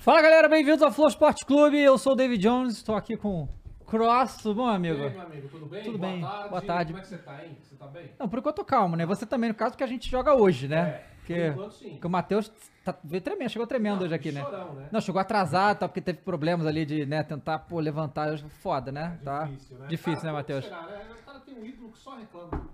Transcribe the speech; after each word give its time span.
Fala 0.00 0.22
galera, 0.22 0.48
bem-vindos 0.48 0.80
ao 0.80 0.92
Flow 0.92 1.08
Sport 1.08 1.44
Clube. 1.44 1.76
Eu 1.78 1.98
sou 1.98 2.12
o 2.12 2.16
David 2.16 2.40
Jones, 2.40 2.74
estou 2.76 2.94
aqui 2.94 3.16
com 3.16 3.42
o 3.42 3.84
Cross. 3.84 4.36
Tudo 4.36 4.54
bom, 4.54 4.66
amigo? 4.66 5.00
E 5.02 5.06
aí, 5.06 5.10
meu 5.10 5.22
amigo, 5.22 5.48
tudo 5.48 5.66
bem? 5.66 5.82
Tudo 5.82 5.98
Boa 5.98 6.12
bem. 6.12 6.20
Tarde. 6.22 6.48
Boa 6.48 6.62
tarde. 6.62 6.92
Como 6.92 6.98
é 6.98 7.02
que 7.02 7.08
você 7.08 7.18
tá, 7.18 7.44
hein? 7.44 7.58
Você 7.60 7.74
tá 7.74 7.86
bem? 7.88 8.10
Não, 8.18 8.28
por 8.28 8.38
enquanto 8.38 8.58
eu 8.58 8.64
tô 8.64 8.64
calmo, 8.64 8.96
né? 8.96 9.04
Você 9.04 9.26
também, 9.26 9.48
no 9.48 9.54
caso, 9.54 9.76
que 9.76 9.82
a 9.82 9.86
gente 9.88 10.08
joga 10.08 10.34
hoje, 10.34 10.68
né? 10.68 10.78
É, 10.78 11.06
porque, 11.18 11.34
por 11.34 11.50
enquanto, 11.52 11.72
sim. 11.74 11.90
porque 11.90 12.06
o 12.06 12.10
Matheus 12.10 12.52
tá, 12.84 12.94
veio 13.02 13.20
tremendo, 13.20 13.50
chegou 13.50 13.66
tremendo 13.66 14.04
hoje 14.04 14.14
aqui, 14.14 14.30
né? 14.30 14.40
chorão, 14.42 14.74
né? 14.74 14.88
Não, 14.92 15.00
chegou 15.00 15.20
atrasado, 15.20 15.78
tá, 15.80 15.88
porque 15.88 16.00
teve 16.00 16.20
problemas 16.20 16.66
ali 16.66 16.86
de, 16.86 17.04
né, 17.04 17.22
tentar, 17.24 17.58
pô, 17.58 17.80
levantar. 17.80 18.28
hoje, 18.28 18.44
Foda, 18.48 18.92
né? 18.92 19.18
tá 19.24 19.44
Difícil, 19.44 19.78
né? 19.78 19.86
Difícil, 19.88 20.14
né, 20.14 20.20
Cara, 20.20 20.32
Matheus? 20.32 20.64
como 20.64 20.80
será, 20.80 20.96
né? 20.96 21.06
O 21.20 21.24
cara 21.26 21.40
tem 21.40 21.54
um 21.54 21.64
ídolo 21.66 21.90
que 21.90 21.98
só 21.98 22.14
reclama. 22.14 22.68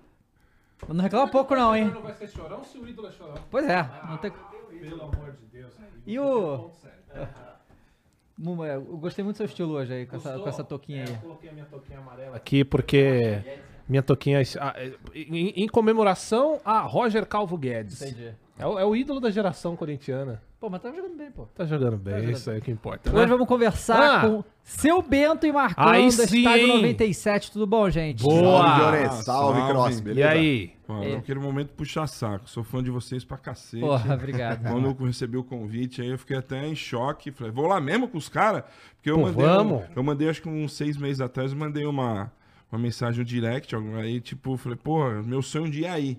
Não 0.89 1.03
reclama 1.03 1.29
pouco 1.29 1.57
não, 1.57 1.75
hein? 1.75 1.91
Não 1.93 2.03
vai 2.03 2.13
ser 2.13 2.29
chorão 2.29 2.63
se 2.63 2.77
o 2.79 2.87
ídolo 2.87 3.09
é 3.09 3.13
chorão. 3.13 3.35
Pois 3.51 3.67
é, 3.67 3.89
não 4.09 4.19
tem... 4.19 4.31
Pelo 4.81 5.03
amor 5.03 5.33
de 5.33 5.47
Deus. 5.47 5.73
E 6.07 6.19
o... 6.19 6.71
Muma, 8.37 8.67
Eu 8.67 8.83
gostei 8.99 9.23
muito 9.25 9.37
do 9.37 9.39
seu 9.39 9.47
estilo 9.47 9.75
hoje 9.75 9.95
aí, 9.95 10.07
com 10.07 10.17
essa, 10.17 10.39
com 10.39 10.49
essa 10.49 10.65
touquinha 10.65 11.05
aí. 11.05 11.13
Eu 11.15 11.19
coloquei 11.21 11.51
a 11.51 11.53
minha 11.53 11.67
toquinha 11.67 11.99
amarela 12.01 12.37
aqui 12.37 12.65
porque 12.65 13.43
minha 13.89 14.03
toquinha 14.03 14.43
ah, 14.61 14.75
é, 14.77 14.93
em, 15.15 15.51
em 15.51 15.69
comemoração 15.69 16.61
a 16.65 16.81
Roger 16.81 17.27
Calvo 17.27 17.57
Guedes. 17.57 18.03
Entendi. 18.03 18.35
É 18.57 18.65
o, 18.67 18.79
é 18.79 18.85
o 18.85 18.95
ídolo 18.95 19.19
da 19.21 19.31
geração 19.31 19.75
corintiana. 19.75 20.41
Pô, 20.61 20.71
mas 20.71 20.81
tá 20.81 20.91
jogando 20.91 21.17
bem, 21.17 21.31
pô. 21.31 21.45
Tá 21.55 21.65
jogando 21.67 21.97
bem, 21.97 22.15
jogando 22.15 22.31
isso 22.37 22.51
aí 22.51 22.59
é 22.59 22.61
que 22.61 22.71
importa. 22.71 23.11
né? 23.11 23.19
Hoje 23.19 23.29
vamos 23.29 23.49
conversar 23.49 24.01
Ah. 24.01 24.21
com 24.29 24.45
seu 24.63 25.03
Bento 25.03 25.45
e 25.45 25.53
Marcão 25.53 25.87
Aí 25.89 26.07
do 26.07 26.13
sim, 26.13 26.39
Estádio 26.39 26.67
hein? 26.69 26.77
97. 26.77 27.51
Tudo 27.53 27.67
bom, 27.67 27.91
gente? 27.91 28.23
Boa! 28.23 28.63
Salve. 28.65 28.99
Salve, 29.09 29.23
salve. 29.25 29.61
Cross. 29.73 29.99
E 29.99 30.03
Beleza? 30.03 30.29
aí? 30.31 30.73
Pô, 30.87 31.03
É. 31.03 31.17
naquele 31.17 31.41
momento 31.41 31.71
puxar 31.75 32.07
saco. 32.07 32.49
Sou 32.49 32.63
fã 32.63 32.83
de 32.83 32.91
vocês 32.91 33.25
pra 33.25 33.37
cacete. 33.37 33.81
Porra, 33.81 34.15
obrigado. 34.15 34.63
Quando 34.71 34.87
eu 34.87 34.95
recebi 35.07 35.37
o 35.37 35.45
convite, 35.45 36.01
aí 36.01 36.09
eu 36.11 36.19
fiquei 36.19 36.37
até 36.37 36.65
em 36.67 36.77
choque. 36.77 37.33
Falei, 37.33 37.53
vou 37.53 37.67
lá 37.67 37.81
mesmo 37.81 38.07
com 38.09 38.17
os 38.17 38.29
caras? 38.29 38.63
Porque 38.97 39.11
eu 39.11 39.17
Pô, 39.17 39.23
mandei. 39.23 39.45
vamos. 39.45 39.83
um- 39.83 39.87
eu 39.97 40.03
mandei, 40.03 40.29
acho 40.31 40.41
que 40.41 40.49
uns 40.49 40.73
seis 40.73 40.97
meses 40.97 41.21
atrás, 41.21 41.53
eu 41.53 41.59
mandei 41.59 41.85
uma, 41.85 42.33
uma 42.71 42.79
mensagem 42.79 43.19
no 43.19 43.25
direct. 43.25 43.75
Aí, 44.01 44.21
tipo, 44.21 44.57
falei, 44.57 44.79
pô, 44.83 45.11
meu 45.25 45.43
sonho 45.43 45.69
de 45.71 45.81
ir 45.81 45.87
aí. 45.89 46.19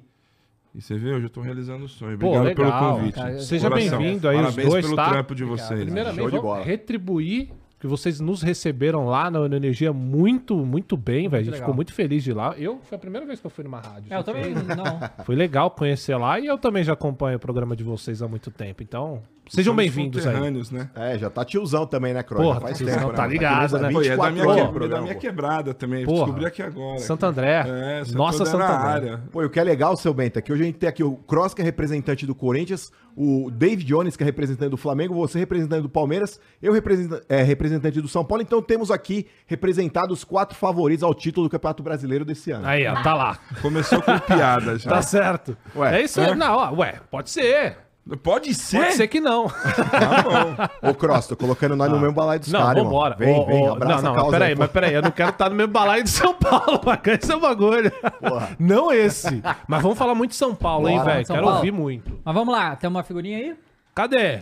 E 0.76 0.82
você 0.82 0.98
vê, 0.98 1.14
hoje 1.14 1.28
eu 1.28 1.30
tô 1.30 1.40
realizando 1.40 1.86
o 1.86 1.88
sonho. 1.88 2.18
Pô, 2.20 2.28
Obrigado 2.28 2.46
legal, 2.48 2.82
pelo 2.82 2.96
convite. 2.98 3.16
cara. 3.16 3.40
Seja 3.40 3.70
bem-vindo 3.70 4.28
aí, 4.28 4.36
os 4.36 4.42
Parabéns 4.42 4.70
dois, 4.70 4.86
pelo 4.86 4.96
tá? 4.98 5.10
trampo 5.10 5.34
de 5.34 5.46
vocês. 5.46 5.82
Primeiramente, 5.86 6.20
Show 6.20 6.30
de 6.32 6.40
bola. 6.40 6.64
retribuir 6.64 7.50
que 7.80 7.88
vocês 7.88 8.20
nos 8.20 8.42
receberam 8.42 9.06
lá 9.06 9.32
na, 9.32 9.48
na 9.48 9.56
Energia 9.56 9.94
muito, 9.94 10.54
muito 10.66 10.98
bem, 10.98 11.30
velho. 11.30 11.42
A 11.42 11.44
gente 11.44 11.54
legal. 11.54 11.66
ficou 11.68 11.76
muito 11.76 11.94
feliz 11.94 12.24
de 12.26 12.32
ir 12.32 12.34
lá. 12.34 12.56
Eu, 12.58 12.80
foi 12.82 12.98
a 12.98 13.00
primeira 13.00 13.26
vez 13.26 13.40
que 13.40 13.46
eu 13.46 13.50
fui 13.52 13.64
numa 13.64 13.80
rádio. 13.80 14.12
É, 14.14 14.18
eu 14.18 14.24
também 14.24 14.54
não. 14.54 15.24
Foi 15.24 15.36
legal 15.36 15.72
conhecer 15.72 16.18
lá 16.18 16.40
e 16.40 16.46
eu 16.46 16.58
também 16.58 16.84
já 16.84 16.92
acompanho 16.92 17.38
o 17.38 17.40
programa 17.40 17.74
de 17.74 17.84
vocês 17.84 18.22
há 18.22 18.28
muito 18.28 18.52
tempo. 18.52 18.84
Então, 18.84 19.22
sejam 19.50 19.76
bem-vindos 19.76 20.26
aí. 20.26 20.52
né? 20.72 20.90
É, 20.96 21.18
já 21.18 21.30
tá 21.30 21.44
tiozão 21.46 21.86
também, 21.86 22.14
né, 22.14 22.24
Cross? 22.24 22.42
Porra, 22.44 22.56
Já 22.56 22.62
faz 22.62 22.78
tiozão, 22.78 23.00
tempo, 23.00 23.14
tá 23.14 23.22
né? 23.24 23.28
ligado, 23.30 23.80
né? 23.80 23.90
Pô, 23.92 24.02
é 24.02 24.16
da 24.16 24.30
24 24.30 24.34
minha, 24.34 24.46
que- 24.46 24.84
é 24.84 24.88
da 24.88 25.02
minha 25.02 25.16
quebrada 25.16 25.74
também. 25.74 26.06
Porra. 26.06 26.18
Descobri 26.26 26.46
aqui 26.46 26.62
agora. 26.62 27.00
Santo 27.00 27.26
André. 27.26 27.66
É, 27.68 28.04
sou 28.06 28.16
Nossa, 28.18 28.38
toda 28.40 28.50
Santo 28.52 28.60
na 28.60 28.78
André. 28.78 28.88
área. 29.10 29.24
Pô, 29.32 29.42
e 29.42 29.46
o 29.46 29.50
que 29.50 29.60
é 29.60 29.64
legal, 29.64 29.96
seu 29.98 30.14
Bento, 30.14 30.40
é 30.40 30.42
que 30.42 30.52
hoje 30.52 30.64
a 30.64 30.66
gente 30.66 30.78
tem 30.78 30.90
aqui 30.90 31.04
o 31.04 31.16
Cross, 31.16 31.54
que 31.54 31.62
é 31.62 31.66
representante 31.66 32.26
do 32.26 32.34
Corinthians, 32.36 32.92
o 33.16 33.50
David 33.52 33.86
Jones, 33.86 34.18
que 34.18 34.24
é 34.24 34.26
representante 34.26 34.72
do 34.72 34.78
Flamengo, 34.78 35.14
você 35.14 35.40
representante 35.40 35.84
do 35.84 35.90
Palmeiras, 35.90 36.40
eu 36.62 36.74
representa- 36.74 37.24
é, 37.30 37.42
representante 37.44 38.02
do 38.02 38.08
São 38.08 38.26
Paulo. 38.26 38.42
Então 38.42 38.62
temos 38.62 38.92
aqui 38.92 39.28
representados 39.46 40.18
os 40.20 40.24
quatro 40.24 40.58
favoritos 40.58 41.04
ao 41.04 41.14
título 41.14 41.48
do 41.48 41.50
Campeonato 41.52 41.82
Brasileiro 41.82 42.26
desse 42.26 42.52
ano. 42.52 42.66
Aí, 42.68 42.86
ó, 42.88 43.02
tá 43.02 43.14
lá. 43.14 43.40
Começou 43.62 44.02
com 44.02 44.20
piada 44.20 44.78
já. 44.80 44.90
Tá 44.90 45.02
certo. 45.02 45.56
Ué, 45.76 46.02
é 46.02 46.04
isso 46.04 46.20
aí. 46.20 46.36
Não, 46.36 46.56
ó, 46.58 46.72
ué, 46.74 47.00
pode 47.10 47.30
ser. 47.30 47.78
Pode 48.22 48.54
ser. 48.54 48.78
Pode 48.78 48.94
ser 48.94 49.08
que 49.08 49.20
não. 49.20 49.48
Tá 49.90 50.22
bom. 50.22 50.90
Ô, 50.90 50.94
Cross, 50.94 51.26
tô 51.28 51.36
colocando 51.36 51.76
nós 51.76 51.90
no 51.90 52.00
mesmo 52.00 52.14
balaio 52.14 52.40
dos 52.40 52.52
Não, 52.52 52.60
caras, 52.60 52.78
irmão. 52.78 52.92
vambora. 52.92 53.16
Vem, 53.16 53.40
Ô, 53.40 53.46
vem, 53.48 53.68
abraça 53.68 54.02
Não, 54.04 54.16
não, 54.16 54.30
peraí, 54.30 54.50
aí, 54.50 54.56
mas 54.56 54.70
peraí. 54.72 54.94
Eu 54.94 55.02
não 55.02 55.10
quero 55.12 55.30
estar 55.32 55.50
no 55.50 55.56
mesmo 55.56 55.74
balaio 55.74 56.04
de 56.04 56.10
São 56.12 56.34
Paulo, 56.36 56.80
bacana 56.86 57.18
esse 57.20 57.32
é 57.32 57.36
o 57.36 57.40
bagulho. 57.40 57.92
Porra. 58.20 58.50
Não 58.60 58.92
esse. 58.92 59.42
Mas 59.68 59.82
vamos 59.82 59.98
falar 59.98 60.14
muito 60.14 60.32
de 60.32 60.38
São 60.38 60.54
Paulo, 60.54 60.88
hein, 60.88 60.98
Bora. 61.00 61.14
velho? 61.14 61.26
São 61.26 61.36
Quero 61.36 61.46
Paulo. 61.48 61.58
ouvir 61.60 61.72
muito. 61.72 62.20
Mas 62.24 62.36
vamos 62.36 62.54
lá, 62.54 62.76
tem 62.76 62.88
uma 62.88 63.02
figurinha 63.02 63.38
aí? 63.40 63.56
Cadê? 63.96 64.42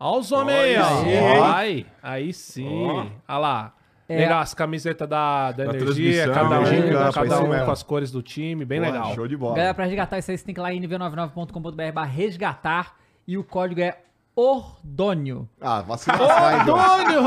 Olha 0.00 0.20
os 0.20 0.32
homens 0.32 0.58
aí, 0.58 0.76
ó. 0.78 1.52
aí. 1.54 1.86
Aí, 2.02 2.32
sim. 2.32 2.88
Olha 3.28 3.38
lá. 3.38 3.72
É. 4.08 4.16
Legal, 4.16 4.40
as 4.40 4.54
camisetas 4.54 5.06
da, 5.06 5.52
da, 5.52 5.64
Da 5.66 5.74
energia, 5.74 6.30
cada 6.32 6.56
em 6.74 6.88
um, 6.88 6.92
campo, 6.92 7.12
cada 7.12 7.26
isso 7.26 7.44
um 7.44 7.48
mesmo. 7.48 7.64
com 7.66 7.70
as 7.70 7.82
cores 7.82 8.10
do 8.10 8.22
time, 8.22 8.64
bem 8.64 8.80
Porra, 8.80 8.92
legal. 8.92 9.14
Show 9.14 9.28
de 9.28 9.36
bola. 9.36 9.54
Galera, 9.56 9.74
pra 9.74 9.84
resgatar 9.84 10.18
isso 10.18 10.30
aí, 10.30 10.38
você 10.38 10.44
tem 10.44 10.54
que 10.54 10.60
ir 10.60 10.62
lá 10.62 10.72
em 10.72 10.80
nível99.com.br 10.80 11.92
barra 11.92 12.06
resgatar 12.06 12.96
e 13.26 13.36
o 13.36 13.44
código 13.44 13.82
é 13.82 13.98
Ordônio. 14.40 15.48
Ah, 15.60 15.82
Jones? 15.82 16.06
Antônio! 16.06 17.22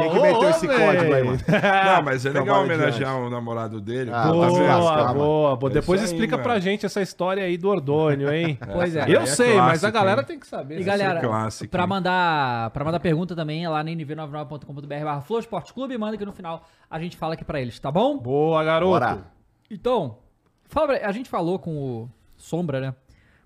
Quem 0.00 0.10
que 0.10 0.20
meteu 0.20 0.50
esse 0.50 0.66
código 0.66 1.14
aí, 1.14 1.22
mano? 1.22 1.38
Não, 1.46 2.02
mas 2.02 2.26
é 2.26 2.30
legal 2.30 2.64
homenagear 2.64 3.16
o 3.20 3.30
namorado 3.30 3.80
dele. 3.80 4.10
Ah, 4.12 4.24
Tá 4.24 4.32
Boa, 4.32 5.14
boa, 5.14 5.56
boa. 5.56 5.70
É 5.70 5.74
Depois 5.74 6.00
isso 6.00 6.10
aí, 6.10 6.16
explica 6.16 6.36
pra 6.36 6.54
mano. 6.54 6.60
gente 6.60 6.84
essa 6.84 7.00
história 7.00 7.44
aí 7.44 7.56
do 7.56 7.68
Ordônio, 7.68 8.34
hein? 8.34 8.58
Pois 8.72 8.96
é. 8.96 9.04
Eu 9.08 9.20
é 9.20 9.26
sei, 9.26 9.54
mas 9.58 9.84
a 9.84 9.92
clássico, 9.92 9.92
galera 9.92 10.20
hein? 10.22 10.26
tem 10.26 10.40
que 10.40 10.46
saber. 10.48 10.74
E 10.74 10.78
né? 10.80 10.84
galera, 10.84 11.20
clássico, 11.20 11.70
pra 11.70 11.86
mandar, 11.86 12.70
pra 12.70 12.84
mandar 12.84 12.98
pergunta 12.98 13.36
também 13.36 13.64
é 13.64 13.68
lá 13.68 13.84
no 13.84 13.90
nv99.com.br 13.90 15.04
barra 15.04 15.20
Flow 15.20 15.38
Esporte 15.38 15.72
Clube, 15.72 15.96
manda 15.96 16.18
que 16.18 16.26
no 16.26 16.32
final 16.32 16.64
a 16.90 16.98
gente 16.98 17.16
fala 17.16 17.34
aqui 17.34 17.44
pra 17.44 17.60
eles, 17.60 17.78
tá 17.78 17.92
bom? 17.92 18.18
Boa, 18.18 18.64
garoto. 18.64 18.90
Bora. 18.90 19.24
Então, 19.70 20.18
a 21.00 21.12
gente 21.12 21.30
falou 21.30 21.60
com 21.60 21.76
o 21.76 22.10
Sombra, 22.36 22.80
né? 22.80 22.94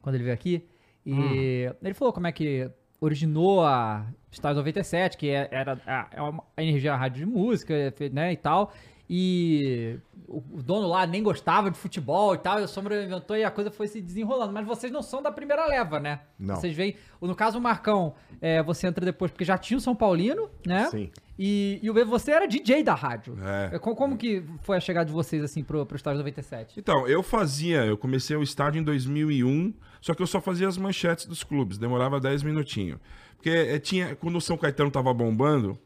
Quando 0.01 0.15
ele 0.15 0.25
veio 0.25 0.35
aqui. 0.35 0.67
E 1.05 1.71
ele 1.83 1.93
falou 1.93 2.11
como 2.11 2.27
é 2.27 2.33
que 2.33 2.71
originou 3.05 3.65
a 3.65 4.07
Estádio 4.31 4.57
97, 4.59 5.17
que 5.17 5.29
é- 5.31 5.49
era 5.51 5.81
a, 5.87 6.09
é 6.57 6.63
energia 6.63 6.91
da 6.93 6.97
rádio 6.97 7.25
de 7.25 7.27
música, 7.33 7.75
né? 8.13 8.33
E 8.33 8.37
tal. 8.37 8.73
E 9.09 9.99
o, 10.27 10.39
o 10.59 10.63
dono 10.63 10.89
lá 10.89 11.07
nem 11.07 11.23
gostava 11.23 11.71
de 11.71 11.77
futebol 11.79 12.35
e 12.35 12.39
tal. 12.39 12.59
E 12.61 12.65
o 12.65 12.69
Sombra 12.69 13.05
inventou 13.05 13.37
e 13.37 13.45
a 13.45 13.51
coisa 13.51 13.71
foi 13.71 13.87
se 13.87 14.01
desenrolando. 14.01 14.53
Mas 14.53 14.67
vocês 14.67 14.91
não 14.91 15.03
são 15.03 15.23
da 15.23 15.31
primeira 15.31 15.67
leva, 15.67 16.01
né? 16.01 16.21
Não. 16.39 16.57
Vocês 16.57 16.75
veem. 16.75 16.97
No 17.21 17.35
caso, 17.35 17.59
o 17.59 17.61
Marcão, 17.61 18.15
é, 18.41 18.63
você 18.63 18.87
entra 18.87 19.05
depois 19.05 19.31
porque 19.31 19.45
já 19.45 19.59
tinha 19.59 19.77
o 19.77 19.81
São 19.81 19.95
Paulino, 19.95 20.49
né? 20.67 20.87
Sim. 20.87 21.11
E, 21.39 21.81
e 21.83 22.05
você 22.05 22.31
era 22.31 22.47
DJ 22.47 22.83
da 22.83 22.95
rádio. 22.95 23.37
É. 23.73 23.79
Como, 23.79 23.97
como 23.97 24.17
que 24.17 24.43
foi 24.63 24.77
a 24.77 24.81
chegada 24.81 25.07
de 25.07 25.13
vocês, 25.13 25.43
assim, 25.43 25.65
pro, 25.65 25.85
pro 25.85 25.97
Estádio 25.97 26.19
97? 26.19 26.79
Então, 26.79 27.09
eu 27.09 27.23
fazia, 27.23 27.85
eu 27.85 27.97
comecei 27.99 28.37
o 28.37 28.43
estádio 28.43 28.81
em 28.81 28.85
2001, 28.85 29.75
só 30.01 30.15
que 30.15 30.23
eu 30.23 30.27
só 30.27 30.41
fazia 30.41 30.69
as 30.69 30.79
manchetes 30.79 31.27
dos 31.27 31.43
clubes, 31.43 31.77
demorava 31.77 32.21
10 32.21 32.45
minutinhos. 32.45 32.99
Porque 33.37 33.51
eh, 33.51 33.79
tinha, 33.79 34.15
quando 34.15 34.37
o 34.37 34.41
São 34.41 34.57
Caetano 34.57 34.91
tava 34.91 35.13
bombando, 35.13 35.79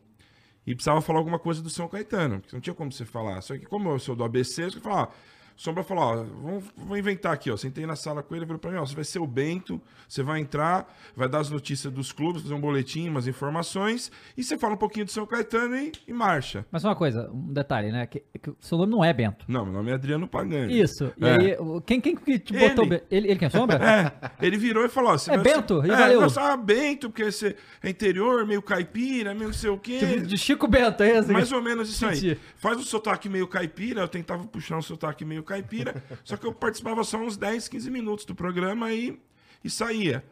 e 0.67 0.75
precisava 0.75 1.01
falar 1.01 1.21
alguma 1.21 1.39
coisa 1.39 1.63
do 1.63 1.71
São 1.71 1.89
Caetano, 1.89 2.41
porque 2.41 2.55
não 2.55 2.61
tinha 2.61 2.75
como 2.75 2.93
você 2.93 3.07
falar. 3.07 3.41
Só 3.41 3.57
que 3.57 3.65
como 3.65 3.89
eu 3.89 3.99
sou 3.99 4.15
do 4.15 4.23
ABC, 4.23 4.65
eu 4.65 4.73
falava, 4.83 5.11
ah, 5.11 5.15
Sombra 5.61 5.83
falou, 5.83 6.05
ó, 6.05 6.17
vamos, 6.41 6.65
vamos 6.77 6.99
inventar 7.01 7.33
aqui, 7.33 7.51
ó. 7.51 7.57
Sentei 7.57 7.85
na 7.85 7.97
sala 7.97 8.23
com 8.23 8.33
ele 8.33 8.45
e 8.45 8.47
falou 8.47 8.61
pra 8.61 8.71
mim, 8.71 8.77
ó, 8.77 8.87
você 8.87 8.95
vai 8.95 9.03
ser 9.03 9.19
o 9.19 9.27
Bento, 9.27 9.83
você 10.09 10.23
vai 10.23 10.39
entrar, 10.39 10.87
vai 11.17 11.29
dar 11.29 11.41
as 11.41 11.51
notícias 11.51 11.93
dos 11.93 12.13
clubes, 12.13 12.43
fazer 12.43 12.55
um 12.55 12.61
boletim, 12.61 13.09
umas 13.09 13.27
informações, 13.27 14.13
e 14.37 14.45
você 14.45 14.57
fala 14.57 14.75
um 14.75 14.77
pouquinho 14.77 15.05
do 15.07 15.11
São 15.11 15.27
Caetano 15.27 15.77
e, 15.77 15.91
e 16.07 16.13
marcha. 16.13 16.65
Mas 16.71 16.85
uma 16.85 16.95
coisa, 16.95 17.29
um 17.33 17.53
detalhe, 17.53 17.91
né? 17.91 18.07
Que, 18.07 18.23
que 18.41 18.51
o 18.51 18.57
seu 18.61 18.79
nome 18.79 18.93
não 18.93 19.05
é 19.05 19.13
Bento. 19.13 19.45
Não, 19.49 19.65
meu 19.65 19.75
nome 19.75 19.91
é 19.91 19.95
Adriano 19.95 20.29
Pagani. 20.29 20.79
Isso. 20.81 21.13
E 21.21 21.25
É. 21.27 21.31
aí, 21.41 21.57
o- 21.59 21.81
quem, 21.81 22.01
quem 22.01 22.15
que 22.15 22.39
te 22.39 22.55
Ele. 22.55 22.69
botou 22.69 22.87
Bento? 22.87 23.05
Ele, 23.11 23.27
ele 23.31 23.39
quem 23.41 23.47
é 23.47 23.51
sombra? 23.51 23.79
É, 23.85 24.31
ele 24.47 24.57
virou 24.57 24.85
e 24.85 24.89
falou: 24.89 25.11
ó, 25.11 25.19
você 25.19 25.33
É 25.33 25.37
vai 25.37 25.43
Bento? 25.55 25.81
Ser... 25.83 25.89
E 25.89 25.91
é, 25.91 25.97
valeu. 25.97 26.21
não, 26.21 26.29
ah, 26.37 26.57
Bento, 26.57 27.11
porque 27.11 27.25
você 27.33 27.57
é 27.83 27.91
interior, 27.91 28.47
meio 28.47 28.63
caipira, 28.63 29.35
meio 29.35 29.47
não 29.49 29.55
sei 29.55 29.71
o 29.71 29.79
quê. 29.79 29.99
Tipo, 29.99 30.21
de 30.25 30.39
Chico 30.39 30.69
Bento, 30.69 31.03
é 31.03 31.19
esse? 31.19 31.33
Mais 31.33 31.51
ou 31.51 31.61
menos 31.61 31.91
isso 31.91 32.07
aí. 32.07 32.17
Entendi. 32.17 32.39
Faz 32.59 32.79
um 32.79 32.83
sotaque 32.83 33.29
meio 33.29 33.49
caipira, 33.49 34.03
eu 34.03 34.09
tentava 34.09 34.45
puxar 34.47 34.77
um 34.79 34.83
sotaque 34.83 35.25
meio 35.25 35.43
caipira, 35.49 36.03
só 36.25 36.37
que 36.37 36.47
eu 36.47 36.53
participava 36.53 37.03
só 37.03 37.19
uns 37.19 37.37
10, 37.37 37.69
15 37.69 37.91
minutos 37.91 38.25
do 38.25 38.35
programa 38.35 38.93
e, 38.93 39.19
e 39.65 39.71
saía. 39.71 40.25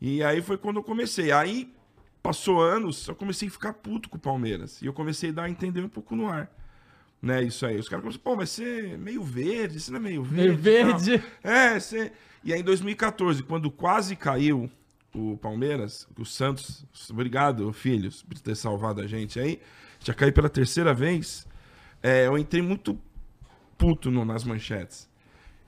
E 0.00 0.22
aí 0.22 0.42
foi 0.42 0.58
quando 0.58 0.76
eu 0.76 0.82
comecei. 0.82 1.30
Aí 1.32 1.72
passou 2.22 2.60
anos, 2.60 3.06
eu 3.06 3.14
comecei 3.14 3.48
a 3.48 3.50
ficar 3.50 3.74
puto 3.74 4.08
com 4.08 4.16
o 4.16 4.20
Palmeiras. 4.20 4.80
E 4.82 4.86
eu 4.86 4.92
comecei 4.92 5.30
a 5.30 5.32
dar 5.32 5.42
a 5.44 5.50
entender 5.50 5.82
um 5.82 5.88
pouco 5.88 6.16
no 6.16 6.28
ar. 6.28 6.50
Né, 7.20 7.42
isso 7.42 7.64
aí. 7.64 7.78
Os 7.78 7.88
caras 7.88 8.02
começaram, 8.02 8.22
pô, 8.22 8.36
mas 8.36 8.50
você 8.50 8.92
é 8.92 8.96
meio 8.98 9.22
verde, 9.22 9.80
você 9.80 9.90
não 9.90 9.98
é 9.98 10.02
meio 10.02 10.22
verde. 10.22 10.62
Meio 10.62 10.90
tal." 10.90 11.00
verde. 11.00 11.24
É, 11.42 11.80
você. 11.80 12.12
E 12.42 12.52
aí 12.52 12.60
em 12.60 12.64
2014, 12.64 13.42
quando 13.44 13.70
quase 13.70 14.14
caiu, 14.14 14.70
o 15.14 15.38
Palmeiras, 15.38 16.06
o 16.18 16.24
Santos, 16.24 16.84
obrigado, 17.08 17.72
filhos, 17.72 18.22
por 18.22 18.38
ter 18.38 18.54
salvado 18.56 19.00
a 19.00 19.06
gente 19.06 19.38
aí. 19.38 19.60
Já 20.00 20.12
caí 20.12 20.32
pela 20.32 20.50
terceira 20.50 20.92
vez. 20.92 21.46
É, 22.02 22.26
eu 22.26 22.36
entrei 22.36 22.60
muito 22.60 22.98
puto 23.78 24.10
no- 24.10 24.24
nas 24.24 24.44
manchetes. 24.44 25.08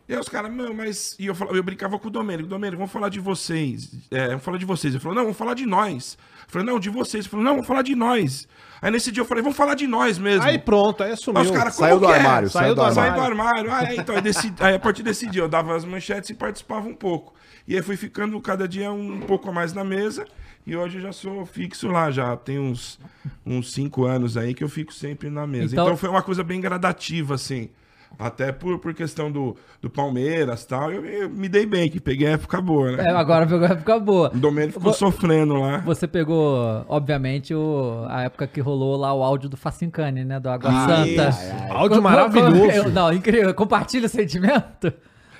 E 0.08 0.14
aí 0.14 0.20
os 0.20 0.29
caras, 0.29 0.53
meu, 0.53 0.73
mas. 0.73 1.17
E 1.19 1.26
eu, 1.26 1.35
falava, 1.35 1.56
eu 1.56 1.62
brincava 1.64 1.99
com 1.99 2.06
o 2.06 2.11
Domênico. 2.11 2.49
Domênico, 2.49 2.79
vamos 2.79 2.93
falar 2.93 3.08
de 3.08 3.19
vocês. 3.19 3.91
É, 4.11 4.29
vamos 4.29 4.44
falar 4.44 4.56
de 4.58 4.64
vocês. 4.64 4.94
Ele 4.94 5.00
falou, 5.03 5.17
não, 5.17 5.23
vamos 5.25 5.37
falar 5.37 5.55
de 5.55 5.67
nós. 5.67 6.17
Eu 6.44 6.44
falei, 6.47 6.64
não, 6.67 6.79
de 6.79 6.88
vocês. 6.91 7.25
Ele 7.25 7.29
falou, 7.31 7.44
não, 7.44 7.53
vamos 7.55 7.67
falar 7.67 7.82
de 7.82 7.97
nós. 7.97 8.47
Aí 8.81 8.91
nesse 8.93 9.11
dia 9.11 9.20
eu 9.23 9.25
falei, 9.26 9.43
vamos 9.43 9.56
falar 9.56 9.75
de 9.75 9.87
nós 9.88 10.17
mesmo. 10.17 10.44
Aí 10.44 10.58
pronto, 10.61 11.03
aí 11.03 11.08
Aí 11.08 11.14
assumiu. 11.14 11.43
os 11.43 11.50
caras, 11.50 11.75
Saiu 11.75 11.97
como 11.97 12.06
do 12.06 12.12
é? 12.12 12.17
armário, 12.19 12.49
saiu 12.50 12.75
do 12.75 12.93
Saiu 12.93 13.14
do 13.14 13.20
armário. 13.20 13.73
Ah, 13.73 13.82
é, 13.85 13.97
então, 13.97 14.14
aí, 14.14 14.23
decidi, 14.23 14.62
aí 14.62 14.75
a 14.76 14.79
partir 14.79 15.02
desse 15.02 15.26
dia 15.29 15.43
eu 15.43 15.49
dava 15.49 15.75
as 15.75 15.85
manchetes 15.85 16.31
e 16.31 16.35
participava 16.35 16.87
um 16.87 16.94
pouco. 16.94 17.35
E 17.67 17.75
aí 17.75 17.82
fui 17.82 17.97
ficando 17.97 18.41
cada 18.41 18.69
dia 18.69 18.93
um 18.93 19.19
pouco 19.20 19.49
a 19.49 19.52
mais 19.52 19.73
na 19.73 19.82
mesa. 19.82 20.25
E 20.64 20.76
hoje 20.76 20.99
eu 20.99 21.02
já 21.02 21.12
sou 21.12 21.44
fixo 21.47 21.88
lá, 21.88 22.12
já 22.12 22.37
tem 22.37 22.61
uns, 22.61 22.99
uns 23.44 23.73
cinco 23.73 24.05
anos 24.05 24.37
aí 24.37 24.55
que 24.55 24.62
eu 24.62 24.69
fico 24.69 24.93
sempre 24.94 25.31
na 25.31 25.47
mesa. 25.49 25.75
Então- 25.75 25.85
Então, 25.87 25.97
foi 25.97 26.09
uma 26.09 26.23
coisa 26.23 26.44
bem 26.44 26.61
gradativa, 26.61 27.35
assim. 27.35 27.70
Até 28.19 28.50
por, 28.50 28.79
por 28.79 28.94
questão 28.94 29.31
do, 29.31 29.55
do 29.82 29.91
Palmeiras 29.91 30.62
e 30.62 30.69
tal. 30.69 30.91
Eu, 30.91 31.05
eu 31.05 31.29
me 31.29 31.49
dei 31.50 31.67
bem, 31.67 31.91
que 31.91 32.00
peguei 32.00 32.26
a 32.29 32.31
época 32.31 32.61
boa, 32.62 32.93
né? 32.97 33.05
É, 33.06 33.11
agora 33.11 33.47
pegou 33.47 33.67
a 33.67 33.70
época 33.73 33.99
boa. 34.00 34.31
O 34.35 34.38
Domênico 34.38 34.79
ficou 34.79 34.93
Vo- 34.93 34.99
sofrendo 34.99 35.55
lá. 35.61 35.79
Você 35.79 36.06
pegou, 36.08 36.56
obviamente, 36.88 37.55
o, 37.55 38.06
a 38.08 38.23
época 38.23 38.47
que 38.47 38.58
rolou 38.61 38.97
lá 38.97 39.12
o 39.12 39.23
áudio 39.23 39.50
do 39.50 39.56
Facincani, 39.56 40.25
né? 40.25 40.41
Do 40.41 40.49
Água 40.49 40.70
Ah, 40.73 40.87
Santa. 40.88 41.29
isso. 41.29 41.53
Áudio 41.70 41.73
Como- 41.73 41.88
como- 41.88 42.03
maravilhoso. 42.03 42.88
Não, 42.91 43.12
incrível. 43.12 43.53
Compartilha 43.55 44.06
o 44.06 44.09
sentimento 44.09 44.93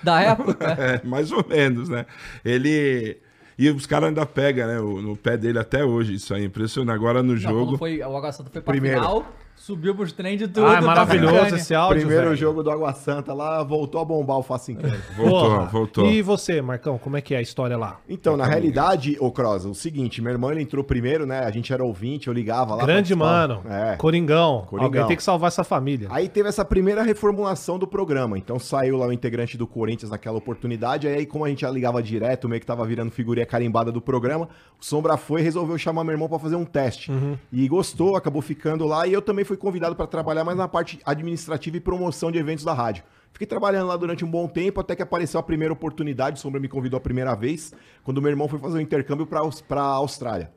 da 0.02 0.20
época. 0.22 0.66
É, 0.78 1.06
mais 1.06 1.32
ou 1.32 1.42
menos, 1.48 1.88
né? 1.88 2.04
Ele. 2.44 3.16
E 3.58 3.70
os 3.70 3.86
caras 3.86 4.10
ainda 4.10 4.26
pegam, 4.26 4.66
né? 4.66 4.78
o- 4.80 5.00
no 5.00 5.16
pé 5.16 5.38
dele 5.38 5.58
até 5.58 5.82
hoje. 5.82 6.12
Isso 6.14 6.34
aí 6.34 6.44
impressionante. 6.44 6.94
Agora 6.94 7.22
no 7.22 7.30
Não, 7.32 7.36
jogo. 7.38 7.78
foi, 7.78 8.00
o 8.02 8.16
Água 8.16 8.30
Santa 8.32 8.50
foi 8.52 8.60
pra 8.60 8.70
Primeiro. 8.72 8.98
final, 9.00 9.26
subiu 9.66 9.96
pros 9.96 10.12
trem 10.12 10.36
de 10.36 10.46
tudo. 10.46 10.64
Ah, 10.64 10.76
é 10.76 10.80
maravilhoso 10.80 11.34
Facincani. 11.34 11.60
esse 11.60 11.74
áudio. 11.74 11.98
Primeiro 12.02 12.24
velho. 12.26 12.36
jogo 12.36 12.62
do 12.62 12.70
Água 12.70 12.92
Santa 12.92 13.34
lá, 13.34 13.64
voltou 13.64 14.00
a 14.00 14.04
bombar 14.04 14.38
o 14.38 14.42
Facincani. 14.42 14.96
Voltou, 15.16 15.50
Porra. 15.50 15.64
voltou. 15.66 16.06
E 16.10 16.22
você, 16.22 16.62
Marcão, 16.62 16.98
como 16.98 17.16
é 17.16 17.20
que 17.20 17.34
é 17.34 17.38
a 17.38 17.40
história 17.40 17.76
lá? 17.76 17.98
Então, 18.08 18.36
na 18.36 18.44
realidade, 18.46 19.16
ô 19.18 19.32
Cross, 19.32 19.64
o 19.64 19.74
seguinte, 19.74 20.22
meu 20.22 20.30
irmão 20.30 20.52
ele 20.52 20.62
entrou 20.62 20.84
primeiro, 20.84 21.26
né? 21.26 21.40
A 21.40 21.50
gente 21.50 21.72
era 21.72 21.82
ouvinte, 21.82 22.28
eu 22.28 22.34
ligava 22.34 22.74
lá. 22.74 22.84
Grande 22.84 23.14
mano. 23.14 23.62
É. 23.68 23.96
Coringão. 23.96 24.66
Coringão. 24.68 24.86
Alguém 24.86 25.06
tem 25.06 25.16
que 25.16 25.22
salvar 25.22 25.48
essa 25.48 25.64
família. 25.64 26.08
Aí 26.12 26.28
teve 26.28 26.48
essa 26.48 26.64
primeira 26.64 27.02
reformulação 27.02 27.78
do 27.78 27.86
programa. 27.86 28.38
Então 28.38 28.58
saiu 28.58 28.96
lá 28.96 29.06
o 29.06 29.12
integrante 29.12 29.56
do 29.56 29.66
Corinthians 29.66 30.10
naquela 30.10 30.38
oportunidade. 30.38 31.08
Aí, 31.08 31.26
como 31.26 31.44
a 31.44 31.48
gente 31.48 31.62
já 31.62 31.70
ligava 31.70 32.00
direto, 32.02 32.48
meio 32.48 32.60
que 32.60 32.66
tava 32.66 32.84
virando 32.84 33.10
figurinha 33.10 33.46
carimbada 33.46 33.90
do 33.90 34.00
programa, 34.00 34.48
o 34.80 34.84
Sombra 34.84 35.16
foi 35.16 35.40
e 35.40 35.44
resolveu 35.44 35.76
chamar 35.78 36.04
meu 36.04 36.12
irmão 36.12 36.28
pra 36.28 36.38
fazer 36.38 36.56
um 36.56 36.64
teste. 36.64 37.10
E 37.52 37.66
gostou, 37.66 38.14
acabou 38.16 38.42
ficando 38.42 38.86
lá. 38.86 39.06
E 39.06 39.12
eu 39.12 39.22
também 39.22 39.44
fui 39.44 39.56
convidado 39.56 39.97
pra 39.97 40.06
trabalhar 40.06 40.44
mais 40.44 40.56
na 40.58 40.69
parte 40.69 41.00
administrativa 41.05 41.76
e 41.76 41.81
promoção 41.81 42.31
de 42.31 42.38
eventos 42.38 42.64
da 42.64 42.73
rádio. 42.73 43.05
Fiquei 43.32 43.47
trabalhando 43.47 43.88
lá 43.88 43.97
durante 43.97 44.25
um 44.25 44.31
bom 44.31 44.49
tempo, 44.49 44.81
até 44.81 44.97
que 44.97 45.03
apareceu 45.03 45.38
a 45.38 45.43
primeira 45.43 45.73
oportunidade. 45.73 46.38
O 46.38 46.41
Sombra 46.41 46.61
me 46.61 46.69
convidou 46.69 46.97
a 46.97 47.00
primeira 47.00 47.35
vez, 47.35 47.75
quando 48.03 48.23
meu 48.23 48.31
irmão 48.31 48.49
foi 48.49 48.58
fazer 48.58 48.79
um 48.79 48.81
intercâmbio 48.81 49.29
Aus- 49.32 49.61
pra 49.61 49.82
Austrália. 49.82 50.50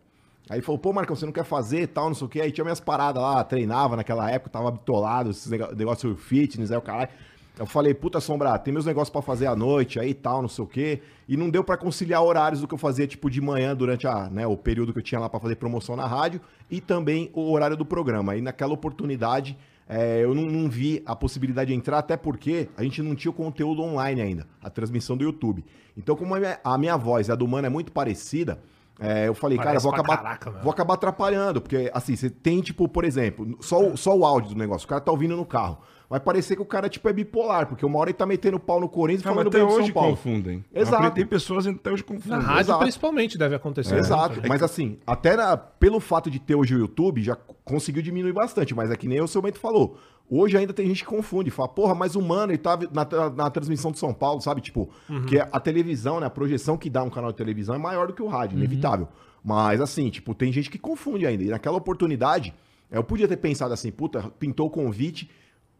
Aí 0.50 0.62
falou, 0.62 0.80
pô, 0.80 0.92
Marcão, 0.92 1.16
você 1.16 1.26
não 1.26 1.34
quer 1.34 1.44
fazer 1.44 1.88
tal, 1.88 2.08
não 2.08 2.16
sei 2.16 2.26
o 2.26 2.30
quê. 2.30 2.42
Aí 2.42 2.52
tinha 2.52 2.64
minhas 2.64 2.80
paradas 2.80 3.22
lá, 3.22 3.44
treinava 3.44 3.96
naquela 3.96 4.32
época, 4.32 4.50
tava 4.50 4.72
bitolado, 4.72 5.30
esses 5.30 5.52
negócio 5.52 6.16
fitness, 6.16 6.72
aí 6.72 6.78
o 6.78 6.82
caralho. 6.82 7.10
Eu 7.60 7.66
falei, 7.66 7.94
puta, 7.94 8.22
Sombra, 8.22 8.58
tem 8.58 8.74
meus 8.74 8.86
negócios 8.86 9.10
pra 9.10 9.22
fazer 9.22 9.46
à 9.46 9.54
noite 9.56 10.00
aí 10.00 10.12
e 10.12 10.14
tal, 10.14 10.42
não 10.42 10.48
sei 10.48 10.64
o 10.64 10.68
quê. 10.68 11.02
E 11.28 11.36
não 11.36 11.50
deu 11.50 11.62
pra 11.62 11.76
conciliar 11.76 12.24
horários 12.24 12.62
do 12.62 12.68
que 12.68 12.74
eu 12.74 12.78
fazia, 12.78 13.06
tipo, 13.06 13.30
de 13.30 13.42
manhã, 13.42 13.76
durante 13.76 14.08
a, 14.08 14.30
né, 14.30 14.48
o 14.48 14.56
período 14.56 14.94
que 14.94 15.00
eu 15.00 15.04
tinha 15.04 15.20
lá 15.20 15.28
pra 15.30 15.42
fazer 15.42 15.56
promoção 15.58 15.96
na 15.96 16.08
rádio, 16.08 16.40
e 16.72 16.80
também 16.80 17.30
o 17.34 17.52
horário 17.52 17.76
do 17.76 17.84
programa. 17.86 18.32
Aí 18.32 18.42
naquela 18.42 18.74
oportunidade, 18.74 19.58
é, 19.90 20.24
eu 20.24 20.34
não, 20.34 20.44
não 20.44 20.70
vi 20.70 21.04
a 21.06 21.14
possibilidade 21.16 21.68
de 21.72 21.76
entrar, 21.78 21.98
até 21.98 22.16
porque 22.16 22.70
a 22.78 22.84
gente 22.84 23.02
não 23.02 23.14
tinha 23.14 23.30
o 23.30 23.34
conteúdo 23.34 23.82
online 23.82 24.22
ainda, 24.22 24.48
a 24.64 24.70
transmissão 24.70 25.18
do 25.18 25.26
YouTube. 25.26 25.66
Então, 25.98 26.16
como 26.16 26.34
a 26.36 26.40
minha, 26.40 26.60
a 26.64 26.78
minha 26.78 26.96
voz 26.96 27.28
e 27.28 27.32
a 27.34 27.36
do 27.36 27.46
Mano 27.46 27.68
é 27.68 27.70
muito 27.70 27.92
parecida, 27.92 28.58
é, 29.02 29.28
eu 29.28 29.34
falei, 29.34 29.58
cara, 29.58 29.70
Parece 29.72 29.84
vou 29.84 29.92
pra 29.94 30.02
acabar, 30.02 30.18
caraca, 30.24 30.52
vou 30.64 30.72
acabar 30.72 30.94
atrapalhando, 30.94 31.60
porque 31.62 31.92
assim, 31.94 32.16
você 32.16 32.30
tem, 32.30 32.62
tipo, 32.62 32.88
por 32.88 33.04
exemplo, 33.04 33.58
só, 33.60 33.82
o- 33.86 33.98
só 33.98 34.16
o 34.18 34.26
áudio 34.26 34.52
do 34.52 34.58
negócio, 34.58 34.86
o 34.86 34.90
cara 34.90 35.02
tá 35.02 35.12
ouvindo 35.12 35.36
no 35.36 35.46
carro. 35.46 35.78
Vai 36.10 36.20
parecer 36.20 36.56
que 36.56 36.62
o 36.62 36.66
cara, 36.66 36.90
tipo, 36.90 37.08
é 37.08 37.14
bipolar, 37.14 37.68
porque 37.68 37.86
uma 37.86 38.00
hora 38.00 38.10
ele 38.10 38.18
tá 38.18 38.26
metendo 38.26 38.60
pau 38.60 38.80
no 38.80 38.90
Corinthians 38.90 39.24
e 39.24 39.28
Ah, 39.28 39.30
mas 39.30 39.36
falando 39.44 39.48
até 39.50 39.60
bem 39.60 39.68
do 39.68 39.74
hoje 39.76 39.86
São 39.86 39.94
Paulo. 39.94 40.10
confundem. 40.16 40.66
Exato. 40.74 41.12
Tem 41.16 41.26
pessoas 41.26 41.68
até 41.68 41.92
hoje 41.92 42.04
confundem. 42.04 42.40
Na 42.40 42.44
rádio, 42.44 42.62
Exato. 42.62 42.80
principalmente, 42.80 43.38
deve 43.38 43.54
acontecer. 43.56 43.94
né? 43.94 44.00
Exato, 44.00 44.42
mas 44.48 44.64
assim, 44.64 44.98
até 45.06 45.36
na- 45.36 45.56
pelo 45.56 46.00
fato 46.00 46.32
de 46.32 46.40
ter 46.40 46.56
hoje 46.56 46.74
o 46.76 46.80
YouTube, 46.80 47.22
já 47.22 47.36
conseguiu 47.64 48.02
diminuir 48.02 48.34
bastante, 48.34 48.74
mas 48.74 48.90
é 48.90 48.96
que 48.96 49.08
nem 49.08 49.22
o 49.22 49.28
seu 49.28 49.40
Bento 49.40 49.60
falou. 49.60 49.98
Hoje 50.28 50.58
ainda 50.58 50.74
tem 50.74 50.88
gente 50.88 51.04
que 51.04 51.10
confunde, 51.10 51.52
fala, 51.52 51.70
porra, 51.70 51.94
mas 51.94 52.16
o 52.16 52.22
mano, 52.22 52.52
ele 52.52 52.58
tá 52.60 52.76
na, 52.92 53.06
na- 53.06 53.30
na 53.30 53.50
transmissão 53.52 53.92
de 53.92 54.00
São 54.00 54.12
Paulo, 54.14 54.42
sabe? 54.42 54.62
Tipo, 54.62 54.90
que 55.28 55.40
a 55.40 55.60
televisão, 55.60 56.20
né, 56.20 56.26
a 56.26 56.30
projeção 56.32 56.76
que 56.76 56.90
dá 56.90 57.04
um 57.04 57.10
canal 57.12 57.32
de 57.32 57.38
televisão 57.38 57.76
é 57.76 57.80
maior 57.80 58.08
do 58.08 58.14
que 58.14 58.22
o 58.24 58.28
rádio, 58.28 58.58
inevitável. 58.58 59.08
Mas 59.44 59.80
assim, 59.80 60.10
tipo, 60.10 60.34
tem 60.34 60.52
gente 60.52 60.70
que 60.72 60.78
confunde 60.80 61.26
ainda. 61.28 61.44
E 61.44 61.48
naquela 61.50 61.78
oportunidade, 61.78 62.52
eu 62.92 63.04
podia 63.04 63.28
ter 63.28 63.38
pensado 63.38 63.74
assim, 63.74 63.92
puta, 63.92 64.24
pintou 64.40 64.68
o 64.68 64.70
convite, 64.72 65.30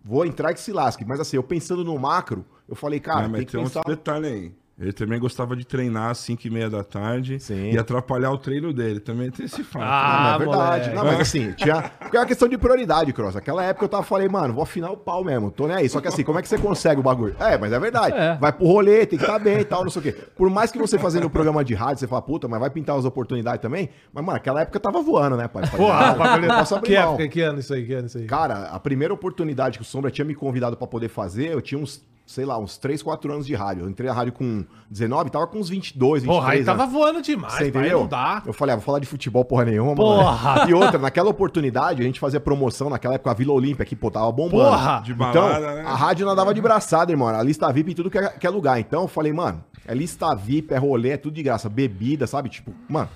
vou 0.04 0.26
entrar 0.26 0.54
que 0.54 0.60
se 0.60 0.72
lasque. 0.72 1.06
Mas 1.06 1.20
assim, 1.20 1.38
eu 1.38 1.44
pensando 1.44 1.84
no 1.84 1.98
macro, 1.98 2.46
eu 2.68 2.76
falei, 2.76 3.00
cara, 3.00 3.26
Ah, 3.26 3.30
tem 3.30 3.46
que 3.46 3.52
tem 3.52 3.64
pensar... 3.64 3.82
detalhe 3.86 4.28
aí. 4.28 4.54
Ele 4.80 4.94
também 4.94 5.20
gostava 5.20 5.58
de 5.58 5.66
treinar 5.66 6.12
às 6.12 6.20
5 6.20 6.48
e 6.48 6.50
meia 6.50 6.70
da 6.70 6.86
tarde 6.86 7.38
Sim. 7.40 7.72
e 7.72 7.78
atrapalhar 7.78 8.32
o 8.32 8.38
treino 8.38 8.72
dele. 8.72 9.02
Também 9.02 9.30
tem 9.30 9.46
esse 9.46 9.62
fato. 9.62 9.84
Ah, 9.84 10.24
Não, 10.24 10.36
é 10.36 10.38
verdade. 10.40 10.90
moleque. 10.90 10.96
Não, 10.96 11.04
mas 11.06 11.20
assim, 11.20 11.52
tinha. 11.52 11.82
Porque 12.00 12.16
é 12.16 12.20
uma 12.22 12.26
questão 12.26 12.48
de 12.48 12.58
prioridade, 12.58 13.12
Cross. 13.12 13.36
Aquela 13.36 13.62
época 13.64 13.84
eu 13.86 13.90
tava 13.90 14.04
falei, 14.04 14.30
mano, 14.30 14.54
vou 14.54 14.64
afinar 14.64 14.90
o 14.90 14.96
pau 14.96 15.22
mesmo. 15.22 15.52
Tô 15.52 15.68
nem 15.68 15.76
aí. 15.76 15.90
Só 15.90 16.00
que 16.00 16.08
assim, 16.08 16.24
como 16.24 16.40
é 16.40 16.42
que 16.42 16.48
você 16.48 16.58
consegue 16.58 17.02
o 17.02 17.04
bagulho? 17.04 17.36
É, 17.40 17.58
mas 17.58 17.74
é 17.74 17.80
verdade. 17.80 18.16
É. 18.16 18.38
Vai 18.38 18.54
pro 18.54 18.66
rolê, 18.66 19.06
tem 19.06 19.20
que 19.20 19.26
estar 19.26 19.38
bem 19.38 19.60
e 19.60 19.66
tal, 19.66 19.84
não 19.84 19.92
sei 19.92 20.00
o 20.00 20.04
quê. 20.04 20.12
Por 20.36 20.50
mais 20.50 20.72
que 20.72 20.78
você 20.80 20.98
fazendo 20.98 21.26
o 21.28 21.30
programa 21.30 21.62
de 21.64 21.74
rádio, 21.74 22.00
você 22.00 22.08
fala, 22.08 22.22
puta, 22.22 22.48
mas 22.48 22.60
vai 22.60 22.70
pintar 22.70 22.98
as 22.98 23.04
oportunidades 23.04 23.62
também. 23.62 23.90
Mas, 24.14 24.24
mano, 24.24 24.38
aquela 24.38 24.62
época 24.62 24.78
eu 24.78 24.82
tava 24.82 25.02
voando, 25.02 25.36
né, 25.36 25.48
pai? 25.50 25.64
Não 25.64 26.56
posso 26.58 26.76
abrir 26.76 26.88
que 26.88 26.96
época, 26.96 27.28
que 27.28 27.42
ano 27.42 27.60
isso 27.60 27.74
aí, 27.74 27.86
que 27.86 27.94
ano 27.94 28.08
isso 28.08 28.18
aí? 28.18 28.26
Cara, 28.26 28.70
a 28.70 28.80
primeira 28.80 29.14
oportunidade 29.14 29.78
que 29.78 29.82
o 29.84 29.86
Sombra 29.86 30.10
tinha 30.10 30.24
me 30.26 30.34
convidado 30.36 30.78
pra 30.78 30.88
poder 30.88 31.10
fazer, 31.10 31.52
eu 31.52 31.62
tinha 31.62 31.80
uns, 31.80 32.02
sei 32.30 32.46
lá, 32.46 32.60
uns 32.60 32.78
3, 32.78 33.02
4 33.02 33.34
anos 33.34 33.48
de 33.48 33.56
rádio. 33.56 33.86
Eu 33.86 33.90
entrei 33.90 34.08
na 34.08 34.14
rádio 34.16 34.34
com 34.34 34.64
19, 34.88 35.32
tava 35.32 35.48
com 35.48 35.58
uns 35.58 35.68
22, 35.68 36.22
23 36.22 36.28
Porra, 36.28 36.54
aí 36.54 36.64
tava 36.64 36.84
anos. 36.84 36.94
voando 36.94 37.22
demais, 37.24 37.54
Você 37.54 37.72
pai, 37.72 37.82
entendeu? 37.82 38.02
não 38.02 38.08
dá. 38.08 38.44
Eu 38.46 38.54
falei, 38.54 38.74
ah, 38.74 38.76
vou 38.76 38.86
falar 38.86 39.00
de 39.00 39.08
futebol 39.08 39.44
porra 39.44 39.66
nenhuma, 39.66 39.96
Porra! 39.96 40.56
mano. 40.56 40.70
E 40.70 40.74
outra, 40.76 41.00
naquela 41.00 41.28
oportunidade, 41.32 42.04
a 42.04 42.06
gente 42.06 42.20
fazia 42.20 42.40
promoção 42.40 42.88
naquela 42.88 43.16
época, 43.16 43.32
a 43.32 43.34
Vila 43.34 43.52
Olímpia 43.54 43.82
aqui, 43.82 43.96
pô, 43.96 44.12
tava 44.12 44.32
bombando. 44.32 44.64
Porra! 44.70 45.02
De 45.04 45.12
Então, 45.12 45.32
balada, 45.32 45.74
né? 45.74 45.84
a 45.88 45.96
rádio 45.96 46.24
nadava 46.28 46.54
de 46.54 46.62
braçada, 46.62 47.12
irmão. 47.12 47.28
A 47.30 47.42
lista 47.42 47.72
VIP 47.74 47.94
em 47.94 47.96
tudo 47.96 48.12
que 48.12 48.20
é, 48.20 48.30
que 48.30 48.46
é 48.46 48.50
lugar. 48.52 48.80
Então, 48.80 49.02
eu 49.02 49.08
falei, 49.08 49.34
mano, 49.34 49.64
é 49.88 49.96
lista 49.96 50.36
VIP, 50.36 50.72
é 50.72 50.78
rolê, 50.78 51.10
é 51.10 51.18
tudo 51.18 51.34
de 51.34 51.42
graça. 51.42 51.68
Bebida, 51.68 52.28
sabe? 52.28 52.50
Tipo, 52.50 52.72
mano, 52.88 53.10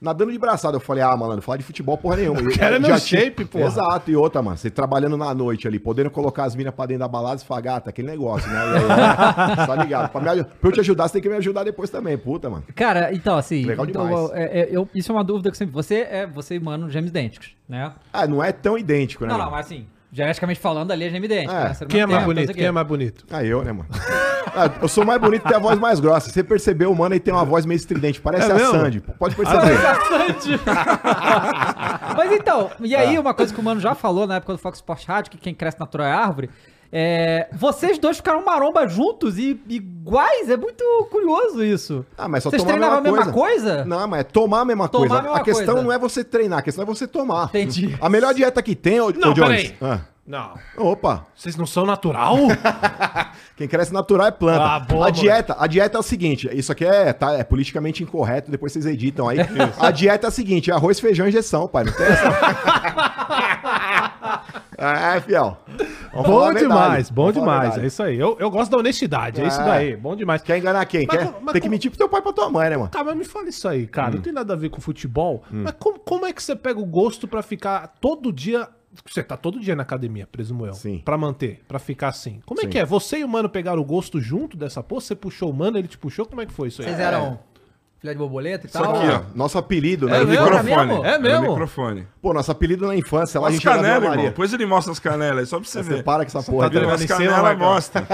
nadando 0.00 0.32
de 0.32 0.38
braçada. 0.38 0.76
Eu 0.76 0.80
falei, 0.80 1.02
ah, 1.02 1.16
malandro, 1.16 1.42
falar 1.42 1.58
de 1.58 1.62
futebol 1.64 1.96
porra 1.98 2.16
nenhuma. 2.16 2.40
Cara, 2.56 2.76
é 2.76 2.80
já 2.80 2.98
tinha- 3.00 3.20
shape, 3.22 3.44
porra. 3.44 3.64
Exato. 3.66 4.10
E 4.10 4.16
outra, 4.16 4.40
mano, 4.42 4.56
você 4.56 4.70
trabalhando 4.70 5.16
na 5.16 5.32
noite 5.34 5.68
ali, 5.68 5.78
podendo 5.78 6.10
colocar 6.10 6.44
as 6.44 6.54
minas 6.56 6.74
pra 6.74 6.86
dentro 6.86 7.00
da 7.00 7.08
balada 7.08 7.40
e 7.40 7.44
falar, 7.44 7.60
gata, 7.60 7.90
aquele 7.90 8.08
negócio, 8.08 8.48
né? 8.50 8.58
E 8.58 8.76
aí, 8.76 9.56
tá 9.66 9.76
ligado? 9.76 10.10
Pra, 10.10 10.34
me, 10.34 10.44
pra 10.44 10.68
eu 10.68 10.72
te 10.72 10.80
ajudar, 10.80 11.08
você 11.08 11.14
tem 11.14 11.22
que 11.22 11.28
me 11.28 11.36
ajudar 11.36 11.64
depois 11.64 11.90
também, 11.90 12.16
puta, 12.16 12.48
mano. 12.48 12.64
Cara, 12.74 13.12
então, 13.12 13.36
assim. 13.36 13.64
Legal 13.64 13.86
então, 13.86 14.06
demais. 14.06 14.30
é, 14.32 14.60
é, 14.60 14.68
eu- 14.70 14.88
isso 14.94 15.12
é 15.12 15.14
uma 15.14 15.24
dúvida 15.24 15.50
que 15.50 15.56
sempre. 15.56 15.72
Você 15.74 16.06
é 16.10 16.26
você 16.26 16.54
e 16.56 16.60
mano 16.60 16.88
gêmeos 16.90 17.10
idênticos, 17.10 17.50
né? 17.68 17.92
Ah, 18.12 18.26
não 18.26 18.42
é 18.42 18.52
tão 18.52 18.78
idêntico, 18.78 19.24
né? 19.24 19.30
Não, 19.30 19.38
mano? 19.38 19.50
não, 19.50 19.56
mas 19.56 19.66
assim, 19.66 19.86
geneticamente 20.12 20.58
falando, 20.60 20.90
ali 20.90 21.04
é 21.04 21.10
gêmeo 21.10 21.26
idêntico. 21.26 21.54
É. 21.54 21.68
né? 21.68 21.76
Quem 21.88 22.00
é 22.00 22.06
mais 22.06 22.24
bonito? 22.24 22.52
Quem 22.54 22.64
é 22.66 22.70
mais 22.70 22.86
bonito? 22.86 23.24
Ah, 23.30 23.44
eu, 23.44 23.62
né, 23.62 23.72
mano? 23.72 23.88
Ah, 24.54 24.68
eu 24.82 24.88
sou 24.88 25.04
mais 25.04 25.20
bonito 25.20 25.42
e 25.42 25.48
tenho 25.48 25.56
a 25.56 25.62
voz 25.62 25.78
mais 25.78 26.00
grossa. 26.00 26.28
Você 26.30 26.42
percebeu, 26.42 26.92
mano, 26.94 27.14
e 27.14 27.20
tem 27.20 27.32
uma 27.32 27.44
voz 27.44 27.64
meio 27.64 27.76
estridente. 27.76 28.20
Parece 28.20 28.48
É 28.48 28.52
a 28.52 28.54
mesmo? 28.54 28.72
Sandy. 28.72 29.00
Pode 29.18 29.36
perceber. 29.36 29.78
Mas 32.16 32.32
então, 32.32 32.70
e 32.80 32.94
aí 32.94 33.16
Ah. 33.16 33.20
uma 33.20 33.34
coisa 33.34 33.52
que 33.54 33.60
o 33.60 33.62
Mano 33.62 33.80
já 33.80 33.94
falou 33.94 34.26
na 34.26 34.36
época 34.36 34.52
do 34.54 34.58
Fox 34.58 34.78
Sport 34.78 35.06
Rádio, 35.06 35.30
que 35.32 35.38
quem 35.38 35.54
cresce 35.54 35.78
natural 35.78 36.06
é 36.06 36.12
árvore, 36.12 36.50
é, 36.92 37.48
vocês 37.52 37.98
dois 37.98 38.16
ficaram 38.16 38.44
maromba 38.44 38.86
juntos 38.88 39.38
e 39.38 39.60
iguais, 39.68 40.50
é 40.50 40.56
muito 40.56 40.84
curioso 41.10 41.62
isso. 41.62 42.04
Ah, 42.18 42.26
mas 42.28 42.42
só 42.42 42.50
Vocês 42.50 42.62
tomar 42.62 42.72
treinavam 42.72 42.98
a 42.98 43.00
mesma 43.00 43.32
coisa? 43.32 43.84
Não, 43.84 44.08
mas 44.08 44.20
é 44.20 44.24
tomar 44.24 44.60
a 44.60 44.64
mesma 44.64 44.88
Tomar 44.88 45.06
coisa. 45.06 45.18
a 45.18 45.22
mesma 45.22 45.36
a 45.38 45.44
questão 45.44 45.74
coisa. 45.74 45.82
não 45.82 45.92
é 45.92 45.98
você 45.98 46.24
treinar, 46.24 46.58
a 46.58 46.62
questão 46.62 46.82
é 46.82 46.86
você 46.86 47.06
tomar. 47.06 47.44
Entendi. 47.46 47.96
A 48.00 48.08
melhor 48.08 48.34
dieta 48.34 48.60
que 48.62 48.74
tem, 48.74 49.00
ô, 49.00 49.10
Não, 49.10 49.30
ô 49.30 49.34
Jones. 49.34 49.72
Ah. 49.80 50.00
Não. 50.26 50.54
Opa, 50.76 51.26
Vocês 51.34 51.56
não 51.56 51.66
são 51.66 51.84
natural? 51.84 52.36
quem 53.56 53.66
cresce 53.66 53.92
natural 53.92 54.28
é 54.28 54.30
planta. 54.30 54.62
Ah, 54.64 54.78
boa, 54.78 55.08
a 55.08 55.10
dieta, 55.10 55.56
a 55.58 55.66
dieta 55.66 55.96
é 55.96 56.00
o 56.00 56.04
seguinte, 56.04 56.48
isso 56.52 56.70
aqui 56.70 56.84
é, 56.84 57.12
tá, 57.12 57.32
é 57.32 57.42
politicamente 57.42 58.04
incorreto, 58.04 58.48
depois 58.48 58.72
vocês 58.72 58.86
editam 58.86 59.28
aí. 59.28 59.38
a 59.78 59.90
dieta 59.90 60.26
é 60.26 60.28
a 60.28 60.30
seguinte, 60.30 60.70
é 60.70 60.74
arroz, 60.74 61.00
feijão 61.00 61.26
e 61.26 61.30
injeção, 61.30 61.66
pai, 61.66 61.82
não 61.84 61.92
tem 61.92 62.06
essa. 62.06 62.30
é, 64.80 65.20
fiel. 65.20 65.56
Vamos 66.12 66.28
Bom 66.28 66.54
demais, 66.54 67.10
bom 67.10 67.22
Vamos 67.30 67.40
demais. 67.40 67.78
É 67.78 67.86
isso 67.86 68.02
aí. 68.02 68.18
Eu, 68.18 68.36
eu 68.40 68.50
gosto 68.50 68.70
da 68.70 68.78
honestidade, 68.78 69.40
é, 69.40 69.46
isso 69.46 69.60
É. 69.60 69.64
daí. 69.64 69.96
Bom 69.96 70.16
demais. 70.16 70.42
Quer 70.42 70.58
enganar 70.58 70.84
quem? 70.86 71.06
Mas 71.06 71.18
Quer? 71.18 71.34
mas 71.40 71.52
Tem 71.52 71.62
que 71.62 71.68
mentir 71.68 71.90
pro 71.90 71.98
teu 71.98 72.08
pai 72.08 72.20
e 72.20 72.22
pra 72.22 72.32
tua 72.32 72.50
mãe, 72.50 72.70
né, 72.70 72.76
mano? 72.76 72.88
Tá, 72.88 73.04
mas 73.04 73.16
me 73.16 73.24
fala 73.24 73.48
isso 73.48 73.68
aí, 73.68 73.86
cara. 73.86 74.10
Hum. 74.10 74.14
Não 74.14 74.20
tem 74.22 74.32
nada 74.32 74.52
a 74.54 74.56
ver 74.56 74.70
com 74.70 74.80
futebol. 74.80 75.42
Mas 75.50 75.74
como, 75.78 75.98
como 75.98 76.26
é 76.26 76.32
que 76.32 76.42
você 76.42 76.56
pega 76.56 76.80
o 76.80 76.86
gosto 76.86 77.28
pra 77.28 77.42
ficar 77.42 77.94
todo 78.00 78.32
dia. 78.32 78.68
Você 79.06 79.22
tá 79.22 79.36
todo 79.36 79.60
dia 79.60 79.76
na 79.76 79.84
academia, 79.84 80.26
presumo 80.26 80.66
eu. 80.66 80.74
Sim. 80.74 81.00
Pra 81.04 81.16
manter, 81.16 81.60
pra 81.68 81.78
ficar 81.78 82.08
assim. 82.08 82.40
Como 82.44 82.60
é 82.60 82.64
Sim. 82.64 82.70
que 82.70 82.78
é? 82.78 82.84
Você 82.84 83.18
e 83.18 83.24
o 83.24 83.28
mano 83.28 83.48
pegaram 83.48 83.80
o 83.80 83.84
gosto 83.84 84.20
junto 84.20 84.56
dessa 84.56 84.82
porra? 84.82 85.00
Você 85.02 85.14
puxou 85.14 85.48
o 85.50 85.54
mano, 85.54 85.78
ele 85.78 85.86
te 85.86 85.96
puxou? 85.96 86.26
Como 86.26 86.40
é 86.40 86.46
que 86.46 86.52
foi 86.52 86.68
isso 86.68 86.82
aí? 86.82 86.88
Vocês 86.88 86.98
eram 86.98 87.38
filé 88.00 88.12
de 88.14 88.18
borboleta 88.18 88.66
e 88.66 88.68
Isso 88.70 88.78
tal? 88.82 88.96
aqui, 88.96 89.06
ó. 89.08 89.20
Nosso 89.34 89.58
apelido, 89.58 90.06
né? 90.06 90.18
É 90.18 90.22
o 90.22 90.26
mesmo? 90.26 90.44
microfone. 90.44 90.86
mesmo? 90.86 91.04
É 91.04 91.08
Era 91.10 91.18
o 91.18 91.22
mesmo? 91.22 91.48
microfone. 91.50 92.06
Pô, 92.22 92.32
nosso 92.32 92.50
apelido 92.50 92.86
na 92.86 92.96
infância, 92.96 93.38
lá 93.40 93.46
a 93.46 93.50
As 93.50 93.54
gente 93.56 93.66
era 93.68 93.76
canelas, 93.76 93.94
Vila 93.94 94.04
irmão. 94.06 94.16
Maria. 94.16 94.30
Depois 94.30 94.52
ele 94.54 94.66
mostra 94.66 94.92
as 94.92 94.98
canelas 94.98 95.38
aí, 95.40 95.46
só 95.46 95.58
pra 95.60 95.68
você 95.68 95.82
Você 95.82 95.94
ver. 95.96 96.02
para 96.04 96.24
com 96.24 96.38
essa 96.38 96.50
porra. 96.50 96.70
tá 96.70 96.78
vendo? 96.80 96.90
As 96.90 97.04
canelas 97.04 97.58
mostram. 97.58 98.06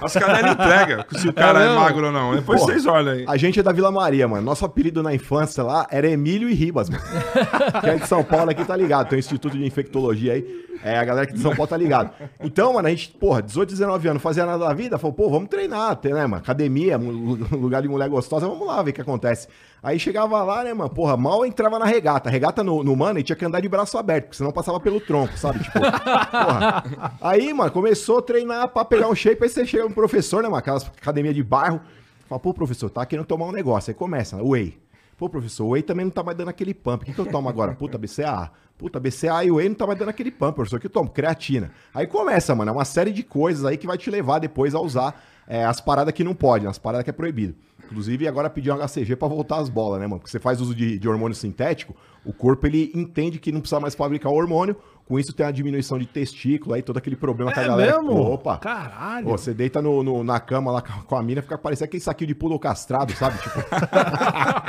As 0.00 0.12
canelas 0.14 0.52
entregam, 0.52 1.04
se 1.18 1.28
o 1.28 1.32
cara 1.32 1.60
é, 1.60 1.64
mesmo? 1.68 1.80
magro 1.80 2.06
ou 2.06 2.12
não. 2.12 2.34
Depois 2.34 2.60
Pô, 2.60 2.66
vocês 2.66 2.86
olham 2.86 3.12
aí. 3.12 3.24
A 3.28 3.36
gente 3.36 3.60
é 3.60 3.62
da 3.62 3.72
Vila 3.72 3.92
Maria, 3.92 4.26
mano. 4.26 4.42
Nosso 4.42 4.64
apelido 4.64 5.02
na 5.02 5.14
infância 5.14 5.62
lá 5.62 5.86
era 5.90 6.08
Emílio 6.08 6.48
e 6.48 6.54
Ribas, 6.54 6.88
mano. 6.88 7.02
Quem 7.82 7.90
é 7.90 7.96
de 7.96 8.06
São 8.08 8.24
Paulo 8.24 8.50
aqui 8.50 8.64
tá 8.64 8.74
ligado. 8.76 9.08
Tem 9.08 9.18
o 9.18 9.20
Instituto 9.20 9.56
de 9.58 9.64
Infectologia 9.66 10.32
aí. 10.32 10.64
É, 10.82 10.98
a 10.98 11.04
galera 11.04 11.24
aqui 11.24 11.34
de 11.34 11.40
São 11.40 11.54
Paulo 11.54 11.68
tá 11.68 11.76
ligado. 11.76 12.10
Então, 12.40 12.72
mano, 12.72 12.88
a 12.88 12.90
gente, 12.90 13.08
porra, 13.10 13.42
18, 13.42 13.70
19 13.70 14.08
anos, 14.08 14.22
fazia 14.22 14.44
nada 14.44 14.66
da 14.66 14.74
vida. 14.74 14.98
Falou, 14.98 15.14
pô, 15.14 15.30
vamos 15.30 15.48
treinar, 15.48 15.98
né, 16.02 16.26
mano? 16.26 16.36
Academia, 16.36 16.96
lugar 17.52 17.82
de 17.82 17.88
mulher 17.88 18.08
gostosa, 18.08 18.46
vamos 18.46 18.66
lá 18.66 18.82
ver 18.82 18.90
o 18.90 18.94
que 18.94 19.00
acontece. 19.00 19.48
Aí 19.82 19.98
chegava 19.98 20.42
lá, 20.42 20.64
né, 20.64 20.72
mano? 20.72 20.90
Porra, 20.90 21.16
mal 21.16 21.44
entrava 21.44 21.78
na 21.78 21.84
regata. 21.84 22.30
Regata 22.30 22.62
no, 22.62 22.82
no 22.82 22.96
mano 22.96 23.18
e 23.18 23.22
tinha 23.22 23.36
que 23.36 23.44
andar 23.44 23.60
de 23.60 23.68
braço 23.68 23.98
aberto, 23.98 24.24
porque 24.24 24.36
senão 24.36 24.50
passava 24.50 24.80
pelo 24.80 25.00
tronco, 25.00 25.36
sabe? 25.36 25.60
Tipo, 25.60 25.80
porra. 25.80 26.84
Aí, 27.20 27.52
mano, 27.52 27.70
começou 27.70 28.18
a 28.18 28.22
treinar 28.22 28.68
pra 28.68 28.84
pegar 28.84 29.08
um 29.08 29.14
shape. 29.14 29.42
Aí 29.42 29.48
você 29.48 29.66
chega 29.66 29.84
no 29.84 29.94
professor, 29.94 30.42
né, 30.42 30.48
mano? 30.48 30.58
Aquelas 30.58 30.84
academia 30.84 31.34
de 31.34 31.42
bairro. 31.42 31.80
Fala, 32.28 32.40
pô, 32.40 32.54
professor, 32.54 32.88
tá 32.88 33.04
querendo 33.04 33.26
tomar 33.26 33.46
um 33.46 33.52
negócio. 33.52 33.90
Aí 33.90 33.94
começa? 33.94 34.42
Whey. 34.42 34.83
Pô, 35.16 35.28
professor, 35.28 35.64
o 35.64 35.70
Whey 35.70 35.82
também 35.82 36.04
não 36.04 36.10
tá 36.10 36.22
mais 36.22 36.36
dando 36.36 36.48
aquele 36.48 36.74
pump. 36.74 37.02
O 37.02 37.06
que, 37.06 37.12
que 37.12 37.20
eu 37.20 37.26
tomo 37.26 37.48
agora? 37.48 37.74
Puta, 37.74 37.96
BCA. 37.96 38.50
Puta, 38.76 38.98
BCA 38.98 39.44
e 39.44 39.50
o 39.50 39.56
Whey 39.56 39.68
não 39.68 39.76
tá 39.76 39.86
mais 39.86 39.98
dando 39.98 40.08
aquele 40.08 40.30
pump, 40.30 40.54
professor. 40.54 40.76
O 40.76 40.80
que 40.80 40.86
eu 40.86 40.90
tomo? 40.90 41.08
Creatina. 41.08 41.70
Aí 41.94 42.06
começa, 42.06 42.54
mano. 42.54 42.70
É 42.70 42.72
uma 42.72 42.84
série 42.84 43.12
de 43.12 43.22
coisas 43.22 43.64
aí 43.64 43.76
que 43.76 43.86
vai 43.86 43.96
te 43.96 44.10
levar 44.10 44.40
depois 44.40 44.74
a 44.74 44.80
usar 44.80 45.22
é, 45.46 45.64
as 45.64 45.80
paradas 45.80 46.12
que 46.12 46.24
não 46.24 46.34
pode, 46.34 46.66
as 46.66 46.78
paradas 46.78 47.04
que 47.04 47.10
é 47.10 47.12
proibido. 47.12 47.54
Inclusive, 47.84 48.26
agora 48.26 48.48
pedir 48.48 48.72
um 48.72 48.76
HCG 48.76 49.14
pra 49.14 49.28
voltar 49.28 49.58
as 49.58 49.68
bolas, 49.68 50.00
né, 50.00 50.06
mano? 50.06 50.18
Porque 50.18 50.30
você 50.30 50.40
faz 50.40 50.60
uso 50.60 50.74
de, 50.74 50.98
de 50.98 51.08
hormônio 51.08 51.34
sintético, 51.34 51.94
o 52.24 52.32
corpo 52.32 52.66
ele 52.66 52.90
entende 52.94 53.38
que 53.38 53.52
não 53.52 53.60
precisa 53.60 53.78
mais 53.78 53.94
fabricar 53.94 54.32
o 54.32 54.34
hormônio. 54.34 54.76
Com 55.06 55.18
isso 55.18 55.34
tem 55.34 55.44
uma 55.44 55.52
diminuição 55.52 55.98
de 55.98 56.06
testículo, 56.06 56.74
aí 56.74 56.80
todo 56.82 56.96
aquele 56.96 57.14
problema 57.14 57.52
que 57.52 57.60
a 57.60 57.62
É 57.62 57.66
galera. 57.66 57.98
mesmo? 58.02 58.18
Opa! 58.18 58.56
Caralho. 58.56 59.26
Pô, 59.26 59.36
você 59.36 59.52
deita 59.52 59.82
no, 59.82 60.02
no- 60.02 60.24
na 60.24 60.40
cama 60.40 60.72
lá 60.72 60.80
com 60.80 61.14
a 61.14 61.22
mina, 61.22 61.42
fica 61.42 61.58
parecendo 61.58 61.88
aquele 61.88 62.02
saquinho 62.02 62.28
de 62.28 62.34
pulo 62.34 62.58
castrado, 62.58 63.12
sabe? 63.12 63.36
Tipo. 63.38 63.60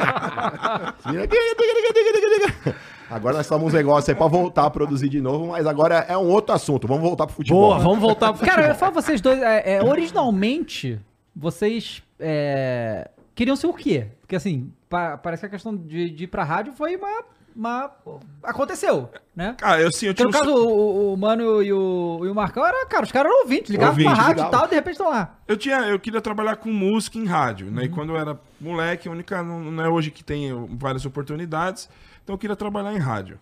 agora 3.10 3.38
nós 3.38 3.48
somos 3.48 3.68
uns 3.68 3.74
negócios 3.74 4.10
aí 4.10 4.16
pra 4.16 4.28
voltar 4.28 4.66
a 4.66 4.70
produzir 4.70 5.10
de 5.10 5.22
novo, 5.22 5.48
mas 5.48 5.66
agora 5.66 6.06
é 6.08 6.18
um 6.18 6.28
outro 6.28 6.54
assunto. 6.56 6.88
Vamos 6.88 7.04
voltar 7.04 7.26
pro 7.28 7.36
futebol. 7.36 7.62
Boa, 7.70 7.80
vamos 7.80 8.00
voltar 8.00 8.34
pro 8.34 8.46
Cara, 8.46 8.62
eu 8.64 8.68
futebol. 8.74 8.80
falo 8.80 8.94
vocês 9.02 9.22
dois, 9.22 9.42
é, 9.42 9.76
é, 9.78 9.84
originalmente, 9.84 11.00
vocês 11.36 12.04
é, 12.20 13.10
queriam 13.34 13.56
ser 13.56 13.68
o 13.68 13.74
quê? 13.74 14.08
Porque 14.22 14.36
assim, 14.36 14.72
pa- 14.90 15.18
parece 15.18 15.42
que 15.42 15.48
a 15.48 15.50
questão 15.50 15.76
de, 15.76 16.10
de 16.10 16.24
ir 16.26 16.28
pra 16.28 16.44
rádio 16.44 16.74
foi 16.74 16.96
uma. 16.96 17.24
Uma- 17.56 17.90
aconteceu, 18.44 19.10
né? 19.36 19.56
Cara, 19.58 19.82
eu 19.82 19.92
sim, 19.92 20.08
eu 20.08 20.14
tinha 20.14 20.26
no 20.28 20.32
caso, 20.34 20.54
o, 20.54 21.14
o 21.14 21.18
Mano 21.18 21.64
e 21.64 21.72
o, 21.72 22.22
e 22.26 22.28
o 22.30 22.36
Marcão, 22.36 22.66
era, 22.66 22.86
cara, 22.88 23.04
os 23.06 23.12
caras 23.12 23.32
eram 23.32 23.42
ouvintes, 23.44 23.70
ligavam 23.72 23.92
Ouvinte, 23.94 24.14
pra 24.14 24.24
rádio 24.24 24.46
e 24.46 24.52
tal, 24.52 24.68
de 24.68 24.76
repente 24.76 24.94
estão 24.94 25.10
lá. 25.10 25.40
Eu 25.48 25.56
tinha, 25.58 25.78
eu 25.88 26.00
queria 26.00 26.20
trabalhar 26.22 26.58
com 26.58 26.70
música 26.72 27.18
em 27.18 27.26
rádio, 27.26 27.68
Uhum. 27.68 27.74
né? 27.74 27.86
E 27.86 27.90
quando 27.90 28.10
eu 28.10 28.18
era 28.18 28.40
moleque, 28.60 29.08
a 29.08 29.12
única 29.12 29.42
não, 29.44 29.60
não 29.72 29.84
é 29.84 29.90
hoje 29.90 30.12
que 30.12 30.24
tem 30.24 30.52
várias 30.78 31.06
oportunidades, 31.06 31.90
então 32.24 32.34
eu 32.36 32.40
queria 32.40 32.56
trabalhar 32.56 32.94
em 32.94 33.00
rádio. 33.00 33.40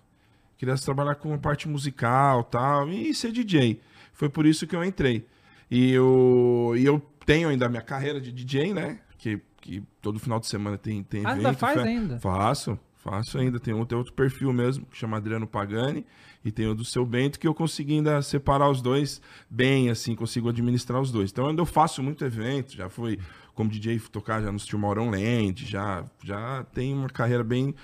Queria 0.57 0.75
trabalhar 0.75 1.15
com 1.15 1.33
a 1.33 1.37
parte 1.37 1.67
musical, 1.67 2.43
tal, 2.43 2.87
e 2.89 3.13
ser 3.13 3.31
DJ. 3.31 3.81
Foi 4.13 4.29
por 4.29 4.45
isso 4.45 4.65
que 4.67 4.75
eu 4.75 4.83
entrei. 4.83 5.25
E 5.69 5.91
eu, 5.91 6.73
e 6.77 6.85
eu 6.85 7.01
tenho 7.25 7.49
ainda 7.49 7.65
a 7.65 7.69
minha 7.69 7.81
carreira 7.81 8.21
de 8.21 8.31
DJ, 8.31 8.73
né? 8.73 8.99
Que, 9.17 9.41
que 9.59 9.81
todo 10.01 10.19
final 10.19 10.39
de 10.39 10.45
semana 10.47 10.77
tem, 10.77 11.01
tem 11.03 11.25
Ah, 11.25 11.31
evento. 11.31 11.47
ainda 11.47 11.53
faz 11.57 11.77
ainda? 11.79 12.19
Faço, 12.19 12.79
faço 13.03 13.37
ainda. 13.37 13.59
Tem 13.59 13.73
outro, 13.73 13.89
tem 13.89 13.97
outro 13.97 14.13
perfil 14.13 14.53
mesmo, 14.53 14.85
que 14.85 14.97
chama 14.97 15.17
Adriano 15.17 15.45
Pagani, 15.45 16.05
e 16.43 16.51
tem 16.51 16.67
o 16.67 16.73
do 16.73 16.85
Seu 16.85 17.05
Bento, 17.05 17.39
que 17.39 17.47
eu 17.47 17.53
consegui 17.53 17.95
ainda 17.95 18.21
separar 18.21 18.69
os 18.69 18.81
dois 18.81 19.21
bem, 19.49 19.89
assim, 19.89 20.15
consigo 20.15 20.49
administrar 20.49 21.01
os 21.01 21.11
dois. 21.11 21.31
Então 21.31 21.47
ainda 21.47 21.61
eu 21.61 21.65
faço 21.65 22.01
muito 22.01 22.23
evento, 22.23 22.75
já 22.75 22.89
fui 22.89 23.19
como 23.53 23.69
DJ 23.69 23.99
tocar 24.11 24.41
já 24.41 24.51
no 24.51 24.59
Maurão 24.79 25.11
Land, 25.11 25.65
já, 25.65 26.03
já 26.23 26.63
tem 26.73 26.93
uma 26.93 27.09
carreira 27.09 27.43
bem 27.43 27.75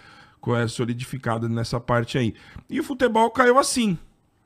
é, 0.56 0.68
solidificada 0.68 1.48
nessa 1.48 1.80
parte 1.80 2.18
aí. 2.18 2.34
E 2.70 2.80
o 2.80 2.84
futebol 2.84 3.30
caiu 3.30 3.60
assim, 3.60 3.98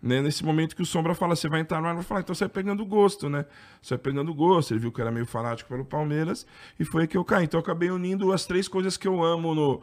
né? 0.02 0.22
Nesse 0.22 0.44
momento 0.44 0.76
que 0.76 0.82
o 0.82 0.86
Sombra 0.86 1.16
fala, 1.16 1.36
você 1.36 1.48
vai 1.48 1.62
entrar 1.62 1.82
no 1.82 1.88
ar, 1.88 1.96
vai 1.96 2.04
falar, 2.04 2.20
então 2.20 2.36
você 2.36 2.44
vai 2.44 2.50
pegando 2.50 2.86
gosto, 2.86 3.30
né? 3.30 3.46
Você 3.82 3.96
vai 3.96 4.04
pegando 4.04 4.34
gosto, 4.34 4.74
ele 4.74 4.82
viu 4.82 4.92
que 4.92 5.00
era 5.00 5.12
meio 5.12 5.26
fanático 5.26 5.70
pelo 5.70 5.86
Palmeiras, 5.86 6.46
e 6.78 6.84
foi 6.84 7.04
aí 7.04 7.08
que 7.08 7.16
eu 7.16 7.24
caí. 7.24 7.46
Então 7.46 7.58
eu 7.58 7.64
acabei 7.64 7.90
unindo 7.90 8.34
as 8.34 8.46
três 8.46 8.68
coisas 8.68 8.98
que 8.98 9.08
eu 9.08 9.24
amo 9.24 9.56
no... 9.56 9.82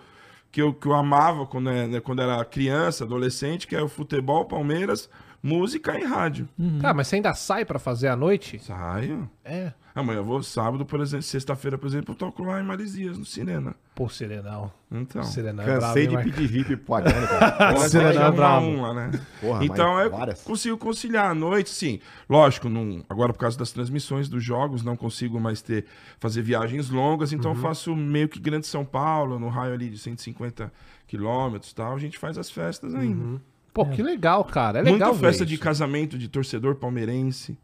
Que 0.52 0.62
eu, 0.62 0.74
que 0.74 0.86
eu 0.86 0.94
amava 0.94 1.46
quando, 1.46 1.70
é, 1.70 1.86
né, 1.86 2.00
quando 2.00 2.20
era 2.22 2.44
criança, 2.44 3.04
adolescente, 3.04 3.66
que 3.66 3.76
é 3.76 3.82
o 3.82 3.88
futebol, 3.88 4.44
Palmeiras, 4.44 5.08
música 5.42 5.98
e 5.98 6.04
rádio. 6.04 6.48
Cara, 6.80 6.92
mas 6.94 7.06
você 7.08 7.16
ainda 7.16 7.32
sai 7.34 7.64
pra 7.64 7.78
fazer 7.78 8.08
à 8.08 8.16
noite? 8.16 8.58
Saio. 8.58 9.30
É. 9.44 9.72
Amanhã 9.94 10.18
eu 10.18 10.24
vou 10.24 10.42
sábado, 10.42 10.86
por 10.86 11.00
exemplo, 11.00 11.22
sexta-feira, 11.24 11.76
por 11.76 11.86
exemplo, 11.86 12.12
eu 12.12 12.16
toco 12.16 12.44
lá 12.44 12.60
em 12.60 12.64
Maresias, 12.64 13.18
no 13.18 13.24
Sirena. 13.24 13.74
Pô, 13.94 14.08
Serenão. 14.08 14.72
Então. 14.90 15.22
Serenão 15.24 15.64
é 15.64 15.66
bravo, 15.66 15.80
Cansei 15.86 16.04
hein, 16.04 16.10
de 16.10 16.16
pedir 16.24 16.46
VIP 16.46 16.76
pro 16.76 16.86
Pagani, 16.86 17.26
cara. 17.26 17.72
É 17.74 18.12
já 18.12 18.30
um 18.60 18.84
a 18.84 18.88
lá, 18.88 18.94
né? 18.94 19.20
Porra, 19.40 19.64
então 19.64 19.98
eu 20.00 20.10
várias. 20.10 20.42
consigo 20.42 20.78
conciliar 20.78 21.30
à 21.30 21.34
noite, 21.34 21.70
sim. 21.70 22.00
Lógico, 22.28 22.68
não, 22.68 23.04
agora 23.08 23.32
por 23.32 23.40
causa 23.40 23.58
das 23.58 23.72
transmissões 23.72 24.28
dos 24.28 24.42
jogos, 24.42 24.82
não 24.82 24.96
consigo 24.96 25.40
mais 25.40 25.60
ter 25.60 25.84
fazer 26.18 26.42
viagens 26.42 26.88
longas, 26.88 27.32
então 27.32 27.50
Uhum. 27.50 27.56
eu 27.56 27.62
faço 27.62 27.94
meio 27.96 28.28
que 28.28 28.38
Grande 28.40 28.66
São 28.66 28.84
Paulo, 28.84 29.38
no 29.38 29.48
raio 29.48 29.74
ali 29.74 29.90
de 29.90 29.98
150 29.98 30.72
quilômetros 31.06 31.72
e 31.72 31.74
tal. 31.74 31.94
A 31.94 31.98
gente 31.98 32.16
faz 32.18 32.38
as 32.38 32.50
festas 32.50 32.94
ainda. 32.94 33.40
Pô, 33.74 33.86
que 33.86 34.02
legal, 34.02 34.44
cara. 34.44 34.78
É 34.78 34.82
legal 34.82 35.10
Muita 35.10 35.26
festa 35.26 35.44
de 35.44 35.56
casamento 35.58 36.16
de 36.18 36.28
torcedor 36.28 36.74
palmeirense. 36.76 37.56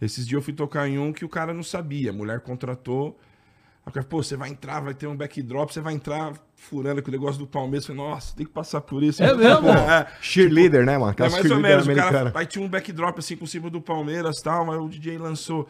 Esses 0.00 0.26
dias 0.26 0.38
eu 0.38 0.42
fui 0.42 0.52
tocar 0.52 0.88
em 0.88 0.98
um 0.98 1.12
que 1.12 1.24
o 1.24 1.28
cara 1.28 1.52
não 1.52 1.62
sabia. 1.62 2.10
A 2.10 2.12
mulher 2.12 2.40
contratou. 2.40 3.18
O 3.84 3.90
cara, 3.90 4.06
pô, 4.06 4.22
você 4.22 4.36
vai 4.36 4.50
entrar, 4.50 4.80
vai 4.80 4.92
ter 4.94 5.06
um 5.06 5.16
backdrop, 5.16 5.70
você 5.72 5.80
vai 5.80 5.94
entrar 5.94 6.34
furando 6.54 7.02
com 7.02 7.08
o 7.08 7.12
negócio 7.12 7.38
do 7.38 7.46
Palmeiras. 7.46 7.88
Eu 7.88 7.94
falei, 7.96 8.10
nossa, 8.10 8.36
tem 8.36 8.44
que 8.44 8.52
passar 8.52 8.80
por 8.82 9.02
isso. 9.02 9.22
É 9.22 9.34
mesmo? 9.34 9.66
É, 9.72 10.06
Cheerleader, 10.20 10.84
né, 10.84 10.98
mano? 10.98 11.14
é 11.18 11.28
mais 11.30 11.50
ou 11.50 11.58
menos. 11.58 11.86
O 11.86 11.94
cara, 11.94 12.30
aí 12.34 12.44
tinha 12.46 12.62
um 12.64 12.68
backdrop 12.68 13.18
assim 13.18 13.34
por 13.36 13.46
cima 13.48 13.70
do 13.70 13.80
Palmeiras 13.80 14.38
e 14.38 14.42
tal, 14.44 14.70
aí 14.70 14.78
o 14.78 14.88
DJ 14.88 15.16
lançou. 15.18 15.66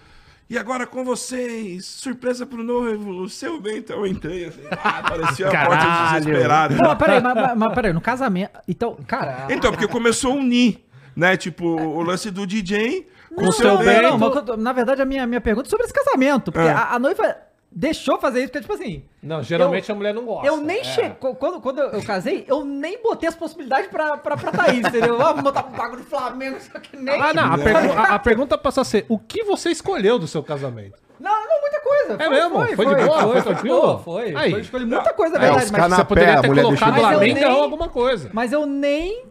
E 0.50 0.58
agora 0.58 0.86
com 0.86 1.04
vocês, 1.04 1.84
surpresa 1.84 2.44
pro 2.44 2.64
noivo, 2.64 3.10
o 3.22 3.28
seu 3.28 3.60
Bento. 3.60 3.92
Eu 3.92 4.04
entrei 4.06 4.46
assim, 4.46 4.62
ah, 4.70 5.02
parecia 5.08 5.46
a 5.48 5.66
porta 5.66 6.18
desesperados. 6.18 6.76
Pô, 6.76 6.82
mas 6.84 6.98
peraí, 6.98 7.20
mas, 7.22 7.34
mas- 7.34 7.56
mas 7.56 7.74
peraí, 7.74 7.92
no 7.92 8.00
casamento. 8.00 8.58
Então, 8.66 8.96
cara. 9.06 9.46
Então, 9.50 9.70
porque 9.70 9.86
começou 9.86 10.32
a 10.32 10.36
unir, 10.36 10.84
né? 11.14 11.36
Tipo, 11.36 11.66
o 11.66 12.02
lance 12.02 12.30
do 12.30 12.46
DJ 12.46 13.06
com 13.38 13.48
o 13.48 13.52
seu 13.52 13.66
não, 13.74 13.78
Bento. 13.78 14.02
não, 14.02 14.18
mas 14.18 14.58
na 14.58 14.72
verdade, 14.72 15.02
a 15.02 15.04
minha, 15.04 15.26
minha 15.26 15.40
pergunta 15.40 15.68
é 15.68 15.70
sobre 15.70 15.84
esse 15.84 15.94
casamento. 15.94 16.50
Porque 16.52 16.66
É. 16.68 16.72
a, 16.72 16.94
a 16.94 16.98
noiva 16.98 17.36
deixou 17.70 18.18
fazer 18.18 18.40
isso, 18.40 18.48
porque, 18.52 18.60
tipo 18.62 18.72
assim. 18.74 19.04
Não, 19.22 19.42
geralmente 19.42 19.88
eu- 19.88 19.94
a 19.94 19.96
mulher 19.96 20.14
não 20.14 20.24
gosta. 20.24 20.46
Eu 20.46 20.56
nem 20.58 20.80
É. 20.80 21.10
Quando, 21.10 21.60
quando 21.60 21.80
eu 21.80 22.02
casei, 22.02 22.44
eu 22.48 22.64
nem 22.64 23.00
botei 23.02 23.28
as 23.28 23.34
possibilidades 23.34 23.88
pra, 23.88 24.16
pra, 24.16 24.36
pra 24.36 24.50
Thaís, 24.52 24.86
entendeu? 24.86 25.16
Vamos 25.18 25.42
botar 25.42 25.64
um 25.66 25.76
bagulho 25.76 26.02
do 26.02 26.08
Flamengo, 26.08 26.56
só 26.60 26.78
que 26.78 26.96
nem. 26.96 27.20
Ah, 27.20 27.32
não. 27.34 27.52
A, 27.52 27.58
pergu- 27.58 27.92
a- 27.92 28.14
a 28.14 28.18
pergunta 28.18 28.56
passa 28.58 28.80
a 28.80 28.84
ser: 28.84 29.04
o 29.08 29.18
que 29.18 29.44
você 29.44 29.70
escolheu 29.70 30.18
do 30.18 30.26
seu 30.26 30.42
casamento? 30.42 30.96
Não, 31.20 31.32
não, 31.32 31.60
muita 31.60 31.80
coisa. 31.80 32.22
É 32.22 32.28
mesmo? 32.30 32.76
Foi 32.76 32.86
de 32.86 33.04
boa? 33.04 33.20
Foi 33.22 33.42
tranquilo? 33.42 33.98
Foi, 33.98 34.22
foi. 34.32 34.36
Aí. 34.36 34.50
Foi, 34.52 34.60
escolhi 34.60 34.84
muita 34.86 35.12
coisa, 35.12 35.34
na 35.36 35.40
É, 35.44 35.46
verdade. 35.48 35.64
os 35.66 35.70
mas, 35.72 35.92
Você 35.94 36.04
poderia 36.04 36.38
a 36.38 36.42
mulher 36.44 36.62
colocado 36.62 36.92
deixou- 36.94 37.02
Mas 37.02 37.12
eu 37.12 37.18
Flamengo 37.18 37.34
nem- 37.40 37.52
ou 37.56 37.62
alguma 37.64 37.88
coisa. 37.88 38.30
mas 38.32 38.52
eu 38.52 38.66
nem. 38.66 39.24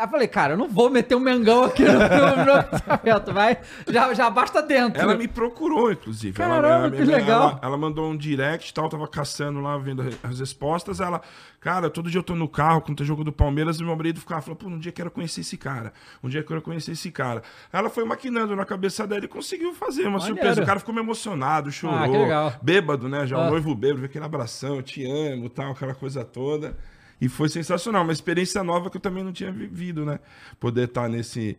Eu 0.00 0.08
falei, 0.08 0.26
cara, 0.28 0.54
eu 0.54 0.56
não 0.56 0.68
vou 0.68 0.88
meter 0.90 1.14
um 1.14 1.20
mengão 1.20 1.64
aqui 1.64 1.84
no, 1.84 1.92
meu 1.98 2.64
casamento, 2.64 3.32
vai. 3.32 3.58
Já, 3.88 4.12
já 4.14 4.30
basta 4.30 4.62
dentro. 4.62 5.00
Ela 5.00 5.14
me 5.14 5.28
procurou, 5.28 5.92
inclusive. 5.92 6.36
Caramba, 6.36 6.68
ela, 6.68 6.90
que 6.90 7.04
legal. 7.04 7.50
Ela, 7.50 7.60
ela 7.62 7.76
mandou 7.76 8.10
um 8.10 8.16
direct 8.16 8.70
e 8.70 8.74
tal, 8.74 8.88
tava 8.88 9.06
caçando 9.06 9.60
lá, 9.60 9.76
vendo 9.78 10.02
as 10.22 10.38
respostas. 10.40 11.00
Ela, 11.00 11.20
cara, 11.60 11.90
todo 11.90 12.10
dia 12.10 12.18
eu 12.18 12.22
tô 12.22 12.34
no 12.34 12.48
carro, 12.48 12.80
quando 12.80 12.98
tem 12.98 13.06
jogo 13.06 13.22
do 13.24 13.32
Palmeiras, 13.32 13.78
e 13.80 13.84
meu 13.84 13.94
marido 13.96 14.20
ficava, 14.20 14.40
falou, 14.40 14.56
pô, 14.56 14.66
um 14.68 14.78
dia 14.78 14.90
eu 14.90 14.94
quero 14.94 15.10
conhecer 15.10 15.40
esse 15.42 15.56
cara. 15.56 15.92
Um 16.22 16.28
dia 16.28 16.40
eu 16.40 16.44
quero 16.44 16.62
conhecer 16.62 16.92
esse 16.92 17.10
cara. 17.10 17.42
Ela 17.72 17.90
foi 17.90 18.04
maquinando 18.04 18.54
na 18.56 18.64
cabeça 18.64 19.06
dela 19.06 19.24
e 19.24 19.28
conseguiu 19.28 19.74
fazer 19.74 20.02
uma 20.02 20.12
Maneiro. 20.18 20.34
surpresa. 20.34 20.62
O 20.62 20.66
cara 20.66 20.78
ficou 20.78 20.94
meio 20.94 21.04
emocionado, 21.04 21.70
chorou. 21.70 21.96
Ah, 21.98 22.08
que 22.08 22.16
legal. 22.16 22.52
Bêbado, 22.62 23.08
né? 23.08 23.26
Já 23.26 23.36
Ah. 23.36 23.46
o 23.46 23.50
noivo 23.50 23.74
bêbado, 23.74 24.04
aquele 24.04 24.24
abração, 24.24 24.76
eu 24.76 24.82
te 24.82 25.04
amo, 25.04 25.48
tal, 25.48 25.72
aquela 25.72 25.94
coisa 25.94 26.24
toda. 26.24 26.76
E 27.22 27.28
foi 27.28 27.48
sensacional, 27.48 28.02
uma 28.02 28.12
experiência 28.12 28.64
nova 28.64 28.90
que 28.90 28.96
eu 28.96 29.00
também 29.00 29.22
não 29.22 29.32
tinha 29.32 29.52
vivido, 29.52 30.04
né? 30.04 30.18
Poder 30.58 30.88
estar 30.88 31.08
nesse. 31.08 31.56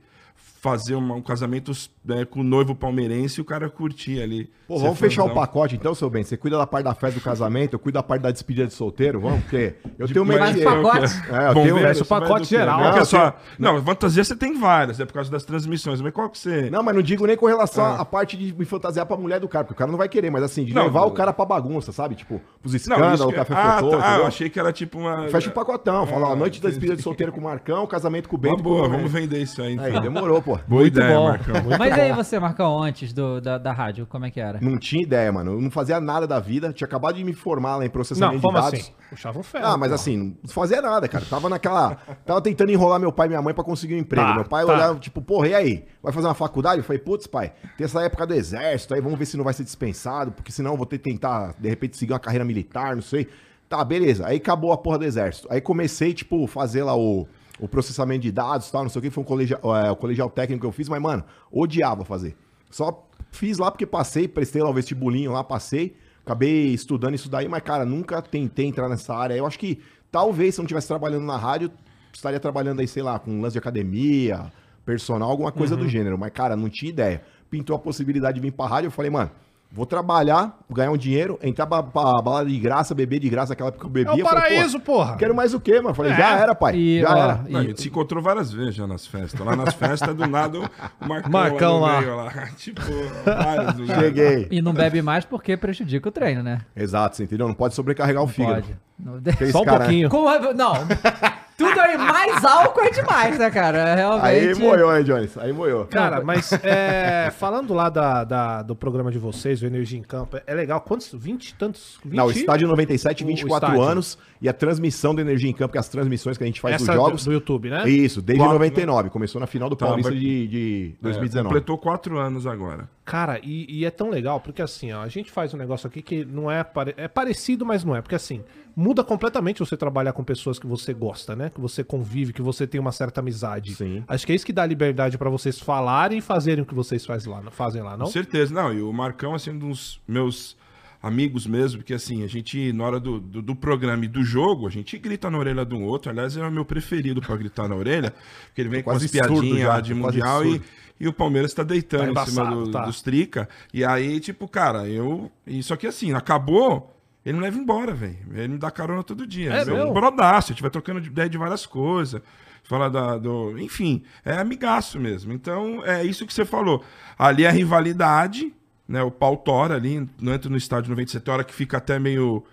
Fazer 0.63 0.95
uma- 0.95 1.15
um 1.15 1.21
casamento 1.21 1.73
né, 2.05 2.23
com 2.23 2.39
o 2.39 2.43
noivo 2.43 2.73
palmeirense 2.73 3.37
e 3.37 3.41
o 3.41 3.45
cara 3.45 3.69
curtir 3.69 4.21
ali. 4.21 4.49
Pô, 4.65 4.79
vamos 4.79 4.97
fechar 4.97 5.25
o 5.25 5.29
pacote 5.33 5.75
então, 5.75 5.93
seu 5.93 6.09
bem. 6.09 6.23
Você 6.23 6.37
cuida 6.37 6.57
da 6.57 6.65
parte 6.65 6.85
da 6.85 6.95
festa 6.95 7.19
do 7.19 7.23
casamento, 7.23 7.73
eu 7.73 7.79
cuido 7.79 7.95
da 7.97 8.03
parte 8.03 8.21
da 8.21 8.31
despedida 8.31 8.65
de 8.65 8.73
solteiro, 8.73 9.19
vamos? 9.19 9.41
Porque 9.41 9.75
eu 9.99 10.07
tenho 10.07 10.23
medo 10.23 10.39
Mas 10.39 10.55
de... 10.55 10.63
pacote. 10.63 11.13
É, 11.29 11.49
eu 11.49 11.53
tenho... 11.53 11.87
esse 11.89 12.05
pacote 12.05 12.47
quê? 12.47 12.55
geral. 12.55 12.79
Não, 12.79 12.91
Não, 12.91 12.97
é 12.97 13.03
só... 13.03 13.35
não, 13.59 13.83
fantasia 13.83 14.23
você 14.23 14.37
tem 14.37 14.57
várias, 14.57 15.01
é 15.01 15.05
por 15.05 15.11
causa 15.13 15.29
das 15.29 15.43
transmissões. 15.43 15.99
Mas 15.99 16.13
qual 16.13 16.29
que 16.29 16.37
você. 16.37 16.69
Não, 16.69 16.81
mas 16.81 16.95
não 16.95 17.01
digo 17.01 17.27
nem 17.27 17.35
com 17.35 17.45
relação 17.45 17.83
Ah. 17.83 17.99
à 17.99 18.05
parte 18.05 18.37
de 18.37 18.53
me 18.57 18.63
fantasiar 18.63 19.05
pra 19.05 19.17
mulher 19.17 19.41
do 19.41 19.49
cara, 19.49 19.65
porque 19.65 19.73
o 19.73 19.77
cara 19.77 19.91
não 19.91 19.97
vai 19.97 20.07
querer, 20.07 20.29
mas 20.31 20.43
assim, 20.43 20.63
de 20.63 20.73
Não, 20.73 20.85
levar 20.85 21.01
não. 21.01 21.07
o 21.09 21.11
cara 21.11 21.33
pra 21.33 21.43
bagunça, 21.43 21.91
sabe? 21.91 22.15
Tipo, 22.15 22.39
pros 22.61 22.73
escândalos, 22.73 23.25
que- 23.25 23.33
café 23.33 23.53
ah, 23.53 23.77
fotô, 23.81 23.97
tá, 23.97 24.15
ah, 24.15 24.17
eu 24.19 24.25
achei 24.25 24.49
que 24.49 24.57
era 24.57 24.71
tipo 24.71 24.97
uma. 24.97 25.27
Fecha 25.27 25.49
o 25.49 25.51
pacotão, 25.53 26.07
fala, 26.07 26.29
ó, 26.29 26.31
Ah, 26.31 26.35
noite 26.37 26.61
da 26.61 26.69
despedida 26.69 26.95
de 26.95 27.01
solteiro 27.01 27.33
com 27.33 27.41
o 27.41 27.43
Marcão, 27.43 27.85
casamento 27.85 28.29
com 28.29 28.37
o 28.37 28.39
Uma 28.39 28.49
Bento. 28.51 28.63
boa, 28.63 28.83
com 28.83 28.87
o 28.87 28.91
vamos 28.97 29.11
vender 29.11 29.41
isso 29.41 29.61
aí. 29.61 29.73
Então. 29.73 29.85
Aí, 29.85 29.99
demorou, 29.99 30.41
pô. 30.41 30.52
Boa 30.67 30.81
Muito 30.81 30.97
ideia, 30.97 31.15
bom. 31.17 31.27
Marcão. 31.27 31.63
Muito 31.63 31.79
Mas 31.79 31.95
bom. 31.95 32.01
aí 32.01 32.11
você, 32.13 32.39
Marcão, 32.39 32.81
antes 32.81 33.13
do, 33.13 33.39
da, 33.41 33.57
da 33.57 33.71
rádio, 33.71 34.05
como 34.05 34.25
é 34.25 34.31
que 34.31 34.39
era? 34.39 34.59
Não 34.61 34.77
tinha 34.77 35.03
ideia, 35.03 35.31
mano. 35.31 35.53
Eu 35.53 35.61
não 35.61 35.71
fazia 35.71 35.99
nada 35.99 36.25
da 36.27 36.39
vida. 36.39 36.71
Tinha 36.73 36.85
acabado 36.87 37.15
de 37.15 37.23
me 37.23 37.33
formar 37.33 37.77
lá 37.77 37.83
em 37.83 37.87
Não, 37.87 37.91
processamento 37.91 38.41
como 38.41 38.57
de 38.57 38.63
dados. 38.63 38.79
assim? 38.79 38.91
Puxava 39.09 39.39
um 39.39 39.43
ferro. 39.43 39.65
Ah, 39.65 39.77
mas 39.77 39.89
pô. 39.89 39.95
assim, 39.95 40.37
não 40.43 40.49
fazia 40.53 40.81
nada, 40.81 41.07
cara. 41.07 41.25
Tava 41.25 41.49
naquela. 41.49 41.95
Tava 42.25 42.41
tentando 42.41 42.71
enrolar 42.71 42.99
meu 42.99 43.11
pai 43.11 43.27
e 43.27 43.29
minha 43.29 43.41
mãe 43.41 43.53
pra 43.53 43.63
conseguir 43.63 43.95
um 43.95 43.99
emprego. 43.99 44.27
Tá, 44.27 44.35
meu 44.35 44.45
pai 44.45 44.65
tá. 44.65 44.73
olhava, 44.73 44.99
tipo, 44.99 45.21
porra, 45.21 45.47
e 45.49 45.55
aí? 45.55 45.85
Vai 46.01 46.11
fazer 46.13 46.27
uma 46.27 46.33
faculdade? 46.33 46.77
Eu 46.79 46.83
falei, 46.83 46.99
putz, 46.99 47.27
pai, 47.27 47.53
tem 47.77 47.85
essa 47.85 48.01
época 48.01 48.25
do 48.25 48.33
exército, 48.33 48.93
aí 48.93 49.01
vamos 49.01 49.17
ver 49.17 49.25
se 49.25 49.37
não 49.37 49.43
vai 49.43 49.53
ser 49.53 49.63
dispensado, 49.63 50.31
porque 50.31 50.51
senão 50.51 50.71
eu 50.71 50.77
vou 50.77 50.85
ter 50.85 50.97
que 50.97 51.03
tentar, 51.03 51.53
de 51.59 51.69
repente, 51.69 51.97
seguir 51.97 52.13
uma 52.13 52.19
carreira 52.19 52.43
militar, 52.45 52.95
não 52.95 53.01
sei. 53.01 53.27
Tá, 53.69 53.83
beleza. 53.83 54.27
Aí 54.27 54.37
acabou 54.37 54.71
a 54.71 54.77
porra 54.77 54.99
do 54.99 55.05
exército. 55.05 55.47
Aí 55.49 55.59
comecei, 55.59 56.13
tipo, 56.13 56.45
fazer 56.45 56.83
lá 56.83 56.95
o, 56.95 57.27
o 57.59 57.67
processamento 57.67 58.21
de 58.21 58.31
dados 58.31 58.69
tal, 58.71 58.83
não 58.83 58.89
sei 58.89 58.99
o 58.99 59.01
que. 59.01 59.09
Foi 59.09 59.23
um 59.23 59.25
colegial, 59.25 59.59
é, 59.75 59.91
o 59.91 59.95
colegial 59.95 60.29
técnico 60.29 60.61
que 60.61 60.67
eu 60.67 60.71
fiz, 60.71 60.89
mas, 60.89 61.01
mano, 61.01 61.23
odiava 61.51 62.03
fazer. 62.03 62.35
Só 62.69 63.07
fiz 63.31 63.57
lá 63.57 63.69
porque 63.69 63.85
passei, 63.85 64.27
prestei 64.27 64.61
lá 64.61 64.69
o 64.69 64.73
vestibulinho 64.73 65.31
lá, 65.31 65.43
passei. 65.43 65.95
Acabei 66.25 66.73
estudando 66.73 67.15
isso 67.15 67.29
daí, 67.29 67.47
mas, 67.47 67.61
cara, 67.61 67.85
nunca 67.85 68.21
tentei 68.21 68.65
entrar 68.65 68.87
nessa 68.87 69.13
área. 69.13 69.35
Eu 69.35 69.45
acho 69.45 69.59
que 69.59 69.79
talvez 70.11 70.55
se 70.55 70.61
eu 70.61 70.63
não 70.63 70.65
estivesse 70.65 70.87
trabalhando 70.87 71.25
na 71.25 71.37
rádio, 71.37 71.69
estaria 72.13 72.39
trabalhando 72.39 72.79
aí, 72.79 72.87
sei 72.87 73.03
lá, 73.03 73.19
com 73.19 73.41
lance 73.41 73.53
de 73.53 73.59
academia, 73.59 74.51
personal, 74.85 75.29
alguma 75.29 75.51
coisa 75.51 75.75
do 75.75 75.87
gênero. 75.87 76.17
Mas, 76.17 76.31
cara, 76.31 76.55
não 76.55 76.69
tinha 76.69 76.89
ideia. 76.89 77.23
Pintou 77.49 77.75
a 77.75 77.79
possibilidade 77.79 78.35
de 78.35 78.41
vir 78.41 78.51
pra 78.51 78.67
rádio, 78.67 78.87
eu 78.87 78.91
falei, 78.91 79.11
mano, 79.11 79.29
vou 79.75 79.87
trabalhar, 79.87 80.55
ganhar 80.69 80.91
um 80.91 80.97
dinheiro, 80.97 81.39
entrar 81.41 81.65
pra, 81.65 81.81
pra 81.81 82.21
balada 82.21 82.47
de 82.47 82.59
graça, 82.59 82.93
beber 82.93 83.19
de 83.19 83.27
graça, 83.27 83.53
aquela 83.53 83.69
época 83.69 83.81
que 83.81 83.87
eu 83.87 83.89
bebia. 83.89 84.21
É 84.21 84.23
o 84.23 84.29
falei, 84.29 84.41
paraíso, 84.43 84.79
pô, 84.79 84.93
porra. 84.97 85.17
Quero 85.17 85.33
mais 85.35 85.51
o 85.55 85.59
quê, 85.59 85.77
mano? 85.77 85.89
Eu 85.89 85.95
Falei, 85.95 86.11
É. 86.11 86.15
já 86.15 86.37
era, 86.37 86.53
pai. 86.53 86.75
E, 86.75 87.01
já 87.01 87.09
ó, 87.11 87.17
era. 87.17 87.45
Não, 87.49 87.59
a 87.59 87.63
gente 87.63 87.81
se 87.81 87.87
encontrou 87.87 88.21
várias 88.21 88.53
vezes 88.53 88.75
já 88.75 88.85
nas 88.85 89.07
festas. 89.07 89.39
Lá 89.39 89.55
nas 89.55 89.73
festas, 89.73 90.15
do 90.15 90.27
nada, 90.27 90.59
o 90.59 90.69
Marcão, 91.07 91.31
Marcão 91.31 91.79
lá. 91.79 91.99
lá. 91.99 92.15
lá. 92.25 92.31
Tipo, 92.55 92.81
vários 93.25 93.79
lugares. 93.79 94.03
Cheguei. 94.03 94.47
E 94.51 94.61
não 94.61 94.73
bebe 94.73 95.01
mais 95.01 95.25
porque 95.25 95.57
prejudica 95.57 96.07
o 96.07 96.11
treino, 96.11 96.43
né? 96.43 96.61
Exato, 96.75 97.15
você 97.17 97.23
entendeu? 97.23 97.47
Não 97.47 97.55
pode 97.55 97.73
sobrecarregar 97.73 98.21
o 98.23 98.27
fígado. 98.27 98.61
Pode. 98.61 98.77
Não, 98.99 99.19
Só 99.51 99.61
um 99.61 99.65
cara, 99.65 99.79
né? 99.79 99.85
pouquinho. 99.85 100.09
Como 100.09 100.29
é- 100.29 100.53
não. 100.53 100.73
Tudo 101.57 101.79
aí, 101.79 101.97
mais 101.97 102.43
álcool 102.43 102.81
é 102.81 102.89
demais, 102.89 103.37
né, 103.37 103.49
cara? 103.51 103.93
Realmente. 103.95 104.25
Aí 104.25 104.55
moiou, 104.55 104.95
hein, 104.97 105.03
Jones? 105.03 105.37
Aí 105.37 105.53
moiou. 105.53 105.85
Cara, 105.85 106.21
mas 106.21 106.51
é, 106.63 107.31
falando 107.37 107.73
lá 107.73 107.89
da, 107.89 108.23
da- 108.23 108.61
do 108.63 108.75
programa 108.75 109.11
de 109.11 109.19
vocês, 109.19 109.61
o 109.61 109.65
Energia 109.65 109.99
em 109.99 110.03
Campo, 110.03 110.39
é 110.45 110.53
legal. 110.53 110.81
Quantos? 110.81 111.09
20 111.13 111.49
e 111.49 111.53
tantos? 111.55 111.99
20? 112.03 112.15
Não, 112.17 112.25
o 112.25 112.31
estádio 112.31 112.67
97, 112.67 113.23
O- 113.23 113.25
o 113.25 113.27
24 113.29 113.67
estádio. 113.69 113.81
anos. 113.89 114.17
E 114.43 114.49
a 114.49 114.53
transmissão 114.53 115.15
do 115.15 115.21
Energia 115.21 115.49
em 115.49 115.53
Campo, 115.53 115.71
que 115.71 115.77
é 115.77 115.79
as 115.79 115.87
transmissões 115.87 116.37
que 116.37 116.43
a 116.43 116.45
gente 116.47 116.59
faz 116.59 116.75
Essa 116.75 116.87
dos 116.87 116.95
jogos. 116.95 117.23
do, 117.23 117.29
do 117.29 117.33
YouTube, 117.33 117.69
né? 117.69 117.89
Isso, 117.89 118.21
desde 118.21 118.41
Quatro, 118.43 118.53
99. 118.59 119.09
Começou 119.09 119.39
na 119.39 119.47
final 119.47 119.69
do 119.69 119.75
Tá, 119.77 119.85
Paulista 119.87 120.11
de, 120.11 120.47
de 120.47 120.93
É, 120.99 121.03
2019. 121.03 121.47
completou 121.47 121.77
quatro 121.77 122.17
anos 122.19 122.45
agora. 122.45 122.89
Cara, 123.05 123.39
e, 123.41 123.65
e 123.69 123.85
é 123.85 123.89
tão 123.89 124.09
legal, 124.09 124.41
porque 124.41 124.61
assim, 124.61 124.91
ó, 124.91 125.01
a 125.01 125.07
gente 125.07 125.31
faz 125.31 125.53
um 125.53 125.57
negócio 125.57 125.87
aqui 125.87 126.01
que 126.01 126.25
não 126.25 126.51
é, 126.51 126.61
pare- 126.63 126.93
é 126.97 127.07
parecido, 127.07 127.65
mas 127.65 127.83
não 127.85 127.95
é. 127.95 128.01
Porque 128.01 128.15
assim, 128.15 128.41
muda 128.75 129.01
completamente 129.03 129.59
você 129.59 129.77
trabalhar 129.77 130.11
com 130.11 130.23
pessoas 130.25 130.59
que 130.59 130.67
você 130.67 130.93
gosta, 130.93 131.35
né? 131.35 131.49
Que 131.49 131.61
você 131.61 131.81
convive, 131.83 132.33
que 132.33 132.41
você 132.41 132.67
tem 132.67 132.81
uma 132.81 132.91
certa 132.91 133.21
amizade. 133.21 133.75
Sim. 133.75 134.03
Acho 134.07 134.25
que 134.25 134.33
é 134.33 134.35
isso 134.35 134.45
que 134.45 134.51
dá 134.53 134.65
liberdade 134.65 135.17
pra 135.17 135.29
vocês 135.29 135.57
falarem 135.57 136.17
e 136.17 136.21
fazerem 136.21 136.63
o 136.63 136.65
que 136.65 136.75
vocês 136.75 137.05
faz 137.05 137.25
lá, 137.25 137.41
fazem 137.51 137.81
lá, 137.81 137.95
não? 137.95 138.07
Com 138.07 138.11
certeza. 138.11 138.53
Não, 138.53 138.73
e 138.73 138.81
o 138.81 138.91
Marcão, 138.91 139.33
assim, 139.35 139.51
um 139.51 139.57
dos 139.59 140.01
meus 140.05 140.57
amigos 141.03 141.45
mesmo, 141.45 141.79
porque 141.79 141.93
assim, 141.93 142.23
a 142.23 142.27
gente, 142.27 142.71
na 142.71 142.85
hora 142.85 142.99
do, 142.99 143.19
do, 143.19 143.41
do 143.41 143.55
programa 143.55 144.05
e 144.05 144.07
do 144.07 144.23
jogo, 144.23 144.65
a 144.65 144.71
gente 144.71 144.97
grita 144.97 145.29
na 145.29 145.37
orelha 145.37 145.65
de 145.65 145.75
um 145.75 145.83
outro. 145.83 146.09
Aliás, 146.09 146.37
é 146.37 146.47
o 146.47 146.49
meu 146.51 146.63
preferido 146.63 147.21
pra 147.21 147.35
gritar 147.35 147.67
na 147.67 147.75
orelha, 147.75 148.13
porque 148.45 148.61
ele 148.61 148.69
vem 148.69 148.81
com 148.81 148.89
Quase 148.89 149.05
as 149.05 149.11
piadinhas 149.11 149.67
lá 149.67 149.81
de 149.81 149.93
quase 149.93 150.17
Mundial 150.17 150.45
e, 150.45 150.61
e 151.01 151.07
o 151.07 151.11
Palmeiras 151.13 151.53
tá 151.53 151.61
deitando 151.61 152.13
Tá 152.13 152.23
em 152.23 152.25
cima 152.27 152.41
embaçado, 152.43 152.63
do- 152.63 152.71
tá. 152.71 152.85
dos 152.85 153.01
trica. 153.01 153.49
E 153.73 153.83
aí, 153.83 154.19
tipo, 154.21 154.47
cara, 154.47 154.87
eu. 154.87 155.29
Só 155.61 155.75
que 155.75 155.85
assim, 155.85 156.13
acabou. 156.13 156.89
Ele 157.25 157.37
me 157.37 157.43
leva 157.43 157.57
embora, 157.57 157.93
velho. 157.93 158.17
Ele 158.33 158.47
me 158.49 158.57
dá 158.57 158.69
carona 158.71 159.01
todo 159.03 159.27
dia. 159.27 159.49
É 159.53 159.61
é 159.61 159.65
mesmo? 159.65 159.89
um 159.89 159.93
brodaço. 159.93 160.51
A 160.51 160.53
gente 160.53 160.61
vai 160.61 160.71
trocando 160.71 160.99
de 161.01 161.07
ideia 161.09 161.29
de 161.29 161.37
várias 161.37 161.65
coisas. 161.65 162.21
Fala 162.63 162.89
da, 162.89 163.17
do. 163.17 163.57
Enfim, 163.59 164.03
é 164.23 164.37
amigaço 164.37 164.97
mesmo. 164.99 165.33
Então, 165.33 165.83
é 165.85 166.03
isso 166.03 166.25
que 166.25 166.33
você 166.33 166.45
falou. 166.45 166.81
Ali 167.17 167.43
é 167.43 167.49
a 167.49 167.51
rivalidade, 167.51 168.53
né? 168.87 169.01
O 169.03 169.11
pau 169.11 169.37
tora 169.37 169.75
ali, 169.75 170.07
não 170.21 170.33
entra 170.33 170.49
no 170.49 170.57
estádio 170.57 170.89
97, 170.89 171.29
hora 171.29 171.43
que 171.43 171.53
fica 171.53 171.77
até 171.77 171.99
meio. 171.99 172.43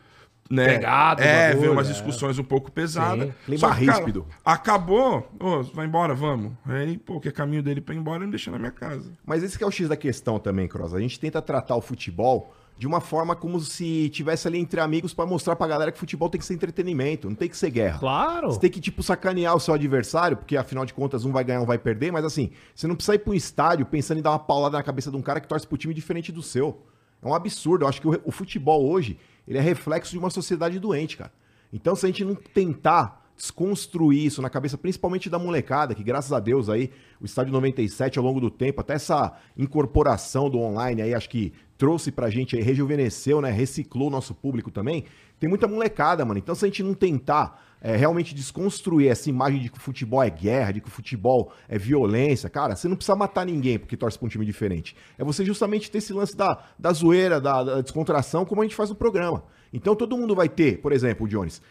Né, 0.50 0.66
Pegado 0.66 1.22
é, 1.22 1.50
bagulho, 1.50 1.60
vê 1.60 1.68
umas 1.68 1.88
é. 1.88 1.92
discussões 1.92 2.36
um 2.36 2.42
pouco 2.42 2.72
pesadas. 2.72 3.28
Sim, 3.28 3.34
clima 3.46 3.68
cara, 3.68 3.74
ríspido. 3.74 4.26
acabou, 4.44 5.30
ô, 5.38 5.62
vai 5.62 5.86
embora, 5.86 6.12
vamos. 6.12 6.54
Aí, 6.66 6.98
pô, 6.98 7.20
que 7.20 7.28
é 7.28 7.30
caminho 7.30 7.62
dele 7.62 7.80
pra 7.80 7.94
ir 7.94 7.98
embora, 7.98 8.18
ele 8.18 8.26
me 8.26 8.32
deixa 8.32 8.50
na 8.50 8.58
minha 8.58 8.72
casa. 8.72 9.12
Mas 9.24 9.44
esse 9.44 9.56
que 9.56 9.62
é 9.62 9.66
o 9.66 9.70
X 9.70 9.88
da 9.88 9.96
questão 9.96 10.40
também, 10.40 10.66
Cross. 10.66 10.92
A 10.92 10.98
gente 10.98 11.20
tenta 11.20 11.40
tratar 11.40 11.76
o 11.76 11.80
futebol 11.80 12.52
de 12.80 12.86
uma 12.86 12.98
forma 12.98 13.36
como 13.36 13.60
se 13.60 14.08
tivesse 14.08 14.48
ali 14.48 14.58
entre 14.58 14.80
amigos 14.80 15.12
pra 15.12 15.26
mostrar 15.26 15.54
pra 15.54 15.66
galera 15.66 15.92
que 15.92 15.98
futebol 15.98 16.30
tem 16.30 16.38
que 16.38 16.46
ser 16.46 16.54
entretenimento, 16.54 17.28
não 17.28 17.36
tem 17.36 17.46
que 17.46 17.54
ser 17.54 17.68
guerra. 17.68 17.98
Claro. 17.98 18.50
Você 18.50 18.58
tem 18.58 18.70
que, 18.70 18.80
tipo, 18.80 19.02
sacanear 19.02 19.54
o 19.54 19.60
seu 19.60 19.74
adversário, 19.74 20.34
porque 20.34 20.56
afinal 20.56 20.86
de 20.86 20.94
contas 20.94 21.26
um 21.26 21.30
vai 21.30 21.44
ganhar, 21.44 21.60
um 21.60 21.66
vai 21.66 21.76
perder, 21.76 22.10
mas 22.10 22.24
assim, 22.24 22.52
você 22.74 22.86
não 22.86 22.94
precisa 22.94 23.16
ir 23.16 23.18
pra 23.18 23.32
um 23.32 23.34
estádio 23.34 23.84
pensando 23.84 24.16
em 24.16 24.22
dar 24.22 24.30
uma 24.30 24.38
paulada 24.38 24.78
na 24.78 24.82
cabeça 24.82 25.10
de 25.10 25.16
um 25.18 25.20
cara 25.20 25.40
que 25.40 25.46
torce 25.46 25.66
pro 25.66 25.76
time 25.76 25.92
diferente 25.92 26.32
do 26.32 26.42
seu. 26.42 26.80
É 27.22 27.28
um 27.28 27.34
absurdo. 27.34 27.84
Eu 27.84 27.88
acho 27.90 28.00
que 28.00 28.08
o, 28.08 28.18
o 28.24 28.32
futebol 28.32 28.88
hoje, 28.88 29.18
ele 29.46 29.58
é 29.58 29.60
reflexo 29.60 30.12
de 30.12 30.18
uma 30.18 30.30
sociedade 30.30 30.78
doente, 30.78 31.18
cara. 31.18 31.32
Então, 31.70 31.94
se 31.94 32.06
a 32.06 32.08
gente 32.08 32.24
não 32.24 32.34
tentar 32.34 33.26
desconstruir 33.36 34.24
isso 34.24 34.40
na 34.40 34.48
cabeça, 34.48 34.78
principalmente 34.78 35.28
da 35.28 35.38
molecada, 35.38 35.94
que 35.94 36.02
graças 36.02 36.32
a 36.32 36.40
Deus 36.40 36.70
aí, 36.70 36.90
o 37.20 37.26
Estádio 37.26 37.52
97 37.52 38.18
ao 38.18 38.24
longo 38.24 38.40
do 38.40 38.50
tempo, 38.50 38.80
até 38.80 38.94
essa 38.94 39.34
incorporação 39.54 40.48
do 40.48 40.58
online 40.58 41.02
aí, 41.02 41.14
acho 41.14 41.28
que 41.28 41.52
trouxe 41.80 42.12
pra 42.12 42.28
gente 42.28 42.54
aí, 42.56 42.62
rejuvenesceu, 42.62 43.40
né? 43.40 43.50
Reciclou 43.50 44.08
o 44.08 44.10
nosso 44.10 44.34
público 44.34 44.70
também. 44.70 45.06
Tem 45.38 45.48
muita 45.48 45.66
molecada, 45.66 46.22
mano. 46.26 46.38
Então, 46.38 46.54
se 46.54 46.62
a 46.62 46.68
gente 46.68 46.82
não 46.82 46.92
tentar 46.92 47.64
é, 47.80 47.96
realmente 47.96 48.34
desconstruir 48.34 49.08
essa 49.10 49.30
imagem 49.30 49.62
de 49.62 49.70
que 49.70 49.78
o 49.78 49.80
futebol 49.80 50.22
é 50.22 50.28
guerra, 50.28 50.72
de 50.72 50.82
que 50.82 50.88
o 50.88 50.90
futebol 50.90 51.50
é 51.66 51.78
violência, 51.78 52.50
cara, 52.50 52.76
você 52.76 52.86
não 52.86 52.96
precisa 52.96 53.16
matar 53.16 53.46
ninguém 53.46 53.78
porque 53.78 53.96
torce 53.96 54.18
pra 54.18 54.26
um 54.26 54.28
time 54.28 54.44
diferente. 54.44 54.94
É 55.16 55.24
você 55.24 55.42
justamente 55.42 55.90
ter 55.90 55.96
esse 55.96 56.12
lance 56.12 56.36
da, 56.36 56.62
da 56.78 56.92
zoeira, 56.92 57.40
da, 57.40 57.64
da 57.64 57.80
descontração, 57.80 58.44
como 58.44 58.60
a 58.60 58.64
gente 58.64 58.76
faz 58.76 58.90
no 58.90 58.94
programa. 58.96 59.42
Então 59.72 59.96
todo 59.96 60.18
mundo 60.18 60.34
vai 60.34 60.50
ter, 60.50 60.82
por 60.82 60.92
exemplo, 60.92 61.24
o 61.24 61.28
Jones, 61.30 61.62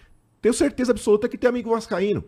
tenho 0.42 0.56
certeza 0.56 0.92
absoluta 0.92 1.30
que 1.30 1.38
tem 1.38 1.48
amigo 1.48 1.70
vascaíno. 1.70 2.24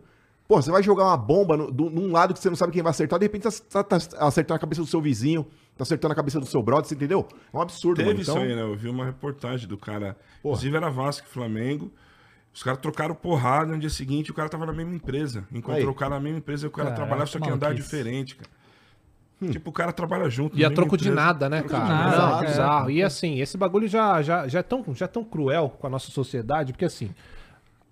Pô, 0.48 0.62
você 0.62 0.70
vai 0.70 0.84
jogar 0.84 1.06
uma 1.06 1.18
bomba 1.18 1.58
no, 1.58 1.72
do- 1.72 1.90
num 1.90 2.12
lado 2.12 2.32
que 2.36 2.40
você 2.40 2.50
não 2.50 2.56
sabe 2.56 2.74
quem 2.74 2.84
vai 2.84 2.92
acertar, 2.92 3.18
de 3.18 3.26
repente 3.26 3.44
tá, 3.44 3.84
tá- 3.84 4.00
tá 4.00 4.28
acertando 4.28 4.58
a 4.58 4.60
cabeça 4.60 4.82
do 4.82 4.88
seu 4.88 5.02
vizinho, 5.02 5.48
tá 5.78 5.84
acertando 5.84 6.12
a 6.14 6.16
cabeça 6.16 6.40
do 6.40 6.46
seu 6.46 6.62
brother, 6.62 6.86
você 6.86 6.96
entendeu? 6.96 7.28
É 7.54 7.58
um 7.58 7.62
absurdo, 7.62 7.98
Teve 7.98 8.10
mano. 8.10 8.22
isso 8.22 8.32
Então, 8.32 8.44
aí, 8.44 8.56
né? 8.56 8.62
Eu 8.62 8.76
vi 8.76 8.90
uma 8.90 9.06
reportagem 9.06 9.68
do 9.68 9.78
cara. 9.78 10.16
Inclusive 10.40 10.76
era 10.78 10.90
Vasco 10.90 11.28
e 11.28 11.32
Flamengo. 11.32 11.92
Os 12.54 12.62
caras 12.64 12.80
trocaram 12.82 13.16
porrada 13.16 13.72
no 13.74 13.80
dia 13.80 13.90
seguinte 13.90 14.30
o 14.30 14.34
cara 14.34 14.50
tava 14.50 14.66
na 14.66 14.74
mesma 14.74 14.94
empresa. 14.94 15.46
Encontrou 15.52 15.78
Aí. 15.78 15.86
o 15.88 15.94
cara 15.94 16.16
na 16.16 16.20
mesma 16.20 16.40
empresa 16.40 16.66
e 16.66 16.68
o 16.68 16.72
cara 16.72 16.90
Caraca, 16.90 17.02
trabalhava, 17.02 17.26
só 17.28 17.40
que 17.40 17.48
ia 17.48 17.54
andar 17.54 17.74
diferente, 17.74 18.36
cara. 18.36 18.50
Tipo, 19.52 19.72
o 19.72 19.74
cara 19.74 19.92
trabalha 19.92 20.30
junto. 20.30 20.56
E 20.56 20.64
a 20.64 20.70
troco 20.70 20.96
de 20.96 21.06
empresa. 21.06 21.26
nada, 21.26 21.50
né, 21.50 21.62
Troco 21.64 21.74
de 21.74 21.82
cara? 21.82 21.94
nada, 22.06 22.18
Não, 22.18 22.30
cara. 22.34 22.48
bizarro. 22.48 22.92
E 22.92 23.02
assim, 23.02 23.40
esse 23.40 23.58
bagulho 23.58 23.88
já, 23.88 24.22
já, 24.22 24.48
já, 24.48 24.60
é 24.60 24.64
tão, 24.64 24.84
já 24.94 25.06
é 25.06 25.08
tão 25.08 25.24
cruel 25.24 25.70
com 25.80 25.88
a 25.88 25.90
nossa 25.90 26.12
sociedade, 26.12 26.74
porque 26.74 26.86
assim, 26.86 27.10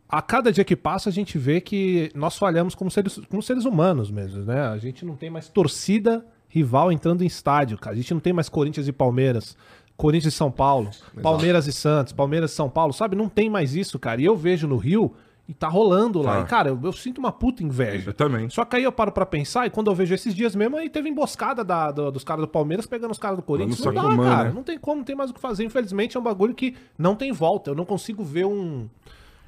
a 0.08 0.22
cada 0.22 0.52
dia 0.52 0.64
que 0.64 0.76
passa 0.76 1.10
a 1.10 1.12
gente 1.12 1.40
vê 1.40 1.60
que 1.60 2.12
nós 2.14 2.38
falhamos 2.38 2.76
como 2.76 2.92
seres, 2.92 3.20
como 3.30 3.42
seres 3.42 3.66
humanos 3.66 4.12
mesmo, 4.12 4.44
né? 4.44 4.68
A 4.68 4.78
gente 4.78 5.04
não 5.04 5.16
tem 5.16 5.30
mais 5.32 5.50
torcida 5.50 6.24
rival 6.50 6.92
entrando 6.92 7.24
em 7.24 7.28
estádio, 7.28 7.78
cara. 7.78 7.94
A 7.94 7.98
gente 7.98 8.14
não 8.14 8.20
tem 8.20 8.34
mais 8.34 8.50
Corinthians 8.50 8.88
e 8.88 8.92
Palmeiras. 8.92 9.56
Corinthians 9.96 10.34
e 10.34 10.38
São 10.38 10.50
Paulo, 10.50 10.90
Palmeiras 11.22 11.68
e 11.68 11.74
Santos, 11.74 12.14
Palmeiras 12.14 12.52
e 12.52 12.56
São 12.56 12.70
Paulo, 12.70 12.94
sabe? 12.94 13.16
Não 13.18 13.28
tem 13.28 13.50
mais 13.50 13.76
isso, 13.76 14.00
cara. 14.00 14.22
E 14.22 14.26
eu 14.26 14.36
vejo 14.36 14.66
no 14.66 14.78
Rio 14.78 15.14
e 15.46 15.54
tá 15.54 15.68
rolando 15.68 16.22
lá. 16.22 16.38
Tá. 16.38 16.42
E, 16.42 16.46
cara, 16.46 16.70
eu, 16.70 16.80
eu 16.82 16.94
sinto 16.94 17.18
uma 17.18 17.34
puta 17.34 17.62
inveja. 17.64 18.12
Eu 18.12 18.14
também. 18.14 18.50
Só 18.50 18.64
que 18.64 18.78
aí 18.78 18.84
eu 18.86 18.92
paro 18.94 19.12
pra 19.12 19.26
pensar 19.26 19.66
e 19.68 19.70
quando 19.70 19.92
eu 19.92 19.96
vejo 19.96 20.14
esses 20.16 20.34
dias 20.34 20.56
mesmo, 20.56 20.78
aí 20.78 20.90
teve 20.90 21.10
emboscada 21.10 21.66
da- 21.66 21.92
do- 21.92 22.12
dos 22.12 22.24
caras 22.24 22.42
do 22.44 22.48
Palmeiras 22.48 22.86
pegando 22.86 23.12
os 23.12 23.18
caras 23.18 23.36
do 23.38 23.44
Corinthians. 23.44 23.84
Não 23.84 23.94
dá, 23.94 24.02
cara. 24.24 24.44
né? 24.46 24.52
Não 24.56 24.64
tem 24.64 24.78
como, 24.80 24.98
não 24.98 25.04
tem 25.04 25.16
mais 25.18 25.32
o 25.32 25.34
que 25.34 25.40
fazer. 25.42 25.66
Infelizmente 25.66 26.16
é 26.16 26.20
um 26.20 26.24
bagulho 26.24 26.54
que 26.56 26.76
não 26.98 27.14
tem 27.14 27.34
volta. 27.34 27.72
Eu 27.72 27.76
não 27.76 27.84
consigo 27.84 28.24
ver 28.24 28.46
um, 28.46 28.88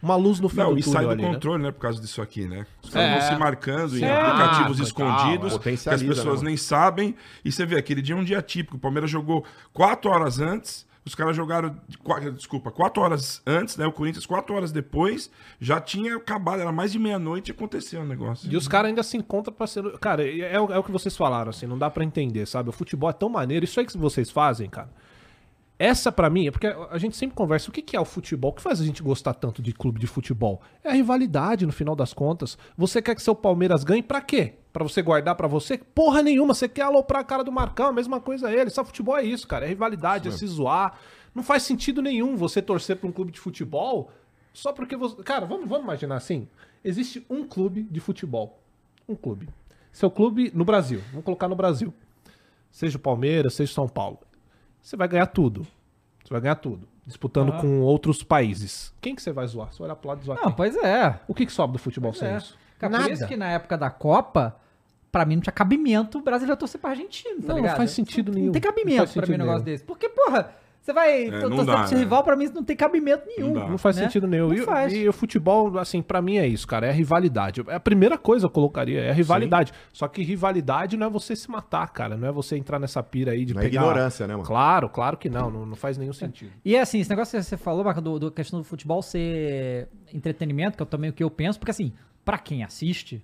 uma 0.02 0.16
luz 0.16 0.40
no 0.40 0.50
fim 0.50 0.58
Não, 0.58 0.74
do 0.74 0.80
e 0.80 0.84
sai 0.84 0.94
túnel 1.04 1.08
do 1.08 1.12
ali, 1.14 1.22
né? 1.24 1.34
controle, 1.34 1.64
né? 1.64 1.72
Por 1.72 1.80
causa 1.82 2.02
disso 2.02 2.22
aqui, 2.22 2.48
né? 2.48 2.66
Os 2.84 2.90
caras 2.90 3.10
É. 3.10 3.20
vão 3.20 3.30
se 3.30 3.40
marcando 3.40 3.96
em 3.96 4.00
Sim. 4.00 4.06
aplicativos 4.06 4.80
Ah, 4.80 4.84
escondidos, 4.84 5.54
total, 5.54 5.74
é. 5.74 5.78
que 5.78 5.90
as 5.90 6.04
pessoas 6.04 6.42
né, 6.42 6.48
nem 6.50 6.58
sabem. 6.58 7.16
E 7.46 7.52
você 7.52 7.66
vê, 7.66 7.78
aquele 7.78 8.02
dia 8.02 8.16
é 8.16 8.18
um 8.18 8.24
dia 8.24 8.42
típico. 8.42 8.78
O 8.78 8.80
Palmeiras 8.80 9.10
jogou 9.10 9.44
quatro 9.74 10.10
horas 10.12 10.40
antes, 10.40 10.86
os 11.04 11.16
caras 11.16 11.36
jogaram, 11.36 11.76
desculpa, 12.36 12.70
quatro 12.70 13.02
horas 13.02 13.42
antes, 13.46 13.76
né? 13.76 13.88
O 13.88 13.92
Corinthians 13.92 14.26
quatro 14.26 14.54
horas 14.56 14.72
depois, 14.72 15.32
já 15.60 15.82
tinha 15.82 16.16
acabado, 16.16 16.62
era 16.62 16.72
mais 16.72 16.92
de 16.92 17.00
meia-noite 17.00 17.50
e 17.50 17.52
aconteceu 17.52 18.02
o 18.02 18.06
negócio. 18.06 18.52
E 18.52 18.56
os 18.56 18.68
caras 18.68 18.90
ainda 18.90 19.02
se 19.02 19.18
encontram 19.18 19.52
pra 19.54 19.66
ser. 19.66 19.84
Cara, 20.00 20.24
é, 20.24 20.60
o- 20.60 20.72
é 20.72 20.78
o 20.78 20.84
que 20.84 20.92
vocês 20.92 21.18
falaram, 21.18 21.50
assim, 21.50 21.66
não 21.66 21.78
dá 21.78 21.90
pra 21.90 22.04
entender, 22.04 22.46
sabe? 22.48 22.70
O 22.70 22.72
futebol 22.72 23.10
é 23.10 23.14
tão 23.14 23.30
maneiro. 23.30 23.66
Isso 23.66 23.80
aí 23.80 23.86
que 23.86 23.98
vocês 23.98 24.30
fazem, 24.30 24.70
cara. 24.70 24.90
Essa 25.82 26.12
pra 26.12 26.30
mim, 26.30 26.46
é 26.46 26.52
porque 26.52 26.68
a 26.68 26.98
gente 27.00 27.18
sempre 27.18 27.36
conversa 27.36 27.72
o 27.72 27.74
que 27.74 27.98
é 27.98 28.00
o 28.00 28.06
futebol, 28.06 28.52
o 28.52 28.54
que 28.54 28.62
faz 28.62 28.80
a 28.80 28.86
gente 28.86 29.02
gostar 29.02 29.34
tanto 29.34 29.64
de 29.64 29.74
clube 29.74 30.00
de 30.00 30.06
futebol? 30.06 30.62
É 30.84 30.90
a 30.92 30.94
rivalidade, 30.94 31.66
no 31.66 31.72
final 31.72 31.96
das 31.96 32.14
contas. 32.14 32.56
Você 32.78 33.02
quer 33.02 33.16
que 33.16 33.22
seu 33.24 33.34
Palmeiras 33.34 33.84
ganhe 33.84 34.04
pra 34.04 34.22
quê? 34.22 34.54
Pra 34.72 34.84
você 34.84 35.02
guardar 35.02 35.34
pra 35.34 35.48
você? 35.48 35.80
Porra 35.80 36.22
nenhuma, 36.22 36.54
você 36.54 36.70
quer 36.70 36.84
aloprar 36.84 37.22
a 37.22 37.24
cara 37.24 37.44
do 37.44 37.52
Marcão, 37.52 37.88
a 37.88 37.92
mesma 37.92 38.22
coisa 38.22 38.54
ele. 38.54 38.70
Só 38.70 38.86
futebol 38.86 39.18
é 39.18 39.24
isso, 39.24 39.48
cara. 39.48 39.66
É 39.66 39.70
rivalidade, 39.70 40.28
é 40.28 40.32
se 40.32 40.46
zoar. 40.46 41.00
Não 41.34 41.42
faz 41.42 41.64
sentido 41.64 42.00
nenhum 42.00 42.36
você 42.36 42.62
torcer 42.62 42.98
pra 42.98 43.10
um 43.10 43.12
clube 43.12 43.32
de 43.32 43.40
futebol 43.40 44.12
só 44.54 44.72
porque 44.72 44.96
você. 44.96 45.16
Cara, 45.24 45.48
vamos, 45.48 45.68
vamos 45.68 45.86
imaginar 45.86 46.18
assim: 46.18 46.48
existe 46.84 47.26
um 47.28 47.44
clube 47.44 47.88
de 47.90 48.00
futebol. 48.00 48.60
Um 49.10 49.16
clube. 49.16 49.50
Seu 49.92 50.12
clube 50.12 50.52
no 50.54 50.64
Brasil. 50.64 51.02
Vamos 51.10 51.26
colocar 51.26 51.48
no 51.48 51.56
Brasil. 51.56 51.92
Seja 52.70 52.98
o 52.98 53.02
Palmeiras, 53.02 53.56
seja 53.56 53.72
o 53.72 53.74
São 53.74 53.90
Paulo. 53.90 54.20
Você 54.82 54.96
vai 54.96 55.08
ganhar 55.08 55.28
tudo. 55.28 55.66
Você 56.24 56.30
vai 56.34 56.42
ganhar 56.42 56.56
tudo. 56.56 56.88
Disputando 57.06 57.52
com 57.60 57.82
outros 57.82 58.24
países. 58.24 58.94
Quem 59.02 59.16
que 59.16 59.22
você 59.22 59.32
vai 59.32 59.46
zoar? 59.48 59.72
Você 59.72 59.80
vai 59.80 59.88
olhar 59.88 59.96
pro 59.96 60.10
lado 60.10 60.22
e 60.22 60.26
zoar 60.26 60.38
Não, 60.38 60.46
quem? 60.48 60.54
pois 60.56 60.76
é. 60.78 61.20
O 61.28 61.34
que, 61.34 61.46
que 61.46 61.52
sobe 61.52 61.74
do 61.74 61.80
futebol 61.80 62.14
sem 62.14 62.28
é. 62.30 62.38
isso? 62.38 62.58
Cara, 62.80 63.00
por 63.04 63.12
isso 63.12 63.28
que 63.28 63.36
na 63.36 63.48
época 63.52 63.78
da 63.78 63.90
Copa, 63.90 64.56
pra 65.12 65.26
mim 65.26 65.36
não 65.36 65.42
tinha 65.42 65.54
cabimento 65.54 66.20
o 66.20 66.22
Brasileiro 66.22 66.58
torcer 66.60 66.80
pra 66.80 66.92
Argentina, 66.92 67.36
tá 67.36 67.42
Não, 67.42 67.48
não 67.50 67.56
ligado? 67.58 67.78
faz 67.78 67.92
sentido 67.92 68.32
nenhum. 68.32 68.46
Não 68.48 68.54
tem 68.54 68.62
Não 68.62 68.70
cabimento 68.70 68.98
faz 68.98 69.12
pra 69.14 69.28
mim 69.28 69.34
um 69.36 69.38
negócio 69.38 69.64
nenhum. 69.66 69.66
desse. 69.76 69.84
Porque, 69.84 70.10
porra, 70.10 70.54
você 70.82 70.92
vai 70.94 71.28
É, 71.28 71.40
to- 71.42 71.50
não 71.50 71.58
torcer 71.58 71.66
dá, 71.76 71.84
pro 71.84 71.92
né? 71.94 72.00
rival, 72.00 72.24
pra 72.24 72.36
mim 72.36 72.50
não 72.54 72.64
tem 72.64 72.76
cabimento 72.76 73.24
nenhum. 73.28 73.54
dá. 73.54 73.68
Não 73.70 73.78
faz 73.78 73.96
né? 73.98 74.04
sentido 74.04 74.28
nenhum. 74.28 74.48
Não 74.48 74.56
E, 74.56 74.62
faz. 74.62 74.92
e 74.92 75.08
o 75.08 75.14
futebol, 75.14 75.78
assim, 75.78 76.02
pra 76.02 76.22
mim 76.22 76.38
é 76.38 76.48
isso, 76.48 76.68
cara. 76.68 76.88
É 76.88 76.90
a 76.90 76.94
rivalidade. 76.94 77.62
É 77.68 77.76
a 77.76 77.80
primeira 77.80 78.18
coisa 78.18 78.48
que 78.48 78.50
eu 78.50 78.54
colocaria, 78.54 79.00
é 79.02 79.12
a 79.12 79.14
rivalidade. 79.14 79.72
Só 79.94 80.08
que 80.08 80.24
rivalidade 80.24 80.98
não 80.98 81.06
é 81.08 81.10
você 81.10 81.36
se 81.36 81.50
matar, 81.52 81.88
cara. 81.94 82.18
Não 82.18 82.28
é 82.28 82.32
você 82.32 82.58
entrar 82.58 82.80
nessa 82.80 83.04
pira 83.04 83.32
aí 83.34 83.46
de 83.46 83.54
Não 83.54 83.62
é 83.62 83.66
pegar... 83.66 83.82
ignorância, 83.82 84.26
né, 84.26 84.34
mano? 84.34 84.46
Claro, 84.48 84.90
claro 84.90 85.18
que 85.18 85.30
não. 85.30 85.52
Não, 85.52 85.66
não 85.68 85.76
faz 85.76 85.98
nenhum 86.00 86.14
sentido. 86.14 86.52
E 86.66 86.76
é 86.76 86.82
assim, 86.82 87.00
esse 87.00 87.10
negócio 87.10 87.38
que 87.38 87.44
você 87.46 87.58
falou, 87.58 87.84
Marca, 87.84 88.02
do, 88.02 88.18
do 88.18 88.32
questão 88.32 88.60
do 88.60 88.66
futebol 88.66 89.02
ser 89.04 89.88
entretenimento, 90.12 90.78
que 90.78 90.84
é 90.84 90.86
também 90.86 91.10
o 91.10 91.14
que 91.14 91.24
eu 91.24 91.30
penso, 91.30 91.60
porque 91.60 91.72
assim, 91.72 91.94
pra 92.26 92.38
quem 92.40 92.64
assiste, 92.64 93.24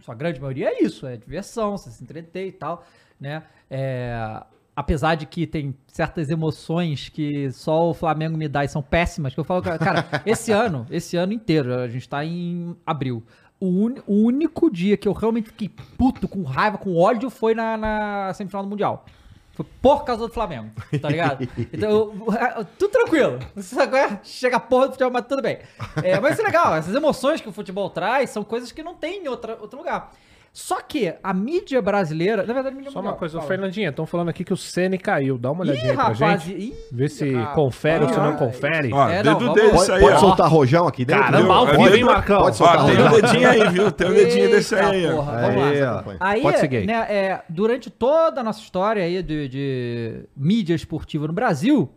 sua 0.00 0.14
grande 0.14 0.40
maioria 0.40 0.68
é 0.68 0.82
isso, 0.84 1.04
é 1.06 1.16
diversão, 1.16 1.76
você 1.76 1.90
se 1.90 2.02
entreter 2.04 2.46
e 2.46 2.52
tal, 2.52 2.84
né? 3.20 3.42
É, 3.68 4.40
apesar 4.76 5.14
de 5.14 5.24
que 5.24 5.46
tem 5.46 5.74
certas 5.88 6.28
emoções 6.28 7.08
que 7.08 7.50
só 7.50 7.88
o 7.88 7.94
Flamengo 7.94 8.36
me 8.36 8.46
dá 8.46 8.62
e 8.64 8.68
são 8.68 8.82
péssimas, 8.82 9.32
que 9.34 9.40
eu 9.40 9.44
falo, 9.44 9.62
cara, 9.62 10.04
esse 10.26 10.52
ano, 10.52 10.86
esse 10.90 11.16
ano 11.16 11.32
inteiro, 11.32 11.74
a 11.74 11.88
gente 11.88 12.06
tá 12.08 12.22
em 12.24 12.76
abril. 12.86 13.22
O, 13.58 13.66
uni- 13.68 14.02
o 14.06 14.14
único 14.26 14.70
dia 14.70 14.98
que 14.98 15.08
eu 15.08 15.14
realmente 15.14 15.46
fiquei 15.48 15.70
puto, 15.96 16.28
com 16.28 16.42
raiva, 16.42 16.76
com 16.76 16.94
ódio, 16.94 17.30
foi 17.30 17.54
na, 17.54 17.76
na 17.78 18.34
semifinal 18.34 18.62
do 18.62 18.68
Mundial. 18.68 19.06
Foi 19.54 19.64
por 19.80 20.04
causa 20.04 20.26
do 20.28 20.32
Flamengo, 20.34 20.70
tá 21.00 21.08
ligado? 21.08 21.48
Então, 21.72 21.88
eu- 21.90 22.14
eu- 22.58 22.64
tudo 22.78 22.90
tranquilo. 22.90 23.38
É? 23.56 24.20
Chega 24.22 24.58
a 24.58 24.60
porra 24.60 24.88
do 24.88 24.92
futebol, 24.92 25.10
mas 25.10 25.24
tudo 25.26 25.40
bem. 25.40 25.60
É, 26.02 26.20
mas 26.20 26.34
isso 26.34 26.42
é 26.42 26.44
legal. 26.44 26.74
Essas 26.74 26.94
emoções 26.94 27.40
que 27.40 27.48
o 27.48 27.52
futebol 27.52 27.88
traz 27.88 28.28
são 28.28 28.44
coisas 28.44 28.70
que 28.70 28.82
não 28.82 28.94
tem 28.94 29.24
em 29.24 29.28
outra, 29.28 29.56
outro 29.58 29.78
lugar. 29.78 30.12
Só 30.58 30.80
que 30.80 31.12
a 31.22 31.34
mídia 31.34 31.82
brasileira. 31.82 32.38
Na 32.46 32.54
verdade, 32.54 32.68
a 32.68 32.78
mídia 32.78 32.90
Só 32.90 33.00
uma 33.00 33.10
mundial, 33.10 33.18
coisa, 33.18 33.36
fala. 33.36 33.46
Fernandinha, 33.46 33.90
estão 33.90 34.06
falando 34.06 34.30
aqui 34.30 34.42
que 34.42 34.54
o 34.54 34.56
Ceni 34.56 34.96
caiu. 34.96 35.36
Dá 35.36 35.50
uma 35.52 35.66
Ih, 35.66 35.68
olhadinha 35.68 35.90
aí 35.90 35.94
pra 35.94 36.04
rapaz. 36.08 36.42
gente. 36.44 36.58
ih, 36.58 36.74
Vê 36.90 37.08
se 37.10 37.34
ah, 37.34 37.48
confere 37.48 38.04
ou 38.04 38.08
se 38.08 38.16
não 38.16 38.30
ah, 38.30 38.36
confere. 38.36 38.90
Ó, 38.90 39.06
É, 39.06 39.22
dedo 39.22 39.38
não, 39.38 39.52
desse 39.52 39.70
Pode, 39.70 39.92
aí, 39.92 40.00
pode 40.00 40.14
ó. 40.14 40.18
soltar 40.18 40.50
rojão 40.50 40.88
aqui 40.88 41.04
dentro? 41.04 41.24
Caramba, 41.24 41.54
ao 41.54 41.66
vivo, 41.66 41.94
hein, 41.94 42.04
Marcão? 42.04 42.40
Pode 42.40 42.56
soltar 42.56 42.84
Ó, 42.84 42.86
tem 42.86 43.04
um 43.04 43.20
dedinho 43.20 43.50
aí, 43.50 43.68
viu? 43.68 43.92
Tem 43.92 44.06
um 44.08 44.14
dedinho 44.14 44.50
desse 44.50 44.74
aí, 44.74 45.06
ó. 45.06 45.24
Aí, 45.30 45.82
ó. 45.82 46.02
Aí, 46.18 46.40
Pode 46.40 46.58
seguir. 46.58 46.86
né, 46.86 46.94
é, 47.06 47.42
durante 47.50 47.90
toda 47.90 48.40
a 48.40 48.44
nossa 48.44 48.60
história 48.60 49.02
aí 49.04 49.22
de, 49.22 49.48
de 49.50 50.24
mídia 50.34 50.74
esportiva 50.74 51.26
no 51.26 51.34
Brasil, 51.34 51.90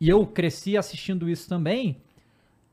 e 0.00 0.08
eu 0.08 0.26
cresci 0.26 0.74
assistindo 0.78 1.28
isso 1.28 1.46
também, 1.50 1.98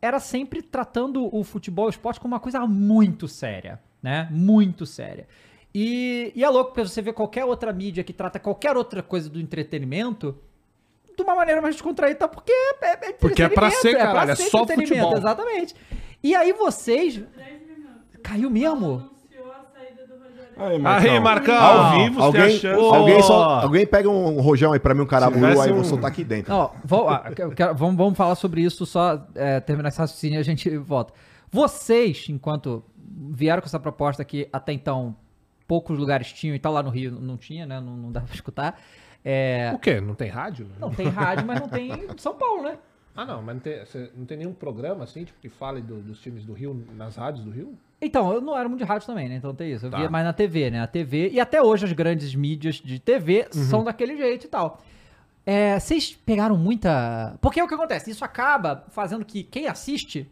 era 0.02 0.22
sempre 0.22 0.62
tratando 0.62 1.28
o 1.36 1.44
futebol 1.44 1.88
e 1.88 1.90
o 1.90 1.90
esporte 1.90 2.18
como 2.18 2.34
uma 2.34 2.40
coisa 2.40 2.62
muito 2.62 3.28
séria, 3.28 3.78
né? 4.02 4.28
Muito 4.32 4.86
séria. 4.86 5.28
E, 5.74 6.32
e 6.36 6.44
é 6.44 6.50
louco 6.50 6.72
porque 6.74 6.88
você 6.88 7.02
vê 7.02 7.14
qualquer 7.14 7.46
outra 7.46 7.72
mídia 7.72 8.04
que 8.04 8.12
trata 8.12 8.40
qualquer 8.40 8.76
outra 8.76 9.02
coisa 9.02 9.30
do 9.30 9.40
entretenimento 9.40 10.38
de 11.16 11.24
uma 11.24 11.36
maneira 11.36 11.62
mais 11.62 11.76
descontraída, 11.76 12.28
porque 12.28 12.52
é, 12.52 12.76
é, 12.82 13.10
é 13.10 13.14
Porque 13.14 13.44
é 13.44 13.50
pra 13.50 13.70
ser, 13.72 13.96
caralho, 13.98 14.32
é 14.32 14.36
só 14.36 14.64
entretenimento, 14.64 14.94
futebol. 15.10 15.18
Exatamente. 15.18 15.76
E 16.24 16.36
aí 16.36 16.52
vocês... 16.54 17.22
Caiu 18.24 18.50
mesmo? 18.50 19.10
anunciou 19.10 19.52
a 19.52 19.64
saída 19.74 20.06
do 20.06 20.14
Rogério. 20.16 20.88
Aí, 20.96 21.10
Aí, 21.10 21.20
Marcão. 21.20 21.56
Ao 21.58 21.92
vivo, 22.00 22.22
Alguém, 22.22 22.60
alguém, 22.94 23.22
sol- 23.24 23.44
alguém 23.44 23.86
pega 23.88 24.10
um 24.10 24.40
rojão 24.42 24.74
aí 24.74 24.80
pra 24.80 24.94
mim, 24.94 25.02
um 25.02 25.06
tivesse 25.06 25.62
aí 25.62 25.70
eu 25.70 25.76
vou 25.76 25.84
um- 25.84 25.88
soltar 25.88 26.12
aqui 26.12 26.24
dentro. 26.24 26.54
Ó, 26.54 26.72
vou- 26.86 27.10
ah, 27.10 27.32
eu 27.38 27.52
quero- 27.52 27.76
vamos, 27.76 27.96
vamos 27.96 28.18
falar 28.18 28.36
sobre 28.36 28.62
isso 28.62 28.86
só 28.86 29.26
é, 29.36 29.60
terminar 29.60 29.90
esse 29.90 29.98
raciocínio 30.00 30.38
e 30.38 30.40
a 30.40 30.44
gente 30.44 30.70
volta. 30.78 31.14
Vocês, 31.52 32.28
enquanto 32.30 32.84
vieram 33.16 33.62
com 33.62 33.68
essa 33.68 33.80
proposta 33.80 34.24
que 34.26 34.48
até 34.52 34.72
então 34.74 35.16
poucos 35.68 35.98
lugares 35.98 36.32
tinham 36.34 36.56
e 36.56 36.60
tal, 36.60 36.74
lá 36.74 36.84
no 36.84 36.90
Rio 36.90 37.12
não 37.12 37.38
tinha, 37.38 37.66
né? 37.66 37.80
Não, 37.80 37.96
não 37.96 38.12
dava 38.12 38.26
pra 38.28 38.36
escutar. 38.36 38.82
É, 39.24 39.72
O 39.76 39.80
quê? 39.80 40.02
Não 40.02 40.16
tem 40.16 40.30
rádio? 40.30 40.68
não 40.80 40.90
tem 40.92 41.08
rádio, 41.08 41.46
mas 41.46 41.60
não 41.60 41.70
tem 41.70 41.90
São 42.18 42.34
Paulo, 42.36 42.64
né? 42.64 42.78
Ah, 43.16 43.26
não, 43.26 43.42
mas 43.42 43.56
não 43.56 43.62
tem, 43.62 43.80
não 44.16 44.26
tem 44.26 44.38
nenhum 44.38 44.54
programa 44.54 45.04
assim, 45.04 45.26
tipo, 45.26 45.38
que 45.42 45.50
fale 45.50 45.82
do- 45.82 46.02
dos 46.02 46.20
times 46.22 46.46
do 46.46 46.54
Rio 46.54 46.82
nas 46.96 47.18
rádios 47.18 47.44
do 47.44 47.52
Rio? 47.52 47.78
Então, 48.02 48.34
eu 48.34 48.40
não 48.42 48.58
era 48.58 48.68
muito 48.70 48.80
de 48.80 48.86
rádio 48.86 49.06
também, 49.06 49.28
né? 49.30 49.36
Então 49.36 49.54
tem 49.54 49.72
isso. 49.74 49.86
Eu 49.86 49.92
Tá. 49.92 49.98
via 50.00 50.10
mais 50.10 50.26
na 50.26 50.34
TV, 50.34 50.72
né? 50.72 50.82
A 50.82 50.88
TV. 50.88 51.30
E 51.30 51.40
até 51.40 51.62
hoje 51.62 51.86
as 51.86 51.92
grandes 51.92 52.34
mídias 52.34 52.76
de 52.76 52.98
TV 53.00 53.48
são 53.52 53.84
daquele 53.84 54.16
jeito 54.18 54.46
e 54.46 54.48
tal. 54.50 54.82
É, 55.46 55.78
vocês 55.80 56.18
pegaram 56.26 56.56
muita. 56.58 57.38
Porque 57.42 57.60
é 57.60 57.64
o 57.64 57.68
que 57.68 57.74
acontece? 57.76 58.10
Isso 58.10 58.24
acaba 58.26 58.86
fazendo 58.90 59.26
que 59.26 59.44
quem 59.44 59.68
assiste 59.68 60.28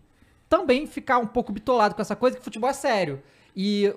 também 0.50 0.88
ficar 0.88 1.20
um 1.20 1.28
pouco 1.28 1.54
bitolado 1.54 1.96
com 1.96 2.02
essa 2.02 2.16
coisa 2.16 2.36
que 2.36 2.44
futebol 2.44 2.70
é 2.70 2.74
sério. 2.74 3.22
E 3.56 3.94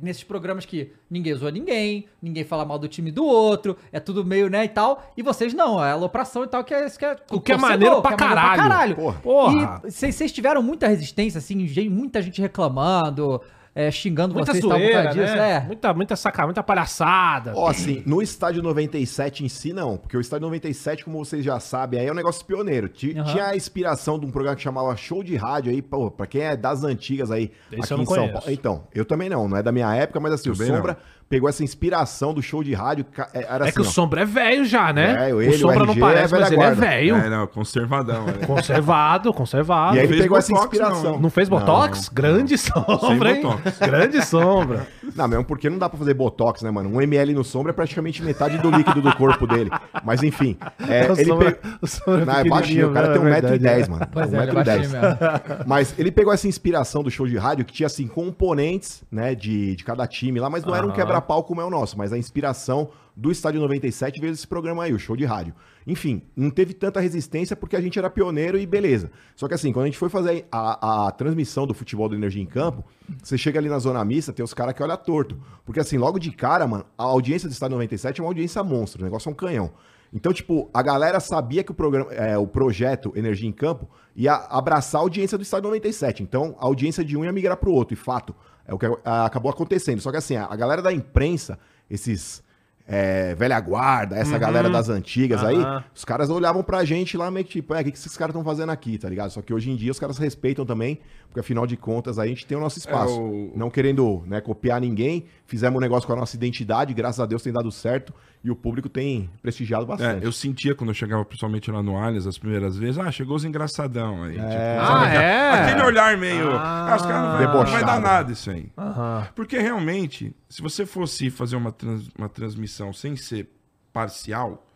nesses 0.00 0.22
programas 0.22 0.64
que 0.64 0.92
ninguém 1.10 1.34
zoa 1.34 1.50
ninguém, 1.50 2.06
ninguém 2.22 2.44
fala 2.44 2.64
mal 2.64 2.78
do 2.78 2.88
time 2.88 3.10
do 3.10 3.24
outro, 3.24 3.76
é 3.92 3.98
tudo 3.98 4.24
meio, 4.24 4.48
né, 4.48 4.64
e 4.64 4.68
tal. 4.68 5.02
E 5.16 5.22
vocês 5.22 5.52
não, 5.52 5.82
é 5.84 5.92
alopração 5.92 6.44
e 6.44 6.46
tal, 6.46 6.62
que 6.64 6.72
é 6.72 6.86
isso 6.86 6.98
que 6.98 7.04
é. 7.04 7.16
O 7.30 7.40
que 7.40 7.52
é 7.52 7.56
torcedor, 7.56 7.60
maneiro 7.60 8.02
pra 8.02 8.12
é 8.12 8.16
caralho. 8.16 8.96
Porra. 9.22 9.82
E 9.84 9.90
vocês 9.90 10.32
tiveram 10.32 10.62
muita 10.62 10.86
resistência, 10.86 11.38
assim, 11.38 11.66
muita 11.88 12.22
gente 12.22 12.40
reclamando, 12.40 13.40
é, 13.74 13.90
xingando 13.90 14.34
Muita 14.34 14.52
vocês 14.52 14.64
tal 14.64 14.76
zoeira, 14.78 15.10
disso, 15.10 15.34
né? 15.36 15.52
é. 15.52 15.60
Muita, 15.60 15.94
muita 15.94 16.16
saca, 16.16 16.44
muita 16.44 16.62
palhaçada. 16.62 17.52
Ó, 17.54 17.68
assim, 17.68 18.02
no 18.04 18.20
estádio 18.20 18.62
97 18.62 19.44
em 19.44 19.48
si, 19.48 19.72
não. 19.72 19.96
Porque 19.96 20.16
o 20.16 20.20
estádio 20.20 20.46
97, 20.46 21.04
como 21.04 21.24
vocês 21.24 21.44
já 21.44 21.58
sabem, 21.60 22.00
aí 22.00 22.06
é 22.06 22.12
um 22.12 22.14
negócio 22.14 22.44
pioneiro. 22.44 22.88
Ti- 22.88 23.14
Aham. 23.16 23.24
Tinha 23.32 23.46
a 23.46 23.56
inspiração 23.56 24.18
de 24.18 24.26
um 24.26 24.30
programa 24.30 24.56
que 24.56 24.62
chamava 24.62 24.96
Show 24.96 25.22
de 25.22 25.36
Rádio 25.36 25.70
aí, 25.72 25.80
pô, 25.80 26.10
pra 26.10 26.26
quem 26.26 26.42
é 26.42 26.56
das 26.56 26.82
antigas 26.84 27.30
aí, 27.30 27.50
Esse 27.70 27.92
eu 27.92 27.98
não 27.98 28.04
conheço. 28.04 28.50
Então, 28.50 28.84
eu 28.94 29.04
também 29.04 29.28
não, 29.28 29.48
não 29.48 29.56
é 29.56 29.62
da 29.62 29.70
minha 29.72 29.94
época, 29.94 30.18
mas 30.20 30.32
assim, 30.32 30.50
o 30.50 30.54
Sombra 30.54 30.98
pegou 31.30 31.48
essa 31.48 31.62
inspiração 31.62 32.34
do 32.34 32.42
show 32.42 32.62
de 32.62 32.74
rádio. 32.74 33.06
é- 33.32 33.44
Era 33.48 33.64
é 33.64 33.68
assim, 33.68 33.74
que 33.76 33.80
o 33.80 33.84
ó, 33.84 33.88
Sombra 33.88 34.22
é 34.22 34.24
velho 34.24 34.64
já, 34.64 34.92
né? 34.92 35.32
O 35.32 35.40
ele, 35.40 35.52
Sombra 35.56 35.84
o 35.84 35.86
não 35.86 35.96
parece, 35.96 36.34
é 36.34 36.38
mas 36.40 36.50
ele 36.50 36.60
é 36.60 36.70
velho. 36.72 37.16
É, 37.16 37.30
não, 37.30 37.46
conservadão. 37.46 38.26
né? 38.26 38.32
Conservado, 38.44 39.32
conservado. 39.32 39.96
E 39.96 40.00
aí 40.00 40.06
ele 40.06 40.22
pegou 40.22 40.36
essa 40.36 40.52
botox, 40.52 40.66
inspiração. 40.74 41.20
Não 41.20 41.30
fez 41.30 41.48
botox? 41.48 42.08
Grande 42.08 42.58
sombra, 42.58 43.30
hein? 43.36 43.42
botox. 43.42 43.78
Grande 43.78 44.26
sombra. 44.26 44.86
Não, 45.16 45.26
mesmo 45.26 45.44
porque 45.44 45.68
não 45.68 45.76
dá 45.76 45.88
pra 45.88 45.98
fazer 45.98 46.14
botox, 46.14 46.62
né, 46.62 46.70
mano? 46.70 46.88
Um 46.88 47.02
ml 47.02 47.34
no 47.34 47.42
sombra 47.42 47.72
é 47.72 47.74
praticamente 47.74 48.22
metade 48.22 48.58
do 48.58 48.70
líquido 48.70 49.02
do 49.02 49.12
corpo 49.16 49.44
dele. 49.44 49.68
Mas 50.04 50.22
enfim, 50.22 50.56
é, 50.88 51.10
O 51.10 51.14
ele 51.18 51.24
Sombra- 51.24 51.50
pe- 51.52 51.68
o 51.82 51.86
Sombra 51.88 52.24
Não, 52.24 52.34
é 52.34 52.44
baixinho, 52.44 52.90
o 52.90 52.92
cara 52.94 53.08
né? 53.08 53.12
tem 53.18 53.22
É 53.26 53.30
verdade, 53.40 53.58
1,10m, 53.58 53.86
é. 53.86 53.88
mano. 53.90 54.06
Pois 54.12 54.32
é, 54.32 54.36
ele 54.36 54.50
é 54.50 54.54
1,10m. 54.54 54.64
baixinho 54.64 54.90
mesmo. 54.92 55.64
Mas 55.66 55.94
ele 55.98 56.12
pegou 56.12 56.32
essa 56.32 56.46
inspiração 56.46 57.02
do 57.02 57.10
show 57.10 57.26
de 57.26 57.36
rádio, 57.36 57.64
que 57.64 57.72
tinha, 57.72 57.88
assim, 57.88 58.06
componentes, 58.06 59.02
né, 59.10 59.34
de, 59.34 59.74
de 59.74 59.82
cada 59.82 60.06
time 60.06 60.38
lá, 60.38 60.48
mas 60.48 60.64
não 60.64 60.76
era 60.76 60.84
um 60.86 60.90
Aham. 60.90 60.96
Quebra-pau 61.20 61.44
como 61.44 61.60
é 61.60 61.64
o 61.64 61.70
nosso, 61.70 61.96
mas 61.96 62.12
a 62.12 62.18
inspiração 62.18 62.88
do 63.14 63.30
Estádio 63.30 63.60
97 63.60 64.20
veio 64.20 64.32
desse 64.32 64.46
programa 64.46 64.84
aí, 64.84 64.92
o 64.92 64.98
show 64.98 65.14
de 65.14 65.24
rádio. 65.24 65.54
Enfim, 65.86 66.22
não 66.34 66.50
teve 66.50 66.72
tanta 66.72 67.00
resistência 67.00 67.54
porque 67.54 67.76
a 67.76 67.80
gente 67.80 67.98
era 67.98 68.08
pioneiro 68.08 68.58
e 68.58 68.66
beleza. 68.66 69.10
Só 69.36 69.46
que 69.46 69.54
assim, 69.54 69.72
quando 69.72 69.84
a 69.84 69.86
gente 69.86 69.98
foi 69.98 70.08
fazer 70.08 70.46
a, 70.50 71.06
a 71.06 71.10
transmissão 71.10 71.66
do 71.66 71.74
futebol 71.74 72.08
do 72.08 72.14
Energia 72.14 72.42
em 72.42 72.46
Campo, 72.46 72.84
você 73.22 73.36
chega 73.36 73.58
ali 73.58 73.68
na 73.68 73.78
zona 73.78 74.04
mista, 74.04 74.32
tem 74.32 74.44
os 74.44 74.54
caras 74.54 74.74
que 74.74 74.82
olham 74.82 74.96
torto. 74.96 75.38
Porque 75.64 75.80
assim, 75.80 75.98
logo 75.98 76.18
de 76.18 76.30
cara, 76.30 76.66
mano, 76.66 76.84
a 76.96 77.04
audiência 77.04 77.48
do 77.48 77.52
Estádio 77.52 77.74
97 77.74 78.20
é 78.20 78.24
uma 78.24 78.30
audiência 78.30 78.62
monstro, 78.64 79.02
o 79.02 79.04
negócio 79.04 79.28
é 79.28 79.32
um 79.32 79.34
canhão. 79.36 79.70
Então, 80.12 80.32
tipo, 80.32 80.68
a 80.74 80.82
galera 80.82 81.20
sabia 81.20 81.62
que 81.62 81.70
o, 81.70 81.74
programa, 81.74 82.12
é, 82.12 82.36
o 82.36 82.46
projeto 82.46 83.12
Energia 83.14 83.48
em 83.48 83.52
Campo 83.52 83.88
ia 84.16 84.34
abraçar 84.34 85.00
a 85.00 85.04
audiência 85.04 85.38
do 85.38 85.42
Estádio 85.42 85.68
97. 85.68 86.22
Então, 86.22 86.56
a 86.58 86.66
audiência 86.66 87.04
de 87.04 87.16
um 87.16 87.24
ia 87.24 87.32
migrar 87.32 87.56
pro 87.56 87.72
outro. 87.72 87.94
E 87.94 87.96
fato, 87.96 88.34
é 88.66 88.74
o 88.74 88.78
que 88.78 88.86
acabou 89.04 89.50
acontecendo. 89.50 90.00
Só 90.00 90.10
que 90.10 90.16
assim, 90.16 90.36
a, 90.36 90.54
galera 90.56 90.80
da 90.82 90.92
imprensa, 90.92 91.58
esses 91.90 92.42
é, 92.86 93.34
velha 93.36 93.58
guarda, 93.60 94.16
essa 94.16 94.36
galera 94.36 94.68
das 94.68 94.88
antigas 94.88 95.44
aí, 95.44 95.56
Aham. 95.56 95.84
os 95.94 96.04
caras 96.04 96.28
olhavam 96.28 96.60
pra 96.62 96.84
gente 96.84 97.16
lá 97.16 97.30
meio 97.30 97.44
que 97.46 97.52
tipo, 97.52 97.72
é, 97.72 97.80
o 97.80 97.84
que, 97.84 97.92
que 97.92 97.98
esses 97.98 98.16
caras 98.16 98.32
estão 98.34 98.44
fazendo 98.44 98.70
aqui, 98.70 98.98
tá 98.98 99.08
ligado? 99.08 99.30
Só 99.30 99.40
que 99.40 99.54
hoje 99.54 99.70
em 99.70 99.76
dia 99.76 99.92
os 99.92 99.98
caras 100.00 100.18
respeitam 100.18 100.66
também, 100.66 100.98
porque 101.28 101.38
afinal 101.38 101.66
de 101.68 101.76
contas 101.76 102.18
aí 102.18 102.26
a 102.30 102.34
gente 102.34 102.46
tem 102.46 102.58
o 102.58 102.60
nosso 102.60 102.78
espaço. 102.78 103.14
É, 103.14 103.20
o- 103.20 103.52
Não 103.54 103.70
querendo 103.70 104.24
né, 104.26 104.40
copiar 104.40 104.80
ninguém, 104.80 105.24
fizemos 105.46 105.76
um 105.76 105.80
negócio 105.80 106.04
com 106.06 106.12
a 106.14 106.16
nossa 106.16 106.34
identidade, 106.34 106.92
graças 106.92 107.20
a 107.20 107.26
Deus 107.26 107.42
tem 107.42 107.52
dado 107.52 107.70
certo 107.70 108.12
e 108.42 108.50
o 108.50 108.56
público 108.56 108.88
tem 108.88 109.28
prestigiado 109.42 109.84
É, 109.84 109.86
bastante. 109.86 110.24
eu 110.24 110.32
sentia 110.32 110.74
quando 110.74 110.90
eu 110.90 110.94
chegava 110.94 111.24
principalmente 111.24 111.70
lá 111.70 111.82
no 111.82 111.96
Allianz 111.96 112.26
as 112.26 112.38
primeiras 112.38 112.76
vezes, 112.78 112.98
ah, 112.98 113.10
chegou 113.12 113.36
os 113.36 113.44
engraçadão 113.44 114.22
aí. 114.24 114.32
tipo, 114.32 114.42
Ah, 114.44 115.02
aquela- 115.04 115.22
é? 115.22 115.50
Aquele 115.70 115.82
olhar 115.86 116.16
meio. 116.16 116.50
Ah, 116.52 116.92
Ah, 116.92 116.96
os 116.96 117.02
caras 117.02 117.22
não 117.22 117.32
vai, 117.32 117.46
não 117.64 117.70
vai 117.72 117.84
dar 117.84 118.00
nada 118.00 118.32
isso 118.32 118.50
aí. 118.50 118.70
Aham. 118.78 119.28
Porque 119.34 119.58
realmente, 119.58 120.34
se 120.48 120.62
você 120.62 120.86
fosse 120.86 121.28
fazer 121.30 121.56
uma, 121.56 121.70
trans- 121.70 122.08
uma 122.16 122.28
transmissão 122.28 122.92
sem 122.92 123.14
ser 123.16 123.48
parcial, 123.92 124.66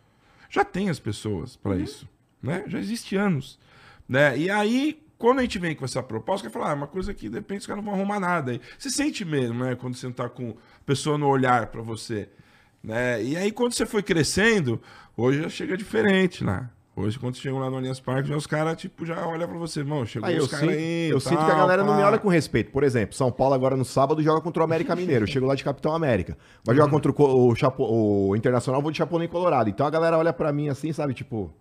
já 0.49 0.63
tem 0.63 0.89
as 0.89 0.99
pessoas 0.99 1.55
para 1.55 1.75
isso, 1.75 2.07
né? 2.41 2.63
Já 2.67 2.77
existe 2.79 3.15
anos, 3.15 3.57
né? 4.07 4.37
E 4.37 4.49
aí, 4.49 5.01
quando 5.17 5.39
a 5.39 5.41
gente 5.41 5.57
vem 5.57 5.73
com 5.75 5.83
essa 5.85 6.03
proposta, 6.03 6.47
que 6.47 6.53
falar, 6.53 6.67
ah, 6.67 6.71
é 6.71 6.75
uma 6.75 6.87
coisa 6.87 7.13
que 7.13 7.27
de 7.29 7.35
repente 7.35 7.61
os 7.61 7.65
caras 7.67 7.83
não 7.83 7.91
vão 7.91 7.99
arrumar 7.99 8.19
nada. 8.19 8.51
Aí, 8.51 8.61
você 8.77 8.89
sente 8.91 9.25
mesmo, 9.25 9.63
né? 9.63 9.75
Quando 9.75 9.95
você 9.95 10.05
não 10.05 10.13
tá 10.13 10.29
com 10.29 10.51
a 10.51 10.83
pessoa 10.85 11.17
no 11.17 11.27
olhar 11.27 11.67
para 11.67 11.81
você, 11.81 12.29
né? 12.85 13.23
E 13.23 13.35
aí, 13.35 13.51
quando 13.51 13.73
você 13.73 13.85
foi 13.85 14.01
crescendo, 14.03 14.79
hoje 15.17 15.41
já 15.41 15.49
chega 15.49 15.75
diferente 15.77 16.43
lá. 16.43 16.69
Hoje, 16.97 17.19
quando 17.19 17.35
você 17.35 17.41
chega 17.41 17.57
lá 17.57 17.69
no 17.69 17.75
Allianz 17.75 17.99
Parque, 17.99 18.29
já 18.29 18.37
os 18.37 18.47
caras, 18.47 18.77
tipo, 18.77 19.05
já 19.05 19.27
olham 19.27 19.49
pra 19.49 19.57
você, 19.57 19.81
irmão, 19.81 20.05
chegou 20.05 20.29
Aí 20.29 20.37
os 20.39 20.47
caras 20.49 20.69
aí. 20.69 21.09
eu 21.09 21.19
tal, 21.19 21.29
sinto 21.33 21.45
que 21.45 21.51
a 21.51 21.55
galera 21.55 21.83
não 21.83 21.97
me 21.97 22.01
olha 22.01 22.17
com 22.17 22.29
respeito. 22.29 22.71
Por 22.71 22.83
exemplo, 22.83 23.13
São 23.13 23.29
Paulo 23.29 23.53
agora 23.53 23.75
no 23.75 23.83
sábado 23.83 24.23
joga 24.23 24.39
contra 24.39 24.61
o 24.61 24.63
América 24.63 24.95
Mineiro. 24.95 25.23
Eu 25.23 25.27
chego 25.27 25.45
lá 25.45 25.55
de 25.55 25.63
Capitão 25.63 25.93
América. 25.93 26.37
Vai 26.63 26.73
jogar 26.73 26.89
contra 26.89 27.11
o, 27.11 27.47
o, 27.49 27.53
Chapo- 27.55 27.83
o 27.85 28.33
Internacional, 28.33 28.81
vou 28.81 28.91
de 28.91 28.97
Chapolin 28.97 29.27
Colorado. 29.27 29.69
Então 29.69 29.85
a 29.85 29.89
galera 29.89 30.17
olha 30.17 30.31
pra 30.31 30.53
mim 30.53 30.69
assim, 30.69 30.93
sabe, 30.93 31.13
tipo... 31.13 31.51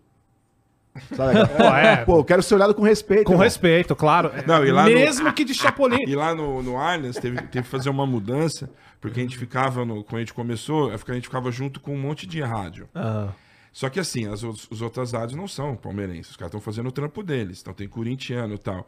Sabe? 1.17 1.39
é. 1.85 1.97
Pô, 2.05 2.19
eu 2.19 2.25
quero 2.25 2.43
ser 2.43 2.55
olhado 2.55 2.75
com 2.75 2.83
respeito. 2.83 3.25
Com 3.25 3.33
irmão. 3.33 3.45
respeito, 3.45 3.97
claro. 3.97 4.31
Não, 4.47 4.65
e 4.65 4.71
lá 4.71 4.85
no- 4.85 4.91
Mesmo 4.95 5.33
que 5.33 5.45
de 5.45 5.53
Chapolin. 5.55 5.99
E 6.07 6.15
lá 6.15 6.35
no, 6.35 6.63
no 6.63 6.77
Allianz 6.79 7.17
teve, 7.17 7.37
teve 7.43 7.63
que 7.65 7.71
fazer 7.71 7.91
uma 7.91 8.07
mudança, 8.07 8.71
porque 9.01 9.21
a 9.21 9.23
gente 9.23 9.37
ficava, 9.37 9.85
no, 9.85 10.05
quando 10.05 10.17
a 10.17 10.21
gente 10.21 10.35
começou, 10.35 10.91
a 10.93 11.13
gente 11.15 11.25
ficava 11.29 11.51
junto 11.51 11.81
com 11.81 11.95
um 11.95 12.01
monte 12.01 12.27
de 12.27 12.41
rádio. 12.41 12.89
Ah, 12.95 13.29
Só 13.73 13.89
que 13.91 13.99
assim, 13.99 14.29
as, 14.29 14.45
outras- 14.45 14.69
os 14.71 14.81
outras 14.83 15.13
rádios 15.13 15.37
não 15.37 15.49
são 15.49 15.75
palmeirenses, 15.75 16.31
os 16.31 16.37
caras 16.37 16.51
estão 16.51 16.61
fazendo 16.61 16.89
o 16.89 16.93
trampo 16.93 17.23
deles, 17.23 17.61
então 17.61 17.75
tem 17.75 17.89
corintiano 17.89 18.55
e 18.55 18.59
tal. 18.59 18.87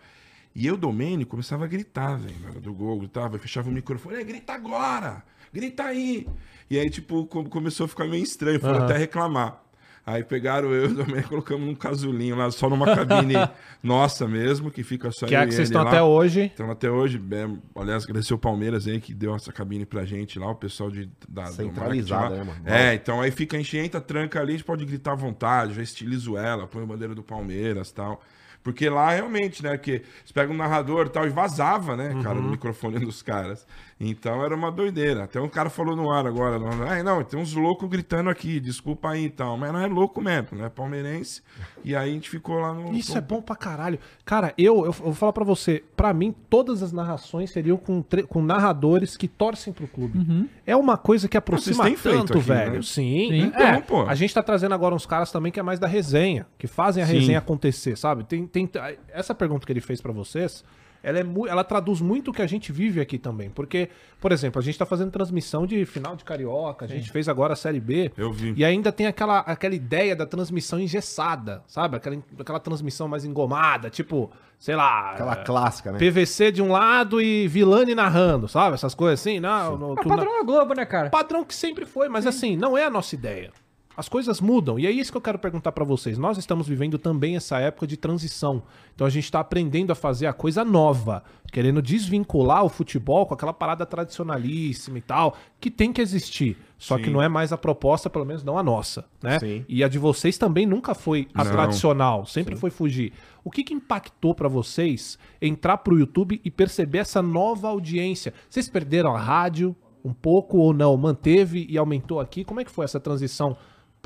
E 0.55 0.67
eu, 0.67 0.77
Domênico, 0.77 1.33
começava 1.33 1.65
a 1.65 1.67
gritar, 1.67 2.17
velho, 2.17 2.37
na 2.43 2.51
hora 2.51 2.61
do 2.61 2.73
gol, 2.73 2.99
gritava, 3.01 3.37
fechava 3.39 3.69
o 3.69 3.73
microfone, 3.73 4.17
"Ei, 4.17 4.25
grita 4.25 4.55
agora, 4.55 5.23
grita 5.53 5.83
aí. 5.83 6.27
E 6.71 6.79
aí, 6.79 6.89
tipo, 6.89 7.27
co- 7.27 7.45
começou 7.45 7.85
a 7.85 7.89
ficar 7.89 8.07
meio 8.07 8.23
estranho, 8.23 8.59
foram 8.61 8.85
até 8.85 8.97
reclamar. 8.97 9.61
Aí 10.07 10.23
pegaram 10.23 10.73
eu 10.73 10.85
e 10.89 10.93
o 10.93 10.95
Domênico, 10.95 11.31
colocamos 11.31 11.67
num 11.67 11.75
casulinho 11.75 12.37
lá, 12.37 12.49
só 12.53 12.71
numa 12.71 12.87
cabine 12.95 13.35
nossa 13.83 14.29
mesmo, 14.29 14.71
que 14.71 14.85
fica 14.85 15.11
só 15.11 15.27
que 15.27 15.35
eu 15.35 15.41
é 15.41 15.43
e 15.43 15.47
que 15.49 15.55
vocês 15.55 15.69
estão 15.69 15.83
lá. 15.83 15.91
até 15.91 16.01
hoje. 16.01 16.51
Então, 16.55 16.71
até 16.71 16.89
hoje, 16.89 17.21
é, 17.33 17.81
aliás, 17.81 18.05
agradecer 18.05 18.33
o 18.33 18.39
Palmeiras 18.39 18.87
aí 18.87 19.01
que 19.01 19.13
deu 19.13 19.35
essa 19.35 19.53
cabine 19.53 19.85
pra 19.85 20.05
gente 20.05 20.39
lá, 20.39 20.49
o 20.49 20.55
pessoal 20.55 20.93
de, 20.93 21.11
da, 21.29 21.47
Centralizada, 21.47 22.37
né, 22.37 22.45
mano? 22.45 22.61
É, 22.65 22.95
então 22.95 23.21
aí 23.21 23.33
fica, 23.33 23.57
a 23.57 23.61
gente 23.61 23.77
entra, 23.77 24.01
tranca 24.01 24.41
ali, 24.41 24.51
a 24.51 24.57
gente 24.57 24.65
pode 24.65 24.85
gritar 24.85 25.11
à 25.13 25.17
vontade, 25.17 25.75
já 25.75 25.83
estilizo 25.83 26.37
ela, 26.37 26.69
põe 26.69 26.85
a 26.85 26.87
bandeira 26.87 27.13
do 27.15 27.25
Palmeiras 27.25 27.89
e 27.91 27.95
tal. 27.95 28.23
Porque 28.63 28.89
lá 28.89 29.11
realmente, 29.13 29.63
né, 29.63 29.77
que 29.79 30.03
você 30.25 30.33
pega 30.33 30.53
um 30.53 30.57
narrador 30.57 31.07
e 31.07 31.11
tal, 31.11 31.25
e 31.25 31.31
vazava, 31.31 31.97
né, 31.97 32.09
cara, 32.23 32.37
Uhum. 32.37 32.43
no 32.47 32.51
microfone 32.51 32.99
dos 32.99 33.23
caras. 33.23 33.65
Então 33.99 34.45
era 34.45 34.55
uma 34.55 34.71
doideira. 34.71 35.25
Até 35.25 35.41
um 35.41 35.49
cara 35.49 35.71
falou 35.71 35.97
no 35.97 36.11
ar 36.11 36.27
agora, 36.27 36.59
não, 36.59 36.83
"Ai, 36.87 37.03
não, 37.03 37.25
tem 37.25 37.41
uns 37.41 37.55
loucos 37.55 37.89
gritando 37.89 38.29
aqui, 38.29 38.61
desculpa 38.61 39.09
aí 39.11 39.25
e 39.25 39.31
tal. 39.31 39.57
Mas 39.57 39.73
não 39.73 39.81
é 39.81 39.87
louco 39.87 40.21
mesmo, 40.21 40.59
né, 40.59 40.69
palmeirense. 40.69 41.41
E 41.83 41.97
aí 41.97 42.11
a 42.11 42.13
gente 42.13 42.29
ficou 42.29 42.57
lá 42.57 42.75
no... 42.75 42.93
Isso 42.93 43.17
é 43.17 43.23
bom 43.23 43.41
pra 43.41 43.57
caralho. 43.57 43.99
Cara, 44.25 44.53
eu, 44.59 44.85
eu, 44.85 44.93
vou 44.93 45.15
falar 45.15 45.33
pra 45.33 45.45
você. 45.45 45.83
Pra 45.97 46.13
mim, 46.13 46.35
todas 46.51 46.83
as 46.83 46.93
narrações 46.93 47.51
seriam 47.51 47.79
com, 47.79 48.03
tre- 48.03 48.25
com 48.25 48.43
narradores 48.43 49.17
que 49.17 49.27
torcem 49.27 49.73
pro 49.73 49.89
clube. 49.89 50.47
É 50.67 50.77
uma 50.77 50.99
coisa 50.99 51.27
que 51.27 51.37
aproxima 51.39 51.85
feito 51.85 52.03
tanto, 52.03 52.33
aqui, 52.35 52.43
velho. 52.43 52.73
né? 52.75 52.83
Sim. 52.83 53.29
Sim. 53.31 53.53
É, 53.55 53.71
Então, 53.71 53.83
pô. 53.83 54.03
A 54.03 54.15
gente 54.15 54.35
tá 54.35 54.43
trazendo 54.43 54.75
agora 54.75 54.95
uns 54.95 55.07
caras 55.07 55.33
também 55.33 55.51
que 55.51 55.59
é 55.59 55.63
mais 55.63 55.79
da 55.79 55.87
resenha, 55.87 56.47
que 56.59 56.67
fazem 56.67 57.03
a 57.03 57.07
Sim. 57.07 57.15
resenha 57.15 57.39
acontecer, 57.39 57.97
sabe? 57.97 58.25
Tem, 58.25 58.47
tem, 58.47 58.69
essa 59.09 59.35
pergunta 59.35 59.65
que 59.65 59.73
ele 59.73 59.81
fez 59.81 60.03
pra 60.03 60.13
vocês, 60.13 60.63
ela, 61.07 61.21
é 61.21 61.23
mu- 61.23 61.47
ela 61.47 61.63
traduz 61.63 62.01
muito 62.01 62.31
o 62.31 62.35
que 62.35 62.43
a 62.43 62.47
gente 62.47 62.73
vive 62.73 63.01
aqui 63.01 63.17
também. 63.17 63.49
Porque, 63.49 63.89
por 64.21 64.33
exemplo, 64.33 64.61
a 64.61 64.63
gente 64.65 64.77
tá 64.77 64.85
fazendo 64.85 65.11
transmissão 65.13 65.65
de 65.67 65.85
final 65.87 66.17
de 66.17 66.25
Carioca, 66.25 66.85
a 66.85 66.89
gente 66.89 67.11
fez 67.13 67.29
agora 67.29 67.53
a 67.53 67.57
Série 67.57 67.79
B. 67.79 68.11
Eu 68.17 68.33
vi. 68.33 68.53
E 68.57 68.65
ainda 68.65 68.91
tem 68.91 69.07
aquela, 69.07 69.39
aquela 69.39 69.75
ideia 69.75 70.17
da 70.17 70.27
transmissão 70.27 70.81
engessada, 70.81 71.63
sabe? 71.69 71.97
Aquela, 71.97 72.17
aquela 72.39 72.59
transmissão 72.59 73.07
mais 73.07 73.25
engomada, 73.25 73.89
tipo, 73.89 74.31
sei 74.59 74.75
lá. 74.75 75.13
Aquela 75.13 75.33
é, 75.35 75.45
clássica, 75.45 75.93
né? 75.93 75.99
PVC 75.99 76.51
de 76.51 76.61
um 76.61 76.73
lado 76.73 77.21
e 77.21 77.47
Vilani 77.47 77.95
narrando, 77.95 78.49
sabe? 78.49 78.75
Essas 78.75 78.95
coisas 78.95 79.21
assim. 79.21 79.39
Não, 79.39 79.77
no, 79.79 79.93
É 79.93 80.03
padrão 80.03 80.39
da 80.39 80.43
Globo, 80.45 80.75
né, 80.75 80.85
cara? 80.85 81.09
padrão 81.11 81.45
que 81.45 81.55
sempre 81.55 81.87
foi, 81.87 82.09
mas 82.09 82.27
assim, 82.27 82.57
não 82.57 82.77
é 82.77 82.85
a 82.85 82.91
nossa 82.91 83.15
ideia. 83.15 83.53
As 83.97 84.09
coisas 84.09 84.41
mudam. 84.41 84.79
E 84.79 84.87
é 84.87 84.91
isso 84.91 85.11
que 85.11 85.17
eu 85.17 85.23
quero 85.23 85.39
perguntar 85.39 85.73
pra 85.73 85.85
vocês. 85.85 86.19
Nós 86.19 86.37
estamos 86.37 86.69
vivendo 86.69 86.99
também 86.99 87.35
essa 87.35 87.59
época 87.59 87.87
de 87.87 87.97
transição. 87.97 88.63
Então 88.95 89.07
a 89.07 89.11
gente 89.11 89.31
tá 89.33 89.41
aprendendo 89.41 89.91
a 89.91 89.95
fazer 89.95 90.27
a 90.27 90.33
coisa 90.33 90.65
nova, 90.65 91.23
querendo 91.51 91.81
desvincular 91.81 92.63
o 92.65 92.69
futebol 92.69 93.25
com 93.25 93.33
aquela 93.33 93.53
parada 93.55 93.87
tradicionalíssima 93.87 94.99
e 94.99 95.01
tal, 95.01 95.35
que 95.59 95.71
tem 95.71 95.93
que 95.93 96.03
existir. 96.03 96.59
Só 96.79 96.99
que 96.99 97.05
Sim. 97.07 97.11
não 97.11 97.23
é 97.23 97.29
mais 97.29 97.53
a 97.53 97.57
proposta, 97.59 98.11
pelo 98.11 98.27
menos 98.27 98.45
não 98.45 98.59
a 98.59 98.63
nossa, 98.63 99.07
né? 99.23 99.39
Sim. 99.39 99.65
E 99.67 99.83
a 99.83 99.89
de 99.89 99.99
vocês 99.99 100.37
também 100.37 100.67
nunca 100.67 100.95
foi 100.95 101.27
a 101.33 101.43
Não. 101.43 101.53
tradicional, 101.53 102.27
sempre 102.27 102.55
foi 102.55 102.69
fugir. 102.71 103.15
O 103.43 103.51
que 103.51 103.65
que 103.65 103.73
impactou 103.73 104.35
pra 104.35 104.49
vocês 104.49 105.19
entrar 105.41 105.79
pro 105.79 105.99
YouTube 105.99 106.39
e 106.45 106.51
perceber 106.51 106.99
essa 106.99 107.23
nova 107.23 107.69
audiência? 107.69 108.35
Vocês 108.51 108.69
perderam 108.69 109.15
a 109.15 109.19
rádio 109.19 109.75
um 110.05 110.13
pouco 110.13 110.59
ou 110.59 110.75
não? 110.75 110.97
Manteve 110.99 111.67
e 111.69 111.79
aumentou 111.79 112.21
aqui? 112.21 112.45
Como 112.45 112.61
é 112.61 112.65
que 112.65 112.71
foi 112.71 112.85
essa 112.85 113.01
transição 113.01 113.57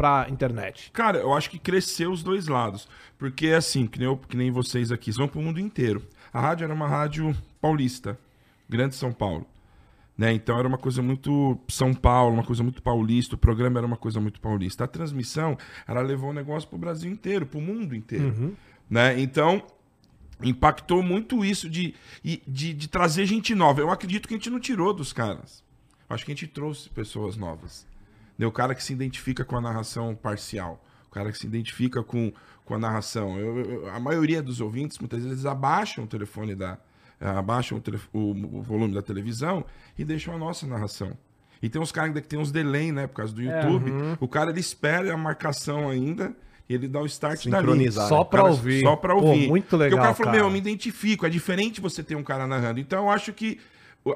pra 0.00 0.26
internet? 0.30 0.90
Cara, 0.92 1.18
eu 1.18 1.34
acho 1.34 1.50
que 1.50 1.58
cresceu 1.58 2.10
os 2.10 2.22
dois 2.22 2.48
lados. 2.48 2.88
Porque, 3.18 3.48
assim, 3.48 3.86
que 3.86 3.98
nem, 3.98 4.08
eu- 4.08 4.16
que 4.16 4.34
nem 4.34 4.50
vocês 4.50 4.90
aqui, 4.90 5.10
vão 5.12 5.28
pro 5.28 5.42
mundo 5.42 5.60
inteiro. 5.60 6.02
A 6.32 6.40
rádio 6.40 6.64
era 6.64 6.72
uma 6.72 6.88
rádio 6.88 7.36
paulista, 7.60 8.18
Grande 8.66 8.94
São 8.94 9.12
Paulo. 9.12 9.46
Né? 10.16 10.32
Então 10.32 10.58
era 10.58 10.66
uma 10.66 10.78
coisa 10.78 11.02
muito 11.02 11.58
São 11.68 11.92
Paulo, 11.92 12.32
uma 12.34 12.42
coisa 12.44 12.62
muito 12.62 12.82
paulista. 12.82 13.34
O 13.34 13.38
programa 13.38 13.78
era 13.78 13.86
uma 13.86 13.96
coisa 13.96 14.20
muito 14.20 14.40
paulista. 14.40 14.84
A 14.84 14.86
transmissão, 14.86 15.56
ela 15.86 16.00
levou 16.00 16.30
o 16.30 16.32
negócio 16.34 16.66
pro 16.68 16.78
Brasil 16.78 17.10
inteiro, 17.10 17.44
pro 17.44 17.60
mundo 17.60 17.94
inteiro. 17.94 18.56
Né? 18.88 19.20
Então, 19.20 19.62
impactou 20.42 21.02
muito 21.02 21.44
isso 21.44 21.68
de, 21.68 21.94
de, 22.46 22.72
de 22.72 22.88
trazer 22.88 23.26
gente 23.26 23.54
nova. 23.54 23.80
Eu 23.80 23.90
acredito 23.90 24.26
que 24.28 24.34
a 24.34 24.36
gente 24.38 24.48
não 24.50 24.60
tirou 24.60 24.92
dos 24.94 25.12
caras. 25.12 25.62
Eu 26.08 26.14
acho 26.14 26.24
que 26.24 26.32
a 26.32 26.34
gente 26.34 26.46
trouxe 26.48 26.88
pessoas 26.88 27.36
novas. 27.36 27.86
Né? 28.40 28.46
O 28.46 28.52
cara 28.52 28.74
que 28.74 28.82
se 28.82 28.92
identifica 28.92 29.44
com 29.44 29.56
a 29.56 29.60
narração 29.60 30.14
parcial. 30.14 30.82
O 31.08 31.10
cara 31.10 31.30
que 31.30 31.38
se 31.38 31.46
identifica 31.46 32.02
com, 32.02 32.32
com 32.64 32.74
a 32.74 32.78
narração. 32.78 33.38
Eu- 33.38 33.58
eu- 33.60 33.90
a 33.90 34.00
maioria 34.00 34.42
dos 34.42 34.60
ouvintes, 34.60 34.98
muitas 34.98 35.22
vezes, 35.24 35.44
abaixam 35.44 36.04
o 36.04 36.06
telefone 36.06 36.54
da. 36.54 36.78
eh, 37.20 37.28
abaixam 37.28 37.76
o, 37.76 37.80
telef- 37.82 38.08
o- 38.14 38.30
o 38.30 38.62
volume 38.62 38.94
da 38.94 39.02
televisão 39.02 39.62
e 39.98 40.04
deixam 40.06 40.34
a 40.34 40.38
nossa 40.38 40.66
narração. 40.66 41.12
E 41.62 41.68
tem 41.68 41.78
uns 41.82 41.92
caras 41.92 42.08
ainda 42.08 42.22
que 42.22 42.26
tem 42.28 42.38
uns 42.38 42.50
delay, 42.50 42.90
né? 42.90 43.06
Por 43.06 43.16
causa 43.16 43.34
do 43.34 43.42
YouTube. 43.42 43.92
O 44.18 44.26
cara 44.26 44.50
ele 44.50 44.60
espera 44.60 45.12
a 45.12 45.16
marcação 45.18 45.90
ainda 45.90 46.34
e 46.66 46.72
ele 46.72 46.88
dá 46.88 46.98
o 46.98 47.04
start 47.04 47.44
dali. 47.46 47.56
Sincronizar, 47.66 48.08
Só 48.08 48.20
né? 48.20 48.24
pra 48.30 48.40
Cara, 48.40 48.50
ouvir. 48.52 48.80
Só 48.82 48.96
pra 48.96 49.14
Pô, 49.14 49.20
ouvir. 49.26 49.48
muito 49.48 49.64
Porque 49.68 49.76
legal, 49.84 49.98
o 49.98 50.02
cara 50.02 50.14
falou, 50.14 50.32
cara. 50.32 50.38
meu, 50.38 50.46
eu 50.48 50.50
me 50.50 50.58
identifico. 50.58 51.26
É 51.26 51.28
diferente 51.28 51.78
você 51.78 52.02
ter 52.02 52.14
um 52.16 52.22
cara 52.24 52.46
narrando. 52.46 52.80
Então 52.80 53.04
eu 53.04 53.10
acho 53.10 53.34
que 53.34 53.60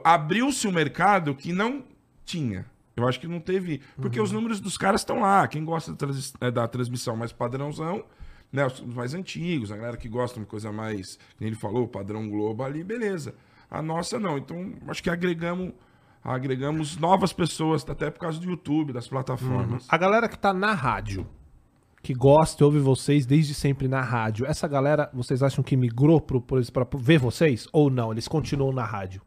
abriu-se 0.02 0.66
um 0.66 0.72
mercado 0.72 1.34
que 1.34 1.52
não 1.52 1.84
tinha. 2.24 2.64
Eu 2.96 3.08
acho 3.08 3.18
que 3.20 3.26
não 3.26 3.40
teve. 3.40 3.80
Porque 3.96 4.18
Uhum. 4.18 4.24
os 4.24 4.32
números 4.32 4.60
dos 4.60 4.76
caras 4.78 5.00
estão 5.00 5.20
lá. 5.20 5.46
Quem 5.48 5.64
gosta 5.64 5.90
da, 5.92 5.96
trans- 5.96 6.34
eh, 6.40 6.50
da 6.50 6.68
transmissão 6.68 7.16
mais 7.16 7.32
padrãozão, 7.32 8.04
né? 8.52 8.64
Os 8.66 8.80
os 8.80 8.94
mais 8.94 9.14
antigos, 9.14 9.72
a 9.72 9.76
galera 9.76 9.96
que 9.96 10.08
gosta 10.08 10.38
de 10.38 10.46
coisa 10.46 10.70
mais. 10.70 11.18
Como 11.36 11.48
ele 11.48 11.56
falou, 11.56 11.88
padrão 11.88 12.28
Globo 12.28 12.62
ali, 12.62 12.84
beleza. 12.84 13.34
A 13.70 13.82
nossa 13.82 14.20
não. 14.20 14.38
Então, 14.38 14.74
acho 14.88 15.02
que 15.02 15.10
agregamos. 15.10 15.72
Agregamos 16.22 16.96
novas 16.96 17.34
pessoas, 17.34 17.84
até 17.86 18.10
por 18.10 18.18
causa 18.20 18.40
do 18.40 18.48
YouTube, 18.48 18.94
das 18.94 19.06
plataformas. 19.06 19.84
A 19.90 19.96
galera 19.98 20.26
que 20.26 20.38
tá 20.38 20.54
na 20.54 20.72
rádio, 20.72 21.26
que 22.02 22.14
gosta 22.14 22.62
e 22.62 22.64
ouve 22.64 22.78
vocês 22.78 23.26
desde 23.26 23.52
sempre 23.52 23.88
na 23.88 24.00
rádio, 24.00 24.46
essa 24.46 24.66
galera, 24.66 25.10
vocês 25.12 25.42
acham 25.42 25.62
que 25.62 25.76
migrou 25.76 26.18
pra 26.20 26.86
ver 26.96 27.18
vocês? 27.18 27.68
Ou 27.74 27.90
não? 27.90 28.10
Eles 28.10 28.26
continuam 28.26 28.72
na 28.72 28.84
rádio? 28.84 29.20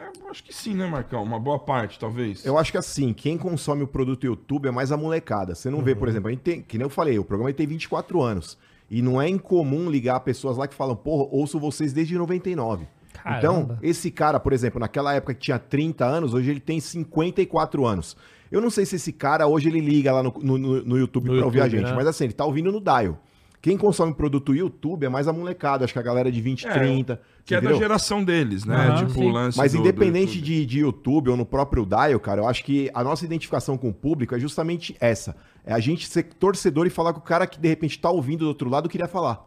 É, 0.00 0.24
eu 0.24 0.30
acho 0.30 0.42
que 0.44 0.54
sim, 0.54 0.74
né, 0.74 0.86
Marcão? 0.86 1.22
Uma 1.22 1.38
boa 1.38 1.58
parte, 1.58 1.98
talvez. 1.98 2.44
Eu 2.46 2.56
acho 2.56 2.72
que 2.72 2.78
assim, 2.78 3.12
quem 3.12 3.36
consome 3.36 3.82
o 3.82 3.86
produto 3.86 4.24
YouTube 4.24 4.66
é 4.68 4.70
mais 4.70 4.90
a 4.92 4.96
molecada. 4.96 5.54
Você 5.54 5.68
não 5.68 5.82
vê, 5.82 5.94
por 5.94 6.08
exemplo, 6.08 6.28
a 6.28 6.30
gente 6.30 6.40
tem, 6.42 6.62
que 6.62 6.78
nem 6.78 6.84
eu 6.86 6.90
falei, 6.90 7.18
o 7.18 7.24
programa 7.24 7.52
tem 7.52 7.66
24 7.66 8.22
anos. 8.22 8.56
E 8.90 9.02
não 9.02 9.20
é 9.20 9.28
incomum 9.28 9.88
ligar 9.90 10.18
pessoas 10.20 10.56
lá 10.56 10.66
que 10.66 10.74
falam, 10.74 10.96
porra, 10.96 11.28
ouço 11.30 11.60
vocês 11.60 11.92
desde 11.92 12.16
99. 12.18 12.86
Caramba. 13.12 13.38
Então, 13.38 13.78
esse 13.82 14.10
cara, 14.10 14.40
por 14.40 14.52
exemplo, 14.52 14.80
naquela 14.80 15.12
época 15.14 15.34
que 15.34 15.40
tinha 15.40 15.58
30 15.58 16.04
anos, 16.06 16.32
hoje 16.34 16.50
ele 16.50 16.60
tem 16.60 16.80
54 16.80 17.84
anos. 17.86 18.16
Eu 18.50 18.60
não 18.60 18.70
sei 18.70 18.84
se 18.84 18.96
esse 18.96 19.12
cara 19.12 19.46
hoje 19.46 19.68
ele 19.68 19.80
liga 19.80 20.12
lá 20.12 20.22
no, 20.22 20.32
no, 20.40 20.58
no- 20.58 20.98
YouTube 20.98 21.28
No 21.28 21.36
pra 21.36 21.44
ouvir 21.44 21.60
a 21.60 21.64
YouTube, 21.64 21.80
gente, 21.80 21.90
né? 21.90 21.94
mas 21.96 22.06
assim, 22.06 22.24
ele 22.24 22.32
tá 22.32 22.44
ouvindo 22.44 22.72
no 22.72 22.80
dial. 22.80 23.16
Quem 23.62 23.76
consome 23.76 24.14
produto 24.14 24.54
YouTube 24.54 25.04
é 25.04 25.08
mais 25.08 25.28
a 25.28 25.32
molecada, 25.34 25.84
acho 25.84 25.92
que 25.92 25.98
a 25.98 26.02
galera 26.02 26.32
de 26.32 26.40
20, 26.40 26.66
É, 26.66 26.72
30. 26.72 27.20
Que 27.44 27.54
é 27.54 27.58
da 27.58 27.64
entendeu? 27.64 27.78
geração 27.82 28.24
deles, 28.24 28.64
né? 28.64 28.74
Aham, 28.74 28.96
tipo, 28.98 29.12
sim. 29.12 29.26
o 29.26 29.28
lance 29.28 29.58
Mas 29.58 29.72
do- 29.72 29.78
do 29.78 29.80
independente 29.82 30.36
YouTube. 30.38 30.44
de, 30.46 30.66
de 30.66 30.78
YouTube 30.80 31.30
ou 31.30 31.36
no 31.36 31.44
próprio 31.44 31.84
Dial, 31.84 32.18
cara, 32.20 32.40
eu 32.40 32.48
acho 32.48 32.64
que 32.64 32.90
a 32.94 33.04
nossa 33.04 33.24
identificação 33.24 33.76
com 33.76 33.88
o 33.90 33.92
público 33.92 34.34
é 34.34 34.38
justamente 34.38 34.96
essa. 35.00 35.36
É 35.66 35.72
a 35.74 35.78
gente 35.80 36.06
ser 36.08 36.22
torcedor 36.22 36.86
e 36.86 36.90
falar 36.90 37.12
com 37.12 37.18
o 37.20 37.22
cara 37.22 37.46
que 37.46 37.58
de 37.60 37.68
repente 37.68 37.98
tá 37.98 38.08
ouvindo 38.10 38.40
do 38.40 38.48
outro 38.48 38.70
lado 38.70 38.88
queria 38.88 39.06
falar. 39.08 39.46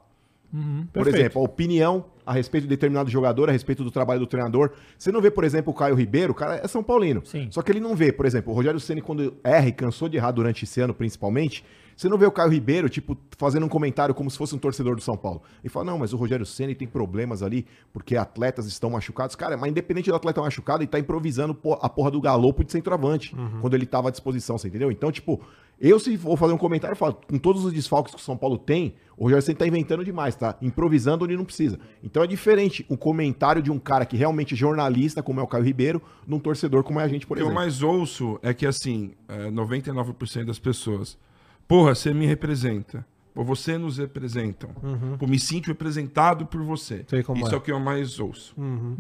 Por 0.52 0.88
Perfeito. 1.06 1.18
exemplo, 1.18 1.42
a 1.42 1.46
opinião 1.46 2.06
a 2.24 2.32
respeito 2.34 2.66
de 2.66 2.70
determinado 2.70 3.10
jogador, 3.10 3.50
a 3.50 3.52
respeito 3.52 3.84
do 3.84 3.90
trabalho 3.90 4.20
do 4.20 4.28
treinador. 4.28 4.70
Você 4.96 5.12
não 5.12 5.20
vê, 5.20 5.32
por 5.32 5.44
exemplo, 5.44 5.74
o 5.74 5.76
Caio 5.76 5.96
Ribeiro, 5.96 6.32
o 6.32 6.36
cara 6.36 6.58
é 6.64 6.68
São 6.68 6.84
Paulino. 6.84 7.24
Sim. 7.26 7.48
Só 7.50 7.64
que 7.64 7.72
ele 7.72 7.80
não 7.80 7.96
vê, 7.96 8.12
por 8.12 8.28
exemplo, 8.28 8.54
o 8.54 8.56
Rogério 8.56 8.80
Ceni 8.80 9.02
quando 9.02 9.34
erra 9.44 9.68
e 9.68 9.72
cansou 9.72 10.08
de 10.08 10.18
errar 10.18 10.30
durante 10.32 10.64
esse 10.64 10.80
ano, 10.80 10.94
principalmente, 10.94 11.66
você 11.96 12.10
não 12.10 12.18
vê 12.18 12.26
o 12.26 12.32
Caio 12.32 12.50
Ribeiro, 12.50 12.90
tipo, 12.90 13.18
fazendo 13.38 13.66
um 13.66 13.70
comentário 13.70 14.14
como 14.16 14.30
se 14.30 14.38
fosse 14.38 14.56
um 14.56 14.58
torcedor 14.58 14.96
do 14.96 15.02
São 15.02 15.16
Paulo. 15.18 15.42
E 15.64 15.70
fala, 15.70 15.86
não, 15.86 16.00
mas 16.00 16.14
o 16.14 16.18
Rogério 16.18 16.46
Ceni 16.46 16.76
tem 16.76 16.88
problemas 16.88 17.44
ali, 17.44 17.66
porque 17.92 18.16
atletas 18.16 18.66
estão 18.66 18.90
machucados. 18.90 19.36
Cara, 19.36 19.58
mas 19.58 19.70
independente 19.70 20.10
do 20.10 20.16
atleta 20.16 20.42
machucado, 20.42 20.82
ele 20.84 20.88
tá 20.90 21.00
improvisando 21.00 21.58
a 21.82 21.90
porra 21.90 22.12
do 22.12 22.22
galopo 22.22 22.64
de 22.64 22.72
centroavante, 22.72 23.36
quando 23.62 23.74
ele 23.74 23.86
tava 23.86 24.10
à 24.10 24.12
disposição, 24.12 24.58
você 24.58 24.68
entendeu? 24.68 24.92
Então, 24.92 25.12
tipo, 25.12 25.40
eu 25.80 26.00
se 26.00 26.18
for 26.18 26.38
fazer 26.38 26.54
um 26.54 26.58
comentário, 26.58 26.94
eu 26.94 26.98
falo, 26.98 27.18
com 27.28 27.38
todos 27.38 27.66
os 27.66 27.74
desfalques 27.74 28.14
que 28.14 28.22
o 28.22 28.24
São 28.24 28.38
Paulo 28.38 28.58
tem, 28.58 28.96
o 29.18 29.24
Rogério 29.24 29.44
Ceni 29.44 29.58
tá 29.58 29.68
inventando 29.68 30.04
demais, 30.04 30.36
tá? 30.36 30.56
Improvisando 30.62 31.26
onde 31.26 31.36
não 31.36 31.46
precisa. 31.46 31.80
Então 32.04 32.24
é 32.24 32.28
diferente 32.28 32.86
o 32.90 32.98
comentário 32.98 33.62
de 33.62 33.72
um 33.72 33.78
cara 33.80 34.06
que 34.06 34.16
realmente 34.18 34.54
é 34.54 34.58
jornalista, 34.58 35.22
como 35.22 35.40
é 35.40 35.44
o 35.44 35.48
Caio 35.48 35.64
Ribeiro, 35.64 36.02
num 36.26 36.40
torcedor 36.40 36.84
como 36.84 37.00
é 37.00 37.04
a 37.04 37.08
gente, 37.08 37.28
por 37.28 37.34
O 37.34 37.38
que 37.38 37.42
eu 37.42 37.48
exemplo. 37.48 37.62
mais 37.62 37.82
ouço 37.84 38.40
é 38.42 38.54
que, 38.54 38.66
assim, 38.66 39.12
é, 39.28 39.52
99% 39.52 40.46
das 40.46 40.60
pessoas. 40.60 41.18
Porra, 41.68 41.96
você 41.96 42.14
me 42.14 42.26
representa. 42.26 43.06
Pô, 43.34 43.44
você 43.44 43.78
nos 43.80 43.98
representam. 43.98 44.70
Pô, 45.18 45.26
me 45.26 45.40
sinto 45.40 45.68
representado 45.68 46.46
por 46.46 46.62
você. 46.64 47.04
Uhum. 47.34 47.36
Isso 47.36 47.50
é. 47.50 47.54
é. 47.54 47.58
o 47.58 47.62
que 47.62 47.72
eu 47.72 47.80
mais 47.80 48.20
ouço. 48.20 48.56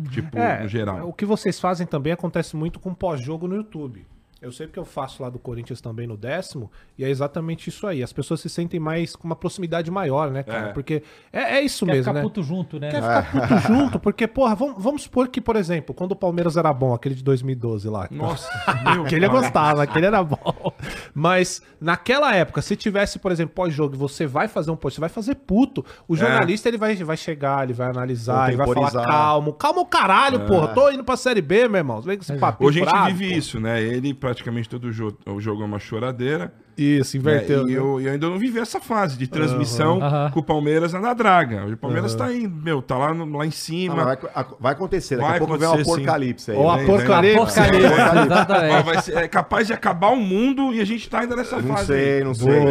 Tipo, 0.09 0.37
É, 0.37 0.63
no 0.63 0.67
geral. 0.67 1.07
o 1.07 1.13
que 1.13 1.25
vocês 1.25 1.59
fazem 1.59 1.85
também 1.85 2.11
acontece 2.13 2.55
muito 2.55 2.79
com 2.79 2.93
pós-jogo 2.95 3.47
no 3.47 3.55
YouTube. 3.55 4.05
Eu 4.43 4.51
sei 4.51 4.67
porque 4.67 4.79
eu 4.79 4.83
faço 4.83 5.23
lá 5.23 5.29
do 5.29 5.39
Corinthians 5.39 5.79
também 5.79 6.05
no 6.05 6.17
décimo, 6.17 6.69
e 6.97 7.05
é 7.05 7.09
exatamente 7.09 7.69
isso 7.69 7.87
aí. 7.87 8.03
As 8.03 8.11
pessoas 8.11 8.41
se 8.41 8.49
sentem 8.49 8.77
mais 8.77 9.15
com 9.15 9.25
uma 9.25 9.37
proximidade 9.37 9.89
maior, 9.89 10.29
né, 10.29 10.43
cara? 10.43 10.67
É. 10.67 10.73
Porque 10.73 11.01
é, 11.31 11.59
é 11.59 11.61
isso 11.61 11.85
Quer 11.85 11.93
mesmo, 11.93 12.03
ficar 12.03 12.13
né? 12.13 12.21
puto 12.21 12.43
junto, 12.43 12.77
né? 12.77 12.91
Quer 12.91 13.01
ficar 13.01 13.31
puto 13.31 13.57
junto, 13.65 13.99
porque, 13.99 14.27
porra, 14.27 14.53
vamos, 14.53 14.83
vamos 14.83 15.03
supor 15.03 15.29
que, 15.29 15.39
por 15.39 15.55
exemplo, 15.55 15.95
quando 15.95 16.11
o 16.11 16.15
Palmeiras 16.15 16.57
era 16.57 16.73
bom, 16.73 16.93
aquele 16.93 17.15
de 17.15 17.23
2012 17.23 17.87
lá. 17.87 18.07
Nossa, 18.11 18.49
meu 18.83 19.05
Aquele 19.05 19.25
eu 19.25 19.31
gostava, 19.31 19.83
aquele 19.83 20.07
era 20.07 20.21
bom. 20.21 20.73
Mas 21.13 21.61
naquela 21.79 22.35
época, 22.35 22.61
se 22.61 22.75
tivesse, 22.75 23.19
por 23.19 23.31
exemplo, 23.31 23.55
pós-jogo, 23.55 23.95
e 23.95 23.97
você 23.97 24.27
vai 24.27 24.49
fazer 24.49 24.71
um 24.71 24.75
post, 24.75 24.95
você 24.95 25.01
vai 25.01 25.09
fazer 25.09 25.35
puto. 25.35 25.85
O 26.05 26.17
jornalista 26.17 26.67
ele 26.67 26.77
vai, 26.77 26.95
vai 26.95 27.15
chegar, 27.15 27.63
ele 27.63 27.73
vai 27.73 27.89
analisar, 27.89 28.49
ele 28.49 28.57
vai 28.57 28.67
falar 28.67 28.91
calmo. 28.91 29.53
Calma 29.53 29.81
o 29.81 29.85
caralho, 29.85 30.41
porra. 30.41 30.67
Tô 30.69 30.89
indo 30.89 31.03
pra 31.03 31.15
Série 31.15 31.41
B, 31.41 31.69
meu 31.69 31.77
irmão. 31.77 32.01
Vem 32.01 32.17
com 32.17 32.23
esse 32.23 32.33
papinho 32.33 32.67
Hoje 32.67 32.81
a 32.81 32.83
gente 32.83 32.91
bravo, 32.91 33.07
vive 33.15 33.31
pô. 33.31 33.37
isso, 33.37 33.59
né? 33.59 33.81
Ele 33.81 34.13
praticamente 34.33 34.67
todo 34.67 34.91
jogo, 34.91 35.17
o 35.27 35.39
jogo 35.39 35.61
é 35.61 35.65
uma 35.65 35.79
choradeira. 35.79 36.51
Isso, 36.75 37.15
né? 37.17 37.21
inverteu. 37.21 37.67
E 37.67 37.71
né? 37.73 37.77
eu, 37.77 38.01
eu 38.01 38.11
ainda 38.11 38.27
não 38.27 38.39
vivi 38.39 38.57
essa 38.59 38.79
fase 38.81 39.15
de 39.15 39.27
transmissão 39.27 40.01
Aham. 40.01 40.31
com 40.31 40.39
o 40.39 40.43
Palmeiras 40.43 40.91
na 40.93 41.13
draga. 41.13 41.67
O 41.67 41.77
Palmeiras 41.77 42.15
tá 42.15 42.25
aí, 42.25 42.47
meu, 42.47 42.81
tá 42.81 42.97
lá, 42.97 43.13
no- 43.13 43.37
lá 43.37 43.45
em 43.45 43.49
Ah, 43.49 43.51
cima. 43.51 43.95
mas 43.95 44.05
vai, 44.05 44.45
vai 44.59 44.73
acontecer, 44.73 45.17
daqui 45.17 45.27
Vai 45.27 45.37
a 45.37 45.39
pouco 45.39 45.57
vem 45.57 45.69
sim. 45.69 45.81
apocalipse 45.81 46.51
aí. 46.51 46.57
Ó, 46.57 46.75
vem, 46.75 46.85
apocalipse. 47.35 47.59
É 49.13 49.27
capaz 49.27 49.67
de 49.67 49.73
acabar 49.73 50.09
o 50.09 50.17
mundo 50.17 50.73
e 50.73 50.81
a 50.81 50.85
gente 50.85 51.07
tá 51.07 51.19
ainda 51.19 51.35
nessa. 51.35 51.61
Não 51.61 51.75
fase. 51.75 51.93
aí. 51.93 51.99
sei, 51.99 52.23
não 52.23 52.33
sei. 52.33 52.61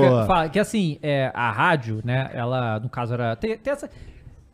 Que, 0.42 0.48
que 0.50 0.58
assim, 0.58 0.98
é, 1.00 1.30
a 1.32 1.52
rádio, 1.52 2.00
né? 2.04 2.28
Ela, 2.34 2.80
no 2.80 2.88
caso, 2.88 3.14
era. 3.14 3.36
Tem, 3.36 3.56
tem 3.56 3.72
essa. 3.72 3.88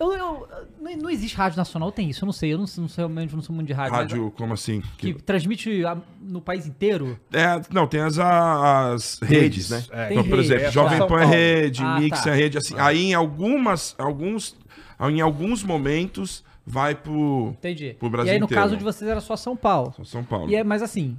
Eu, 0.01 0.13
eu- 0.13 0.49
não, 0.81 0.97
não 0.97 1.11
existe 1.11 1.37
rádio 1.37 1.57
nacional, 1.59 1.91
tem 1.91 2.09
isso, 2.09 2.23
eu 2.25 2.27
não 2.27 2.33
sei. 2.33 2.53
Eu 2.53 2.59
não, 2.59 2.67
não 2.79 2.89
sei 2.89 3.03
realmente, 3.05 3.35
não 3.35 3.43
sou 3.43 3.55
muito 3.55 3.67
de 3.67 3.73
rádio. 3.73 3.93
mas- 3.93 4.01
Rádio, 4.13 4.31
como 4.37 4.55
assim? 4.55 4.81
que 4.97 5.13
transmite 5.15 5.85
a- 5.85 5.97
no 6.21 6.41
país 6.41 6.67
inteiro. 6.67 7.19
É, 7.33 7.61
não, 7.73 7.87
tem 7.87 8.01
as, 8.01 8.17
as 8.19 9.19
redes, 9.21 9.69
Redes, 9.69 9.71
né? 9.71 9.85
né? 9.91 10.09
É. 10.09 10.13
Então, 10.13 10.25
por 10.25 10.37
rede, 10.39 10.47
exemplo, 10.53 10.65
é, 10.67 10.71
Jovem 10.71 11.07
Pan 11.09 11.21
é 11.23 11.25
rede, 11.27 11.83
Ah, 11.83 11.99
Mix 11.99 12.23
tá. 12.23 12.31
é 12.31 12.35
rede, 12.37 12.59
assim. 12.59 12.75
Aí 12.79 13.07
em 13.07 13.15
algumas, 13.15 13.95
alguns, 13.99 14.57
em 15.01 15.21
alguns 15.21 15.65
momentos 15.65 16.45
vai 16.65 16.95
pro, 16.95 17.49
Entendi. 17.59 17.97
pro 17.99 18.09
Brasil 18.11 18.33
e 18.33 18.35
aí, 18.35 18.39
no 18.39 18.45
inteiro. 18.45 18.63
caso 18.63 18.77
de 18.77 18.85
vocês, 18.85 19.11
era 19.11 19.21
só 19.21 19.35
São 19.37 19.57
Paulo. 19.57 19.93
Só 19.97 20.05
São 20.05 20.23
Paulo. 20.25 20.49
E 20.51 20.55
é, 20.55 20.63
mas 20.63 20.81
assim, 20.83 21.17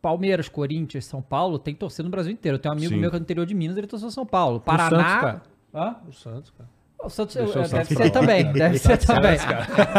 Palmeiras, 0.00 0.48
Corinthians, 0.48 1.04
São 1.04 1.20
Paulo, 1.20 1.58
tem 1.58 1.74
torcida 1.74 2.04
no 2.04 2.10
Brasil 2.10 2.32
inteiro. 2.32 2.56
Eu 2.56 2.60
tenho 2.60 2.74
um 2.74 2.76
amigo 2.76 2.94
Sim. 2.94 3.00
meu 3.00 3.10
que 3.10 3.16
é 3.16 3.18
do 3.18 3.22
interior 3.22 3.44
de 3.44 3.54
Minas, 3.54 3.76
ele 3.76 3.86
torceu 3.88 4.10
São 4.10 4.24
Paulo. 4.24 4.58
Santos, 4.64 4.64
Paraná. 4.66 5.20
cara. 5.20 5.42
Hã? 5.74 5.96
O 6.08 6.12
Santos, 6.12 6.50
cara. 6.56 6.68
O 7.02 7.08
Santos, 7.08 7.34
é, 7.34 7.46
Santos 7.46 7.70
deve 7.70 7.94
pra 7.94 8.04
ser 8.04 8.10
também, 8.10 8.52
deve 8.52 8.78
ser 8.78 8.98
também. 8.98 9.38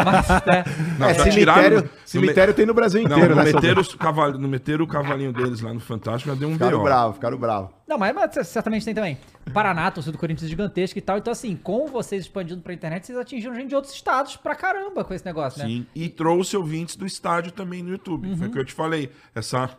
Mas, 0.06 0.30
né, 0.46 0.64
Não, 1.00 1.08
É, 1.08 1.14
cemitério, 1.16 1.34
tiraram- 1.34 1.90
cemitério 2.06 2.54
tem 2.54 2.66
no 2.66 2.74
Brasil 2.76 3.02
inteiro, 3.02 3.36
não, 3.36 3.44
né? 3.44 3.52
meteram 3.52 3.82
os 3.82 3.96
cavalo, 3.96 4.38
não 4.38 4.48
meteram 4.48 4.86
o 4.86 4.88
cavalinho 4.88 5.34
deles 5.34 5.62
lá 5.62 5.74
no 5.74 5.80
Fantástico, 5.80 6.30
já 6.30 6.36
deu 6.40 6.48
um 6.48 6.54
Ficaram 6.54 6.78
B.O. 6.78 6.84
bravos, 6.84 7.16
ficaram 7.16 7.38
bravos. 7.38 7.72
Não, 7.88 7.98
mas, 7.98 8.14
mas 8.14 8.48
certamente 8.48 8.86
tem 8.86 8.94
também. 8.94 9.18
Paraná, 9.52 9.90
torcida 9.90 10.12
do 10.14 10.20
Corinthians 10.20 10.48
gigantesca 10.50 10.98
e 10.98 11.02
tal. 11.02 11.18
Então, 11.18 11.32
assim, 11.32 11.56
com 11.56 11.88
vocês 11.88 12.22
expandindo 12.24 12.62
pra 12.62 12.72
internet, 12.74 13.06
vocês 13.06 13.18
atingiram 13.18 13.56
gente 13.56 13.70
de 13.70 13.76
outros 13.76 13.94
estados 13.94 14.38
pra 14.38 14.54
caramba 14.56 15.04
com 15.04 15.14
esse 15.14 15.26
negócio, 15.26 15.60
né? 15.60 15.66
Sim, 15.66 15.86
e 15.96 16.08
trouxe 16.08 16.56
ouvintes 16.56 16.96
do 16.96 17.06
estádio 17.06 17.52
também 17.52 17.82
no 17.82 17.90
YouTube. 17.90 18.36
Foi 18.38 18.48
o 18.48 18.52
que 18.52 18.60
eu 18.60 18.66
te 18.66 18.74
falei. 18.74 19.12
Essa, 19.34 19.70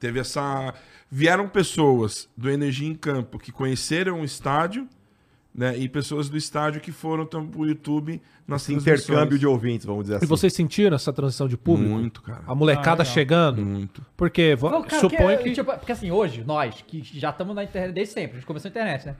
teve 0.00 0.18
essa. 0.18 0.74
Vieram 1.10 1.48
pessoas 1.48 2.28
do 2.36 2.50
Energia 2.50 2.88
em 2.88 2.94
Campo 2.96 3.38
que 3.38 3.52
conheceram 3.52 4.20
o 4.20 4.24
estádio, 4.24 4.88
né? 5.54 5.76
E 5.78 5.88
pessoas 5.88 6.28
do 6.28 6.36
estádio 6.36 6.80
que 6.80 6.90
foram 6.90 7.24
tam- 7.24 7.46
pro 7.46 7.64
YouTube 7.66 8.20
nas 8.46 8.62
Esse 8.62 8.74
intercâmbio 8.74 9.38
de 9.38 9.46
ouvintes, 9.46 9.86
vamos 9.86 10.02
dizer 10.04 10.16
assim. 10.16 10.24
E 10.24 10.28
vocês 10.28 10.52
sentiram 10.52 10.96
essa 10.96 11.12
transição 11.12 11.46
de 11.46 11.56
público? 11.56 11.90
Muito, 11.92 12.20
cara. 12.22 12.42
A 12.46 12.54
molecada 12.54 12.90
Ah, 12.90 13.04
legal. 13.04 13.06
chegando? 13.14 13.62
Muito. 13.64 14.04
Porque 14.16 14.56
Pô, 14.58 14.68
vo- 14.70 14.82
cara, 14.84 15.00
suponho 15.00 15.38
que- 15.38 15.44
que... 15.44 15.52
tipo, 15.52 15.72
porque 15.78 15.92
assim, 15.92 16.10
hoje, 16.10 16.42
nós, 16.44 16.82
que 16.86 17.02
já 17.04 17.30
estamos 17.30 17.54
na 17.54 17.62
internet 17.64 17.94
desde 17.94 18.12
sempre, 18.14 18.32
a 18.32 18.34
gente 18.40 18.46
começou 18.46 18.68
a 18.68 18.70
internet, 18.70 19.06
né? 19.06 19.16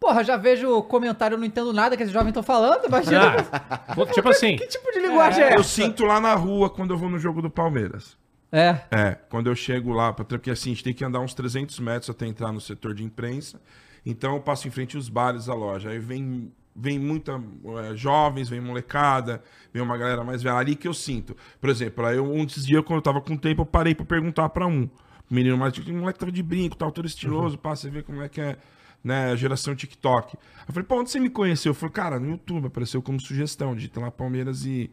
Porra, 0.00 0.22
já 0.22 0.36
vejo 0.36 0.80
comentário, 0.84 1.34
eu 1.34 1.38
não 1.38 1.44
entendo 1.46 1.72
nada 1.72 1.96
que 1.96 2.02
esses 2.04 2.12
jovens 2.12 2.28
estão 2.28 2.42
falando, 2.42 2.86
imagina. 2.86 3.36
Ah, 3.52 4.06
tipo 4.14 4.28
assim, 4.28 4.56
Que 4.56 4.66
tipo 4.68 4.90
de 4.92 5.00
linguagem 5.00 5.42
é, 5.42 5.54
Eu 5.54 5.60
essa? 5.60 5.64
sinto 5.64 6.04
lá 6.04 6.20
na 6.20 6.34
rua 6.34 6.70
quando 6.70 6.94
eu 6.94 6.96
vou 6.98 7.10
no 7.10 7.18
jogo 7.18 7.42
do 7.42 7.50
Palmeiras. 7.50 8.16
É. 8.50 8.78
É, 8.90 9.16
quando 9.28 9.48
eu 9.48 9.54
chego 9.56 9.92
lá, 9.92 10.12
porque 10.12 10.50
assim, 10.50 10.70
a 10.70 10.74
gente 10.74 10.84
tem 10.84 10.94
que 10.94 11.04
andar 11.04 11.20
uns 11.20 11.34
300 11.34 11.78
metros 11.80 12.08
até 12.08 12.26
entrar 12.26 12.50
no 12.52 12.60
setor 12.60 12.94
de 12.94 13.02
imprensa. 13.04 13.60
Então 14.08 14.36
eu 14.36 14.40
passo 14.40 14.66
em 14.66 14.70
frente 14.70 14.96
aos 14.96 15.10
bares 15.10 15.44
da 15.44 15.54
loja. 15.54 15.90
Aí 15.90 15.98
vem, 15.98 16.50
vem 16.74 16.98
muita 16.98 17.38
é, 17.84 17.94
jovens, 17.94 18.48
vem 18.48 18.58
molecada, 18.58 19.42
vem 19.70 19.82
uma 19.82 19.98
galera 19.98 20.24
mais 20.24 20.42
velha. 20.42 20.56
Ali 20.56 20.74
que 20.74 20.88
eu 20.88 20.94
sinto. 20.94 21.36
Por 21.60 21.68
exemplo, 21.68 22.06
aí 22.06 22.16
eu, 22.16 22.24
um 22.24 22.46
desses 22.46 22.64
dias, 22.64 22.82
quando 22.86 23.00
eu 23.00 23.02
tava 23.02 23.20
com 23.20 23.36
tempo, 23.36 23.60
eu 23.60 23.66
parei 23.66 23.94
pra 23.94 24.06
perguntar 24.06 24.48
pra 24.48 24.66
um. 24.66 24.88
Menino 25.30 25.58
mais. 25.58 25.76
O 25.76 25.92
moleque 25.92 26.18
tava 26.18 26.32
de 26.32 26.42
brinco, 26.42 26.74
tal, 26.74 26.90
todo 26.90 27.04
estiloso, 27.04 27.58
pá, 27.58 27.76
você 27.76 27.90
vê 27.90 28.02
como 28.02 28.22
é 28.22 28.30
que 28.30 28.40
é. 28.40 28.56
Né, 29.04 29.36
geração 29.36 29.76
TikTok. 29.76 30.36
Eu 30.66 30.74
falei, 30.74 30.82
pô, 30.82 30.98
onde 30.98 31.10
você 31.10 31.20
me 31.20 31.30
conheceu? 31.30 31.70
Eu 31.70 31.74
falei, 31.74 31.92
cara, 31.92 32.18
no 32.18 32.30
YouTube, 32.30 32.66
apareceu 32.66 33.00
como 33.00 33.20
sugestão, 33.20 33.74
digita 33.74 34.00
lá 34.00 34.10
Palmeiras 34.10 34.64
e. 34.64 34.90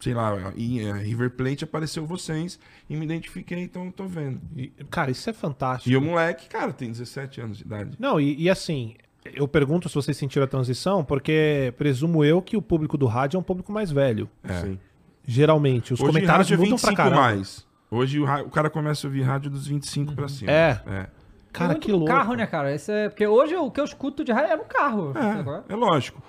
sei 0.00 0.14
lá, 0.14 0.52
em 0.56 0.80
eh, 0.80 0.92
River 0.92 1.30
Plate 1.30 1.64
apareceu 1.64 2.04
vocês 2.06 2.58
e 2.88 2.96
me 2.96 3.04
identifiquei, 3.04 3.60
então 3.60 3.86
eu 3.86 3.92
tô 3.92 4.06
vendo. 4.06 4.40
e- 4.56 4.68
cara, 4.90 5.10
isso 5.10 5.28
é 5.28 5.32
fantástico. 5.32 5.90
E 5.90 5.96
o 5.96 6.00
moleque, 6.00 6.48
cara, 6.48 6.72
tem 6.72 6.90
17 6.90 7.40
anos 7.40 7.58
de 7.58 7.64
idade. 7.64 7.96
Não, 7.98 8.20
e, 8.20 8.42
e 8.42 8.50
assim, 8.50 8.94
eu 9.24 9.48
pergunto 9.48 9.88
se 9.88 9.94
vocês 9.94 10.16
sentiram 10.16 10.44
a 10.44 10.48
transição, 10.48 11.04
porque 11.04 11.72
presumo 11.78 12.24
eu 12.24 12.42
que 12.42 12.56
o 12.56 12.62
público 12.62 12.98
do 12.98 13.06
rádio 13.06 13.36
é 13.36 13.40
um 13.40 13.44
público 13.44 13.72
mais 13.72 13.90
velho. 13.90 14.28
É. 14.42 14.60
Sim. 14.60 14.78
Geralmente. 15.26 15.94
Os 15.94 16.00
Hoje 16.00 16.12
comentários 16.12 16.48
rádio 16.50 16.54
é 16.54 16.64
mudam 16.66 16.78
pra 16.78 16.90
25 16.90 16.96
caramba. 16.96 17.20
mais. 17.20 17.66
Hoje 17.90 18.20
o, 18.20 18.24
o 18.24 18.50
cara 18.50 18.68
começa 18.68 19.06
a 19.06 19.08
ouvir 19.08 19.22
rádio 19.22 19.50
dos 19.50 19.66
25 19.66 20.14
pra 20.14 20.28
cima. 20.28 20.50
É. 20.50 20.80
É, 20.86 21.06
Cara, 21.52 21.70
Muito 21.70 21.84
que 21.86 21.92
louco. 21.92 22.06
carro, 22.08 22.34
né, 22.34 22.44
cara? 22.48 22.74
Esse 22.74 22.90
é... 22.90 23.08
Porque 23.08 23.24
hoje 23.24 23.54
o 23.54 23.70
que 23.70 23.80
eu 23.80 23.84
escuto 23.84 24.24
de 24.24 24.32
rádio 24.32 24.52
é 24.52 24.56
no 24.56 24.64
carro. 24.64 25.12
é? 25.16 25.70
é, 25.70 25.72
é 25.72 25.76
lógico. 25.76 26.20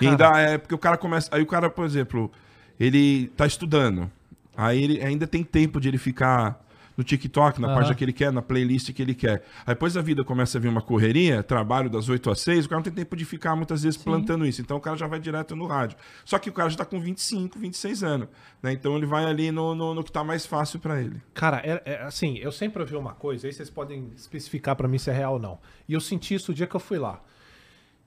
E 0.00 0.06
ainda 0.08 0.28
é 0.40 0.56
porque 0.56 0.74
o 0.74 0.78
cara 0.78 0.96
começa. 0.96 1.28
Aí 1.30 1.42
o 1.42 1.46
cara, 1.46 1.68
por 1.68 1.84
exemplo, 1.84 2.32
ele 2.78 3.28
tá 3.36 3.46
estudando. 3.46 4.10
Aí 4.56 4.82
ele 4.82 5.02
ainda 5.02 5.26
tem 5.26 5.42
tempo 5.42 5.80
de 5.80 5.88
ele 5.88 5.98
ficar 5.98 6.62
no 6.96 7.02
TikTok, 7.02 7.60
na 7.60 7.68
Aham. 7.68 7.76
página 7.76 7.94
que 7.94 8.04
ele 8.04 8.12
quer, 8.12 8.32
na 8.32 8.42
playlist 8.42 8.92
que 8.92 9.02
ele 9.02 9.14
quer. 9.14 9.42
Aí 9.66 9.74
depois 9.74 9.96
a 9.96 10.02
vida 10.02 10.24
começa 10.24 10.58
a 10.58 10.60
vir 10.60 10.68
uma 10.68 10.82
correria, 10.82 11.42
trabalho 11.42 11.88
das 11.88 12.08
8 12.08 12.30
às 12.30 12.40
6, 12.40 12.66
o 12.66 12.68
cara 12.68 12.78
não 12.78 12.84
tem 12.84 12.92
tempo 12.92 13.16
de 13.16 13.24
ficar 13.24 13.56
muitas 13.56 13.82
vezes 13.82 13.96
plantando 14.02 14.46
isso. 14.46 14.60
Então 14.60 14.76
o 14.76 14.80
cara 14.80 14.96
já 14.96 15.06
vai 15.06 15.18
direto 15.18 15.56
no 15.56 15.66
rádio. 15.66 15.96
Só 16.24 16.38
que 16.38 16.50
o 16.50 16.52
cara 16.52 16.68
já 16.68 16.76
tá 16.76 16.84
com 16.84 17.00
25, 17.00 17.58
26 17.58 18.04
anos. 18.04 18.28
Né? 18.62 18.72
Então 18.72 18.96
ele 18.96 19.06
vai 19.06 19.24
ali 19.24 19.50
no, 19.50 19.74
no, 19.74 19.94
no 19.94 20.04
que 20.04 20.12
tá 20.12 20.22
mais 20.22 20.44
fácil 20.44 20.78
para 20.78 21.00
ele. 21.00 21.20
Cara, 21.34 21.62
é, 21.64 21.82
é, 21.84 22.02
assim, 22.02 22.38
eu 22.38 22.52
sempre 22.52 22.82
ouvi 22.82 22.94
uma 22.94 23.14
coisa, 23.14 23.46
aí 23.46 23.52
vocês 23.52 23.70
podem 23.70 24.10
especificar 24.16 24.76
pra 24.76 24.86
mim 24.86 24.98
se 24.98 25.10
é 25.10 25.12
real 25.12 25.34
ou 25.34 25.38
não. 25.38 25.58
E 25.88 25.94
eu 25.94 26.00
senti 26.00 26.34
isso 26.34 26.52
o 26.52 26.54
dia 26.54 26.66
que 26.66 26.76
eu 26.76 26.80
fui 26.80 26.98
lá. 26.98 27.20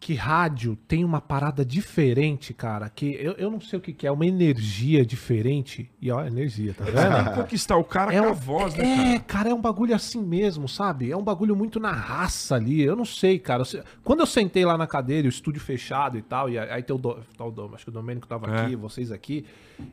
Que 0.05 0.13
rádio 0.13 0.77
tem 0.87 1.03
uma 1.03 1.19
parada 1.19 1.65
diferente, 1.65 2.53
cara. 2.53 2.87
Que 2.89 3.17
eu, 3.19 3.31
eu 3.39 3.49
não 3.49 3.59
sei 3.59 3.79
o 3.79 3.81
que, 3.81 3.91
que 3.91 4.05
é, 4.05 4.11
uma 4.11 4.23
energia 4.27 5.03
diferente. 5.03 5.89
E 5.99 6.11
ó, 6.11 6.23
energia, 6.23 6.75
tá 6.75 6.83
vendo? 6.83 7.33
Conquistar 7.41 7.75
o 7.77 7.83
cara 7.83 8.13
É, 8.13 8.19
com 8.21 8.27
a 8.27 8.31
um- 8.31 8.35
voz, 8.35 8.75
né, 8.75 8.83
é, 8.83 9.05
cara? 9.13 9.19
cara, 9.21 9.49
é 9.49 9.53
um 9.55 9.59
bagulho 9.59 9.95
assim 9.95 10.21
mesmo, 10.21 10.69
sabe? 10.69 11.09
É 11.09 11.17
um 11.17 11.23
bagulho 11.23 11.55
muito 11.55 11.79
na 11.79 11.91
raça 11.91 12.53
ali. 12.53 12.83
Eu 12.83 12.95
não 12.95 13.03
sei, 13.03 13.39
cara. 13.39 13.63
Quando 14.03 14.19
eu 14.19 14.27
sentei 14.27 14.63
lá 14.63 14.77
na 14.77 14.85
cadeira, 14.85 15.25
o 15.25 15.29
estúdio 15.29 15.59
fechado 15.59 16.19
e 16.19 16.21
tal, 16.21 16.51
e 16.51 16.59
aí 16.59 16.83
tem 16.83 16.95
o, 16.95 16.99
do, 16.99 17.15
tá 17.35 17.43
o 17.43 17.49
Dom- 17.49 17.71
acho 17.73 17.85
que 17.85 17.89
o 17.89 17.93
Domênico 17.93 18.27
tava 18.27 18.45
É. 18.55 18.61
aqui, 18.65 18.75
vocês 18.75 19.11
aqui. 19.11 19.43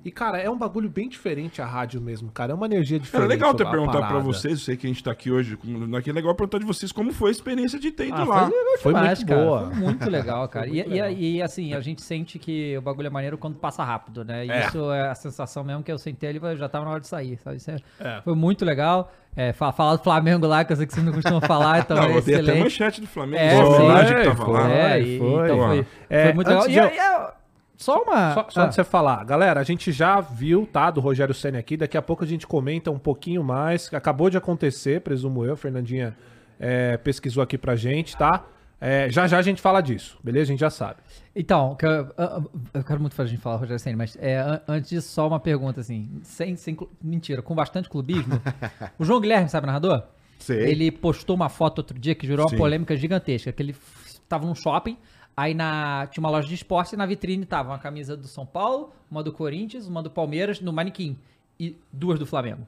E, 0.05 0.11
cara, 0.13 0.39
é 0.39 0.49
um 0.51 0.59
bagulho 0.59 0.91
bem 0.91 1.09
diferente 1.09 1.61
a 1.63 1.67
rádio 1.67 2.01
mesmo, 2.03 2.31
cara. 2.31 2.53
É 2.53 2.55
uma 2.55 2.67
energia 2.67 3.01
diferente. 3.01 3.25
Era 3.25 3.35
legal 3.35 3.55
ter 3.55 3.67
a 3.67 3.71
perguntar 3.71 3.93
pra 3.99 4.01
parada. 4.09 4.25
vocês, 4.25 4.53
eu 4.53 4.59
sei 4.61 4.77
que 4.77 4.87
a 4.87 4.91
gente 4.91 5.03
tá 5.03 5.11
aqui 5.11 5.31
hoje, 5.31 5.59
aqui 5.99 6.11
é 6.11 6.13
legal 6.13 6.35
perguntar 6.35 6.59
de 6.59 6.67
vocês 6.67 6.93
como 6.93 7.13
foi 7.13 7.31
a 7.31 7.33
experiência 7.33 7.81
de 7.81 7.91
ter 7.91 8.09
ido 8.09 8.17
Ah, 8.17 8.25
lá. 8.25 8.51
foi 8.51 8.79
Foi 8.79 8.95
demais, 8.95 9.19
muito 9.21 9.29
cara. 9.29 9.45
boa. 9.45 9.71
Foi 9.71 9.81
muito 9.81 10.02
legal, 10.11 10.49
cara. 10.49 10.67
muito 10.67 10.79
e, 10.79 10.81
e- 10.81 10.89
legal. 10.93 11.11
e, 11.11 11.43
assim, 11.43 11.75
a 11.75 11.81
gente 11.81 12.03
sente 12.03 12.39
que 12.39 12.77
o 12.77 12.83
bagulho 12.83 13.07
é 13.07 13.11
maneiro 13.11 13.37
quando 13.39 13.57
passa 13.57 13.83
rápido, 13.85 14.25
né? 14.25 14.47
É. 14.47 14.67
Isso 14.67 14.91
é 14.93 15.09
a 15.09 15.15
sensação 15.15 15.63
mesmo 15.65 15.83
que 15.83 15.91
eu 15.93 15.99
sentei 15.99 16.31
ali 16.31 16.41
e 16.43 16.57
já 16.57 16.69
tava 16.69 16.85
na 16.85 16.91
hora 16.93 17.01
de 17.01 17.07
sair, 17.09 17.39
sabe? 17.39 17.57
Isso 17.57 17.71
é- 17.71 17.77
É. 18.01 18.21
Foi 18.23 18.35
muito 18.35 18.65
legal. 18.65 19.13
É, 19.35 19.53
fa- 19.53 19.73
falar 19.73 19.97
do 19.97 20.03
Flamengo 20.03 20.47
lá, 20.47 20.63
que 20.65 20.73
eu 20.73 20.77
sei 20.77 20.87
que 20.87 20.93
vocês 20.93 21.05
não 21.07 21.13
costumam 21.13 21.41
falar, 21.41 21.79
então 21.81 21.97
Não, 21.97 22.05
é 22.05 22.17
eu 22.17 22.21
dei 22.23 22.35
até 22.35 22.43
excelente. 22.43 22.63
manchete 22.63 23.01
do 23.01 23.07
Flamengo, 23.07 23.43
É, 23.43 23.65
sim. 23.65 23.73
verdade 23.73 24.15
que 24.15 24.25
tava 24.25 24.45
Foi, 24.45 24.55
lá. 24.55 24.71
É, 24.71 24.91
Foi, 24.93 25.01
e- 25.03 25.19
foi. 25.19 25.45
então 25.45 25.59
foi, 25.69 25.87
É, 26.11 26.23
foi 26.25 26.33
muito 26.35 26.49
legal. 26.49 26.69
E, 26.69 26.73
e- 26.75 26.79
e- 26.79 27.43
só 27.79 28.03
uma... 28.03 28.35
Só, 28.35 28.47
só 28.51 28.61
ah, 28.61 28.65
antes 28.65 28.77
de 28.77 28.85
você 28.85 28.85
falar, 28.85 29.25
galera, 29.25 29.59
a 29.59 29.65
gente 29.65 29.91
já 29.91 30.21
viu, 30.21 30.69
tá, 30.71 30.91
do 30.91 31.01
Rogério 31.01 31.35
Senna 31.35 31.59
aqui, 31.59 31.77
daqui 31.77 31.97
a 31.97 32.03
pouco 32.03 32.23
a 32.23 32.27
gente 32.27 32.47
comenta 32.47 32.91
um 32.91 32.99
pouquinho 32.99 33.43
mais, 33.43 33.89
acabou 33.93 34.29
de 34.31 34.37
acontecer, 34.37 35.01
presumo 35.01 35.45
eu, 35.45 35.55
a 35.55 35.57
Fernandinha 35.57 36.15
é, 36.61 36.97
pesquisou 36.99 37.43
aqui 37.43 37.59
pra 37.59 37.75
gente, 37.75 38.17
tá? 38.17 38.45
É, 38.85 39.09
já 39.11 39.29
já 39.29 39.39
a 39.39 39.43
gente 39.43 39.63
fala 39.63 39.81
disso, 39.81 40.19
beleza? 40.25 40.51
A 40.51 40.53
gente 40.53 40.61
já 40.61 40.71
sabe. 40.71 40.97
Então, 41.37 41.77
eu, 41.81 41.91
eu- 42.19 42.51
eu 42.75 42.85
quero 42.85 43.01
muito 43.01 43.15
fazer 43.15 43.29
a 43.29 43.31
gente 43.31 43.41
falar 43.43 43.57
Rogério 43.57 43.79
Senna, 43.79 43.97
mas 43.97 44.17
é, 44.21 44.39
an- 44.39 44.61
antes 44.67 44.91
disso, 44.91 45.09
só 45.09 45.29
uma 45.29 45.39
pergunta, 45.39 45.81
assim, 45.81 46.11
sem, 46.25 46.57
sem 46.57 46.77
mentira, 47.01 47.41
com 47.43 47.55
bastante 47.55 47.89
clubismo. 47.89 48.41
o 48.99 49.05
João 49.05 49.21
Guilherme, 49.21 49.49
sabe, 49.49 49.67
narrador? 49.69 50.03
Sei. 50.41 50.59
Ele 50.69 50.91
postou 50.91 51.37
uma 51.37 51.49
foto 51.49 51.79
outro 51.79 51.97
dia 51.97 52.15
que 52.17 52.27
gerou 52.27 52.49
Sim. 52.49 52.57
uma 52.57 52.59
polêmica 52.59 52.97
gigantesca, 52.97 53.53
que 53.53 53.63
ele 53.63 53.71
f- 53.73 54.19
tava 54.29 54.45
num 54.45 54.55
shopping, 54.57 54.97
aí 55.37 55.55
na, 55.55 56.09
tinha 56.11 56.21
uma 56.23 56.31
loja 56.31 56.49
de 56.49 56.55
esporte 56.57 56.95
e 56.95 56.99
na 56.99 57.07
vitrine 57.07 57.47
tava 57.47 57.71
uma 57.71 57.79
camisa 57.79 58.17
do 58.17 58.27
São 58.27 58.45
Paulo, 58.45 58.93
uma 59.09 59.23
do 59.23 59.33
Corinthians, 59.33 59.87
uma 59.87 60.03
do 60.03 60.11
Palmeiras, 60.11 60.61
no 60.61 60.73
manequim, 60.73 61.17
e 61.61 61.77
duas 61.93 62.19
do 62.19 62.27
Flamengo. 62.27 62.67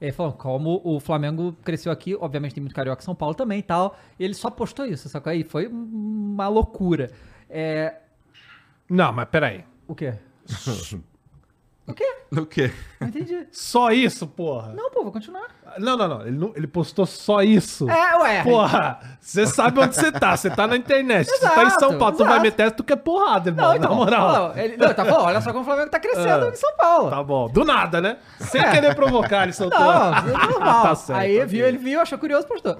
Ele 0.00 0.12
falou, 0.12 0.32
como 0.32 0.80
o 0.82 0.98
Flamengo 0.98 1.54
cresceu 1.62 1.92
aqui, 1.92 2.14
obviamente 2.14 2.54
tem 2.54 2.62
muito 2.62 2.74
carioca 2.74 3.02
em 3.02 3.04
São 3.04 3.14
Paulo 3.14 3.34
também 3.34 3.58
e 3.58 3.62
tal. 3.62 3.96
E 4.18 4.24
ele 4.24 4.32
só 4.34 4.50
postou 4.50 4.86
isso, 4.86 5.08
só 5.08 5.20
que 5.20 5.28
aí 5.28 5.44
foi 5.44 5.66
uma 5.66 6.48
loucura. 6.48 7.10
É, 7.48 7.96
Não, 8.88 9.12
mas 9.12 9.28
peraí. 9.28 9.64
o 9.86 9.94
quê? 9.94 10.14
o 11.86 11.92
quê? 11.92 12.16
O 12.32 12.46
quê? 12.46 12.72
Não 13.00 13.08
entendi. 13.08 13.46
Só 13.52 13.90
isso, 13.90 14.26
porra? 14.26 14.72
Não, 14.72 14.90
pô, 14.90 15.02
vou 15.02 15.12
continuar. 15.12 15.48
Não, 15.78 15.96
não, 15.96 16.08
não. 16.08 16.22
Ele, 16.26 16.36
não- 16.36 16.52
ele 16.56 16.66
postou 16.66 17.06
só 17.06 17.42
isso. 17.42 17.88
É, 17.88 18.16
ué. 18.18 18.42
Porra, 18.42 18.98
você 19.20 19.46
sabe 19.46 19.80
onde 19.80 19.94
você 19.94 20.10
tá. 20.12 20.36
Você 20.36 20.50
tá 20.50 20.66
na 20.66 20.76
internet. 20.76 21.26
Você 21.28 21.38
tá 21.40 21.62
em 21.64 21.70
São 21.70 21.88
Exato, 21.90 21.98
Paulo. 21.98 22.16
Tu 22.16 22.24
vai 22.24 22.26
exato. 22.32 22.42
meter 22.42 22.62
essa, 22.64 22.74
tu 22.74 22.84
quer 22.84 22.96
porrada, 22.96 23.50
irmão. 23.50 23.68
Não, 23.68 23.74
então, 23.76 23.90
na 23.90 23.96
moral. 23.96 24.32
Não, 24.32 24.58
ele, 24.62 24.76
não, 24.76 24.92
tá 24.94 25.04
falando, 25.04 25.26
olha 25.26 25.40
só 25.40 25.50
como 25.50 25.62
o 25.62 25.64
Flamengo 25.64 25.90
tá 25.90 26.00
crescendo 26.00 26.46
Ah. 26.46 26.48
em 26.48 26.56
São 26.56 26.76
Paulo. 26.76 27.10
Tá 27.10 27.22
bom. 27.22 27.48
Do 27.48 27.64
nada, 27.64 28.00
né? 28.00 28.16
Sem 28.40 28.62
querer 28.70 28.94
provocar, 28.94 29.44
ele 29.44 29.52
soltou. 29.52 29.78
Não, 29.78 30.14
é 30.16 30.22
normal. 30.50 30.82
Tá 30.82 30.94
certo, 30.94 31.18
Aí 31.18 31.44
viu, 31.46 31.66
ele 31.66 31.78
viu, 31.78 32.00
achou 32.00 32.18
curioso, 32.18 32.46
postou. 32.46 32.76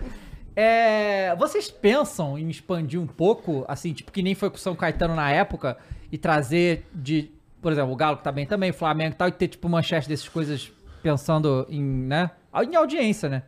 É, 0.56 1.34
vocês 1.36 1.70
pensam 1.70 2.36
em 2.38 2.48
expandir 2.50 3.00
um 3.00 3.06
pouco, 3.06 3.64
assim, 3.68 3.92
tipo 3.92 4.10
que 4.10 4.22
nem 4.22 4.34
foi 4.34 4.50
com 4.50 4.56
o 4.56 4.58
São 4.58 4.74
Caetano 4.74 5.14
na 5.14 5.30
época, 5.30 5.76
e 6.10 6.18
trazer 6.18 6.86
de, 6.92 7.30
por 7.62 7.70
exemplo, 7.72 7.92
o 7.92 7.96
Galo 7.96 8.16
que 8.16 8.24
tá 8.24 8.32
bem 8.32 8.44
também, 8.46 8.70
o 8.70 8.74
Flamengo 8.74 9.12
e 9.14 9.16
tal, 9.16 9.28
e 9.28 9.32
ter 9.32 9.48
tipo 9.48 9.68
manchete 9.68 10.08
dessas 10.08 10.28
coisas 10.28 10.72
pensando 11.02 11.66
em, 11.68 11.82
né, 11.82 12.30
em 12.68 12.74
audiência, 12.76 13.28
né? 13.28 13.42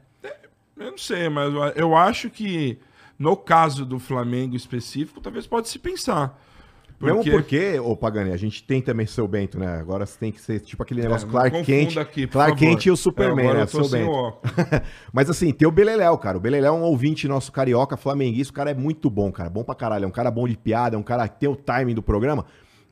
Eu 0.76 0.90
não 0.92 0.98
sei, 0.98 1.28
mas 1.28 1.52
eu- 1.76 1.94
acho 1.96 2.28
que 2.30 2.78
no 3.18 3.36
caso 3.36 3.84
do 3.84 3.98
Flamengo 3.98 4.56
específico, 4.56 5.20
talvez 5.20 5.46
pode 5.46 5.68
se 5.68 5.78
pensar. 5.78 6.38
Mesmo 7.00 7.24
porque, 7.32 7.80
ô 7.80 7.96
Pagani, 7.96 8.30
a 8.32 8.36
gente 8.36 8.62
tem 8.62 8.80
também 8.80 9.06
seu 9.06 9.26
Bento, 9.26 9.58
né? 9.58 9.66
Agora 9.80 10.06
você 10.06 10.16
tem 10.16 10.30
que 10.30 10.40
ser 10.40 10.60
tipo 10.60 10.84
aquele 10.84 11.02
negócio 11.02 11.26
É, 11.26 11.30
Clark 11.32 11.64
Kent. 11.64 11.96
aqui, 11.96 12.28
Clark 12.28 12.52
favor. 12.52 12.58
Kent 12.60 12.86
e 12.86 12.90
o 12.90 12.94
É, 12.94 12.96
Superman, 12.96 13.44
agora 13.44 13.58
né? 13.58 13.62
eu 13.64 13.66
tô 13.66 13.78
Seu 13.78 13.84
sem 13.86 14.04
Bento. 14.06 14.38
Mas 15.12 15.28
assim, 15.28 15.52
tem 15.52 15.66
o 15.66 15.72
Beleléu, 15.72 16.16
cara. 16.16 16.38
O 16.38 16.40
Beleléu 16.40 16.74
é 16.74 16.78
um 16.78 16.82
ouvinte 16.82 17.26
nosso 17.26 17.50
carioca, 17.50 17.96
flamenguista. 17.96 18.52
O 18.52 18.54
cara 18.54 18.70
é 18.70 18.74
muito 18.74 19.10
bom, 19.10 19.32
cara. 19.32 19.50
Bom 19.50 19.64
pra 19.64 19.74
caralho. 19.74 20.04
É 20.04 20.06
um 20.06 20.12
cara 20.12 20.30
bom 20.30 20.46
de 20.46 20.56
piada, 20.56 20.94
é 20.94 20.98
um 20.98 21.02
cara 21.02 21.26
que 21.26 21.40
tem 21.40 21.48
o 21.48 21.56
timing 21.56 21.94
do 21.94 22.02
programa. 22.04 22.46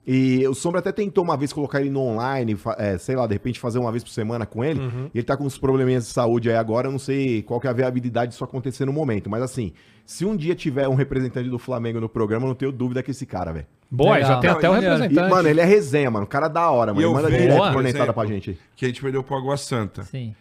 E 0.07 0.47
o 0.49 0.55
Sombra 0.55 0.81
até 0.81 0.91
tentou 0.91 1.23
uma 1.23 1.37
vez 1.37 1.53
colocar 1.53 1.81
ele 1.81 1.91
no 1.91 2.01
online, 2.01 2.57
é, 2.79 2.97
sei 2.99 3.15
lá, 3.15 3.27
de 3.27 3.35
repente 3.35 3.61
fazer 3.61 3.79
uma 3.79 3.93
vez 3.93 4.03
por 4.03 4.11
semana 4.11 4.47
com 4.47 4.65
ele. 4.65 4.81
E 5.15 5.19
ele 5.19 5.23
tá 5.25 5.37
com 5.37 5.45
uns 5.45 5.59
probleminhas 5.59 6.07
de 6.07 6.13
saúde 6.13 6.51
aí 6.51 6.57
agora. 6.57 6.89
Eu 6.89 6.93
não 6.93 6.99
sei 6.99 7.43
qual 7.43 7.61
que 7.61 7.67
é 7.67 7.71
a 7.71 7.73
viabilidade 7.73 8.31
disso 8.33 8.43
acontecer 8.43 8.85
no 8.87 8.93
momento. 8.93 9.29
Mas 9.29 9.43
assim, 9.43 9.73
se 10.05 10.25
um 10.25 10.35
dia 10.37 10.55
tiver 10.55 10.89
um 10.89 10.95
representante 10.95 11.49
do 11.51 11.59
Flamengo 11.59 12.01
no 12.01 12.09
programa, 12.09 12.45
eu 12.47 12.49
não 12.49 12.55
tenho 12.55 12.73
dúvida 12.73 13.03
que 13.03 13.11
esse 13.11 13.27
cara, 13.27 13.53
velho. 13.53 13.67
Legal. 14.15 14.31
já 14.31 14.41
tem 14.41 14.51
Não, 14.51 14.57
até 14.57 14.71
o 14.71 14.75
e- 14.75 14.79
E, 14.79 14.81
representante. 14.81 15.31
mano, 15.31 15.49
ele 15.49 15.61
é 15.61 15.65
resenha, 15.65 16.11
mano. 16.11 16.25
O 16.25 16.29
cara 16.29 16.47
é 16.47 16.49
da 16.49 16.71
hora, 16.71 16.93
mano. 16.95 17.01
Ele 17.01 17.07
eu 17.07 17.13
manda 17.15 17.29
vejo, 17.29 17.43
direto 17.43 17.81
exemplo, 17.87 18.15
pra 18.15 18.27
gente. 18.27 18.59
Que 18.77 18.85
a 18.87 18.89
gente 18.89 19.03
perdeu 19.03 19.23
pro 19.23 19.37
Água 19.37 19.57
Santa. 19.57 20.03
Sim. 20.05 20.35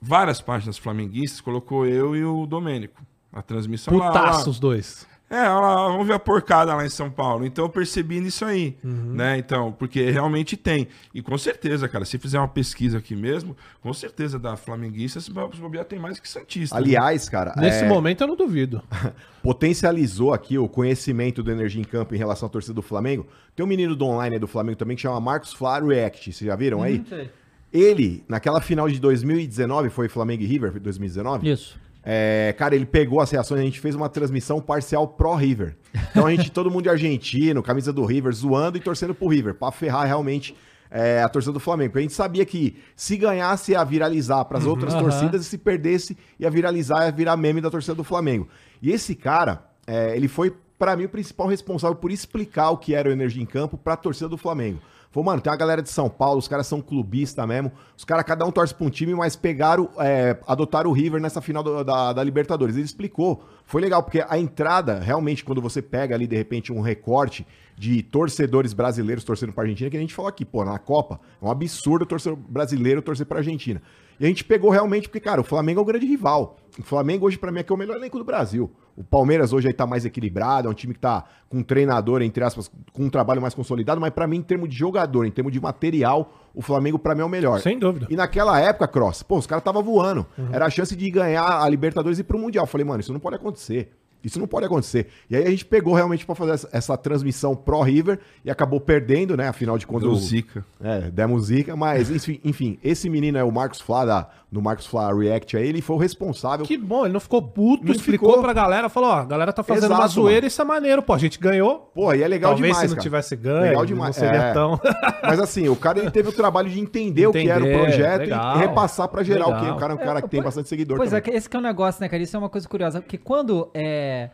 Várias 0.00 0.40
páginas 0.40 0.78
flamenguistas 0.78 1.40
colocou 1.40 1.86
eu 1.86 2.14
e 2.16 2.24
o 2.24 2.46
Domênico. 2.46 3.00
A 3.32 3.42
transmissão 3.42 3.96
lá, 3.96 4.06
lá. 4.06 4.10
Putaço 4.12 4.50
os 4.50 4.58
dois. 4.58 5.06
É, 5.32 5.42
lá, 5.48 5.86
vamos 5.86 6.08
ver 6.08 6.14
a 6.14 6.18
porcada 6.18 6.74
lá 6.74 6.84
em 6.84 6.88
São 6.88 7.08
Paulo. 7.08 7.46
Então 7.46 7.64
eu 7.64 7.68
percebi 7.68 8.20
nisso 8.20 8.44
aí, 8.44 8.76
Uhum. 8.82 9.12
né? 9.14 9.38
Então, 9.38 9.70
porque 9.70 10.10
realmente 10.10 10.56
tem. 10.56 10.88
E 11.14 11.22
com 11.22 11.38
certeza, 11.38 11.88
cara, 11.88 12.04
se 12.04 12.18
fizer 12.18 12.36
uma 12.38 12.48
pesquisa 12.48 12.98
aqui 12.98 13.14
mesmo, 13.14 13.56
com 13.80 13.92
certeza 13.94 14.40
da 14.40 14.56
flamenguista, 14.56 15.20
se 15.20 15.30
bobear 15.30 15.84
tem 15.84 16.00
mais 16.00 16.18
que 16.18 16.28
Santista. 16.28 16.74
né? 16.74 16.82
Aliás, 16.82 17.28
cara, 17.28 17.54
Nesse 17.56 17.84
é, 17.84 17.88
momento 17.88 18.22
eu 18.22 18.26
não 18.26 18.34
duvido. 18.34 18.82
potencializou 19.40 20.34
aqui 20.34 20.58
o 20.58 20.68
conhecimento 20.68 21.42
do 21.44 21.50
Energia 21.52 21.80
em 21.80 21.84
Campo 21.84 22.12
em 22.14 22.18
relação 22.18 22.46
à 22.46 22.50
torcida 22.50 22.74
do 22.74 22.82
Flamengo. 22.82 23.24
Tem 23.54 23.64
um 23.64 23.68
menino 23.68 23.94
do 23.94 24.04
online 24.04 24.36
do 24.38 24.48
Flamengo 24.48 24.76
também 24.78 24.96
que 24.96 25.02
chama 25.02 25.20
Marcos 25.20 25.52
Flá 25.52 25.78
React. 25.78 26.32
Vocês 26.32 26.46
já 26.48 26.56
viram 26.56 26.82
aí? 26.82 27.04
sei. 27.08 27.30
Ele, 27.72 28.24
naquela 28.28 28.60
final 28.60 28.88
de 28.88 28.98
2019, 28.98 29.90
foi 29.90 30.08
Flamengo 30.08 30.42
e 30.42 30.46
River, 30.46 30.72
2019? 30.80 31.48
Isso. 31.48 31.78
É, 32.02 32.54
cara, 32.56 32.74
ele 32.74 32.86
pegou 32.86 33.20
as 33.20 33.30
reações, 33.30 33.60
a 33.60 33.64
gente 33.64 33.80
fez 33.80 33.94
uma 33.94 34.08
transmissão 34.08 34.60
parcial 34.60 35.06
pró 35.06 35.34
River. 35.34 35.76
Então 36.10 36.26
a 36.26 36.30
gente, 36.30 36.50
todo 36.52 36.70
mundo 36.70 36.84
de 36.84 36.88
argentino, 36.88 37.62
camisa 37.62 37.92
do 37.92 38.04
River, 38.04 38.32
zoando 38.32 38.78
e 38.78 38.80
torcendo 38.80 39.14
pro 39.14 39.28
River, 39.28 39.54
pra 39.54 39.70
ferrar 39.70 40.06
realmente 40.06 40.56
é, 40.90 41.22
a 41.22 41.28
torcida 41.28 41.52
do 41.52 41.60
Flamengo. 41.60 41.90
Porque 41.90 42.00
a 42.00 42.02
gente 42.02 42.14
sabia 42.14 42.44
que 42.44 42.76
se 42.96 43.16
ganhasse 43.16 43.72
ia 43.72 43.84
viralizar 43.84 44.44
pras 44.46 44.66
outras 44.66 44.94
Aham. 44.94 45.04
torcidas 45.04 45.42
e 45.42 45.44
se 45.44 45.58
perdesse 45.58 46.16
ia 46.38 46.50
viralizar, 46.50 47.04
ia 47.04 47.12
virar 47.12 47.36
meme 47.36 47.60
da 47.60 47.70
torcida 47.70 47.94
do 47.94 48.04
Flamengo. 48.04 48.48
E 48.80 48.90
esse 48.90 49.14
cara, 49.14 49.62
é, 49.86 50.16
ele 50.16 50.26
foi, 50.28 50.54
pra 50.78 50.96
mim, 50.96 51.04
o 51.04 51.08
principal 51.08 51.46
responsável 51.46 51.96
por 51.96 52.10
explicar 52.10 52.70
o 52.70 52.78
que 52.78 52.94
era 52.94 53.08
o 53.08 53.12
Energia 53.12 53.42
em 53.42 53.46
Campo 53.46 53.76
pra 53.76 53.94
torcida 53.94 54.28
do 54.28 54.38
Flamengo. 54.38 54.80
Falou, 55.10 55.24
mano, 55.26 55.40
tem 55.42 55.50
uma 55.50 55.56
galera 55.56 55.82
de 55.82 55.88
São 55.90 56.08
Paulo, 56.08 56.38
os 56.38 56.46
caras 56.46 56.68
são 56.68 56.80
clubistas 56.80 57.44
mesmo. 57.46 57.72
Os 57.96 58.04
caras, 58.04 58.24
cada 58.24 58.46
um 58.46 58.52
torce 58.52 58.72
pra 58.72 58.86
um 58.86 58.90
time, 58.90 59.12
mas 59.12 59.34
pegaram, 59.34 59.88
é, 59.98 60.38
adotaram 60.46 60.88
o 60.88 60.92
River 60.92 61.20
nessa 61.20 61.40
final 61.40 61.64
do- 61.64 61.82
da, 61.82 62.12
da 62.12 62.22
Libertadores. 62.22 62.76
Ele 62.76 62.84
explicou. 62.84 63.42
Foi 63.64 63.80
legal, 63.80 64.04
porque 64.04 64.24
a 64.28 64.38
entrada, 64.38 65.00
realmente, 65.00 65.44
quando 65.44 65.60
você 65.60 65.82
pega 65.82 66.14
ali, 66.14 66.28
de 66.28 66.36
repente, 66.36 66.72
um 66.72 66.80
recorte 66.80 67.44
de 67.76 68.02
torcedores 68.04 68.72
brasileiros 68.72 69.24
torcendo 69.24 69.52
pra 69.52 69.64
Argentina, 69.64 69.90
que 69.90 69.96
a 69.96 70.00
gente 70.00 70.14
falou 70.14 70.28
aqui, 70.28 70.44
pô, 70.44 70.64
na 70.64 70.78
Copa, 70.78 71.18
é 71.42 71.44
um 71.44 71.50
absurdo 71.50 72.02
o 72.02 72.06
torcedor 72.06 72.38
brasileiro 72.38 73.02
torcer 73.02 73.26
pra 73.26 73.38
Argentina. 73.38 73.82
E 74.20 74.24
a 74.24 74.28
gente 74.28 74.44
pegou 74.44 74.70
realmente, 74.70 75.08
porque, 75.08 75.18
cara, 75.18 75.40
o 75.40 75.44
Flamengo 75.44 75.80
é 75.80 75.82
um 75.82 75.86
grande 75.86 76.06
rival. 76.06 76.56
O 76.78 76.82
Flamengo 76.82 77.26
hoje, 77.26 77.38
pra 77.38 77.50
mim, 77.50 77.60
aqui 77.60 77.72
é 77.72 77.74
o 77.74 77.78
melhor 77.78 77.96
elenco 77.96 78.18
do 78.18 78.24
Brasil. 78.24 78.70
O 78.96 79.02
Palmeiras 79.02 79.52
hoje 79.52 79.68
aí 79.68 79.72
tá 79.74 79.86
mais 79.86 80.04
equilibrado, 80.04 80.68
é 80.68 80.70
um 80.70 80.74
time 80.74 80.92
que 80.94 81.00
tá 81.00 81.24
com 81.48 81.58
um 81.58 81.62
treinador, 81.62 82.22
entre 82.22 82.44
aspas, 82.44 82.70
com 82.92 83.04
um 83.04 83.10
trabalho 83.10 83.40
mais 83.40 83.54
consolidado, 83.54 84.00
mas 84.00 84.10
pra 84.10 84.26
mim, 84.26 84.36
em 84.38 84.42
termos 84.42 84.68
de 84.68 84.76
jogador, 84.76 85.24
em 85.24 85.30
termos 85.30 85.52
de 85.52 85.60
material, 85.60 86.32
o 86.54 86.60
Flamengo 86.62 86.98
pra 86.98 87.14
mim 87.14 87.22
é 87.22 87.24
o 87.24 87.28
melhor. 87.28 87.60
Sem 87.60 87.78
dúvida. 87.78 88.06
E 88.10 88.16
naquela 88.16 88.60
época, 88.60 88.86
Cross, 88.88 89.22
pô, 89.22 89.38
os 89.38 89.46
caras 89.46 89.64
tava 89.64 89.80
voando. 89.82 90.26
Era 90.52 90.66
a 90.66 90.70
chance 90.70 90.94
de 90.94 91.10
ganhar 91.10 91.62
a 91.62 91.68
Libertadores 91.68 92.18
e 92.18 92.20
ir 92.20 92.24
pro 92.24 92.38
Mundial. 92.38 92.64
Eu 92.64 92.68
falei, 92.68 92.84
mano, 92.84 93.00
isso 93.00 93.12
não 93.12 93.20
pode 93.20 93.36
acontecer. 93.36 93.92
Isso 94.22 94.38
não 94.38 94.46
pode 94.46 94.66
acontecer. 94.66 95.06
E 95.30 95.34
aí 95.36 95.46
a 95.46 95.50
gente 95.50 95.64
pegou 95.64 95.94
realmente 95.94 96.26
pra 96.26 96.34
fazer 96.34 96.52
essa, 96.52 96.68
essa 96.72 96.94
transmissão 96.98 97.56
pró-River 97.56 98.18
e 98.44 98.50
acabou 98.50 98.78
perdendo, 98.78 99.34
né? 99.34 99.48
Afinal 99.48 99.78
de 99.78 99.86
contas. 99.86 100.02
Deu 100.02 100.12
o- 100.12 100.16
zica. 100.20 100.62
é, 100.78 101.10
demos 101.10 101.46
zica, 101.46 101.74
mas 101.74 102.10
enfim, 102.10 102.38
enfim, 102.44 102.78
esse 102.84 103.08
menino 103.08 103.38
é 103.38 103.44
o 103.44 103.50
Marcos 103.50 103.80
Flá, 103.80 104.04
da 104.04 104.28
no 104.50 104.60
Marcos 104.60 104.84
Flá 104.84 105.12
React 105.14 105.56
aí, 105.56 105.68
ele 105.68 105.80
foi 105.80 105.94
o 105.94 105.98
responsável. 105.98 106.66
Que 106.66 106.76
bom, 106.76 107.04
ele 107.04 107.12
não 107.12 107.20
ficou 107.20 107.40
puto, 107.40 107.84
Não 107.84 107.92
explicou 107.92 108.30
ficou. 108.30 108.42
pra 108.42 108.52
galera, 108.52 108.88
falou, 108.88 109.10
ó, 109.10 109.14
a 109.20 109.24
galera 109.24 109.52
tá 109.52 109.62
fazendo 109.62 109.90
uma 109.92 110.00
Exato, 110.00 110.14
zoeira 110.14 110.36
mano. 110.38 110.46
e 110.46 110.48
isso 110.48 110.60
é 110.60 110.64
maneiro, 110.64 111.02
pô, 111.02 111.12
a 111.12 111.18
gente 111.18 111.38
ganhou. 111.38 111.90
Pô, 111.94 112.12
e 112.12 112.22
é 112.22 112.26
legal 112.26 112.50
Talvez 112.52 112.72
demais, 112.72 112.78
se 112.82 112.86
não 112.88 112.96
cara. 112.96 113.02
tivesse 113.02 113.36
ganho, 113.36 113.60
Legal 113.62 113.76
não 113.78 113.86
demais. 113.86 114.16
seria 114.16 114.38
é. 114.40 114.52
tão... 114.52 114.80
Mas 115.22 115.38
assim, 115.38 115.68
o 115.68 115.76
cara 115.76 116.00
ele 116.00 116.10
teve 116.10 116.28
o 116.28 116.32
trabalho 116.32 116.68
de 116.68 116.80
entender, 116.80 117.28
o 117.28 117.32
que 117.32 117.48
era 117.48 117.62
o 117.62 117.66
Entender, 117.68 117.78
projeto 117.82 118.20
legal. 118.22 118.56
e 118.56 118.58
repassar 118.58 119.06
pra 119.08 119.22
geral, 119.22 119.50
Legal. 119.50 119.64
que 119.66 119.70
o 119.70 119.76
cara 119.76 119.92
é 119.92 119.96
um 119.96 119.98
cara 119.98 120.22
que 120.22 120.28
tem 120.28 120.38
pois- 120.40 120.44
bastante 120.46 120.68
seguidor 120.68 120.96
Pois 120.96 121.12
é, 121.12 121.20
também. 121.20 121.32
que 121.32 121.38
esse 121.38 121.48
que 121.48 121.56
é 121.56 121.58
um 121.58 121.62
negócio, 121.62 122.00
né, 122.00 122.08
cara? 122.08 122.22
Isso 122.22 122.34
é 122.34 122.38
uma 122.38 122.48
coisa 122.48 122.68
curiosa. 122.68 123.00
Porque 123.00 123.18
quando 123.18 123.70
é, 123.72 124.30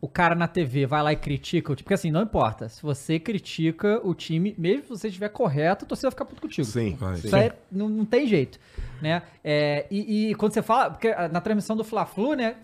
o 0.00 0.08
cara 0.08 0.34
na 0.34 0.48
TV 0.48 0.86
vai 0.86 1.02
lá 1.04 1.12
e 1.12 1.16
critica 1.16 1.70
o 1.70 1.76
time. 1.76 1.84
Porque 1.84 1.94
assim, 1.94 2.10
não 2.10 2.22
importa. 2.22 2.68
Se 2.68 2.82
você 2.82 3.20
critica 3.20 4.00
o 4.02 4.12
time, 4.12 4.56
mesmo 4.58 4.82
se 4.82 4.88
você 4.88 5.06
estiver 5.06 5.28
correto, 5.28 5.84
a 5.84 5.88
torcida 5.88 6.08
vai 6.08 6.12
ficar 6.12 6.24
puto 6.24 6.42
contigo. 6.42 6.64
Sim, 6.66 6.96
Vai. 6.98 7.16
sim. 7.18 7.28
Isso 7.28 7.36
aí 7.36 7.52
não, 7.70 7.88
não 7.88 8.04
tem 8.04 8.26
jeito, 8.26 8.58
né? 9.02 9.22
É, 9.42 9.86
e, 9.90 10.30
e 10.30 10.34
quando 10.36 10.54
você 10.54 10.62
fala, 10.62 10.90
porque 10.90 11.08
ah, 11.08 11.28
na 11.28 11.40
transmissão 11.40 11.76
do 11.76 11.84
Fla-Flu, 11.84 12.34
né? 12.34 12.56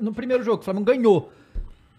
No 0.00 0.12
primeiro 0.12 0.44
jogo, 0.44 0.60
o 0.60 0.64
Flamengo 0.64 0.84
ganhou. 0.84 1.32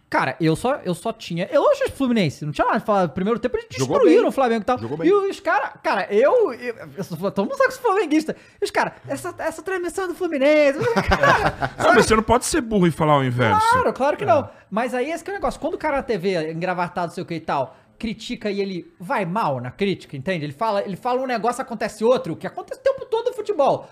Cara, 0.10 0.36
eu 0.42 0.56
só, 0.56 0.80
eu 0.84 0.96
só 0.96 1.14
tinha 1.14 1.48
elogios 1.52 1.90
pro 1.90 1.98
Fluminense. 1.98 2.44
Não 2.44 2.52
tinha 2.52 2.66
nada 2.66 2.80
de 2.80 2.86
falar. 2.86 3.04
No 3.04 3.10
primeiro 3.10 3.40
tempo 3.40 3.58
eles 3.58 3.68
destruíram 3.70 4.28
o 4.28 4.32
Flamengo 4.32 4.62
e 4.62 4.66
tal. 4.66 4.80
Jogou 4.80 4.98
bem. 4.98 5.08
E 5.08 5.14
os 5.14 5.40
caras, 5.40 5.74
cara, 5.84 6.08
eu. 6.10 6.52
eu, 6.54 6.76
eu 6.98 7.04
sou, 7.04 7.18
todo 7.32 7.46
mundo 7.46 7.56
sabe 7.56 7.70
que 7.70 7.76
sou 7.76 7.92
flamenguista. 7.92 8.36
E 8.60 8.66
os 8.66 8.72
caras, 8.72 8.94
essa, 9.08 9.36
essa 9.38 9.62
transmissão 9.62 10.06
é 10.06 10.08
do 10.08 10.16
Fluminense. 10.16 10.80
Cara, 11.08 11.72
Não, 11.78 11.94
mas 11.94 12.08
você 12.08 12.16
não 12.16 12.24
pode 12.24 12.46
ser 12.46 12.62
burro 12.62 12.88
e 12.88 12.92
falar 12.92 13.18
o 13.18 13.24
inverso. 13.24 13.62
Claro, 13.72 13.94
claro 13.94 14.18
que 14.18 14.26
não. 14.26 14.50
Mas 14.70 14.96
aí 14.96 15.12
esse 15.12 15.24
que 15.24 15.30
é 15.30 15.34
o 15.34 15.36
negócio. 15.36 15.60
Quando 15.60 15.76
o 15.76 15.78
cara 15.78 15.98
na 15.98 16.04
TV, 16.04 16.52
engravatado, 16.52 17.14
sei 17.14 17.22
o 17.22 17.26
que 17.26 17.36
e 17.36 17.40
tal, 17.40 17.78
critica 18.00 18.50
e 18.50 18.62
ele 18.62 18.92
vai 19.00 19.26
mal 19.26 19.60
na 19.60 19.70
crítica, 19.70 20.16
entende? 20.18 20.46
Ele 20.46 20.54
fala, 20.54 20.82
ele 20.84 20.96
fala 20.96 21.22
um 21.22 21.28
negócio, 21.28 21.62
acontece 21.62 22.04
outro, 22.04 22.36
que 22.36 22.48
acontece 22.48 22.80
o 22.80 22.84
tempo 22.84 23.06
todo 23.06 23.28
no 23.28 23.34
futebol. 23.36 23.88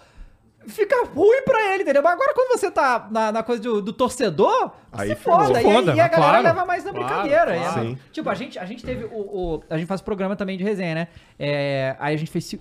Fica 0.67 0.95
ruim 1.05 1.43
pra 1.45 1.73
ele, 1.73 1.83
entendeu? 1.83 2.01
Mas 2.03 2.13
agora 2.13 2.33
quando 2.33 2.57
você 2.59 2.69
tá 2.71 3.07
na, 3.11 3.31
na 3.31 3.43
coisa 3.43 3.61
do, 3.61 3.81
do 3.81 3.93
torcedor, 3.93 4.71
Aí 4.91 5.15
foda. 5.15 5.45
Se 5.45 5.51
E, 5.53 5.55
aí- 5.57 5.63
foda, 5.63 5.93
e 5.95 5.99
a 5.99 6.03
mas 6.03 6.11
galera 6.11 6.15
claro. 6.31 6.43
leva 6.43 6.65
mais 6.65 6.83
na 6.83 6.91
Claro, 6.91 7.05
brincadeira. 7.07 7.55
É- 7.55 7.59
claro. 7.59 7.81
Sim. 7.89 7.97
Tipo, 8.11 8.29
a 8.29 8.33
gente, 8.33 8.59
a 8.59 8.65
gente 8.65 8.83
teve 8.83 9.05
o, 9.05 9.17
o- 9.19 9.63
A 9.69 9.77
gente 9.77 9.87
faz 9.87 10.01
programa 10.01 10.35
também 10.35 10.57
de 10.57 10.63
resenha, 10.63 10.95
né? 10.95 11.07
É, 11.39 11.95
aí 11.99 12.15
a 12.15 12.17
gente 12.17 12.31
fez. 12.31 12.55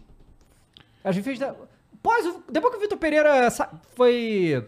A 1.03 1.11
gente 1.11 1.25
fez. 1.25 1.41
Pós, 2.03 2.25
depois 2.51 2.73
que 2.73 2.79
o 2.79 2.81
Vitor 2.83 2.99
Pereira 2.99 3.51
sa- 3.51 3.71
foi. 3.97 4.65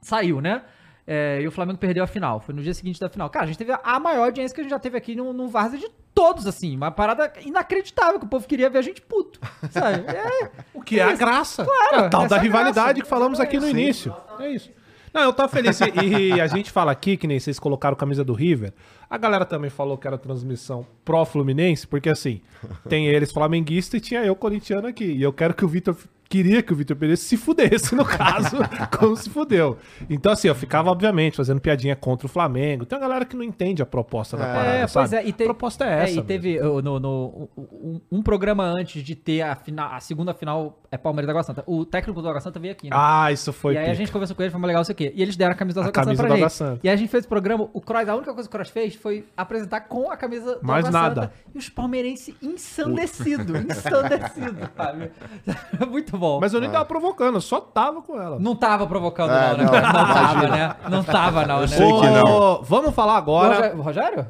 Saiu, 0.00 0.40
né? 0.40 0.62
É, 1.10 1.40
e 1.40 1.48
o 1.48 1.50
Flamengo 1.50 1.78
perdeu 1.78 2.04
a 2.04 2.06
final. 2.06 2.38
Foi 2.38 2.54
no 2.54 2.60
dia 2.62 2.74
seguinte 2.74 3.00
da 3.00 3.08
final. 3.08 3.30
Cara, 3.30 3.44
a 3.44 3.48
gente 3.48 3.56
teve 3.56 3.72
a 3.82 3.98
maior 3.98 4.24
audiência 4.26 4.54
que 4.54 4.60
a 4.60 4.64
gente 4.64 4.70
já 4.70 4.78
teve 4.78 4.94
aqui 4.98 5.16
no, 5.16 5.32
no 5.32 5.48
Várzea 5.48 5.78
de 5.78 5.88
todos, 6.14 6.46
assim. 6.46 6.76
Uma 6.76 6.90
parada 6.90 7.32
inacreditável, 7.46 8.18
que 8.20 8.26
o 8.26 8.28
povo 8.28 8.46
queria 8.46 8.68
ver 8.68 8.78
a 8.78 8.82
gente 8.82 9.00
puto. 9.00 9.40
Sabe? 9.70 10.04
É, 10.14 10.50
O 10.74 10.82
que 10.82 11.00
é 11.00 11.04
a 11.04 11.08
isso. 11.08 11.16
graça. 11.18 11.64
Claro, 11.64 11.96
é 11.96 12.06
a 12.06 12.08
tal 12.10 12.28
da 12.28 12.36
é 12.36 12.38
a 12.38 12.42
rivalidade 12.42 12.74
graça. 12.98 13.02
que 13.02 13.08
falamos 13.08 13.40
aqui 13.40 13.56
no 13.56 13.62
Sim. 13.64 13.70
início. 13.70 14.14
É 14.38 14.50
isso. 14.50 14.70
Não, 15.14 15.22
eu 15.22 15.32
tava 15.32 15.48
feliz. 15.48 15.80
E, 15.80 16.34
e 16.34 16.40
a 16.42 16.46
gente 16.46 16.70
fala 16.70 16.92
aqui, 16.92 17.16
que 17.16 17.26
nem 17.26 17.40
vocês 17.40 17.58
colocaram 17.58 17.96
camisa 17.96 18.22
do 18.22 18.34
River. 18.34 18.74
A 19.08 19.16
galera 19.16 19.46
também 19.46 19.70
falou 19.70 19.96
que 19.96 20.06
era 20.06 20.18
transmissão 20.18 20.86
pró-Fluminense, 21.06 21.86
porque 21.86 22.10
assim, 22.10 22.42
tem 22.86 23.06
eles 23.06 23.32
flamenguistas 23.32 23.98
e 23.98 24.00
tinha 24.02 24.22
eu 24.22 24.36
corintiano 24.36 24.86
aqui. 24.86 25.06
E 25.06 25.22
eu 25.22 25.32
quero 25.32 25.54
que 25.54 25.64
o 25.64 25.68
Vitor. 25.68 25.96
Queria 26.28 26.62
que 26.62 26.72
o 26.72 26.76
Vitor 26.76 26.94
Pereira 26.94 27.16
se 27.16 27.36
fudesse, 27.38 27.94
no 27.94 28.04
caso, 28.04 28.56
como 28.98 29.16
se 29.16 29.30
fudeu. 29.30 29.78
Então, 30.10 30.30
assim, 30.32 30.46
eu 30.46 30.54
ficava, 30.54 30.90
obviamente, 30.90 31.36
fazendo 31.38 31.58
piadinha 31.58 31.96
contra 31.96 32.26
o 32.26 32.28
Flamengo. 32.28 32.84
Tem 32.84 32.98
uma 32.98 33.08
galera 33.08 33.24
que 33.24 33.34
não 33.34 33.42
entende 33.42 33.80
a 33.80 33.86
proposta 33.86 34.36
da 34.36 34.44
parada. 34.44 34.68
É, 34.68 34.86
sabe? 34.86 35.16
é. 35.16 35.26
E 35.26 35.32
te- 35.32 35.44
A 35.44 35.46
proposta 35.46 35.86
é 35.86 36.02
essa. 36.02 36.12
e 36.12 36.14
mesmo. 36.16 36.24
teve 36.24 36.58
no, 36.60 37.00
no- 37.00 37.48
um, 37.56 38.00
um 38.12 38.22
programa 38.22 38.64
antes 38.64 39.02
de 39.02 39.14
ter 39.14 39.40
a, 39.40 39.56
final, 39.56 39.90
a 39.92 40.00
segunda 40.00 40.34
final 40.34 40.82
é 40.90 40.96
Palmeiras 40.96 41.26
da 41.26 41.32
Água 41.32 41.42
Santa. 41.42 41.62
O 41.66 41.84
técnico 41.84 42.22
do 42.22 42.28
Água 42.28 42.40
Santa 42.40 42.58
veio 42.58 42.72
aqui, 42.72 42.88
né? 42.88 42.96
Ah, 42.98 43.30
isso 43.30 43.52
foi. 43.52 43.74
e 43.74 43.76
aí 43.76 43.82
a 43.82 43.86
pica. 43.86 43.96
gente 43.96 44.12
conversou 44.12 44.34
com 44.34 44.42
ele, 44.42 44.50
foi 44.50 44.60
legal, 44.62 44.80
não 44.80 44.84
sei 44.84 44.92
o 44.94 44.96
quê. 44.96 45.12
E 45.14 45.22
eles 45.22 45.36
deram 45.36 45.52
a 45.52 45.54
camisa 45.54 45.80
do 45.80 45.84
A 45.84 45.88
Água 45.88 45.94
Santa 45.94 46.04
camisa 46.06 46.22
pra 46.26 46.36
gente. 46.36 46.52
Santa. 46.52 46.80
E 46.82 46.88
aí 46.88 46.94
a 46.94 46.96
gente 46.96 47.08
fez 47.10 47.24
o 47.24 47.28
programa, 47.28 47.68
o 47.72 47.80
Kroos, 47.80 48.08
a 48.08 48.14
única 48.14 48.32
coisa 48.34 48.48
que 48.48 48.54
o 48.54 48.58
Kroos 48.58 48.70
fez 48.70 48.94
foi 48.94 49.26
apresentar 49.36 49.80
com 49.82 50.10
a 50.10 50.16
camisa 50.16 50.56
do 50.56 50.66
Mais 50.66 50.86
Água 50.86 51.00
nada. 51.00 51.22
Santa. 51.22 51.32
E 51.54 51.58
os 51.58 51.68
palmeirenses 51.68 52.34
ensandecidos, 52.42 53.60
ensandecidos, 53.64 54.68
sabe? 54.76 55.10
Muito 55.90 56.16
bom. 56.16 56.38
Mas 56.40 56.54
eu 56.54 56.60
nem 56.60 56.70
tava 56.70 56.84
provocando, 56.84 57.34
eu 57.36 57.40
só 57.40 57.60
tava 57.60 58.02
com 58.02 58.20
ela. 58.20 58.38
Não 58.38 58.56
tava 58.56 58.86
provocando, 58.86 59.30
É, 59.32 59.56
não, 59.56 59.56
né? 59.58 59.64
não, 59.64 59.72
Não, 59.72 59.92
tava, 59.92 60.32
imagina. 60.32 60.48
né? 60.56 60.76
Não 60.90 61.04
tava, 61.04 61.46
não, 61.46 61.60
né? 61.60 61.66
sei 61.66 61.86
que 61.86 62.06
não. 62.10 62.24
Ô, 62.26 62.62
Vamos 62.62 62.94
falar 62.94 63.16
agora. 63.16 63.54
Rogério? 63.56 63.82
Rogério? 63.82 64.26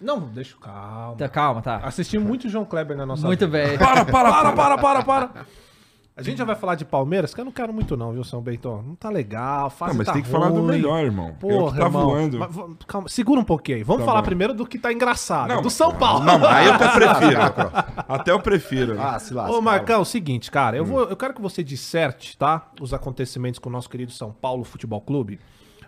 Não, 0.00 0.18
deixa 0.20 0.56
calma. 0.58 1.14
Tá, 1.16 1.28
calma, 1.28 1.60
tá. 1.60 1.76
Assisti 1.84 2.18
muito 2.18 2.48
João 2.48 2.64
Kleber 2.64 2.96
na 2.96 3.04
nossa 3.04 3.26
Muito 3.26 3.46
vida. 3.46 3.66
bem. 3.68 3.78
Para, 3.78 4.04
para, 4.06 4.30
para, 4.32 4.52
para, 4.52 4.78
para, 4.78 5.02
para. 5.02 5.30
A 6.16 6.22
gente 6.22 6.36
já 6.36 6.44
vai 6.44 6.54
falar 6.56 6.74
de 6.74 6.84
Palmeiras, 6.84 7.32
que 7.32 7.40
eu 7.40 7.44
não 7.46 7.52
quero 7.52 7.72
muito 7.72 7.96
não, 7.96 8.12
viu, 8.12 8.22
São 8.22 8.42
Bento? 8.42 8.68
Não 8.86 8.94
tá 8.94 9.08
legal, 9.08 9.66
a 9.66 9.70
fase 9.70 9.92
Não, 9.92 9.98
mas 9.98 10.06
tá 10.06 10.12
tem 10.12 10.22
que 10.22 10.28
falar 10.28 10.50
do 10.50 10.56
ruim. 10.60 10.66
melhor, 10.66 11.02
irmão. 11.02 11.28
é 11.28 11.32
Porra, 11.32 11.72
que 11.72 11.78
tá 11.78 11.86
irmão. 11.86 12.02
voando. 12.10 12.38
Mas 12.38 12.56
calma, 12.86 13.08
segura 13.08 13.40
um 13.40 13.44
pouquinho 13.44 13.78
aí. 13.78 13.84
Vamos 13.84 14.02
Tá 14.02 14.06
falar 14.06 14.20
bom. 14.20 14.26
primeiro 14.26 14.52
do 14.52 14.66
que 14.66 14.78
tá 14.78 14.92
engraçado, 14.92 15.48
Não, 15.48 15.62
do 15.62 15.70
São 15.70 15.94
Paulo. 15.94 16.22
Não, 16.24 16.44
aí 16.46 16.66
eu 16.66 16.74
até 16.74 16.88
prefiro. 16.92 17.40
Até 18.06 18.30
eu 18.32 18.40
prefiro. 18.40 18.94
né? 18.96 19.02
Ah, 19.02 19.18
se 19.18 19.32
lasca. 19.32 19.52
Ô, 19.56 19.62
Marcão, 19.62 19.96
é 19.96 19.98
o 19.98 20.04
seguinte, 20.04 20.50
cara, 20.50 20.76
eu, 20.76 20.84
vou, 20.84 21.04
eu 21.04 21.16
quero 21.16 21.32
que 21.32 21.40
você 21.40 21.64
disserte, 21.64 22.36
tá? 22.36 22.68
Os 22.80 22.92
acontecimentos 22.92 23.58
com 23.58 23.70
o 23.70 23.72
nosso 23.72 23.88
querido 23.88 24.12
São 24.12 24.30
Paulo 24.30 24.62
Futebol 24.62 25.00
Clube. 25.00 25.40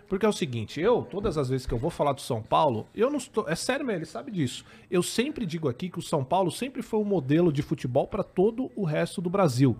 Porque 0.09 0.25
é 0.25 0.29
o 0.29 0.33
seguinte, 0.33 0.81
eu, 0.81 1.03
todas 1.09 1.37
as 1.37 1.49
vezes 1.49 1.67
que 1.67 1.73
eu 1.73 1.77
vou 1.77 1.89
falar 1.91 2.13
do 2.13 2.21
São 2.21 2.41
Paulo, 2.41 2.87
eu 2.95 3.09
não 3.11 3.17
estou. 3.17 3.47
É 3.47 3.55
sério 3.55 3.85
mesmo, 3.85 3.99
ele 3.99 4.05
sabe 4.05 4.31
disso. 4.31 4.65
Eu 4.89 5.03
sempre 5.03 5.45
digo 5.45 5.69
aqui 5.69 5.89
que 5.89 5.99
o 5.99 6.01
São 6.03 6.23
Paulo 6.23 6.49
sempre 6.51 6.81
foi 6.81 6.99
um 6.99 7.03
modelo 7.05 7.51
de 7.53 7.61
futebol 7.61 8.07
para 8.07 8.23
todo 8.23 8.71
o 8.75 8.83
resto 8.83 9.21
do 9.21 9.29
Brasil. 9.29 9.75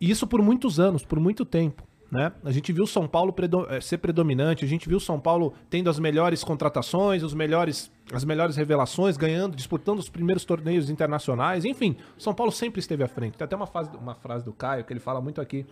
E 0.00 0.10
isso 0.10 0.26
por 0.26 0.40
muitos 0.40 0.80
anos, 0.80 1.04
por 1.04 1.20
muito 1.20 1.44
tempo. 1.44 1.82
Né? 2.10 2.32
A 2.42 2.50
gente 2.50 2.72
viu 2.72 2.84
o 2.84 2.86
São 2.88 3.06
Paulo 3.06 3.32
eh, 3.68 3.80
ser 3.80 3.98
predominante, 3.98 4.64
a 4.64 4.68
gente 4.68 4.88
viu 4.88 4.98
São 4.98 5.20
Paulo 5.20 5.54
tendo 5.68 5.88
as 5.88 5.98
melhores 5.98 6.42
contratações, 6.42 7.22
os 7.22 7.34
melhores, 7.34 7.92
as 8.12 8.24
melhores 8.24 8.56
revelações, 8.56 9.16
ganhando, 9.16 9.54
disputando 9.54 10.00
os 10.00 10.08
primeiros 10.08 10.44
torneios 10.44 10.90
internacionais, 10.90 11.64
enfim, 11.64 11.96
São 12.18 12.34
Paulo 12.34 12.50
sempre 12.50 12.80
esteve 12.80 13.04
à 13.04 13.08
frente. 13.08 13.38
Tem 13.38 13.44
até 13.44 13.54
uma, 13.54 13.66
fase, 13.66 13.90
uma 13.96 14.14
frase 14.14 14.44
do 14.44 14.52
Caio 14.52 14.84
que 14.84 14.92
ele 14.92 14.98
fala 14.98 15.20
muito 15.20 15.40
aqui. 15.40 15.64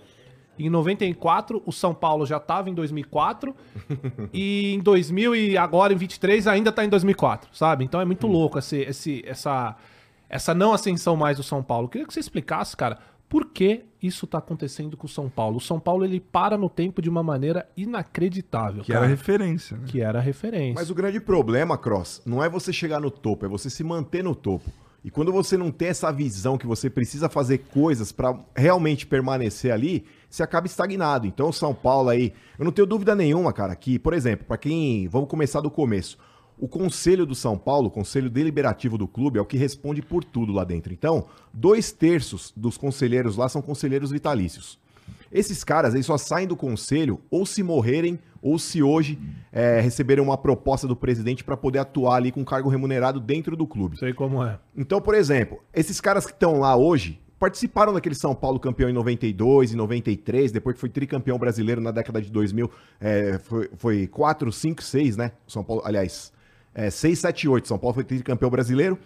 Em 0.56 0.70
94, 0.70 1.60
o 1.64 1.72
São 1.72 1.94
Paulo 1.94 2.24
já 2.24 2.36
estava 2.36 2.70
em 2.70 2.74
2004 2.74 3.54
e 4.32 4.74
em 4.74 4.80
2000 4.80 5.34
e 5.34 5.56
agora 5.56 5.92
em 5.92 5.96
23 5.96 6.46
ainda 6.46 6.70
está 6.70 6.84
em 6.84 6.88
2004, 6.88 7.50
sabe? 7.52 7.84
Então 7.84 8.00
é 8.00 8.04
muito 8.04 8.28
louco 8.28 8.58
esse, 8.58 8.76
esse, 8.78 9.24
essa, 9.26 9.76
essa 10.28 10.54
não 10.54 10.72
ascensão 10.72 11.16
mais 11.16 11.36
do 11.36 11.42
São 11.42 11.64
Paulo. 11.64 11.86
Eu 11.86 11.88
queria 11.88 12.06
que 12.06 12.12
você 12.12 12.20
explicasse, 12.20 12.76
cara, 12.76 12.98
por 13.28 13.46
que 13.46 13.84
isso 14.02 14.26
tá 14.26 14.38
acontecendo 14.38 14.96
com 14.96 15.06
o 15.06 15.10
São 15.10 15.28
Paulo? 15.28 15.56
O 15.58 15.60
São 15.60 15.78
Paulo 15.78 16.04
ele 16.04 16.20
para 16.20 16.56
no 16.56 16.68
tempo 16.68 17.02
de 17.02 17.08
uma 17.08 17.22
maneira 17.22 17.68
inacreditável, 17.76 18.82
Que 18.82 18.92
cara. 18.92 19.04
era 19.04 19.10
referência, 19.14 19.76
né? 19.76 19.84
Que 19.86 20.00
era 20.00 20.20
referência. 20.20 20.74
Mas 20.74 20.90
o 20.90 20.94
grande 20.94 21.20
problema, 21.20 21.76
Cross, 21.76 22.22
não 22.24 22.42
é 22.42 22.48
você 22.48 22.72
chegar 22.72 23.00
no 23.00 23.10
topo, 23.10 23.44
é 23.44 23.48
você 23.48 23.68
se 23.68 23.84
manter 23.84 24.22
no 24.22 24.34
topo. 24.34 24.70
E 25.04 25.10
quando 25.10 25.32
você 25.32 25.56
não 25.56 25.70
tem 25.70 25.88
essa 25.88 26.10
visão 26.12 26.58
que 26.58 26.66
você 26.66 26.90
precisa 26.90 27.28
fazer 27.28 27.58
coisas 27.72 28.10
pra 28.10 28.38
realmente 28.56 29.06
permanecer 29.06 29.72
ali, 29.72 30.04
você 30.28 30.42
acaba 30.42 30.66
estagnado. 30.66 31.26
Então, 31.26 31.48
o 31.48 31.52
São 31.52 31.72
Paulo 31.72 32.08
aí, 32.08 32.32
eu 32.58 32.64
não 32.64 32.72
tenho 32.72 32.86
dúvida 32.86 33.14
nenhuma, 33.14 33.52
cara, 33.52 33.74
que, 33.76 33.98
por 33.98 34.12
exemplo, 34.12 34.44
pra 34.46 34.58
quem. 34.58 35.06
Vamos 35.08 35.28
começar 35.28 35.60
do 35.60 35.70
começo. 35.70 36.18
O 36.58 36.66
conselho 36.66 37.24
do 37.24 37.34
São 37.34 37.56
Paulo, 37.56 37.86
o 37.86 37.90
conselho 37.90 38.28
deliberativo 38.28 38.98
do 38.98 39.06
clube, 39.06 39.38
é 39.38 39.42
o 39.42 39.46
que 39.46 39.56
responde 39.56 40.02
por 40.02 40.24
tudo 40.24 40.52
lá 40.52 40.64
dentro. 40.64 40.92
Então, 40.92 41.26
dois 41.52 41.92
terços 41.92 42.52
dos 42.56 42.76
conselheiros 42.76 43.36
lá 43.36 43.48
são 43.48 43.62
conselheiros 43.62 44.10
vitalícios. 44.10 44.78
Esses 45.30 45.62
caras 45.62 45.94
aí 45.94 46.02
só 46.02 46.16
saem 46.16 46.46
do 46.46 46.56
conselho 46.56 47.20
ou 47.30 47.44
se 47.46 47.62
morrerem 47.62 48.18
ou 48.40 48.58
se 48.58 48.82
hoje 48.82 49.18
é, 49.52 49.80
receberem 49.80 50.24
uma 50.24 50.36
proposta 50.36 50.86
do 50.86 50.96
presidente 50.96 51.44
para 51.44 51.56
poder 51.56 51.80
atuar 51.80 52.16
ali 52.16 52.32
com 52.32 52.44
cargo 52.44 52.68
remunerado 52.68 53.20
dentro 53.20 53.56
do 53.56 53.66
clube. 53.66 53.98
Sei 53.98 54.12
como 54.12 54.42
é. 54.42 54.58
Então, 54.76 55.00
por 55.00 55.14
exemplo, 55.14 55.58
esses 55.72 56.00
caras 56.00 56.24
que 56.24 56.32
estão 56.32 56.60
lá 56.60 56.76
hoje 56.76 57.20
participaram 57.38 57.92
daquele 57.92 58.14
São 58.14 58.34
Paulo 58.34 58.58
campeão 58.58 58.88
em 58.88 58.92
92, 58.92 59.72
em 59.72 59.76
93, 59.76 60.50
depois 60.50 60.74
que 60.74 60.80
foi 60.80 60.88
tricampeão 60.88 61.38
brasileiro 61.38 61.80
na 61.80 61.90
década 61.90 62.20
de 62.20 62.30
2000, 62.30 62.70
é, 63.00 63.38
foi, 63.38 63.70
foi 63.76 64.06
4, 64.06 64.50
5, 64.50 64.82
6, 64.82 65.16
né? 65.16 65.32
São 65.46 65.62
Paulo, 65.62 65.82
aliás, 65.84 66.32
é, 66.78 66.90
6, 66.90 67.18
7, 67.18 67.48
8, 67.48 67.66
São 67.66 67.78
Paulo 67.78 67.94
foi 67.94 68.04
tricampeão 68.04 68.48
brasileiro. 68.48 68.96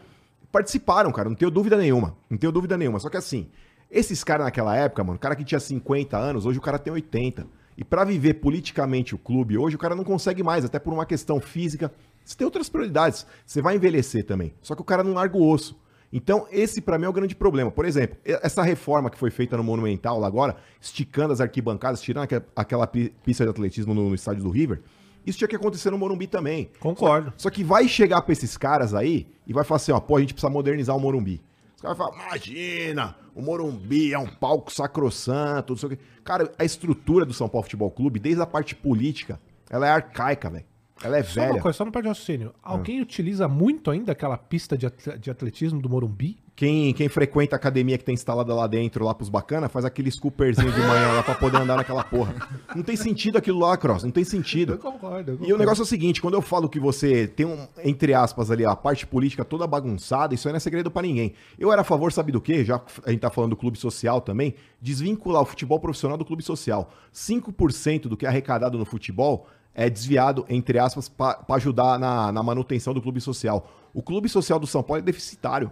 Participaram, 0.51 1.11
cara, 1.11 1.29
não 1.29 1.37
tenho 1.37 1.51
dúvida 1.51 1.77
nenhuma. 1.77 2.15
Não 2.29 2.37
tenho 2.37 2.53
dúvida 2.53 2.77
nenhuma. 2.77 2.99
Só 2.99 3.09
que 3.09 3.17
assim, 3.17 3.49
esses 3.91 4.23
caras 4.23 4.45
naquela 4.45 4.77
época, 4.77 5.03
mano, 5.03 5.17
o 5.17 5.19
cara 5.21 5.35
que 5.35 5.45
tinha 5.45 5.59
50 5.61 6.17
anos, 6.17 6.45
hoje 6.45 6.59
o 6.59 6.63
cara 6.63 6.79
tem 6.79 6.93
80. 6.93 7.47
E 7.79 7.83
pra 7.83 8.05
viver 8.05 8.35
politicamente 8.35 9.15
o 9.15 9.19
clube 9.19 9.57
hoje, 9.57 9.77
o 9.77 9.79
cara 9.79 9.95
não 9.95 10.05
consegue 10.05 10.43
mais, 10.43 10.65
até 10.65 10.79
por 10.79 10.93
uma 10.93 11.07
questão 11.07 11.41
física. 11.41 11.91
Você 12.23 12.37
tem 12.37 12.45
outras 12.45 12.69
prioridades. 12.69 13.27
Você 13.47 13.63
vai 13.63 13.77
envelhecer 13.77 14.27
também. 14.27 14.53
Só 14.61 14.75
que 14.75 14.83
o 14.83 14.85
cara 14.85 15.03
não 15.03 15.15
larga 15.15 15.37
o 15.39 15.49
osso. 15.51 15.75
Então, 16.13 16.47
esse 16.53 16.83
pra 16.83 16.99
mim 16.99 17.07
é 17.07 17.09
o 17.09 17.13
grande 17.13 17.35
problema. 17.35 17.71
Por 17.71 17.87
exemplo, 17.87 18.19
essa 18.23 18.63
reforma 18.63 19.09
que 19.09 19.17
foi 19.17 19.31
feita 19.31 19.57
no 19.57 19.65
Monumental 19.65 20.21
lá 20.21 20.27
agora, 20.27 20.57
esticando 20.79 21.33
as 21.33 21.41
arquibancadas, 21.41 22.03
tirando 22.03 22.25
aque- 22.25 22.43
aquela 22.55 22.87
pi- 22.87 23.15
pista 23.25 23.45
de 23.45 23.51
atletismo 23.51 23.95
no 23.95 24.15
estádio 24.15 24.43
do 24.45 24.51
River, 24.51 24.83
isso 25.27 25.39
tinha 25.39 25.49
que 25.49 25.57
acontecer 25.57 25.91
no 25.91 25.99
Morumbi 25.99 26.27
também. 26.27 26.71
Concordo. 26.81 27.33
Só 27.37 27.51
que 27.51 27.63
vai 27.63 27.89
chegar 27.89 28.23
pra 28.23 28.33
esses 28.33 28.57
caras 28.57 28.95
aí 28.95 29.27
e 29.47 29.53
vai 29.53 29.65
falar 29.65 29.77
assim, 29.77 29.93
ó, 29.93 30.01
pô, 30.01 30.17
a 30.17 30.21
gente 30.21 30.35
precisa 30.35 30.51
modernizar 30.51 30.97
o 30.97 31.01
Morumbi. 31.01 31.43
caras 31.81 31.99
falam, 31.99 32.15
imagina, 32.15 33.17
o 33.35 33.43
Morumbi 33.43 34.13
é 34.13 34.19
um 34.19 34.27
palco 34.27 34.73
sacrossanto, 34.73 35.73
não 35.73 35.79
sei 35.79 35.87
o 35.89 35.91
quê. 35.91 35.99
Cara, 36.25 36.53
a 36.59 36.65
estrutura 36.65 37.25
do 37.25 37.33
São 37.33 37.49
Paulo 37.49 37.65
Futebol 37.65 37.91
Clube, 37.91 38.19
desde 38.19 38.43
a 38.43 38.47
parte 38.47 38.75
política, 38.75 39.41
ela 39.71 39.87
é 39.87 39.91
arcaica, 39.91 40.51
velho. 40.51 40.65
Ela 41.05 41.19
é 41.19 41.23
Só 41.23 41.41
uma 41.41 41.49
velha. 41.49 41.61
coisa, 41.63 41.77
só 41.79 41.85
não 41.85 41.93
perde 41.93 42.09
raciocínio. 42.09 42.53
Alguém 42.63 43.01
utiliza 43.01 43.49
muito 43.49 43.91
ainda 43.91 44.13
aquela 44.13 44.37
pista 44.39 44.77
de 44.77 44.87
atle- 44.87 45.19
de 45.19 45.31
atletismo 45.31 45.81
do 45.81 45.89
Morumbi? 45.89 46.39
Quem, 46.55 46.93
quem 46.93 47.09
frequenta 47.09 47.57
a 47.57 47.59
academia 47.59 47.97
que 47.97 48.05
tem 48.05 48.13
instalada 48.13 48.55
lá 48.55 48.67
dentro, 48.67 49.03
lá 49.05 49.15
pros 49.15 49.31
bacana, 49.31 49.71
faz 49.71 49.87
aquele 49.87 50.11
scooperzinho 50.11 50.71
de 50.71 50.81
manhã 50.81 51.09
lá 51.15 51.23
pra 51.23 51.35
poder 51.35 51.57
andar 51.57 51.77
naquela 51.77 52.05
porra. 52.05 52.35
Não 52.77 52.83
tem 52.83 52.95
sentido 52.95 53.39
aquilo 53.39 53.59
lá, 53.59 53.75
Cross, 53.77 54.05
não 54.05 54.11
tem 54.11 54.23
sentido. 54.23 54.77
concordo. 54.77 55.39
E 55.41 55.51
o 55.53 55.57
negócio 55.57 55.81
é 55.81 55.85
o 55.85 55.87
seguinte, 55.87 56.21
quando 56.21 56.35
eu 56.35 56.43
falo 56.43 56.69
que 56.69 56.79
você 56.79 57.27
tem 57.27 57.47
um, 57.47 57.67
entre 57.83 58.13
aspas 58.13 58.51
ali, 58.51 58.67
a 58.67 58.77
parte 58.77 59.07
política 59.07 59.47
toda 59.47 59.67
bagunçada, 59.67 60.35
isso 60.35 60.47
aí 60.47 60.53
não 60.53 60.59
é 60.59 60.61
segredo 60.61 60.91
pra 60.91 61.01
ninguém. 61.03 61.33
Eu 61.59 61.73
era 61.73 61.81
a 61.81 61.85
favor, 61.85 62.13
sabe 62.13 62.31
do 62.31 62.41
quê? 62.41 62.63
Já 62.65 62.79
que 62.79 62.93
a 63.07 63.11
gente 63.11 63.21
tá 63.21 63.31
falando 63.31 63.51
do 63.51 63.57
clube 63.57 63.79
social 63.79 64.21
também, 64.21 64.55
desvincular 64.81 65.41
o 65.41 65.47
futebol 65.47 65.81
profissional 65.81 66.19
do 66.19 66.25
clube 66.25 66.43
social. 66.43 66.91
5% 67.15 68.03
do 68.09 68.17
que 68.17 68.27
é 68.27 68.29
arrecadado 68.29 68.77
no 68.79 68.85
futebol 68.85 69.47
é 69.75 69.89
desviado, 69.89 70.45
entre 70.49 70.79
aspas, 70.79 71.09
pra 71.09 71.45
ajudar 71.51 71.99
na, 71.99 72.31
na 72.33 72.43
manutenção 72.43 72.93
do 72.93 73.01
clube 73.03 73.21
social. 73.21 73.71
O 73.95 74.03
clube 74.03 74.29
social 74.29 74.59
do 74.59 74.67
São 74.67 74.83
Paulo 74.83 75.01
é 75.01 75.05
deficitário. 75.05 75.71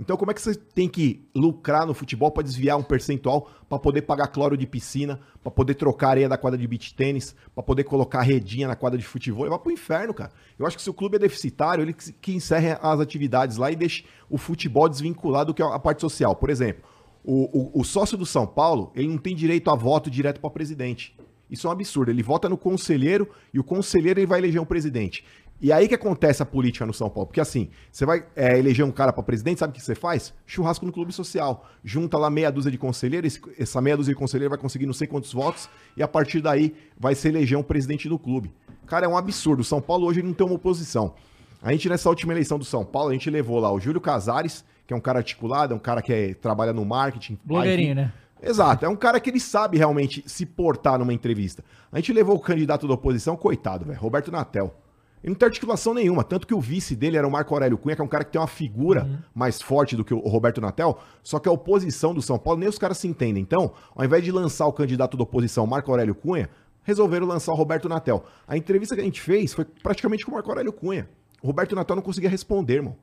Então, 0.00 0.16
como 0.16 0.30
é 0.30 0.34
que 0.34 0.40
você 0.40 0.54
tem 0.54 0.88
que 0.88 1.28
lucrar 1.34 1.84
no 1.84 1.92
futebol 1.92 2.30
para 2.30 2.44
desviar 2.44 2.78
um 2.78 2.84
percentual 2.84 3.50
para 3.68 3.80
poder 3.80 4.02
pagar 4.02 4.28
cloro 4.28 4.56
de 4.56 4.64
piscina, 4.64 5.18
para 5.42 5.50
poder 5.50 5.74
trocar 5.74 6.10
areia 6.10 6.28
da 6.28 6.38
quadra 6.38 6.56
de 6.56 6.68
beach 6.68 6.94
tênis, 6.94 7.34
para 7.52 7.64
poder 7.64 7.82
colocar 7.82 8.22
redinha 8.22 8.68
na 8.68 8.76
quadra 8.76 8.96
de 8.96 9.04
futebol? 9.04 9.48
Vai 9.50 9.58
pro 9.58 9.72
inferno, 9.72 10.14
cara. 10.14 10.30
Eu 10.56 10.64
acho 10.66 10.76
que 10.76 10.82
se 10.84 10.88
o 10.90 10.94
clube 10.94 11.16
é 11.16 11.18
deficitário, 11.18 11.82
ele 11.82 11.92
que 11.92 12.12
que 12.12 12.32
encerre 12.32 12.78
as 12.80 13.00
atividades 13.00 13.56
lá 13.56 13.72
e 13.72 13.76
deixe 13.76 14.04
o 14.30 14.38
futebol 14.38 14.88
desvinculado 14.88 15.52
do 15.52 15.54
que 15.54 15.62
é 15.62 15.64
a 15.66 15.78
parte 15.80 16.00
social. 16.00 16.36
Por 16.36 16.48
exemplo, 16.48 16.84
o, 17.24 17.78
o- 17.78 17.80
o 17.80 17.84
sócio 17.84 18.16
do 18.16 18.24
São 18.24 18.46
Paulo, 18.46 18.92
ele 18.94 19.08
não 19.08 19.18
tem 19.18 19.34
direito 19.34 19.68
a 19.68 19.74
voto 19.74 20.08
direto 20.08 20.40
para 20.40 20.48
presidente. 20.50 21.16
Isso 21.50 21.66
é 21.66 21.70
um 21.70 21.72
absurdo. 21.72 22.10
Ele 22.10 22.22
vota 22.22 22.48
no 22.48 22.56
conselheiro 22.56 23.28
e 23.52 23.58
o 23.58 23.64
conselheiro 23.64 24.20
ele 24.20 24.26
vai 24.26 24.38
eleger 24.38 24.60
um 24.60 24.64
presidente. 24.64 25.24
E 25.60 25.72
aí 25.72 25.88
que 25.88 25.94
acontece 25.94 26.40
a 26.40 26.46
política 26.46 26.86
no 26.86 26.94
São 26.94 27.10
Paulo. 27.10 27.26
Porque 27.26 27.40
assim, 27.40 27.68
você 27.90 28.06
vai 28.06 28.24
é, 28.36 28.58
eleger 28.58 28.84
um 28.84 28.92
cara 28.92 29.12
para 29.12 29.22
presidente, 29.24 29.58
sabe 29.58 29.72
o 29.72 29.74
que 29.74 29.82
você 29.82 29.94
faz? 29.94 30.32
Churrasco 30.46 30.86
no 30.86 30.92
clube 30.92 31.12
social. 31.12 31.68
Junta 31.82 32.16
lá 32.16 32.30
meia 32.30 32.50
dúzia 32.50 32.70
de 32.70 32.78
conselheiros, 32.78 33.40
essa 33.58 33.80
meia 33.80 33.96
dúzia 33.96 34.14
de 34.14 34.18
conselheiros 34.18 34.50
vai 34.50 34.58
conseguir 34.58 34.86
não 34.86 34.92
sei 34.92 35.08
quantos 35.08 35.32
votos, 35.32 35.68
e 35.96 36.02
a 36.02 36.06
partir 36.06 36.40
daí 36.40 36.76
vai 36.96 37.14
se 37.16 37.26
eleger 37.26 37.58
um 37.58 37.62
presidente 37.62 38.08
do 38.08 38.18
clube. 38.18 38.52
Cara, 38.86 39.06
é 39.06 39.08
um 39.08 39.16
absurdo. 39.16 39.60
O 39.60 39.64
São 39.64 39.80
Paulo 39.80 40.06
hoje 40.06 40.22
não 40.22 40.32
tem 40.32 40.46
uma 40.46 40.54
oposição. 40.54 41.14
A 41.60 41.72
gente, 41.72 41.88
nessa 41.88 42.08
última 42.08 42.32
eleição 42.32 42.56
do 42.56 42.64
São 42.64 42.84
Paulo, 42.84 43.10
a 43.10 43.12
gente 43.12 43.28
levou 43.28 43.58
lá 43.58 43.72
o 43.72 43.80
Júlio 43.80 44.00
Casares, 44.00 44.64
que 44.86 44.94
é 44.94 44.96
um 44.96 45.00
cara 45.00 45.18
articulado, 45.18 45.74
é 45.74 45.76
um 45.76 45.80
cara 45.80 46.00
que 46.00 46.12
é- 46.12 46.34
trabalha 46.34 46.72
no 46.72 46.84
marketing. 46.84 47.36
Blogueirinho, 47.44 47.96
né? 47.96 48.12
Exato, 48.42 48.84
é 48.84 48.88
um 48.88 48.96
cara 48.96 49.18
que 49.20 49.30
ele 49.30 49.40
sabe 49.40 49.76
realmente 49.76 50.22
se 50.26 50.46
portar 50.46 50.98
numa 50.98 51.12
entrevista. 51.12 51.64
A 51.90 51.96
gente 51.96 52.12
levou 52.12 52.36
o 52.36 52.40
candidato 52.40 52.86
da 52.86 52.94
oposição, 52.94 53.36
coitado, 53.36 53.84
velho, 53.84 53.98
Roberto 53.98 54.30
Natel. 54.30 54.74
Ele 55.22 55.32
não 55.32 55.34
tem 55.34 55.46
articulação 55.46 55.92
nenhuma, 55.92 56.22
tanto 56.22 56.46
que 56.46 56.54
o 56.54 56.60
vice 56.60 56.94
dele 56.94 57.16
era 57.16 57.26
o 57.26 57.30
Marco 57.30 57.52
Aurélio 57.52 57.76
Cunha, 57.76 57.96
que 57.96 58.02
é 58.02 58.04
um 58.04 58.08
cara 58.08 58.24
que 58.24 58.30
tem 58.30 58.40
uma 58.40 58.46
figura 58.46 59.24
mais 59.34 59.60
forte 59.60 59.96
do 59.96 60.04
que 60.04 60.14
o 60.14 60.20
Roberto 60.20 60.60
Natel, 60.60 60.98
só 61.22 61.40
que 61.40 61.48
a 61.48 61.52
oposição 61.52 62.14
do 62.14 62.22
São 62.22 62.38
Paulo, 62.38 62.60
nem 62.60 62.68
os 62.68 62.78
caras 62.78 62.98
se 62.98 63.08
entendem. 63.08 63.42
Então, 63.42 63.72
ao 63.96 64.04
invés 64.04 64.22
de 64.22 64.30
lançar 64.30 64.66
o 64.66 64.72
candidato 64.72 65.16
da 65.16 65.24
oposição, 65.24 65.66
Marco 65.66 65.90
Aurélio 65.90 66.14
Cunha, 66.14 66.48
resolveram 66.84 67.26
lançar 67.26 67.52
o 67.52 67.56
Roberto 67.56 67.88
Natel. 67.88 68.24
A 68.46 68.56
entrevista 68.56 68.94
que 68.94 69.00
a 69.00 69.04
gente 69.04 69.20
fez 69.20 69.52
foi 69.52 69.64
praticamente 69.64 70.24
com 70.24 70.30
o 70.30 70.34
Marco 70.34 70.48
Aurélio 70.48 70.72
Cunha. 70.72 71.08
O 71.42 71.48
Roberto 71.48 71.74
Natel 71.74 71.96
não 71.96 72.02
conseguia 72.02 72.30
responder, 72.30 72.74
irmão. 72.74 72.96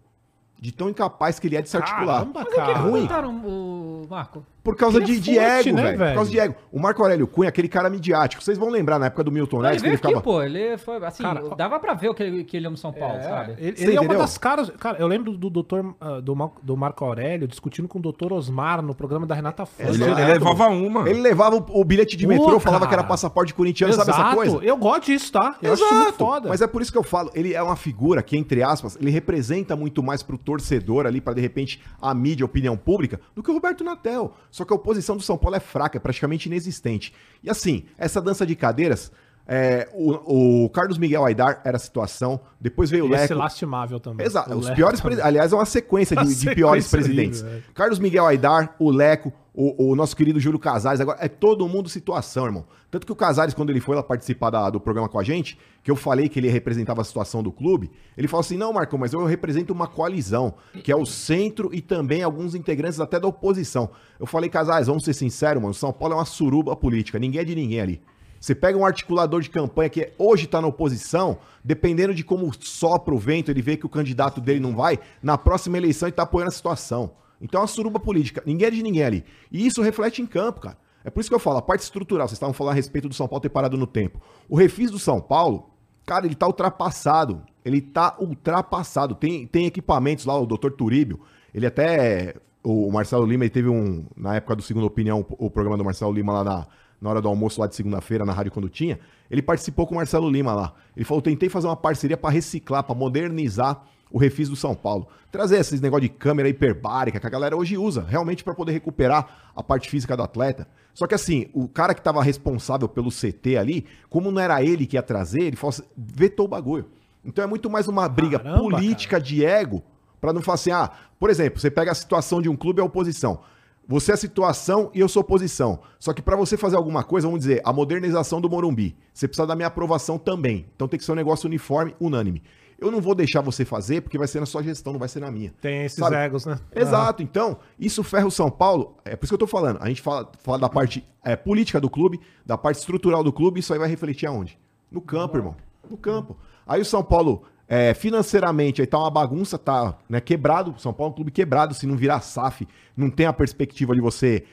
De 0.59 0.71
tão 0.71 0.89
incapaz 0.89 1.37
que 1.37 1.47
ele 1.47 1.57
é 1.57 1.61
de 1.61 1.69
se 1.69 1.75
articular. 1.75 2.19
Caramba, 2.19 2.45
que 2.45 2.55
cara. 2.55 2.73
que 2.73 2.79
ruim. 2.79 3.07
o 3.07 4.07
Marco? 4.09 4.45
Por 4.65 4.75
causa 4.75 4.97
Ele 4.97 5.03
é 5.03 5.07
de, 5.07 5.19
de 5.19 5.35
forte, 5.35 5.69
ego, 5.69 5.77
né, 5.77 5.83
velho. 5.83 5.97
Por 5.97 6.15
causa 6.15 6.31
de 6.31 6.39
ego. 6.39 6.55
O 6.71 6.79
Marco 6.79 6.99
Aurélio 7.03 7.27
Cunha, 7.27 7.49
aquele 7.49 7.67
cara 7.67 7.87
midiático. 7.87 8.43
Vocês 8.43 8.57
vão 8.57 8.69
lembrar 8.69 8.97
na 8.97 9.05
época 9.05 9.23
do 9.23 9.31
Milton 9.31 9.57
Ele 9.57 9.67
Neves, 9.67 9.81
que 9.83 9.87
ele 9.87 9.95
aqui, 9.95 10.07
ficava. 10.07 10.23
pô. 10.23 10.41
Ele 10.41 10.75
foi, 10.79 10.97
assim, 11.05 11.21
Cara, 11.21 11.55
dava 11.55 11.79
pra 11.79 11.93
ver 11.93 12.09
o 12.09 12.15
que 12.15 12.23
ele, 12.23 12.43
que 12.43 12.57
ele 12.57 12.65
ama 12.65 12.75
São 12.75 12.91
Paulo, 12.91 13.21
sabe? 13.21 13.53
Ele, 13.59 13.75
ele 13.77 13.95
é 13.95 14.01
uma 14.01 14.15
das 14.15 14.39
caras. 14.39 14.71
Cara, 14.71 14.97
eu 14.97 15.05
lembro 15.05 15.37
do 15.37 15.51
doutor 15.51 15.95
ah, 16.01 16.19
do, 16.19 16.35
do 16.63 16.75
Marco 16.75 17.05
Aurélio 17.05 17.47
discutindo 17.47 17.87
com 17.87 17.99
o 17.99 18.01
doutor 18.01 18.33
Osmar 18.33 18.81
no 18.81 18.95
programa 18.95 19.27
da 19.27 19.35
Renata 19.35 19.67
Fã. 19.67 19.83
Ele, 19.83 19.91
Exato. 20.03 20.19
ele 20.19 20.33
levava 20.33 20.67
uma. 20.69 21.07
Ele 21.07 21.21
levava 21.21 21.57
o, 21.57 21.65
o 21.69 21.85
bilhete 21.85 22.17
de 22.17 22.25
Pô, 22.25 22.33
metrô, 22.33 22.59
falava 22.59 22.85
cara. 22.85 22.87
que 22.87 22.93
era 22.95 23.03
passaporte 23.03 23.53
corintiano, 23.53 23.93
sabe 23.93 24.09
essa 24.09 24.33
coisa? 24.33 24.57
Eu 24.63 24.77
gosto 24.77 25.05
disso, 25.05 25.31
tá? 25.31 25.57
Eu 25.61 25.73
acho 25.73 25.83
isso 25.83 25.93
muito 25.93 26.13
foda. 26.13 26.49
Mas 26.49 26.61
é 26.61 26.67
por 26.67 26.81
isso 26.81 26.91
que 26.91 26.97
eu 26.97 27.03
falo, 27.03 27.29
ele 27.35 27.53
é 27.53 27.61
uma 27.61 27.75
figura 27.75 28.23
que, 28.23 28.35
entre 28.35 28.63
aspas, 28.63 28.97
ele 28.99 29.11
representa 29.11 29.75
muito 29.75 30.01
mais 30.01 30.23
pro 30.23 30.39
torcedor 30.39 31.05
ali, 31.05 31.21
pra 31.21 31.33
de 31.33 31.41
repente 31.41 31.79
a 32.01 32.15
mídia, 32.15 32.43
a 32.43 32.47
opinião 32.47 32.75
pública, 32.75 33.19
do 33.35 33.43
que 33.43 33.51
o 33.51 33.53
Roberto 33.53 33.83
Natel. 33.83 34.33
Só 34.55 34.63
que 34.63 34.71
a 34.71 34.75
oposição 34.77 35.17
do 35.17 35.21
São 35.21 35.37
Paulo 35.37 35.57
é 35.57 35.59
fraca, 35.59 35.97
é 35.97 35.99
praticamente 35.99 36.47
inexistente. 36.47 37.13
E 37.43 37.49
assim, 37.49 37.83
essa 37.97 38.21
dança 38.21 38.45
de 38.45 38.55
cadeiras, 38.55 39.11
é, 39.47 39.87
o, 39.93 40.63
o 40.65 40.69
Carlos 40.69 40.97
Miguel 40.97 41.23
Aidar 41.25 41.61
era 41.63 41.77
a 41.77 41.79
situação, 41.79 42.39
depois 42.59 42.89
veio 42.89 43.05
o 43.05 43.13
Esse 43.13 43.23
Leco. 43.33 43.35
lastimável 43.35 43.99
também. 43.99 44.25
Exato, 44.25 44.53
O 44.53 44.57
os 44.57 44.65
Leco 44.65 44.75
piores, 44.75 44.99
também. 45.01 45.19
aliás, 45.21 45.51
é 45.53 45.55
uma 45.55 45.65
sequência 45.65 46.15
de, 46.15 46.21
Uma 46.23 46.27
de 46.29 46.33
sequência 46.35 46.55
piores 46.55 46.87
presidentes. 46.89 47.41
horrível. 47.41 47.61
Carlos 47.73 47.99
Miguel 47.99 48.25
Aidar, 48.25 48.75
o 48.79 48.89
Leco, 48.89 49.31
o, 49.53 49.91
o 49.91 49.95
nosso 49.95 50.15
querido 50.15 50.39
Júlio 50.39 50.59
Casares, 50.59 50.99
agora 50.99 51.17
é 51.21 51.27
todo 51.29 51.67
mundo 51.67 51.87
situação, 51.87 52.45
irmão. 52.45 52.65
Tanto 52.91 53.05
que 53.05 53.11
o 53.11 53.15
Casares, 53.15 53.53
quando 53.53 53.69
ele 53.69 53.79
foi 53.79 53.95
lá 53.95 54.03
participar 54.03 54.49
da- 54.49 54.69
do 54.69 54.79
programa 54.79 55.07
com 55.07 55.19
a 55.19 55.23
gente, 55.23 55.57
que 55.83 55.89
eu 55.91 55.95
falei 55.95 56.27
que 56.27 56.39
ele 56.39 56.49
representava 56.49 57.01
a 57.01 57.03
situação 57.03 57.41
do 57.43 57.51
clube, 57.51 57.89
ele 58.17 58.27
falou 58.27 58.41
assim: 58.41 58.57
não, 58.57 58.73
Marco, 58.73 58.97
mas 58.97 59.13
eu 59.13 59.23
represento 59.25 59.71
uma 59.73 59.87
coalizão, 59.87 60.55
que 60.83 60.91
é 60.91 60.95
o 60.95 61.05
centro 61.05 61.69
e 61.73 61.81
também 61.81 62.23
alguns 62.23 62.55
integrantes 62.55 62.99
até 62.99 63.19
da 63.19 63.27
oposição. 63.27 63.89
Eu 64.19 64.25
falei, 64.25 64.49
Casares, 64.49 64.87
vamos 64.87 65.03
ser 65.05 65.13
sinceros, 65.13 65.61
mano, 65.61 65.73
São 65.73 65.93
Paulo 65.93 66.15
é 66.15 66.17
uma 66.17 66.25
suruba 66.25 66.75
política, 66.75 67.19
ninguém 67.19 67.41
é 67.41 67.43
de 67.45 67.55
ninguém 67.55 67.79
ali. 67.81 68.01
Você 68.45 68.53
pega 68.53 68.77
um 68.77 68.85
articulador 68.85 69.41
de 69.41 69.49
campanha 69.49 69.89
que 69.89 70.13
hoje 70.19 70.45
está 70.45 70.61
na 70.61 70.67
oposição, 70.67 71.39
dependendo 71.63 72.13
de 72.13 72.23
como 72.23 72.51
sopra 72.59 73.11
o 73.11 73.17
vento, 73.17 73.49
ele 73.49 73.59
vê 73.59 73.75
que 73.75 73.87
o 73.87 73.89
candidato 73.89 74.39
dele 74.39 74.59
não 74.59 74.75
vai, 74.75 74.99
na 75.19 75.35
próxima 75.35 75.77
eleição 75.77 76.07
ele 76.07 76.11
está 76.11 76.21
apoiando 76.21 76.49
a 76.49 76.51
situação. 76.51 77.13
Então 77.41 77.59
é 77.59 77.61
uma 77.63 77.67
suruba 77.67 77.99
política. 77.99 78.43
Ninguém 78.45 78.67
é 78.67 78.69
de 78.69 78.83
ninguém 78.83 79.03
ali. 79.03 79.25
E 79.51 79.65
isso 79.65 79.81
reflete 79.81 80.21
em 80.21 80.27
campo, 80.27 80.61
cara. 80.61 80.77
É 81.03 81.09
por 81.09 81.21
isso 81.21 81.29
que 81.29 81.33
eu 81.33 81.39
falo, 81.39 81.57
a 81.57 81.61
parte 81.63 81.81
estrutural, 81.81 82.27
vocês 82.27 82.35
estavam 82.35 82.53
falando 82.53 82.73
a 82.73 82.75
respeito 82.75 83.09
do 83.09 83.15
São 83.15 83.27
Paulo 83.27 83.41
ter 83.41 83.49
parado 83.49 83.77
no 83.77 83.87
tempo. 83.87 84.21
O 84.47 84.55
refis 84.55 84.91
do 84.91 84.99
São 84.99 85.19
Paulo, 85.19 85.71
cara, 86.05 86.27
ele 86.27 86.35
tá 86.35 86.45
ultrapassado. 86.45 87.41
Ele 87.65 87.81
tá 87.81 88.15
ultrapassado. 88.19 89.15
Tem, 89.15 89.47
tem 89.47 89.65
equipamentos 89.65 90.23
lá, 90.23 90.39
o 90.39 90.45
Dr. 90.45 90.69
Turíbio, 90.69 91.19
ele 91.51 91.65
até. 91.65 92.35
O 92.63 92.91
Marcelo 92.91 93.25
Lima, 93.25 93.43
ele 93.43 93.49
teve 93.49 93.69
um. 93.69 94.05
Na 94.15 94.35
época 94.35 94.55
do 94.55 94.61
Segunda 94.61 94.85
Opinião, 94.85 95.25
o 95.31 95.49
programa 95.49 95.77
do 95.77 95.83
Marcelo 95.83 96.13
Lima 96.13 96.31
lá 96.31 96.43
na, 96.43 96.67
na 97.01 97.09
hora 97.09 97.21
do 97.21 97.27
almoço 97.27 97.59
lá 97.59 97.67
de 97.67 97.75
segunda-feira, 97.75 98.25
na 98.25 98.33
rádio 98.33 98.51
quando 98.51 98.69
tinha, 98.69 98.99
ele 99.29 99.41
participou 99.41 99.85
com 99.85 99.93
o 99.93 99.97
Marcelo 99.97 100.29
Lima 100.29 100.53
lá. 100.53 100.73
Ele 100.95 101.05
falou: 101.05 101.21
tentei 101.21 101.49
fazer 101.49 101.67
uma 101.67 101.75
parceria 101.75 102.17
para 102.17 102.29
reciclar, 102.29 102.83
para 102.83 102.95
modernizar 102.95 103.83
o 104.11 104.17
refis 104.17 104.47
do 104.47 104.55
São 104.55 104.75
Paulo. 104.75 105.07
Trazer 105.31 105.57
esses 105.57 105.81
negócio 105.81 106.03
de 106.03 106.09
câmera 106.09 106.47
hiperbárica 106.47 107.19
que 107.19 107.27
a 107.27 107.29
galera 107.29 107.57
hoje 107.57 107.77
usa, 107.77 108.05
realmente 108.07 108.43
para 108.43 108.53
poder 108.53 108.71
recuperar 108.71 109.51
a 109.55 109.61
parte 109.61 109.89
física 109.89 110.15
do 110.15 110.23
atleta. 110.23 110.67
Só 110.93 111.05
que 111.05 111.13
assim, 111.13 111.47
o 111.53 111.67
cara 111.67 111.93
que 111.93 111.99
estava 111.99 112.23
responsável 112.23 112.87
pelo 112.87 113.09
CT 113.09 113.57
ali, 113.57 113.85
como 114.09 114.31
não 114.31 114.39
era 114.39 114.63
ele 114.63 114.85
que 114.85 114.95
ia 114.95 115.03
trazer, 115.03 115.41
ele 115.41 115.57
falou 115.57 115.71
assim, 115.71 115.83
vetou 115.97 116.45
o 116.45 116.47
bagulho. 116.47 116.85
Então 117.25 117.43
é 117.43 117.47
muito 117.47 117.69
mais 117.69 117.87
uma 117.87 118.07
briga 118.07 118.39
Caramba, 118.39 118.59
política 118.59 119.19
de 119.19 119.43
ego, 119.43 119.83
para 120.21 120.31
não 120.31 120.41
falar 120.41 120.55
assim, 120.55 120.71
ah, 120.71 120.89
por 121.19 121.29
exemplo, 121.29 121.59
você 121.59 121.69
pega 121.69 121.91
a 121.91 121.95
situação 121.95 122.41
de 122.41 122.47
um 122.47 122.55
clube 122.55 122.79
e 122.79 122.81
a 122.81 122.85
oposição. 122.85 123.41
Você 123.87 124.11
é 124.11 124.13
a 124.15 124.17
situação 124.17 124.89
e 124.93 124.99
eu 124.99 125.07
sou 125.07 125.21
oposição. 125.21 125.79
Só 125.99 126.11
que 126.11 126.21
para 126.21 126.35
você 126.35 126.57
fazer 126.57 126.75
alguma 126.75 127.03
coisa, 127.03 127.27
vamos 127.27 127.41
dizer, 127.41 127.61
a 127.63 127.71
modernização 127.71 128.41
do 128.41 128.49
Morumbi, 128.49 128.95
você 129.13 129.27
precisa 129.27 129.45
da 129.45 129.55
minha 129.55 129.67
aprovação 129.67 130.17
também. 130.17 130.65
Então 130.75 130.87
tem 130.87 130.97
que 130.97 131.05
ser 131.05 131.11
um 131.11 131.15
negócio 131.15 131.47
uniforme, 131.47 131.95
unânime. 131.99 132.41
Eu 132.77 132.91
não 132.91 132.99
vou 132.99 133.15
deixar 133.15 133.41
você 133.41 133.63
fazer 133.63 134.01
porque 134.01 134.17
vai 134.17 134.27
ser 134.27 134.39
na 134.39 134.45
sua 134.45 134.61
gestão, 134.61 134.91
não 134.91 134.99
vai 134.99 135.07
ser 135.07 135.21
na 135.21 135.31
minha. 135.31 135.53
Tem 135.61 135.85
esses 135.85 135.97
Sabe? 135.97 136.15
egos, 136.15 136.45
né? 136.45 136.59
Exato, 136.75 137.23
então, 137.23 137.57
isso 137.79 138.03
ferra 138.03 138.25
o 138.25 138.31
São 138.31 138.49
Paulo. 138.49 138.97
É 139.05 139.15
por 139.15 139.25
isso 139.25 139.31
que 139.31 139.35
eu 139.35 139.39
tô 139.39 139.47
falando. 139.47 139.77
A 139.81 139.87
gente 139.87 140.01
fala, 140.01 140.29
fala 140.39 140.59
da 140.59 140.67
parte 140.67 141.05
é, 141.23 141.35
política 141.35 141.79
do 141.79 141.89
clube, 141.89 142.19
da 142.45 142.57
parte 142.57 142.77
estrutural 142.79 143.23
do 143.23 143.31
clube, 143.31 143.59
isso 143.59 143.71
aí 143.71 143.79
vai 143.79 143.87
refletir 143.87 144.27
aonde? 144.27 144.59
No 144.91 144.99
campo, 144.99 145.37
irmão. 145.37 145.55
No 145.89 145.95
campo. 145.95 146.35
Aí 146.67 146.81
o 146.81 146.85
São 146.85 147.03
Paulo, 147.03 147.43
é, 147.67 147.93
financeiramente, 147.93 148.81
aí 148.81 148.87
tá 148.87 148.97
uma 148.99 149.09
bagunça, 149.09 149.57
tá 149.57 149.97
né, 150.07 150.21
quebrado. 150.21 150.75
São 150.77 150.93
Paulo 150.93 151.11
é 151.11 151.13
um 151.13 151.15
clube 151.15 151.31
quebrado, 151.31 151.73
se 151.73 151.87
não 151.87 151.95
virar 151.95 152.21
SAF, 152.21 152.67
não 152.95 153.09
tem 153.09 153.25
a 153.25 153.33
perspectiva 153.33 153.95
de 153.95 154.01
você 154.01 154.43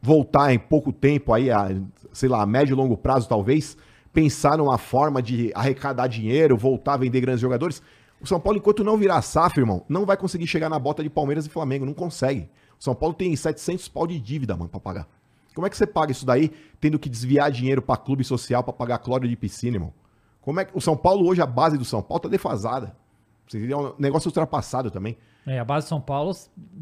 voltar 0.00 0.52
em 0.52 0.58
pouco 0.58 0.92
tempo 0.92 1.32
aí, 1.32 1.50
a, 1.50 1.68
sei 2.12 2.28
lá, 2.28 2.42
a 2.42 2.46
médio 2.46 2.74
e 2.74 2.76
longo 2.76 2.96
prazo 2.96 3.28
talvez, 3.28 3.76
pensar 4.12 4.56
numa 4.56 4.78
forma 4.78 5.20
de 5.20 5.50
arrecadar 5.54 6.06
dinheiro, 6.06 6.56
voltar 6.56 6.94
a 6.94 6.98
vender 6.98 7.20
grandes 7.20 7.40
jogadores. 7.40 7.82
O 8.20 8.26
São 8.26 8.40
Paulo, 8.40 8.58
enquanto 8.58 8.84
não 8.84 8.96
virar 8.96 9.20
SAF, 9.22 9.58
irmão, 9.58 9.84
não 9.88 10.06
vai 10.06 10.16
conseguir 10.16 10.46
chegar 10.46 10.68
na 10.68 10.78
bota 10.78 11.02
de 11.02 11.10
Palmeiras 11.10 11.46
e 11.46 11.50
Flamengo, 11.50 11.84
não 11.84 11.92
consegue. 11.92 12.48
O 12.78 12.84
São 12.84 12.94
Paulo 12.94 13.14
tem 13.14 13.34
700 13.34 13.88
pau 13.88 14.06
de 14.06 14.18
dívida, 14.20 14.56
mano, 14.56 14.68
pra 14.68 14.80
pagar. 14.80 15.08
Como 15.54 15.66
é 15.66 15.70
que 15.70 15.76
você 15.76 15.86
paga 15.86 16.12
isso 16.12 16.24
daí, 16.24 16.50
tendo 16.80 16.98
que 16.98 17.08
desviar 17.08 17.50
dinheiro 17.50 17.82
pra 17.82 17.96
clube 17.96 18.22
social 18.22 18.62
pra 18.62 18.72
pagar 18.72 18.98
cloro 18.98 19.26
de 19.26 19.34
piscina, 19.34 19.76
irmão? 19.76 19.92
Como 20.46 20.60
é 20.60 20.64
que 20.64 20.70
o 20.74 20.80
São 20.80 20.96
Paulo 20.96 21.26
hoje 21.28 21.42
a 21.42 21.46
base 21.46 21.76
do 21.76 21.84
São 21.84 22.00
Paulo 22.00 22.20
tá 22.22 22.28
defasada. 22.28 22.94
É 23.52 23.76
um 23.76 23.92
negócio 23.98 24.28
ultrapassado 24.28 24.90
também. 24.90 25.16
É, 25.46 25.60
a 25.60 25.64
base 25.64 25.84
de 25.86 25.90
São 25.90 26.00
Paulo 26.00 26.32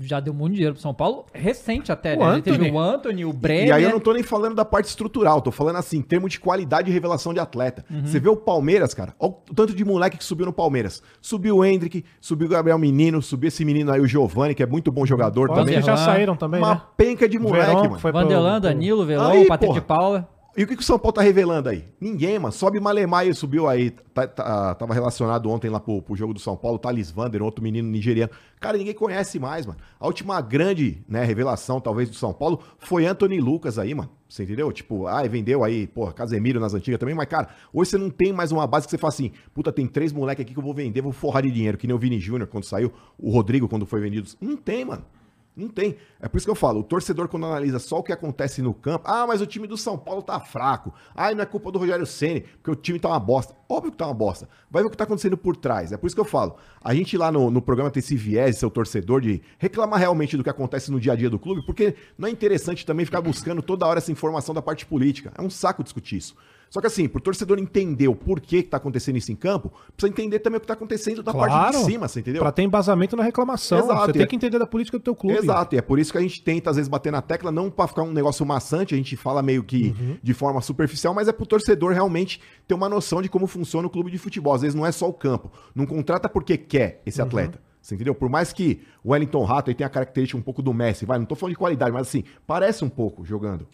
já 0.01 0.19
deu 0.21 0.33
muito 0.33 0.55
dinheiro 0.55 0.73
pro 0.75 0.83
São 0.83 0.95
Paulo, 0.95 1.27
recente 1.35 1.93
até, 1.93 2.15
O 2.17 2.21
né? 2.21 2.33
Ele 2.35 2.43
teve 2.43 2.57
Anthony. 2.57 2.71
o 2.73 2.79
Anthony, 2.81 3.25
o 3.27 3.33
Brenner. 3.35 3.69
E 3.69 3.73
aí 3.73 3.83
eu 3.83 3.91
não 3.91 4.01
tô 4.01 4.15
nem 4.15 4.23
falando 4.23 4.55
da 4.55 4.65
parte 4.65 4.87
estrutural, 4.87 5.43
tô 5.43 5.51
falando 5.51 5.77
assim, 5.77 5.99
em 5.99 6.03
termos 6.03 6.33
de 6.33 6.41
qualidade 6.41 6.91
e 6.91 6.93
revelação 6.95 7.35
de 7.35 7.41
atleta. 7.41 7.85
Uhum. 7.91 8.07
Você 8.07 8.19
vê 8.19 8.31
o 8.31 8.37
Palmeiras, 8.37 8.95
cara, 8.95 9.15
olha 9.21 9.33
o 9.51 9.55
tanto 9.55 9.75
de 9.75 9.85
moleque 9.85 10.17
que 10.17 10.25
subiu 10.25 10.47
no 10.47 10.53
Palmeiras. 10.55 11.03
Subiu 11.21 11.59
o 11.59 11.65
Hendrick, 11.65 12.03
subiu 12.19 12.47
o 12.47 12.51
Gabriel 12.51 12.79
Menino, 12.79 13.21
subiu 13.21 13.49
esse 13.49 13.63
menino 13.67 13.93
aí, 13.93 14.01
o 14.01 14.07
Giovani, 14.07 14.55
que 14.55 14.63
é 14.63 14.67
muito 14.67 14.91
bom 14.91 15.05
jogador 15.05 15.49
Quase 15.49 15.67
também. 15.67 15.83
já 15.83 15.97
saíram 15.99 16.35
também, 16.35 16.61
Uma 16.63 16.75
né? 16.77 16.83
penca 16.97 17.29
de 17.29 17.39
moleque, 17.39 17.67
Verón 17.67 17.83
mano. 17.85 17.99
foi 17.99 18.13
Vanderlan, 18.13 18.53
pro- 18.53 18.71
Danilo, 18.71 19.05
Velão, 19.05 19.31
Aí, 19.33 19.47
Patrick 19.47 19.67
porra. 19.75 19.81
de 19.81 19.87
Paula. 19.87 20.29
E 20.57 20.63
o 20.63 20.69
que, 20.69 20.77
que 20.77 20.83
o 20.83 20.85
São 20.85 20.99
Paulo 20.99 21.13
tá 21.13 21.21
revelando 21.21 21.69
aí? 21.69 21.85
Ninguém, 22.01 22.39
mano. 22.39 22.53
Sobe 22.53 22.79
Malemar 22.79 23.27
e 23.27 23.35
subiu 23.35 23.67
aí. 23.69 23.91
Tá- 23.91 24.29
tá- 24.29 24.75
tava 24.77 24.95
relacionado 24.95 25.51
ontem 25.51 25.69
lá 25.69 25.81
pro, 25.81 26.01
pro 26.01 26.15
jogo 26.15 26.33
do 26.33 26.39
São 26.39 26.57
Paulo, 26.57 26.79
Thales 26.79 27.11
Vander, 27.11 27.43
outro 27.43 27.61
menino 27.61 27.89
nigeriano. 27.89 28.31
Cara, 28.61 28.79
ninguém 28.79 28.95
conhece 28.95 29.41
mais, 29.41 29.67
mano. 29.67 29.79
A 29.99 30.07
última 30.07 30.41
grande 30.41 31.03
né, 31.09 31.25
revelação, 31.25 31.81
talvez, 31.81 32.09
do 32.09 32.15
São 32.15 32.33
Paulo 32.33 32.61
foi 32.79 33.05
Anthony 33.05 33.41
Lucas 33.41 33.81
aí, 33.81 33.93
mano. 33.95 34.11
Você 34.29 34.45
entendeu? 34.45 34.71
Tipo, 34.71 35.09
ah, 35.09 35.23
vendeu 35.25 35.65
aí, 35.65 35.89
porra, 35.89 36.13
Casemiro 36.13 36.61
nas 36.61 36.73
antigas 36.73 37.01
também, 37.01 37.15
mas, 37.17 37.27
cara, 37.27 37.49
hoje 37.73 37.91
você 37.91 37.99
não 37.99 38.09
tem 38.09 38.33
mais 38.33 38.53
uma 38.53 38.67
base 38.67 38.87
que 38.87 38.91
você 38.93 38.99
fala 38.99 39.13
assim, 39.13 39.33
puta, 39.53 39.73
tem 39.73 39.87
três 39.89 40.13
moleques 40.13 40.45
aqui 40.45 40.53
que 40.53 40.59
eu 40.59 40.63
vou 40.65 40.75
vender, 40.75 41.01
vou 41.01 41.13
forrar 41.13 41.43
de 41.43 41.51
dinheiro, 41.51 41.77
que 41.77 41.87
nem 41.87 41.95
o 41.95 41.99
Vini 41.99 42.19
Júnior 42.19 42.49
quando 42.49 42.65
saiu, 42.65 42.93
o 43.19 43.31
Rodrigo 43.31 43.69
quando 43.69 43.87
foi 43.87 44.01
vendido. 44.01 44.29
Não 44.41 44.57
tem, 44.57 44.85
mano. 44.85 45.05
Não 45.57 45.69
tem. 45.69 45.97
É 46.21 46.29
por 46.29 46.37
isso 46.37 46.47
que 46.47 46.51
eu 46.51 46.57
falo, 46.57 46.81
o 46.81 46.83
torcedor 46.83 47.29
quando 47.29 47.47
analisa 47.47 47.79
só 47.79 47.99
o 47.99 48.03
que 48.03 48.13
acontece 48.13 48.61
no 48.61 48.75
campo, 48.75 49.05
ah, 49.07 49.25
mas 49.25 49.41
o 49.41 49.47
time 49.47 49.69
do 49.69 49.77
São 49.77 49.97
Paulo 49.97 50.21
tá 50.21 50.41
fraco. 50.41 50.93
Ah, 51.15 51.33
não 51.33 51.43
é 51.43 51.47
culpa 51.47 51.71
do 51.71 51.79
Rogério 51.79 52.05
Ceni, 52.05 52.41
porque 52.41 52.73
o 52.73 52.75
time 52.75 52.99
tá 52.99 53.09
uma 53.09 53.21
bosta. 53.21 53.55
Óbvio 53.69 53.93
que 53.93 53.99
tá 53.99 54.07
uma 54.07 54.15
bosta. 54.15 54.49
Vai 54.69 54.83
ver 54.83 54.89
o 54.89 54.91
que 54.91 54.97
tá 54.97 55.05
acontecendo 55.05 55.37
por 55.37 55.57
trás. 55.57 55.93
É 55.93 55.97
por 55.97 56.09
isso 56.09 56.17
que 56.17 56.21
eu 56.21 56.25
falo, 56.25 56.57
a 56.83 56.93
gente 56.93 57.17
lá 57.17 57.31
no, 57.31 57.53
no 57.53 57.63
programa 57.63 57.89
tem 57.89 58.01
esse 58.01 58.17
viés, 58.17 58.59
seu 58.59 58.69
torcedor, 58.69 59.21
de 59.21 59.43
reclamar 59.57 60.01
realmente 60.01 60.37
do 60.37 60.43
que 60.43 60.51
acontece 60.51 60.91
no 60.91 60.99
dia 60.99 61.13
a 61.13 61.17
dia 61.17 61.31
do 61.31 61.39
clube, 61.39 61.65
porque 61.65 61.95
não 62.19 62.27
é 62.27 62.33
interessante 62.33 62.85
também 62.85 63.07
ficar 63.07 63.21
buscando 63.21 63.63
toda 63.63 63.87
hora 63.87 63.99
essa 63.99 64.11
informação 64.11 64.53
da 64.53 64.61
parte 64.61 64.85
política. 64.85 65.33
É 65.39 65.43
um 65.43 65.51
saco 65.51 65.85
discutir 65.85 66.17
isso. 66.17 66.35
Só 66.75 66.81
que 66.81 66.89
assim, 66.89 67.07
pro 67.07 67.21
torcedor 67.21 67.57
entender 67.61 68.09
o 68.09 68.17
porquê 68.17 68.61
que 68.61 68.69
tá 68.69 68.79
acontecendo 68.79 69.15
isso 69.17 69.31
em 69.31 69.37
campo, 69.37 69.73
precisa 69.97 70.09
entender 70.13 70.41
também 70.41 70.59
o 70.59 70.61
que 70.61 70.67
tá 70.67 70.75
acontecendo 70.75 71.23
da 71.23 71.33
parte 71.33 71.77
de 71.79 71.85
cima, 71.85 72.09
você 72.09 72.19
entendeu? 72.19 72.43
Pra 72.43 72.51
ter 72.51 72.63
embasamento 72.65 73.15
na 73.15 73.23
reclamação. 73.23 73.79
Exato, 73.79 74.07
Você 74.07 74.13
tem 74.15 74.23
é- 74.23 74.27
que 74.27 74.35
entender 74.35 74.59
da 74.59 74.67
política 74.67 74.99
do 74.99 75.05
teu 75.05 75.15
clube. 75.15 75.39
Exato, 75.39 75.77
e 75.77 75.79
é 75.79 75.81
por 75.81 76.01
isso 76.01 76.11
que 76.11 76.19
a 76.19 76.21
gente 76.21 76.43
tenta, 76.43 76.71
às 76.71 76.75
vezes, 76.75 76.89
bater 76.89 77.13
na 77.13 77.23
tecla, 77.23 77.53
não 77.53 77.71
pra 77.71 77.87
ficar 77.87 78.03
um 78.03 78.11
negócio 78.13 78.45
maçante, 78.45 78.93
a 78.93 78.97
gente 78.97 79.17
fala 79.17 79.41
meio 79.41 79.63
que 79.63 79.95
Uhum. 80.01 80.17
de 80.21 80.35
forma 80.35 80.61
superficial, 80.61 81.15
mas 81.15 81.29
é 81.29 81.33
pro 81.33 81.47
torcedor 81.47 81.93
realmente 81.93 82.41
ter 82.67 82.75
uma 82.75 82.89
noção 82.89 83.23
de 83.23 83.29
como 83.29 83.47
funciona 83.47 83.87
o 83.87 83.91
clube 83.91 84.11
de 84.11 84.19
futebol. 84.19 84.53
Às 84.53 84.63
vezes 84.63 84.75
não 84.75 84.85
é 84.85 84.91
só 84.91 85.09
o 85.09 85.13
campo. 85.15 85.53
Não 85.77 85.87
contrata 85.87 86.29
porque 86.29 86.57
quer 86.57 87.03
esse 87.07 87.21
Uhum. 87.21 87.27
atleta. 87.29 87.61
Você 87.81 87.95
entendeu? 87.95 88.17
Por 88.17 88.29
mais 88.29 88.53
que 88.53 88.81
o 89.05 89.13
Wellington 89.13 89.45
Rato 89.45 89.71
aí 89.71 89.75
tenha 89.77 89.87
a 89.87 89.91
característica 89.91 90.37
um 90.37 90.43
pouco 90.43 90.61
do 90.61 90.75
Messi, 90.75 91.05
vai, 91.07 91.19
não 91.21 91.27
tô 91.27 91.37
falando 91.37 91.53
de 91.53 91.59
qualidade, 91.59 91.93
mas 91.93 92.09
assim, 92.09 92.25
parece 92.45 92.85
um 92.85 92.89
pouco 92.89 93.25
jogando. 93.25 93.69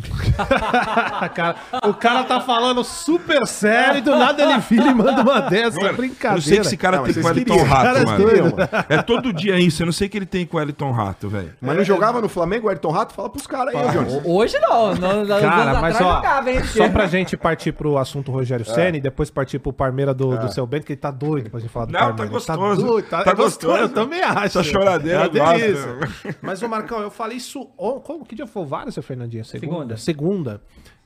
Cara, 1.34 1.56
o 1.84 1.94
cara 1.94 2.24
tá 2.24 2.40
falando 2.40 2.82
super 2.84 3.46
sério 3.46 3.98
e 3.98 4.00
do 4.00 4.16
nada 4.16 4.42
ele 4.42 4.58
vira 4.60 4.88
e 4.88 4.94
manda 4.94 5.22
uma 5.22 5.40
dessa. 5.42 5.78
É 5.78 5.82
Mano, 5.84 5.96
brincadeira. 5.96 6.30
Eu 6.30 6.34
não 6.36 6.40
sei 6.42 6.56
que 6.60 6.66
esse 6.66 6.76
cara 6.76 6.96
Não, 6.98 7.04
tem 7.04 7.14
com 7.14 7.28
o 7.28 7.34
queriam, 7.34 7.62
Rato, 7.64 7.82
caras 7.82 8.04
mano. 8.04 8.24
mano. 8.24 8.56
É 8.88 9.02
todo 9.02 9.32
dia 9.32 9.58
isso. 9.58 9.82
Eu 9.82 9.86
não 9.86 9.92
sei 9.92 10.06
o 10.06 10.10
que 10.10 10.18
ele 10.18 10.26
tem 10.26 10.46
com 10.46 10.56
o 10.56 10.60
Wellington 10.60 10.90
Rato, 10.90 11.28
velho. 11.28 11.52
Mas 11.60 11.76
não 11.76 11.84
jogava 11.84 12.20
no 12.20 12.28
Flamengo, 12.28 12.66
o 12.66 12.68
Wellington 12.68 12.90
Rato? 12.90 13.14
Fala 13.14 13.28
pros 13.28 13.46
caras 13.46 13.74
aí, 13.74 13.88
Jones. 13.90 14.20
Hoje 14.24 14.58
não, 14.60 14.94
nos 14.94 15.28
Cara, 15.40 15.80
mas 15.80 15.96
ó, 15.96 16.14
jogava, 16.16 16.50
hein? 16.50 16.64
só 16.64 16.88
pra 16.88 17.06
gente 17.06 17.36
partir 17.36 17.72
pro 17.72 17.98
assunto 17.98 18.30
Rogério 18.30 18.64
É. 18.68 18.74
Senna 18.74 18.96
e 18.96 19.00
depois 19.00 19.30
partir 19.30 19.58
pro 19.58 19.72
Parmeira 19.72 20.12
do, 20.14 20.36
do 20.38 20.52
seu 20.52 20.66
Bento, 20.66 20.86
que 20.86 20.92
ele 20.92 21.00
tá 21.00 21.10
doido 21.10 21.50
pra 21.50 21.60
gente 21.60 21.70
falar 21.70 21.86
do 21.86 21.92
Não, 21.92 22.00
tá 22.00 22.06
Parmeira. 22.06 22.30
gostoso. 22.32 22.82
doido, 22.86 23.06
tá, 23.08 23.22
Tá 23.24 23.30
é 23.30 23.34
gostoso, 23.34 23.66
gostoso. 23.66 23.78
eu 23.82 23.88
também 23.88 24.22
acho. 24.22 24.46
Essa 24.46 24.62
choradeira 24.62 25.22
é 25.22 25.26
eu 25.26 25.30
uma 25.30 25.52
gosto. 25.52 25.58
delícia. 25.60 26.34
Mas, 26.42 26.62
ô 26.62 26.68
Marcão, 26.68 27.00
eu 27.00 27.10
falei 27.10 27.36
isso... 27.36 27.64
como, 28.04 28.24
que 28.24 28.34
dia 28.34 28.46
foi 28.46 28.62
o 28.62 28.66
VAR, 28.66 28.90
seu 28.90 29.02
Fernandinho? 29.02 29.44
Segunda? 29.44 29.89
Segunda. 29.96 30.60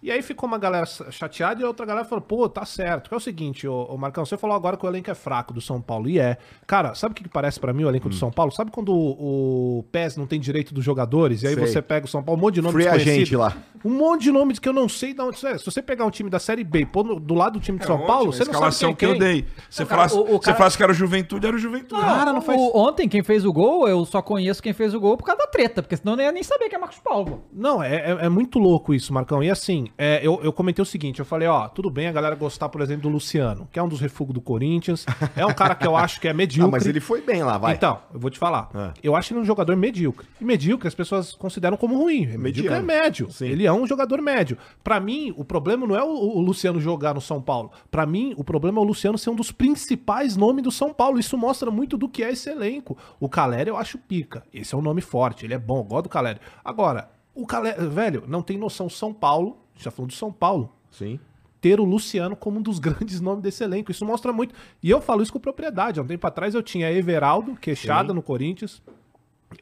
E 0.04 0.10
aí 0.10 0.20
ficou 0.20 0.46
uma 0.46 0.58
galera 0.58 0.84
chateada 0.84 1.62
e 1.62 1.64
a 1.64 1.66
outra 1.66 1.86
galera 1.86 2.04
falou, 2.04 2.20
pô, 2.20 2.46
tá 2.46 2.62
certo. 2.66 3.08
Que 3.08 3.14
é 3.14 3.16
o 3.16 3.20
seguinte, 3.20 3.66
ô, 3.66 3.86
ô 3.88 3.96
Marcão, 3.96 4.22
você 4.22 4.36
falou 4.36 4.54
agora 4.54 4.76
que 4.76 4.84
o 4.84 4.88
elenco 4.88 5.10
é 5.10 5.14
fraco 5.14 5.54
do 5.54 5.62
São 5.62 5.80
Paulo. 5.80 6.10
E 6.10 6.18
é. 6.18 6.36
Cara, 6.66 6.94
sabe 6.94 7.12
o 7.12 7.14
que, 7.14 7.22
que 7.22 7.28
parece 7.30 7.58
pra 7.58 7.72
mim 7.72 7.84
o 7.84 7.88
elenco 7.88 8.08
Hum. 8.08 8.10
do 8.10 8.14
São 8.16 8.30
Paulo? 8.30 8.52
Sabe 8.52 8.70
quando 8.70 8.90
o, 8.92 9.78
o 9.78 9.82
PES 9.84 10.18
não 10.18 10.26
tem 10.26 10.38
direito 10.38 10.74
dos 10.74 10.84
jogadores? 10.84 11.42
E 11.42 11.46
aí 11.46 11.54
Sei. 11.54 11.66
você 11.66 11.80
pega 11.80 12.04
o 12.04 12.08
São 12.08 12.22
Paulo, 12.22 12.38
um 12.38 12.44
monte 12.44 12.56
de 12.56 12.60
nome 12.60 12.74
Free 12.74 12.84
desconhecido? 12.84 13.22
agent 13.22 13.32
lá. 13.56 13.56
Um 13.82 13.90
monte 13.96 14.24
de 14.24 14.30
nomes 14.30 14.58
que 14.58 14.68
eu 14.68 14.74
não 14.74 14.90
sei 14.90 15.14
de 15.14 15.22
onde. 15.22 15.38
Se 15.38 15.64
você 15.64 15.80
pegar 15.80 16.04
um 16.04 16.10
time 16.10 16.28
da 16.28 16.38
Série 16.38 16.64
B 16.64 16.80
e 16.80 16.86
pôr 16.86 17.02
no- 17.04 17.18
do 17.18 17.32
lado 17.32 17.54
do 17.58 17.60
time 17.60 17.78
de 17.78 17.86
São 17.86 17.96
É 18.02 18.06
Paulo, 18.06 18.28
ótimo, 18.28 18.32
você 18.44 18.44
não 18.44 18.70
sabe 18.70 18.94
que 18.94 18.96
quem 18.96 19.08
é 19.08 19.12
eu 19.12 19.18
quem. 19.18 19.26
dei. 19.26 19.46
Você 19.70 19.86
cara, 19.86 19.96
falasse, 20.08 20.14
o- 20.16 20.20
o 20.22 20.26
você 20.38 20.40
cara- 20.40 20.56
falasse 20.58 20.76
que 20.76 20.82
era 20.82 20.92
o 20.92 20.94
Juventude, 20.94 21.46
era 21.46 21.56
o 21.56 21.58
Juventude. 21.58 22.00
Cara, 22.02 22.30
não 22.30 22.42
faz- 22.42 22.60
O- 22.60 22.72
ontem, 22.78 23.08
quem 23.08 23.22
fez 23.22 23.42
o 23.46 23.52
gol, 23.54 23.88
eu 23.88 24.04
só 24.04 24.20
conheço 24.20 24.62
quem 24.62 24.74
fez 24.74 24.92
o 24.94 25.00
gol 25.00 25.16
por 25.16 25.24
causa 25.24 25.38
da 25.40 25.46
treta, 25.46 25.82
porque 25.82 25.96
senão 25.96 26.12
eu 26.12 26.16
nem 26.18 26.26
ia 26.26 26.32
nem 26.32 26.42
saber 26.42 26.68
que 26.68 26.74
é 26.74 26.78
Marcos 26.78 26.98
Paulo. 26.98 27.44
Não, 27.50 27.82
é, 27.82 27.94
é, 27.96 28.18
é 28.26 28.28
muito 28.28 28.58
louco 28.58 28.92
isso, 28.92 29.12
Marcão. 29.14 29.42
E 29.42 29.50
assim, 29.50 29.86
é, 29.96 30.20
eu, 30.22 30.40
eu 30.42 30.52
comentei 30.52 30.82
o 30.82 30.86
seguinte: 30.86 31.20
eu 31.20 31.24
falei, 31.24 31.46
ó, 31.48 31.68
tudo 31.68 31.90
bem 31.90 32.08
a 32.08 32.12
galera 32.12 32.34
gostar, 32.34 32.68
por 32.68 32.80
exemplo, 32.80 33.02
do 33.02 33.08
Luciano, 33.08 33.68
que 33.70 33.78
é 33.78 33.82
um 33.82 33.88
dos 33.88 34.00
refugos 34.00 34.34
do 34.34 34.40
Corinthians. 34.40 35.06
É 35.36 35.46
um 35.46 35.54
cara 35.54 35.74
que 35.74 35.86
eu 35.86 35.96
acho 35.96 36.20
que 36.20 36.28
é 36.28 36.32
medíocre. 36.34 36.68
Ah, 36.68 36.72
mas 36.72 36.86
ele 36.86 37.00
foi 37.00 37.20
bem 37.20 37.42
lá, 37.42 37.58
vai. 37.58 37.74
Então, 37.74 38.00
eu 38.12 38.18
vou 38.18 38.30
te 38.30 38.38
falar. 38.38 38.70
Ah. 38.74 38.92
Eu 39.02 39.14
acho 39.14 39.32
ele 39.32 39.40
um 39.40 39.44
jogador 39.44 39.76
medíocre. 39.76 40.26
E 40.40 40.44
medíocre 40.44 40.88
as 40.88 40.94
pessoas 40.94 41.32
consideram 41.32 41.76
como 41.76 41.96
ruim. 41.96 42.26
Medíocre 42.36 42.74
é 42.74 42.80
Mediano. 42.80 42.86
médio. 42.86 43.30
Sim. 43.30 43.46
Ele 43.46 43.66
é 43.66 43.72
um 43.72 43.86
jogador 43.86 44.20
médio. 44.20 44.58
Pra 44.82 44.98
mim, 44.98 45.32
o 45.36 45.44
problema 45.44 45.86
não 45.86 45.96
é 45.96 46.02
o, 46.02 46.08
o 46.08 46.40
Luciano 46.40 46.80
jogar 46.80 47.14
no 47.14 47.20
São 47.20 47.40
Paulo. 47.40 47.70
Pra 47.90 48.04
mim, 48.04 48.34
o 48.36 48.44
problema 48.44 48.78
é 48.78 48.82
o 48.82 48.84
Luciano 48.84 49.16
ser 49.16 49.30
um 49.30 49.36
dos 49.36 49.52
principais 49.52 50.36
nomes 50.36 50.64
do 50.64 50.70
São 50.70 50.92
Paulo. 50.92 51.18
Isso 51.18 51.38
mostra 51.38 51.70
muito 51.70 51.96
do 51.96 52.08
que 52.08 52.22
é 52.22 52.32
esse 52.32 52.50
elenco. 52.50 52.96
O 53.20 53.28
Calério 53.28 53.72
eu 53.72 53.76
acho 53.76 53.98
pica. 53.98 54.42
Esse 54.52 54.74
é 54.74 54.78
um 54.78 54.82
nome 54.82 55.00
forte. 55.00 55.44
Ele 55.46 55.54
é 55.54 55.58
bom. 55.58 55.78
Eu 55.78 55.84
gosto 55.84 56.04
do 56.04 56.08
Calério. 56.08 56.40
Agora, 56.64 57.10
o 57.34 57.46
Calério, 57.46 57.90
velho, 57.90 58.24
não 58.26 58.42
tem 58.42 58.56
noção 58.56 58.88
São 58.88 59.12
Paulo. 59.12 59.63
Já 59.76 59.90
falou 59.90 60.06
do 60.06 60.12
São 60.14 60.32
Paulo 60.32 60.72
Sim. 60.90 61.18
ter 61.60 61.80
o 61.80 61.84
Luciano 61.84 62.34
como 62.36 62.58
um 62.58 62.62
dos 62.62 62.78
grandes 62.80 63.20
nomes 63.20 63.42
desse 63.42 63.62
elenco. 63.64 63.90
Isso 63.90 64.04
mostra 64.04 64.32
muito. 64.32 64.54
E 64.82 64.90
eu 64.90 65.00
falo 65.00 65.22
isso 65.22 65.32
com 65.32 65.40
propriedade. 65.40 65.98
Há 65.98 66.02
um 66.02 66.06
tempo 66.06 66.26
atrás 66.26 66.54
eu 66.54 66.62
tinha 66.62 66.90
Everaldo, 66.92 67.56
queixada 67.56 68.12
no 68.14 68.22
Corinthians. 68.22 68.82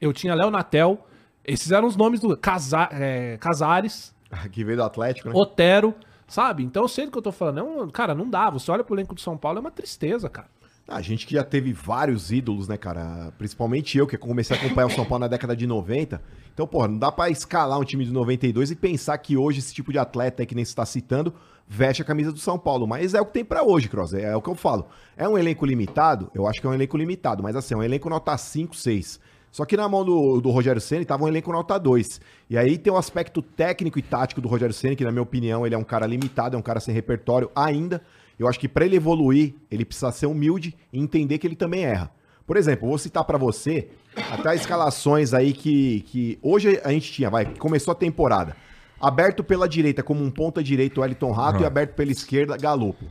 Eu 0.00 0.12
tinha 0.12 0.34
Léo 0.34 0.50
Natel. 0.50 1.06
Esses 1.44 1.72
eram 1.72 1.88
os 1.88 1.96
nomes 1.96 2.20
do 2.20 2.36
Casa, 2.36 2.88
é, 2.92 3.36
Casares, 3.38 4.14
Que 4.52 4.64
veio 4.64 4.76
do 4.78 4.84
Atlético, 4.84 5.28
né? 5.28 5.34
Otero, 5.36 5.94
sabe? 6.26 6.62
Então 6.62 6.82
eu 6.84 6.88
sei 6.88 7.04
do 7.04 7.12
que 7.12 7.18
eu 7.18 7.22
tô 7.22 7.32
falando. 7.32 7.58
É 7.58 7.62
um- 7.62 7.88
cara, 7.90 8.14
não 8.14 8.28
dá. 8.28 8.48
Você 8.50 8.70
olha 8.70 8.82
pro 8.84 8.94
elenco 8.94 9.14
do 9.14 9.20
São 9.20 9.36
Paulo, 9.36 9.58
é 9.58 9.60
uma 9.60 9.70
tristeza, 9.70 10.28
cara. 10.30 10.48
A 10.92 11.00
gente 11.00 11.26
que 11.26 11.34
já 11.34 11.42
teve 11.42 11.72
vários 11.72 12.30
ídolos, 12.30 12.68
né, 12.68 12.76
cara? 12.76 13.32
Principalmente 13.38 13.96
eu, 13.96 14.06
que 14.06 14.16
comecei 14.16 14.56
a 14.56 14.60
acompanhar 14.60 14.86
o 14.86 14.90
São 14.90 15.04
Paulo 15.04 15.20
na 15.20 15.28
década 15.28 15.56
de 15.56 15.66
90. 15.66 16.22
Então, 16.52 16.66
porra, 16.66 16.88
não 16.88 16.98
dá 16.98 17.10
pra 17.10 17.30
escalar 17.30 17.78
um 17.78 17.84
time 17.84 18.04
de 18.04 18.12
92 18.12 18.70
e 18.70 18.76
pensar 18.76 19.16
que 19.18 19.36
hoje 19.36 19.60
esse 19.60 19.72
tipo 19.72 19.90
de 19.90 19.98
atleta 19.98 20.44
que 20.44 20.54
nem 20.54 20.64
você 20.64 20.74
tá 20.74 20.84
citando 20.84 21.34
veste 21.66 22.02
a 22.02 22.04
camisa 22.04 22.30
do 22.30 22.38
São 22.38 22.58
Paulo. 22.58 22.86
Mas 22.86 23.14
é 23.14 23.20
o 23.20 23.26
que 23.26 23.32
tem 23.32 23.44
pra 23.44 23.62
hoje, 23.62 23.88
Cross. 23.88 24.12
É, 24.14 24.36
o 24.36 24.42
que 24.42 24.50
eu 24.50 24.54
falo. 24.54 24.86
É 25.16 25.26
um 25.26 25.38
elenco 25.38 25.64
limitado? 25.64 26.30
Eu 26.34 26.46
acho 26.46 26.60
que 26.60 26.66
é 26.66 26.70
um 26.70 26.74
elenco 26.74 26.96
limitado. 26.96 27.42
Mas 27.42 27.56
assim, 27.56 27.74
é 27.74 27.76
um 27.76 27.82
elenco 27.82 28.10
nota 28.10 28.36
5, 28.36 28.76
6. 28.76 29.18
Só 29.50 29.66
que 29.66 29.76
na 29.76 29.86
mão 29.86 30.02
do, 30.02 30.40
do 30.40 30.50
Rogério 30.50 30.80
Ceni 30.80 31.04
tava 31.04 31.24
um 31.24 31.28
elenco 31.28 31.52
nota 31.52 31.78
2. 31.78 32.20
E 32.48 32.56
aí 32.56 32.78
tem 32.78 32.92
o 32.92 32.96
aspecto 32.96 33.42
técnico 33.42 33.98
e 33.98 34.02
tático 34.02 34.40
do 34.40 34.48
Rogério 34.48 34.74
Ceni, 34.74 34.96
que 34.96 35.04
na 35.04 35.12
minha 35.12 35.22
opinião 35.22 35.66
ele 35.66 35.74
é 35.74 35.78
um 35.78 35.84
cara 35.84 36.06
limitado, 36.06 36.56
é 36.56 36.58
um 36.58 36.62
cara 36.62 36.80
sem 36.80 36.94
repertório 36.94 37.50
ainda. 37.54 38.02
Eu 38.38 38.48
acho 38.48 38.58
que 38.58 38.68
pra 38.68 38.84
ele 38.84 38.96
evoluir, 38.96 39.54
ele 39.70 39.84
precisa 39.84 40.10
ser 40.12 40.26
humilde 40.26 40.76
e 40.92 41.00
entender 41.00 41.38
que 41.38 41.46
ele 41.46 41.56
também 41.56 41.84
erra. 41.84 42.10
Por 42.46 42.56
exemplo, 42.56 42.88
vou 42.88 42.98
citar 42.98 43.24
pra 43.24 43.38
você 43.38 43.88
até 44.30 44.54
escalações 44.54 45.32
aí 45.32 45.52
que, 45.52 46.00
que 46.02 46.38
hoje 46.42 46.80
a 46.84 46.90
gente 46.90 47.12
tinha, 47.12 47.30
vai, 47.30 47.46
começou 47.56 47.92
a 47.92 47.94
temporada. 47.94 48.56
Aberto 49.00 49.42
pela 49.42 49.68
direita 49.68 50.02
como 50.02 50.22
um 50.22 50.30
ponta 50.30 50.62
direito 50.62 51.00
o 51.00 51.04
Elton 51.04 51.32
Rato 51.32 51.62
e 51.62 51.64
aberto 51.64 51.94
pela 51.94 52.12
esquerda 52.12 52.56
Galopo. 52.56 53.04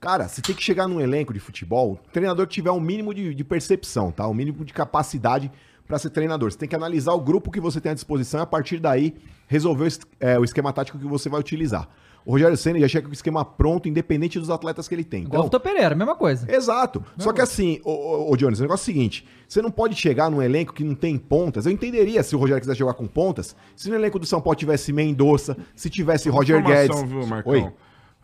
Cara, 0.00 0.28
você 0.28 0.40
tem 0.40 0.54
que 0.54 0.62
chegar 0.62 0.88
num 0.88 0.98
elenco 0.98 1.34
de 1.34 1.38
futebol, 1.38 1.92
o 1.92 2.10
treinador 2.10 2.46
que 2.46 2.54
tiver 2.54 2.70
um 2.70 2.80
mínimo 2.80 3.12
de, 3.12 3.34
de 3.34 3.44
percepção, 3.44 4.10
tá? 4.10 4.26
Um 4.26 4.32
mínimo 4.32 4.64
de 4.64 4.72
capacidade 4.72 5.52
pra 5.86 5.98
ser 5.98 6.08
treinador. 6.08 6.50
Você 6.50 6.56
tem 6.56 6.68
que 6.68 6.74
analisar 6.74 7.12
o 7.12 7.20
grupo 7.20 7.50
que 7.50 7.60
você 7.60 7.80
tem 7.80 7.92
à 7.92 7.94
disposição 7.94 8.40
e 8.40 8.42
a 8.42 8.46
partir 8.46 8.78
daí 8.78 9.14
resolver 9.46 9.88
o, 9.88 9.90
é, 10.18 10.38
o 10.38 10.44
esquema 10.44 10.72
tático 10.72 10.98
que 10.98 11.06
você 11.06 11.28
vai 11.28 11.38
utilizar. 11.38 11.86
O 12.24 12.32
Rogério 12.32 12.56
Senna 12.56 12.78
já 12.78 12.86
chega 12.88 13.04
com 13.06 13.10
o 13.10 13.14
esquema 13.14 13.44
pronto, 13.44 13.88
independente 13.88 14.38
dos 14.38 14.50
atletas 14.50 14.86
que 14.86 14.94
ele 14.94 15.04
tem. 15.04 15.22
Igual 15.22 15.42
o 15.42 15.46
Então, 15.46 15.58
Vitor 15.58 15.60
Pereira, 15.72 15.94
mesma 15.94 16.14
coisa. 16.14 16.46
Exato. 16.54 17.02
Só 17.18 17.32
que 17.32 17.40
assim, 17.40 17.80
ô, 17.84 18.36
Jones, 18.36 18.58
o 18.58 18.62
negócio 18.62 18.82
é 18.82 18.84
o 18.84 18.94
seguinte: 18.94 19.26
você 19.48 19.62
não 19.62 19.70
pode 19.70 19.94
chegar 19.96 20.30
num 20.30 20.42
elenco 20.42 20.72
que 20.74 20.84
não 20.84 20.94
tem 20.94 21.16
pontas. 21.16 21.64
Eu 21.66 21.72
entenderia 21.72 22.22
se 22.22 22.36
o 22.36 22.38
Rogério 22.38 22.60
quisesse 22.60 22.78
jogar 22.78 22.94
com 22.94 23.06
pontas, 23.06 23.56
se 23.74 23.88
no 23.88 23.94
elenco 23.94 24.18
do 24.18 24.26
São 24.26 24.40
Paulo 24.40 24.56
tivesse 24.58 24.92
Mendonça, 24.92 25.56
se 25.74 25.88
tivesse 25.88 26.28
Roger 26.28 26.62
Guedes. 26.62 27.02
viu, 27.02 27.26
Marcão? 27.26 27.52
Oi. 27.52 27.68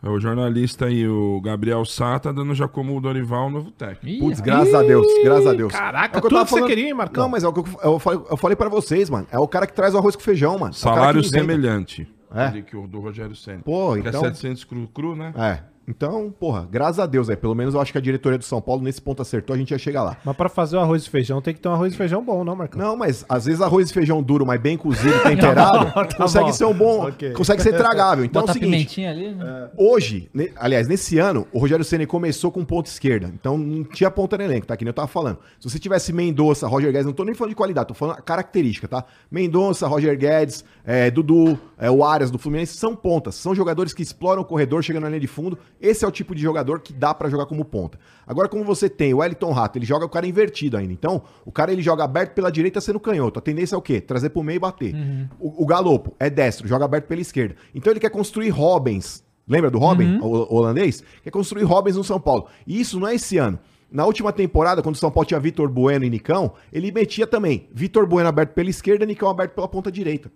É 0.03 0.07
o 0.09 0.19
jornalista 0.19 0.85
aí, 0.85 1.07
o 1.07 1.41
Gabriel 1.41 1.83
Sá, 1.83 2.19
tá 2.19 2.31
dando 2.31 2.53
já 2.53 2.67
como 2.67 2.95
o 2.95 3.01
Dorival 3.01 3.47
o 3.47 3.49
novo 3.49 3.71
técnico. 3.71 4.05
Ih, 4.07 4.19
Putz, 4.19 4.39
graças 4.39 4.71
a 4.75 4.83
Deus, 4.83 5.07
graças 5.23 5.47
a 5.47 5.53
Deus. 5.53 5.73
Caraca, 5.73 6.17
É 6.17 6.19
o 6.19 6.21
que 6.21 6.27
eu 6.27 6.29
tudo 6.29 6.43
que 6.43 6.49
você 6.51 6.55
falando- 6.55 6.69
queria, 6.69 6.87
hein, 6.89 6.93
Marcão? 6.93 7.23
Não, 7.23 7.29
mas 7.31 7.43
é 7.43 7.47
o 7.47 7.51
que 7.53 7.59
eu, 7.61 7.65
eu 7.83 7.97
falei, 7.97 8.21
eu 8.29 8.37
falei 8.37 8.55
pra 8.55 8.69
vocês, 8.69 9.09
mano. 9.09 9.25
É 9.31 9.39
o 9.39 9.47
cara 9.47 9.65
que 9.65 9.73
traz 9.73 9.95
o 9.95 9.97
arroz 9.97 10.15
com 10.15 10.21
feijão, 10.21 10.51
mano. 10.59 10.71
É 10.75 10.77
o 10.77 10.83
cara 10.83 10.95
Salário 10.97 11.21
que 11.21 11.27
inventa. 11.29 11.41
semelhante. 11.51 12.07
É? 12.33 12.49
Do, 12.49 12.63
que 12.63 12.75
Rogério 12.99 13.35
Senna. 13.35 13.61
Pô, 13.63 13.93
Que 13.93 13.99
então- 14.07 14.21
é 14.25 14.33
700 14.33 14.63
cru, 14.63 14.87
cru, 14.87 15.15
né? 15.15 15.33
É. 15.35 15.76
Então, 15.87 16.33
porra, 16.37 16.67
graças 16.69 16.99
a 16.99 17.05
Deus, 17.05 17.29
aí, 17.29 17.37
pelo 17.37 17.55
menos 17.55 17.73
eu 17.73 17.79
acho 17.79 17.91
que 17.93 17.97
a 17.97 18.01
diretoria 18.01 18.37
do 18.37 18.43
São 18.43 18.59
Paulo 18.61 18.81
nesse 18.81 19.01
ponto 19.01 19.21
acertou, 19.21 19.53
a 19.53 19.57
gente 19.57 19.71
ia 19.71 19.77
chegar 19.77 20.03
lá. 20.03 20.17
Mas 20.25 20.35
pra 20.35 20.49
fazer 20.49 20.75
o 20.75 20.79
arroz 20.81 21.05
e 21.05 21.09
feijão 21.09 21.41
tem 21.41 21.53
que 21.53 21.61
ter 21.61 21.69
um 21.69 21.73
arroz 21.73 21.93
e 21.93 21.97
feijão 21.97 22.21
bom, 22.23 22.43
não, 22.43 22.55
Marcão? 22.57 22.79
Não, 22.81 22.97
mas 22.97 23.25
às 23.29 23.45
vezes 23.45 23.61
arroz 23.61 23.89
e 23.89 23.93
feijão 23.93 24.21
duro, 24.21 24.45
mas 24.45 24.59
bem 24.59 24.77
cozido, 24.77 25.17
temperado, 25.23 25.93
consegue 26.17 26.47
bom. 26.47 26.51
ser 26.53 26.65
um 26.65 26.73
bom, 26.73 27.07
Ok. 27.07 27.31
consegue 27.31 27.61
ser 27.61 27.77
tragável. 27.77 28.25
Então 28.25 28.41
Bota 28.41 28.51
é 28.51 28.53
o 28.53 28.53
seguinte, 28.55 28.71
pimentinha 28.71 29.11
ali, 29.11 29.31
né? 29.33 29.69
Hoje, 29.77 30.29
ne- 30.33 30.51
aliás, 30.57 30.87
nesse 30.89 31.17
ano, 31.19 31.47
o 31.53 31.59
Rogério 31.59 31.85
Ceni 31.85 32.05
começou 32.05 32.51
com 32.51 32.65
ponta 32.65 32.89
esquerda. 32.89 33.31
Então 33.33 33.57
não 33.57 33.83
tinha 33.85 34.11
ponta 34.11 34.37
no 34.37 34.43
elenco, 34.43 34.67
tá? 34.67 34.75
Que 34.75 34.83
nem 34.83 34.89
eu 34.89 34.93
tava 34.93 35.07
falando. 35.07 35.37
Se 35.59 35.69
você 35.69 35.79
tivesse 35.79 36.11
Mendonça, 36.11 36.67
Roger 36.67 36.91
Guedes, 36.91 37.05
não 37.05 37.13
tô 37.13 37.23
nem 37.23 37.33
falando 37.33 37.51
de 37.51 37.55
qualidade, 37.55 37.87
tô 37.87 37.93
falando 37.93 38.21
característica, 38.23 38.89
tá? 38.89 39.05
Mendonça, 39.31 39.87
Roger 39.87 40.17
Guedes, 40.17 40.65
é, 40.85 41.09
Dudu, 41.09 41.57
é, 41.77 41.89
o 41.89 42.03
Arias 42.03 42.29
do 42.29 42.37
Fluminense 42.37 42.75
são 42.75 42.93
pontas. 42.93 43.35
São 43.35 43.55
jogadores 43.55 43.93
que 43.93 44.03
exploram 44.03 44.41
o 44.41 44.45
corredor, 44.45 44.83
chegando 44.83 45.03
na 45.03 45.09
linha 45.09 45.21
de 45.21 45.27
fundo. 45.27 45.57
Esse 45.81 46.03
é 46.03 46.07
o 46.07 46.11
tipo 46.11 46.33
de 46.33 46.41
jogador 46.41 46.79
que 46.79 46.93
dá 46.93 47.13
pra 47.13 47.29
jogar 47.29 47.45
como 47.45 47.63
ponta. 47.63 47.99
Agora, 48.25 48.49
como 48.49 48.63
você 48.63 48.89
tem 48.89 49.13
o 49.13 49.17
Wellington 49.17 49.51
Rato, 49.51 49.77
ele 49.77 49.85
joga 49.85 50.05
o 50.05 50.09
cara 50.09 50.27
invertido 50.27 50.77
ainda. 50.77 50.93
Então, 50.93 51.21
o 51.45 51.51
cara 51.51 51.71
ele 51.71 51.81
joga 51.81 52.03
aberto 52.03 52.33
pela 52.33 52.51
direita 52.51 52.81
sendo 52.81 52.99
canhoto. 52.99 53.39
A 53.39 53.41
tendência 53.41 53.75
é 53.75 53.77
o 53.77 53.81
quê? 53.81 54.01
Trazer 54.01 54.29
pro 54.29 54.43
meio 54.43 54.57
e 54.57 54.59
bater. 54.59 54.93
O, 55.39 55.63
o 55.63 55.65
Galopo 55.65 56.15
é 56.19 56.29
destro, 56.29 56.67
joga 56.67 56.85
aberto 56.85 57.05
pela 57.05 57.21
esquerda. 57.21 57.55
Então 57.73 57.91
ele 57.91 57.99
quer 57.99 58.09
construir 58.09 58.49
Robens. 58.49 59.23
Lembra 59.47 59.71
do 59.71 59.79
Robin, 59.79 60.19
o 60.21 60.55
holandês? 60.55 61.01
Quer 61.23 61.31
construir 61.31 61.63
Robens 61.63 61.95
no 61.95 62.03
São 62.03 62.19
Paulo. 62.19 62.47
E 62.65 62.81
isso 62.81 62.99
não 62.99 63.07
é 63.07 63.15
esse 63.15 63.37
ano. 63.37 63.57
Na 63.89 64.05
última 64.05 64.33
temporada, 64.33 64.81
quando 64.81 64.95
o 64.95 64.97
São 64.97 65.09
Paulo 65.09 65.25
tinha 65.25 65.39
Vitor 65.39 65.69
Bueno 65.69 66.03
e 66.03 66.09
Nicão, 66.09 66.51
ele 66.73 66.91
metia 66.91 67.25
também 67.25 67.69
Vitor 67.71 68.05
Bueno 68.05 68.27
aberto 68.27 68.51
pela 68.53 68.69
esquerda 68.69 69.05
e 69.05 69.07
Nicão 69.07 69.29
aberto 69.29 69.53
pela 69.53 69.67
ponta 69.67 69.89
direita. 69.89 70.29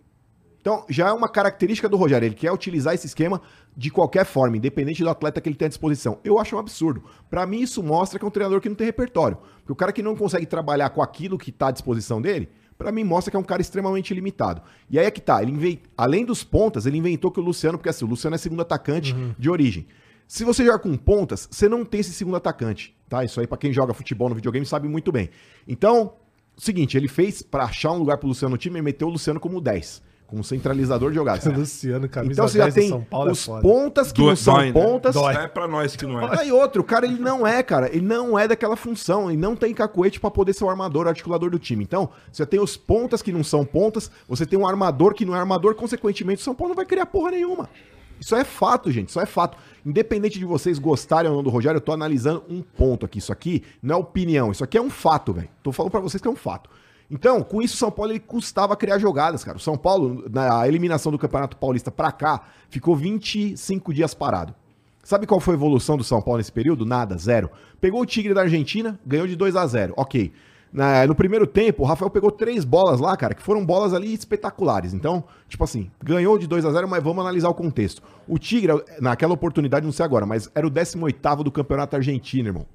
Então, 0.62 0.86
já 0.88 1.10
é 1.10 1.12
uma 1.12 1.28
característica 1.28 1.90
do 1.90 1.98
Rogério. 1.98 2.28
Ele 2.28 2.36
quer 2.36 2.52
utilizar 2.52 2.94
esse 2.94 3.08
esquema 3.08 3.42
de 3.76 3.90
qualquer 3.90 4.26
forma, 4.26 4.56
independente 4.56 5.04
do 5.04 5.10
atleta 5.10 5.42
que 5.42 5.50
ele 5.50 5.56
tem 5.56 5.66
à 5.66 5.70
disposição. 5.70 6.20
Eu 6.24 6.38
acho 6.38 6.56
um 6.56 6.60
absurdo. 6.60 7.04
Pra 7.30 7.48
mim, 7.48 7.62
isso 7.62 7.82
mostra 7.82 8.20
que 8.20 8.26
é 8.26 8.28
um 8.28 8.32
treinador 8.32 8.62
que 8.62 8.70
não 8.70 8.76
tem 8.76 8.86
repertório. 8.86 9.38
Porque 9.58 9.72
o 9.72 9.76
cara 9.76 9.92
que 9.92 10.04
não 10.04 10.16
consegue 10.16 10.46
trabalhar 10.46 10.92
com 10.92 11.02
aquilo 11.02 11.38
que 11.38 11.52
tá 11.52 11.70
à 11.70 11.72
disposição 11.72 12.22
dele, 12.22 12.48
pra 12.78 12.92
mim 12.92 13.04
mostra 13.04 13.32
que 13.32 13.38
é 13.38 13.40
um 13.40 13.44
cara 13.44 13.62
extremamente 13.62 14.14
limitado. 14.14 14.62
E 14.88 15.00
aí 15.00 15.06
é 15.06 15.12
que 15.12 15.20
tá. 15.20 15.42
Ele 15.42 15.52
invent... 15.52 15.80
Além 15.98 16.24
dos 16.24 16.44
pontas, 16.44 16.86
ele 16.86 16.98
inventou 16.98 17.32
que 17.32 17.40
o 17.40 17.44
Luciano, 17.44 17.78
porque 17.80 17.90
assim, 17.90 18.06
o 18.06 18.08
Luciano 18.08 18.36
é 18.36 18.38
segundo 18.38 18.62
atacante 18.62 19.16
de 19.40 19.50
origem. 19.50 19.88
Se 20.28 20.46
você 20.46 20.64
jogar 20.64 20.80
com 20.80 20.96
pontas, 20.96 21.50
você 21.52 21.68
não 21.68 21.84
tem 21.84 22.00
esse 22.00 22.14
segundo 22.14 22.38
atacante, 22.38 22.96
tá? 23.10 23.24
Isso 23.24 23.40
aí 23.42 23.48
pra 23.48 23.58
quem 23.58 23.74
joga 23.74 23.94
futebol 23.94 24.30
no 24.30 24.36
videogame 24.36 24.66
sabe 24.66 24.88
muito 24.88 25.12
bem. 25.12 25.30
Então, 25.68 26.14
seguinte, 26.56 26.96
ele 26.96 27.10
fez 27.10 27.42
pra 27.42 27.66
achar 27.66 27.92
um 27.92 27.98
lugar 27.98 28.18
pro 28.18 28.30
Luciano 28.30 28.52
no 28.52 28.58
time 28.58 28.80
e 28.80 28.82
meteu 28.82 29.10
o 29.10 29.12
Luciano 29.12 29.42
como 29.42 29.60
10, 29.60 30.02
como 30.32 30.44
centralizador 30.46 31.10
de 31.10 31.16
jogadas. 31.16 31.46
Luciano, 31.54 32.08
camisa 32.08 32.34
Então 32.34 32.48
você 32.48 32.58
já 32.58 32.64
10 32.64 32.74
do 32.74 32.80
tem 32.80 32.90
São 32.90 33.04
Paulo 33.04 33.30
é 33.30 33.32
os 33.34 33.46
foda. 33.46 33.62
pontas 33.62 34.12
que 34.14 34.22
Dói, 34.22 34.30
não 34.30 34.36
são 34.38 34.54
dói, 34.56 34.66
né? 34.68 34.72
pontas. 34.72 35.16
É 35.16 35.48
pra 35.48 35.68
nós 35.68 35.96
que 35.96 36.06
não 36.06 36.20
é. 36.22 36.40
Aí 36.40 36.52
outro, 36.54 36.82
o 36.82 36.86
cara 36.86 37.06
ele 37.06 37.20
não 37.20 37.46
é, 37.46 37.62
cara, 37.62 37.94
ele 37.94 38.06
não 38.06 38.40
é 38.40 38.48
daquela 38.48 38.78
função, 38.78 39.30
ele 39.30 39.40
não 39.40 39.56
tem 39.56 39.74
cacuete 39.74 40.20
pra 40.20 40.32
poder 40.32 40.54
ser 40.54 40.64
o 40.64 40.70
armador, 40.70 41.06
o 41.06 41.10
articulador 41.10 41.52
do 41.52 41.60
time. 41.60 41.84
Então, 41.84 42.10
você 42.32 42.46
tem 42.46 42.60
os 42.62 42.78
pontas 42.78 43.22
que 43.22 43.32
não 43.32 43.44
são 43.44 43.66
pontas, 43.66 44.10
você 44.28 44.46
tem 44.46 44.58
um 44.58 44.66
armador 44.66 45.14
que 45.14 45.26
não 45.26 45.36
é 45.36 45.40
armador, 45.40 45.76
consequentemente 45.76 46.42
o 46.42 46.44
São 46.46 46.56
Paulo 46.56 46.70
não 46.70 46.76
vai 46.78 46.86
criar 46.86 47.06
porra 47.06 47.32
nenhuma. 47.32 47.70
Isso 48.18 48.36
é 48.36 48.44
fato, 48.46 48.90
gente, 48.90 49.10
isso 49.10 49.20
é 49.20 49.26
fato. 49.26 49.58
Independente 49.86 50.40
de 50.40 50.46
vocês 50.46 50.80
gostarem 50.80 51.30
ou 51.30 51.36
não 51.38 51.44
do 51.44 51.50
Rogério, 51.50 51.78
eu 51.78 51.82
tô 51.82 51.92
analisando 51.92 52.44
um 52.50 52.62
ponto 52.62 53.06
aqui. 53.06 53.18
Isso 53.20 53.34
aqui 53.34 53.64
não 53.84 53.96
é 53.96 54.00
opinião, 54.00 54.52
isso 54.52 54.64
aqui 54.64 54.78
é 54.78 54.82
um 54.82 54.92
fato, 54.92 55.34
velho. 55.34 55.50
Tô 55.62 55.72
falando 55.72 55.92
pra 55.92 56.00
vocês 56.00 56.22
que 56.22 56.28
é 56.28 56.32
um 56.32 56.36
fato. 56.36 56.70
Então, 57.14 57.44
com 57.44 57.62
isso, 57.62 57.76
o 57.76 57.78
São 57.78 57.92
Paulo 57.92 58.14
ele 58.14 58.20
custava 58.22 58.74
criar 58.76 58.98
jogadas, 58.98 59.44
cara. 59.44 59.58
O 59.58 59.60
São 59.60 59.78
Paulo, 59.78 60.24
na 60.32 60.66
eliminação 60.66 61.12
do 61.12 61.20
Campeonato 61.20 61.58
Paulista 61.58 61.92
pra 61.92 62.10
cá, 62.12 62.42
ficou 62.70 62.96
25 62.96 63.94
dias 63.94 64.14
parado. 64.14 64.56
Sabe 65.04 65.28
qual 65.28 65.40
foi 65.42 65.56
a 65.56 65.58
evolução 65.58 65.98
do 65.98 66.04
São 66.06 66.22
Paulo 66.22 66.38
nesse 66.38 66.52
período? 66.52 66.86
Nada, 66.86 67.18
zero. 67.18 67.50
Pegou 67.82 68.02
o 68.02 68.06
Tigre 68.06 68.34
da 68.34 68.42
Argentina, 68.42 68.98
ganhou 69.06 69.28
de 69.28 69.36
2 69.36 69.56
a 69.58 69.66
0 69.68 69.94
Ok. 69.98 70.32
Na- 70.72 71.06
no 71.06 71.14
primeiro 71.14 71.46
tempo, 71.46 71.84
o 71.84 71.86
Rafael 71.86 72.10
pegou 72.10 72.32
três 72.32 72.64
bolas 72.64 73.02
lá, 73.02 73.18
cara, 73.18 73.34
que 73.34 73.42
foram 73.42 73.66
bolas 73.66 73.94
ali 73.94 74.14
espetaculares. 74.14 74.94
Então, 74.94 75.22
tipo 75.50 75.62
assim, 75.66 75.92
ganhou 76.02 76.38
de 76.38 76.48
2 76.48 76.64
a 76.66 76.72
0 76.72 76.88
mas 76.88 77.04
vamos 77.04 77.20
analisar 77.20 77.50
o 77.50 77.54
contexto. 77.54 78.02
O 78.26 78.40
Tigre, 78.40 78.82
naquela 79.02 79.34
oportunidade, 79.34 79.86
não 79.86 79.92
sei 79.92 80.06
agora, 80.06 80.26
mas 80.26 80.50
era 80.56 80.66
o 80.66 80.70
18 80.70 81.44
do 81.44 81.52
Campeonato 81.52 81.98
Argentino, 81.98 82.48
irmão. 82.48 82.66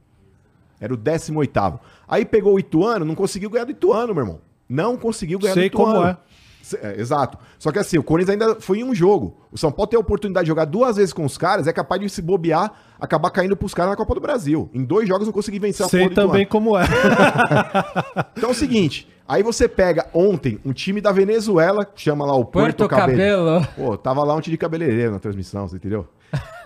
Era 0.81 0.93
o 0.93 0.97
18. 0.97 1.81
Aí 2.09 2.25
pegou 2.25 2.55
o 2.55 2.59
Ituano, 2.59 3.05
não 3.05 3.15
conseguiu 3.15 3.51
ganhar 3.51 3.65
do 3.65 3.73
Ituano, 3.73 4.15
meu 4.15 4.23
irmão. 4.23 4.41
Não 4.69 4.97
conseguiu 4.97 5.39
ganhar 5.39 5.55
Sei 5.55 5.71
do 5.71 5.75
Ituano. 5.75 5.93
como 5.95 6.07
é. 6.07 6.17
É, 6.83 7.01
exato. 7.01 7.39
Só 7.61 7.71
que 7.71 7.79
assim, 7.79 7.97
o 7.97 8.03
Corinthians 8.03 8.33
ainda 8.41 8.61
foi 8.61 8.81
em 8.81 8.85
um 8.85 8.93
jogo. 8.93 9.37
O 9.53 9.59
São 9.59 9.71
Paulo 9.71 9.89
tem 9.89 9.97
a 9.97 10.01
oportunidade 10.01 10.47
de 10.47 10.49
jogar 10.49 10.65
duas 10.65 10.97
vezes 10.97 11.13
com 11.13 11.25
os 11.25 11.39
caras, 11.39 11.69
é 11.69 11.73
capaz 11.73 12.01
de 12.01 12.09
se 12.09 12.21
bobear, 12.21 12.73
acabar 12.99 13.31
caindo 13.31 13.57
pros 13.57 13.73
caras 13.73 13.93
na 13.93 13.97
Copa 13.97 14.15
do 14.17 14.21
Brasil. 14.21 14.69
Em 14.75 14.83
dois 14.85 15.07
jogos 15.07 15.27
não 15.27 15.33
consegui 15.33 15.61
vencer 15.61 15.87
a 15.87 15.89
Sei 15.89 16.07
do 16.07 16.13
Ituano. 16.13 16.31
também 16.31 16.45
como 16.45 16.77
é. 16.77 16.85
Então 18.37 18.49
é 18.49 18.53
o 18.53 18.55
seguinte, 18.55 19.09
aí 19.29 19.45
você 19.45 19.69
pega 19.69 20.09
ontem 20.13 20.59
um 20.65 20.73
time 20.73 21.01
da 21.01 21.13
Venezuela, 21.13 21.87
chama 21.95 22.27
lá 22.27 22.35
o 22.35 22.45
Porto, 22.45 22.77
Porto 22.79 22.89
Cabelo. 22.89 23.61
Cabelo. 23.61 23.69
Pô, 23.77 23.97
tava 23.97 24.25
lá 24.25 24.35
um 24.35 24.41
time 24.41 24.55
de 24.55 24.59
cabeleireiro 24.59 25.13
na 25.13 25.19
transmissão, 25.21 25.69
você 25.69 25.77
entendeu? 25.77 26.09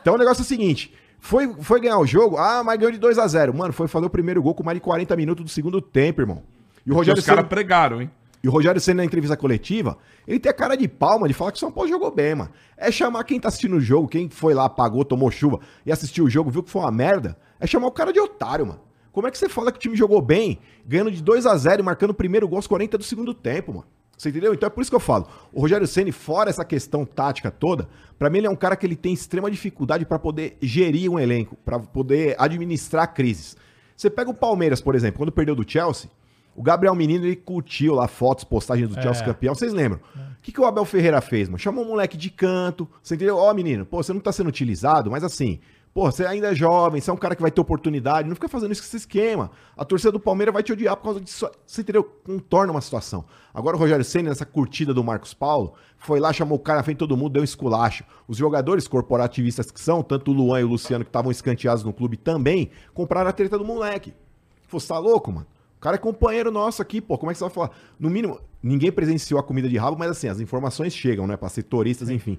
Então 0.00 0.14
o 0.14 0.18
negócio 0.18 0.40
é 0.40 0.44
o 0.44 0.46
seguinte, 0.46 0.94
foi, 1.20 1.52
foi 1.60 1.80
ganhar 1.80 1.98
o 1.98 2.06
jogo, 2.06 2.36
ah, 2.36 2.62
mas 2.64 2.78
ganhou 2.78 2.92
de 2.92 2.98
2 2.98 3.18
a 3.18 3.26
0 3.26 3.54
Mano, 3.54 3.72
foi 3.72 3.86
fazer 3.86 4.06
o 4.06 4.10
primeiro 4.10 4.42
gol 4.42 4.54
com 4.54 4.64
mais 4.64 4.76
de 4.76 4.80
40 4.80 5.14
minutos 5.16 5.44
do 5.44 5.50
segundo 5.50 5.80
tempo, 5.80 6.20
irmão. 6.20 6.42
E 6.84 6.90
o 6.90 6.94
Rogério 6.94 7.20
os 7.20 7.26
caras 7.26 7.46
pregaram, 7.46 8.00
hein? 8.00 8.10
e 8.42 8.48
o 8.48 8.50
Rogério 8.50 8.80
Senna 8.80 8.98
na 8.98 9.04
entrevista 9.04 9.36
coletiva, 9.36 9.98
ele 10.26 10.38
tem 10.38 10.50
a 10.50 10.54
cara 10.54 10.74
de 10.74 10.88
palma 10.88 11.28
de 11.28 11.34
falar 11.34 11.52
que 11.52 11.56
o 11.56 11.60
São 11.60 11.70
Paulo 11.70 11.88
jogou 11.88 12.10
bem, 12.10 12.34
mano. 12.34 12.50
É 12.76 12.90
chamar 12.90 13.24
quem 13.24 13.38
tá 13.38 13.48
assistindo 13.48 13.76
o 13.76 13.80
jogo, 13.80 14.08
quem 14.08 14.28
foi 14.30 14.54
lá, 14.54 14.68
pagou, 14.68 15.04
tomou 15.04 15.30
chuva 15.30 15.60
e 15.84 15.92
assistiu 15.92 16.24
o 16.24 16.30
jogo, 16.30 16.50
viu 16.50 16.62
que 16.62 16.70
foi 16.70 16.80
uma 16.82 16.90
merda, 16.90 17.36
é 17.58 17.66
chamar 17.66 17.88
o 17.88 17.92
cara 17.92 18.12
de 18.12 18.20
otário, 18.20 18.66
mano. 18.66 18.80
Como 19.12 19.26
é 19.26 19.30
que 19.30 19.36
você 19.36 19.48
fala 19.48 19.70
que 19.70 19.78
o 19.78 19.80
time 19.80 19.96
jogou 19.96 20.22
bem, 20.22 20.58
ganhando 20.86 21.10
de 21.10 21.22
2 21.22 21.44
a 21.44 21.56
0 21.56 21.82
e 21.82 21.84
marcando 21.84 22.10
o 22.10 22.14
primeiro 22.14 22.48
gol 22.48 22.56
aos 22.56 22.66
40 22.66 22.96
do 22.96 23.04
segundo 23.04 23.34
tempo, 23.34 23.74
mano? 23.74 23.86
Você 24.20 24.28
entendeu? 24.28 24.52
Então 24.52 24.66
é 24.66 24.70
por 24.70 24.82
isso 24.82 24.90
que 24.90 24.94
eu 24.94 25.00
falo. 25.00 25.26
O 25.50 25.62
Rogério 25.62 25.86
Ceni, 25.86 26.12
fora 26.12 26.50
essa 26.50 26.62
questão 26.62 27.06
tática 27.06 27.50
toda, 27.50 27.88
pra 28.18 28.28
mim 28.28 28.36
ele 28.36 28.48
é 28.48 28.50
um 28.50 28.54
cara 28.56 28.76
que 28.76 28.84
ele 28.84 28.94
tem 28.94 29.14
extrema 29.14 29.50
dificuldade 29.50 30.04
pra 30.04 30.18
poder 30.18 30.58
gerir 30.60 31.10
um 31.10 31.18
elenco, 31.18 31.56
pra 31.64 31.78
poder 31.78 32.36
administrar 32.38 33.14
crises. 33.14 33.56
Você 33.96 34.10
pega 34.10 34.28
o 34.28 34.34
Palmeiras, 34.34 34.82
por 34.82 34.94
exemplo, 34.94 35.16
quando 35.16 35.32
perdeu 35.32 35.54
do 35.54 35.64
Chelsea, 35.66 36.10
o 36.54 36.62
Gabriel 36.62 36.94
Menino, 36.94 37.24
ele 37.24 37.34
curtiu 37.34 37.94
lá 37.94 38.06
fotos, 38.06 38.44
postagens 38.44 38.90
do 38.90 39.00
Chelsea 39.00 39.24
campeão. 39.24 39.54
Vocês 39.54 39.72
lembram? 39.72 40.00
O 40.14 40.42
que, 40.42 40.52
que 40.52 40.60
o 40.60 40.66
Abel 40.66 40.84
Ferreira 40.84 41.22
fez, 41.22 41.48
mano? 41.48 41.58
Chamou 41.58 41.82
um 41.82 41.88
moleque 41.88 42.18
de 42.18 42.28
canto. 42.28 42.86
Você 43.02 43.14
entendeu? 43.14 43.38
Ó, 43.38 43.54
menino, 43.54 43.86
pô, 43.86 44.02
você 44.02 44.12
não 44.12 44.20
tá 44.20 44.32
sendo 44.32 44.48
utilizado, 44.48 45.10
mas 45.10 45.24
assim, 45.24 45.60
pô, 45.92 46.10
você 46.10 46.24
ainda 46.24 46.52
é 46.52 46.54
jovem, 46.54 47.00
você 47.00 47.10
é 47.10 47.12
um 47.12 47.16
cara 47.16 47.34
que 47.34 47.42
vai 47.42 47.50
ter 47.50 47.60
oportunidade. 47.60 48.28
Não 48.28 48.34
fica 48.34 48.48
fazendo 48.48 48.72
isso 48.72 48.82
com 48.82 48.86
esse 48.86 48.96
esquema. 48.96 49.50
A 49.76 49.84
torcida 49.84 50.12
do 50.12 50.20
Palmeiras 50.20 50.52
vai 50.52 50.62
te 50.62 50.72
odiar 50.72 50.96
por 50.96 51.04
causa 51.04 51.20
disso. 51.20 51.48
Você 51.66 51.80
entendeu? 51.80 52.04
Contorna 52.04 52.72
uma 52.72 52.80
situação. 52.80 53.24
Agora 53.52 53.76
o 53.76 53.78
Rogério 53.78 54.04
Senna, 54.04 54.28
nessa 54.28 54.46
curtida 54.46 54.94
do 54.94 55.02
Marcos 55.02 55.34
Paulo, 55.34 55.74
foi 55.98 56.20
lá, 56.20 56.32
chamou 56.32 56.56
o 56.56 56.60
cara 56.60 56.78
na 56.78 56.82
frente 56.82 56.96
de 56.96 57.00
todo 57.00 57.16
mundo, 57.16 57.32
deu 57.32 57.42
um 57.42 57.44
esculacho. 57.44 58.04
Os 58.26 58.36
jogadores 58.36 58.86
corporativistas 58.86 59.70
que 59.70 59.80
são, 59.80 60.02
tanto 60.02 60.30
o 60.30 60.34
Luan 60.34 60.60
e 60.60 60.64
o 60.64 60.68
Luciano, 60.68 61.04
que 61.04 61.08
estavam 61.08 61.30
escanteados 61.30 61.84
no 61.84 61.92
clube 61.92 62.16
também, 62.16 62.70
compraram 62.94 63.28
a 63.28 63.32
treta 63.32 63.58
do 63.58 63.64
moleque. 63.64 64.14
Você 64.68 64.88
tá 64.88 64.98
louco, 64.98 65.32
mano? 65.32 65.46
O 65.76 65.80
cara 65.80 65.96
é 65.96 65.98
companheiro 65.98 66.50
nosso 66.50 66.82
aqui, 66.82 67.00
pô. 67.00 67.16
Como 67.16 67.30
é 67.30 67.34
que 67.34 67.38
você 67.38 67.44
vai 67.44 67.52
falar? 67.52 67.70
No 67.98 68.10
mínimo, 68.10 68.38
ninguém 68.62 68.92
presenciou 68.92 69.40
a 69.40 69.42
comida 69.42 69.66
de 69.66 69.78
rabo, 69.78 69.96
mas 69.98 70.10
assim, 70.10 70.28
as 70.28 70.38
informações 70.38 70.94
chegam, 70.94 71.26
né? 71.26 71.38
Pra 71.38 71.48
setoristas, 71.48 72.10
enfim. 72.10 72.38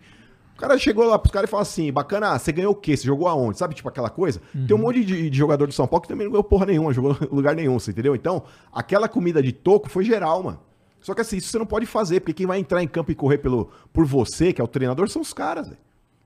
O 0.61 0.67
cara 0.67 0.77
chegou 0.77 1.05
lá 1.05 1.17
pros 1.17 1.31
caras 1.31 1.49
e 1.49 1.49
falou 1.49 1.63
assim: 1.63 1.91
bacana, 1.91 2.37
você 2.37 2.51
ganhou 2.51 2.71
o 2.71 2.75
quê? 2.75 2.95
Você 2.95 3.07
jogou 3.07 3.27
aonde? 3.27 3.57
Sabe, 3.57 3.73
tipo 3.73 3.89
aquela 3.89 4.11
coisa? 4.11 4.39
Tem 4.67 4.77
um 4.77 4.79
monte 4.79 5.03
de, 5.03 5.27
de 5.27 5.35
jogador 5.35 5.65
de 5.65 5.73
São 5.73 5.87
Paulo 5.87 6.03
que 6.03 6.07
também 6.07 6.25
não 6.25 6.31
ganhou 6.31 6.43
porra 6.43 6.67
nenhuma, 6.67 6.93
jogou 6.93 7.17
lugar 7.31 7.55
nenhum, 7.55 7.79
você 7.79 7.89
entendeu? 7.89 8.13
Então, 8.13 8.43
aquela 8.71 9.09
comida 9.09 9.41
de 9.41 9.51
toco 9.51 9.89
foi 9.89 10.03
geral, 10.03 10.43
mano. 10.43 10.59
Só 10.99 11.15
que 11.15 11.21
assim, 11.21 11.37
isso 11.37 11.49
você 11.49 11.57
não 11.57 11.65
pode 11.65 11.87
fazer, 11.87 12.19
porque 12.19 12.33
quem 12.33 12.45
vai 12.45 12.59
entrar 12.59 12.83
em 12.83 12.87
campo 12.87 13.11
e 13.11 13.15
correr 13.15 13.39
pelo, 13.39 13.71
por 13.91 14.05
você, 14.05 14.53
que 14.53 14.61
é 14.61 14.63
o 14.63 14.67
treinador, 14.67 15.09
são 15.09 15.23
os 15.23 15.33
caras, 15.33 15.67
velho. 15.67 15.79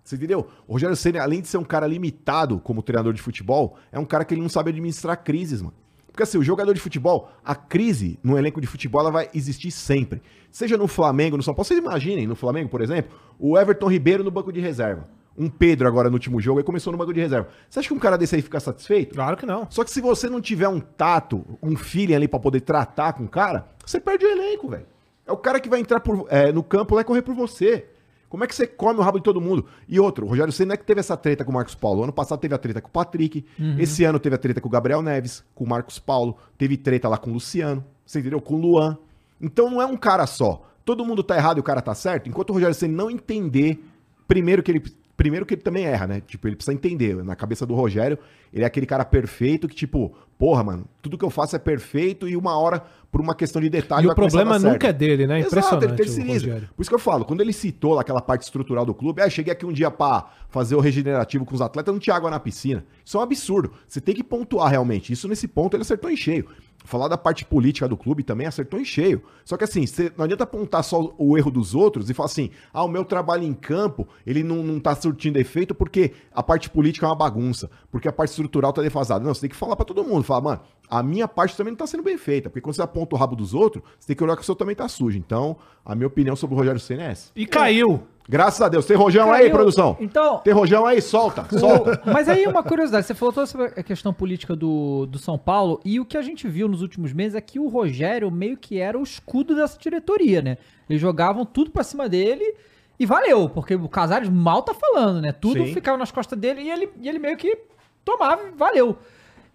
Você 0.04 0.18
entendeu? 0.18 0.50
O 0.68 0.74
Rogério 0.74 0.98
Senna, 0.98 1.24
além 1.24 1.40
de 1.40 1.48
ser 1.48 1.58
um 1.58 1.64
cara 1.64 1.88
limitado 1.88 2.60
como 2.60 2.84
treinador 2.84 3.14
de 3.14 3.22
futebol, 3.22 3.78
é 3.90 3.98
um 3.98 4.06
cara 4.06 4.26
que 4.26 4.34
ele 4.34 4.42
não 4.42 4.50
sabe 4.50 4.70
administrar 4.70 5.24
crises, 5.24 5.62
mano. 5.62 5.74
Porque 6.16 6.24
assim, 6.24 6.38
o 6.38 6.44
jogador 6.44 6.74
de 6.74 6.80
futebol, 6.80 7.30
a 7.44 7.54
crise 7.54 8.18
no 8.24 8.38
elenco 8.38 8.62
de 8.62 8.68
futebol, 8.68 9.02
ela 9.02 9.12
vai 9.12 9.30
existir 9.34 9.70
sempre. 9.70 10.22
Seja 10.50 10.78
no 10.78 10.88
Flamengo, 10.88 11.36
no 11.36 11.44
São 11.44 11.54
Paulo. 11.54 11.66
Vocês 11.66 11.78
imaginem, 11.78 12.26
no 12.26 12.38
Flamengo, 12.38 12.70
por 12.70 12.80
exemplo, 12.80 13.18
o 13.38 13.58
Everton 13.58 13.88
Ribeiro 13.90 14.24
no 14.24 14.32
banco 14.32 14.50
de 14.54 14.62
reserva. 14.62 15.10
Um 15.38 15.50
Pedro 15.50 15.86
agora 15.86 16.08
no 16.10 16.14
último 16.16 16.40
jogo, 16.40 16.60
aí 16.60 16.64
começou 16.64 16.94
no 16.94 16.98
banco 16.98 17.14
de 17.14 17.20
reserva. 17.20 17.50
Você 17.70 17.80
acha 17.80 17.90
que 17.90 17.94
um 17.94 18.00
cara 18.00 18.18
desse 18.18 18.34
aí 18.34 18.42
fica 18.42 18.62
satisfeito? 18.62 19.14
Claro 19.16 19.36
que 19.36 19.46
não. 19.46 19.68
Só 19.70 19.84
que 19.84 19.92
se 19.92 20.00
você 20.00 20.30
não 20.30 20.40
tiver 20.40 20.70
um 20.70 20.80
tato, 20.80 21.44
um 21.62 21.76
feeling 21.76 22.14
ali 22.16 22.30
pra 22.30 22.40
poder 22.40 22.62
tratar 22.62 23.12
com 23.12 23.26
o 23.26 23.28
cara, 23.28 23.68
você 23.86 24.00
perde 24.00 24.26
o 24.26 24.30
elenco, 24.32 24.70
velho. 24.70 24.86
É 25.28 25.34
o 25.34 25.38
cara 25.38 25.60
que 25.60 25.68
vai 25.68 25.82
entrar 25.82 26.00
por- 26.00 26.28
é, 26.30 26.54
no 26.54 26.64
campo 26.64 26.96
lá 26.96 27.02
e 27.02 27.04
correr 27.04 27.24
por 27.24 27.36
você. 27.36 27.88
Como 28.36 28.44
é 28.44 28.48
que 28.48 28.54
você 28.54 28.68
come 28.68 29.00
o 29.00 29.02
rabo 29.02 29.18
de 29.18 29.24
todo 29.24 29.40
mundo? 29.40 29.66
E 29.88 29.98
outro, 29.98 30.26
o 30.26 30.30
Rogério 30.30 30.52
Senna 30.52 30.74
é 30.74 30.78
que 30.78 30.84
teve 30.84 31.00
essa 31.00 31.16
treta 31.16 31.46
com 31.46 31.52
o 31.52 31.54
Marcos 31.54 31.74
Paulo. 31.74 32.04
Ano 32.04 32.12
passado 32.12 32.38
teve 32.38 32.54
a 32.54 32.58
treta 32.58 32.82
com 32.82 32.90
o 32.90 32.92
Patrick. 32.92 33.46
Esse 33.80 34.04
ano 34.04 34.20
teve 34.20 34.36
a 34.36 34.38
treta 34.38 34.60
com 34.60 34.68
o 34.68 34.70
Gabriel 34.70 35.02
Neves, 35.02 35.42
com 35.56 35.64
o 35.64 35.70
Marcos 35.70 36.00
Paulo. 36.00 36.36
Teve 36.58 36.76
treta 36.76 37.08
lá 37.08 37.18
com 37.18 37.30
o 37.30 37.34
Luciano. 37.34 37.82
Você 38.06 38.20
entendeu? 38.20 38.42
Com 38.42 38.56
o 38.56 38.58
Luan. 38.60 38.98
Então 39.40 39.70
não 39.70 39.82
é 39.82 39.86
um 39.86 39.96
cara 39.96 40.28
só. 40.28 40.64
Todo 40.84 41.06
mundo 41.06 41.24
tá 41.24 41.38
errado 41.38 41.60
e 41.60 41.62
o 41.62 41.64
cara 41.64 41.82
tá 41.82 41.96
certo. 41.96 42.28
Enquanto 42.28 42.50
o 42.50 42.54
Rogério 42.54 42.76
Senna 42.76 42.94
não 42.94 43.10
entender, 43.10 43.82
primeiro 44.28 44.62
que 44.62 44.70
ele 44.70 44.84
primeiro 45.16 45.46
que 45.46 45.54
ele 45.54 45.62
também 45.62 45.86
erra, 45.86 46.08
né? 46.08 46.22
Tipo, 46.26 46.48
ele 46.48 46.56
precisa 46.56 46.74
entender. 46.74 47.16
Na 47.24 47.36
cabeça 47.36 47.66
do 47.66 47.74
Rogério, 47.74 48.18
ele 48.54 48.64
é 48.64 48.68
aquele 48.68 48.86
cara 48.86 49.06
perfeito 49.06 49.68
que, 49.68 49.76
tipo, 49.76 50.14
porra, 50.38 50.64
mano, 50.64 50.86
tudo 51.02 51.18
que 51.18 51.26
eu 51.26 51.30
faço 51.30 51.56
é 51.56 51.60
perfeito 51.60 52.28
e 52.28 52.36
uma 52.36 52.58
hora, 52.58 52.84
por 53.12 53.22
uma 53.22 53.34
questão 53.34 53.62
de 53.62 53.70
detalhe, 53.70 54.04
E 54.04 54.06
o 54.06 54.10
vai 54.10 54.14
a 54.14 54.16
problema 54.16 54.60
nunca 54.60 54.88
é 54.88 54.90
certo. 54.90 54.98
dele, 54.98 55.28
né? 55.28 55.40
Impressionante. 55.40 55.68
Exato, 55.68 55.86
ele 55.86 55.94
o 55.94 55.96
terceiriza. 55.96 56.70
Por 56.76 56.82
isso 56.82 56.90
que 56.90 56.96
eu 56.96 57.00
falo, 57.00 57.26
quando 57.26 57.42
ele 57.42 57.54
citou 57.54 58.00
aquela 58.00 58.22
parte 58.22 58.44
estrutural 58.44 58.86
do 58.86 58.94
clube, 58.94 59.22
ah, 59.22 59.30
cheguei 59.30 59.54
aqui 59.54 59.66
um 59.66 59.72
dia 59.74 59.90
pra 59.90 60.26
fazer 60.50 60.76
o 60.76 60.80
regenerativo 60.80 61.46
com 61.46 61.56
os 61.56 61.62
atletas, 61.62 61.94
não 61.94 62.00
tinha 62.00 62.16
água 62.16 62.30
na 62.30 62.40
piscina. 62.40 62.86
Isso 63.04 63.18
é 63.18 63.20
um 63.20 63.24
absurdo. 63.24 63.72
Você 63.88 64.02
tem 64.02 64.14
que 64.14 64.24
pontuar 64.24 64.70
realmente. 64.70 65.14
Isso 65.14 65.28
nesse 65.28 65.48
ponto 65.48 65.76
ele 65.76 65.82
acertou 65.82 66.10
em 66.10 66.18
cheio. 66.18 66.46
Falar 66.86 67.08
da 67.08 67.18
parte 67.18 67.44
política 67.44 67.88
do 67.88 67.98
clube 67.98 68.24
também 68.24 68.48
acertou 68.48 68.80
em 68.80 68.86
cheio. 68.86 69.24
Só 69.44 69.58
que 69.58 69.64
assim, 69.64 69.86
não 70.18 70.26
adianta 70.26 70.44
apontar 70.44 70.84
só 70.84 71.14
o 71.18 71.38
erro 71.38 71.52
dos 71.52 71.76
outros 71.76 72.10
e 72.10 72.14
falar 72.14 72.28
assim: 72.28 72.50
ah, 72.74 72.84
o 72.84 72.88
meu 72.88 73.04
trabalho 73.04 73.44
em 73.44 73.54
campo, 73.54 74.08
ele 74.26 74.44
não, 74.44 74.64
não 74.64 74.80
tá 74.80 74.96
surtindo 74.96 75.40
efeito 75.40 75.74
porque 75.74 76.14
a 76.32 76.44
parte 76.44 76.70
política 76.70 77.06
é 77.06 77.10
uma 77.10 77.16
bagunça, 77.16 77.70
porque 77.92 78.08
a 78.08 78.14
parte 78.14 78.30
estrutural 78.30 78.72
tá 78.72 78.82
defasada. 78.82 79.26
Não, 79.26 79.34
você 79.34 79.42
tem 79.42 79.50
que 79.50 79.56
falar 79.56 79.76
pra 79.76 79.86
todo 79.86 80.04
mundo. 80.04 80.24
Falar, 80.24 80.42
mano, 80.42 80.62
a 80.90 81.02
minha 81.04 81.28
parte 81.28 81.56
também 81.58 81.72
não 81.72 81.78
tá 81.78 81.88
sendo 81.88 82.04
bem 82.04 82.18
feita. 82.18 82.50
Porque 82.50 82.62
quando 82.62 82.76
você 82.76 82.82
aponta 82.82 83.16
o 83.16 83.20
rabo 83.20 83.36
dos 83.36 83.54
outros, 83.54 83.84
você 84.00 84.08
tem 84.08 84.16
que 84.16 84.24
olhar 84.24 84.36
que 84.36 84.42
o 84.42 84.46
seu 84.46 84.56
também 84.56 84.76
tá 84.76 84.88
sujo. 84.88 85.18
Então, 85.18 85.58
a 85.86 85.96
minha 85.96 86.08
opinião 86.08 86.36
sobre 86.36 86.56
o 86.56 86.58
Rogério 86.58 86.80
Senna 86.80 87.04
é 87.04 87.12
essa. 87.12 87.32
E 87.36 87.46
caiu. 87.46 88.04
Graças 88.28 88.60
a 88.62 88.68
Deus. 88.68 88.86
Tem 88.88 88.98
rojão 88.98 89.32
aí, 89.32 89.42
Caiu. 89.44 89.52
produção? 89.54 89.96
Então- 90.00 90.40
Tem 90.40 90.52
rojão 90.52 90.84
aí? 90.86 91.00
Solta, 91.00 91.46
solta. 91.60 92.02
Mas 92.12 92.28
aí 92.28 92.48
uma 92.48 92.64
curiosidade, 92.64 93.06
você 93.06 93.14
falou 93.14 93.32
toda 93.32 93.46
sobre 93.46 93.68
a 93.68 93.84
questão 93.84 94.12
política 94.12 94.56
do, 94.56 95.06
do 95.06 95.20
São 95.20 95.38
Paulo, 95.38 95.80
e 95.86 96.00
o 96.00 96.06
que 96.06 96.18
a 96.18 96.24
gente 96.24 96.48
viu 96.48 96.68
nos 96.68 96.82
últimos 96.82 97.14
meses 97.14 97.36
é 97.36 97.42
que 97.42 97.60
o 97.60 97.68
Rogério 97.68 98.32
meio 98.32 98.58
que 98.58 98.80
era 98.80 98.98
o 98.98 99.04
escudo 99.04 99.56
dessa 99.56 99.78
diretoria, 99.78 100.42
né? 100.42 100.58
Eles 100.90 101.00
jogavam 101.00 101.46
tudo 101.46 101.70
pra 101.70 101.84
cima 101.84 102.10
dele 102.10 102.56
e 103.00 103.06
valeu, 103.06 103.48
porque 103.48 103.76
o 103.76 103.88
Casares 103.88 104.28
mal 104.28 104.64
tá 104.64 104.74
falando, 104.74 105.22
né? 105.22 105.32
Tudo 105.32 105.64
Sim. 105.64 105.74
ficava 105.74 105.96
nas 105.96 106.10
costas 106.12 106.40
dele 106.40 106.62
e 106.62 106.72
ele, 106.72 106.90
e 107.00 107.08
ele 107.08 107.20
meio 107.20 107.38
que 107.38 107.56
tomava 108.04 108.42
e 108.48 108.52
valeu. 108.58 108.98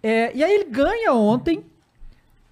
É, 0.02 0.34
e 0.34 0.42
aí 0.42 0.52
ele 0.52 0.64
ganha 0.64 1.12
ontem 1.12 1.64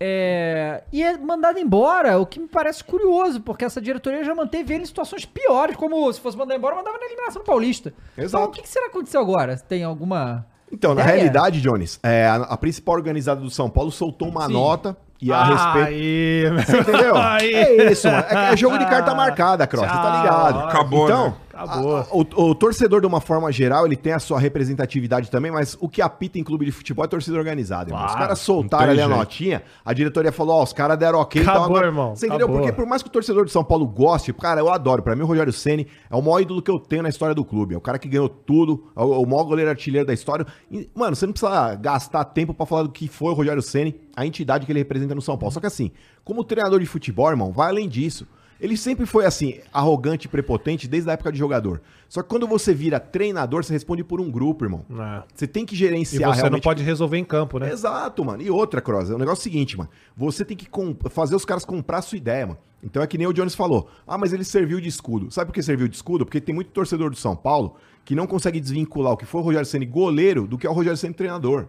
é, 0.00 0.84
e 0.92 1.02
é 1.02 1.18
mandado 1.18 1.58
embora, 1.58 2.18
o 2.18 2.26
que 2.26 2.38
me 2.38 2.46
parece 2.46 2.84
curioso, 2.84 3.40
porque 3.40 3.64
essa 3.64 3.80
diretoria 3.80 4.22
já 4.22 4.34
manteve 4.34 4.74
ele 4.74 4.84
em 4.84 4.86
situações 4.86 5.24
piores, 5.24 5.76
como 5.76 6.12
se 6.12 6.20
fosse 6.20 6.36
mandar 6.36 6.54
embora, 6.54 6.76
mandava 6.76 6.98
na 6.98 7.06
eliminação 7.06 7.42
paulista. 7.42 7.92
Exato. 8.16 8.42
Então, 8.42 8.44
o 8.44 8.52
que, 8.52 8.62
que 8.62 8.68
será 8.68 8.86
que 8.86 8.92
aconteceu 8.92 9.20
agora? 9.20 9.56
Tem 9.56 9.82
alguma. 9.82 10.46
Então, 10.70 10.94
na 10.94 11.02
realidade, 11.02 11.60
Jones, 11.60 11.98
é, 12.02 12.26
a, 12.26 12.36
a 12.36 12.56
principal 12.56 12.94
organizada 12.94 13.40
do 13.40 13.50
São 13.50 13.68
Paulo 13.68 13.90
soltou 13.90 14.28
uma 14.28 14.46
Sim. 14.46 14.52
nota 14.52 14.96
e 15.20 15.32
a 15.32 15.44
respeito. 15.44 15.88
Aí, 15.88 16.44
Você 16.64 16.78
entendeu? 16.78 17.16
Aí. 17.18 17.54
É 17.54 17.90
isso, 17.90 18.06
mano. 18.08 18.24
É, 18.28 18.52
é 18.52 18.56
jogo 18.56 18.78
de 18.78 18.86
carta 18.86 19.14
marcada, 19.14 19.66
Cross. 19.66 19.84
Você 19.84 19.96
tá 19.96 20.20
ligado? 20.22 20.60
Acabou, 20.60 21.06
Então, 21.06 21.28
né? 21.30 21.34
Acabou. 21.64 21.96
a- 21.96 22.06
o, 22.12 22.20
o 22.50 22.54
torcedor, 22.54 23.00
de 23.00 23.06
uma 23.06 23.20
forma 23.20 23.50
geral, 23.52 23.84
ele 23.86 23.96
tem 23.96 24.12
a 24.12 24.18
sua 24.18 24.38
representatividade 24.38 25.30
também, 25.30 25.50
mas 25.50 25.76
o 25.80 25.88
que 25.88 26.00
apita 26.00 26.38
em 26.38 26.44
clube 26.44 26.64
de 26.64 26.72
futebol 26.72 27.04
é 27.04 27.08
torcida 27.08 27.36
organizada. 27.36 27.90
irmão. 27.90 28.00
Os 28.04 28.10
Claro, 28.12 28.20
caras 28.26 28.38
soltaram 28.38 28.90
ali 28.92 29.00
a 29.00 29.08
notinha, 29.08 29.62
a 29.84 29.92
diretoria 29.92 30.30
falou, 30.32 30.56
ó, 30.56 30.62
os 30.62 30.72
caras 30.72 30.96
deram 30.98 31.18
ok. 31.20 31.42
então 31.42 31.54
Acabou, 31.54 31.78
irmão, 31.82 32.14
Você 32.16 32.26
entendeu? 32.26 32.46
acabou. 32.46 32.62
Porque 32.62 32.72
por 32.76 32.86
mais 32.86 33.02
que 33.02 33.08
o 33.08 33.12
torcedor 33.12 33.44
de 33.44 33.50
São 33.52 33.64
Paulo 33.64 33.86
goste, 33.86 34.32
cara, 34.32 34.60
eu 34.60 34.70
adoro. 34.70 35.02
Pra 35.02 35.16
mim, 35.16 35.22
o 35.22 35.26
Rogério 35.26 35.52
Ceni 35.52 35.86
é 36.10 36.14
o 36.16 36.22
maior 36.22 36.40
ídolo 36.40 36.62
que 36.62 36.70
eu 36.70 36.78
tenho 36.78 37.02
na 37.02 37.08
história 37.08 37.34
do 37.34 37.44
clube. 37.44 37.74
É 37.74 37.78
o 37.78 37.80
cara 37.80 37.98
que 37.98 38.08
ganhou 38.08 38.28
tudo, 38.28 38.90
é 38.96 39.02
o, 39.02 39.22
é 39.22 39.26
maior 39.26 39.44
goleiro 39.44 39.70
artilheiro 39.70 40.06
da 40.06 40.12
história. 40.14 40.46
E, 40.70 40.88
mano, 40.94 41.16
você 41.16 41.26
não 41.26 41.32
precisa 41.32 41.74
gastar 41.74 42.24
tempo 42.24 42.54
pra 42.54 42.66
falar 42.66 42.82
do 42.84 42.90
que 42.90 43.08
foi 43.08 43.30
o 43.32 43.34
Rogério 43.34 43.62
Ceni, 43.62 44.00
a 44.16 44.24
entidade 44.26 44.64
que 44.66 44.72
ele 44.72 44.78
representa 44.80 45.14
no 45.14 45.22
São 45.22 45.36
Paulo. 45.36 45.52
Só 45.52 45.60
que 45.60 45.66
assim, 45.66 45.90
como 46.24 46.42
treinador 46.44 46.80
de 46.80 46.86
futebol, 46.86 47.28
irmão, 47.30 47.52
vai 47.52 47.68
além 47.68 47.88
disso. 47.88 48.26
Ele 48.60 48.76
sempre 48.76 49.06
foi 49.06 49.24
assim, 49.24 49.60
arrogante 49.72 50.26
e 50.26 50.28
prepotente 50.28 50.88
desde 50.88 51.08
a 51.08 51.12
época 51.12 51.30
de 51.30 51.38
jogador. 51.38 51.80
Só 52.08 52.22
que 52.22 52.28
quando 52.28 52.46
você 52.46 52.74
vira 52.74 52.98
treinador, 52.98 53.62
você 53.62 53.72
responde 53.72 54.02
por 54.02 54.20
um 54.20 54.30
grupo, 54.30 54.64
irmão. 54.64 54.84
É. 54.90 55.22
Você 55.32 55.46
tem 55.46 55.64
que 55.64 55.74
E 55.74 55.78
gerenciar 55.78 56.34
você 56.34 56.50
não 56.50 56.58
pode 56.60 56.82
resolver 56.82 57.18
em 57.18 57.24
campo, 57.24 57.58
né? 57.58 57.70
Exato, 57.70 58.24
mano. 58.24 58.42
E 58.42 58.50
outra, 58.50 58.80
Cross, 58.80 59.10
é 59.10 59.14
o 59.14 59.18
negócio 59.18 59.42
seguinte, 59.44 59.76
mano. 59.76 59.88
Você 60.16 60.44
tem 60.44 60.56
que 60.56 60.66
com- 60.68 60.96
fazer 61.08 61.36
os 61.36 61.44
caras 61.44 61.64
comprar 61.64 61.98
a 61.98 62.02
sua 62.02 62.18
ideia, 62.18 62.46
mano. 62.48 62.58
Então 62.82 63.02
é 63.02 63.06
que 63.06 63.18
nem 63.18 63.26
o 63.26 63.32
Jones 63.32 63.54
falou. 63.54 63.88
Ah, 64.06 64.16
mas 64.18 64.32
ele 64.32 64.44
serviu 64.44 64.80
de 64.80 64.88
escudo. 64.88 65.30
Sabe 65.30 65.46
por 65.48 65.54
que 65.54 65.62
serviu 65.62 65.86
de 65.86 65.94
escudo? 65.96 66.24
Porque 66.24 66.40
tem 66.40 66.54
muito 66.54 66.70
torcedor 66.70 67.10
do 67.10 67.16
São 67.16 67.36
Paulo 67.36 67.76
que 68.04 68.14
não 68.14 68.26
consegue 68.26 68.58
desvincular 68.60 69.12
o 69.12 69.16
que 69.16 69.26
foi 69.26 69.40
o 69.40 69.44
Rogério 69.44 69.66
Ceni 69.66 69.84
goleiro 69.86 70.46
do 70.46 70.56
que 70.56 70.66
é 70.66 70.70
o 70.70 70.72
Rogério 70.72 70.96
Ceni 70.96 71.12
treinador. 71.14 71.66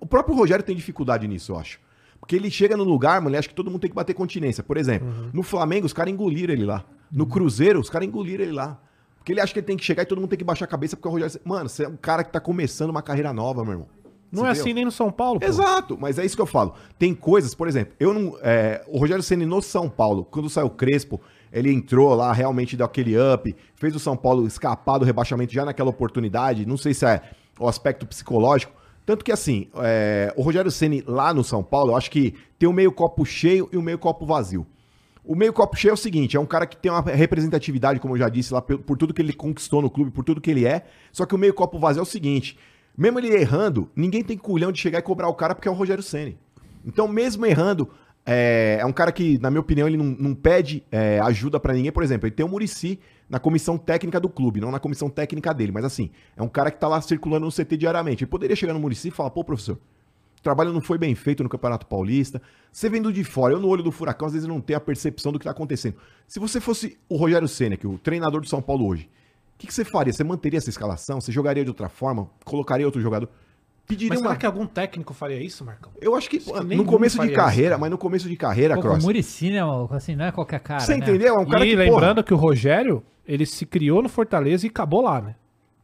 O 0.00 0.06
próprio 0.06 0.34
Rogério 0.34 0.64
tem 0.64 0.74
dificuldade 0.76 1.26
nisso, 1.28 1.52
eu 1.52 1.58
acho. 1.58 1.78
Porque 2.28 2.36
ele 2.36 2.50
chega 2.50 2.76
no 2.76 2.84
lugar, 2.84 3.22
mano, 3.22 3.30
ele 3.30 3.38
acha 3.38 3.48
que 3.48 3.54
todo 3.54 3.70
mundo 3.70 3.80
tem 3.80 3.88
que 3.88 3.96
bater 3.96 4.12
continência. 4.12 4.62
Por 4.62 4.76
exemplo, 4.76 5.08
no 5.32 5.42
Flamengo, 5.42 5.86
os 5.86 5.94
caras 5.94 6.12
engoliram 6.12 6.52
ele 6.52 6.66
lá. 6.66 6.84
No 7.10 7.24
Cruzeiro, 7.26 7.80
os 7.80 7.88
caras 7.88 8.06
engoliram 8.06 8.44
ele 8.44 8.52
lá. 8.52 8.78
Porque 9.16 9.32
ele 9.32 9.40
acha 9.40 9.50
que 9.50 9.60
ele 9.60 9.66
tem 9.66 9.78
que 9.78 9.84
chegar 9.84 10.02
e 10.02 10.06
todo 10.06 10.20
mundo 10.20 10.28
tem 10.28 10.38
que 10.38 10.44
baixar 10.44 10.66
a 10.66 10.68
cabeça 10.68 10.94
porque 10.94 11.08
o 11.08 11.10
Rogério. 11.10 11.40
Mano, 11.42 11.70
você 11.70 11.84
é 11.84 11.88
um 11.88 11.96
cara 11.96 12.22
que 12.22 12.30
tá 12.30 12.38
começando 12.38 12.90
uma 12.90 13.00
carreira 13.00 13.32
nova, 13.32 13.64
meu 13.64 13.72
irmão. 13.72 13.86
Não 14.30 14.42
Você 14.42 14.46
é 14.46 14.50
assim 14.50 14.74
nem 14.74 14.84
no 14.84 14.92
São 14.92 15.10
Paulo, 15.10 15.40
pô. 15.40 15.46
Exato, 15.46 15.96
mas 15.98 16.18
é 16.18 16.26
isso 16.26 16.36
que 16.36 16.42
eu 16.42 16.46
falo. 16.46 16.74
Tem 16.98 17.14
coisas, 17.14 17.54
por 17.54 17.66
exemplo, 17.66 17.94
eu 17.98 18.12
não. 18.12 18.36
é, 18.42 18.84
o 18.88 18.98
Rogério 18.98 19.22
Ceni 19.22 19.46
no 19.46 19.62
São 19.62 19.88
Paulo, 19.88 20.22
quando 20.30 20.50
saiu 20.50 20.66
o 20.66 20.70
Crespo, 20.70 21.18
ele 21.50 21.72
entrou 21.72 22.14
lá, 22.14 22.30
realmente 22.30 22.76
deu 22.76 22.84
aquele 22.84 23.16
up, 23.18 23.56
fez 23.74 23.96
o 23.96 23.98
São 23.98 24.18
Paulo 24.18 24.46
escapar 24.46 24.98
do 24.98 25.06
rebaixamento 25.06 25.54
já 25.54 25.64
naquela 25.64 25.88
oportunidade. 25.88 26.66
Não 26.66 26.76
sei 26.76 26.92
se 26.92 27.06
é 27.06 27.22
o 27.58 27.66
aspecto 27.66 28.06
psicológico. 28.06 28.74
Tanto 29.08 29.24
que 29.24 29.32
assim, 29.32 29.68
é, 29.76 30.34
o 30.36 30.42
Rogério 30.42 30.70
Ceni 30.70 31.02
lá 31.06 31.32
no 31.32 31.42
São 31.42 31.62
Paulo, 31.62 31.92
eu 31.92 31.96
acho 31.96 32.10
que 32.10 32.34
tem 32.58 32.68
o 32.68 32.74
meio 32.74 32.92
copo 32.92 33.24
cheio 33.24 33.66
e 33.72 33.76
o 33.78 33.80
meio 33.80 33.98
copo 33.98 34.26
vazio. 34.26 34.66
O 35.24 35.34
meio 35.34 35.50
copo 35.50 35.78
cheio 35.78 35.92
é 35.92 35.94
o 35.94 35.96
seguinte, 35.96 36.36
é 36.36 36.40
um 36.40 36.44
cara 36.44 36.66
que 36.66 36.76
tem 36.76 36.92
uma 36.92 37.00
representatividade, 37.00 38.00
como 38.00 38.12
eu 38.12 38.18
já 38.18 38.28
disse, 38.28 38.52
lá 38.52 38.60
por, 38.60 38.76
por 38.80 38.98
tudo 38.98 39.14
que 39.14 39.22
ele 39.22 39.32
conquistou 39.32 39.80
no 39.80 39.88
clube, 39.88 40.10
por 40.10 40.24
tudo 40.24 40.42
que 40.42 40.50
ele 40.50 40.66
é. 40.66 40.84
Só 41.10 41.24
que 41.24 41.34
o 41.34 41.38
meio 41.38 41.54
copo 41.54 41.78
vazio 41.78 42.00
é 42.00 42.02
o 42.02 42.04
seguinte, 42.04 42.58
mesmo 42.94 43.18
ele 43.18 43.28
errando, 43.28 43.90
ninguém 43.96 44.22
tem 44.22 44.36
culhão 44.36 44.70
de 44.70 44.78
chegar 44.78 44.98
e 44.98 45.02
cobrar 45.02 45.28
o 45.28 45.34
cara 45.34 45.54
porque 45.54 45.68
é 45.68 45.70
o 45.70 45.74
Rogério 45.74 46.02
Ceni. 46.02 46.36
Então, 46.84 47.08
mesmo 47.08 47.46
errando, 47.46 47.88
é, 48.26 48.76
é 48.78 48.84
um 48.84 48.92
cara 48.92 49.10
que, 49.10 49.38
na 49.38 49.50
minha 49.50 49.62
opinião, 49.62 49.88
ele 49.88 49.96
não, 49.96 50.04
não 50.04 50.34
pede 50.34 50.84
é, 50.92 51.18
ajuda 51.20 51.58
pra 51.58 51.72
ninguém. 51.72 51.90
Por 51.90 52.02
exemplo, 52.02 52.26
ele 52.26 52.34
tem 52.34 52.44
o 52.44 52.48
Murici 52.50 53.00
na 53.28 53.38
comissão 53.38 53.76
técnica 53.76 54.18
do 54.18 54.28
clube, 54.28 54.60
não 54.60 54.70
na 54.70 54.80
comissão 54.80 55.10
técnica 55.10 55.52
dele. 55.52 55.72
Mas 55.72 55.84
assim, 55.84 56.10
é 56.36 56.42
um 56.42 56.48
cara 56.48 56.70
que 56.70 56.78
tá 56.78 56.88
lá 56.88 57.00
circulando 57.00 57.46
no 57.46 57.52
CT 57.52 57.76
diariamente. 57.76 58.24
Ele 58.24 58.30
poderia 58.30 58.56
chegar 58.56 58.72
no 58.72 58.80
Murici 58.80 59.08
e 59.08 59.10
falar, 59.10 59.30
pô, 59.30 59.44
professor, 59.44 59.78
o 60.38 60.42
trabalho 60.42 60.72
não 60.72 60.80
foi 60.80 60.96
bem 60.96 61.14
feito 61.14 61.42
no 61.42 61.48
Campeonato 61.48 61.86
Paulista. 61.86 62.40
Você 62.72 62.88
vendo 62.88 63.12
de 63.12 63.24
fora, 63.24 63.54
eu 63.54 63.60
no 63.60 63.68
olho 63.68 63.82
do 63.82 63.90
furacão, 63.90 64.26
às 64.26 64.32
vezes 64.32 64.48
não 64.48 64.60
tenho 64.60 64.76
a 64.76 64.80
percepção 64.80 65.32
do 65.32 65.38
que 65.38 65.44
tá 65.44 65.50
acontecendo. 65.50 65.96
Se 66.26 66.38
você 66.38 66.60
fosse 66.60 66.96
o 67.08 67.16
Rogério 67.16 67.48
Senna, 67.48 67.76
que 67.76 67.86
é 67.86 67.88
o 67.88 67.98
treinador 67.98 68.40
do 68.40 68.48
São 68.48 68.62
Paulo 68.62 68.86
hoje, 68.86 69.10
o 69.54 69.58
que, 69.58 69.66
que 69.66 69.74
você 69.74 69.84
faria? 69.84 70.12
Você 70.12 70.22
manteria 70.22 70.58
essa 70.58 70.70
escalação? 70.70 71.20
Você 71.20 71.32
jogaria 71.32 71.64
de 71.64 71.70
outra 71.70 71.88
forma? 71.88 72.30
Colocaria 72.44 72.86
outro 72.86 73.00
jogador? 73.00 73.28
Pediria 73.88 74.10
Mas 74.10 74.20
uma... 74.20 74.28
será 74.28 74.38
que 74.38 74.44
algum 74.44 74.66
técnico 74.66 75.14
faria 75.14 75.42
isso, 75.42 75.64
Marcão? 75.64 75.90
Eu 75.98 76.14
acho 76.14 76.28
que, 76.28 76.36
Acho 76.36 76.66
que 76.66 76.76
no 76.76 76.84
começo 76.84 77.18
de 77.18 77.32
carreira, 77.32 77.72
isso. 77.72 77.80
mas 77.80 77.90
no 77.90 77.96
começo 77.96 78.28
de 78.28 78.36
carreira, 78.36 78.74
Pô, 78.74 78.82
Cross. 78.82 79.02
o 79.02 79.06
Muricy, 79.06 79.50
né? 79.50 79.60
Assim, 79.90 80.14
não 80.14 80.26
é 80.26 80.30
qualquer 80.30 80.60
cara. 80.60 80.80
Você 80.80 80.92
né? 80.92 80.98
entendeu? 80.98 81.34
É 81.34 81.40
um 81.40 81.46
cara 81.46 81.64
e 81.64 81.70
que, 81.70 81.76
lembrando 81.76 82.22
que 82.22 82.34
o 82.34 82.36
Rogério, 82.36 83.02
ele 83.26 83.46
se 83.46 83.64
criou 83.64 84.02
no 84.02 84.08
Fortaleza 84.10 84.66
e 84.66 84.68
acabou 84.68 85.00
lá, 85.00 85.22
né? 85.22 85.34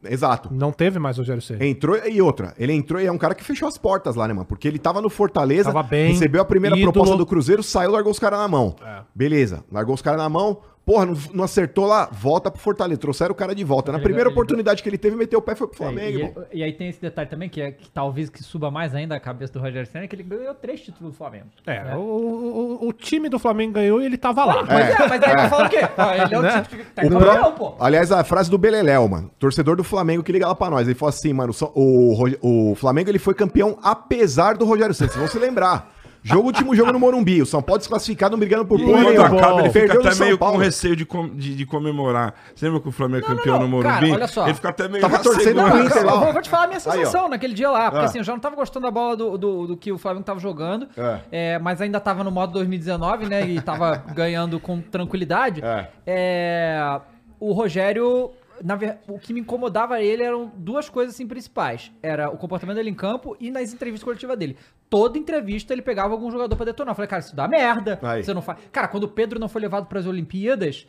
porra, 0.05 0.13
Exato. 0.13 0.53
Não 0.53 0.71
teve 0.71 0.99
mais 0.99 1.17
Rogério 1.17 1.41
Ceni. 1.41 1.67
Entrou 1.67 1.97
e 2.07 2.21
outra. 2.21 2.53
Ele 2.57 2.73
entrou 2.73 3.01
e 3.01 3.07
é 3.07 3.11
um 3.11 3.17
cara 3.17 3.33
que 3.33 3.43
fechou 3.43 3.67
as 3.67 3.77
portas 3.77 4.15
lá, 4.15 4.27
né, 4.27 4.33
mano? 4.33 4.45
Porque 4.45 4.67
ele 4.67 4.77
tava 4.77 5.01
no 5.01 5.09
Fortaleza, 5.09 5.65
Tava 5.65 5.83
bem, 5.83 6.11
recebeu 6.11 6.41
a 6.41 6.45
primeira 6.45 6.75
ídolo. 6.77 6.93
proposta 6.93 7.17
do 7.17 7.25
Cruzeiro, 7.25 7.63
saiu, 7.63 7.91
largou 7.91 8.11
os 8.11 8.19
caras 8.19 8.39
na 8.39 8.47
mão. 8.47 8.75
É. 8.83 9.01
Beleza, 9.13 9.63
largou 9.71 9.95
os 9.95 10.01
caras 10.01 10.19
na 10.19 10.29
mão. 10.29 10.59
Porra, 10.85 11.05
não, 11.07 11.17
não 11.33 11.43
acertou 11.43 11.87
lá, 11.87 12.07
volta 12.11 12.51
pro 12.51 12.61
Fortaleza. 12.61 12.99
Trouxeram 13.01 13.31
o 13.31 13.35
cara 13.35 13.55
de 13.55 13.63
volta. 13.63 13.91
Na 13.91 13.97
primeira 13.97 14.29
oportunidade 14.29 14.83
que 14.83 14.87
ele 14.89 14.99
teve, 14.99 15.15
meteu 15.15 15.39
o 15.39 15.41
pé 15.41 15.53
e 15.53 15.55
foi 15.55 15.65
pro 15.67 15.75
É, 15.75 15.77
Flamengo, 15.77 16.17
e, 16.19 16.21
irmão. 16.21 16.45
e 16.53 16.63
aí 16.63 16.71
tem 16.73 16.89
esse 16.89 17.01
detalhe 17.01 17.27
também, 17.27 17.49
que, 17.49 17.59
é, 17.59 17.71
que 17.71 17.89
talvez 17.89 18.29
que 18.29 18.43
suba 18.43 18.69
mais 18.69 18.93
ainda 18.93 19.15
a 19.15 19.19
cabeça 19.19 19.51
do 19.53 19.59
Rogério 19.59 19.89
Senna, 19.89 20.07
que 20.07 20.15
ele 20.15 20.21
ganhou 20.21 20.53
três 20.53 20.81
títulos 20.81 21.11
do 21.13 21.17
Flamengo. 21.17 21.45
É, 21.65 21.83
né? 21.83 21.95
o, 21.95 21.99
o- 21.99 22.87
o 22.87 22.93
time 22.93 23.29
do 23.29 23.39
Flamengo 23.39 23.73
ganhou 23.73 23.99
e 23.99 24.05
ele 24.05 24.17
tava 24.17 24.45
lá. 24.45 24.61
Mas 24.63 24.89
é, 24.89 24.99
mas 24.99 25.11
aí 25.11 25.19
tá 25.35 25.49
falando 25.49 25.65
o 25.65 25.69
quê? 25.71 25.79
Ah, 25.97 26.17
ele 26.17 26.35
é 26.35 26.39
o 26.39 26.41
Né? 26.43 26.61
título 26.61 26.83
que 26.83 26.89
O 26.89 26.93
tá 26.93 27.01
campeão, 27.09 27.51
pô. 27.53 27.75
Aliás, 27.79 28.11
a 28.11 28.23
frase 28.23 28.51
do 28.51 28.57
Beleléu, 28.59 29.07
mano. 29.07 29.31
Torcedor 29.39 29.75
do 29.75 29.83
Flamengo 29.83 30.21
que 30.21 30.31
liga 30.31 30.47
lá 30.47 30.53
pra 30.53 30.69
nós. 30.69 30.87
Ele 30.87 30.93
falou 30.95 31.09
assim, 31.09 31.33
mano, 31.33 31.51
o, 31.73 32.13
Roge- 32.13 32.37
o 32.43 32.75
Flamengo 32.75 33.09
ele 33.09 33.17
foi 33.17 33.33
campeão 33.33 33.77
apesar 33.81 34.55
do 34.55 34.65
Rogério 34.65 34.93
Santos. 34.93 35.15
Vocês 35.15 35.31
vão 35.31 35.41
se 35.41 35.43
lembrar. 35.43 35.94
Jogo, 36.27 36.47
último 36.47 36.75
jogo 36.75 36.91
no 36.91 36.99
Morumbi. 36.99 37.41
O 37.41 37.45
São 37.45 37.61
Paulo 37.61 37.77
desclassificado, 37.77 38.31
não 38.31 38.39
brigando 38.39 38.65
por 38.65 38.79
porra 38.79 38.91
quando 39.03 39.07
nenhuma. 39.09 39.27
acaba, 39.37 39.59
ele 39.61 39.69
fica 39.69 39.93
até 39.99 40.11
São 40.11 40.25
meio 40.25 40.37
com 40.39 40.57
receio 40.57 40.95
de, 40.95 41.05
com- 41.05 41.29
de- 41.29 41.55
de 41.55 41.65
comemorar. 41.67 42.33
Você 42.55 42.65
lembra 42.65 42.81
que 42.81 42.89
o 42.89 42.91
Flamengo 42.91 43.25
é 43.25 43.29
Não, 43.29 43.35
campeão 43.37 43.59
não, 43.59 43.67
no 43.67 43.67
não. 43.67 43.77
Morumbi? 43.83 44.07
Cara, 44.07 44.13
olha 44.15 44.27
só. 44.27 44.45
Ele 44.45 44.53
fica 44.55 44.69
até 44.69 44.87
meio 44.87 45.01
Tava 45.01 45.19
torcendo 45.19 45.55
Não, 45.57 45.83
Inter 45.85 46.01
eu 46.01 46.09
vou, 46.19 46.33
vou 46.33 46.41
te 46.41 46.49
falar 46.49 46.63
a 46.63 46.67
minha 46.67 46.77
Aí, 46.77 46.81
sensação 46.81 47.29
naquele 47.29 47.53
dia 47.53 47.69
lá, 47.69 47.91
porque 47.91 48.05
Ah. 48.05 48.09
assim, 48.09 48.17
eu 48.17 48.23
já 48.23 48.33
não 48.33 48.39
tava 48.39 48.55
gostando 48.55 48.85
da 48.87 48.91
bola 48.91 49.15
do, 49.15 49.37
do, 49.37 49.67
do 49.67 49.77
que 49.77 49.91
o 49.91 49.97
Flamengo 49.99 50.25
tava 50.25 50.39
jogando, 50.39 50.87
É. 50.97 51.19
é, 51.31 51.59
mas 51.59 51.79
ainda 51.79 51.99
tava 51.99 52.23
no 52.23 52.31
modo 52.31 52.53
2019, 52.53 53.27
né, 53.29 53.45
e 53.47 53.61
tava 53.61 53.95
ganhando 54.15 54.59
com 54.59 54.81
tranquilidade. 54.81 55.61
É. 55.63 55.87
É, 56.07 56.99
o 57.39 57.51
Rogério, 57.53 58.31
na 58.63 58.75
ver- 58.75 58.97
o 59.07 59.17
que 59.19 59.33
me 59.33 59.39
incomodava 59.39 60.01
ele 60.01 60.23
eram 60.23 60.51
duas 60.55 60.89
coisas 60.89 61.15
assim 61.15 61.27
principais. 61.27 61.91
Era 62.01 62.29
o 62.29 62.37
comportamento 62.37 62.75
dele 62.75 62.89
em 62.89 62.93
campo 62.95 63.35
e 63.39 63.49
nas 63.51 63.73
entrevistas 63.73 64.03
coletivas 64.03 64.37
dele. 64.37 64.57
Toda 64.89 65.17
entrevista 65.17 65.73
ele 65.73 65.81
pegava 65.81 66.13
algum 66.13 66.29
jogador 66.31 66.55
pra 66.55 66.65
detonar. 66.65 66.91
Eu 66.91 66.95
falei, 66.95 67.07
cara, 67.09 67.19
isso 67.21 67.35
dá 67.35 67.47
merda. 67.47 67.99
Aí. 68.01 68.23
Você 68.23 68.33
não 68.33 68.41
faz. 68.41 68.59
Cara, 68.71 68.87
quando 68.87 69.03
o 69.05 69.09
Pedro 69.09 69.39
não 69.39 69.49
foi 69.49 69.61
levado 69.61 69.87
pras 69.87 70.05
Olimpíadas, 70.05 70.87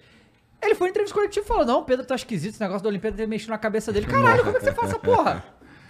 Ele 0.63 0.75
foi 0.75 0.89
em 0.89 0.91
entrevista 0.91 1.15
coletiva 1.15 1.45
e 1.45 1.49
falou: 1.49 1.67
Não, 1.67 1.81
o 1.81 1.85
Pedro 1.85 2.07
tá 2.07 2.15
esquisito, 2.15 2.53
esse 2.55 2.61
negócio 2.63 2.83
da 2.83 2.89
Olimpíada 2.89 3.27
mexido 3.27 3.51
na 3.51 3.59
cabeça 3.59 3.93
dele. 3.93 4.07
Caralho, 4.07 4.43
como 4.43 4.57
é 4.57 4.59
que 4.59 4.65
você 4.65 4.73
faz 4.73 4.89
essa 4.89 4.99
porra? 4.99 5.45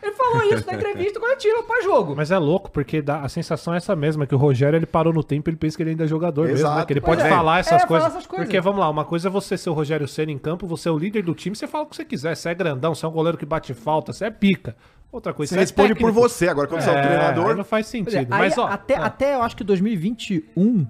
Ele 0.07 0.15
falou 0.15 0.43
isso 0.45 0.67
na 0.67 0.75
entrevista 0.77 1.19
coletiva 1.21 1.63
pra 1.65 1.81
jogo. 1.83 2.15
Mas 2.17 2.31
é 2.31 2.39
louco, 2.39 2.71
porque 2.71 3.03
dá, 3.03 3.21
a 3.23 3.29
sensação 3.29 3.75
é 3.75 3.79
essa 3.79 3.97
mesma, 3.97 4.27
que 4.27 4.35
o 4.35 4.39
Rogério 4.39 4.77
ele 4.77 4.87
parou 4.87 5.13
no 5.13 5.25
tempo 5.25 5.49
e 5.49 5.51
ele 5.51 5.57
pensa 5.57 5.77
que 5.77 5.83
ele 5.83 5.91
ainda 5.91 6.05
é 6.05 6.07
jogador 6.07 6.47
mesmo, 6.47 6.65
né? 6.65 6.73
Exato. 6.75 6.87
Que 6.87 6.93
ele 6.93 7.01
pode 7.01 7.23
é. 7.23 7.29
falar 7.29 7.59
essas, 7.61 7.73
É, 7.73 7.79
falar 7.79 7.89
coisas. 7.89 8.09
essas 8.13 8.27
coisas. 8.27 8.47
Porque, 8.47 8.61
vamos 8.61 8.81
lá, 8.81 8.89
uma 8.89 9.05
coisa 9.05 9.29
é 9.29 9.31
você 9.31 9.57
ser 9.59 9.71
o 9.71 9.73
Rogério 9.73 10.07
Senna 10.07 10.31
em 10.33 10.39
campo, 10.39 10.67
você 10.67 10.89
é 10.89 10.93
o 10.93 10.99
líder 10.99 11.23
do 11.23 11.35
time, 11.35 11.57
você 11.57 11.67
fala 11.67 11.85
o 11.85 11.87
que 11.89 11.97
você 11.97 12.05
quiser. 12.05 12.37
Você 12.37 12.49
é 12.49 12.55
grandão, 12.55 12.95
você 12.95 13.05
é 13.05 13.09
um 13.09 13.13
goleiro 13.13 13.37
que 13.37 13.45
bate 13.47 13.75
falta, 13.75 14.13
você 14.13 14.27
é 14.27 14.31
pica. 14.31 14.77
Outra 15.13 15.33
coisa, 15.33 15.55
Você 15.55 15.61
responde 15.61 15.95
por 15.95 15.99
técnico. 16.09 16.21
você. 16.21 16.49
Agora, 16.49 16.67
quando 16.69 16.83
você 16.83 16.91
é 16.91 16.93
o 16.93 16.97
É, 16.97 17.03
treinador. 17.03 17.57
não 17.57 17.65
faz 17.65 17.87
é, 17.87 17.91
sentido. 17.91 18.17
aí 18.17 18.41
Mas, 18.41 18.59
ó, 18.59 18.67
até, 18.67 18.97
até 18.97 19.35
eu 19.35 19.43
acho 19.43 19.57
que 19.57 19.65
2021. 19.65 20.87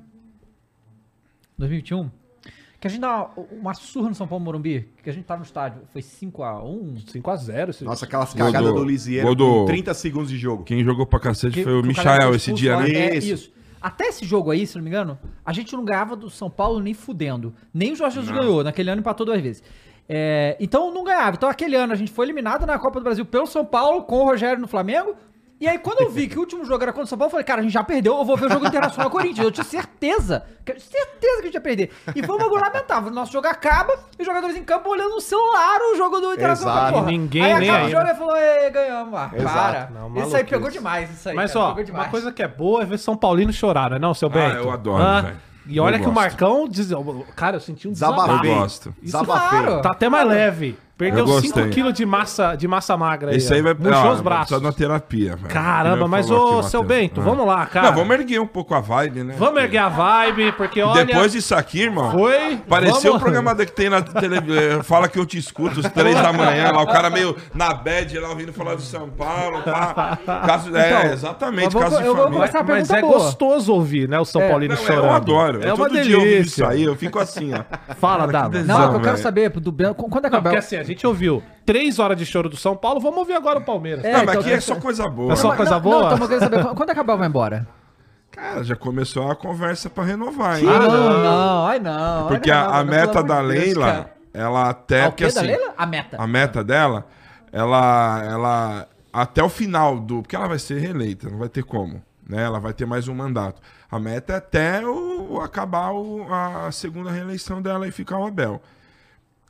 2021. 1.58 2.10
Que 2.86 2.92
a 2.92 2.92
gente 2.92 3.00
dá 3.00 3.16
uma, 3.36 3.46
uma 3.60 3.74
surra 3.74 4.08
no 4.08 4.14
São 4.14 4.26
Paulo 4.28 4.44
Morumbi. 4.44 4.88
Que 5.02 5.10
a 5.10 5.12
gente 5.12 5.24
tava 5.24 5.40
no 5.40 5.44
estádio. 5.44 5.82
Foi 5.92 6.00
5x1. 6.02 7.04
5x0 7.06 7.70
esse 7.70 7.84
Nossa, 7.84 8.04
aquelas 8.04 8.32
cagadas 8.34 8.72
do- 8.72 8.78
do 8.80 8.84
Lisieiro 8.84 9.36
com 9.36 9.64
30 9.66 9.94
segundos 9.94 10.30
de 10.30 10.38
jogo. 10.38 10.64
Quem 10.64 10.82
jogou 10.84 11.06
pra 11.06 11.18
cacete 11.20 11.54
Que- 11.54 11.64
foi 11.64 11.72
o 11.80 11.82
Michael 11.82 12.34
esse 12.34 12.52
dia, 12.52 12.76
né? 12.80 12.90
É, 12.90 13.16
Isso. 13.16 13.32
isso. 13.32 13.52
Até 13.80 14.06
esse 14.08 14.24
jogo 14.24 14.50
aí, 14.50 14.66
se 14.66 14.74
não 14.76 14.82
me 14.82 14.88
engano, 14.90 15.18
a 15.44 15.52
gente 15.52 15.72
não 15.76 15.84
ganhava 15.84 16.16
do 16.16 16.28
São 16.30 16.50
Paulo 16.50 16.80
nem 16.80 16.92
fudendo. 16.94 17.54
Nem 17.72 17.92
o 17.92 17.96
Jorge 17.96 18.16
Jesus 18.16 18.34
ganhou. 18.36 18.64
Naquele 18.64 18.90
ano 18.90 19.00
empatou 19.00 19.24
duas 19.26 19.40
vezes. 19.40 19.62
É, 20.08 20.56
então 20.60 20.92
não 20.92 21.04
ganhava. 21.04 21.36
Então 21.36 21.48
aquele 21.48 21.76
ano 21.76 21.92
a 21.92 21.96
gente 21.96 22.10
foi 22.10 22.26
eliminado 22.26 22.64
na 22.66 22.78
Copa 22.78 22.98
do 23.00 23.04
Brasil 23.04 23.24
pelo 23.24 23.46
São 23.46 23.64
Paulo, 23.64 24.02
com 24.02 24.18
o 24.20 24.24
Rogério 24.24 24.60
no 24.60 24.66
Flamengo. 24.68 25.14
E 25.58 25.66
aí 25.66 25.78
quando 25.78 26.02
eu 26.02 26.10
vi 26.10 26.28
que 26.28 26.36
o 26.36 26.40
último 26.40 26.66
jogo 26.66 26.82
era 26.82 26.92
contra 26.92 27.04
o 27.04 27.06
São 27.06 27.16
Paulo, 27.16 27.28
eu 27.28 27.30
falei, 27.30 27.44
cara, 27.44 27.60
a 27.60 27.64
gente 27.64 27.72
já 27.72 27.82
perdeu, 27.82 28.18
eu 28.18 28.24
vou 28.24 28.36
ver 28.36 28.46
o 28.46 28.50
jogo 28.50 28.66
internacional 28.66 29.10
Corinthians. 29.10 29.44
Eu 29.44 29.50
tinha 29.50 29.64
certeza, 29.64 30.44
certeza 30.66 31.16
que 31.18 31.40
a 31.40 31.42
gente 31.44 31.54
ia 31.54 31.60
perder. 31.60 31.90
E 32.14 32.22
foi 32.22 32.34
um 32.34 32.38
bagulho 32.38 32.60
lamentável. 32.60 33.10
O 33.10 33.14
nosso 33.14 33.32
jogo 33.32 33.46
acaba 33.48 33.94
e 34.18 34.22
os 34.22 34.26
jogadores 34.26 34.54
em 34.54 34.62
campo 34.62 34.90
olhando 34.90 35.14
no 35.14 35.20
celular 35.20 35.78
o 35.92 35.96
jogo 35.96 36.20
do 36.20 36.34
internacional. 36.34 36.76
Exato. 36.76 36.92
porra. 36.92 37.06
Ninguém 37.06 37.42
aí 37.42 37.60
nem 37.60 37.70
acaba 37.70 37.84
aí, 37.84 37.88
o 37.88 37.90
jogo 37.90 38.04
né? 38.04 38.12
e 38.12 38.16
falou, 38.16 38.36
"Ê, 38.36 38.70
ganhamos. 38.70 39.14
Ah, 39.14 39.30
Exato. 39.32 39.54
para. 39.54 39.90
Não, 39.90 40.26
isso 40.26 40.36
aí 40.36 40.44
pegou 40.44 40.70
demais, 40.70 41.10
isso 41.10 41.28
aí. 41.30 41.34
Mas, 41.34 41.52
cara, 41.52 41.64
ó, 41.64 41.68
pegou 41.70 41.84
demais. 41.84 42.04
uma 42.04 42.10
coisa 42.10 42.32
que 42.32 42.42
é 42.42 42.48
boa 42.48 42.82
é 42.82 42.84
ver 42.84 42.98
São 42.98 43.16
Paulino 43.16 43.52
chorar, 43.52 43.88
não 43.90 43.96
é 43.96 43.98
não, 43.98 44.12
seu 44.12 44.28
Bento? 44.28 44.56
eu 44.56 44.70
adoro, 44.70 45.02
Hã? 45.02 45.22
velho. 45.22 45.36
E 45.68 45.80
olha 45.80 45.96
Eu 45.96 46.00
que 46.00 46.08
o 46.08 46.12
gosto. 46.12 46.22
Marcão... 46.22 46.68
Diz... 46.68 46.90
Cara, 47.34 47.56
eu 47.56 47.60
senti 47.60 47.88
um 47.88 47.92
desabafo. 47.92 48.44
Eu 48.46 48.54
gosto. 48.54 48.94
Desabafei. 49.02 49.58
Claro. 49.58 49.82
Tá 49.82 49.90
até 49.90 50.08
mais 50.08 50.28
leve. 50.28 50.78
Perdeu 50.98 51.20
Eu 51.26 51.40
5 51.42 51.42
gostei. 51.54 51.68
quilos 51.70 51.92
de 51.92 52.06
massa, 52.06 52.54
de 52.56 52.66
massa 52.66 52.96
magra 52.96 53.30
aí. 53.30 53.36
Esse 53.36 53.52
aí 53.52 53.60
vai 53.60 53.74
ó, 53.92 54.12
os 54.12 54.20
braços. 54.22 54.58
De 54.58 54.64
uma 54.64 54.72
terapia, 54.72 55.36
velho. 55.36 55.48
Caramba, 55.52 56.08
mas 56.08 56.30
ô, 56.30 56.60
aqui, 56.60 56.70
seu. 56.70 56.82
Bento, 56.82 57.20
Ah. 57.20 57.24
vamos 57.24 57.46
lá, 57.46 57.66
cara. 57.66 57.88
Não, 57.88 57.96
vamos 57.96 58.14
erguer 58.18 58.40
um 58.40 58.46
pouco 58.46 58.74
a 58.74 58.80
vibe, 58.80 59.22
né? 59.24 59.34
Vamos 59.36 59.60
erguer 59.62 59.78
a 59.78 59.88
vibe, 59.90 60.52
porque 60.52 60.80
olha... 60.80 61.04
Depois 61.04 61.32
disso 61.32 61.54
aqui, 61.54 61.82
irmão. 61.82 62.12
Foi. 62.12 62.56
Pareceu 62.68 62.96
o 62.96 63.02
vamos- 63.02 63.22
programa 63.22 63.54
que 63.54 63.66
tem 63.72 63.90
na 63.90 64.00
televisão. 64.00 64.82
Fala 64.84 65.06
que 65.08 65.18
eu 65.18 65.26
te 65.26 65.36
escuto 65.36 65.80
às 65.80 65.90
três 65.92 66.14
da 66.14 66.32
manhã, 66.32 66.70
lá 66.72 66.80
o 66.82 66.86
cara 66.86 67.10
meio 67.10 67.36
na 67.52 67.74
bad, 67.74 68.18
lá 68.18 68.30
ouvindo 68.30 68.52
falar 68.54 68.74
do 68.76 68.82
São 68.82 69.10
Paulo. 69.10 69.62
Pá. 69.62 70.18
Caso, 70.46 70.74
é, 70.74 70.88
Então, 71.00 71.12
exatamente, 71.12 71.64
eu 71.66 71.70
vou- 71.72 71.82
caso 71.82 71.98
de 72.02 72.04
família. 72.08 72.38
Mas 72.38 72.50
pergunta 72.52 72.96
é 72.96 73.00
boa. 73.02 73.12
gostoso 73.18 73.72
ouvir, 73.74 74.08
né, 74.08 74.18
o 74.18 74.24
São 74.24 74.40
É. 74.40 74.48
Paulino 74.48 74.74
Não, 74.74 74.80
chorando. 74.82 75.04
eu 75.04 75.10
adoro. 75.12 75.60
É 75.62 75.74
uma 75.74 75.88
todo 75.88 76.00
dia 76.00 76.12
eu 76.14 76.18
ouvi 76.20 76.30
delícia. 76.30 76.48
isso 76.62 76.64
aí, 76.64 76.82
eu 76.84 76.96
fico 76.96 77.18
assim, 77.18 77.52
ó. 77.52 77.64
Fala, 77.96 78.26
Dava. 78.26 78.62
Não, 78.62 78.92
é 78.92 78.96
eu 78.96 79.00
quero 79.00 79.18
saber, 79.18 79.50
do, 79.50 79.70
Ben- 79.72 79.92
quando 79.92 80.24
é 80.24 80.28
o 80.28 80.42
porque 80.42 80.56
assim, 80.56 80.85
gente 80.86 81.06
ouviu 81.06 81.42
três 81.64 81.98
horas 81.98 82.16
de 82.16 82.24
choro 82.26 82.48
do 82.48 82.56
São 82.56 82.76
Paulo, 82.76 83.00
vamos 83.00 83.18
ouvir 83.18 83.34
agora 83.34 83.58
o 83.58 83.64
Palmeiras. 83.64 84.04
É, 84.04 84.12
não, 84.12 84.18
mas 84.20 84.28
então, 84.30 84.40
aqui 84.40 84.52
é 84.52 84.60
só 84.60 84.76
coisa 84.76 85.08
boa. 85.08 85.32
É 85.32 85.36
só 85.36 85.48
Não, 85.48 85.56
coisa 85.56 85.72
não, 85.72 85.80
boa? 85.80 86.10
Não, 86.10 86.16
então 86.16 86.30
eu 86.32 86.40
saber, 86.40 86.64
quando 86.74 86.90
é 86.90 86.94
que 86.94 87.00
Abel 87.00 87.18
vai 87.18 87.28
embora? 87.28 87.66
Cara, 88.30 88.62
já 88.62 88.76
começou 88.76 89.30
a 89.30 89.34
conversa 89.36 89.88
pra 89.88 90.04
renovar, 90.04 90.58
hein? 90.60 90.66
Ah, 90.68 90.78
não, 90.80 91.22
não, 91.22 91.66
ai 91.66 91.78
não. 91.78 92.28
Porque 92.28 92.50
ai, 92.50 92.58
a, 92.58 92.64
não, 92.68 92.74
a 92.74 92.84
não, 92.84 92.90
meta 92.92 93.22
da 93.22 93.36
Deus, 93.40 93.48
Leila, 93.48 93.86
cara. 93.86 94.14
ela 94.34 94.68
até. 94.70 95.02
Ah, 95.04 95.08
o 95.08 95.10
porque 95.12 95.26
quê 95.26 95.32
da 95.32 95.40
assim, 95.40 95.48
Leila? 95.50 95.74
A 95.76 95.86
meta. 95.86 96.16
A 96.20 96.26
meta 96.26 96.62
dela, 96.64 97.06
ela, 97.52 98.22
ela. 98.24 98.88
Até 99.12 99.42
o 99.42 99.48
final 99.48 99.98
do. 99.98 100.20
Porque 100.22 100.36
ela 100.36 100.48
vai 100.48 100.58
ser 100.58 100.78
reeleita, 100.78 101.30
não 101.30 101.38
vai 101.38 101.48
ter 101.48 101.62
como. 101.64 102.02
Né? 102.28 102.42
Ela 102.42 102.60
vai 102.60 102.74
ter 102.74 102.84
mais 102.84 103.08
um 103.08 103.14
mandato. 103.14 103.62
A 103.90 103.98
meta 103.98 104.34
é 104.34 104.36
até 104.36 104.86
o, 104.86 105.40
acabar 105.40 105.92
o- 105.92 106.26
a 106.30 106.70
segunda 106.72 107.10
reeleição 107.10 107.62
dela 107.62 107.86
e 107.88 107.90
ficar 107.92 108.18
o 108.18 108.26
Abel. 108.26 108.60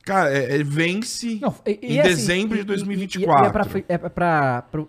Cara, 0.07 0.31
é, 0.33 0.59
é- 0.59 0.63
vence 0.63 1.37
Não, 1.41 1.53
e- 1.65 1.79
e 1.81 1.95
em 1.95 1.99
assim, 1.99 2.09
dezembro 2.09 2.55
e- 2.55 2.59
de 2.59 2.63
e- 2.63 2.65
2024. 2.65 3.43
E, 3.43 3.47
é 3.47 3.51
pra, 3.51 3.65
é 3.89 3.97
pra- 4.09 4.61
pra 4.61 4.83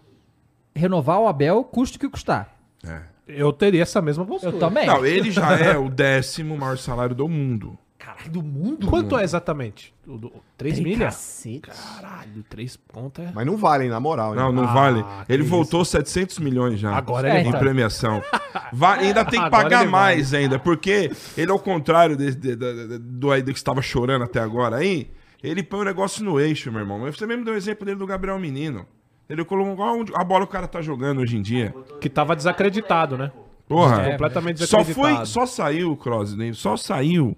renovar 0.75 1.19
o 1.21 1.27
Abel, 1.27 1.65
custe 1.65 1.97
o 1.97 2.01
que 2.01 2.09
custar. 2.09 2.57
É. 2.87 3.01
Eu 3.27 3.53
teria 3.53 3.83
essa 3.83 4.01
mesma 4.01 4.25
postura. 4.25 4.55
Eu 4.55 4.59
também. 4.61 4.87
Não, 4.87 5.05
ele 5.05 5.31
já 5.31 5.59
é 5.59 5.77
o 5.77 5.91
décimo 5.91 6.57
maior 6.57 6.79
salário 6.79 7.15
do 7.15 7.29
mundo. 7.29 7.77
Caralho, 7.99 8.31
do 8.31 8.43
mundo? 8.43 8.87
Quanto 8.87 9.19
é 9.19 9.25
exatamente? 9.25 9.93
O 10.07 10.17
do- 10.17 10.33
Três 10.57 10.77
Tem 10.77 10.85
milhas? 10.85 11.15
cacete. 11.15 11.61
Caralho, 11.63 12.45
três 12.49 12.77
pontos 12.77 13.25
é... 13.25 13.33
Mas 13.35 13.45
não 13.45 13.57
valem, 13.57 13.89
na 13.89 13.99
moral. 13.99 14.35
Não, 14.35 14.53
não 14.53 14.65
Ah, 14.65 14.73
vale. 14.73 15.05
Ele 15.29 15.43
isso. 15.43 15.51
voltou 15.51 15.85
700 15.85 16.39
milhões 16.39 16.79
já. 16.79 16.95
Agora 16.97 17.29
É, 17.29 17.41
ele 17.41 17.49
em 17.49 17.53
premiação. 17.59 18.23
Vai, 18.73 19.07
ainda 19.07 19.25
tem 19.25 19.41
que 19.41 19.47
Agora 19.47 19.63
pagar 19.65 19.87
mais 19.87 20.33
ainda, 20.33 20.59
porque 20.59 21.11
ele, 21.37 21.51
ao 21.51 21.59
contrário 21.59 22.17
de- 22.17 22.35
de- 22.35 22.55
de- 22.57 22.99
do 22.99 23.31
aí 23.33 23.43
do 23.43 23.53
que 23.53 23.59
estava 23.59 23.83
chorando 23.83 24.23
até 24.25 24.41
agora 24.41 24.77
aí, 24.77 25.11
ele 25.43 25.63
põe 25.63 25.81
o 25.81 25.85
negócio 25.85 26.25
no 26.25 26.39
eixo, 26.41 26.71
meu 26.71 26.81
irmão. 26.81 27.01
Você 27.01 27.27
mesmo 27.27 27.45
deu 27.45 27.55
o 27.55 27.57
exemplo 27.57 27.85
dele 27.85 27.99
do 27.99 28.07
Gabriel 28.07 28.39
Menino. 28.39 28.87
Ele 29.29 29.45
colocou 29.45 29.73
igual 29.75 29.99
onde- 29.99 30.13
a 30.15 30.23
bola 30.25 30.47
que 30.47 30.51
o 30.51 30.53
cara 30.53 30.69
tá 30.69 30.81
jogando 30.81 31.21
hoje 31.21 31.37
em 31.37 31.43
dia. 31.43 31.75
Que 32.01 32.09
tava 32.09 32.35
desacreditado, 32.37 33.19
né? 33.19 33.31
Porra, 33.69 34.03
É, 34.03 34.11
completamente 34.13 34.65
só 34.67 34.79
desacreditado. 34.79 35.17
foi, 35.19 35.27
só 35.27 35.45
saiu, 35.47 35.97
Crosney, 35.97 36.55
só 36.55 36.77
saiu 36.77 37.37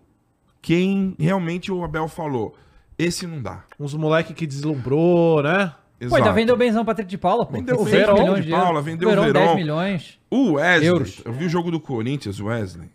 quem 0.63 1.15
realmente 1.19 1.71
o 1.73 1.83
Abel 1.85 2.09
falou. 2.09 2.55
Esse 2.99 3.27
não 3.27 3.41
dá. 3.41 3.65
Uns 3.79 3.95
moleque 3.95 4.35
que 4.35 4.47
deslumbrou, 4.47 5.43
né? 5.43 5.75
Pô, 5.99 6.05
ainda 6.05 6.19
Exato. 6.19 6.35
vendeu 6.35 6.57
benzão 6.57 6.85
pra 6.85 6.95
Patrick 6.95 7.11
de 7.11 7.19
Paula, 7.19 7.45
pô. 7.45 7.53
Vendeu 7.53 7.77
o 7.77 7.85
milhões 7.85 8.45
de. 8.45 8.51
Paula, 8.51 8.81
vendeu 8.81 9.09
o 9.09 9.13
Verón. 9.13 9.33
10 9.33 9.57
milhões. 9.57 10.19
O 10.31 10.53
Wesley, 10.53 10.89
Euros. 10.89 11.23
eu 11.25 11.33
vi 11.33 11.45
o 11.45 11.49
jogo 11.49 11.71
do 11.71 11.79
Corinthians, 11.79 12.41
o 12.41 12.47
Wesley. 12.47 12.89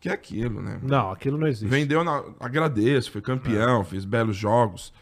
Que 0.00 0.08
é 0.08 0.12
aquilo, 0.12 0.60
né? 0.60 0.80
Não, 0.82 1.12
aquilo 1.12 1.38
não 1.38 1.46
existe. 1.46 1.68
Vendeu 1.68 2.02
na. 2.02 2.24
Agradeço, 2.40 3.12
foi 3.12 3.20
campeão, 3.20 3.84
fez 3.84 4.04
belos 4.04 4.36
jogos. 4.36 4.92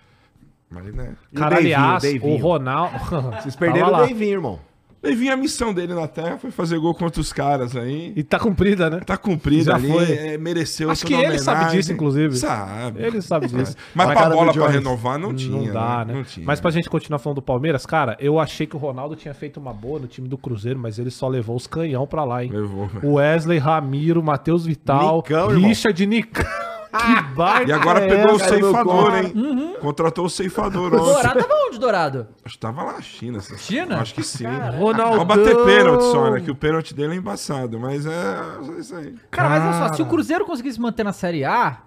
Mas, 0.68 0.94
né? 0.94 1.16
E 1.32 1.36
o 1.36 1.38
Cara, 1.38 1.56
Davinho, 1.56 1.76
aliás, 1.78 2.04
o 2.22 2.26
o? 2.26 2.36
Ronaldo... 2.36 2.98
Vocês 3.40 3.56
perderam 3.56 3.88
o. 3.88 3.92
Davinho, 3.92 4.32
irmão. 4.32 4.60
Vinha 5.02 5.32
a 5.32 5.36
missão 5.36 5.72
dele 5.72 5.94
na 5.94 6.06
Terra, 6.06 6.36
foi 6.36 6.50
fazer 6.50 6.78
gol 6.78 6.94
contra 6.94 7.20
os 7.20 7.32
caras 7.32 7.74
aí. 7.74 8.12
E 8.14 8.22
tá 8.22 8.38
cumprida, 8.38 8.90
né? 8.90 9.00
Tá 9.00 9.16
cumprido 9.16 9.64
Já 9.64 9.76
ali, 9.76 9.88
foi. 9.88 10.12
é, 10.12 10.38
mereceu 10.38 10.90
Acho 10.90 11.06
que 11.06 11.14
ele 11.14 11.38
sabe 11.38 11.70
disso, 11.70 11.92
inclusive. 11.92 12.36
Sabe. 12.36 13.02
Ele 13.02 13.22
sabe 13.22 13.46
disso. 13.48 13.74
Mas 13.94 14.10
pra 14.12 14.28
bola 14.28 14.52
pra 14.52 14.68
renovar 14.68 15.18
não 15.18 15.34
tinha. 15.34 15.56
não 15.56 15.72
dá, 15.72 16.04
né? 16.04 16.14
Não 16.14 16.22
tinha. 16.24 16.44
Mas 16.44 16.60
pra 16.60 16.70
gente 16.70 16.90
continuar 16.90 17.18
falando 17.18 17.36
do 17.36 17.42
Palmeiras, 17.42 17.86
cara, 17.86 18.16
eu 18.20 18.38
achei 18.38 18.66
que 18.66 18.76
o 18.76 18.78
Ronaldo 18.78 19.16
tinha 19.16 19.32
feito 19.32 19.58
uma 19.58 19.72
boa 19.72 19.98
no 19.98 20.06
time 20.06 20.28
do 20.28 20.36
Cruzeiro, 20.36 20.78
mas 20.78 20.98
ele 20.98 21.10
só 21.10 21.28
levou 21.28 21.56
os 21.56 21.66
canhão 21.66 22.06
pra 22.06 22.24
lá, 22.24 22.44
hein? 22.44 22.50
Levou. 22.52 22.90
O 23.02 23.14
Wesley, 23.14 23.58
Ramiro, 23.58 24.22
Matheus 24.22 24.66
Vital, 24.66 25.16
Nicão, 25.16 25.50
irmão. 25.50 25.68
Richard 25.68 26.06
Nicão. 26.06 26.79
Que 26.90 27.22
barca 27.34 27.68
E 27.68 27.72
agora 27.72 28.00
é 28.04 28.08
pegou 28.08 28.34
o 28.34 28.38
ceifador, 28.38 29.14
hein? 29.16 29.76
Contratou 29.80 30.24
o 30.26 30.30
ceifador 30.30 30.92
O 30.92 30.96
ontem. 30.96 31.12
Dourado 31.12 31.40
tava 31.40 31.54
onde, 31.66 31.78
Dourado? 31.78 32.28
Acho 32.44 32.54
que 32.54 32.60
tava 32.60 32.82
lá 32.82 32.92
na 32.94 33.00
China. 33.00 33.40
China? 33.58 34.00
Acho 34.00 34.14
que 34.14 34.22
sim. 34.22 34.44
Ronaldão. 34.46 35.24
Vai 35.24 35.36
bater 35.38 35.56
pênalti 35.64 36.02
só, 36.04 36.30
né? 36.30 36.40
Que 36.40 36.50
o 36.50 36.54
pênalti 36.54 36.92
dele 36.94 37.14
é 37.14 37.16
embaçado. 37.16 37.78
Mas 37.78 38.04
é 38.06 38.10
é 38.10 38.80
isso 38.80 38.94
aí. 38.96 39.14
Cara, 39.30 39.48
mas 39.48 39.62
olha 39.78 39.88
só, 39.88 39.94
se 39.94 40.02
o 40.02 40.06
Cruzeiro 40.06 40.44
conseguisse 40.44 40.80
manter 40.80 41.04
na 41.04 41.12
Série 41.12 41.44
A... 41.44 41.78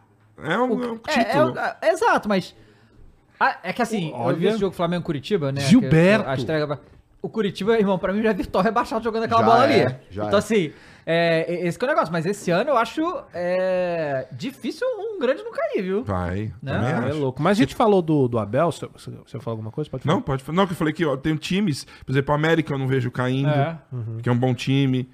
É 0.42 0.58
um, 0.58 0.84
é 0.84 0.88
um 0.92 1.00
É, 1.08 1.14
é, 1.20 1.24
título. 1.26 1.60
é, 1.60 1.90
exato, 1.92 2.28
mas... 2.28 2.56
Ah, 3.40 3.58
é 3.64 3.74
que 3.74 3.82
assim, 3.82 4.12
eu 4.16 4.36
vi 4.36 4.48
esse 4.48 4.58
jogo 4.58 4.76
Flamengo-Curitiba, 4.76 5.52
né? 5.52 5.62
Gilberto. 5.62 6.24
que 6.26 6.30
a 6.32 6.36
estreia- 6.36 6.80
O 7.22 7.30
Curitiba, 7.30 7.78
irmão, 7.78 8.00
pra 8.00 8.12
mim 8.14 8.22
já 8.24 8.30
é 8.30 8.34
virtual 8.34 8.64
rebaixado 8.64 9.04
jogando 9.04 9.24
aquela 9.26 9.42
Já 9.42 9.46
bola 9.46 9.66
é, 9.72 9.86
ali. 9.86 9.96
já 10.10 10.26
então 10.26 10.38
é. 10.38 10.40
assim, 10.40 10.72
é, 11.06 11.66
esse 11.68 11.78
que 11.78 11.86
é 11.86 11.88
o 11.88 11.92
negócio. 11.92 12.12
Mas 12.12 12.26
esse 12.26 12.50
ano 12.52 12.70
eu 12.72 12.78
acho 12.78 13.02
é, 13.34 14.28
difícil 14.32 14.88
um 14.88 15.20
grande 15.20 15.44
não 15.44 15.52
cair, 15.52 15.82
viu? 15.82 16.04
Vai. 16.04 16.52
Né? 16.62 16.74
também 16.96 17.10
É 17.10 17.14
louco. 17.14 17.42
Mas 17.42 17.58
a 17.58 17.62
gente 17.62 17.76
falou 17.76 18.02
do, 18.02 18.28
do 18.28 18.40
Abel, 18.40 18.72
você, 18.72 18.88
você 18.96 19.40
falou 19.40 19.52
alguma 19.58 19.72
coisa? 19.72 19.90
Pode 19.90 20.04
falar. 20.04 20.16
Não, 20.16 20.22
pode 20.22 20.44
falar. 20.44 20.56
Não, 20.56 20.66
que 20.68 20.74
eu 20.74 20.78
falei 20.78 20.94
que 20.94 21.06
ó, 21.06 21.16
tem 21.18 21.36
times, 21.36 21.86
por 22.06 22.12
exemplo, 22.12 22.32
a 22.32 22.36
América 22.36 22.74
eu 22.74 22.78
não 22.78 22.88
vejo 22.88 23.10
caindo, 23.12 23.50
É. 23.50 23.78
que 24.22 24.30
é 24.30 24.32
um 24.32 24.38
bom 24.38 24.54
time. 24.54 25.10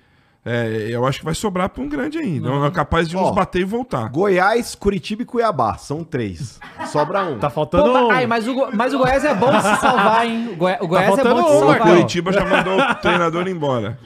É, 0.45 0.88
eu 0.90 1.06
acho 1.06 1.20
que 1.20 1.26
vai 1.26 1.36
sobrar 1.36 1.68
pra 1.70 1.84
um 1.84 1.90
grande 1.90 2.18
ainda. 2.18 2.49
É 2.66 2.72
capaz 2.72 3.10
de 3.10 3.18
uns 3.18 3.24
Ó, 3.28 3.32
bater 3.34 3.60
e 3.61 3.66
voltar. 3.66 4.07
Goiás, 4.10 4.74
Curitiba 4.74 5.22
e 5.22 5.26
Cuiabá. 5.26 5.78
São 5.78 6.02
três. 6.03 6.57
Sobra 6.88 7.24
um. 7.26 7.38
Tá 7.38 7.49
faltando 7.49 7.91
Pô, 7.91 7.98
um. 7.99 8.07
mas, 8.07 8.18
ai, 8.18 8.26
mas, 8.26 8.48
o, 8.48 8.53
Go- 8.56 8.70
mas 8.74 8.94
o 8.94 8.98
Goiás 8.99 9.26
é 9.26 9.36
bom 9.36 9.52
de 9.52 9.61
se 9.61 9.76
salvar, 9.82 10.26
hein? 10.26 10.52
O, 10.53 10.56
Goi- 10.56 10.78
o 10.80 10.88
Goiás 10.88 11.07
é 11.11 11.16
faltando 11.18 11.36
bom 11.36 11.41
de 11.41 11.45
um, 11.45 11.49
se 11.52 11.56
O 11.56 11.60
salvar. 11.60 11.78
Marcão. 11.80 11.95
Curitiba 11.95 12.32
já 12.32 12.45
mandou 12.45 12.80
o 12.80 12.95
treinador 12.95 13.48
embora. 13.49 13.99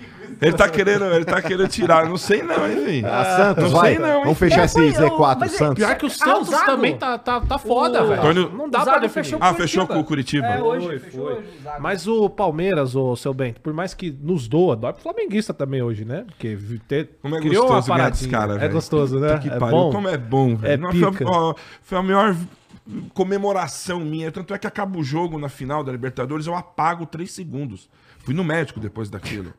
Ele 0.43 0.53
tá 0.53 0.67
querendo, 0.69 1.05
ele 1.05 1.25
tá 1.25 1.41
querendo 1.41 1.67
tirar. 1.67 2.07
Não 2.07 2.17
sei 2.17 2.41
não, 2.43 2.67
hein, 2.69 2.83
velho. 2.83 3.07
A 3.07 3.23
Santos, 3.25 3.63
Não 3.63 3.71
vai. 3.79 3.91
sei 3.91 3.99
não, 3.99 4.15
hein? 4.17 4.21
Vamos 4.23 4.37
fechar 4.37 4.65
esse 4.65 4.79
É, 4.79 4.87
eu- 4.89 4.93
Z4 4.93 5.39
mas 5.39 5.53
é- 5.53 5.57
Santos. 5.57 5.75
Pior 5.75 5.95
que 5.95 6.05
o 6.05 6.07
Ah, 6.07 6.09
Santos 6.11 6.47
o 6.47 6.51
Zago. 6.51 6.65
também 6.65 6.97
tá, 6.97 7.17
tá, 7.17 7.41
tá 7.41 7.57
foda, 7.57 8.03
O- 8.03 8.07
velho. 8.07 8.19
Antônio- 8.21 8.49
Não 8.51 8.69
dá 8.69 8.79
O 8.79 8.83
pra 8.83 8.93
Zago 8.93 9.01
definir. 9.07 9.23
fechou 9.25 9.39
Ah, 9.41 9.53
fechou 9.53 9.87
com 9.87 9.99
o 9.99 10.03
Curitiba. 10.03 10.47
É, 10.47 10.61
hoje, 10.61 10.85
Foi, 10.85 10.99
fechou 10.99 11.23
foi. 11.25 11.33
hoje 11.33 11.47
o. 11.77 11.81
Mas 11.81 12.07
o 12.07 12.29
Palmeiras, 12.29 12.95
o 12.95 13.15
seu 13.15 13.33
Bento, 13.33 13.61
por 13.61 13.73
mais 13.73 13.93
que 13.93 14.11
nos 14.11 14.47
doa, 14.47 14.75
dói 14.75 14.93
pro 14.93 15.01
flamenguista 15.01 15.53
também 15.53 15.81
hoje, 15.81 16.03
né? 16.05 16.23
Porque 16.27 16.57
ter, 16.87 17.09
Como 17.21 17.35
é 17.35 17.39
criou 17.39 17.63
gostoso 17.67 17.91
uma 17.91 17.97
ganhar 17.97 18.09
dos 18.09 18.19
paradinha. 18.27 18.39
caras, 18.57 18.61
É 18.63 18.67
gostoso, 18.67 19.19
né? 19.19 19.37
Que 19.37 19.47
é 19.49 19.57
pariu. 19.57 19.77
bom. 19.77 19.91
Como 19.91 20.07
é 20.07 20.17
bom, 20.17 20.55
velho. 20.55 20.87
É 20.87 20.91
foi, 20.91 21.25
foi 21.83 21.97
a 21.97 22.03
maior 22.03 22.35
comemoração 23.13 23.99
minha. 23.99 24.31
Tanto 24.31 24.53
é 24.53 24.57
que 24.57 24.67
acaba 24.67 24.97
o 24.97 25.03
jogo 25.03 25.37
na 25.37 25.49
final 25.49 25.83
da 25.83 25.91
Libertadores, 25.91 26.47
eu 26.47 26.55
apago 26.55 27.05
três 27.05 27.31
segundos. 27.31 27.89
Fui 28.19 28.33
no 28.33 28.43
médico 28.43 28.79
depois 28.79 29.09
daquilo. 29.09 29.53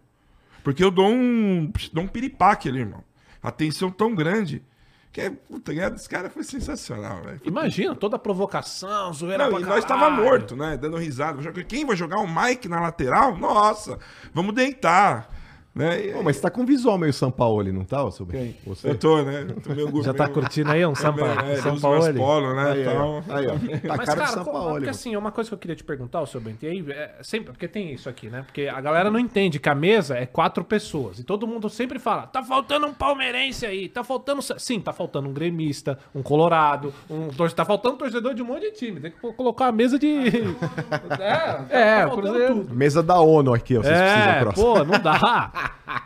Porque 0.65 0.83
eu 0.83 0.91
dou 0.91 1.09
um, 1.09 1.71
dou 1.93 2.03
um 2.03 2.09
piripaque 2.09 2.69
ali, 2.69 2.81
irmão. 2.81 3.05
A 3.43 3.53
tensão 3.53 3.91
tão 3.91 4.15
grande. 4.15 4.65
Que, 5.13 5.21
é, 5.21 5.31
puta, 5.31 5.73
dos 5.91 6.09
caras 6.09 6.33
foi 6.33 6.43
sensacional, 6.43 7.23
velho. 7.23 7.41
Imagina, 7.45 7.95
toda 7.95 8.17
a 8.17 8.19
provocação, 8.19 9.13
zoeira 9.13 9.45
Não, 9.45 9.51
pra 9.53 9.61
e 9.61 9.65
nós 9.65 9.85
tava 9.85 10.11
morto, 10.11 10.57
né? 10.57 10.77
Dando 10.77 10.97
risada. 10.97 11.41
Quem 11.63 11.85
vai 11.85 11.95
jogar 11.95 12.19
o 12.19 12.27
Mike 12.27 12.67
na 12.67 12.81
lateral? 12.81 13.37
Nossa, 13.37 13.99
vamos 14.33 14.55
deitar. 14.55 15.29
Né? 15.75 16.07
E- 16.07 16.13
Pô, 16.13 16.23
mas 16.23 16.37
você 16.37 16.43
tá 16.43 16.51
com 16.51 16.63
um 16.63 16.65
visual 16.65 16.97
meio 16.97 17.13
São 17.13 17.33
Paulo 17.33 17.59
ali, 17.59 17.73
não 17.73 17.85
tá, 17.85 18.09
seu 18.13 18.25
bem? 18.25 18.57
Você? 18.65 18.91
Eu 18.91 18.97
tô, 18.97 19.21
né? 19.23 19.45
Tô 19.61 19.75
meio- 19.75 20.03
Já 20.05 20.15
tá 20.15 20.25
meio- 20.25 20.35
curtindo 20.35 20.71
aí 20.71 20.87
um 20.87 20.95
São, 20.95 21.13
Paulo, 21.13 21.33
é, 21.41 21.57
São 21.57 21.73
umas 21.73 21.81
Paulo? 21.83 22.15
polo, 22.15 22.55
né? 22.55 22.71
Aí, 22.71 22.81
então- 22.83 23.25
aí, 23.29 23.47
ó. 23.49 23.51
Tá 23.89 23.97
Mas, 23.97 24.07
cara, 24.07 24.21
cara, 24.21 24.27
São 24.29 24.45
Paulo, 24.45 24.61
porque 24.69 24.81
mano. 24.81 24.91
assim, 24.91 25.17
uma 25.17 25.33
coisa 25.33 25.51
que 25.51 25.55
eu 25.55 25.59
queria 25.59 25.75
te 25.75 25.83
perguntar, 25.83 26.21
o 26.21 26.27
seu 26.27 26.41
Bento, 26.41 26.65
e 26.65 26.69
aí, 26.69 26.85
é, 26.93 27.17
sempre, 27.23 27.51
porque 27.53 27.67
tem 27.67 27.93
isso 27.93 28.09
aqui, 28.09 28.29
né? 28.29 28.43
Porque 28.47 28.69
a 28.73 28.81
galera 28.81 29.11
não 29.11 29.19
entende 29.19 29.59
que 29.59 29.69
a 29.69 29.75
mesa 29.75 30.17
é 30.17 30.27
quatro 30.27 30.63
pessoas. 30.63 31.19
E 31.19 31.25
todo 31.25 31.45
mundo 31.45 31.69
sempre 31.69 31.99
fala, 31.99 32.27
tá 32.29 32.41
faltando 32.41 32.87
um 32.87 32.95
palmeirense 32.95 33.67
aí, 33.67 33.89
tá 33.89 34.05
faltando... 34.05 34.41
Sim, 34.43 34.79
tá 34.81 34.93
faltando 34.93 35.29
um 35.29 35.33
gremista, 35.33 35.99
um 36.15 36.23
colorado, 36.23 36.95
um 37.11 37.29
torcedor, 37.31 37.53
tá 37.53 37.65
faltando 37.65 37.97
torcedor 37.97 38.33
de 38.33 38.43
um 38.43 38.47
monte 38.47 38.71
de 38.71 38.71
time. 38.77 39.01
Tem 39.01 39.11
que 39.11 39.19
co- 39.19 39.33
colocar 39.33 39.67
a 39.67 39.73
mesa 39.73 39.99
de... 39.99 40.07
é, 40.09 41.65
É, 41.69 42.01
tá 42.03 42.09
faltando 42.09 42.23
Cruzeiro. 42.29 42.55
tudo. 42.55 42.75
Mesa 42.77 43.03
da 43.03 43.19
ONU 43.19 43.53
aqui, 43.53 43.77
ó, 43.77 43.83
vocês 43.83 43.99
precisam 43.99 44.29
É, 44.31 44.41
próximo. 44.41 44.65
pô, 44.75 44.85
não 44.85 45.01
dá. 45.01 45.53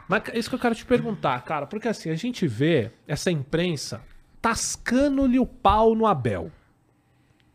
Mas 0.08 0.22
isso 0.34 0.48
que 0.48 0.54
eu 0.54 0.60
quero 0.60 0.74
te 0.74 0.84
perguntar, 0.84 1.42
cara, 1.44 1.66
porque 1.66 1.88
assim, 1.88 2.10
a 2.10 2.14
gente 2.14 2.46
vê 2.46 2.90
essa 3.06 3.30
imprensa 3.30 4.02
tascando-lhe 4.40 5.38
o 5.38 5.46
pau 5.46 5.94
no 5.94 6.06
Abel. 6.06 6.50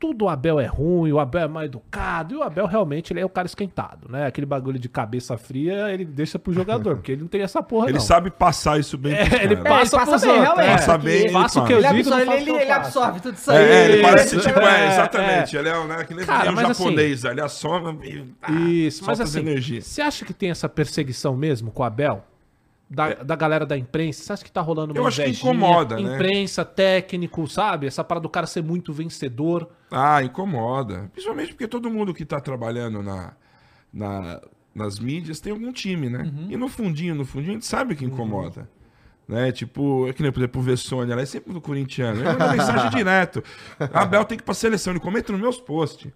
Tudo 0.04 0.26
o 0.26 0.30
Abel 0.30 0.60
é 0.60 0.66
ruim, 0.66 1.14
o 1.14 1.18
Abel 1.20 1.44
é 1.44 1.48
mal 1.48 1.64
educado, 1.64 2.34
e 2.36 2.38
o 2.38 2.44
Abel 2.44 2.66
realmente 2.68 3.14
ele 3.14 3.22
é 3.22 3.26
o 3.26 3.30
cara 3.30 3.46
esquentado, 3.46 4.10
né? 4.12 4.26
Aquele 4.26 4.46
bagulho 4.46 4.78
de 4.78 4.90
cabeça 4.90 5.38
fria, 5.38 5.90
ele 5.94 6.04
deixa 6.04 6.38
pro 6.38 6.52
jogador, 6.52 6.96
porque 6.96 7.14
ele 7.14 7.22
não 7.22 7.30
tem 7.30 7.42
essa 7.42 7.64
porra, 7.64 7.86
Ele 7.86 7.94
não. 7.94 8.02
sabe 8.02 8.30
passar 8.30 8.78
isso 8.78 8.98
bem. 8.98 9.14
É, 9.16 9.44
ele 9.46 9.56
passa, 9.56 9.96
ele 9.96 10.06
passa 10.06 10.28
bem, 10.28 10.30
outros, 10.36 10.44
realmente. 10.44 10.68
é. 10.68 10.72
Passa 10.74 10.98
bem, 10.98 11.22
ele 11.22 11.30
Faça 11.30 11.62
o 11.62 11.66
que 11.66 11.72
eu 11.72 11.78
Ele, 11.78 11.88
digo, 11.88 12.14
absorve, 12.14 12.34
ele, 12.42 12.52
ele 12.52 12.72
absorve 12.72 13.20
tudo 13.22 13.36
isso 13.36 13.50
aí. 13.50 13.58
É, 13.64 13.86
ele 13.92 14.02
parece 14.02 14.36
Isso, 14.36 14.46
tipo, 14.48 14.60
é, 14.60 14.82
é, 14.84 14.88
exatamente. 14.92 15.56
Ele 15.56 15.70
é, 15.70 15.78
um, 15.80 15.88
né, 15.88 16.04
que 16.04 16.14
nem 16.14 16.26
Cara, 16.26 16.52
um 16.52 16.60
assim- 16.60 16.68
japonês, 16.84 17.24
ele 17.24 17.40
assoma 17.42 17.98
e 18.04 18.26
ah, 18.42 18.52
Isso, 18.52 19.06
mas 19.06 19.22
assim, 19.22 19.40
energias. 19.40 19.86
você 19.86 20.02
acha 20.02 20.26
que 20.26 20.34
tem 20.34 20.52
essa 20.52 20.68
perseguição 20.68 21.34
mesmo 21.34 21.72
com 21.72 21.82
o 21.82 21.86
Abel? 21.86 22.26
Da, 22.94 23.14
da 23.16 23.36
galera 23.36 23.66
da 23.66 23.76
imprensa? 23.76 24.24
Você 24.24 24.34
acha 24.34 24.44
que 24.46 24.52
tá 24.52 24.62
rolando 24.62 24.94
uma 24.94 25.00
Eu 25.00 25.08
acho 25.08 25.24
que 25.24 25.30
incomoda, 25.32 25.96
né? 26.00 26.14
Imprensa, 26.14 26.64
técnico, 26.64 27.48
sabe? 27.48 27.88
Essa 27.88 28.04
parada 28.04 28.22
do 28.24 28.30
cara 28.30 28.46
ser 28.46 28.62
muito 28.62 28.94
vencedor. 28.94 29.68
Ah, 29.90 30.22
incomoda. 30.22 31.10
Principalmente 31.12 31.50
porque 31.54 31.68
todo 31.68 31.90
mundo 31.90 32.14
que 32.14 32.24
tá 32.24 32.40
trabalhando 32.40 33.02
na, 33.02 33.34
na- 33.92 34.40
nas 34.76 35.00
mídias 35.00 35.40
tem 35.40 35.52
algum 35.52 35.72
time, 35.72 36.08
né? 36.10 36.20
Uhum. 36.24 36.48
E 36.52 36.56
no 36.58 36.68
fundinho, 36.68 37.16
no 37.16 37.26
fundinho, 37.26 37.52
a 37.52 37.54
gente 37.56 37.66
sabe 37.66 37.96
que 37.96 38.06
incomoda. 38.06 38.70
Né? 39.28 39.52
Tipo, 39.52 40.08
é 40.08 40.14
que 40.14 40.22
nem, 40.22 40.32
por 40.32 40.40
exemplo, 40.42 40.62
o 40.62 40.64
Vessone, 40.64 41.12
ela 41.12 41.22
é 41.22 41.26
sempre 41.26 41.52
do 41.54 41.62
corintiano. 41.62 42.20
Ele 42.20 42.26
manda 42.30 42.52
mensagem 42.52 42.90
direto. 42.96 43.44
Abel 43.94 44.24
tem 44.26 44.38
que 44.38 44.44
ir 44.44 44.46
pra 44.46 44.54
seleção, 44.54 44.94
ele 44.94 45.00
comenta 45.00 45.32
nos 45.32 45.42
meus 45.42 45.60
posts. 45.60 46.12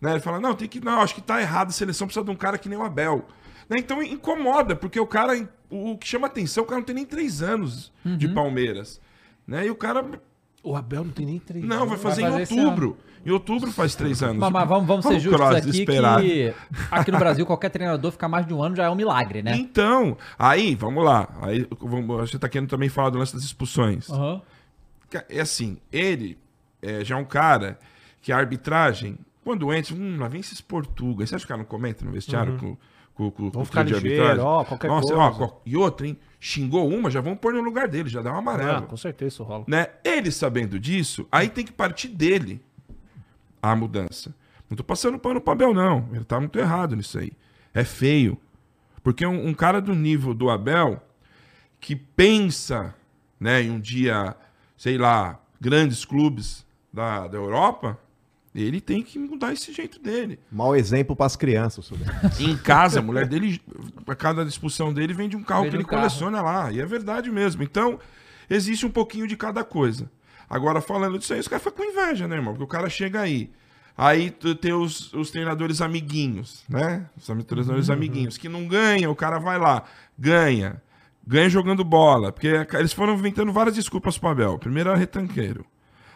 Né? 0.00 0.10
Ele 0.12 0.20
fala, 0.20 0.40
não, 0.40 0.54
tem 0.54 0.66
que. 0.68 0.84
Não, 0.84 1.00
acho 1.00 1.14
que 1.14 1.20
tá 1.22 1.40
errado, 1.40 1.68
a 1.68 1.72
seleção 1.72 2.06
precisa 2.06 2.24
de 2.24 2.30
um 2.30 2.36
cara 2.36 2.58
que 2.58 2.68
nem 2.68 2.76
o 2.78 2.82
Abel. 2.82 3.24
Né? 3.70 3.78
Então 3.78 4.02
incomoda, 4.02 4.74
porque 4.76 4.98
o 5.00 5.06
cara. 5.06 5.48
O 5.70 5.96
que 5.96 6.06
chama 6.08 6.26
atenção, 6.26 6.64
o 6.64 6.66
cara 6.66 6.80
não 6.80 6.84
tem 6.84 6.96
nem 6.96 7.06
três 7.06 7.40
anos 7.42 7.92
de 8.04 8.26
Uhum. 8.26 8.34
Palmeiras. 8.34 9.00
Né? 9.46 9.66
E 9.66 9.70
o 9.70 9.74
cara. 9.76 10.04
O 10.62 10.76
Abel 10.76 11.04
não 11.04 11.12
tem 11.12 11.24
nem 11.24 11.38
três. 11.38 11.64
Não, 11.64 11.86
vai 11.86 11.96
fazer, 11.96 12.22
fazer 12.22 12.52
em 12.54 12.64
outubro. 12.64 12.98
Em 13.24 13.30
outubro 13.30 13.70
faz 13.70 13.94
três 13.94 14.22
anos. 14.22 14.38
Mas, 14.38 14.50
mas 14.50 14.68
vamos, 14.68 14.86
vamos 14.86 15.04
ser 15.06 15.20
justos 15.20 15.40
aqui 15.42 15.84
que 15.86 16.54
aqui 16.90 17.12
no 17.12 17.18
Brasil 17.18 17.46
qualquer 17.46 17.68
treinador 17.68 18.10
ficar 18.10 18.28
mais 18.28 18.46
de 18.46 18.52
um 18.54 18.62
ano 18.62 18.74
já 18.74 18.84
é 18.84 18.90
um 18.90 18.94
milagre, 18.94 19.42
né? 19.42 19.54
Então, 19.56 20.16
aí, 20.38 20.74
vamos 20.74 21.04
lá. 21.04 21.28
Aí, 21.42 21.66
vamos, 21.80 22.06
você 22.30 22.38
tá 22.38 22.48
querendo 22.48 22.68
também 22.68 22.88
falar 22.88 23.10
do 23.10 23.18
lance 23.18 23.32
das 23.34 23.42
expulsões. 23.44 24.08
Ca- 25.10 25.24
É 25.28 25.40
assim, 25.40 25.76
ele 25.92 26.36
é, 26.82 27.04
já 27.04 27.14
é 27.14 27.18
um 27.18 27.24
cara 27.24 27.78
que 28.22 28.32
a 28.32 28.36
arbitragem, 28.38 29.18
quando 29.44 29.72
entra, 29.72 29.94
hum, 29.94 30.16
lá 30.18 30.26
vem 30.28 30.40
esses 30.40 30.60
portugueses. 30.60 31.28
Você 31.30 31.36
acha 31.36 31.44
que 31.44 31.46
o 31.46 31.54
cara 31.54 31.58
não 31.58 31.66
comenta 31.68 32.04
no 32.04 32.10
vestiário 32.10 32.56
com, 32.58 32.76
com, 33.20 33.30
com, 33.30 33.50
com 33.50 33.60
o 33.60 33.64
ficar 33.66 33.84
trio 33.84 34.00
de 34.00 34.08
ligeiro, 34.08 34.42
ó, 34.42 34.64
qualquer 34.64 34.88
Nossa, 34.88 35.14
coisa. 35.14 35.44
ó, 35.44 35.60
e 35.66 35.76
outra, 35.76 36.06
hein? 36.06 36.16
Xingou 36.38 36.88
uma, 36.88 37.10
já 37.10 37.20
vão 37.20 37.36
pôr 37.36 37.52
no 37.52 37.60
lugar 37.60 37.86
dele, 37.86 38.08
já 38.08 38.22
dá 38.22 38.32
um 38.32 38.36
amarelo. 38.38 38.78
Ah, 38.78 38.82
com 38.82 38.96
certeza 38.96 39.28
isso 39.28 39.42
rola. 39.42 39.64
né? 39.68 39.88
Ele 40.02 40.30
sabendo 40.30 40.80
disso, 40.80 41.26
aí 41.30 41.50
tem 41.50 41.64
que 41.64 41.72
partir 41.72 42.08
dele 42.08 42.62
a 43.62 43.76
mudança. 43.76 44.34
Não 44.70 44.76
tô 44.76 44.82
passando 44.82 45.18
pano 45.18 45.38
pro 45.40 45.52
Abel, 45.52 45.74
não. 45.74 46.08
Ele 46.12 46.24
tá 46.24 46.40
muito 46.40 46.58
errado 46.58 46.96
nisso 46.96 47.18
aí. 47.18 47.32
É 47.74 47.84
feio. 47.84 48.38
Porque 49.02 49.26
um, 49.26 49.48
um 49.48 49.52
cara 49.52 49.80
do 49.82 49.94
nível 49.94 50.32
do 50.32 50.48
Abel, 50.48 51.02
que 51.78 51.94
pensa 51.94 52.94
né, 53.38 53.62
em 53.62 53.70
um 53.70 53.80
dia, 53.80 54.34
sei 54.78 54.96
lá, 54.96 55.38
grandes 55.60 56.04
clubes 56.06 56.64
da, 56.92 57.26
da 57.26 57.36
Europa, 57.36 57.98
ele 58.54 58.80
tem 58.80 59.02
que 59.02 59.18
mudar 59.18 59.52
esse 59.52 59.72
jeito 59.72 60.00
dele. 60.00 60.38
Mau 60.50 60.74
exemplo 60.74 61.14
pras 61.14 61.36
crianças, 61.36 61.86
seu 61.86 61.96
bem. 61.96 62.08
Em 62.50 62.56
casa, 62.56 62.98
a 62.98 63.02
mulher 63.02 63.26
dele, 63.28 63.60
a 64.06 64.14
cada 64.14 64.42
expulsão 64.42 64.92
dele, 64.92 65.14
vende 65.14 65.36
um 65.36 65.42
carro 65.42 65.62
Vende 65.62 65.70
que 65.70 65.76
ele 65.76 65.84
um 65.84 65.86
carro. 65.86 66.02
coleciona 66.02 66.42
lá. 66.42 66.72
E 66.72 66.80
é 66.80 66.86
verdade 66.86 67.30
mesmo. 67.30 67.62
Então, 67.62 67.98
existe 68.48 68.84
um 68.84 68.90
pouquinho 68.90 69.26
de 69.28 69.36
cada 69.36 69.62
coisa. 69.62 70.10
Agora, 70.48 70.80
falando 70.80 71.16
disso 71.18 71.32
aí, 71.32 71.38
os 71.40 71.46
caras 71.46 71.62
ficam 71.62 71.76
com 71.84 71.90
inveja, 71.92 72.26
né, 72.26 72.34
irmão? 72.36 72.52
Porque 72.54 72.64
o 72.64 72.66
cara 72.66 72.90
chega 72.90 73.20
aí. 73.20 73.50
Aí 73.96 74.30
tu 74.30 74.54
tem 74.54 74.72
os, 74.72 75.12
os 75.12 75.30
treinadores 75.30 75.80
amiguinhos, 75.80 76.64
né? 76.68 77.06
Os 77.16 77.26
treinadores 77.26 77.88
Uhum. 77.88 77.94
amiguinhos, 77.94 78.36
que 78.38 78.48
não 78.48 78.66
ganham, 78.66 79.12
o 79.12 79.16
cara 79.16 79.38
vai 79.38 79.58
lá, 79.58 79.84
ganha. 80.18 80.82
Ganha 81.24 81.48
jogando 81.50 81.84
bola. 81.84 82.32
Porque 82.32 82.48
eles 82.74 82.92
foram 82.92 83.14
inventando 83.14 83.52
várias 83.52 83.76
desculpas 83.76 84.18
pro 84.18 84.30
Abel. 84.30 84.58
Primeiro 84.58 84.88
era 84.90 84.98
retanqueiro. 84.98 85.64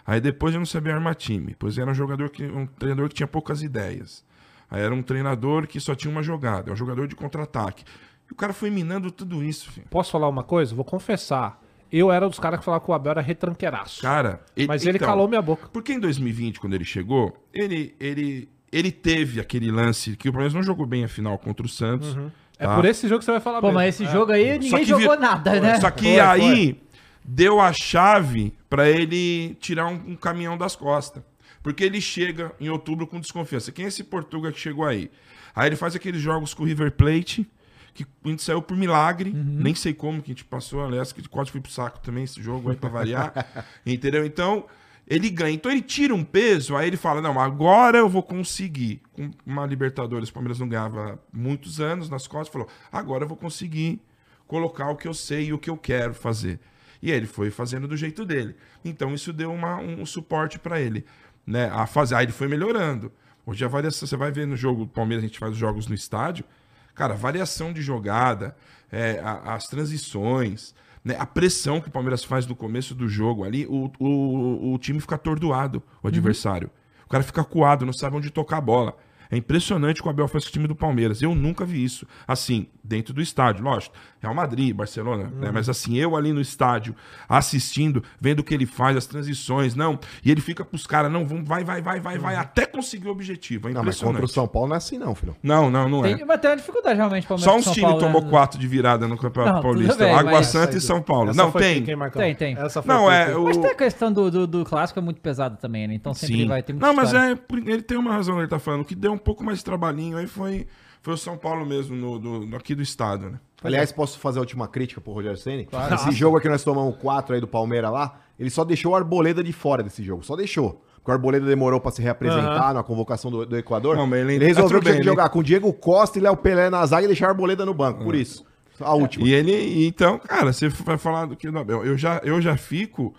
Aí 0.07 0.21
depois 0.21 0.55
eu 0.55 0.61
não 0.61 0.67
sabia 0.67 0.95
armar 0.95 1.15
time. 1.15 1.49
Depois 1.49 1.79
era 1.79 1.91
um 1.91 1.95
jogador 1.95 2.29
que. 2.31 2.45
um 2.45 2.67
treinador 2.67 3.09
que 3.09 3.15
tinha 3.15 3.27
poucas 3.27 3.63
ideias. 3.63 4.25
Aí 4.71 4.83
era 4.83 4.95
um 4.95 5.03
treinador 5.03 5.67
que 5.67 5.79
só 5.81 5.95
tinha 5.95 6.11
uma 6.11 6.23
jogada, 6.23 6.71
é 6.71 6.73
um 6.73 6.77
jogador 6.77 7.07
de 7.07 7.15
contra-ataque. 7.15 7.85
E 8.29 8.33
o 8.33 8.35
cara 8.35 8.53
foi 8.53 8.71
minando 8.71 9.11
tudo 9.11 9.43
isso, 9.43 9.71
filho. 9.71 9.87
Posso 9.91 10.11
falar 10.11 10.29
uma 10.29 10.43
coisa? 10.43 10.75
Vou 10.75 10.85
confessar. 10.85 11.63
Eu 11.93 12.11
era 12.11 12.27
um 12.27 12.31
dos 12.31 12.39
caras 12.41 12.59
que 12.59 12.65
falava 12.65 12.83
que 12.85 12.91
o 12.91 12.95
Abel 12.95 13.13
era 13.13 13.21
retranqueiraço. 13.21 14.03
Cara, 14.03 14.41
ele- 14.57 14.67
Mas 14.67 14.85
ele 14.85 14.97
então, 14.97 15.07
calou 15.07 15.29
minha 15.29 15.43
boca. 15.43 15.69
Porque 15.73 15.93
em 15.93 16.01
2020, 16.01 16.59
quando 16.59 16.75
ele 16.75 16.85
chegou, 16.85 17.37
ele, 17.53 17.95
ele, 18.01 18.49
ele 18.73 18.91
teve 18.91 19.39
aquele 19.39 19.71
lance 19.71 20.17
que 20.17 20.29
o 20.29 20.33
Palmeiras 20.33 20.55
não 20.55 20.63
jogou 20.63 20.87
bem 20.87 21.05
a 21.05 21.09
final 21.09 21.39
contra 21.39 21.65
o 21.65 21.69
Santos. 21.69 22.17
É 22.59 22.67
tá? 22.67 22.75
por 22.75 22.85
esse 22.85 23.07
jogo 23.07 23.19
que 23.21 23.25
você 23.27 23.33
vai 23.33 23.41
falar 23.41 23.61
Pô, 23.61 23.67
mesmo. 23.69 23.79
mas 23.79 23.95
esse 24.01 24.11
jogo 24.11 24.33
aí 24.33 24.55
Só 24.55 24.59
ninguém 24.59 24.85
jogou 24.85 25.11
vir- 25.11 25.21
nada, 25.21 25.61
né? 25.61 25.79
Só 25.81 25.91
que 25.91 26.05
Foi, 26.05 26.21
aí 26.21 26.81
deu 27.25 27.61
a 27.61 27.73
chave 27.73 28.53
pra 28.69 28.89
ele 28.89 29.55
tirar 29.61 29.87
um, 29.87 30.13
um 30.13 30.17
caminhão 30.17 30.59
das 30.59 30.77
costas. 30.77 31.23
Porque 31.63 31.83
ele 31.83 32.01
chega 32.01 32.53
em 32.61 32.69
outubro 32.69 33.07
com 33.07 33.19
desconfiança. 33.19 33.73
Quem 33.73 33.87
é 33.87 33.89
esse 33.89 34.05
Portuga 34.05 34.53
que 34.53 34.61
chegou 34.61 34.85
aí? 34.85 35.11
Aí 35.57 35.69
ele 35.69 35.77
faz 35.77 35.97
aqueles 35.97 36.21
jogos 36.21 36.53
com 36.53 36.63
o 36.63 36.67
River 36.67 36.93
Plate, 36.93 37.51
que 37.95 38.05
a 38.25 38.29
gente 38.29 38.43
saiu 38.43 38.61
por 38.61 38.77
milagre. 38.77 39.33
Nem 39.33 39.75
sei 39.75 39.95
como 39.95 40.21
que 40.21 40.31
a 40.31 40.35
gente 40.35 40.45
passou, 40.45 40.85
aliás, 40.85 41.13
que 41.13 41.27
quase 41.27 41.51
fui 41.51 41.61
pro 41.61 41.73
saco 41.73 42.01
também 42.01 42.25
esse 42.25 42.43
jogo 42.43 42.71
aí 42.71 42.77
pra 42.77 42.91
variar. 42.91 43.33
entendeu? 43.87 44.27
Então, 44.27 44.67
ele 45.07 45.31
ganha. 45.31 45.55
Então 45.55 45.71
ele 45.71 45.83
tira 45.83 46.15
um 46.15 46.25
peso, 46.25 46.77
aí 46.77 46.89
ele 46.89 46.97
fala: 46.97 47.23
não, 47.23 47.39
agora 47.41 47.99
eu 47.99 48.09
vou 48.09 48.23
conseguir. 48.23 49.01
Com 49.13 49.31
uma 49.47 49.65
Libertadores, 49.67 50.29
o 50.29 50.33
Palmeiras 50.33 50.59
não 50.59 50.69
ganhava 50.69 51.15
há 51.15 51.19
muitos 51.33 51.81
anos 51.81 52.09
nas 52.09 52.27
costas, 52.27 52.53
falou: 52.53 52.69
agora 52.91 53.25
eu 53.25 53.29
vou 53.29 53.37
conseguir 53.37 54.01
colocar 54.47 54.91
o 54.91 54.97
que 54.97 55.09
eu 55.09 55.15
sei 55.15 55.47
e 55.47 55.53
o 55.53 55.59
que 55.59 55.71
eu 55.71 55.77
quero 55.77 56.15
fazer. 56.15 56.61
E 57.05 57.11
ele 57.11 57.27
foi 57.27 57.51
fazendo 57.51 57.87
do 57.87 57.97
jeito 57.97 58.25
dele. 58.25 58.57
Então 58.83 59.13
isso 59.13 59.31
deu 59.31 59.53
uma- 59.53 59.77
um 59.77 60.07
suporte 60.07 60.59
para 60.59 60.81
ele, 60.81 61.05
né? 61.47 61.69
A 61.71 61.87
fazer. 61.87 62.15
Aí 62.15 62.25
ele 62.25 62.33
foi 62.33 62.49
melhorando. 62.49 63.13
Hoje 63.45 63.63
a 63.63 63.69
variação, 63.69 64.09
você 64.09 64.17
vai 64.17 64.33
ver 64.33 64.47
no 64.47 64.57
jogo 64.57 64.87
do 64.87 64.91
Palmeiras, 64.91 65.23
a 65.23 65.27
gente 65.29 65.39
faz 65.39 65.53
os 65.53 65.59
jogos 65.59 65.87
no 65.87 65.95
estádio. 65.95 66.47
Cara, 66.95 67.13
variação 67.13 67.75
de 67.75 67.83
jogada, 67.83 68.57
é, 68.91 69.21
a- 69.23 69.55
as 69.55 69.69
transições, 69.69 70.75
né, 71.05 71.15
a 71.19 71.27
pressão 71.27 71.79
que 71.79 71.89
o 71.89 71.91
Palmeiras 71.91 72.25
faz 72.25 72.47
no 72.47 72.57
começo 72.57 72.95
do 72.95 73.07
jogo 73.07 73.45
ali, 73.45 73.67
o, 73.67 73.91
o, 73.99 74.73
o 74.73 74.79
time 74.79 74.99
fica 74.99 75.17
atordoado, 75.17 75.83
o 76.03 76.09
adversário. 76.09 76.71
O 77.05 77.09
cara 77.11 77.23
fica 77.23 77.45
coado, 77.45 77.85
não 77.85 77.93
sabe 77.93 78.17
onde 78.17 78.31
tocar 78.31 78.57
a 78.57 78.61
bola. 78.63 78.97
É 79.31 79.37
impressionante 79.37 80.01
o 80.01 80.03
que 80.05 80.09
o 80.09 80.11
Abel 80.11 80.27
faz 80.29 80.45
com 80.45 80.49
o 80.51 80.53
time 80.53 80.67
do 80.67 80.75
Palmeiras. 80.75 81.21
Eu 81.21 81.35
nunca 81.35 81.67
vi 81.67 81.85
isso. 81.85 82.07
Assim, 82.27 82.69
dentro 82.85 83.15
do 83.15 83.23
estádio, 83.23 83.65
lógico. 83.65 83.97
Real 84.20 84.35
Madrid, 84.35 84.74
Barcelona, 84.74 85.31
né? 85.35 85.51
Mas 85.51 85.69
assim, 85.69 85.97
eu 85.97 86.15
ali 86.15 86.32
no 86.32 86.40
estádio, 86.40 86.94
assistindo, 87.28 88.02
vendo 88.20 88.40
o 88.40 88.44
que 88.44 88.52
ele 88.52 88.66
faz, 88.66 88.97
as 88.97 89.06
transições, 89.06 89.74
não. 89.74 89.98
E 90.23 90.31
ele 90.31 90.40
fica 90.40 90.65
pros 90.65 90.86
caras, 90.86 91.11
não, 91.11 91.27
vamos, 91.27 91.48
vai, 91.48 91.65
vai, 91.65 91.81
vai, 91.81 91.98
vai, 91.98 92.19
vai, 92.19 92.36
até 92.36 92.66
conseguir 92.66 93.09
o 93.09 93.11
objetivo. 93.11 93.69
É 93.69 93.73
Não, 93.73 93.82
mas 93.82 94.01
contra 94.01 94.24
o 94.24 94.28
São 94.28 94.47
Paulo 94.47 94.69
não 94.69 94.74
é 94.74 94.78
assim, 94.78 94.98
não, 94.98 95.15
filho. 95.15 95.35
Não, 95.43 95.70
não, 95.70 95.89
não 95.89 96.05
é. 96.05 96.15
Tem, 96.15 96.27
mas 96.27 96.40
tem 96.40 96.51
uma 96.51 96.56
dificuldade 96.56 96.97
realmente. 96.97 97.27
Palmeiras 97.27 97.65
Só 97.65 97.73
times 97.73 97.89
Paulo, 97.89 98.01
tomou 98.01 98.23
né? 98.23 98.31
quatro 98.31 98.59
de 98.59 98.66
virada 98.66 99.09
no 99.09 99.16
Campeonato 99.16 99.56
Não, 99.56 99.62
Paulista. 99.62 100.05
bem, 100.05 100.15
Água 100.15 100.43
Santa 100.43 100.77
e 100.77 100.81
São 100.81 101.01
Paulo. 101.01 101.31
Essa 101.31 101.43
não, 101.43 101.51
foi 101.51 101.62
tem. 101.62 101.82
quem? 101.82 102.11
Tem, 102.11 102.35
tem. 102.35 102.56
Essa 102.59 102.82
foi 102.82 102.94
Não, 102.94 103.11
é. 103.11 103.35
O... 103.35 103.44
Mas 103.44 103.56
tem 103.56 103.70
a 103.70 103.74
questão 103.74 104.12
do, 104.12 104.31
do, 104.31 104.47
do 104.47 104.65
clássico 104.65 104.98
é 104.98 105.02
muito 105.02 105.20
pesado 105.20 105.56
também, 105.56 105.86
né? 105.86 105.94
Então 105.94 106.12
sempre 106.12 106.36
Sim. 106.43 106.48
vai 106.48 106.62
ter 106.62 106.73
muita 106.73 106.86
Não, 106.86 106.94
mas 106.94 107.12
história. 107.12 107.35
é. 107.35 107.70
Ele 107.70 107.82
tem 107.82 107.97
uma 107.97 108.12
razão, 108.12 108.39
ele 108.39 108.48
tá 108.48 108.59
falando. 108.59 108.82
O 108.82 108.85
que 108.85 108.94
deu 108.94 109.12
um 109.12 109.19
pouco 109.19 109.43
mais 109.43 109.59
de 109.59 109.65
trabalhinho 109.65 110.16
aí 110.16 110.27
foi, 110.27 110.66
foi 111.05 111.15
o 111.15 111.17
São 111.19 111.37
Paulo 111.37 111.65
mesmo, 111.65 111.95
no, 111.95 112.19
do, 112.19 112.47
do- 112.47 112.57
aqui 112.57 112.75
do 112.75 112.83
estado, 112.83 113.31
né? 113.31 113.39
Aliás, 113.63 113.93
posso 113.93 114.19
fazer 114.19 114.39
a 114.39 114.41
última 114.43 114.67
crítica 114.67 115.01
pro 115.01 115.13
Rogério 115.13 115.39
Ceni? 115.39 115.67
Esse 115.95 116.11
jogo 116.13 116.37
aqui 116.37 116.49
nós 116.49 116.65
tomamos 116.65 116.97
4 116.97 117.35
aí 117.37 117.41
do 117.41 117.47
Palmeiras 117.47 117.91
lá, 117.93 118.21
ele 118.39 118.51
só 118.51 118.65
deixou 118.65 118.93
o 118.93 118.97
Arboleda 118.97 119.43
de 119.45 119.53
fora 119.53 119.83
desse 119.83 120.03
jogo, 120.03 120.23
só 120.25 120.35
deixou. 120.35 120.83
Porque 120.97 121.11
o 121.11 121.15
Arboleda 121.15 121.47
demorou 121.47 121.79
pra 121.81 121.91
se 121.91 122.01
reapresentar 122.03 122.73
na 122.75 122.83
convocação 122.83 123.31
do, 123.31 123.45
do 123.47 123.57
Equador. 123.57 123.97
Não, 123.97 124.07
mas 124.07 124.21
ele- 124.21 124.35
ele 124.35 124.45
resolveu 124.47 124.81
tinha 124.81 124.93
bem, 124.93 125.01
que 125.03 125.07
ele- 125.07 125.11
jogar 125.17 125.29
com 125.29 125.39
o 125.39 125.43
Diego 125.45 125.73
Costa 125.73 126.19
e 126.19 126.23
Léo 126.23 126.37
Pelé 126.37 126.69
na 126.71 126.85
zaga 126.87 127.05
e 127.05 127.07
deixar 127.07 127.27
o 127.27 127.31
Arboleda 127.31 127.65
no 127.67 127.75
banco, 127.75 128.03
por 128.03 128.15
isso. 128.15 128.45
A 128.81 128.93
última. 128.95 129.27
E 129.27 129.33
ele, 129.33 129.87
então, 129.87 130.19
cara, 130.19 130.53
você 130.53 130.69
vai 130.69 130.99
falar 130.99 131.27
do 131.27 131.37
que 131.37 131.49
do 131.51 131.59
Abel. 131.59 131.85
Eu 131.85 131.97
já, 131.97 132.21
eu 132.25 132.41
já 132.41 132.57
fico 132.57 133.15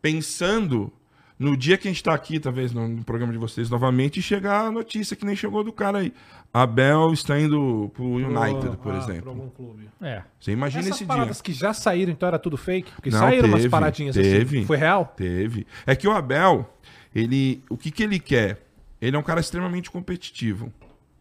pensando 0.00 0.92
no 1.38 1.56
dia 1.56 1.76
que 1.76 1.88
a 1.88 1.90
gente 1.90 2.02
tá 2.02 2.14
aqui, 2.14 2.38
talvez 2.38 2.72
no, 2.72 2.86
no 2.86 3.04
programa 3.04 3.32
de 3.32 3.38
vocês 3.38 3.68
novamente, 3.68 4.20
e 4.20 4.22
chegar 4.22 4.66
a 4.66 4.70
notícia 4.70 5.16
que 5.16 5.24
nem 5.24 5.34
chegou 5.34 5.64
do 5.64 5.72
cara 5.72 5.98
aí. 5.98 6.12
Abel 6.54 7.12
está 7.14 7.40
indo 7.40 7.90
pro 7.94 8.04
United, 8.04 8.76
por 8.76 8.94
Ah, 8.94 8.98
pra 8.98 8.98
exemplo. 8.98 9.30
algum 9.30 9.48
clube. 9.48 9.88
É. 10.02 10.22
Você 10.38 10.52
imagina 10.52 10.80
Essas 10.82 10.96
esse 10.96 10.98
dia. 11.04 11.06
paradas 11.06 11.40
que 11.40 11.52
já 11.52 11.72
saíram, 11.72 12.12
então 12.12 12.26
era 12.26 12.38
tudo 12.38 12.56
fake? 12.58 12.92
Porque 12.92 13.08
Não, 13.10 13.18
saíram 13.18 13.48
umas 13.48 13.60
teve, 13.62 13.70
paradinhas 13.70 14.14
teve. 14.14 14.58
assim. 14.58 14.66
Foi 14.66 14.76
real? 14.76 15.06
Teve. 15.16 15.66
É 15.86 15.96
que 15.96 16.06
o 16.06 16.12
Abel, 16.12 16.70
ele, 17.14 17.62
o 17.70 17.76
que, 17.76 17.90
que 17.90 18.02
ele 18.02 18.18
quer? 18.20 18.60
Ele 19.00 19.16
é 19.16 19.18
um 19.18 19.22
cara 19.22 19.40
extremamente 19.40 19.90
competitivo. 19.90 20.70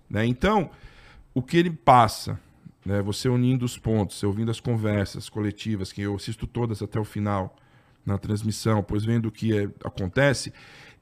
Né? 0.09 0.25
Então, 0.25 0.69
o 1.33 1.41
que 1.41 1.55
ele 1.55 1.69
passa, 1.71 2.37
né? 2.85 3.01
você 3.01 3.29
unindo 3.29 3.63
os 3.63 3.77
pontos, 3.77 4.17
você 4.19 4.25
ouvindo 4.25 4.51
as 4.51 4.59
conversas 4.59 5.29
coletivas, 5.29 5.93
que 5.93 6.01
eu 6.01 6.15
assisto 6.15 6.45
todas 6.45 6.81
até 6.81 6.99
o 6.99 7.05
final 7.05 7.55
na 8.05 8.17
transmissão, 8.17 8.83
pois 8.83 9.05
vendo 9.05 9.27
o 9.27 9.31
que 9.31 9.57
é- 9.57 9.69
acontece, 9.85 10.51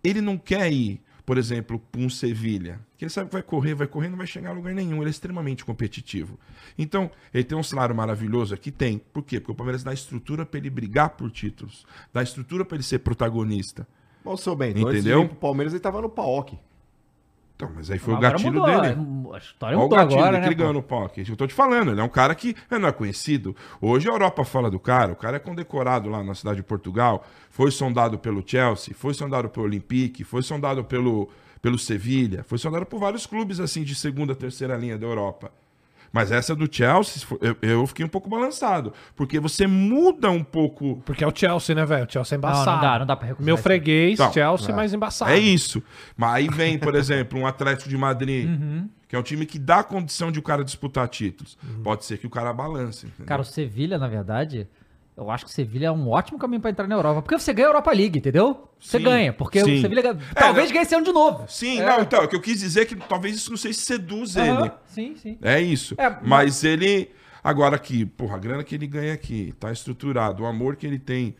ele 0.03 0.21
não 0.21 0.37
quer 0.37 0.71
ir, 0.71 1.01
por 1.29 1.37
exemplo, 1.37 1.79
um 1.95 2.09
Sevilha, 2.09 2.79
que 2.97 3.05
ele 3.05 3.11
sabe 3.11 3.27
que 3.27 3.33
vai 3.33 3.43
correr, 3.43 3.75
vai 3.75 3.85
correr, 3.85 4.09
não 4.09 4.17
vai 4.17 4.25
chegar 4.25 4.49
a 4.49 4.53
lugar 4.53 4.73
nenhum. 4.73 4.97
Ele 4.97 5.09
é 5.09 5.11
extremamente 5.11 5.63
competitivo. 5.63 6.39
Então, 6.75 7.11
ele 7.31 7.43
tem 7.43 7.55
um 7.55 7.61
salário 7.61 7.93
maravilhoso 7.95 8.55
aqui? 8.55 8.71
Tem. 8.71 8.97
Por 8.97 9.21
quê? 9.21 9.39
Porque 9.39 9.51
o 9.51 9.55
Palmeiras 9.55 9.83
dá 9.83 9.93
estrutura 9.93 10.43
para 10.43 10.57
ele 10.57 10.71
brigar 10.71 11.11
por 11.11 11.29
títulos, 11.29 11.85
dá 12.11 12.23
estrutura 12.23 12.65
para 12.65 12.77
ele 12.77 12.83
ser 12.83 12.97
protagonista. 12.97 13.87
Ô, 14.25 14.35
seu 14.35 14.55
de 14.55 14.81
Entendeu? 14.81 15.27
pro 15.27 15.35
Palmeiras 15.35 15.71
ele 15.71 15.79
tava 15.79 16.01
no 16.01 16.09
PAOK. 16.09 16.57
Então, 17.59 17.69
mas 17.75 17.91
aí 17.91 17.99
foi 17.99 18.13
o 18.13 18.17
Agora 18.17 18.31
gatilho 18.31 18.53
mudou, 18.53 18.81
dele. 18.81 18.97
A 19.33 19.37
história 19.37 19.77
Olha 19.77 19.85
o 19.85 19.89
mudou 19.89 19.97
gatilho 19.97 20.21
agora, 20.21 20.39
dele 20.39 20.63
né? 20.63 20.71
no 20.71 20.81
pocket. 20.81 21.27
Eu 21.27 21.35
tô 21.35 21.45
te 21.45 21.53
falando, 21.53 21.91
ele 21.91 21.99
é 21.99 22.03
um 22.03 22.07
cara 22.07 22.33
que 22.33 22.55
não 22.71 22.87
é 22.87 22.91
conhecido. 22.93 23.53
Hoje 23.81 24.07
a 24.07 24.13
Europa 24.13 24.45
fala 24.45 24.71
do 24.71 24.79
cara, 24.79 25.11
o 25.11 25.15
cara 25.17 25.35
é 25.35 25.39
condecorado 25.39 26.09
lá 26.09 26.23
na 26.23 26.33
cidade 26.33 26.55
de 26.55 26.63
Portugal, 26.63 27.27
foi 27.49 27.69
sondado 27.69 28.17
pelo 28.17 28.41
Chelsea, 28.47 28.95
foi 28.95 29.13
sondado 29.13 29.49
pelo 29.49 29.65
Olympique, 29.65 30.23
foi 30.23 30.41
sondado 30.41 30.85
pelo, 30.85 31.27
pelo 31.61 31.77
Sevilha, 31.77 32.45
foi 32.47 32.57
sondado 32.57 32.85
por 32.85 32.97
vários 32.97 33.25
clubes 33.25 33.59
assim 33.59 33.83
de 33.83 33.93
segunda, 33.93 34.33
terceira 34.33 34.77
linha 34.77 34.97
da 34.97 35.05
Europa. 35.05 35.51
Mas 36.11 36.31
essa 36.31 36.55
do 36.55 36.67
Chelsea, 36.73 37.23
eu, 37.41 37.55
eu 37.61 37.87
fiquei 37.87 38.05
um 38.05 38.09
pouco 38.09 38.29
balançado, 38.29 38.93
porque 39.15 39.39
você 39.39 39.67
muda 39.67 40.29
um 40.31 40.43
pouco 40.43 41.01
Porque 41.05 41.23
é 41.23 41.27
o 41.27 41.31
Chelsea, 41.35 41.75
né, 41.75 41.85
velho? 41.85 42.05
O 42.07 42.11
Chelsea 42.11 42.35
é 42.37 42.41
Não, 42.41 42.49
embaçado. 42.49 42.71
não 42.77 42.81
dá, 42.81 42.99
não 42.99 43.05
dá 43.05 43.15
pra 43.15 43.27
recusar 43.27 43.45
Meu 43.45 43.57
freguês, 43.57 44.13
Então, 44.19 44.33
Chelsea, 44.33 44.75
mais 44.75 44.93
embaçado. 44.93 45.31
É 45.31 45.37
isso. 45.37 45.83
Mas 46.17 46.33
aí 46.35 46.47
vem, 46.49 46.77
por 46.79 46.93
exemplo, 46.95 47.39
um 47.39 47.45
Atlético 47.45 47.89
de 47.89 47.97
Madrid, 47.97 48.47
Uhum. 48.49 48.89
que 49.07 49.15
é 49.15 49.19
um 49.19 49.23
time 49.23 49.45
que 49.45 49.59
dá 49.59 49.83
condição 49.83 50.31
de 50.31 50.39
o 50.39 50.41
cara 50.41 50.63
disputar 50.63 51.07
títulos. 51.07 51.57
Pode 51.83 52.05
ser 52.05 52.17
que 52.17 52.25
o 52.27 52.29
cara 52.29 52.51
balance. 52.53 53.05
entendeu? 53.05 53.25
Cara, 53.27 53.41
o 53.41 53.45
Sevilha, 53.45 53.97
na 53.97 54.07
verdade, 54.07 54.67
eu 55.19 55.29
acho 55.29 55.45
que 55.45 55.51
o 55.51 55.53
Sevilha 55.53 55.87
é 55.87 55.91
um 55.91 56.09
ótimo 56.09 56.39
caminho 56.39 56.61
pra 56.61 56.71
entrar 56.71 56.87
na 56.87 56.95
Europa. 56.95 57.21
Porque 57.21 57.37
você 57.37 57.53
ganha 57.53 57.67
a 57.67 57.71
Europa 57.71 57.91
League, 57.91 58.17
entendeu? 58.19 58.69
Você 58.79 58.97
Sim, 58.97 59.03
ganha. 59.03 59.33
Porque 59.33 59.59
sim. 59.63 59.77
o 59.77 59.81
Sevilha 59.81 59.99
É, 60.01 60.33
talvez 60.33 60.71
ganhe 60.71 60.83
esse 60.83 60.95
ano 60.95 61.03
de 61.05 61.11
novo. 61.11 61.45
Sim, 61.47 61.79
É. 61.81 61.85
não, 61.85 62.01
então, 62.01 62.23
o 62.23 62.27
que 62.27 62.35
eu 62.35 62.41
quis 62.41 62.59
dizer 62.59 62.81
é 62.81 62.85
que 62.85 62.95
talvez 62.95 63.35
isso 63.35 63.49
não 63.49 63.57
sei 63.57 63.73
se 63.73 63.81
seduz 63.81 64.37
Aham, 64.37 64.61
ele. 64.61 64.71
Sim, 64.85 65.15
sim. 65.17 65.37
É 65.41 65.59
isso. 65.59 65.95
É, 65.97 66.17
mas 66.23 66.63
ele. 66.63 67.09
Agora 67.43 67.75
aqui, 67.75 68.05
porra, 68.05 68.35
a 68.35 68.39
grana 68.39 68.63
que 68.63 68.75
ele 68.75 68.87
ganha 68.87 69.13
aqui, 69.13 69.53
tá 69.59 69.71
estruturado, 69.71 70.43
o 70.43 70.45
amor 70.45 70.75
que 70.75 70.85
ele 70.87 70.99
tem. 70.99 71.35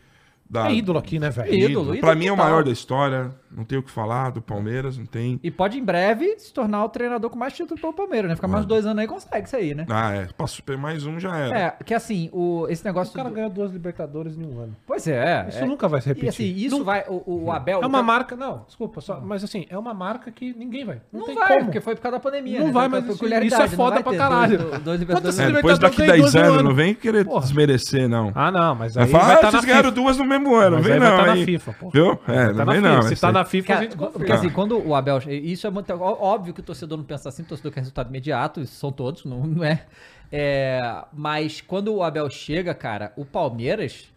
Da, 0.50 0.68
É 0.68 0.74
ídolo 0.74 0.98
aqui, 0.98 1.20
né, 1.20 1.30
velho? 1.30 1.48
Ídolo, 1.54 1.64
ídolo. 1.70 1.84
ídolo 1.94 2.00
Pra 2.00 2.14
mim 2.16 2.26
é 2.26 2.32
o 2.32 2.34
total. 2.34 2.50
maior 2.50 2.64
da 2.64 2.72
história. 2.72 3.30
Não 3.52 3.64
tem 3.64 3.76
o 3.78 3.82
que 3.82 3.90
falar 3.90 4.30
do 4.30 4.40
Palmeiras, 4.40 4.96
não 4.96 5.06
tem. 5.06 5.38
E 5.42 5.50
pode 5.50 5.76
em 5.76 5.84
breve 5.84 6.36
se 6.38 6.52
tornar 6.52 6.84
o 6.84 6.88
treinador 6.88 7.28
com 7.30 7.36
mais 7.38 7.52
título 7.52 7.80
pelo 7.80 7.92
Palmeiras, 7.92 8.28
né? 8.28 8.36
Ficar 8.36 8.46
mais 8.46 8.62
uns 8.64 8.68
dois 8.68 8.86
anos 8.86 8.98
aí 9.00 9.08
consegue 9.08 9.44
isso 9.46 9.56
aí, 9.56 9.74
né? 9.74 9.86
Ah, 9.90 10.12
é. 10.12 10.28
Passou 10.36 10.64
mais 10.78 11.04
um 11.04 11.18
já 11.18 11.36
era. 11.36 11.58
É, 11.58 11.70
que 11.84 11.92
assim, 11.92 12.30
o, 12.32 12.66
esse 12.68 12.84
negócio. 12.84 13.12
O 13.12 13.16
cara 13.16 13.28
do- 13.28 13.34
ganhou 13.34 13.50
duas 13.50 13.72
Libertadores 13.72 14.36
em 14.38 14.44
um 14.44 14.60
ano. 14.60 14.76
Pois 14.86 15.06
é. 15.08 15.46
Isso 15.48 15.58
é. 15.58 15.66
nunca 15.66 15.88
vai 15.88 16.00
se 16.00 16.08
repetir. 16.08 16.26
E 16.26 16.28
assim, 16.28 16.66
isso 16.66 16.84
vai. 16.84 17.04
O, 17.08 17.44
o 17.46 17.50
Abel. 17.52 17.80
É 17.82 17.86
uma 17.86 18.02
marca, 18.04 18.36
não, 18.36 18.62
desculpa, 18.66 19.00
só, 19.00 19.20
mas 19.20 19.42
assim, 19.42 19.66
é 19.68 19.76
uma 19.76 19.92
marca 19.94 20.30
que 20.30 20.54
ninguém 20.56 20.84
vai. 20.84 21.00
Não, 21.12 21.20
Não 21.20 21.26
tem 21.26 21.34
vai, 21.34 21.48
como. 21.48 21.64
porque 21.64 21.80
foi 21.80 21.96
por 21.96 22.02
causa 22.02 22.18
da 22.18 22.20
pandemia. 22.22 22.60
Não 22.60 22.66
né? 22.68 22.72
vai, 22.72 22.88
mas 22.88 23.04
isso- 23.04 23.24
isso 23.26 23.62
é 23.62 23.68
foda 23.68 23.96
não 23.96 24.02
vai 24.02 24.14
pra 24.16 24.16
caralho. 24.16 24.58
dois- 24.58 24.82
dois 24.82 25.00
Libertadores. 25.00 25.38
É, 25.40 25.46
Libertadores 25.46 25.54
depois 25.56 25.78
daqui 25.80 25.96
tem 25.96 26.06
10 26.06 26.20
duas 26.20 26.34
no 26.34 26.40
anos, 26.40 26.54
ano. 26.60 26.68
não 26.68 26.74
vem 26.76 26.94
querer 26.94 27.24
desmerecer, 27.24 28.08
não. 28.08 28.30
Ah, 28.34 28.50
não, 28.52 28.74
mas 28.76 28.94
Vai 28.94 29.04
aí 29.04 29.10
falar, 29.10 29.24
vai 29.24 29.34
estar 29.34 29.46
na 29.46 29.50
vocês 29.50 29.64
ganharam 29.64 29.90
duas 29.90 30.16
no 30.16 30.24
mesmo 30.24 30.39
ano, 30.54 30.76
Mas 30.76 30.84
vem 30.86 30.94
aí 30.94 31.00
vai 31.00 31.10
não. 31.10 31.16
tá 31.18 31.26
na 31.26 31.32
aí. 31.32 31.44
FIFA, 31.44 31.72
pô. 31.78 31.90
Viu? 31.90 32.12
É, 32.12 32.16
Tá 32.16 32.52
não 32.52 32.54
na 32.54 32.64
vem 32.72 32.74
FIFA. 32.82 32.94
não. 32.94 33.02
Se 33.02 33.16
tá 33.20 33.26
aí- 33.28 33.32
na 33.34 33.44
FIFA, 33.44 33.64
a 33.72 33.74
Cara, 33.76 33.86
gente 33.86 33.96
porque 33.96 34.18
confia. 34.18 34.34
assim, 34.34 34.50
quando 34.50 34.78
o 34.86 34.94
Abel. 34.94 35.18
Isso 35.28 35.66
é 35.66 35.70
muito. 35.70 35.92
Óbvio 35.92 36.54
que 36.54 36.60
o 36.60 36.62
torcedor 36.62 36.96
não 36.98 37.04
pensa 37.04 37.28
assim, 37.28 37.42
o 37.42 37.46
torcedor 37.46 37.72
quer 37.72 37.80
resultado 37.80 38.08
imediato, 38.08 38.60
isso 38.60 38.74
são 38.76 38.90
todos, 38.90 39.24
não, 39.24 39.40
não 39.46 39.64
é? 39.64 39.84
É, 40.32 41.04
Mas 41.12 41.60
quando 41.60 41.94
o 41.94 42.02
Abel 42.02 42.28
chega, 42.30 42.72
cara, 42.74 43.12
o 43.16 43.24
Palmeiras 43.24 44.08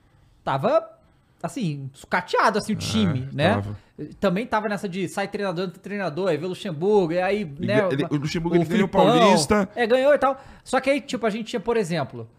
tava. 0.44 0.90
Assim, 1.42 1.90
sucateado, 1.94 2.58
assim, 2.58 2.72
o 2.72 2.76
time, 2.78 3.28
né? 3.34 3.56
tava. 3.56 3.78
Também 4.18 4.46
tava 4.48 4.70
nessa 4.70 4.88
de 4.88 5.10
sai 5.10 5.28
treinador, 5.28 5.66
entra 5.66 5.78
treinador, 5.82 6.30
aí 6.30 6.38
vê 6.38 6.46
o 6.46 6.50
Luxemburgo, 6.50 7.12
e 7.12 7.22
aí, 7.22 7.44
né? 7.60 7.86
ele- 7.92 8.06
o 8.10 8.16
Luxemburgo, 8.16 8.56
ele 8.56 8.64
ganhou 8.64 8.86
o 8.86 8.90
Filipão, 8.90 9.06
Paulista. 9.20 9.68
É, 9.76 9.86
ganhou 9.86 10.14
e 10.14 10.18
tal. 10.18 10.42
Só 10.64 10.80
que 10.80 10.90
aí, 10.90 11.02
tipo, 11.02 11.26
a 11.26 11.30
gente 11.30 11.48
tinha, 11.48 11.60
por 11.60 11.76
exemplo, 11.76 12.30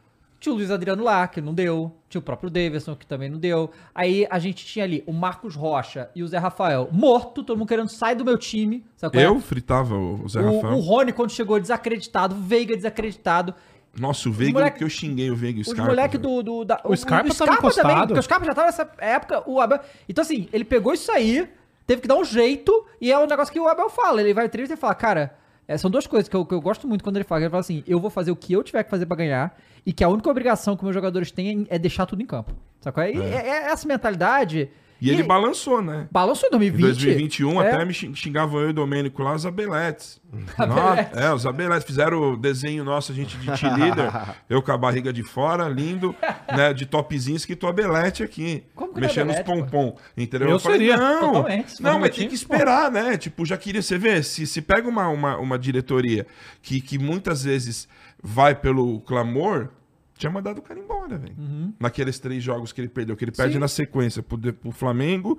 tinha 0.45 0.53
o 0.53 0.57
Luiz 0.57 0.71
Adriano 0.71 1.03
lá, 1.03 1.27
que 1.27 1.41
não 1.41 1.55
deu. 1.55 1.91
Tinha 2.09 2.19
o 2.21 2.23
próprio 2.23 2.51
Davidson, 2.51 2.95
que 2.95 3.07
também 3.07 3.29
não 3.29 3.39
deu. 3.39 3.71
Aí 3.95 4.27
a 4.31 4.39
gente 4.39 4.65
tinha 4.65 4.85
ali 4.85 5.03
o 5.07 5.13
Marcos 5.13 5.55
Rocha 5.57 6.11
e 6.15 6.23
o 6.23 6.29
Zé 6.29 6.39
Rafael 6.39 6.89
morto, 6.93 7.43
todo 7.43 7.57
mundo 7.59 7.69
querendo 7.69 7.89
sair 7.89 8.15
do 8.15 8.25
meu 8.25 8.37
time. 8.39 8.85
É? 9.13 9.25
Eu 9.27 9.41
fritava 9.41 9.95
o 9.95 10.23
o 10.25 10.29
Zé 10.29 10.41
O, 10.41 10.57
Rafael. 10.57 10.75
o 10.77 10.81
Rony, 10.81 11.13
quando 11.13 11.31
chegou, 11.31 11.59
desacreditado. 11.59 12.35
O 12.35 12.39
Veiga, 12.39 12.77
desacreditado. 12.77 13.55
Nossa, 13.99 14.29
o 14.29 14.33
Veiga, 14.33 14.53
moleque- 14.59 14.79
que 14.79 14.85
eu 14.85 14.89
xinguei 14.91 15.31
o 15.31 15.37
Veiga 15.37 15.59
e 15.59 15.61
o 15.61 15.63
Os 15.63 15.69
Scarpa. 15.69 15.91
moleques 15.91 16.21
velho. 16.21 16.35
do, 16.37 16.43
do- 16.43 16.65
da- 16.65 16.81
O 16.85 16.97
Scarpa 16.97 17.35
tava 17.35 17.53
encostado. 17.55 17.89
também, 17.89 18.07
porque 18.07 18.19
o 18.19 18.23
Scarpa 18.23 18.45
já 18.45 18.55
tava 18.55 18.67
nessa 18.67 18.91
época, 18.99 19.43
o 19.49 19.61
Abel... 19.61 19.79
Então 20.09 20.23
assim, 20.23 20.49
ele 20.53 20.65
pegou 20.65 20.93
isso 20.93 21.11
aí, 21.13 21.49
teve 21.87 22.03
que 22.03 22.09
dar 22.09 22.17
um 22.17 22.25
jeito, 22.25 22.85
e 23.01 23.11
é 23.13 23.19
um 23.19 23.27
negócio 23.27 23.53
que 23.53 23.61
o 23.61 23.69
Abel 23.69 23.89
fala, 23.89 24.21
ele 24.21 24.35
vai 24.35 24.47
entrevista 24.47 24.75
e 24.75 24.77
fala, 24.77 24.95
cara, 24.95 25.35
é, 25.67 25.77
são 25.79 25.91
duas 25.91 26.07
coisas 26.07 26.29
que 26.29 26.37
eu, 26.37 26.45
que 26.45 26.55
eu 26.55 26.61
gosto 26.61 26.87
muito 26.87 27.03
quando 27.03 27.17
ele 27.17 27.25
fala, 27.25 27.43
ele 27.43 27.51
fala 27.51 27.61
assim, 27.61 27.83
eu 27.87 28.01
vou 28.01 28.11
fazer 28.11 28.31
o 28.31 28.37
que 28.37 28.53
eu 28.53 28.63
tiver 28.63 28.83
que 28.85 28.91
fazer 28.91 29.07
pra 29.07 29.17
ganhar, 29.17 29.59
e 29.85 29.93
que 29.93 30.05
a 30.05 30.09
única 30.09 30.31
obrigação 30.31 30.77
que 30.77 30.85
meus 30.85 30.95
jogadores 30.95 31.31
têm 31.31 31.67
é 31.69 31.79
deixar 31.79 32.07
tudo 32.07 32.23
em 32.23 32.27
campo, 32.27 32.53
sacou? 32.81 33.05
E 33.05 33.21
é. 33.21 33.49
é 33.49 33.71
essa 33.71 33.87
mentalidade... 33.87 34.71
E 35.05 35.11
ele 35.11 35.23
balançou, 35.23 35.83
né? 35.83 36.09
balançou 36.11 36.49
em 36.49 36.55
Em 36.55 36.59
2020. 36.59 36.87
2021, 36.87 37.63
é. 37.63 37.69
até 37.73 37.85
me 37.85 37.93
xing- 37.93 38.15
xingavam 38.15 38.61
eu 38.61 38.69
e 38.69 38.71
o 38.71 38.75
Domênico 38.75 39.23
lá, 39.23 39.35
os 39.35 39.45
Abeletes. 39.47 40.21
Nossa, 40.59 41.01
é, 41.15 41.33
os 41.33 41.47
Abeletes. 41.47 41.85
Fizeram 41.85 42.33
o 42.33 42.37
desenho 42.37 42.83
nosso, 42.85 43.13
a 43.13 43.15
gente 43.15 43.37
de 43.37 43.51
líder 43.51 44.11
eu 44.49 44.61
com 44.63 44.73
a 44.73 44.77
barriga 44.79 45.13
de 45.13 45.23
fora, 45.23 45.69
lindo, 45.69 46.15
né? 46.49 46.73
De 46.73 46.87
topzinho 46.87 47.37
escrito 47.37 47.67
Abelete 47.67 48.23
aqui. 48.23 48.65
Como 48.75 48.93
que 48.93 48.99
é 48.99 49.03
mexendo 49.03 49.31
os 49.31 49.37
pô? 49.41 49.45
pompom. 49.45 49.97
Entendeu? 50.17 50.49
Eu 50.51 50.59
seria. 50.59 50.97
não, 50.97 51.21
Totalmente, 51.33 51.83
não, 51.83 51.99
mas 52.01 52.15
tem 52.17 52.29
que 52.29 52.35
esperar, 52.35 52.91
né? 52.91 53.17
Tipo, 53.17 53.45
já 53.47 53.57
queria, 53.57 53.83
você 53.83 53.97
vê, 53.99 54.23
se, 54.23 54.47
se 54.47 54.61
pega 54.63 54.89
uma, 54.89 55.09
uma, 55.09 55.37
uma 55.37 55.59
diretoria 55.59 56.27
que, 56.63 56.81
que 56.81 56.99
muitas 56.99 57.45
vezes 57.45 57.87
vai 58.23 58.55
pelo 58.55 59.01
clamor, 59.03 59.69
tinha 60.17 60.31
mandado 60.31 60.59
o 60.59 60.63
cara 60.63 60.79
embora, 60.79 61.19
velho. 61.19 61.35
Naqueles 61.79 62.19
três 62.19 62.43
jogos 62.43 62.73
que 62.73 62.81
ele 62.81 62.89
perdeu, 62.89 63.17
que 63.17 63.25
ele 63.25 63.33
perde 63.33 63.51
Uhum. 63.51 63.55
Sim. 63.55 63.61
na 63.61 63.69
sequência 63.69 64.23
pro, 64.23 64.39
pro 64.53 64.71
Flamengo, 64.71 65.39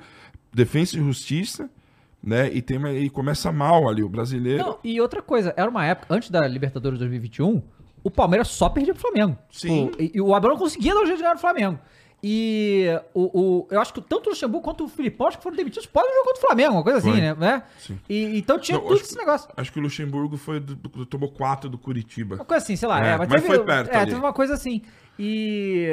Defensa 0.53 0.95
e 0.97 0.99
Justiça, 0.99 1.69
né? 2.21 2.51
E, 2.53 2.61
tem, 2.61 2.77
e 2.97 3.09
começa 3.09 3.51
mal 3.51 3.87
ali, 3.87 4.03
o 4.03 4.09
brasileiro. 4.09 4.63
Não, 4.63 4.79
e 4.83 4.99
outra 4.99 5.21
coisa, 5.21 5.53
era 5.55 5.69
uma 5.69 5.85
época, 5.85 6.13
antes 6.13 6.29
da 6.29 6.47
Libertadores 6.47 6.97
2021, 6.99 7.61
o 8.03 8.11
Palmeiras 8.11 8.49
só 8.49 8.67
perdia 8.69 8.93
pro 8.93 9.01
Flamengo. 9.01 9.37
Sim. 9.51 9.87
Tipo, 9.87 10.01
e, 10.03 10.11
e 10.15 10.21
o 10.21 10.33
Abel 10.35 10.51
não 10.51 10.57
conseguia 10.57 10.93
dar 10.93 11.01
um 11.01 11.05
jeito 11.05 11.17
de 11.17 11.23
ganhar 11.23 11.35
no 11.35 11.39
Flamengo. 11.41 11.79
E 12.27 12.87
o, 13.13 13.39
o- 13.39 13.67
eu 13.69 13.79
acho 13.79 13.93
que 13.93 14.01
tanto 14.01 14.25
o 14.25 14.29
Luxemburgo 14.31 14.63
quanto 14.63 14.83
o 14.85 14.87
Filipão 14.87 15.27
acho 15.27 15.37
que 15.37 15.43
foram 15.43 15.55
demitidos 15.55 15.85
pós 15.85 16.03
o 16.03 16.09
jogo 16.11 16.23
contra 16.25 16.39
o 16.39 16.41
Flamengo, 16.47 16.73
uma 16.73 16.81
coisa 16.83 16.97
assim, 16.97 17.11
Foi. 17.11 17.21
né? 17.21 17.35
né? 17.35 17.63
Sim. 17.77 17.99
E, 18.09 18.39
então 18.39 18.57
tinha 18.57 18.79
Não, 18.79 18.85
tudo 18.87 18.99
esse 18.99 19.09
que- 19.13 19.19
negócio. 19.19 19.47
Acho 19.55 19.71
que 19.71 19.77
o 19.77 19.81
Luxemburgo 19.83 20.35
foi 20.35 20.59
do- 20.59 20.73
do- 20.75 21.05
tomou 21.05 21.29
quatro 21.29 21.69
do 21.69 21.77
Curitiba. 21.77 22.37
Uma 22.37 22.45
coisa 22.45 22.63
assim, 22.63 22.75
sei 22.75 22.87
lá. 22.87 23.05
É, 23.05 23.11
É, 23.11 23.17
mas 23.19 23.27
teve, 23.29 23.45
foi 23.45 23.63
perto 23.63 23.91
É, 23.91 23.97
ali. 23.97 24.05
teve 24.07 24.19
uma 24.19 24.33
coisa 24.33 24.55
assim. 24.55 24.81
E, 25.19 25.89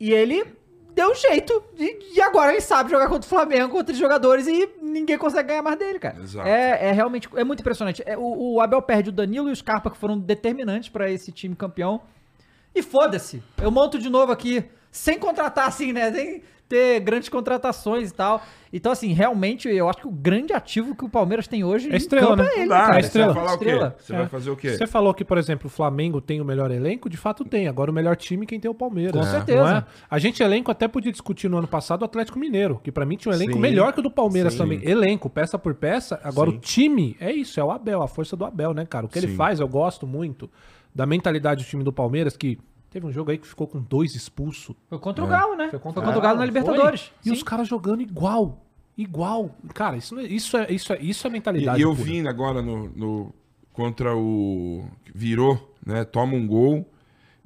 e 0.00 0.12
ele 0.12 0.44
deu 0.92 1.12
um 1.12 1.14
jeito 1.14 1.62
de, 1.76 1.96
e 2.16 2.20
agora 2.20 2.50
ele 2.50 2.60
sabe 2.62 2.90
jogar 2.90 3.06
contra 3.08 3.24
o 3.24 3.28
Flamengo, 3.30 3.68
contra 3.70 3.92
os 3.92 3.98
jogadores 3.98 4.48
e 4.48 4.68
ninguém 4.82 5.16
consegue 5.16 5.50
ganhar 5.50 5.62
mais 5.62 5.78
dele, 5.78 6.00
cara. 6.00 6.18
Exato. 6.20 6.48
É, 6.48 6.88
é 6.88 6.90
realmente, 6.90 7.28
é 7.36 7.44
muito 7.44 7.60
impressionante. 7.60 8.02
É, 8.04 8.18
o, 8.18 8.54
o 8.54 8.60
Abel 8.60 8.82
perde 8.82 9.10
o 9.10 9.12
Danilo 9.12 9.48
e 9.48 9.52
o 9.52 9.56
Scarpa 9.56 9.88
que 9.88 9.96
foram 9.96 10.18
determinantes 10.18 10.88
pra 10.88 11.08
esse 11.08 11.30
time 11.30 11.54
campeão. 11.54 12.00
E 12.74 12.82
foda-se, 12.82 13.40
eu 13.62 13.70
monto 13.70 13.98
de 13.98 14.10
novo 14.10 14.32
aqui, 14.32 14.64
sem 14.96 15.18
contratar 15.18 15.68
assim, 15.68 15.92
né? 15.92 16.10
Sem 16.12 16.42
ter 16.68 16.98
grandes 16.98 17.28
contratações 17.28 18.10
e 18.10 18.12
tal. 18.12 18.42
Então, 18.72 18.90
assim, 18.90 19.12
realmente, 19.12 19.68
eu 19.68 19.88
acho 19.88 19.98
que 20.00 20.08
o 20.08 20.10
grande 20.10 20.52
ativo 20.52 20.96
que 20.96 21.04
o 21.04 21.08
Palmeiras 21.08 21.46
tem 21.46 21.62
hoje 21.62 21.88
É 21.92 21.96
estrela, 21.96 22.26
em 22.26 22.28
campo 22.30 22.42
né? 22.42 22.48
é 22.48 22.58
ele, 22.60 22.68
Dá, 22.68 22.76
cara. 22.80 22.90
né? 22.90 22.96
é 22.96 23.00
estrela. 23.00 23.32
Você 23.32 23.34
vai 23.38 23.44
falar 23.44 23.52
Estrela. 23.54 23.86
o 23.86 23.90
quê? 23.92 23.96
Você 24.02 24.12
É. 24.12 24.16
vai 24.18 24.28
fazer 24.28 24.50
o 24.50 24.56
quê? 24.56 24.70
Você 24.76 24.86
falou 24.88 25.14
que, 25.14 25.24
por 25.24 25.38
exemplo, 25.38 25.68
o 25.68 25.70
Flamengo 25.70 26.20
tem 26.20 26.40
o 26.40 26.44
melhor 26.44 26.72
elenco, 26.72 27.08
de 27.08 27.16
fato 27.16 27.44
tem. 27.44 27.68
Agora 27.68 27.88
o 27.88 27.94
melhor 27.94 28.16
time 28.16 28.44
quem 28.46 28.58
tem 28.58 28.68
é 28.68 28.72
o 28.72 28.74
Palmeiras. 28.74 29.12
Com 29.12 29.20
não 29.20 29.30
certeza. 29.30 29.86
é? 29.88 29.92
A 30.10 30.18
gente 30.18 30.42
elenco 30.42 30.68
até 30.72 30.88
podia 30.88 31.12
discutir 31.12 31.48
no 31.48 31.56
ano 31.56 31.68
passado 31.68 32.02
o 32.02 32.04
Atlético 32.04 32.36
Mineiro, 32.36 32.80
que 32.82 32.90
pra 32.90 33.06
mim 33.06 33.16
tinha 33.16 33.30
um 33.30 33.34
elenco 33.36 33.52
Sim. 33.52 33.60
melhor 33.60 33.92
que 33.92 34.00
o 34.00 34.02
do 34.02 34.10
Palmeiras 34.10 34.54
Sim. 34.54 34.58
também. 34.58 34.80
Elenco, 34.82 35.30
peça 35.30 35.56
por 35.56 35.72
peça. 35.72 36.18
Agora 36.24 36.50
Sim. 36.50 36.56
o 36.56 36.58
time 36.58 37.16
é 37.20 37.30
isso, 37.30 37.60
é 37.60 37.62
o 37.64 37.70
Abel, 37.70 38.02
a 38.02 38.08
força 38.08 38.36
do 38.36 38.44
Abel, 38.44 38.74
né, 38.74 38.84
cara? 38.84 39.06
O 39.06 39.08
que 39.08 39.18
ele 39.20 39.28
faz, 39.28 39.60
eu 39.60 39.68
gosto 39.68 40.04
muito 40.04 40.50
da 40.92 41.06
mentalidade 41.06 41.62
do 41.62 41.68
time 41.68 41.84
do 41.84 41.92
Palmeiras, 41.92 42.36
que 42.36 42.58
teve 42.90 43.06
um 43.06 43.12
jogo 43.12 43.30
aí 43.30 43.38
que 43.38 43.46
ficou 43.46 43.66
com 43.66 43.80
dois 43.80 44.14
expulsos. 44.14 44.74
Foi 44.88 44.98
contra 44.98 45.24
o 45.24 45.26
Galo, 45.26 45.56
né? 45.56 45.68
Foi 45.70 45.78
contra 45.78 46.02
contra, 46.02 46.18
o 46.18 46.22
Galo 46.22 46.34
na 46.38 46.42
Foi. 46.42 46.46
Libertadores. 46.46 47.12
E 47.24 47.28
Sim. 47.28 47.32
os 47.34 47.42
caras 47.42 47.68
jogando 47.68 48.00
igual. 48.02 48.62
Igual. 48.96 49.50
Cara, 49.74 49.96
isso, 49.96 50.18
é- 50.18 50.22
isso, 50.24 50.56
é, 50.56 50.72
isso, 50.72 50.92
é, 50.92 50.98
isso 51.02 51.26
é 51.26 51.30
mentalidade. 51.30 51.78
e 51.78 51.82
eu 51.82 51.94
pura. 51.94 52.04
vi 52.04 52.26
agora 52.26 52.62
no, 52.62 52.88
no- 52.90 53.34
contra 53.72 54.16
o. 54.16 54.86
Virou, 55.14 55.74
né? 55.84 56.04
Toma 56.04 56.34
um 56.34 56.46
gol. 56.46 56.88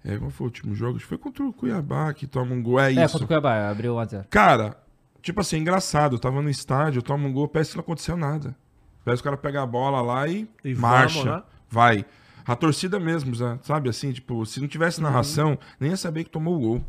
É, 0.04 0.16
qual 0.16 0.30
foi 0.30 0.44
o 0.46 0.48
último 0.48 0.74
jogo? 0.74 0.96
Acho 0.96 1.04
que 1.04 1.08
foi 1.08 1.18
contra 1.18 1.44
o 1.44 1.52
Cuiabá 1.52 2.12
que 2.14 2.26
toma 2.26 2.54
um 2.54 2.62
gol. 2.62 2.78
É 2.80 2.86
É, 2.94 3.04
isso. 3.04 3.12
contra 3.12 3.24
o 3.24 3.26
Cuiabá, 3.26 3.68
abriu 3.68 3.94
1x0. 3.96 4.24
Cara, 4.30 4.76
tipo 5.20 5.40
assim, 5.40 5.58
engraçado. 5.58 6.14
Eu 6.14 6.18
tava 6.20 6.40
no 6.40 6.48
estádio, 6.48 7.02
toma 7.02 7.26
um 7.28 7.32
gol, 7.32 7.48
parece 7.48 7.72
que 7.72 7.76
não 7.76 7.82
aconteceu 7.82 8.16
nada. 8.16 8.56
Parece 9.04 9.22
que 9.22 9.28
o 9.28 9.30
cara 9.32 9.36
pega 9.36 9.62
a 9.62 9.66
bola 9.66 10.00
lá 10.00 10.26
e, 10.28 10.48
E 10.64 10.74
marcha. 10.74 11.18
vamos, 11.24 11.36
né? 11.38 11.42
Vai. 11.68 12.06
A 12.46 12.56
torcida 12.56 12.98
mesmo, 12.98 13.36
né? 13.36 13.58
sabe 13.62 13.88
assim? 13.88 14.12
Tipo, 14.12 14.44
se 14.46 14.60
não 14.60 14.68
tivesse 14.68 15.00
narração, 15.00 15.58
nem 15.78 15.90
ia 15.90 15.96
saber 15.96 16.24
que 16.24 16.30
tomou 16.30 16.56
o 16.56 16.60
gol. 16.60 16.84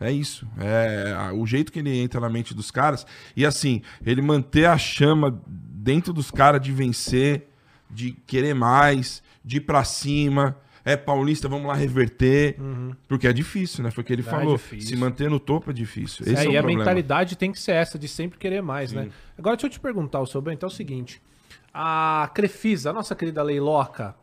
É 0.00 0.12
isso. 0.12 0.46
É 0.58 1.32
o 1.34 1.44
jeito 1.46 1.72
que 1.72 1.78
ele 1.80 1.98
entra 1.98 2.20
na 2.20 2.28
mente 2.28 2.54
dos 2.54 2.70
caras. 2.70 3.06
E 3.36 3.44
assim, 3.44 3.82
ele 4.04 4.22
manter 4.22 4.66
a 4.66 4.78
chama 4.78 5.40
dentro 5.46 6.12
dos 6.12 6.30
caras 6.30 6.60
de 6.60 6.70
vencer, 6.72 7.48
de 7.90 8.12
querer 8.26 8.54
mais, 8.54 9.22
de 9.44 9.56
ir 9.56 9.60
pra 9.62 9.82
cima. 9.84 10.56
É 10.84 10.96
paulista, 10.96 11.48
vamos 11.48 11.66
lá 11.66 11.74
reverter. 11.74 12.56
Porque 13.08 13.26
é 13.26 13.32
difícil, 13.32 13.82
né? 13.82 13.90
Foi 13.90 14.02
o 14.02 14.06
que 14.06 14.12
ele 14.12 14.22
É 14.22 14.24
falou. 14.24 14.56
difícil. 14.56 14.90
Se 14.90 14.96
manter 14.96 15.28
no 15.28 15.40
topo 15.40 15.70
é 15.70 15.74
difícil. 15.74 16.24
É, 16.26 16.32
Esse 16.32 16.42
é, 16.42 16.44
e 16.44 16.46
o 16.48 16.50
a 16.50 16.54
problema. 16.60 16.78
mentalidade 16.78 17.36
tem 17.36 17.50
que 17.52 17.58
ser 17.58 17.72
essa, 17.72 17.98
de 17.98 18.06
sempre 18.08 18.38
querer 18.38 18.62
mais, 18.62 18.92
né? 18.92 19.08
Agora 19.36 19.56
deixa 19.56 19.66
eu 19.66 19.70
te 19.70 19.80
perguntar, 19.80 20.20
o 20.20 20.26
seu 20.26 20.40
Bento, 20.40 20.64
é 20.64 20.66
o 20.66 20.70
seguinte. 20.70 21.20
A 21.74 22.30
Crefisa, 22.34 22.90
a 22.90 22.92
nossa 22.92 23.14
querida 23.14 23.42
Leiloca, 23.42 24.14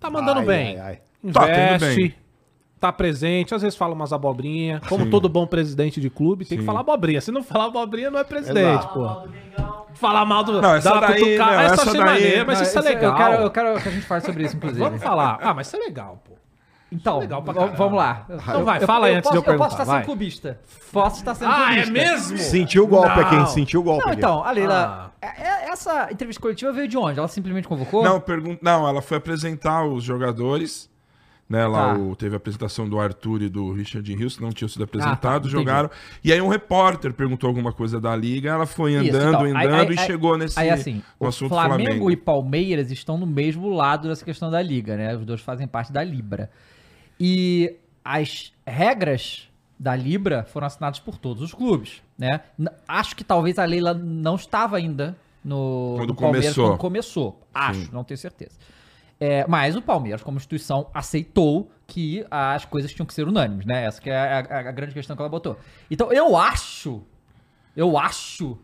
tá 0.00 0.10
mandando 0.10 0.40
Ai, 0.40 0.46
bem. 0.46 0.78
ai, 0.80 0.86
ai. 1.24 1.32
Tá, 1.32 1.44
Investe, 1.48 1.96
bem. 2.00 2.14
tá 2.78 2.92
presente, 2.92 3.54
às 3.54 3.62
vezes 3.62 3.76
fala 3.76 3.94
umas 3.94 4.12
abobrinhas. 4.12 4.80
Como 4.88 5.08
todo 5.10 5.28
bom 5.28 5.46
presidente 5.46 6.00
de 6.00 6.08
clube, 6.10 6.44
tem 6.44 6.58
que 6.58 6.62
Sim. 6.62 6.66
falar 6.66 6.80
abobrinha. 6.80 7.20
Se 7.20 7.32
não 7.32 7.42
falar 7.42 7.64
abobrinha, 7.66 8.10
não 8.10 8.18
é 8.20 8.24
presidente, 8.24 8.86
pô. 8.88 9.26
Falar 9.94 10.24
mal 10.26 10.44
do. 10.44 10.60
Não, 10.60 10.74
essa 10.74 10.90
da 10.90 11.00
daí, 11.08 11.20
cutucada, 11.20 11.52
não, 11.56 11.60
essa, 11.62 11.74
essa 11.74 11.92
daí- 11.92 12.00
maneiro, 12.04 12.46
mas 12.46 12.58
Não, 12.58 12.66
isso 12.66 12.78
é 12.78 12.82
legal. 12.82 13.10
Eu 13.12 13.16
quero, 13.16 13.42
eu 13.44 13.50
quero 13.50 13.82
que 13.82 13.88
a 13.88 13.92
gente 13.92 14.04
fale 14.06 14.20
sobre 14.20 14.44
isso, 14.44 14.56
inclusive. 14.56 14.84
Vamos 14.84 15.02
falar. 15.02 15.38
Ah, 15.40 15.54
mas 15.54 15.66
isso 15.68 15.76
é 15.76 15.78
legal, 15.78 16.20
pô. 16.22 16.35
Então, 16.90 17.18
legal 17.18 17.42
pra 17.42 17.52
caramba. 17.52 17.76
vamos 17.76 17.98
lá. 17.98 18.26
Então 18.30 18.64
vai, 18.64 18.80
fala 18.80 19.06
aí 19.08 19.14
antes 19.16 19.28
de 19.30 19.36
eu 19.36 19.42
posso, 19.42 19.50
Eu 19.50 19.58
perguntar, 19.58 19.64
posso 19.64 19.74
estar 19.74 19.84
vai. 19.84 19.96
sendo 19.96 20.06
clubista. 20.06 20.60
Posso 20.92 21.16
estar 21.18 21.34
sendo 21.34 21.50
Ah, 21.50 21.72
é 21.76 21.82
clubista. 21.82 21.92
mesmo? 21.92 22.38
Sentiu 22.38 22.84
o 22.84 22.86
golpe 22.86 23.08
Não. 23.08 23.26
aqui, 23.26 23.34
hein? 23.34 23.46
Sentiu 23.46 23.80
o 23.80 23.82
golpe 23.82 24.04
Não, 24.04 24.12
aqui. 24.12 24.20
então, 24.20 24.44
a 24.44 24.50
Leila, 24.52 25.12
é- 25.20 25.26
é- 25.26 25.70
essa 25.70 26.08
entrevista 26.12 26.40
coletiva 26.40 26.72
veio 26.72 26.86
de 26.86 26.96
onde? 26.96 27.18
Ela 27.18 27.26
simplesmente 27.28 27.66
convocou? 27.66 28.04
Não, 28.04 28.20
pergun- 28.20 28.56
não, 28.62 28.86
ela 28.88 29.02
foi 29.02 29.16
apresentar 29.16 29.84
os 29.84 30.04
jogadores. 30.04 30.88
Né, 31.48 31.64
lá 31.64 31.94
Tá. 31.94 32.00
o- 32.00 32.16
teve 32.16 32.34
a 32.34 32.38
apresentação 32.38 32.88
do 32.88 32.98
Arthur 32.98 33.42
e 33.42 33.48
do 33.48 33.72
Richard 33.72 34.12
Rios, 34.16 34.36
que 34.36 34.42
não 34.42 34.50
tinham 34.50 34.68
sido 34.68 34.82
apresentados, 34.82 35.16
Ah, 35.20 35.30
tá, 35.30 35.36
entendi. 35.36 35.52
jogaram. 35.52 35.88
E 36.24 36.32
aí 36.32 36.42
um 36.42 36.48
repórter 36.48 37.12
perguntou 37.14 37.46
alguma 37.46 37.72
coisa 37.72 38.00
da 38.00 38.16
liga, 38.16 38.50
ela 38.50 38.66
foi 38.66 38.94
Isso, 38.94 39.14
andando, 39.16 39.28
então, 39.28 39.40
aí- 39.56 39.66
andando 39.68 39.80
aí- 39.90 39.94
e 39.94 39.98
aí- 40.00 40.06
chegou 40.06 40.36
nesse 40.36 40.58
Aí 40.58 40.70
assim, 40.70 41.00
o 41.20 41.24
assunto 41.28 41.50
Flamengo, 41.50 41.84
Flamengo. 41.84 42.10
e 42.10 42.16
Palmeiras 42.16 42.90
estão 42.90 43.16
no 43.16 43.28
mesmo 43.28 43.68
lado 43.68 44.08
dessa 44.08 44.24
questão 44.24 44.50
da 44.50 44.60
liga, 44.60 44.96
né? 44.96 45.14
Os 45.16 45.24
dois 45.24 45.40
fazem 45.40 45.68
parte 45.68 45.92
da 45.92 46.02
Libra. 46.02 46.50
E 47.18 47.76
as 48.04 48.52
regras 48.66 49.48
da 49.78 49.94
Libra 49.94 50.44
foram 50.44 50.66
assinadas 50.66 50.98
por 50.98 51.18
todos 51.18 51.42
os 51.42 51.52
clubes, 51.52 52.02
né? 52.18 52.40
Acho 52.88 53.14
que 53.16 53.24
talvez 53.24 53.58
a 53.58 53.64
Leila 53.64 53.92
não 53.94 54.36
estava 54.36 54.76
ainda 54.76 55.16
no, 55.44 55.94
Quando 55.98 56.08
no 56.10 56.14
Palmeiras 56.16 56.46
começou. 56.54 56.68
quando 56.70 56.78
começou. 56.80 57.40
Acho, 57.54 57.92
não 57.94 58.02
tenho 58.04 58.18
certeza. 58.18 58.58
É, 59.18 59.46
mas 59.46 59.74
o 59.76 59.80
Palmeiras, 59.82 60.22
como 60.22 60.36
instituição, 60.36 60.90
aceitou 60.92 61.70
que 61.86 62.26
as 62.30 62.64
coisas 62.66 62.92
tinham 62.92 63.06
que 63.06 63.14
ser 63.14 63.26
unânimes, 63.26 63.64
né? 63.64 63.84
Essa 63.84 64.00
que 64.00 64.10
é 64.10 64.16
a, 64.16 64.38
a- 64.40 64.58
a 64.68 64.72
grande 64.72 64.92
questão 64.92 65.16
que 65.16 65.22
ela 65.22 65.28
botou. 65.28 65.58
Então, 65.90 66.12
eu 66.12 66.36
acho, 66.36 67.02
eu 67.74 67.96
acho 67.96 68.58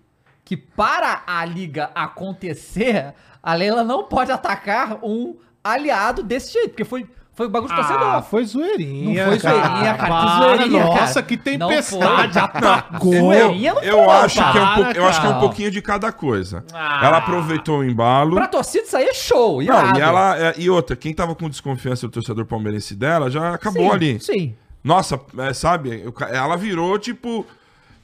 que 0.44 0.56
para 0.56 1.22
a 1.26 1.44
liga 1.44 1.90
acontecer, 1.94 3.14
a 3.42 3.54
Leila 3.54 3.82
não 3.84 4.04
pode 4.04 4.30
atacar 4.32 4.98
um 5.04 5.36
aliado 5.64 6.22
desse 6.22 6.52
jeito, 6.52 6.70
porque 6.70 6.84
foi, 6.84 7.08
foi 7.34 7.48
bagulho 7.48 7.70
de 7.70 7.76
torcedor. 7.76 8.06
Ah, 8.06 8.22
foi 8.22 8.44
zoeirinha. 8.44 9.24
Não 9.24 9.30
foi 9.30 9.38
zoeirinha, 9.38 9.94
cara, 9.94 9.96
que 9.96 10.06
Para, 10.06 10.38
zoeirinha, 10.38 10.84
Nossa, 10.84 11.22
cara. 11.22 11.26
que 11.26 11.36
Não 11.59 11.68
tempestade. 11.68 12.38
Atacou. 12.38 13.12
Zoeirinha 13.12 13.74
não 13.74 13.82
Eu 13.82 14.04
foi, 14.04 14.14
acho, 14.14 14.34
que 14.52 14.59
é 14.59 14.62
um, 14.62 14.90
eu 14.92 15.06
acho 15.06 15.20
que 15.20 15.26
é 15.26 15.28
um 15.28 15.32
cara. 15.32 15.40
pouquinho 15.40 15.70
de 15.70 15.82
cada 15.82 16.12
coisa. 16.12 16.64
Ah. 16.72 17.00
Ela 17.06 17.16
aproveitou 17.18 17.78
o 17.78 17.84
embalo. 17.84 18.36
Pra 18.36 18.46
torcida 18.46 18.84
isso 18.84 18.96
aí 18.96 19.06
é 19.06 19.14
show, 19.14 19.62
Não, 19.62 19.96
e, 19.96 20.00
ela, 20.00 20.38
é, 20.38 20.54
e 20.59 20.68
outra, 20.68 20.94
quem 20.94 21.14
tava 21.14 21.34
com 21.34 21.48
desconfiança 21.48 22.06
do 22.06 22.12
torcedor 22.12 22.44
palmeirense 22.44 22.94
dela 22.94 23.30
já 23.30 23.54
acabou 23.54 23.84
Sim, 23.84 23.92
ali. 23.92 24.20
Sim. 24.20 24.54
Nossa, 24.84 25.18
é, 25.38 25.54
sabe? 25.54 26.04
Ela 26.30 26.56
virou, 26.56 26.98
tipo. 26.98 27.46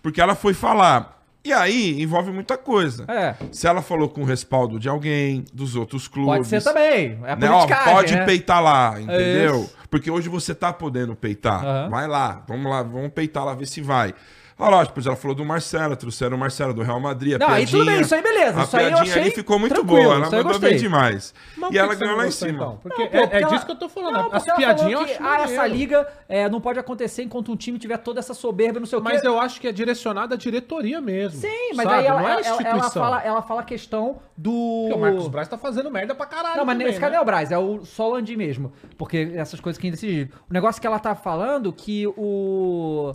Porque 0.02 0.20
ela 0.20 0.34
foi 0.34 0.54
falar. 0.54 1.17
E 1.44 1.52
aí 1.52 2.02
envolve 2.02 2.30
muita 2.30 2.58
coisa. 2.58 3.04
É. 3.08 3.34
Se 3.52 3.66
ela 3.66 3.80
falou 3.80 4.08
com 4.08 4.22
o 4.22 4.24
respaldo 4.24 4.78
de 4.78 4.88
alguém, 4.88 5.44
dos 5.52 5.76
outros 5.76 6.08
clubes. 6.08 6.36
Pode 6.36 6.48
ser 6.48 6.62
também. 6.62 7.18
É 7.24 7.36
né? 7.36 7.50
Ó, 7.50 7.66
pode 7.84 8.14
né? 8.14 8.24
peitar 8.24 8.62
lá, 8.62 9.00
entendeu? 9.00 9.62
Isso. 9.62 9.78
Porque 9.90 10.10
hoje 10.10 10.28
você 10.28 10.54
tá 10.54 10.72
podendo 10.72 11.14
peitar. 11.14 11.64
Aham. 11.64 11.88
Vai 11.90 12.06
lá, 12.06 12.44
vamos 12.46 12.70
lá, 12.70 12.82
vamos 12.82 13.12
peitar 13.12 13.44
lá, 13.44 13.54
ver 13.54 13.66
se 13.66 13.80
vai. 13.80 14.14
Olha 14.60 14.76
lá, 14.76 14.82
depois 14.84 15.06
ela 15.06 15.14
falou 15.14 15.36
do 15.36 15.44
Marcelo, 15.44 15.94
trouxeram 15.96 16.36
o 16.36 16.40
Marcelo 16.40 16.74
do 16.74 16.82
Real 16.82 16.98
Madrid. 16.98 17.34
A 17.34 17.38
Não, 17.38 17.48
aí 17.48 17.64
tudo 17.64 17.76
piadinha- 17.84 17.92
bem, 17.94 18.00
isso 18.02 18.14
aí 18.14 18.22
beleza, 18.22 18.60
A 18.60 18.64
isso 18.64 18.76
aí 18.76 18.84
eu 18.84 18.88
piadinha 18.90 19.12
ali 19.14 19.20
achei 19.20 19.30
ficou 19.32 19.56
muito 19.58 19.84
boa, 19.84 20.00
ela 20.00 20.14
eu 20.16 20.20
mandou 20.22 20.44
gostei. 20.44 20.70
bem 20.70 20.78
demais. 20.80 21.32
Mas 21.56 21.68
e 21.70 21.72
que 21.72 21.78
ela 21.78 21.88
que 21.94 22.00
ganhou 22.00 22.12
não 22.16 22.22
lá 22.22 22.26
em 22.26 22.30
cima. 22.32 22.50
então? 22.50 22.78
Porque 22.82 23.02
Não, 23.02 23.08
pô, 23.08 23.16
é, 23.16 23.20
porque 23.20 23.36
é 23.36 23.40
ela- 23.42 23.50
disso 23.52 23.66
que 23.66 23.70
eu 23.72 23.76
tô 23.76 23.88
falando. 23.88 24.14
Não, 24.14 24.32
As 24.32 24.42
piadinhas 24.42 24.80
eu 24.80 24.98
falou 24.98 25.04
acho 25.04 25.16
que, 25.16 25.22
ah, 25.22 25.40
essa 25.44 25.66
liga 25.68 26.08
é, 26.28 26.48
não 26.48 26.60
pode 26.60 26.78
acontecer 26.80 27.22
enquanto 27.22 27.52
um 27.52 27.56
time 27.56 27.78
tiver 27.78 27.98
toda 27.98 28.18
essa 28.18 28.34
soberba, 28.34 28.80
não 28.80 28.86
sei 28.86 28.98
o 28.98 29.02
quê. 29.02 29.08
Mas 29.12 29.22
eu 29.22 29.38
acho 29.40 29.60
que 29.60 29.68
é 29.68 29.72
direcionado 29.72 30.34
à 30.34 30.36
diretoria 30.36 31.00
mesmo. 31.00 31.40
Sim, 31.40 31.70
mas 31.76 31.84
sabe? 31.88 32.00
aí 32.00 32.06
ela, 32.06 32.20
não 32.20 32.28
é 32.28 32.32
ela, 32.44 32.62
ela 32.62 32.90
fala, 32.90 33.22
ela 33.22 33.42
fala 33.42 33.60
a 33.60 33.64
questão 33.64 34.18
do... 34.36 34.50
Porque 34.88 34.94
o 34.94 35.00
Marcos 35.00 35.28
Braz 35.28 35.46
tá 35.46 35.56
fazendo 35.56 35.88
merda 35.88 36.16
pra 36.16 36.26
caralho. 36.26 36.56
Não, 36.56 36.64
mas 36.64 36.74
também, 36.74 36.88
nesse 36.88 36.98
caso 36.98 37.10
né? 37.12 37.16
não 37.16 37.20
é 37.20 37.22
o 37.22 37.26
Braz, 37.26 37.52
é 37.52 37.58
o 37.58 37.84
só 37.84 38.08
o 38.08 38.12
Landim 38.14 38.34
mesmo. 38.34 38.72
Porque 38.96 39.30
essas 39.36 39.60
coisas 39.60 39.78
que 39.80 39.86
ainda 39.86 39.94
decidiram. 39.96 40.30
O 40.50 40.52
negócio 40.52 40.80
que 40.80 40.86
ela 40.86 40.98
tá 40.98 41.14
falando 41.14 41.72
que 41.72 42.08
o. 42.16 43.14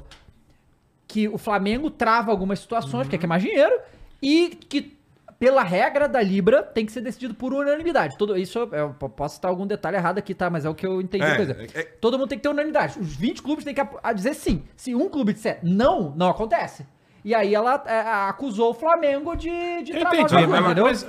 Que 1.14 1.27
o 1.27 1.38
Flamengo 1.38 1.91
trava 1.91 2.31
algumas 2.31 2.57
situações, 2.60 3.03
porque 3.03 3.18
quer 3.19 3.27
mais 3.27 3.44
dinheiro, 3.44 3.73
e 4.22 4.49
que. 4.68 4.98
Pela 5.40 5.61
regra 5.61 6.07
da 6.07 6.22
Libra, 6.22 6.64
tem 6.64 6.85
que 6.85 6.91
ser 6.94 7.02
decidido 7.02 7.34
por 7.34 7.53
unanimidade. 7.53 8.18
Todo, 8.18 8.38
isso 8.38 8.60
eu, 8.72 8.91
posso 9.10 9.35
citar 9.35 9.49
algum 9.52 9.68
detalhe 9.68 9.98
errado 9.98 10.18
aqui, 10.18 10.34
tá? 10.34 10.49
Mas 10.49 10.64
é 10.64 10.69
o 10.69 10.73
que 10.76 10.88
eu 10.88 11.02
entendi. 11.02 11.26
É, 11.26 11.27
é- 11.41 11.81
é- 11.81 11.84
Todo 11.99 12.18
mundo 12.18 12.30
tem 12.30 12.38
que 12.38 12.44
ter 12.44 12.48
unanimidade. 12.49 12.98
Os 12.98 13.14
20 13.14 13.41
clubes 13.41 13.65
têm 13.65 13.73
que 13.73 13.81
a 14.02 14.14
dizer 14.14 14.35
sim. 14.35 14.64
Se 14.77 14.95
um 14.95 15.10
clube 15.10 15.34
disser 15.34 15.60
não, 15.61 16.14
não 16.15 16.30
acontece. 16.30 16.85
E 17.26 17.35
aí 17.35 17.53
ela 17.53 17.84
é, 17.85 17.99
acusou 18.30 18.72
o 18.72 18.73
Flamengo 18.73 19.35
de, 19.35 19.49
de 19.84 19.91
entendi, 19.91 20.34
ela- 20.34 20.60
entendeu? 20.61 20.85
mas 20.85 21.06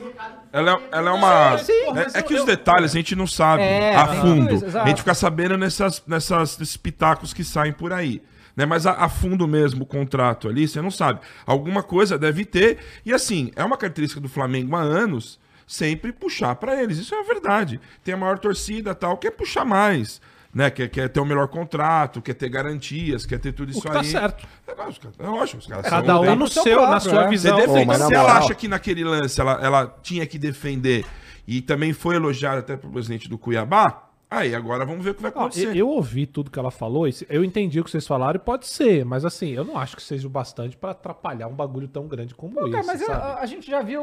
Ela, 0.52 0.72
é- 0.72 0.80
ela 0.90 1.10
é 1.10 1.12
uma. 1.12 1.58
Sim, 1.58 1.72
é- 1.72 2.18
é, 2.18 2.20
eu- 2.20 2.24
que 2.24 2.34
os 2.34 2.44
detalhes 2.44 2.90
a 2.90 2.94
gente 2.94 3.14
não 3.14 3.28
sabe 3.28 3.62
É, 3.62 3.94
a 3.94 4.06
fundo. 4.20 4.52
isso, 4.52 4.78
a 4.78 4.86
gente 4.86 4.98
fica 4.98 5.14
sabendo 5.14 5.56
nessas, 5.56 6.02
nessas, 6.08 6.58
nesses 6.58 6.76
pitacos 6.76 7.32
que 7.32 7.44
saem 7.44 7.72
por 7.72 7.92
aí. 7.92 8.20
Né? 8.56 8.64
Mas 8.66 8.86
a, 8.86 8.92
a 8.92 9.08
fundo 9.08 9.48
mesmo, 9.48 9.82
o 9.82 9.86
contrato 9.86 10.48
ali, 10.48 10.66
você 10.68 10.80
não 10.80 10.90
sabe. 10.90 11.20
Alguma 11.44 11.82
coisa 11.82 12.16
deve 12.18 12.44
ter. 12.44 12.78
E 13.04 13.12
assim, 13.12 13.50
é 13.56 13.64
uma 13.64 13.76
característica 13.76 14.20
do 14.20 14.28
Flamengo 14.28 14.76
há 14.76 14.80
anos 14.80 15.38
sempre 15.66 16.12
puxar 16.12 16.54
pra 16.56 16.80
eles. 16.82 16.98
Isso 16.98 17.14
é 17.14 17.22
verdade. 17.24 17.80
Tem 18.04 18.14
a 18.14 18.16
maior 18.16 18.38
torcida 18.38 18.94
tal, 18.94 19.16
quer 19.16 19.30
puxar 19.32 19.64
mais. 19.64 20.20
né? 20.54 20.70
Quer, 20.70 20.88
quer 20.88 21.08
ter 21.08 21.18
o 21.18 21.24
melhor 21.24 21.48
contrato, 21.48 22.22
quer 22.22 22.34
ter 22.34 22.48
garantias, 22.48 23.26
quer 23.26 23.40
ter 23.40 23.50
tudo 23.52 23.70
isso 23.72 23.80
O 23.80 23.82
que 23.82 23.88
tá 23.90 24.00
aí. 24.00 24.04
certo. 24.06 24.46
É 24.68 24.72
lógico, 24.74 25.08
é 25.18 25.26
lógico, 25.26 25.58
os 25.58 25.66
caras 25.66 25.86
Cada 25.90 26.06
são- 26.14 26.22
um 26.22 26.36
no 26.36 26.46
seu 26.46 26.82
na 26.82 27.00
sua 27.00 27.22
é. 27.22 27.24
Você 27.24 27.28
visão. 27.30 27.56
defende, 27.56 27.82
Ô, 27.82 27.86
mas 27.86 27.98
na 27.98 28.06
se 28.06 28.14
ela 28.14 28.38
acha 28.38 28.54
que 28.54 28.68
naquele 28.68 29.02
lance 29.02 29.40
ela, 29.40 29.58
ela 29.60 29.98
tinha 30.00 30.24
que 30.26 30.38
defender 30.38 31.04
e 31.46 31.60
também 31.60 31.92
foi 31.92 32.14
elogiada 32.14 32.60
até 32.60 32.76
pelo 32.76 32.92
presidente 32.92 33.28
do 33.28 33.36
Cuiabá, 33.36 34.03
aí 34.38 34.54
agora 34.54 34.84
vamos 34.84 35.04
ver 35.04 35.10
o 35.10 35.14
que 35.14 35.22
vai 35.22 35.30
acontecer. 35.30 35.68
eu, 35.68 35.74
eu 35.74 35.88
ouvi 35.88 36.26
tudo 36.26 36.50
que 36.50 36.58
ela 36.58 36.70
falou, 36.70 37.06
e 37.08 37.14
eu 37.28 37.44
entendi 37.44 37.80
o 37.80 37.84
que 37.84 37.90
vocês 37.90 38.06
falaram, 38.06 38.36
e 38.36 38.40
pode 38.40 38.66
ser, 38.66 39.04
mas 39.04 39.24
assim, 39.24 39.50
eu 39.50 39.64
não 39.64 39.78
acho 39.78 39.96
que 39.96 40.02
seja 40.02 40.26
o 40.26 40.30
bastante 40.30 40.76
pra 40.76 40.90
atrapalhar 40.90 41.46
um 41.48 41.54
bagulho 41.54 41.88
tão 41.88 42.06
grande 42.06 42.34
como 42.34 42.54
Cara, 42.56 42.78
esse, 42.78 42.86
mas 42.86 43.00
eu- 43.00 43.06
sabe? 43.06 43.22
a, 43.22 43.34
a 43.40 43.46
gente 43.46 43.70
já 43.70 43.80
viu. 43.82 44.02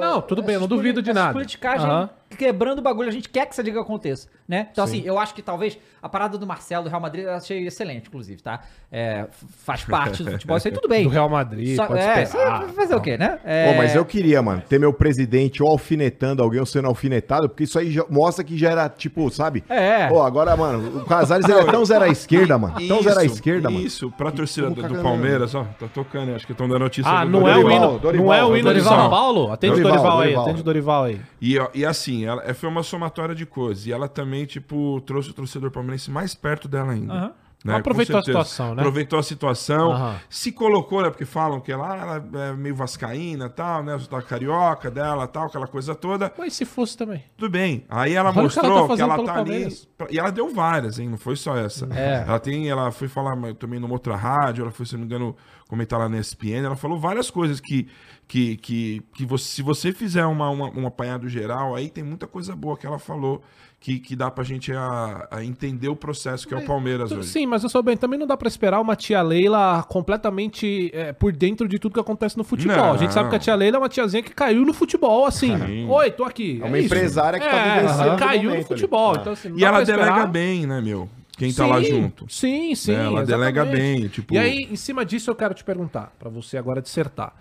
Não, 0.00 0.20
tudo 0.22 0.42
bem, 0.42 0.54
eu 0.54 0.60
não 0.60 0.68
duvido 0.68 1.00
de 1.02 1.12
nada. 1.12 1.32
politicagem 1.32 1.86
Aham. 1.86 2.10
Quebrando 2.36 2.78
o 2.78 2.82
bagulho, 2.82 3.08
a 3.08 3.12
gente 3.12 3.28
quer 3.28 3.44
que 3.46 3.52
essa 3.52 3.62
liga 3.62 3.80
aconteça, 3.80 4.28
né? 4.48 4.68
Então, 4.72 4.86
Sim. 4.86 4.98
assim, 4.98 5.06
eu 5.08 5.18
acho 5.18 5.34
que 5.34 5.42
talvez 5.42 5.78
a 6.02 6.08
parada 6.08 6.38
do 6.38 6.46
Marcelo 6.46 6.84
do 6.84 6.88
Real 6.90 7.00
Madrid 7.00 7.24
eu 7.24 7.32
achei 7.34 7.66
excelente, 7.66 8.08
inclusive, 8.08 8.42
tá? 8.42 8.60
É, 8.90 9.26
faz 9.64 9.84
parte 9.84 10.22
do 10.22 10.30
futebol, 10.32 10.56
isso 10.56 10.68
aí 10.68 10.72
tudo 10.74 10.88
bem. 10.88 11.04
Do 11.04 11.10
Real 11.10 11.28
Madrid, 11.28 11.76
Só- 11.76 11.86
pode 11.86 12.00
é, 12.00 12.22
esperar. 12.22 12.64
isso 12.64 12.74
fazer 12.74 12.94
o 12.94 13.00
quê, 13.00 13.16
né? 13.18 13.38
Pô, 13.42 13.48
É, 13.48 13.76
mas 13.76 13.94
eu 13.94 14.04
queria, 14.04 14.40
mano, 14.42 14.62
ter 14.68 14.78
meu 14.78 14.92
presidente 14.92 15.62
ou 15.62 15.68
alfinetando 15.70 16.42
alguém 16.42 16.60
ou 16.60 16.66
sendo 16.66 16.88
alfinetado, 16.88 17.48
porque 17.48 17.64
isso 17.64 17.78
aí 17.78 17.90
já- 17.90 18.04
mostra 18.08 18.42
que 18.44 18.56
já 18.56 18.70
era, 18.70 18.88
tipo, 18.88 19.28
sabe? 19.30 19.62
É. 19.68 20.08
Pô, 20.08 20.22
agora, 20.22 20.56
mano, 20.56 21.00
o 21.00 21.04
Casares 21.04 21.48
é 21.48 21.64
tão 21.70 21.84
zero 21.84 22.04
à 22.04 22.08
esquerda, 22.08 22.56
mano. 22.58 22.74
Tão 22.88 23.02
zero 23.02 23.20
à 23.20 23.24
esquerda, 23.24 23.70
mano. 23.70 23.84
Isso, 23.84 24.10
pra 24.12 24.30
torcida 24.30 24.70
do, 24.70 24.82
do. 24.82 25.00
Palmeiras, 25.02 25.54
ó, 25.54 25.64
tá 25.78 25.86
tocando, 25.92 26.34
acho 26.34 26.46
que 26.46 26.52
estão 26.52 26.68
dando 26.68 26.80
notícia 26.80 27.10
Ah, 27.10 27.24
do 27.24 27.30
não 27.30 27.48
é, 27.48 27.56
o 27.56 27.70
hino, 27.70 27.98
Dorival, 27.98 28.26
não 28.26 28.34
é 28.34 28.44
o 28.44 28.48
hino 28.56 28.68
de 28.68 28.80
Dorival. 28.80 28.98
São 28.98 29.10
Paulo? 29.10 29.52
Atende 29.52 29.80
o 29.80 29.82
Dorival, 29.82 29.92
Dorival 30.02 30.18
aí, 30.20 30.24
Dorival. 30.24 30.44
atende 30.44 30.60
o 30.60 30.64
Dorival 30.64 31.04
aí. 31.04 31.20
E, 31.40 31.56
e 31.74 31.84
assim, 31.86 32.19
ela 32.24 32.42
é, 32.44 32.54
foi 32.54 32.68
uma 32.68 32.82
somatória 32.82 33.34
de 33.34 33.46
coisas. 33.46 33.86
E 33.86 33.92
ela 33.92 34.08
também, 34.08 34.44
tipo, 34.46 35.00
trouxe 35.02 35.30
o 35.30 35.34
torcedor 35.34 35.70
palmeirense 35.70 36.10
mais 36.10 36.34
perto 36.34 36.68
dela 36.68 36.92
ainda. 36.92 37.12
Aham. 37.12 37.32
Né? 37.62 37.76
Aproveitou 37.76 38.18
a 38.18 38.22
situação, 38.22 38.74
né? 38.74 38.80
Aproveitou 38.80 39.18
a 39.18 39.22
situação. 39.22 39.92
Aham. 39.92 40.16
Se 40.30 40.50
colocou, 40.50 41.02
né? 41.02 41.10
Porque 41.10 41.26
falam 41.26 41.60
que 41.60 41.70
ela, 41.70 41.96
ela 41.96 42.46
é 42.46 42.52
meio 42.54 42.74
vascaína 42.74 43.50
tal, 43.50 43.84
né? 43.84 43.98
Da 44.10 44.22
carioca 44.22 44.90
dela 44.90 45.26
tal, 45.26 45.46
aquela 45.46 45.66
coisa 45.66 45.94
toda. 45.94 46.32
Mas 46.38 46.54
se 46.54 46.64
fosse 46.64 46.96
também. 46.96 47.22
Tudo 47.36 47.50
bem. 47.50 47.84
Aí 47.88 48.14
ela 48.14 48.30
Olha 48.30 48.46
o 48.46 48.50
que 48.50 48.58
ela 48.58 48.68
mostrou 48.68 48.88
tá 48.88 48.96
que 48.96 49.02
ela 49.02 49.24
tá, 49.24 49.40
ali. 49.40 49.68
E 50.10 50.18
ela 50.18 50.30
deu 50.30 50.48
várias, 50.54 50.98
hein? 50.98 51.10
Não 51.10 51.18
foi 51.18 51.36
só 51.36 51.54
essa. 51.54 51.86
É. 51.92 52.24
Ela 52.26 52.40
tem. 52.40 52.68
Ela 52.68 52.90
foi 52.90 53.08
falar 53.08 53.36
também 53.54 53.78
numa 53.78 53.92
outra 53.92 54.16
rádio, 54.16 54.62
ela 54.62 54.72
foi, 54.72 54.86
se 54.86 54.94
não 54.94 55.00
me 55.00 55.06
engano, 55.06 55.36
comentar 55.68 55.98
lá 55.98 56.08
na 56.08 56.18
ESPN. 56.18 56.64
Ela 56.64 56.76
falou 56.76 56.98
várias 56.98 57.30
coisas 57.30 57.60
que. 57.60 57.88
Que, 58.26 58.56
que, 58.58 59.02
que 59.12 59.26
você, 59.26 59.44
se 59.44 59.60
você 59.60 59.92
fizer 59.92 60.24
uma, 60.24 60.48
uma, 60.50 60.70
um 60.70 60.86
apanhado 60.86 61.28
geral, 61.28 61.74
aí 61.74 61.90
tem 61.90 62.04
muita 62.04 62.28
coisa 62.28 62.54
boa 62.54 62.76
que 62.76 62.86
ela 62.86 62.96
falou 62.96 63.42
que, 63.80 63.98
que 63.98 64.14
dá 64.14 64.30
pra 64.30 64.44
gente 64.44 64.70
a, 64.74 65.26
a 65.30 65.42
entender 65.42 65.88
o 65.88 65.96
processo 65.96 66.46
que 66.46 66.52
é 66.52 66.56
o 66.58 66.64
Palmeiras 66.66 67.10
hoje. 67.10 67.28
Sim, 67.28 67.46
mas 67.46 67.62
eu 67.62 67.70
sou 67.70 67.82
bem, 67.82 67.96
também 67.96 68.18
não 68.18 68.26
dá 68.26 68.36
pra 68.36 68.46
esperar 68.46 68.78
uma 68.78 68.94
tia 68.94 69.22
Leila 69.22 69.82
completamente 69.88 70.90
é, 70.92 71.12
por 71.14 71.32
dentro 71.32 71.66
de 71.66 71.78
tudo 71.78 71.94
que 71.94 72.00
acontece 72.00 72.36
no 72.36 72.44
futebol. 72.44 72.76
Não. 72.76 72.92
A 72.92 72.96
gente 72.98 73.14
sabe 73.14 73.30
que 73.30 73.36
a 73.36 73.38
tia 73.38 73.54
Leila 73.54 73.78
é 73.78 73.80
uma 73.80 73.88
tiazinha 73.88 74.22
que 74.22 74.34
caiu 74.34 74.64
no 74.66 74.74
futebol, 74.74 75.24
assim. 75.24 75.56
Sim. 75.66 75.88
Oi, 75.88 76.10
tô 76.10 76.24
aqui. 76.24 76.60
É 76.62 76.66
uma 76.66 76.78
isso. 76.78 76.86
empresária 76.86 77.40
que 77.40 77.46
tá 77.48 77.56
É, 77.56 77.80
vivenciando 77.80 78.14
o 78.14 78.18
caiu 78.18 78.42
momento 78.50 78.60
no 78.60 78.66
futebol. 78.68 79.12
Ah. 79.12 79.18
Então, 79.20 79.32
assim, 79.32 79.48
não 79.48 79.58
E 79.58 79.64
ela 79.64 79.80
esperar. 79.82 80.04
delega 80.04 80.26
bem, 80.26 80.66
né, 80.66 80.80
meu? 80.82 81.08
Quem 81.38 81.50
tá 81.54 81.66
lá 81.66 81.82
Sim, 81.82 81.88
junto. 81.88 82.26
Sim, 82.28 82.74
sim. 82.74 82.92
Né, 82.92 83.06
ela 83.06 83.24
delega 83.24 83.62
exatamente. 83.62 83.98
bem, 84.00 84.08
tipo- 84.08 84.34
E 84.34 84.38
aí, 84.38 84.68
em 84.70 84.76
cima 84.76 85.06
disso, 85.06 85.30
eu 85.30 85.34
quero 85.34 85.54
te 85.54 85.64
perguntar, 85.64 86.12
pra 86.18 86.28
você 86.28 86.58
agora 86.58 86.82
dissertar. 86.82 87.32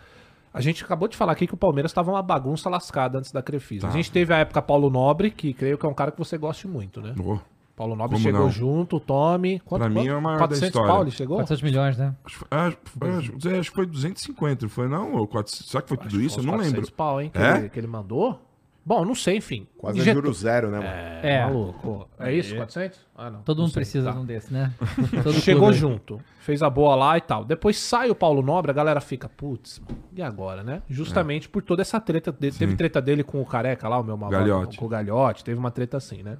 A 0.53 0.61
gente 0.61 0.84
acabou 0.84 1.07
de 1.07 1.15
falar 1.15 1.34
aqui 1.34 1.45
que 1.45 1.53
o 1.53 1.57
Palmeiras 1.57 1.91
estava 1.91 2.09
uma 2.11 2.21
bagunça 2.23 2.69
lascada 2.69 3.17
antes 3.19 3.31
da 3.31 3.41
Crefisa. 3.41 3.88
A 3.88 3.89
Tá. 3.91 3.95
gente 3.95 4.11
teve 4.11 4.34
a 4.34 4.38
época 4.38 4.61
Paulo 4.61 4.89
Nobre, 4.89 5.30
que 5.31 5.53
creio 5.53 5.77
que 5.77 5.85
é 5.85 5.89
um 5.89 5.93
cara 5.93 6.11
que 6.11 6.17
você 6.17 6.38
goste 6.38 6.67
muito, 6.67 7.01
né? 7.01 7.13
Oh, 7.23 7.38
Paulo 7.76 7.95
Nobre 7.95 8.15
Como 8.15 8.23
chegou 8.26 8.41
não? 8.41 8.49
junto, 8.49 8.97
o 8.97 8.99
Tommy. 8.99 9.59
Quanto, 9.59 9.81
Pra 9.81 9.89
mim 9.89 9.95
quanto? 9.95 10.09
é 10.09 10.15
o 10.17 10.21
maior 10.21 10.35
da 10.39 10.47
400 10.47 10.67
história. 10.69 10.91
pau 10.91 11.01
ele 11.03 11.11
chegou? 11.11 11.38
400 11.38 11.61
milhões, 11.63 11.97
né? 11.97 12.15
acho, 12.26 12.45
acho, 12.49 12.77
acho, 12.99 13.49
acho 13.59 13.69
que 13.69 13.76
foi 13.76 13.85
250, 13.85 14.67
foi 14.69 14.89
não? 14.89 15.13
Ou 15.13 15.27
400, 15.27 15.69
será 15.69 15.81
que 15.84 15.89
foi 15.89 15.97
Acho 15.99 16.09
tudo 16.09 16.21
isso? 16.21 16.39
Eu 16.39 16.43
não 16.43 16.53
400 16.53 16.73
lembro. 16.80 16.91
pau, 16.93 17.21
hein, 17.21 17.30
que, 17.31 17.38
É? 17.38 17.57
ele, 17.57 17.69
que 17.69 17.80
ele 17.80 17.88
mandou. 17.88 18.41
Bom, 18.85 19.06
não 19.06 19.14
sei, 19.14 19.38
enfim. 19.38 19.68
Quase 19.77 19.99
Injetou- 19.99 20.22
juro 20.23 20.34
zero, 20.34 20.72
né, 20.72 20.77
mano? 20.77 20.89
É, 20.89 21.22
É. 21.35 21.45
maluco. 21.45 22.10
É 22.18 22.34
isso, 22.34 22.56
400? 22.56 22.99
Ah, 23.15 23.30
não. 23.30 23.41
Todo 23.43 23.57
não 23.57 23.64
mundo 23.65 23.73
sei. 23.73 23.81
precisa 23.81 24.06
Tá. 24.06 24.11
de 24.14 24.18
um 24.19 24.26
desse, 24.26 24.51
né? 24.51 24.73
Todo 25.23 25.34
Chegou 25.34 25.64
clube. 25.68 25.77
junto, 25.77 26.19
fez 26.39 26.64
a 26.64 26.69
boa 26.69 26.95
lá 26.95 27.15
e 27.18 27.22
tal. 27.22 27.45
Depois 27.45 27.77
sai 27.77 28.10
o 28.10 28.15
Paulo 28.15 28.41
Nobre, 28.41 28.72
a 28.72 28.73
galera 28.73 28.99
fica, 28.99 29.30
putz, 29.30 29.80
e 30.15 30.22
agora, 30.23 30.64
né? 30.64 30.81
Justamente 30.89 31.47
por 31.47 31.61
toda 31.61 31.81
essa 31.84 31.99
treta. 31.99 32.31
dele. 32.31 32.56
Teve 32.57 32.76
treta 32.76 32.99
dele 33.01 33.23
com 33.23 33.39
o 33.41 33.45
careca 33.45 33.88
lá, 33.88 33.99
o 33.99 34.03
meu 34.03 34.18
maluco. 34.18 34.39
Galhote. 34.39 34.77
Com 34.77 34.85
o 34.85 34.89
Galhote, 34.89 35.43
teve 35.43 35.60
uma 35.60 35.69
treta 35.72 35.97
assim, 35.97 36.23
né? 36.23 36.38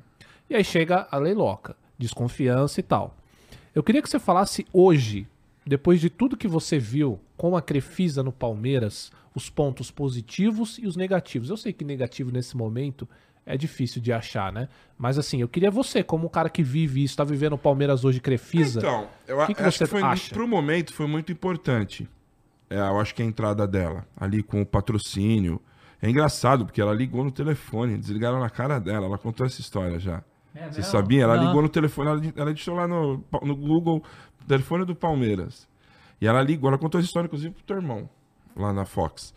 E 0.50 0.56
aí 0.56 0.64
chega 0.64 1.08
a 1.12 1.18
Leiloca, 1.18 1.76
desconfiança 2.00 2.80
e 2.80 2.84
tal. 2.84 3.16
Eu 3.76 3.84
queria 3.84 4.02
que 4.02 4.10
você 4.10 4.18
falasse 4.18 4.66
hoje, 4.74 5.28
depois 5.66 6.02
de 6.02 6.10
tudo 6.10 6.36
que 6.36 6.48
você 6.48 6.80
viu 6.80 7.20
com 7.38 7.56
a 7.56 7.62
Crefisa 7.62 8.24
no 8.24 8.32
Palmeiras, 8.32 9.12
os 9.40 9.50
pontos 9.50 9.90
positivos 9.90 10.78
e 10.78 10.86
os 10.86 10.96
negativos. 10.96 11.50
Eu 11.50 11.58
sei 11.58 11.74
que 11.74 11.84
negativo 11.84 12.32
nesse 12.32 12.56
momento 12.56 13.08
é 13.46 13.58
difícil 13.58 14.02
de 14.02 14.14
achar, 14.14 14.52
né? 14.52 14.68
Mas 14.98 15.18
assim, 15.18 15.42
eu 15.42 15.48
queria 15.48 15.72
você, 15.72 16.04
como 16.04 16.28
um 16.28 16.30
cara 16.30 16.50
que 16.50 16.62
vive 16.62 17.04
isso, 17.04 17.18
tá 17.18 17.24
vivendo 17.24 17.54
o 17.54 17.58
Palmeiras 17.58 18.06
hoje 18.06 18.20
Crefisa. 18.20 18.80
Então, 18.80 19.08
eu 19.28 19.46
que 19.48 19.56
que 19.56 19.64
acho 19.64 19.78
você 19.78 19.86
que 19.86 19.90
foi, 19.90 20.04
acha? 20.04 20.34
pro 20.34 20.48
momento 20.48 20.94
foi 20.94 21.08
muito 21.08 21.32
importante. 21.32 22.08
É, 22.70 22.78
eu 22.78 23.00
acho 23.00 23.16
que 23.16 23.24
a 23.24 23.26
entrada 23.26 23.68
dela, 23.68 24.06
ali 24.16 24.44
com 24.44 24.62
o 24.62 24.66
patrocínio. 24.66 25.60
É 26.02 26.10
engraçado, 26.10 26.66
porque 26.66 26.80
ela 26.80 26.94
ligou 26.94 27.24
no 27.24 27.32
telefone, 27.32 27.98
desligaram 27.98 28.40
na 28.40 28.50
cara 28.50 28.80
dela, 28.80 29.08
ela 29.08 29.18
contou 29.18 29.46
essa 29.46 29.60
história 29.60 30.00
já. 30.00 30.24
É 30.56 30.72
Você 30.72 30.84
sabia? 30.84 31.24
Ela 31.24 31.38
Não. 31.38 31.48
ligou 31.48 31.62
no 31.62 31.70
telefone, 31.70 32.10
ela, 32.10 32.22
ela 32.36 32.54
deixou 32.54 32.76
lá 32.76 32.88
no, 32.88 33.24
no 33.42 33.56
Google, 33.56 34.04
telefone 34.48 34.86
do 34.86 34.96
Palmeiras. 34.96 35.68
E 36.22 36.28
ela 36.28 36.42
ligou, 36.42 36.70
ela 36.70 36.78
contou 36.78 37.00
essa 37.00 37.08
história, 37.08 37.28
inclusive, 37.28 37.54
pro 37.54 37.64
teu 37.64 37.78
irmão, 37.78 38.10
lá 38.56 38.74
na 38.74 38.86
Fox. 38.86 39.34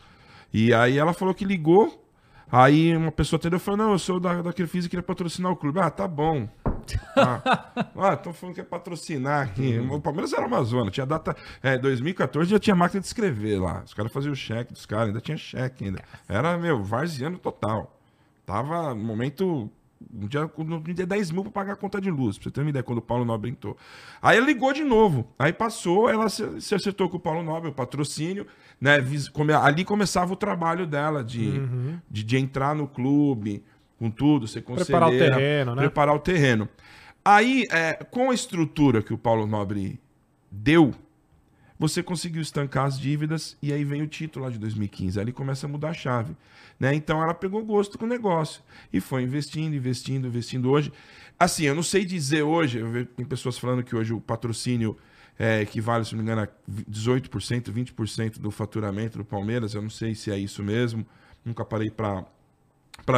E 0.53 0.73
aí 0.75 0.99
ela 0.99 1.13
falou 1.13 1.35
que 1.35 1.45
ligou, 1.45 2.05
aí 2.51 2.97
uma 2.97 3.13
pessoa 3.13 3.39
atendeu 3.39 3.57
e 3.57 3.61
falou, 3.61 3.79
não, 3.79 3.93
eu 3.93 3.99
sou 3.99 4.21
da, 4.21 4.43
da 4.43 4.53
Crefisa 4.53 4.87
e 4.87 4.91
queria 4.91 5.03
patrocinar 5.03 5.51
o 5.51 5.57
clube. 5.57 5.81
Ah, 5.81 5.91
tá 5.91 6.07
bom. 6.07 6.49
Ah, 7.15 7.71
ah 7.97 8.15
estão 8.15 8.33
falando 8.33 8.57
que 8.57 8.61
é 8.61 8.65
patrocinar 8.65 9.47
aqui. 9.47 9.79
O 9.79 10.01
Palmeiras 10.01 10.33
era 10.33 10.45
uma 10.45 10.65
zona, 10.65 10.91
tinha 10.91 11.07
data... 11.07 11.37
É, 11.63 11.79
2014 11.79 12.51
já 12.51 12.59
tinha 12.59 12.75
máquina 12.75 13.01
de 13.01 13.07
escrever 13.07 13.61
lá. 13.61 13.83
Os 13.85 13.95
caras 13.95 14.13
faziam 14.13 14.33
o 14.33 14.37
cheque 14.37 14.73
dos 14.73 14.85
caras, 14.85 15.09
ainda 15.09 15.21
tinha 15.21 15.37
cheque 15.37 15.85
ainda. 15.85 16.03
Era, 16.29 16.59
meu, 16.59 16.83
varziano 16.83 17.39
total. 17.39 17.97
Tava 18.45 18.95
no 18.95 19.05
momento. 19.05 19.71
Um 20.13 20.27
dia, 20.27 20.51
no 20.59 20.81
dia 20.81 21.07
10 21.07 21.31
mil 21.31 21.45
pra 21.45 21.53
pagar 21.53 21.73
a 21.75 21.77
conta 21.77 22.01
de 22.01 22.11
luz, 22.11 22.37
pra 22.37 22.45
você 22.45 22.51
ter 22.51 22.61
uma 22.61 22.71
ideia, 22.71 22.83
quando 22.83 22.99
o 22.99 23.03
Paulo 23.03 23.25
Nobre 23.25 23.51
entrou. 23.51 23.77
Aí 24.21 24.37
ela 24.37 24.47
ligou 24.47 24.73
de 24.73 24.83
novo. 24.83 25.33
Aí 25.39 25.53
passou, 25.53 26.11
ela 26.11 26.29
se, 26.29 26.61
se 26.61 26.75
acertou 26.75 27.09
com 27.09 27.19
o 27.19 27.21
Paulo 27.21 27.41
Nobre, 27.45 27.71
o 27.71 27.73
patrocínio, 27.73 28.45
né? 28.83 28.99
ali 29.63 29.85
começava 29.85 30.33
o 30.33 30.37
trabalho 30.37 30.89
dela 30.89 31.23
de, 31.23 31.53
de, 32.11 32.25
de 32.25 32.37
entrar 32.37 32.75
no 32.75 32.89
clube, 32.89 33.63
com 33.97 34.11
tudo, 34.11 34.49
ser 34.49 34.63
Preparar 34.63 35.09
o 35.09 35.13
conselheira, 35.13 35.37
terreno, 35.37 35.75
né? 35.77 35.83
Preparar 35.83 36.17
o 36.17 36.19
terreno. 36.19 36.69
Aí, 37.25 37.65
é, 37.71 37.93
com 38.11 38.33
a 38.33 38.35
estrutura 38.35 39.01
que 39.01 39.15
o 39.15 39.19
Paulo 39.19 39.47
Nobre 39.47 40.01
deu, 40.51 40.93
você 41.79 42.03
conseguiu 42.03 42.43
estancar 42.43 42.87
as 42.87 42.99
dívidas 42.99 43.57
e 43.63 43.73
aí 43.73 43.85
vem 43.85 44.03
o 44.03 44.09
título 44.09 44.47
lá 44.47 44.51
de 44.51 44.59
2015. 44.59 45.17
Aí 45.17 45.25
ele 45.25 45.33
começa 45.33 45.69
a 45.69 45.71
mudar 45.71 45.91
a 45.91 45.95
chave. 45.95 46.37
Né? 46.79 46.93
Então 46.93 47.23
ela 47.23 47.35
pegou 47.35 47.65
gosto 47.65 47.97
com 47.97 48.05
o 48.05 48.09
negócio 48.09 48.63
e 48.93 49.01
foi 49.01 49.23
investindo, 49.23 49.77
investindo, 49.77 50.27
investindo 50.27 50.69
hoje. 50.69 50.93
Assim, 51.39 51.67
eu 51.67 51.75
não 51.77 51.85
sei 51.85 52.05
dizer 52.05 52.43
hoje, 52.43 52.79
eu 52.79 52.91
vejo, 52.91 53.07
tem 53.07 53.25
pessoas 53.25 53.57
falando 53.57 53.85
que 53.85 53.95
hoje 53.95 54.13
o 54.13 54.21
patrocínio 54.21 54.97
é, 55.39 55.61
equivale, 55.63 56.05
se 56.05 56.13
não 56.15 56.19
me 56.23 56.31
engano, 56.31 56.43
a 56.43 56.49
18%, 56.91 57.71
20% 57.73 58.39
do 58.39 58.51
faturamento 58.51 59.19
do 59.19 59.25
Palmeiras. 59.25 59.75
Eu 59.75 59.83
não 59.83 59.91
sei 59.91 60.15
se 60.15 60.31
é 60.31 60.39
isso 60.39 60.63
mesmo, 60.63 61.07
nunca 61.45 61.65
parei 61.65 61.91
para 61.91 62.25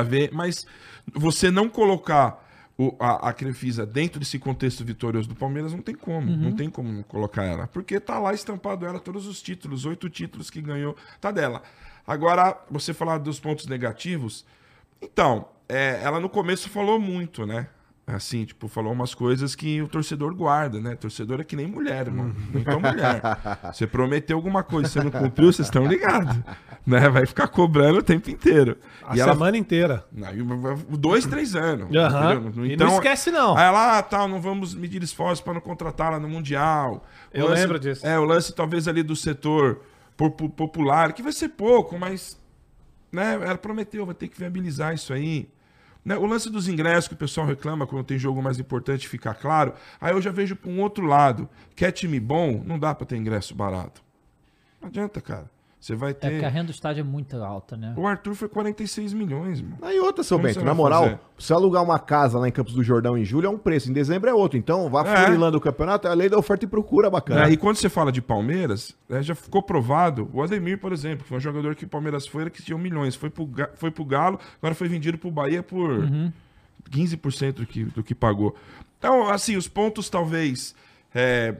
ver, 0.02 0.30
mas 0.32 0.66
você 1.12 1.50
não 1.50 1.68
colocar 1.68 2.42
o- 2.78 2.94
a, 2.98 3.28
a 3.28 3.32
Crefisa 3.32 3.84
dentro 3.86 4.18
desse 4.18 4.38
contexto 4.38 4.84
vitorioso 4.84 5.28
do 5.28 5.34
Palmeiras 5.34 5.72
não 5.72 5.80
tem 5.82 5.94
como, 5.94 6.30
não 6.36 6.52
tem 6.52 6.68
como 6.70 7.04
colocar 7.04 7.44
ela, 7.44 7.66
porque 7.68 8.00
tá 8.00 8.18
lá 8.18 8.32
estampado 8.34 8.84
ela 8.86 8.98
todos 8.98 9.26
os 9.26 9.40
títulos, 9.42 9.84
oito 9.84 10.08
títulos 10.10 10.50
que 10.50 10.60
ganhou, 10.60 10.96
tá 11.20 11.30
dela. 11.30 11.62
Agora, 12.06 12.58
você 12.70 12.92
falar 12.92 13.18
dos 13.18 13.38
pontos 13.40 13.66
negativos, 13.66 14.44
então, 15.00 15.48
é, 15.68 16.00
ela 16.02 16.18
no 16.20 16.28
começo 16.28 16.68
falou 16.68 16.98
muito, 16.98 17.46
né? 17.46 17.68
Assim, 18.06 18.44
tipo, 18.44 18.68
falou 18.68 18.92
umas 18.92 19.14
coisas 19.14 19.54
que 19.54 19.80
o 19.80 19.88
torcedor 19.88 20.34
guarda, 20.34 20.78
né? 20.78 20.94
Torcedor 20.94 21.40
é 21.40 21.44
que 21.44 21.56
nem 21.56 21.66
mulher, 21.66 22.10
mano. 22.10 22.36
Então, 22.54 22.78
mulher. 22.78 23.22
Você 23.72 23.86
prometeu 23.86 24.36
alguma 24.36 24.62
coisa, 24.62 24.90
você 24.90 25.02
não 25.02 25.10
cumpriu, 25.10 25.50
vocês 25.50 25.66
estão 25.68 25.86
ligados. 25.86 26.36
Né? 26.86 27.08
Vai 27.08 27.24
ficar 27.24 27.48
cobrando 27.48 28.00
o 28.00 28.02
tempo 28.02 28.28
inteiro. 28.28 28.76
A 29.02 29.16
e 29.16 29.20
ela 29.20 29.32
semana 29.32 29.56
inteira. 29.56 30.04
não, 30.12 30.28
e 30.34 30.42
dois, 30.98 31.24
três 31.24 31.56
anos. 31.56 31.88
Aham. 31.96 32.34
entendeu? 32.34 32.66
E 32.66 32.76
não 32.76 32.88
esquece, 32.96 33.30
não. 33.30 33.56
Aí 33.56 33.64
ela, 33.64 33.96
ah, 33.96 34.02
tal, 34.02 34.28
não 34.28 34.38
vamos 34.38 34.74
medir 34.74 35.02
esforços 35.02 35.40
para 35.40 35.54
não 35.54 35.62
contratá-la 35.62 36.20
no 36.20 36.28
Mundial. 36.28 37.06
O 37.32 37.38
Eu 37.38 37.48
lembro 37.48 37.78
disso. 37.78 38.06
É, 38.06 38.18
o 38.18 38.24
lance 38.24 38.52
talvez 38.52 38.86
ali 38.86 39.02
do 39.02 39.16
setor 39.16 39.80
po- 40.14 40.30
po- 40.30 40.50
popular, 40.50 41.14
que 41.14 41.22
vai 41.22 41.32
ser 41.32 41.48
pouco, 41.48 41.98
mas 41.98 42.38
né, 43.10 43.32
ela 43.42 43.56
prometeu, 43.56 44.04
vai 44.04 44.14
ter 44.14 44.28
que 44.28 44.38
viabilizar 44.38 44.92
isso 44.92 45.10
aí. 45.14 45.48
Né, 46.04 46.16
O 46.18 46.26
lance 46.26 46.50
dos 46.50 46.68
ingressos 46.68 47.08
que 47.08 47.14
o 47.14 47.16
pessoal 47.16 47.46
reclama 47.46 47.86
quando 47.86 48.04
tem 48.04 48.18
jogo 48.18 48.42
mais 48.42 48.58
importante 48.58 49.08
ficar 49.08 49.34
claro. 49.34 49.72
Aí 50.00 50.12
eu 50.12 50.20
já 50.20 50.30
vejo 50.30 50.54
para 50.54 50.70
um 50.70 50.80
outro 50.80 51.06
lado. 51.06 51.48
Quer 51.74 51.92
time 51.92 52.20
bom? 52.20 52.62
Não 52.64 52.78
dá 52.78 52.94
para 52.94 53.06
ter 53.06 53.16
ingresso 53.16 53.54
barato. 53.54 54.02
Não 54.80 54.88
adianta, 54.88 55.20
cara. 55.20 55.50
Você 55.84 55.94
vai 55.94 56.12
É 56.12 56.14
porque 56.14 56.26
a 56.36 56.40
ter. 56.40 56.48
renda 56.48 56.64
do 56.64 56.70
estádio 56.70 57.02
é 57.02 57.04
muito 57.04 57.36
alta, 57.36 57.76
né? 57.76 57.92
O 57.94 58.06
Arthur 58.06 58.34
foi 58.34 58.48
46 58.48 59.12
milhões, 59.12 59.60
mano. 59.60 59.76
Aí 59.82 60.00
outra, 60.00 60.24
seu 60.24 60.38
Como 60.38 60.48
Bento, 60.48 60.64
na 60.64 60.72
moral, 60.72 61.02
fazer? 61.02 61.18
se 61.38 61.52
alugar 61.52 61.82
uma 61.82 61.98
casa 61.98 62.38
lá 62.38 62.48
em 62.48 62.50
Campos 62.50 62.72
do 62.72 62.82
Jordão 62.82 63.18
em 63.18 63.24
julho 63.24 63.48
é 63.48 63.50
um 63.50 63.58
preço, 63.58 63.90
em 63.90 63.92
dezembro 63.92 64.30
é 64.30 64.32
outro. 64.32 64.56
Então, 64.56 64.88
vá 64.88 65.06
É. 65.06 65.26
furilando 65.26 65.58
o 65.58 65.60
campeonato, 65.60 66.08
é 66.08 66.10
a 66.10 66.14
lei 66.14 66.30
da 66.30 66.38
oferta 66.38 66.64
e 66.64 66.68
procura, 66.68 67.10
bacana. 67.10 67.44
É, 67.46 67.50
e 67.50 67.58
quando 67.58 67.76
você 67.76 67.90
fala 67.90 68.10
de 68.10 68.22
Palmeiras, 68.22 68.96
né, 69.06 69.22
já 69.22 69.34
ficou 69.34 69.62
provado. 69.62 70.26
O 70.32 70.42
Ademir, 70.42 70.78
por 70.78 70.90
exemplo, 70.90 71.18
que 71.24 71.28
foi 71.28 71.36
um 71.36 71.40
jogador 71.42 71.74
que 71.74 71.84
o 71.84 71.88
Palmeiras 71.88 72.26
foi, 72.26 72.40
era 72.40 72.50
que 72.50 72.62
tinha 72.62 72.78
milhões. 72.78 73.14
Foi 73.14 73.28
pro, 73.28 73.44
Ga- 73.44 73.68
foi 73.74 73.90
pro 73.90 74.06
Galo, 74.06 74.40
agora 74.62 74.74
foi 74.74 74.88
vendido 74.88 75.18
pro 75.18 75.30
Bahia 75.30 75.62
por 75.62 76.00
15% 76.90 77.52
do 77.56 77.66
que, 77.66 77.84
do 77.84 78.02
que 78.02 78.14
pagou. 78.14 78.54
Então, 78.98 79.28
assim, 79.28 79.54
os 79.54 79.68
pontos 79.68 80.08
talvez 80.08 80.74
é, 81.14 81.54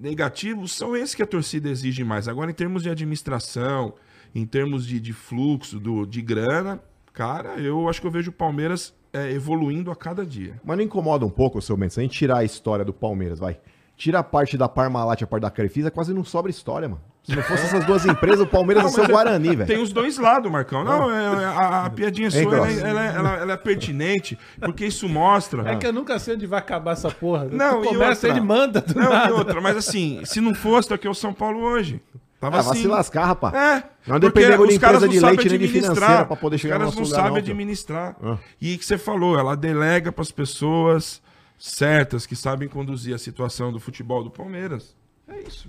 negativos 0.00 0.72
são 0.72 0.96
esses 0.96 1.14
que 1.14 1.22
a 1.22 1.26
torcida 1.26 1.68
exige 1.68 2.04
mais. 2.04 2.28
Agora, 2.28 2.50
em 2.50 2.54
termos 2.54 2.82
de 2.82 2.90
administração, 2.90 3.94
em 4.34 4.46
termos 4.46 4.86
de, 4.86 5.00
de 5.00 5.12
fluxo, 5.12 5.78
do, 5.78 6.06
de 6.06 6.22
grana, 6.22 6.80
cara, 7.12 7.58
eu 7.60 7.88
acho 7.88 8.00
que 8.00 8.06
eu 8.06 8.10
vejo 8.10 8.30
o 8.30 8.34
Palmeiras 8.34 8.94
é, 9.12 9.32
evoluindo 9.32 9.90
a 9.90 9.96
cada 9.96 10.24
dia. 10.24 10.60
Mas 10.64 10.76
não 10.76 10.84
incomoda 10.84 11.24
um 11.24 11.30
pouco, 11.30 11.60
seu 11.60 11.76
se 11.88 12.00
a 12.00 12.02
gente 12.02 12.16
tirar 12.16 12.38
a 12.38 12.44
história 12.44 12.84
do 12.84 12.92
Palmeiras, 12.92 13.38
vai. 13.38 13.58
Tira 13.98 14.20
a 14.20 14.22
parte 14.22 14.56
da 14.56 14.68
Parmalat 14.68 15.20
e 15.20 15.24
a 15.24 15.26
parte 15.26 15.42
da 15.42 15.50
Crefisa, 15.50 15.90
quase 15.90 16.14
não 16.14 16.24
sobra 16.24 16.50
história, 16.50 16.88
mano. 16.88 17.00
Se 17.24 17.34
não 17.36 17.42
fosse 17.42 17.64
essas 17.64 17.84
duas 17.84 18.06
empresas, 18.06 18.40
o 18.40 18.46
Palmeiras 18.46 18.84
ia 18.84 18.88
ser 18.90 19.00
o 19.02 19.08
Guarani, 19.08 19.56
velho. 19.56 19.66
Tem 19.66 19.82
os 19.82 19.92
dois 19.92 20.16
lados, 20.16 20.50
Marcão. 20.50 20.82
Não, 20.84 21.10
é- 21.10 21.42
é- 21.42 21.44
a, 21.44 21.84
a 21.86 21.90
piadinha 21.90 22.30
sua 22.30 22.40
ela, 22.40 22.50
Gross? 22.66 22.78
é- 22.82 22.88
ela 22.88 23.04
é- 23.04 23.14
ela- 23.16 23.36
ela 23.38 23.52
é 23.54 23.56
pertinente, 23.56 24.38
porque 24.60 24.86
isso 24.86 25.06
mostra. 25.08 25.68
É 25.72 25.76
que 25.76 25.86
eu 25.86 25.92
nunca 25.92 26.16
sei 26.20 26.36
onde 26.36 26.46
vai 26.46 26.60
acabar 26.60 26.92
essa 26.92 27.10
porra. 27.10 27.46
Não, 27.50 27.82
tu 27.82 27.86
e 27.86 27.88
começa, 27.88 28.26
outra? 28.26 28.30
ele 28.30 28.40
manda 28.40 28.80
do 28.80 28.94
Não, 28.98 29.10
nada. 29.10 29.28
e 29.30 29.32
outra, 29.32 29.60
mas 29.60 29.76
assim, 29.76 30.20
se 30.24 30.40
não 30.40 30.54
fosse, 30.54 30.88
tá 30.88 30.94
aqui 30.94 31.06
o 31.08 31.12
São 31.12 31.34
Paulo 31.34 31.58
hoje. 31.60 32.00
Tava 32.40 32.58
Ah, 32.58 32.62
vai 32.62 32.70
assim. 32.70 32.82
se 32.82 32.88
lascar, 32.88 33.26
rapaz. 33.26 33.52
É. 33.52 33.82
Não 34.06 34.20
porque 34.20 34.40
dependemos 34.40 34.68
de 34.68 34.74
os 34.74 34.78
caras 34.80 35.02
empresa 35.02 35.06
não 35.06 35.12
de 35.12 35.20
sabem 35.20 35.36
leite 35.38 35.48
nem 35.50 35.58
de 35.58 35.68
financeira 35.68 36.24
pra 36.24 36.36
poder 36.36 36.56
chegar 36.56 36.76
Os 36.76 36.80
no 36.80 36.84
caras 36.84 36.94
nosso 36.94 36.98
não 37.00 37.04
lugar, 37.04 37.16
sabem 37.16 37.30
não, 37.30 37.40
filho. 37.42 37.52
administrar. 37.52 38.16
Ah. 38.22 38.36
E 38.62 38.78
que 38.78 38.84
você 38.86 38.96
falou, 38.96 39.36
ela 39.36 39.56
delega 39.56 40.12
pras 40.12 40.30
pessoas 40.30 41.20
certas 41.58 42.24
que 42.24 42.36
sabem 42.36 42.68
conduzir 42.68 43.14
a 43.14 43.18
situação 43.18 43.72
do 43.72 43.80
futebol 43.80 44.22
do 44.24 44.30
Palmeiras. 44.30 44.96
É 45.26 45.40
isso. 45.40 45.68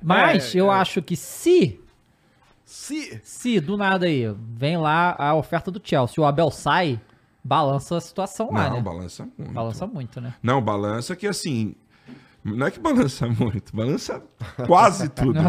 Mas 0.00 0.54
É, 0.54 0.60
eu 0.60 0.72
é. 0.72 0.76
acho 0.76 1.02
que 1.02 1.16
se, 1.16 1.80
Se... 2.64 3.20
se 3.22 3.60
do 3.60 3.76
nada 3.76 4.06
aí, 4.06 4.24
vem 4.56 4.76
lá 4.78 5.14
a 5.18 5.34
oferta 5.34 5.70
do 5.70 5.80
Chelsea, 5.82 6.22
o 6.22 6.26
Abel 6.26 6.50
sai, 6.50 6.98
balança 7.42 7.96
a 7.96 8.00
situação 8.00 8.50
lá, 8.52 8.68
Não, 8.70 8.76
né? 8.76 8.82
balança 8.82 9.28
muito. 9.36 9.52
Balança 9.52 9.86
muito, 9.86 10.20
né? 10.20 10.34
Não, 10.42 10.62
balança 10.62 11.14
que 11.14 11.26
assim. 11.26 11.74
Não 12.42 12.66
é 12.66 12.70
que 12.70 12.78
balança 12.78 13.26
muito, 13.26 13.74
balança 13.74 14.22
quase 14.66 15.08
tudo. 15.10 15.40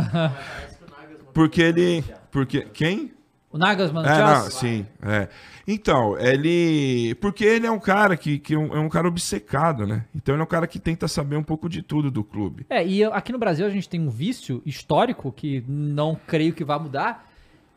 Porque 1.34 1.62
ele. 1.62 2.03
Porque. 2.32 2.62
Quem? 2.74 3.14
O 3.52 3.57
Nagelsmann 3.57 4.03
do 4.03 4.10
É, 4.10 4.18
não, 4.20 4.41
Chelsea. 4.41 4.52
sim. 4.60 4.86
É. 5.02 5.30
Então, 5.67 6.17
ele. 6.19 7.15
Porque 7.15 7.43
ele 7.43 7.65
é 7.65 7.71
um 7.71 7.79
cara 7.79 8.15
que, 8.15 8.37
que 8.37 8.53
é, 8.53 8.57
um, 8.57 8.75
é 8.75 8.79
um 8.79 8.89
cara 8.89 9.07
obcecado, 9.07 9.85
né? 9.87 10.05
Então 10.15 10.35
ele 10.35 10.41
é 10.41 10.43
um 10.43 10.47
cara 10.47 10.67
que 10.67 10.79
tenta 10.79 11.07
saber 11.07 11.37
um 11.37 11.43
pouco 11.43 11.67
de 11.67 11.81
tudo 11.81 12.11
do 12.11 12.23
clube. 12.23 12.65
É, 12.69 12.85
e 12.85 13.01
eu- 13.01 13.13
aqui 13.13 13.31
no 13.31 13.39
Brasil 13.39 13.65
a 13.65 13.69
gente 13.69 13.89
tem 13.89 13.99
um 13.99 14.09
vício 14.09 14.61
histórico 14.65 15.31
que 15.31 15.63
não 15.67 16.15
creio 16.27 16.53
que 16.53 16.63
vai 16.63 16.77
mudar, 16.77 17.27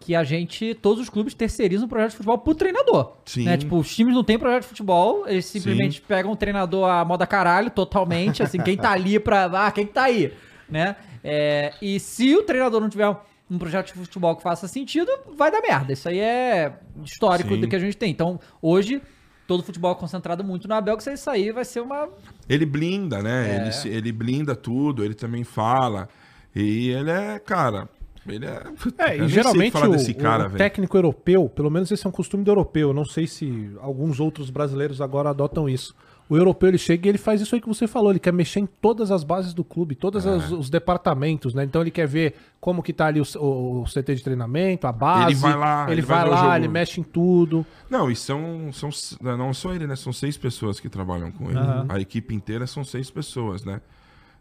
que 0.01 0.15
a 0.15 0.23
gente, 0.23 0.75
todos 0.75 1.03
os 1.03 1.09
clubes 1.09 1.35
terceirizam 1.35 1.87
o 1.87 1.89
projeto 1.89 2.11
de 2.11 2.17
futebol 2.19 2.39
pro 2.39 2.55
treinador. 2.55 3.15
Sim. 3.25 3.45
Né? 3.45 3.57
Tipo, 3.57 3.79
os 3.79 3.95
times 3.95 4.15
não 4.15 4.23
têm 4.23 4.39
projeto 4.39 4.63
de 4.63 4.69
futebol, 4.69 5.25
eles 5.27 5.47
simplesmente 5.47 6.01
pegam 6.01 6.31
o 6.31 6.37
treinador 6.37 6.89
a 6.89 7.05
moda 7.05 7.27
caralho, 7.27 7.71
totalmente, 7.71 8.43
assim, 8.43 8.59
quem 8.59 8.77
tá 8.77 8.93
ali 8.93 9.19
pra... 9.19 9.47
Ah, 9.67 9.73
quem 9.73 9.87
que 9.87 9.93
tá 9.95 10.05
aí? 10.05 10.33
Né? 10.69 10.95
É, 11.25 11.73
e 11.83 11.99
se 11.99 12.37
o 12.37 12.43
treinador 12.43 12.81
não 12.81 12.89
tiver 12.89 13.13
um 13.51 13.59
projeto 13.59 13.89
de 13.89 13.93
futebol 13.95 14.37
que 14.37 14.43
faça 14.43 14.69
sentido, 14.69 15.11
vai 15.37 15.51
dar 15.51 15.61
merda. 15.61 15.93
Isso 15.93 16.09
aí 16.09 16.21
é 16.21 16.79
histórico 17.05 17.55
Sim. 17.55 17.61
do 17.61 17.69
que 17.69 17.77
a 17.77 17.79
gente 17.79 17.97
tem. 17.97 18.11
Então, 18.11 18.39
hoje... 18.61 19.03
Todo 19.47 19.63
futebol 19.63 19.93
é 19.93 19.95
concentrado 19.95 20.45
muito 20.45 20.69
no 20.69 20.75
Abel, 20.75 20.95
que 20.95 21.03
se 21.03 21.09
ele 21.09 21.17
sair 21.17 21.53
vai 21.53 21.65
ser 21.65 21.81
uma 21.81 22.07
Ele 22.47 22.67
blinda, 22.67 23.23
né? 23.23 23.51
É. 23.51 23.57
Ele, 23.57 23.97
ele 23.97 24.13
blinda 24.13 24.55
tudo, 24.55 25.03
ele 25.03 25.15
também 25.15 25.43
fala. 25.43 26.07
E 26.55 26.91
ele 26.91 27.11
é, 27.11 27.39
cara. 27.39 27.89
Ele 28.27 28.45
é. 28.45 28.63
É, 28.99 29.17
e 29.17 29.29
geralmente 29.29 29.75
o, 29.75 29.89
desse 29.89 30.13
cara, 30.13 30.49
o 30.49 30.51
técnico 30.51 30.95
europeu, 30.99 31.49
pelo 31.49 31.71
menos 31.71 31.91
esse 31.91 32.07
é 32.07 32.09
um 32.11 32.13
costume 32.13 32.45
do 32.45 32.51
europeu, 32.51 32.89
eu 32.89 32.95
não 32.95 33.07
sei 33.07 33.27
se 33.27 33.71
alguns 33.81 34.21
outros 34.21 34.51
brasileiros 34.51 35.01
agora 35.01 35.31
adotam 35.31 35.67
isso. 35.67 35.95
O 36.31 36.37
europeu 36.37 36.69
ele 36.69 36.77
chega 36.79 37.07
e 37.07 37.09
ele 37.09 37.17
faz 37.19 37.41
isso 37.41 37.55
aí 37.55 37.61
que 37.61 37.67
você 37.69 37.87
falou, 37.87 38.11
ele 38.11 38.19
quer 38.19 38.33
mexer 38.33 38.61
em 38.61 38.67
todas 38.67 39.11
as 39.11 39.25
bases 39.25 39.55
do 39.55 39.65
clube, 39.65 39.95
todos 39.95 40.27
É. 40.27 40.31
as- 40.35 40.51
os 40.53 40.69
departamentos, 40.69 41.55
né? 41.55 41.65
Então 41.65 41.81
ele 41.81 41.91
quer 41.91 42.07
ver 42.07 42.35
como 42.61 42.83
que 42.83 42.93
tá 42.93 43.07
ali 43.07 43.21
o, 43.21 43.25
o- 43.39 43.83
o 43.83 43.87
CT 43.87 44.15
de 44.17 44.23
treinamento, 44.23 44.87
a 44.87 44.93
base. 44.93 45.27
Ele 45.33 45.35
vai 45.37 45.57
lá, 45.57 45.83
ele 45.85 45.93
ele 45.93 46.03
vai 46.03 46.21
vai 46.21 46.29
lá, 46.31 46.57
ele 46.59 46.69
mexe 46.69 47.01
em 47.01 47.05
tudo. 47.05 47.65
Não, 47.89 48.11
e 48.11 48.15
são, 48.17 48.71
são. 48.73 48.91
Não 49.23 49.55
só 49.55 49.73
ele, 49.75 49.87
né? 49.87 49.97
São 49.97 50.13
seis 50.13 50.37
pessoas 50.37 50.79
que 50.79 50.89
trabalham 50.89 51.31
com 51.33 51.49
ele. 51.49 51.59
Aham. 51.59 51.87
A 51.89 51.99
equipe 51.99 52.35
inteira 52.35 52.67
são 52.67 52.85
seis 52.85 53.11
pessoas, 53.11 53.65
né? 53.65 53.81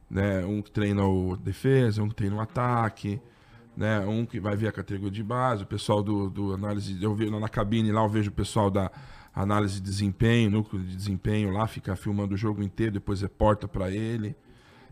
né? 0.09 0.43
Um 0.45 0.61
que 0.61 0.71
treina 0.71 1.05
o 1.05 1.37
defesa, 1.37 2.03
um 2.03 2.09
que 2.09 2.15
treina 2.15 2.35
o 2.35 2.41
ataque, 2.41 3.19
né? 3.77 3.99
Um 4.01 4.25
que 4.25 4.39
vai 4.39 4.55
ver 4.55 4.67
a 4.67 4.71
categoria 4.71 5.11
de 5.11 5.23
base, 5.23 5.63
o 5.63 5.67
pessoal 5.67 6.01
do, 6.03 6.29
do 6.29 6.53
análise. 6.53 6.97
Eu 7.01 7.13
vi 7.15 7.29
na 7.29 7.47
cabine 7.47 7.91
lá, 7.91 8.01
eu 8.03 8.09
vejo 8.09 8.29
o 8.29 8.33
pessoal 8.33 8.69
da 8.69 8.91
análise 9.41 9.75
de 9.75 9.81
desempenho, 9.81 10.49
núcleo 10.49 10.81
de 10.83 10.95
desempenho 10.95 11.51
lá, 11.51 11.67
fica 11.67 11.95
filmando 11.95 12.33
o 12.35 12.37
jogo 12.37 12.61
inteiro, 12.63 12.93
depois 12.93 13.21
reporta 13.21 13.67
pra 13.67 13.89
ele. 13.91 14.35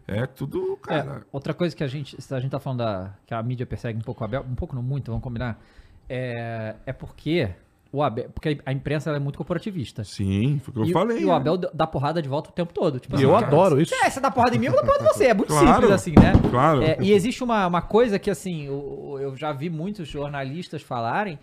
É 0.08 0.26
tudo, 0.28 0.78
É, 0.88 0.88
cara. 1.02 1.24
outra 1.32 1.54
coisa 1.54 1.76
que 1.76 1.84
a 1.84 1.88
gente, 1.88 2.22
se 2.22 2.34
a 2.36 2.40
gente 2.40 2.52
tá 2.52 2.60
falando 2.60 2.80
da, 2.80 3.14
que 3.26 3.34
a 3.34 3.42
mídia 3.42 3.66
persegue 3.66 3.98
um 3.98 4.02
pouco 4.04 4.22
o 4.22 4.26
Abel, 4.26 4.46
um 4.48 4.54
pouco 4.54 4.76
não 4.76 4.84
muito, 4.84 5.08
vamos 5.10 5.24
combinar, 5.24 5.60
é, 6.08 6.76
é 6.86 6.94
porque 6.94 7.50
o 7.92 8.04
Abel, 8.04 8.30
porque 8.30 8.60
a 8.66 8.72
imprensa 8.72 9.10
ela 9.10 9.18
é 9.18 9.20
muito 9.20 9.38
corporativista. 9.38 10.04
Sim, 10.04 10.60
foi 10.64 10.72
o 10.72 10.74
que 10.76 10.80
eu 10.82 10.86
e, 10.86 10.92
falei. 10.94 11.20
e 11.22 11.26
o? 11.26 11.32
Abel 11.32 11.58
dá 11.58 11.88
porrada 11.88 12.22
de 12.22 12.30
volta 12.30 12.52
o 12.52 12.54
tempo 12.54 12.72
todo. 12.72 13.00
Tipo 13.00 13.18
E 13.18 13.24
eu 13.24 13.32
cara, 13.32 13.48
adoro 13.48 13.82
isso. 13.82 13.96
É, 13.96 14.08
você 14.10 14.20
dá 14.20 14.30
porrada 14.30 14.56
em 14.56 14.60
mim, 14.60 14.68
eu 14.68 14.74
vou 14.74 14.82
dar 14.82 14.86
porrada 14.86 15.06
em 15.06 15.08
você. 15.08 15.26
É 15.28 15.34
muito 15.34 15.48
Claro, 15.50 15.68
simples 15.74 15.92
assim, 15.92 16.12
né? 16.12 16.34
claro. 16.52 16.84
É, 16.84 16.98
e 17.02 17.12
existe 17.12 17.44
uma, 17.44 17.66
uma 17.66 17.82
coisa 17.82 18.20
que, 18.20 18.30
assim, 18.30 18.70
o- 18.70 19.18
eu 19.20 19.36
já 19.36 19.52
vi 19.54 19.72
muitos 19.72 20.08
jornalistas 20.08 20.84
falarem 20.84 21.40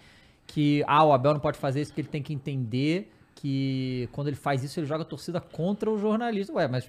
que, 0.47 0.82
ah, 0.86 1.05
o 1.05 1.12
Abel 1.12 1.32
não 1.35 1.40
pode 1.40 1.59
fazer 1.59 1.81
isso 1.81 1.90
porque 1.93 2.02
ele 2.02 2.09
tem 2.09 2.23
que 2.23 2.32
entender 2.32 3.10
que 3.35 4.09
quando 4.12 4.28
ele 4.28 4.36
faz 4.36 4.62
isso, 4.62 4.78
ele 4.78 4.86
joga 4.86 5.02
a 5.02 5.06
torcida 5.06 5.40
contra 5.40 5.90
o 5.90 5.98
jornalista. 5.98 6.52
Ué, 6.52 6.69
mas 6.69 6.89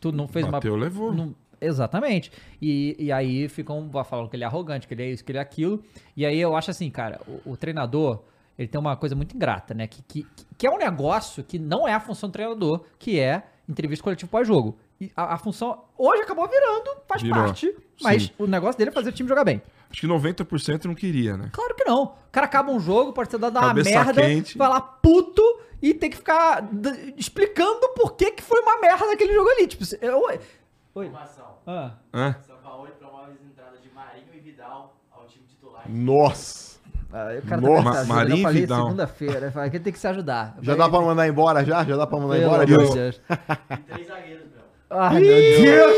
tu 0.00 0.12
não 0.12 0.28
fez 0.28 0.46
Bateu, 0.46 0.74
uma... 0.74 0.84
levou. 0.84 1.12
não- 1.12 1.34
exatamente. 1.60 2.30
E, 2.60 2.96
e 2.98 3.12
aí 3.12 3.48
ficam 3.48 3.90
falando 4.04 4.28
que 4.28 4.36
ele 4.36 4.44
é 4.44 4.46
arrogante, 4.46 4.86
que 4.86 4.94
ele 4.94 5.02
é 5.02 5.10
isso, 5.10 5.24
que 5.24 5.32
ele 5.32 5.38
é 5.38 5.42
aquilo. 5.42 5.82
E 6.16 6.24
aí 6.24 6.38
eu 6.38 6.54
acho 6.56 6.70
assim, 6.70 6.90
cara, 6.90 7.20
o, 7.26 7.52
o 7.52 7.56
treinador, 7.56 8.22
ele 8.58 8.68
tem 8.68 8.80
uma 8.80 8.96
coisa 8.96 9.14
muito 9.14 9.34
ingrata, 9.34 9.74
né? 9.74 9.86
Que, 9.86 10.02
que, 10.02 10.26
que 10.56 10.66
é 10.66 10.70
um 10.70 10.78
negócio 10.78 11.42
que 11.44 11.58
não 11.58 11.86
é 11.88 11.92
a 11.94 12.00
função 12.00 12.28
do 12.28 12.32
treinador, 12.32 12.84
que 12.98 13.18
é 13.18 13.42
entrevista 13.68 14.02
coletiva 14.02 14.30
pós-jogo. 14.30 14.78
E 15.00 15.10
a, 15.16 15.34
a 15.34 15.38
função 15.38 15.84
hoje 15.96 16.22
acabou 16.22 16.46
virando, 16.48 17.02
faz 17.08 17.22
Virou. 17.22 17.38
parte, 17.42 17.74
mas 18.02 18.24
Sim. 18.24 18.30
o 18.38 18.46
negócio 18.46 18.78
dele 18.78 18.90
é 18.90 18.92
fazer 18.92 19.08
o 19.08 19.12
time 19.12 19.28
jogar 19.28 19.44
bem. 19.44 19.62
Acho 19.90 20.00
que 20.02 20.06
90% 20.06 20.84
não 20.84 20.94
queria, 20.94 21.36
né? 21.36 21.50
Claro 21.52 21.74
que 21.74 21.84
não. 21.84 22.02
O 22.04 22.14
cara 22.30 22.46
acaba 22.46 22.70
um 22.70 22.78
jogo, 22.78 23.12
pode 23.12 23.28
ter 23.28 23.38
dado 23.38 23.56
uma 23.58 23.68
Cabeça 23.68 23.90
merda, 23.90 24.22
quente. 24.22 24.56
vai 24.56 24.68
lá 24.68 24.80
puto 24.80 25.42
e 25.82 25.92
tem 25.92 26.08
que 26.10 26.16
ficar 26.16 26.68
explicando 27.16 27.88
por 27.96 28.12
que, 28.14 28.30
que 28.32 28.42
foi 28.42 28.60
uma 28.60 28.78
merda 28.80 29.06
naquele 29.06 29.34
jogo 29.34 29.48
ali. 29.50 29.66
Tipo, 29.66 29.84
eu... 30.00 30.20
Oi. 30.22 30.38
Informação. 31.06 31.44
Ah. 31.66 31.92
Hã? 32.14 32.36
São 32.46 32.56
Paulo 32.58 32.88
promove 32.98 33.32
as 33.32 33.42
entradas 33.44 33.82
de 33.82 33.90
Marinho 33.92 34.26
e 34.34 34.38
Vidal 34.40 34.94
ao 35.10 35.26
time 35.26 35.44
titular. 35.46 35.82
Nossa. 35.88 36.78
Ah, 37.12 37.30
o 37.42 37.48
cara 37.48 37.60
Nossa. 37.60 37.82
tá 37.82 37.90
essa 37.90 37.98
ajuda, 38.00 38.14
Marinho 38.14 38.36
Eu 38.38 38.42
falei 38.42 38.60
Vidal. 38.60 38.82
segunda-feira. 38.84 39.46
Eu 39.46 39.52
falei 39.52 39.70
que 39.70 39.80
tem 39.80 39.92
que 39.92 39.98
se 39.98 40.06
ajudar. 40.06 40.56
Já 40.62 40.76
dá 40.76 40.88
pra 40.88 41.00
mandar 41.00 41.26
embora 41.26 41.64
já? 41.64 41.82
Já 41.84 41.96
dá 41.96 42.06
pra 42.06 42.18
mandar 42.20 42.34
pelo 42.34 42.44
embora, 42.46 42.62
amor 42.62 42.66
de 42.66 42.76
Diogo? 42.76 42.94
Deus. 42.94 43.20
E 43.70 43.76
três 43.92 44.06
zagueiros, 44.06 44.44
meu. 44.44 44.62
Ai, 44.98 45.20
meu 45.20 45.62
Deus. 45.64 45.96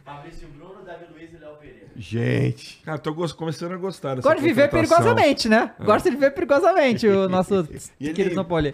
Fabrício 0.04 0.48
Bruno, 0.48 0.84
Davi 0.84 1.06
Luiz 1.12 1.32
e 1.32 1.36
Léo 1.36 1.56
Pereira. 1.56 1.84
Gente. 1.96 2.80
Cara, 2.84 2.98
tô 2.98 3.14
começando 3.34 3.72
a 3.72 3.76
gostar 3.76 4.14
dessa 4.16 4.28
Gosta 4.28 4.40
de 4.42 4.46
viver 4.48 4.68
perigosamente, 4.70 5.48
né? 5.48 5.72
Gosta 5.84 6.10
de 6.10 6.16
viver 6.16 6.30
perigosamente 6.32 7.06
o 7.06 7.28
nosso 7.28 7.66
querido 7.98 8.44
Paulo. 8.44 8.72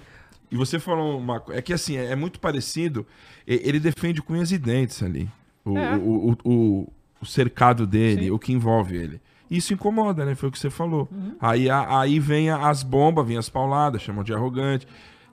E 0.50 0.56
você 0.56 0.78
falou 0.78 1.18
uma 1.18 1.40
coisa. 1.40 1.58
É 1.58 1.62
que 1.62 1.72
assim, 1.72 1.96
é, 1.96 2.06
é 2.12 2.16
muito 2.16 2.38
parecido. 2.40 3.06
Ele 3.46 3.80
defende 3.80 4.20
com 4.20 4.34
unhas 4.34 4.52
e 4.52 4.58
dentes 4.58 5.02
ali. 5.02 5.28
O, 5.64 5.78
É. 5.78 5.96
o, 5.96 6.36
o, 6.44 6.50
o- 6.52 6.92
o 7.20 7.26
cercado 7.26 7.86
dele, 7.86 8.24
Sim. 8.24 8.30
o 8.32 8.38
que 8.38 8.52
envolve 8.52 8.96
ele. 8.96 9.20
Isso 9.48 9.72
incomoda, 9.72 10.24
né? 10.24 10.34
Foi 10.34 10.48
o 10.48 10.52
que 10.52 10.58
você 10.58 10.68
falou. 10.70 11.08
Uhum. 11.12 11.36
Aí, 11.40 11.70
a- 11.70 12.00
aí 12.00 12.18
vem 12.18 12.50
as 12.50 12.82
bombas, 12.82 13.26
vem 13.26 13.36
as 13.36 13.48
pauladas, 13.48 14.02
chamam 14.02 14.24
de 14.24 14.34
arrogante. 14.34 14.86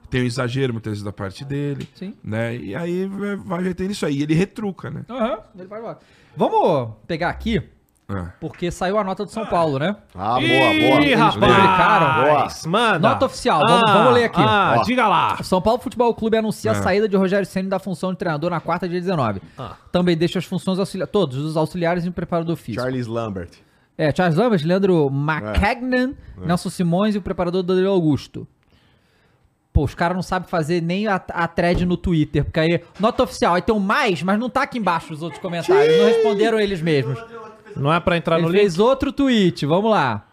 Tem 0.08 0.22
um 0.22 0.24
exagero 0.24 0.72
muitas 0.72 0.92
vezes 0.92 1.04
da 1.04 1.12
parte 1.12 1.44
dele. 1.44 1.88
Sim. 1.94 2.14
Né? 2.22 2.56
E 2.56 2.74
aí 2.76 3.06
vai, 3.06 3.36
vai 3.62 3.74
ter 3.74 3.90
isso 3.90 4.06
aí. 4.06 4.18
E 4.18 4.22
ele 4.22 4.34
retruca, 4.34 4.88
né? 4.90 5.04
Aham, 5.08 5.38
ele 5.58 5.66
vai 5.68 5.78
embora. 5.80 5.98
Vamos 6.36 6.94
pegar 7.06 7.28
aqui 7.30 7.58
É. 7.58 7.64
porque 8.40 8.70
saiu 8.70 8.98
a 8.98 9.04
nota 9.04 9.24
do 9.24 9.30
São 9.30 9.46
Paulo, 9.46 9.78
né? 9.78 9.96
Ah, 10.14 10.34
boa, 10.34 10.40
boa. 10.40 11.04
Ih, 11.04 11.14
rapaz! 11.14 11.52
rapaz! 11.52 12.66
Manda! 12.66 13.08
Nota 13.08 13.26
oficial, 13.26 13.60
vamos- 13.66 13.90
vamos 13.92 14.14
ler 14.14 14.24
aqui. 14.24 14.40
Ah, 14.40 14.76
Ó. 14.78 14.82
diga 14.82 15.06
lá! 15.08 15.42
São 15.42 15.60
Paulo 15.60 15.80
Futebol 15.80 16.14
Clube 16.14 16.36
anuncia 16.36 16.70
É. 16.70 16.74
a 16.74 16.82
saída 16.82 17.08
de 17.08 17.16
Rogério 17.16 17.46
Ceni 17.46 17.68
da 17.68 17.78
função 17.78 18.12
de 18.12 18.18
treinador 18.18 18.50
na 18.50 18.60
quarta, 18.60 18.88
dia 18.88 19.00
19. 19.00 19.40
Ah. 19.58 19.72
Também 19.92 20.16
deixa 20.16 20.38
as 20.38 20.44
funções 20.44 20.78
auxiliares, 20.78 21.12
todos 21.12 21.36
os 21.38 21.56
auxiliares 21.56 22.04
e 22.04 22.08
o 22.08 22.12
preparador 22.12 22.56
físico. 22.56 22.82
Charles 22.82 23.06
Lambert. 23.06 23.50
É, 23.98 24.14
Charles 24.14 24.36
Lambert, 24.36 24.64
Leandro 24.66 25.10
McCagnan, 25.10 26.14
Nelson 26.38 26.70
Simões 26.70 27.14
e 27.14 27.18
o 27.18 27.22
preparador 27.22 27.62
Danilo 27.62 27.90
Augusto. 27.90 28.46
Pô, 29.80 29.84
os 29.84 29.94
caras 29.94 30.14
não 30.14 30.22
sabem 30.22 30.46
fazer 30.46 30.82
nem 30.82 31.06
a, 31.06 31.14
a 31.14 31.48
thread 31.48 31.86
no 31.86 31.96
Twitter, 31.96 32.44
porque 32.44 32.60
aí, 32.60 32.82
nota 32.98 33.22
oficial, 33.22 33.54
aí 33.54 33.62
tem 33.62 33.74
um 33.74 33.78
mais, 33.78 34.22
mas 34.22 34.38
não 34.38 34.50
tá 34.50 34.62
aqui 34.64 34.76
embaixo 34.78 35.14
os 35.14 35.22
outros 35.22 35.40
comentários, 35.40 35.96
não 35.96 36.04
responderam 36.06 36.60
eles 36.60 36.82
mesmos. 36.82 37.18
Não 37.74 37.90
é 37.90 37.98
pra 37.98 38.14
entrar 38.18 38.36
Ele 38.36 38.46
no 38.46 38.52
fez 38.52 38.74
link? 38.74 38.82
outro 38.86 39.10
tweet, 39.10 39.64
vamos 39.64 39.90
lá. 39.90 40.26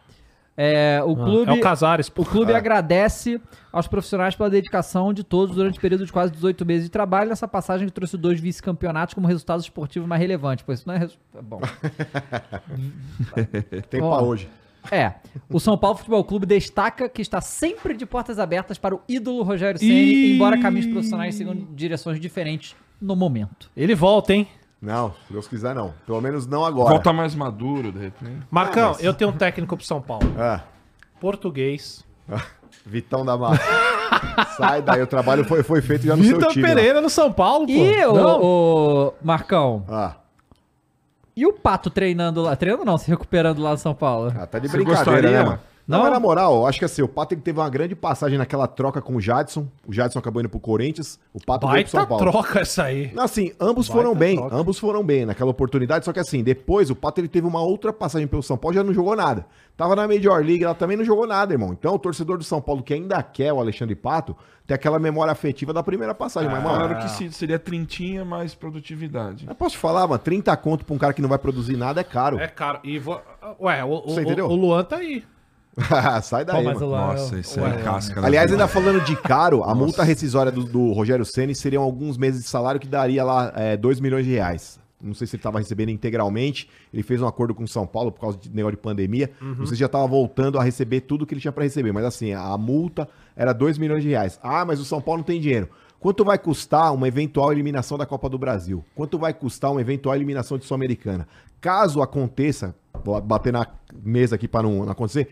É, 0.57 1.02
o 1.06 1.15
clube, 1.15 1.52
É 1.52 1.53
o 1.53 1.61
Casares. 1.61 2.11
o 2.14 2.26
clube 2.26 2.52
agradece 2.52 3.40
aos 3.72 3.88
profissionais 3.88 4.36
pela 4.36 4.49
dedicação 4.49 5.14
de 5.14 5.24
todos 5.24 5.56
durante 5.56 5.78
o 5.78 5.82
período 5.82 6.03
de 6.06 6.11
quase 6.11 6.32
18 6.34 6.65
meses 6.65 6.84
de 6.86 6.90
trabalho 6.90 7.30
nessa 7.30 7.48
passagem 7.48 7.88
que 7.88 7.94
trouxe 7.94 8.18
dois 8.18 8.40
vice-campeonatos 8.41 9.14
como 9.14 9.28
resultado 9.28 9.61
esportivo 9.61 10.06
mais 10.07 10.19
relevante. 10.19 10.64
Pois 10.65 10.80
isso 10.80 10.88
não 10.90 10.95
é. 10.95 10.98
resu- 10.98 11.18
Bom. 11.41 11.61
Tem 13.90 14.02
Ó. 14.02 14.18
pra 14.18 14.26
hoje. 14.26 14.49
É. 14.91 15.14
O 15.49 15.59
São 15.59 15.77
Paulo 15.77 15.97
Futebol 15.97 16.23
Clube 16.23 16.45
destaca 16.45 17.07
que 17.09 17.22
está 17.22 17.41
sempre 17.41 17.95
de 17.95 18.05
portas 18.05 18.39
abertas 18.39 18.77
para 18.77 18.95
o 18.95 19.01
ídolo 19.07 19.43
Rogério 19.43 19.80
Ceni, 19.80 20.34
embora 20.35 20.59
caminhos 20.59 20.88
profissionais 20.88 21.35
sigam 21.35 21.55
direções 21.73 22.19
diferentes 22.19 22.76
no 23.01 23.15
momento. 23.15 23.69
Ele 23.76 23.93
volta, 23.95 24.34
hein? 24.34 24.47
Não, 24.81 25.11
se 25.26 25.34
Deus 25.34 25.47
quiser, 25.47 25.73
não. 25.73 25.93
Pelo 26.05 26.22
menos 26.22 26.45
não 26.45 26.64
agora. 26.64 26.89
Volta 26.91 27.11
mais 27.11 27.34
maduro, 27.34 27.91
de 27.91 27.99
repente. 27.99 28.45
Marcão, 28.51 28.89
Ah, 28.89 28.93
mas- 28.93 29.03
eu 29.03 29.14
tenho 29.14 29.31
um 29.31 29.34
técnico 29.34 29.76
pro 29.76 29.85
São 29.85 30.01
Paulo. 30.01 30.31
Ah, 30.38 30.61
Português. 31.19 32.05
Vitão 32.85 33.26
da 33.26 33.35
Mata. 33.38 33.59
Sai 34.57 34.81
daí, 34.81 35.01
o 35.01 35.07
trabalho 35.07 35.43
foi, 35.45 35.64
foi 35.64 35.81
feito 35.81 36.05
já 36.05 36.15
no 36.15 36.23
seu 36.23 36.38
Vitor 36.38 36.51
time. 36.53 36.65
ó. 36.65 36.68
Pereira 36.76 37.01
no 37.01 37.09
São 37.09 37.31
Paulo, 37.34 37.65
pô. 37.65 37.72
E 37.73 38.05
o, 38.05 39.07
o 39.09 39.14
Marcão? 39.22 39.84
Ah, 39.89 40.15
E 41.38 41.45
o 41.45 41.53
Pato 41.53 41.91
treinando 41.91 42.41
lá? 42.41 42.55
Treinando 42.55 42.84
não, 42.84 42.97
se 42.97 43.07
recuperando 43.11 43.61
lá 43.61 43.69
no 43.72 43.77
São 43.77 43.93
Paulo. 43.93 44.34
ah, 44.35 44.47
tá 44.47 44.57
de 44.57 44.68
Você 44.68 44.76
brincadeira, 44.77 45.05
gostaria? 45.22 45.38
né, 45.38 45.43
mano? 45.45 45.59
Não, 45.88 45.99
Não? 45.99 46.03
mas 46.03 46.14
na 46.14 46.19
moral, 46.19 46.53
eu 46.57 46.68
acho 46.68 46.80
que 46.80 46.84
assim, 46.85 47.01
o 47.01 47.07
Pato 47.07 47.34
teve 47.38 47.57
uma 47.59 47.69
grande 47.69 47.95
passagem 47.95 48.38
naquela 48.38 48.68
troca 48.68 49.01
com 49.01 49.15
o 49.15 49.22
Jadson. 49.22 49.68
O 49.88 49.93
Jadson 49.93 50.19
acabou 50.19 50.41
indo 50.41 50.49
pro 50.49 50.59
Corinthians, 50.59 51.18
o 51.34 51.39
Pato 51.39 51.65
veio 51.65 51.85
pro 51.85 51.91
Baita 51.91 51.91
São 51.91 52.05
Paulo. 52.05 52.31
troca 52.31 52.59
essa 52.59 52.84
aí. 52.84 53.09
Não, 53.14 53.23
Assim, 53.23 53.53
ambos 53.57 53.88
Baita 53.88 54.03
foram 54.03 54.14
bem, 54.15 54.35
troca. 54.35 54.55
ambos 54.55 54.77
foram 54.77 55.01
bem 55.03 55.26
naquela 55.26 55.49
oportunidade, 55.49 56.03
só 56.03 56.11
que 56.11 56.19
assim, 56.19 56.43
depois 56.43 56.89
o 56.89 56.95
Pato 56.95 57.22
ele 57.22 57.30
teve 57.30 57.47
uma 57.47 57.61
outra 57.61 57.93
passagem 57.93 58.27
pelo 58.27 58.43
São 58.43 58.57
Paulo, 58.57 58.76
já 58.76 58.84
não 58.84 58.93
jogou 58.93 59.15
nada. 59.15 59.45
Tava 59.77 59.95
na 59.95 60.05
Major 60.07 60.43
League, 60.43 60.64
ela 60.64 60.76
também 60.76 60.97
não 60.97 61.05
jogou 61.05 61.26
nada, 61.26 61.53
irmão. 61.53 61.72
Então 61.72 61.95
o 61.95 61.99
torcedor 61.99 62.38
do 62.38 62.43
São 62.43 62.59
Paulo 62.59 62.84
que 62.84 62.93
ainda 62.93 63.23
quer 63.23 63.53
o 63.53 63.59
Alexandre 63.59 63.95
Pato, 63.95 64.35
tem 64.65 64.76
aquela 64.76 64.99
memória 64.99 65.31
afetiva 65.31 65.72
da 65.72 65.81
primeira 65.81 66.14
passagem, 66.14 66.49
mas 66.51 66.61
mano, 66.61 66.76
Falaram 66.81 66.99
que 66.99 67.09
se- 67.11 67.31
seria 67.31 67.57
trintinha 67.57 68.26
mais 68.26 68.53
produtividade. 68.53 69.45
eu 69.47 69.55
posso 69.55 69.76
te 69.76 69.77
falar, 69.77 70.05
mano, 70.05 70.19
30 70.19 70.55
conto 70.57 70.84
pra 70.84 70.93
um 70.93 70.97
cara 70.97 71.14
que 71.14 71.22
não 71.22 71.30
vai 71.30 71.38
produzir 71.38 71.77
nada 71.77 72.01
é 72.01 72.03
caro. 72.03 72.38
É 72.39 72.47
caro. 72.47 72.80
E 72.84 72.99
vou... 72.99 73.22
Ué, 73.61 73.84
o, 73.85 73.88
o, 73.89 74.51
o 74.51 74.55
Luan 74.55 74.84
tá 74.84 74.97
aí. 74.97 75.23
Sai 76.24 76.44
Pô, 76.45 76.54
daí, 76.54 76.66
mas 76.66 76.80
mano. 76.80 76.91
Nossa, 76.91 77.40
isso 77.40 77.60
Ué, 77.60 77.70
é 77.70 77.84
casca. 77.84 78.26
Aliás, 78.26 78.52
ainda 78.52 78.68
falando 78.68 79.04
de 79.04 79.16
caro, 79.16 79.64
a 79.64 79.76
multa 79.76 80.04
rescisória 80.04 80.52
do, 80.52 80.64
do 80.64 80.91
Rogério 80.91 81.24
Ceni 81.24 81.54
seriam 81.54 81.84
alguns 81.84 82.18
meses 82.18 82.44
de 82.44 82.49
salário 82.49 82.80
que 82.80 82.88
daria 82.88 83.24
lá 83.24 83.54
2 83.80 83.99
milhões 83.99 84.26
de 84.26 84.32
reais. 84.32 84.80
Não 84.99 85.14
sei 85.14 85.28
se 85.28 85.36
ele 85.36 85.41
estava 85.41 85.60
recebendo 85.60 85.90
integralmente. 85.90 86.68
Ele 86.91 87.04
fez 87.04 87.22
um 87.22 87.28
acordo 87.28 87.54
com 87.54 87.64
o 87.64 87.68
São 87.68 87.86
Paulo 87.86 88.12
por 88.12 88.20
causa 88.20 88.38
de 88.38 88.49
negócio 88.49 88.76
de 88.76 88.82
pandemia. 88.82 89.30
Não 89.40 89.66
sei 89.66 89.76
se 89.76 89.82
já 89.82 89.86
estava 89.86 90.08
voltando 90.08 90.58
a 90.58 90.64
receber 90.64 91.02
tudo 91.02 91.26
que 91.26 91.36
ele 91.36 91.41
tinha 91.41 91.52
para 91.52 91.64
receber. 91.64 91.91
Mas 91.91 92.04
assim, 92.04 92.34
a 92.34 92.58
multa 92.58 93.08
era 93.36 93.54
2 93.54 93.78
milhões 93.78 94.02
de 94.02 94.10
reais. 94.10 94.40
Ah, 94.41 94.66
mas 94.66 94.80
o 94.80 94.86
São 94.86 94.99
Paulo 94.99 95.20
não 95.20 95.26
tem 95.26 95.40
dinheiro. 95.40 95.70
Quanto 95.99 96.24
vai 96.24 96.38
custar 96.38 96.94
uma 96.94 97.08
eventual 97.08 97.52
eliminação 97.52 97.98
da 97.98 98.06
Copa 98.06 98.30
do 98.30 98.38
Brasil? 98.38 98.84
Quanto 98.95 99.18
vai 99.18 99.34
custar 99.34 99.72
uma 99.72 99.82
eventual 99.82 100.16
eliminação 100.16 100.58
de 100.58 100.66
Sul-Americana? 100.66 101.28
Caso 101.60 102.02
aconteça, 102.02 102.76
vou 103.04 103.20
bater 103.20 103.52
na 103.52 103.68
mesa 104.04 104.36
aqui 104.36 104.48
para 104.48 104.64
não, 104.64 104.86
não 104.86 104.91
acontecer, 104.91 105.30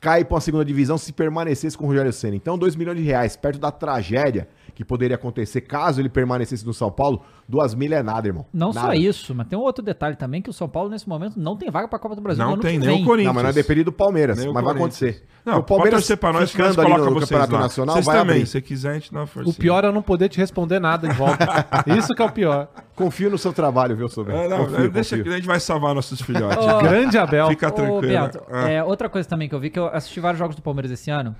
cai 0.00 0.24
para 0.24 0.34
uma 0.34 0.40
segunda 0.40 0.64
divisão 0.64 0.96
se 0.96 1.12
permanecesse 1.12 1.76
com 1.76 1.84
o 1.84 1.88
Rogério 1.88 2.12
Senna. 2.12 2.36
Então, 2.36 2.56
2 2.56 2.76
milhões 2.76 2.98
de 2.98 3.02
reais, 3.02 3.36
perto 3.36 3.58
da 3.58 3.70
tragédia 3.70 4.48
que 4.78 4.84
poderia 4.84 5.16
acontecer 5.16 5.62
caso 5.62 6.00
ele 6.00 6.08
permanecesse 6.08 6.64
no 6.64 6.72
São 6.72 6.88
Paulo, 6.88 7.24
duas 7.48 7.74
mil 7.74 7.92
é 7.92 8.00
nada, 8.00 8.28
irmão. 8.28 8.46
Não 8.54 8.72
nada. 8.72 8.86
só 8.86 8.94
isso, 8.94 9.34
mas 9.34 9.48
tem 9.48 9.58
um 9.58 9.62
outro 9.62 9.84
detalhe 9.84 10.14
também, 10.14 10.40
que 10.40 10.48
o 10.48 10.52
São 10.52 10.68
Paulo, 10.68 10.88
nesse 10.88 11.08
momento, 11.08 11.36
não 11.36 11.56
tem 11.56 11.68
vaga 11.68 11.88
pra 11.88 11.98
Copa 11.98 12.14
do 12.14 12.22
Brasil 12.22 12.44
Não 12.44 12.56
tem 12.56 12.78
nem 12.78 12.88
vem. 12.88 13.02
o 13.02 13.04
Corinthians. 13.04 13.26
Não, 13.26 13.34
mas 13.34 13.42
não 13.42 13.50
é 13.50 13.52
depender 13.52 13.82
do 13.82 13.90
Palmeiras, 13.90 14.38
Nem 14.38 14.52
mas 14.52 14.62
vai 14.64 14.74
acontecer. 14.76 15.24
Não, 15.44 15.58
o 15.58 15.62
Palmeiras 15.64 16.06
pode 16.06 16.20
pra 16.20 16.32
nós 16.32 16.52
ficando 16.52 16.80
ali 16.80 16.92
coloca 16.92 17.10
no 17.10 17.16
vocês 17.16 17.28
Campeonato 17.28 17.52
lá. 17.54 17.60
Nacional 17.60 17.94
Vocês 17.96 18.06
vai 18.06 18.18
também, 18.18 18.36
abrir. 18.36 18.46
se 18.46 18.60
quiser 18.62 18.90
a 18.90 18.94
gente 18.94 19.12
dá 19.12 19.18
uma 19.18 19.26
força. 19.26 19.50
O 19.50 19.54
pior 19.54 19.82
é 19.82 19.88
eu 19.88 19.92
não 19.92 20.02
poder 20.02 20.28
te 20.28 20.38
responder 20.38 20.78
nada 20.78 21.08
de 21.08 21.14
volta. 21.14 21.66
Isso 21.98 22.14
que 22.14 22.22
é 22.22 22.24
o 22.24 22.30
pior. 22.30 22.68
Confio 22.94 23.30
no 23.30 23.38
seu 23.38 23.52
trabalho, 23.52 23.96
viu, 23.96 24.08
Sober? 24.08 24.32
É, 24.32 24.46
não, 24.48 24.58
confio, 24.58 24.90
deixa 24.92 25.16
confio. 25.16 25.24
que 25.24 25.30
a 25.30 25.36
gente 25.38 25.46
vai 25.46 25.58
salvar 25.58 25.92
nossos 25.92 26.20
filhotes. 26.20 26.64
Ó, 26.64 26.82
Grande 26.82 27.18
Abel. 27.18 27.48
Fica 27.48 27.68
tranquilo. 27.72 28.30
Ah. 28.52 28.70
é, 28.70 28.84
outra 28.84 29.08
coisa 29.08 29.28
também 29.28 29.48
que 29.48 29.54
eu 29.56 29.58
vi, 29.58 29.70
que 29.70 29.78
eu 29.80 29.88
assisti 29.88 30.20
vários 30.20 30.38
jogos 30.38 30.54
do 30.54 30.62
Palmeiras 30.62 30.92
esse 30.92 31.10
ano, 31.10 31.34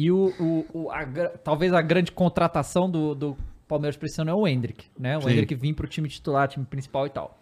e 0.00 0.12
o, 0.12 0.32
o- 0.38 0.66
o- 0.84 0.90
a 0.92 1.04
talvez 1.42 1.72
a 1.72 1.82
grande 1.82 2.12
contratação 2.12 2.88
do, 2.88 3.14
do 3.16 3.36
Palmeiras 3.66 3.98
esse 4.00 4.20
ano 4.20 4.30
é 4.30 4.34
o 4.34 4.46
Hendrick, 4.46 4.86
né? 4.98 5.18
O 5.18 5.22
Sim. 5.22 5.30
Hendrick 5.30 5.54
vir 5.56 5.74
pro 5.74 5.88
time 5.88 6.08
titular, 6.08 6.46
time 6.46 6.64
principal 6.64 7.06
e 7.06 7.10
tal. 7.10 7.36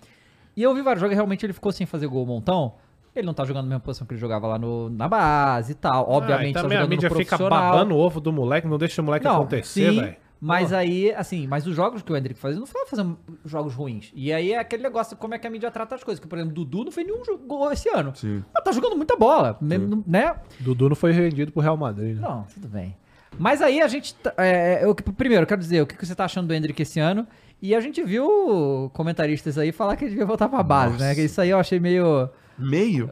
E 0.56 0.62
eu 0.62 0.74
vi 0.74 0.80
vários 0.80 1.00
jogos 1.00 1.12
e 1.12 1.14
realmente 1.14 1.44
ele 1.44 1.52
ficou 1.52 1.70
sem 1.70 1.86
fazer 1.86 2.06
gol 2.06 2.22
um 2.22 2.26
montão. 2.26 2.72
Ele 3.14 3.26
não 3.26 3.34
tá 3.34 3.44
jogando 3.44 3.64
na 3.64 3.68
mesma 3.70 3.80
posição 3.80 4.06
que 4.06 4.14
ele 4.14 4.20
jogava 4.20 4.46
lá 4.46 4.58
no, 4.58 4.88
na 4.88 5.06
base 5.08 5.72
e 5.72 5.74
tal. 5.74 6.08
Obviamente, 6.10 6.46
ah, 6.46 6.50
e 6.50 6.52
tá 6.54 6.62
também 6.62 6.78
a 6.78 6.80
jogando 6.80 6.90
mídia 6.92 7.08
no 7.10 7.16
fica 7.16 7.36
babando 7.38 7.94
o 7.94 7.98
ovo 7.98 8.20
do 8.20 8.32
moleque, 8.32 8.66
não 8.66 8.78
deixa 8.78 9.02
o 9.02 9.04
moleque 9.04 9.26
acontecer, 9.26 9.90
sim, 9.92 10.00
velho. 10.00 10.16
Mas 10.40 10.72
aí, 10.72 11.12
assim, 11.14 11.46
mas 11.46 11.66
os 11.66 11.74
jogos 11.74 12.02
que 12.02 12.12
o 12.12 12.16
Hendrick 12.16 12.38
fazia, 12.38 12.58
não 12.60 12.66
foi 12.66 12.86
fazendo 12.86 13.18
jogos 13.44 13.74
ruins. 13.74 14.12
E 14.14 14.32
aí 14.32 14.52
é 14.52 14.58
aquele 14.58 14.82
negócio, 14.82 15.16
como 15.16 15.34
é 15.34 15.38
que 15.38 15.46
a 15.46 15.50
mídia 15.50 15.70
trata 15.70 15.94
as 15.94 16.04
coisas. 16.04 16.20
Que, 16.20 16.28
por 16.28 16.38
exemplo, 16.38 16.54
Dudu 16.54 16.84
não 16.84 16.92
fez 16.92 17.06
nenhum 17.06 17.22
gol 17.46 17.72
esse 17.72 17.88
ano. 17.88 18.14
Sim. 18.14 18.44
Ah, 18.54 18.60
tá 18.60 18.70
jogando 18.70 18.96
muita 18.96 19.16
bola, 19.16 19.56
né? 19.60 19.78
né? 20.06 20.34
Dudu 20.60 20.90
não 20.90 20.96
foi 20.96 21.12
rendido 21.12 21.52
pro 21.52 21.62
Real 21.62 21.76
Madrid, 21.76 22.16
né? 22.16 22.20
Não, 22.20 22.42
tudo 22.52 22.68
bem. 22.68 22.94
Mas 23.38 23.60
aí 23.62 23.80
a 23.80 23.88
gente. 23.88 24.14
tá- 24.14 24.34
É, 24.36 24.84
eu, 24.84 24.94
primeiro, 24.94 25.42
eu 25.44 25.46
quero 25.46 25.60
dizer, 25.60 25.82
o 25.82 25.86
que 25.86 26.04
você 26.06 26.14
tá 26.14 26.24
achando 26.26 26.46
do 26.48 26.54
Hendrick 26.54 26.80
esse 26.80 27.00
ano? 27.00 27.26
E 27.60 27.74
a 27.74 27.80
gente 27.80 28.02
viu 28.02 28.90
comentaristas 28.92 29.56
aí 29.56 29.72
falar 29.72 29.96
que 29.96 30.04
ele 30.04 30.10
devia 30.10 30.26
voltar 30.26 30.48
pra 30.48 30.62
base, 30.62 30.98
né? 30.98 31.14
Que 31.14 31.22
isso 31.22 31.40
aí 31.40 31.50
eu 31.50 31.58
achei 31.58 31.80
meio. 31.80 32.28
Meio? 32.58 33.10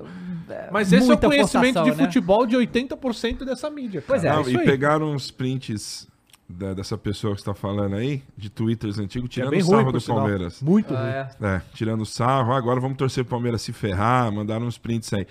Mas 0.70 0.92
esse 0.92 1.10
é 1.10 1.14
o 1.14 1.18
conhecimento 1.18 1.74
forçação, 1.74 1.84
de 1.84 1.90
né? 1.90 2.04
futebol 2.04 2.46
de 2.46 2.54
80% 2.56 3.44
dessa 3.44 3.70
mídia. 3.70 4.02
Cara. 4.02 4.06
Pois 4.06 4.24
é, 4.24 4.30
Não, 4.30 4.42
isso 4.42 4.50
e 4.50 4.58
aí. 4.58 4.64
pegaram 4.66 5.10
uns 5.12 5.30
prints 5.30 6.06
da- 6.58 6.74
dessa 6.74 6.96
pessoa 6.96 7.34
que 7.34 7.40
você 7.40 7.44
tá 7.46 7.54
falando 7.54 7.96
aí, 7.96 8.22
de 8.36 8.48
twitters 8.50 8.98
antigos, 8.98 9.28
Que 9.28 9.40
é 9.40 9.44
tirando 9.44 9.50
bem 9.50 9.62
o 9.62 9.66
ruim, 9.66 9.78
sarro 9.78 9.92
do 9.92 10.00
sinal. 10.00 10.18
Palmeiras. 10.20 10.62
Muito 10.62 10.94
ruim. 10.94 11.06
É, 11.06 11.28
É, 11.40 11.62
tirando 11.74 12.04
sarro, 12.06 12.52
Ah, 12.52 12.56
agora 12.56 12.80
vamos 12.80 12.96
torcer 12.96 13.24
pro 13.24 13.32
Palmeiras 13.32 13.62
se 13.62 13.72
ferrar, 13.72 14.30
mandaram 14.32 14.66
uns 14.66 14.78
prints 14.78 15.12
aí. 15.12 15.26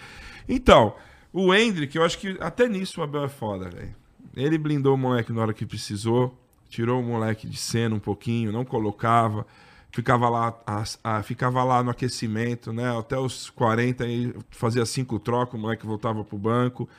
Então, 0.48 0.94
o 1.32 1.54
Hendrick, 1.54 1.96
eu 1.96 2.04
acho 2.04 2.18
que 2.20 2.38
até 2.40 2.68
nisso 2.68 3.00
o 3.02 3.04
Abel 3.04 3.24
é 3.26 3.30
foda, 3.30 3.70
velho. 3.70 3.96
Ele 4.36 4.58
blindou 4.58 4.96
o 4.96 4.98
moleque 4.98 5.32
na 5.32 5.42
hora 5.42 5.54
que 5.54 5.66
precisou, 5.66 6.38
tirou 6.70 7.00
o 7.00 7.04
moleque 7.04 7.48
de 7.48 7.58
cena 7.58 7.96
um 7.96 8.00
pouquinho, 8.00 8.52
não 8.52 8.66
colocava, 8.66 9.46
ficava 9.92 10.28
lá, 10.28 10.60
as- 10.66 11.00
ah, 11.04 11.22
ficava 11.22 11.64
lá 11.64 11.84
no 11.84 11.92
aquecimento, 11.92 12.74
né? 12.74 12.98
Até 12.98 13.18
os 13.18 13.50
40 13.52 14.04
aí 14.04 14.34
fazia 14.50 14.86
cinco 14.86 15.20
trocas, 15.20 15.54
o 15.54 15.58
moleque 15.62 15.86
voltava 15.86 16.24
pro 16.24 16.38
banco. 16.38 16.90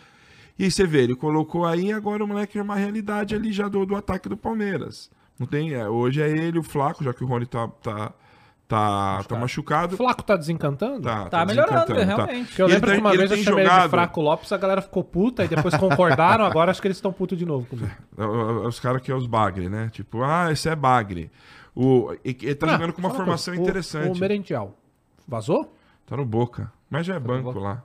E 0.58 0.64
aí 0.64 0.70
você 0.70 0.86
vê, 0.86 1.02
ele 1.02 1.16
colocou 1.16 1.64
aí, 1.66 1.92
agora 1.92 2.22
o 2.22 2.28
moleque 2.28 2.58
é 2.58 2.62
uma 2.62 2.76
realidade 2.76 3.34
ali 3.34 3.52
já 3.52 3.68
do, 3.68 3.84
do 3.84 3.96
ataque 3.96 4.28
do 4.28 4.36
Palmeiras. 4.36 5.10
Não 5.38 5.46
tem, 5.46 5.72
é, 5.74 5.88
hoje 5.88 6.22
é 6.22 6.28
ele, 6.30 6.58
o 6.58 6.62
Flaco, 6.62 7.02
já 7.02 7.12
que 7.12 7.24
o 7.24 7.26
Rony 7.26 7.44
tá, 7.44 7.66
tá, 7.82 8.12
tá, 8.68 9.22
tá 9.24 9.34
O 9.34 9.40
machucado. 9.40 9.96
Flaco 9.96 10.22
tá 10.22 10.36
desencantando? 10.36 11.02
Tá, 11.02 11.28
Tá 11.28 11.44
melhorando, 11.44 11.92
tá. 11.94 12.04
realmente. 12.04 12.46
Porque 12.48 12.62
eu 12.62 12.66
Ele 12.66 12.74
lembro 12.74 12.86
tem- 12.90 12.96
que 12.96 13.00
uma 13.04 13.10
ele 13.10 13.18
vez 13.18 13.30
eu 13.32 13.36
chamei 13.38 13.60
ele 13.64 13.68
de 13.68 13.74
jogado- 13.74 13.90
Fraco 13.90 14.20
Lopes, 14.20 14.52
a 14.52 14.56
galera 14.56 14.80
ficou 14.80 15.02
puta 15.02 15.44
e 15.44 15.48
depois 15.48 15.76
concordaram, 15.76 16.44
agora 16.44 16.70
acho 16.70 16.80
que 16.80 16.86
eles 16.86 16.98
estão 16.98 17.12
putos 17.12 17.36
de 17.36 17.44
novo 17.44 17.66
comigo. 17.66 17.90
Os 18.68 18.78
caras 18.78 19.02
que 19.02 19.10
é 19.10 19.14
os 19.14 19.26
bagre, 19.26 19.68
né? 19.68 19.88
Tipo, 19.92 20.22
ah, 20.22 20.52
esse 20.52 20.68
é 20.68 20.76
bagre. 20.76 21.32
O, 21.74 22.12
e- 22.24 22.36
ele 22.42 22.54
tá 22.54 22.68
Ah, 22.68 22.72
jogando 22.74 22.92
com 22.92 23.00
uma 23.00 23.10
formação 23.10 23.52
coisa, 23.54 23.60
o- 23.60 23.64
interessante. 23.64 24.16
O 24.16 24.20
Merentiel. 24.20 24.76
Vazou? 25.26 25.74
Tá 26.06 26.16
no 26.16 26.24
Boca. 26.24 26.70
Mas 26.88 27.06
já 27.06 27.16
é 27.16 27.18
banco 27.18 27.58
lá. 27.58 27.82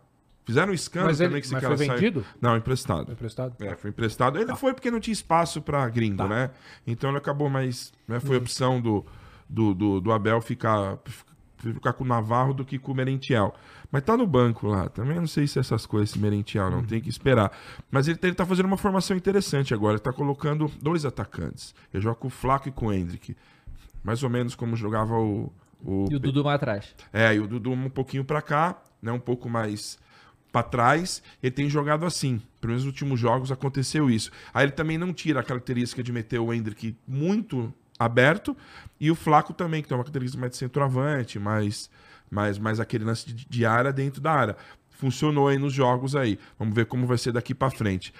Fizeram 0.50 0.72
um 0.72 0.76
escândalo 0.76 1.12
Mas 1.12 1.20
ele- 1.20 1.30
também 1.30 1.42
que 1.42 1.46
esse 1.48 1.54
mas 1.54 1.62
cara 1.64 1.78
foi 1.78 1.86
saiu. 1.86 2.00
vendido? 2.00 2.26
Não, 2.42 2.58
emprestado. 2.58 3.06
Foi 3.06 3.14
emprestado? 3.14 3.54
É, 3.60 3.76
foi 3.76 3.90
emprestado. 3.92 4.40
Ele 4.40 4.56
foi 4.56 4.74
porque 4.74 4.90
não 4.90 5.00
tinha 5.00 5.14
espaço 5.14 5.62
pra 5.62 5.88
gringo, 5.90 6.18
Tá. 6.18 6.28
né? 6.28 6.50
Então 6.88 7.10
ele 7.12 7.20
acabou, 7.20 7.50
mas 7.50 7.94
né, 8.08 8.20
foi 8.20 8.36
opção 8.38 8.82
do, 8.82 9.06
do, 9.48 9.74
do, 9.76 10.02
do 10.02 10.12
Abel 10.12 10.42
ficar, 10.42 10.98
ficar 11.58 11.94
com 11.94 12.04
o 12.04 12.08
Navarro 12.08 12.54
do 12.54 12.66
que 12.66 12.80
com 12.80 12.92
o 12.92 12.96
Merentiel. 12.96 13.54
Mas 13.92 14.04
tá 14.04 14.16
no 14.18 14.26
banco 14.26 14.68
lá. 14.68 14.90
Também 14.90 15.16
não 15.18 15.28
sei 15.28 15.46
se 15.48 15.60
essas 15.60 15.86
coisas, 15.86 16.10
esse 16.12 16.20
Merentiel, 16.20 16.70
não 16.72 16.84
tem 16.84 17.00
que 17.02 17.10
esperar. 17.10 17.52
Mas 17.92 18.08
ele, 18.08 18.18
ele 18.24 18.34
tá 18.36 18.46
fazendo 18.46 18.66
uma 18.66 18.78
formação 18.78 19.16
interessante 19.16 19.74
agora. 19.74 19.94
Ele 19.94 20.00
tá 20.00 20.12
colocando 20.14 20.72
dois 20.82 21.06
atacantes. 21.06 21.74
Ele 21.94 22.02
joga 22.02 22.16
com 22.16 22.28
o 22.28 22.32
Flaco 22.32 22.70
e 22.70 22.72
com 22.72 22.88
o 22.88 22.94
Hendrick. 22.94 23.36
Mais 24.04 24.24
ou 24.24 24.30
menos 24.30 24.56
como 24.56 24.76
jogava 24.76 25.14
o. 25.16 25.52
o 25.84 26.08
E 26.12 26.16
o 26.16 26.20
Dudu 26.20 26.44
mais 26.44 26.56
atrás. 26.56 26.96
é, 27.14 27.36
e 27.36 27.40
o 27.40 27.48
Dudu 27.48 27.72
um 27.72 27.90
pouquinho 27.90 28.24
pra 28.24 28.42
cá 28.42 28.78
né, 29.02 29.12
um 29.12 29.20
pouco 29.20 29.50
mais 29.50 29.98
pra 30.52 30.64
trás, 30.64 31.22
ele 31.42 31.52
tem 31.52 31.70
jogado 31.70 32.06
assim. 32.06 32.42
Pelo 32.60 32.72
menos 32.72 32.84
nos 32.84 32.92
últimos 32.92 33.20
jogos 33.20 33.52
aconteceu 33.52 34.10
isso. 34.10 34.32
Aí 34.54 34.66
ele 34.66 34.72
também 34.72 34.98
não 34.98 35.14
tira 35.14 35.40
a 35.40 35.44
característica 35.44 36.04
de 36.04 36.12
meter 36.12 36.40
o 36.40 36.54
Hendrick 36.54 36.96
muito 37.08 37.74
aberto 37.98 38.56
e 39.00 39.12
o 39.12 39.16
Flaco 39.16 39.54
também, 39.54 39.82
que 39.82 39.88
tem 39.88 39.98
uma 39.98 40.04
característica 40.04 40.40
mais 40.40 40.52
de 40.52 40.58
centroavante, 40.58 41.38
mais, 41.38 41.90
mais, 42.30 42.58
mais 42.58 42.80
aquele 42.80 43.04
lance 43.04 43.28
de, 43.28 43.46
de 43.46 43.66
área 43.66 43.92
dentro 43.92 44.22
da 44.22 44.32
área. 44.32 44.58
Funcionou 44.90 45.48
aí 45.48 45.58
nos 45.58 45.74
jogos 45.74 46.16
aí. 46.16 46.38
Vamos 46.58 46.76
ver 46.76 46.86
como 46.86 47.08
vai 47.08 47.18
ser 47.18 47.32
daqui 47.32 47.54
pra 47.54 47.70
frente. 47.70 48.14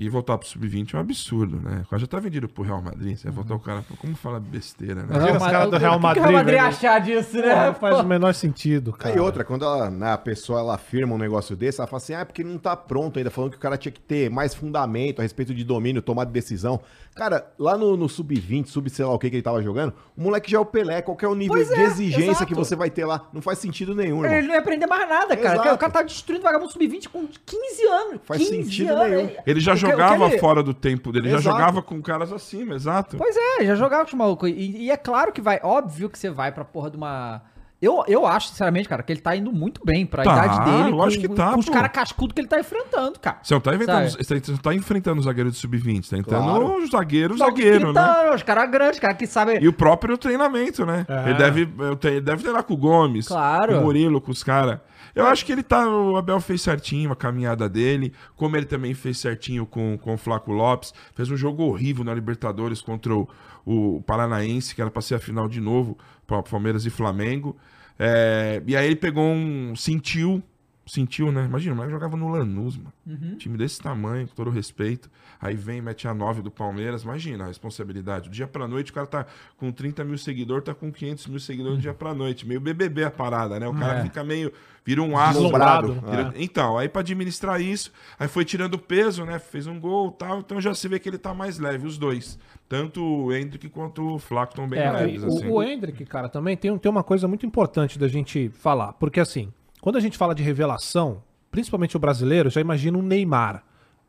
E 0.00 0.08
voltar 0.08 0.38
pro 0.38 0.48
Sub-20 0.48 0.94
é 0.94 0.96
um 0.96 1.00
absurdo, 1.00 1.60
né? 1.60 1.84
Quase 1.86 2.00
já 2.00 2.08
tá 2.08 2.18
vendido 2.18 2.48
pro 2.48 2.62
Real 2.62 2.80
Madrid. 2.80 3.18
Você 3.18 3.24
vai 3.24 3.34
voltar 3.34 3.54
o 3.54 3.58
cara. 3.60 3.84
Como 3.98 4.16
fala 4.16 4.40
besteira, 4.40 5.02
né? 5.02 5.08
Tira 5.12 5.36
os 5.36 5.44
caras 5.44 5.70
do 5.70 5.76
Real 5.76 5.98
O 5.98 6.00
que 6.00 6.06
o 6.06 6.12
Real 6.12 6.22
Madrid, 6.22 6.32
Madrid 6.32 6.54
velho. 6.54 6.66
achar 6.68 7.00
disso, 7.02 7.36
né? 7.36 7.66
Não 7.66 7.74
faz 7.74 8.00
o 8.00 8.04
menor 8.04 8.32
sentido, 8.32 8.94
cara. 8.94 9.14
E 9.14 9.20
outra, 9.20 9.44
quando 9.44 9.66
ela, 9.66 9.90
né, 9.90 10.12
a 10.12 10.16
pessoa 10.16 10.60
ela 10.60 10.76
afirma 10.76 11.14
um 11.14 11.18
negócio 11.18 11.54
desse, 11.54 11.82
ela 11.82 11.86
fala 11.86 11.98
assim, 11.98 12.14
ah, 12.14 12.20
é 12.20 12.24
porque 12.24 12.42
não 12.42 12.56
tá 12.56 12.74
pronto 12.74 13.18
ainda, 13.18 13.30
falando 13.30 13.50
que 13.50 13.58
o 13.58 13.60
cara 13.60 13.76
tinha 13.76 13.92
que 13.92 14.00
ter 14.00 14.30
mais 14.30 14.54
fundamento 14.54 15.18
a 15.18 15.22
respeito 15.22 15.54
de 15.54 15.64
domínio, 15.64 16.00
tomar 16.00 16.24
de 16.24 16.32
decisão. 16.32 16.80
Cara, 17.14 17.52
lá 17.58 17.76
no, 17.76 17.94
no 17.94 18.08
sub-20, 18.08 18.68
sub 18.68 18.88
sei 18.88 19.04
lá 19.04 19.12
o 19.12 19.18
que 19.18 19.28
que 19.28 19.36
ele 19.36 19.42
tava 19.42 19.62
jogando, 19.62 19.92
o 20.16 20.22
moleque 20.22 20.50
já 20.50 20.56
é 20.56 20.60
o 20.60 20.64
Pelé, 20.64 21.02
qual 21.02 21.14
que 21.14 21.26
é 21.26 21.28
o 21.28 21.34
nível 21.34 21.56
Pois 21.56 21.68
de 21.68 21.74
é, 21.74 21.84
exigência 21.84 22.30
exato. 22.30 22.46
que 22.46 22.54
você 22.54 22.74
vai 22.74 22.88
ter 22.88 23.04
lá? 23.04 23.28
Não 23.34 23.42
faz 23.42 23.58
sentido 23.58 23.94
nenhum, 23.94 24.24
irmão. 24.24 24.38
Ele 24.38 24.46
não 24.46 24.54
ia 24.54 24.60
aprender 24.60 24.86
mais 24.86 25.06
nada, 25.06 25.36
cara. 25.36 25.56
Exato. 25.56 25.74
O 25.74 25.78
cara 25.78 25.92
tá 25.92 26.02
destruindo 26.02 26.40
o 26.40 26.44
vagabundo 26.44 26.72
sub-20 26.72 27.08
com 27.08 27.26
15 27.26 27.86
anos. 27.86 28.20
Faz 28.24 28.40
15 28.40 28.64
sentido 28.64 28.92
anos. 28.92 29.10
nenhum. 29.10 29.30
Ele 29.44 29.60
já 29.60 29.76
que 29.76 29.89
jogava 29.90 30.26
ele- 30.26 30.38
fora 30.38 30.62
do 30.62 30.74
tempo 30.74 31.12
dele, 31.12 31.26
ele 31.26 31.32
já 31.34 31.38
Exato. 31.40 31.56
jogava 31.56 31.82
com 31.82 32.00
caras 32.02 32.32
acima, 32.32 32.74
exato. 32.74 33.16
Pois 33.16 33.36
é, 33.36 33.64
já 33.66 33.74
jogava 33.74 34.02
com 34.04 34.08
os 34.08 34.14
malucos. 34.14 34.48
E, 34.50 34.84
e 34.84 34.90
é 34.90 34.96
claro 34.96 35.32
que 35.32 35.40
vai, 35.40 35.60
óbvio 35.62 36.08
que 36.10 36.18
você 36.18 36.30
vai 36.30 36.52
pra 36.52 36.64
porra 36.64 36.90
de 36.90 36.96
uma. 36.96 37.42
Eu, 37.82 38.04
eu 38.06 38.26
acho, 38.26 38.48
sinceramente, 38.48 38.86
cara, 38.86 39.02
que 39.02 39.10
ele 39.10 39.22
tá 39.22 39.34
indo 39.34 39.50
muito 39.50 39.80
bem 39.82 40.04
pra 40.04 40.22
Tá, 40.22 40.32
idade 40.44 40.70
dele. 40.70 40.90
lógico 40.90 41.22
com, 41.28 41.30
que 41.30 41.34
tá, 41.40 41.52
com 41.54 41.60
os 41.60 41.68
caras 41.70 41.90
cascudos 41.90 42.34
que 42.34 42.40
ele 42.42 42.46
tá 42.48 42.60
enfrentando, 42.60 43.18
cara. 43.18 43.38
Você 43.42 43.54
não 43.54 43.60
tá, 43.62 43.74
inventando, 43.74 44.10
Sabe? 44.10 44.22
você 44.22 44.52
não 44.52 44.58
tá 44.58 44.74
enfrentando 44.74 45.18
o 45.18 45.24
zagueiro 45.24 45.50
de 45.50 45.56
sub-20, 45.56 46.02
você 46.04 46.10
tá 46.16 46.18
enfrentando 46.20 46.44
Claro. 46.44 46.76
o 46.76 46.86
zagueiro, 46.86 47.34
o 47.34 47.38
Só 47.38 47.50
que 47.50 47.62
zagueiro, 47.62 47.92
né? 47.94 48.30
Os 48.34 48.42
caras 48.42 48.70
grandes, 48.70 48.96
os 48.96 49.00
caras 49.00 49.16
que 49.16 49.26
sabem. 49.26 49.62
E 49.62 49.66
o 49.66 49.72
próprio 49.72 50.18
treinamento, 50.18 50.84
né? 50.84 51.06
É. 51.08 51.30
Ele, 51.30 51.38
deve, 51.38 51.60
ele 52.04 52.20
deve 52.20 52.42
treinar 52.42 52.64
com 52.64 52.74
o 52.74 52.76
Gomes, 52.76 53.26
Claro. 53.28 53.72
com 53.72 53.78
o 53.78 53.84
Murilo, 53.84 54.20
com 54.20 54.30
os 54.30 54.42
caras. 54.44 54.78
Eu 55.14 55.26
acho 55.26 55.44
que 55.44 55.52
ele 55.52 55.62
tá. 55.62 55.88
O 55.88 56.16
Abel 56.16 56.40
fez 56.40 56.62
certinho 56.62 57.12
a 57.12 57.16
caminhada 57.16 57.68
dele, 57.68 58.12
como 58.36 58.56
ele 58.56 58.66
também 58.66 58.94
fez 58.94 59.18
certinho 59.18 59.66
com, 59.66 59.98
com 59.98 60.14
o 60.14 60.18
Flaco 60.18 60.52
Lopes. 60.52 60.92
Fez 61.14 61.30
um 61.30 61.36
jogo 61.36 61.64
horrível 61.64 62.04
na 62.04 62.14
Libertadores 62.14 62.80
contra 62.80 63.14
o, 63.14 63.28
o 63.64 64.02
Paranaense, 64.02 64.74
que 64.74 64.80
era 64.80 64.90
pra 64.90 65.02
ser 65.02 65.16
a 65.16 65.18
final 65.18 65.48
de 65.48 65.60
novo, 65.60 65.98
pra 66.26 66.42
Palmeiras 66.42 66.86
e 66.86 66.90
Flamengo. 66.90 67.56
É, 67.98 68.62
e 68.66 68.76
aí 68.76 68.86
ele 68.86 68.96
pegou 68.96 69.24
um. 69.24 69.74
sentiu. 69.76 70.42
Sentiu, 70.90 71.30
né? 71.30 71.44
Imagina, 71.44 71.72
o 71.72 71.76
moleque 71.76 71.92
jogava 71.94 72.16
no 72.16 72.28
Lanús, 72.28 72.76
mano. 72.76 72.92
Uhum. 73.06 73.36
Time 73.36 73.56
desse 73.56 73.80
tamanho, 73.80 74.26
com 74.26 74.34
todo 74.34 74.48
o 74.48 74.50
respeito. 74.50 75.08
Aí 75.40 75.54
vem, 75.54 75.80
mete 75.80 76.08
a 76.08 76.12
9 76.12 76.42
do 76.42 76.50
Palmeiras. 76.50 77.04
Imagina 77.04 77.44
a 77.44 77.46
responsabilidade. 77.46 78.28
Do 78.28 78.32
dia 78.34 78.48
pra 78.48 78.66
noite, 78.66 78.90
o 78.90 78.94
cara 78.94 79.06
tá 79.06 79.26
com 79.56 79.70
30 79.70 80.02
mil 80.02 80.18
seguidores, 80.18 80.64
tá 80.64 80.74
com 80.74 80.90
500 80.90 81.28
mil 81.28 81.38
seguidores 81.38 81.78
do 81.78 81.82
dia 81.82 81.94
pra 81.94 82.12
noite. 82.12 82.44
Meio 82.44 82.60
BBB 82.60 83.04
a 83.04 83.10
parada, 83.10 83.60
né? 83.60 83.68
O 83.68 83.74
cara 83.74 84.00
É. 84.00 84.02
fica 84.02 84.24
meio. 84.24 84.52
Vira 84.84 85.00
um 85.00 85.16
aço. 85.16 85.34
Deslumbrado. 85.34 85.92
Vira- 85.92 86.32
Então, 86.34 86.76
aí 86.76 86.88
pra 86.88 87.02
administrar 87.02 87.60
isso, 87.60 87.92
aí 88.18 88.26
foi 88.26 88.44
tirando 88.44 88.76
peso, 88.76 89.24
né? 89.24 89.38
Fez 89.38 89.68
um 89.68 89.78
gol 89.78 90.08
e 90.08 90.18
tal. 90.18 90.40
Então 90.40 90.60
já 90.60 90.74
se 90.74 90.88
vê 90.88 90.98
que 90.98 91.08
ele 91.08 91.18
tá 91.18 91.32
mais 91.32 91.58
leve, 91.60 91.86
os 91.86 91.96
dois. 91.98 92.36
Tanto 92.68 93.00
o 93.04 93.32
Hendrick 93.32 93.68
quanto 93.68 94.14
o 94.14 94.18
Flaco 94.18 94.52
estão 94.54 94.68
bem 94.68 94.80
É, 94.80 94.90
leves, 94.90 95.22
o, 95.22 95.26
assim. 95.28 95.46
o 95.48 95.62
Hendrick, 95.62 96.04
cara, 96.06 96.28
também 96.28 96.56
tem, 96.56 96.70
um- 96.70 96.78
tem 96.78 96.90
uma 96.90 97.04
coisa 97.04 97.28
muito 97.28 97.46
importante 97.46 97.98
da 97.98 98.08
gente 98.08 98.48
falar. 98.48 98.92
Porque 98.94 99.20
assim, 99.20 99.52
quando 99.80 99.96
a 99.96 100.00
gente 100.00 100.16
fala 100.18 100.34
de 100.34 100.42
revelação, 100.42 101.22
principalmente 101.50 101.96
o 101.96 102.00
brasileiro, 102.00 102.50
já 102.50 102.60
imagina 102.60 102.98
um 102.98 103.02
Neymar. 103.02 103.64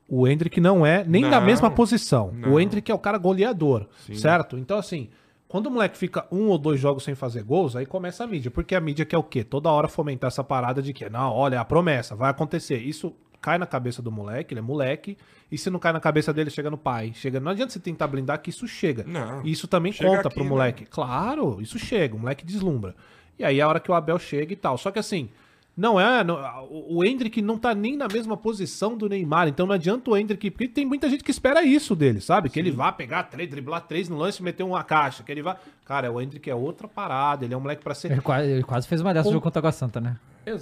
O 0.07 0.27
Hendrick 0.27 0.59
não 0.59 0.85
é 0.85 1.03
nem 1.05 1.23
da 1.23 1.39
Não, 1.39 1.45
mesma 1.45 1.71
posição. 1.71 2.31
não. 2.33 2.53
O 2.53 2.59
Hendrick 2.59 2.91
é 2.91 2.93
o 2.93 2.99
cara 2.99 3.17
goleador, 3.17 3.87
Sim. 4.05 4.15
certo? 4.15 4.57
Então, 4.57 4.77
assim, 4.77 5.09
quando 5.47 5.67
o 5.67 5.71
moleque 5.71 5.97
fica 5.97 6.25
um 6.31 6.47
ou 6.49 6.57
dois 6.57 6.79
jogos 6.79 7.03
sem 7.03 7.15
fazer 7.15 7.43
gols, 7.43 7.75
aí 7.77 7.85
começa 7.85 8.23
a 8.23 8.27
mídia. 8.27 8.51
Porque 8.51 8.75
a 8.75 8.81
mídia 8.81 9.05
quer 9.05 9.17
o 9.17 9.23
quê? 9.23 9.43
Toda 9.43 9.69
hora 9.69 9.87
fomentar 9.87 10.27
essa 10.27 10.43
parada 10.43 10.81
de 10.81 10.91
que, 10.93 11.09
não, 11.09 11.31
olha, 11.31 11.55
é 11.55 11.57
a 11.57 11.63
promessa, 11.65 12.13
vai 12.15 12.29
acontecer. 12.29 12.77
Isso 12.79 13.13
cai 13.41 13.57
na 13.57 13.65
cabeça 13.65 14.01
do 14.01 14.11
moleque, 14.11 14.53
ele 14.53 14.59
é 14.59 14.61
moleque, 14.61 15.17
e 15.51 15.57
se 15.57 15.69
não 15.69 15.79
cai 15.79 15.91
na 15.93 15.99
cabeça 15.99 16.31
dele, 16.33 16.49
chega 16.49 16.69
no 16.69 16.77
pai. 16.77 17.11
Chega, 17.15 17.39
não 17.39 17.51
adianta 17.51 17.71
você 17.73 17.79
tentar 17.79 18.07
blindar 18.07 18.39
que 18.41 18.49
isso 18.49 18.67
chega. 18.67 19.03
Não. 19.07 19.41
Isso 19.43 19.67
também 19.67 19.91
Chega 19.93 20.09
conta 20.09 20.27
aqui, 20.27 20.35
pro 20.35 20.43
né? 20.43 20.49
moleque. 20.49 20.85
Claro, 20.85 21.59
isso 21.61 21.79
chega, 21.79 22.15
o 22.15 22.19
moleque 22.19 22.45
deslumbra. 22.45 22.95
E 23.39 23.43
aí 23.45 23.59
é 23.59 23.63
a 23.63 23.67
hora 23.67 23.79
que 23.79 23.89
o 23.89 23.93
Abel 23.95 24.19
chega 24.19 24.51
e 24.53 24.55
tal. 24.57 24.77
Só 24.77 24.91
que 24.91 24.99
assim, 24.99 25.29
não 25.75 25.99
é. 25.99 26.23
não- 26.23 26.37
o 26.69 27.03
Hendrick 27.03 27.41
não 27.41 27.57
tá 27.57 27.73
nem 27.73 27.95
na 27.97 28.07
mesma 28.07 28.35
posição 28.37 28.95
do 28.97 29.07
Neymar. 29.09 29.47
Então 29.47 29.65
não 29.65 29.73
adianta 29.75 30.11
o 30.11 30.17
Hendrick. 30.17 30.51
Porque 30.51 30.67
tem 30.67 30.85
muita 30.85 31.09
gente 31.09 31.23
que 31.23 31.31
espera 31.31 31.63
isso 31.63 31.95
dele, 31.95 32.19
sabe? 32.21 32.49
Que 32.49 32.59
ele 32.59 32.71
vá 32.71 32.91
pegar 32.91 33.23
três, 33.23 33.49
driblar 33.49 33.81
três 33.87 34.07
no 34.09 34.17
lance 34.17 34.39
e 34.41 34.43
meter 34.43 34.63
uma 34.63 34.83
caixa. 34.83 35.23
Que 35.23 35.31
ele 35.31 35.41
vá. 35.41 35.57
Cara, 35.85 36.11
o 36.11 36.21
Hendrick 36.21 36.49
é 36.49 36.55
outra 36.55 36.87
parada. 36.87 37.45
Ele 37.45 37.53
é 37.53 37.57
um 37.57 37.61
moleque 37.61 37.83
pra 37.83 37.93
ser. 37.95 38.11
Ele 38.11 38.21
quase, 38.21 38.49
ele 38.49 38.63
quase 38.63 38.87
fez 38.87 39.01
uma 39.01 39.13
dessas 39.13 39.25
no 39.25 39.29
Com- 39.31 39.33
jogo 39.33 39.43
contra 39.43 39.67
a 39.69 39.71
Santa, 39.71 39.99
né? 40.01 40.17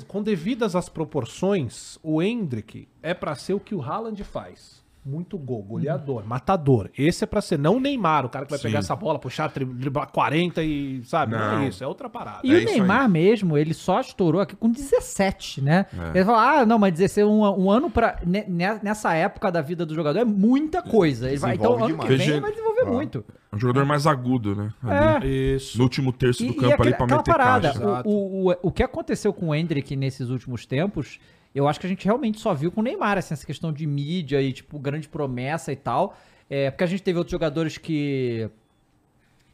Com 0.08 0.22
devidas 0.22 0.76
as 0.76 0.90
proporções, 0.90 1.98
o 2.04 2.22
Hendrick 2.22 2.88
é 3.02 3.14
pra 3.14 3.34
ser 3.36 3.54
o 3.54 3.60
que 3.60 3.74
o 3.74 3.82
Haaland 3.82 4.22
faz. 4.24 4.84
Muito 5.06 5.38
gol, 5.38 5.64
goleador, 5.64 6.26
matador. 6.26 6.90
Esse 6.98 7.24
é 7.24 7.28
pra 7.28 7.42
ser, 7.42 7.58
não 7.58 7.78
o 7.78 7.80
Neymar, 7.80 8.26
o 8.26 8.30
cara 8.30 8.46
que 8.46 8.52
vai 8.52 8.60
Sim. 8.60 8.68
pegar 8.68 8.80
essa 8.80 8.96
bola, 8.96 9.18
puxar, 9.18 9.48
driblar 9.50 10.12
40 10.12 10.62
e, 10.62 11.02
sabe? 11.06 11.32
Não, 11.32 11.40
Não. 11.40 11.60
é 11.64 11.68
isso, 11.70 11.84
é 11.84 11.88
outra 11.88 12.10
parada. 12.10 12.42
E 12.44 12.54
É 12.54 12.58
o 12.60 12.66
Neymar 12.66 13.10
mesmo, 13.10 13.58
ele 13.58 13.74
só 13.74 14.02
estourou 14.02 14.42
aqui 14.42 14.56
com 14.56 14.70
17, 14.70 15.62
né? 15.62 15.86
Ele 16.14 16.26
falou, 16.26 16.40
ah, 16.40 16.66
não, 16.66 16.78
mas 16.78 16.94
16, 16.94 17.26
um, 17.26 17.40
um 17.42 17.72
ano 17.72 17.92
ne- 18.26 18.46
nessa 18.84 19.14
época 19.14 19.50
da 19.52 19.62
vida 19.62 19.86
do 19.86 19.96
jogador 19.96 20.20
é 20.20 20.26
muita 20.26 20.82
coisa. 20.82 21.28
Ele 21.30 21.38
vai, 21.38 21.56
então, 21.56 21.84
ano 21.84 21.98
que 21.98 22.16
vem 22.16 22.28
ele 22.30 22.42
vai 22.42 22.52
desenvolver 22.52 22.82
Ah. 22.82 22.86
muito. 22.92 23.26
É 23.52 23.56
um 23.56 23.60
jogador 23.60 23.86
mais 23.86 24.06
agudo, 24.06 24.56
né? 24.56 24.72
Ali. 24.84 25.28
É. 25.28 25.56
Isso. 25.56 25.78
No 25.78 25.86
último 25.86 26.12
terço 26.14 26.44
do 26.46 26.52
E, 26.52 26.56
campo 26.56 26.84
e 26.84 26.88
ali 26.88 26.94
pra 26.94 27.08
meter 27.08 27.24
parada, 27.32 27.68
caixa. 27.70 27.84
Exato. 27.84 28.08
o, 28.10 28.50
o, 28.52 28.56
o 28.64 28.72
que 28.72 28.84
aconteceu 28.84 29.34
com 29.34 29.48
o 29.48 29.56
Hendrick 29.56 29.96
nesses 29.96 30.30
últimos 30.30 30.66
tempos, 30.68 31.20
eu 31.54 31.68
acho 31.68 31.80
que 31.80 31.86
a 31.86 31.90
gente 31.90 32.06
realmente 32.06 32.40
só 32.40 32.54
viu 32.54 32.72
com 32.72 32.82
o 32.82 32.84
Neymar, 32.84 33.18
assim, 33.18 33.34
essa 33.34 33.46
questão 33.46 33.74
de 33.74 33.86
mídia 33.88 34.42
e, 34.42 34.54
tipo, 34.54 34.78
grande 34.80 35.08
promessa 35.08 35.72
e 35.72 35.76
tal. 35.76 36.16
É, 36.50 36.72
porque 36.72 36.84
a 36.84 36.88
gente 36.88 37.04
teve 37.04 37.18
outros 37.18 37.32
jogadores 37.32 37.78
que 37.78 38.50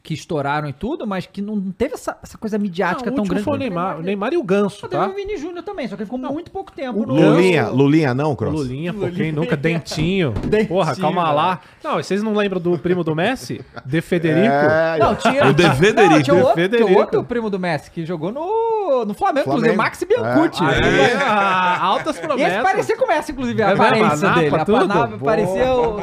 que 0.06 0.14
estouraram 0.14 0.68
e 0.68 0.72
tudo, 0.72 1.04
mas 1.04 1.26
que 1.26 1.42
não 1.42 1.60
teve 1.72 1.94
essa, 1.94 2.16
essa 2.22 2.38
coisa 2.38 2.56
midiática 2.56 3.10
Não, 3.10 3.16
tão 3.16 3.24
grande. 3.24 3.42
foi 3.42 3.54
o 3.54 3.56
Neymar, 3.56 3.98
o 3.98 4.02
Neymar 4.02 4.32
e 4.32 4.36
o 4.36 4.42
Ganso, 4.44 4.86
Ah, 4.86 4.88
Teve 4.88 5.02
tá? 5.04 5.10
o 5.10 5.14
Vini 5.14 5.36
Júnior 5.36 5.64
também, 5.64 5.88
só 5.88 5.96
que 5.96 6.02
ele 6.02 6.10
ficou 6.10 6.18
muito 6.32 6.48
pouco 6.52 6.70
tempo. 6.70 7.00
o 7.02 7.06
no- 7.06 7.14
Lulinha, 7.14 7.66
Lulinha 7.68 8.14
não, 8.14 8.36
Cross? 8.36 8.54
Lulinha, 8.54 8.94
pô, 8.94 9.08
quem 9.08 9.32
nunca? 9.32 9.56
Dentinho. 9.56 10.30
Dentinho, 10.46 10.68
Porra, 10.68 10.94
calma 10.94 11.32
lá. 11.32 11.60
Não, 11.82 11.96
vocês 11.96 12.22
não 12.22 12.34
lembram 12.34 12.60
do 12.60 12.78
primo 12.78 13.02
do 13.02 13.16
Messi? 13.16 13.60
De 13.84 14.00
Federico? 14.00 14.46
É, 14.46 14.98
Não, 15.00 15.14
tinha. 15.16 15.46
O 15.48 15.52
De 15.52 15.68
Federico. 15.74 16.14
Não, 16.14 16.22
tinha 16.22 16.36
outro, 16.36 16.54
Federico. 16.54 16.88
tinha 16.88 16.98
outro 17.00 17.24
primo 17.24 17.50
do 17.50 17.58
Messi 17.58 17.90
que 17.90 18.06
jogou 18.06 18.30
no, 18.30 19.04
no 19.04 19.12
Flamengo, 19.14 19.48
inclusive, 19.50 19.74
Flamengo. 19.74 19.82
Max 19.82 20.04
Biancucci. 20.04 20.62
Aí, 20.62 21.12
ah, 21.20 21.78
altas 21.82 22.16
E 22.16 22.20
promessas. 22.20 22.52
esse 22.54 22.62
parecia 22.62 22.96
com 22.96 23.04
o 23.04 23.08
Messi, 23.08 23.32
inclusive, 23.32 23.62
a 23.62 23.66
É 23.66 23.68
mesmo? 23.70 23.82
aparência 23.84 24.28
A 24.28 24.30
napa, 24.30 24.40
dele. 24.40 24.56
A 24.56 24.64
panapa 24.64 25.18
parecia 25.24 25.72
o. 25.74 25.96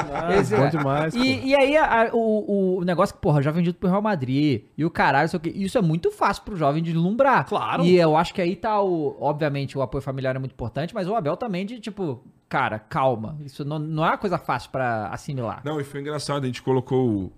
bom 0.57 0.69
demais. 0.69 1.15
E, 1.15 1.45
e 1.47 1.55
aí, 1.55 1.75
o, 2.11 2.79
o 2.79 2.83
negócio 2.83 3.15
que, 3.15 3.21
porra, 3.21 3.41
já 3.41 3.51
vendido 3.51 3.77
pro 3.77 3.89
Real 3.93 4.01
Madrid 4.01 4.63
e 4.77 4.83
o 4.85 4.89
caralho, 4.89 5.29
sei 5.29 5.37
o 5.37 5.39
quê. 5.39 5.51
Isso 5.55 5.77
é 5.77 5.81
muito 5.81 6.11
fácil 6.11 6.43
pro 6.43 6.55
jovem 6.55 6.81
de 6.83 6.91
deslumbrar. 6.93 7.47
Claro. 7.47 7.83
E 7.83 7.95
eu 7.95 8.15
acho 8.17 8.33
que 8.33 8.41
aí 8.41 8.55
tá 8.55 8.81
o. 8.81 9.15
Obviamente, 9.19 9.77
o 9.77 9.81
apoio 9.81 10.01
familiar 10.01 10.35
é 10.35 10.39
muito 10.39 10.51
importante, 10.53 10.93
mas 10.93 11.07
o 11.07 11.15
Abel 11.15 11.35
também 11.37 11.65
de, 11.65 11.79
tipo, 11.79 12.23
cara, 12.49 12.77
calma. 12.79 13.37
Isso 13.45 13.63
não, 13.65 13.79
não 13.79 14.03
é 14.05 14.09
uma 14.09 14.17
coisa 14.17 14.37
fácil 14.37 14.69
pra 14.71 15.07
assimilar. 15.07 15.61
Não, 15.65 15.79
e 15.79 15.83
foi 15.83 16.01
engraçado, 16.01 16.43
a 16.43 16.47
gente 16.47 16.61
colocou. 16.61 17.31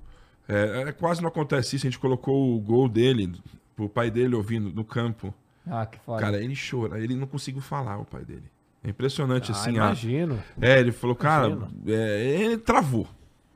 É, 0.47 0.83
é, 0.87 0.91
quase 0.91 1.21
não 1.21 1.29
acontece 1.29 1.75
isso, 1.75 1.87
a 1.87 1.89
gente 1.89 1.99
colocou 1.99 2.55
o 2.55 2.59
gol 2.59 2.87
dele, 2.87 3.33
o 3.77 3.89
pai 3.89 4.11
dele 4.11 4.35
ouvindo 4.35 4.69
no 4.71 4.83
campo. 4.85 5.33
Ah, 5.67 5.85
que 5.87 5.97
foda. 5.99 6.21
Cara, 6.21 6.37
ele 6.43 6.53
chora, 6.55 6.99
ele 6.99 7.15
não 7.15 7.25
conseguiu 7.25 7.61
falar, 7.61 7.97
o 7.97 8.05
pai 8.05 8.23
dele. 8.23 8.43
É 8.83 8.89
impressionante, 8.91 9.51
Ah, 9.51 9.55
assim. 9.55 9.71
a- 9.71 9.73
imagino. 9.73 10.39
É, 10.61 10.79
ele 10.79 10.91
falou, 10.91 11.15
cara, 11.15 11.57
é, 11.87 12.35
ele 12.39 12.57
travou. 12.59 13.07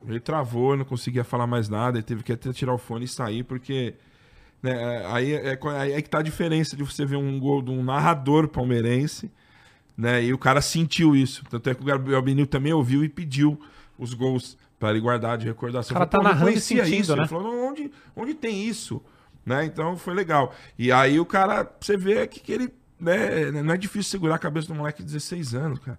Ele 0.06 0.20
travou, 0.20 0.76
não 0.76 0.84
conseguia 0.84 1.24
falar 1.24 1.46
mais 1.46 1.68
nada, 1.68 1.98
ele 1.98 2.04
teve 2.04 2.22
que 2.22 2.32
até 2.32 2.52
tirar 2.52 2.74
o 2.74 2.78
fone 2.78 3.04
e 3.04 3.08
sair, 3.08 3.42
porque. 3.42 3.94
né, 4.62 4.72
é, 4.72 5.06
aí, 5.06 5.32
é, 5.34 5.58
aí 5.78 5.92
é 5.92 6.02
que 6.02 6.08
tá 6.08 6.18
a 6.18 6.22
diferença 6.22 6.76
de 6.76 6.82
você 6.82 7.04
ver 7.04 7.16
um 7.16 7.38
gol 7.38 7.62
de 7.62 7.70
um 7.70 7.82
narrador 7.82 8.48
palmeirense, 8.48 9.30
né? 9.96 10.24
E 10.24 10.32
o 10.32 10.38
cara 10.38 10.60
sentiu 10.62 11.14
isso. 11.14 11.44
Tanto 11.50 11.68
é 11.68 11.74
que 11.74 11.82
o 11.82 11.84
Gabriel 11.84 12.22
Benil 12.22 12.46
também 12.46 12.72
ouviu 12.72 13.04
e 13.04 13.08
pediu 13.08 13.60
os 13.98 14.14
gols 14.14 14.56
para 14.78 14.90
ele 14.90 15.00
guardar 15.00 15.36
de 15.36 15.46
recordação. 15.46 15.94
O 15.94 15.98
cara 15.98 16.06
tá 16.06 16.16
falei, 16.18 16.32
"Pô, 16.32 16.34
não 16.34 16.38
narrando 16.40 16.58
e 16.58 16.60
sentindo, 16.60 16.94
isso. 16.94 17.14
né? 17.14 17.22
Ele 17.22 17.28
falou, 17.28 17.44
"Não, 17.44 17.68
onde, 17.68 17.90
onde 18.16 18.34
tem 18.34 18.66
isso? 18.66 19.02
Né? 19.44 19.64
Então 19.66 19.96
foi 19.96 20.14
legal. 20.14 20.54
E 20.78 20.90
aí 20.90 21.20
o 21.20 21.26
cara, 21.26 21.70
você 21.78 21.96
vê 21.96 22.26
que, 22.26 22.40
que 22.40 22.52
ele 22.52 22.72
né, 23.00 23.50
não 23.62 23.72
é 23.72 23.76
difícil 23.76 24.10
segurar 24.10 24.34
a 24.34 24.38
cabeça 24.38 24.68
do 24.68 24.74
moleque 24.74 25.02
de 25.02 25.06
16 25.12 25.54
anos, 25.54 25.78
cara. 25.78 25.98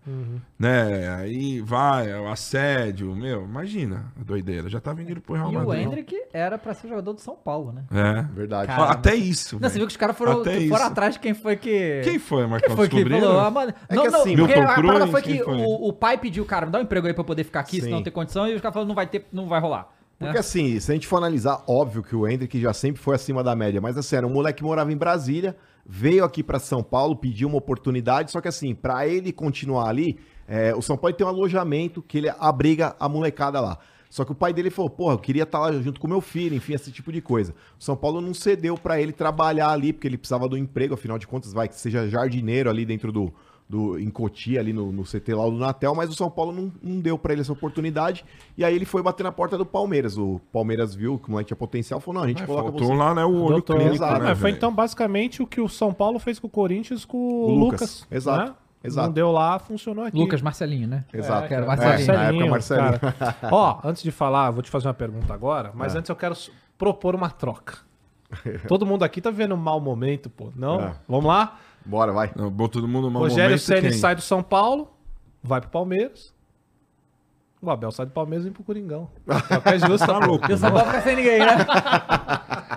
Né? 0.60 1.10
Aí 1.18 1.61
vai, 1.61 2.14
o 2.19 2.28
assédio, 2.30 3.15
meu, 3.15 3.44
imagina 3.44 4.11
a 4.19 4.23
doideira. 4.23 4.69
Já 4.69 4.80
tá 4.80 4.94
vindo 4.94 5.19
pro 5.22 5.34
Real 5.36 5.52
E 5.52 5.56
o 5.57 5.60
Madrid. 5.65 5.86
Hendrick 5.88 6.15
era 6.34 6.57
pra 6.57 6.73
ser 6.73 6.88
jogador 6.88 7.14
do 7.14 7.22
São 7.22 7.36
Paulo, 7.36 7.72
né? 7.72 7.84
É. 7.91 8.22
Verdade. 8.34 8.68
Cara, 8.68 8.91
Até 8.91 9.15
isso. 9.15 9.57
Não, 9.60 9.69
você 9.69 9.78
viu 9.78 9.88
que 9.88 9.91
os 9.91 9.98
caras 9.98 10.18
foram, 10.18 10.41
Até 10.41 10.52
foram 10.53 10.64
isso. 10.65 10.84
atrás 10.84 11.14
de 11.15 11.19
quem 11.19 11.34
foi 11.34 11.56
que. 11.56 12.02
Quem 12.03 12.19
foi, 12.19 12.41
Quem 12.41 12.49
Marcão? 12.49 12.76
foi 12.76 12.90
que 12.90 13.06
falou? 13.10 13.40
Ah, 13.40 13.49
mano, 13.52 13.73
É 13.90 13.95
não, 13.95 14.03
que 14.03 14.10
não, 14.10 14.19
assim, 14.22 14.36
porque 14.38 14.53
Milton 14.56 14.72
a 14.72 14.76
parada 14.76 14.98
Cruz, 14.99 15.11
foi 15.11 15.22
que 15.22 15.44
foi? 15.44 15.57
o, 15.57 15.88
o 15.88 15.94
pai 15.94 16.18
pediu, 16.18 16.45
cara, 16.45 16.65
me 16.65 16.72
dá 16.72 16.80
um 16.80 16.84
emprego 16.84 17.07
aí 17.07 17.14
pra 17.14 17.22
eu 17.22 17.26
poder 17.26 17.44
ficar 17.44 17.61
aqui, 17.61 17.78
Sim. 17.78 17.84
senão 17.84 17.98
não 17.98 18.03
tem 18.03 18.14
condição, 18.14 18.48
e 18.48 18.53
os 18.56 18.61
caras 18.61 18.73
falaram, 18.73 18.88
não 18.88 18.95
vai 18.95 19.07
ter, 19.07 19.26
não 19.32 19.48
vai 19.48 19.60
rolar. 19.60 19.90
né? 20.19 20.28
Porque 20.28 20.38
assim, 20.38 20.80
se 20.80 20.91
a 20.91 20.94
gente 20.94 21.07
for 21.07 21.18
analisar, 21.18 21.64
óbvio 21.68 22.03
que 22.03 22.15
o 22.15 22.28
Hendrick 22.28 22.60
já 22.61 22.73
sempre 22.73 23.02
foi 23.02 23.15
acima 23.15 23.44
da 23.44 23.56
média, 23.56 23.82
mas 23.82 23.98
assim, 23.98 24.15
era 24.15 24.28
um 24.28 24.30
moleque 24.30 24.57
que 24.60 24.64
morava 24.64 24.91
em 24.91 24.98
Brasília, 24.98 25.56
veio 25.86 26.24
aqui 26.24 26.44
pra 26.44 26.60
São 26.60 26.84
Paulo, 26.84 27.16
pediu 27.16 27.48
uma 27.48 27.58
oportunidade, 27.58 28.32
só 28.32 28.41
que 28.41 28.48
assim, 28.48 28.74
pra 28.74 29.08
ele 29.08 29.32
continuar 29.32 29.90
ali, 29.90 30.20
é, 30.48 30.74
o 30.76 30.82
São 30.82 30.98
Paulo 30.98 31.16
tem 31.16 31.26
um 31.26 31.30
alojamento 31.30 32.02
que 32.02 32.18
ele 32.18 32.30
abriga 32.40 32.95
a 32.99 33.08
molecada 33.08 33.60
lá. 33.60 33.78
Só 34.10 34.26
que 34.26 34.34
o 34.34 34.36
pai 34.36 34.52
dele 34.52 34.70
falou, 34.70 34.90
porra, 34.90 35.14
eu 35.14 35.20
queria 35.20 35.44
estar 35.44 35.60
lá 35.60 35.72
junto 35.72 36.02
com 36.02 36.06
meu 36.06 36.20
filho, 36.20 36.53
enfim, 36.53 36.74
esse 36.74 36.91
tipo 36.91 37.14
de 37.14 37.22
coisa. 37.22 37.56
O 37.80 37.84
São 37.84 37.95
Paulo 37.95 38.20
não 38.20 38.34
cedeu 38.34 38.78
pra 38.78 38.99
ele 38.99 39.14
trabalhar 39.14 39.70
ali, 39.70 39.94
porque 39.94 40.06
ele 40.06 40.18
precisava 40.18 40.49
do 40.49 40.58
emprego, 40.58 40.94
afinal 40.94 41.18
de 41.18 41.26
contas, 41.26 41.53
vai 41.53 41.70
que 41.70 41.76
seja 41.76 42.10
jardineiro 42.10 42.70
ali 42.70 42.86
dentro 42.86 43.10
do, 43.10 43.34
do 43.72 43.98
em 43.98 44.10
Cotia, 44.10 44.60
ali 44.60 44.73
no, 44.73 44.91
no 44.91 45.03
CT 45.03 45.34
lá 45.34 45.45
do 45.45 45.53
Natel, 45.53 45.95
mas 45.95 46.10
o 46.10 46.14
São 46.14 46.30
Paulo 46.30 46.52
não, 46.52 46.72
não 46.84 46.99
deu 46.99 47.18
pra 47.18 47.31
ele 47.31 47.41
essa 47.41 47.53
oportunidade. 47.53 48.26
E 48.57 48.65
aí 48.65 48.76
ele 48.76 48.84
foi 48.84 49.02
bater 49.02 49.23
na 49.23 49.31
porta 49.31 49.57
do 49.57 49.65
Palmeiras. 49.65 50.18
O 50.18 50.41
Palmeiras 50.52 50.93
viu 50.93 51.18
que 51.18 51.30
o 51.30 51.31
moleque 51.31 51.48
tinha 51.48 51.57
potencial, 51.57 52.02
falou: 52.02 52.19
não, 52.19 52.26
a 52.26 52.27
gente 52.27 52.43
É, 52.43 52.45
coloca 52.45 52.69
faltou 52.69 52.88
você. 52.89 52.93
lá, 52.95 53.15
né, 53.15 53.23
o 53.23 53.34
olho 53.43 53.49
Doutor, 53.53 53.77
clínico, 53.77 53.95
exato. 53.95 54.23
né, 54.23 54.31
É, 54.31 54.35
foi 54.35 54.52
então 54.52 54.73
basicamente 54.73 55.41
o 55.41 55.48
que 55.48 55.61
o 55.61 55.69
São 55.69 55.93
Paulo 55.93 56.19
fez 56.19 56.38
com 56.38 56.48
o 56.48 56.49
Corinthians 56.49 57.06
com 57.06 57.18
o, 57.18 57.49
Lucas. 57.56 58.02
Lucas. 58.02 58.07
Exato, 58.11 58.49
né? 58.52 58.56
exato. 58.84 59.07
Não 59.07 59.14
deu 59.14 59.31
lá, 59.31 59.57
funcionou 59.57 60.03
aqui. 60.03 60.18
Lucas 60.18 60.41
Marcelinho, 60.41 60.88
né? 60.89 61.06
Exato. 61.14 61.48
que 61.48 61.53
era 61.53 61.64
É, 61.64 61.68
Marcelinho. 61.68 62.14
na 62.14 62.23
época, 62.26 62.45
Marcelinho. 62.48 62.99
Ó, 63.52 63.80
antes 63.85 64.03
de 64.03 64.11
falar, 64.11 64.52
vou 64.52 64.61
te 64.61 64.69
fazer 64.69 64.89
uma 64.89 64.93
pergunta 64.93 65.34
agora, 65.34 65.72
mas 65.73 65.95
É. 65.95 65.99
antes 65.99 66.10
eu 66.10 66.15
quero 66.18 66.35
propor 66.77 67.15
uma 67.15 67.30
troca. 67.30 67.77
Todo 68.68 68.85
mundo 68.85 69.03
aqui 69.03 69.22
tá 69.22 69.30
vendo 69.31 69.53
um 69.56 69.57
mau 69.57 69.80
momento, 69.80 70.30
pô. 70.30 70.52
Não? 70.56 70.80
É. 70.81 70.93
Vamos 71.07 71.26
lá? 71.26 71.57
Bora, 71.86 72.12
vai. 72.12 72.32
Bom, 72.36 72.68
todo 72.68 72.88
mundo 72.88 73.10
no 73.10 73.20
Rogério 73.20 73.58
Ceni 73.60 73.91
sai 73.94 74.16
do 74.16 74.22
São 74.22 74.41
Paulo, 74.44 74.90
vai 75.44 75.60
pro 75.62 75.70
Palmeiras. 75.70 76.34
O 77.64 77.70
Abel 77.70 77.91
sai 77.91 78.08
do 78.08 78.12
Palmeiras 78.12 78.44
e 78.44 78.49
vem 78.49 78.53
pro 78.53 78.64
Coringão. 78.64 79.08
Troca 79.48 79.76
é 79.76 79.78
justa. 79.80 80.08
Tá 80.08 80.18
louco, 80.18 80.49
E 80.49 80.53
o 80.53 80.58
São 80.58 80.72
Paulo 80.72 80.86
fica 80.88 81.02
sem 81.02 81.16
ninguém, 81.16 81.40
né? 81.40 81.58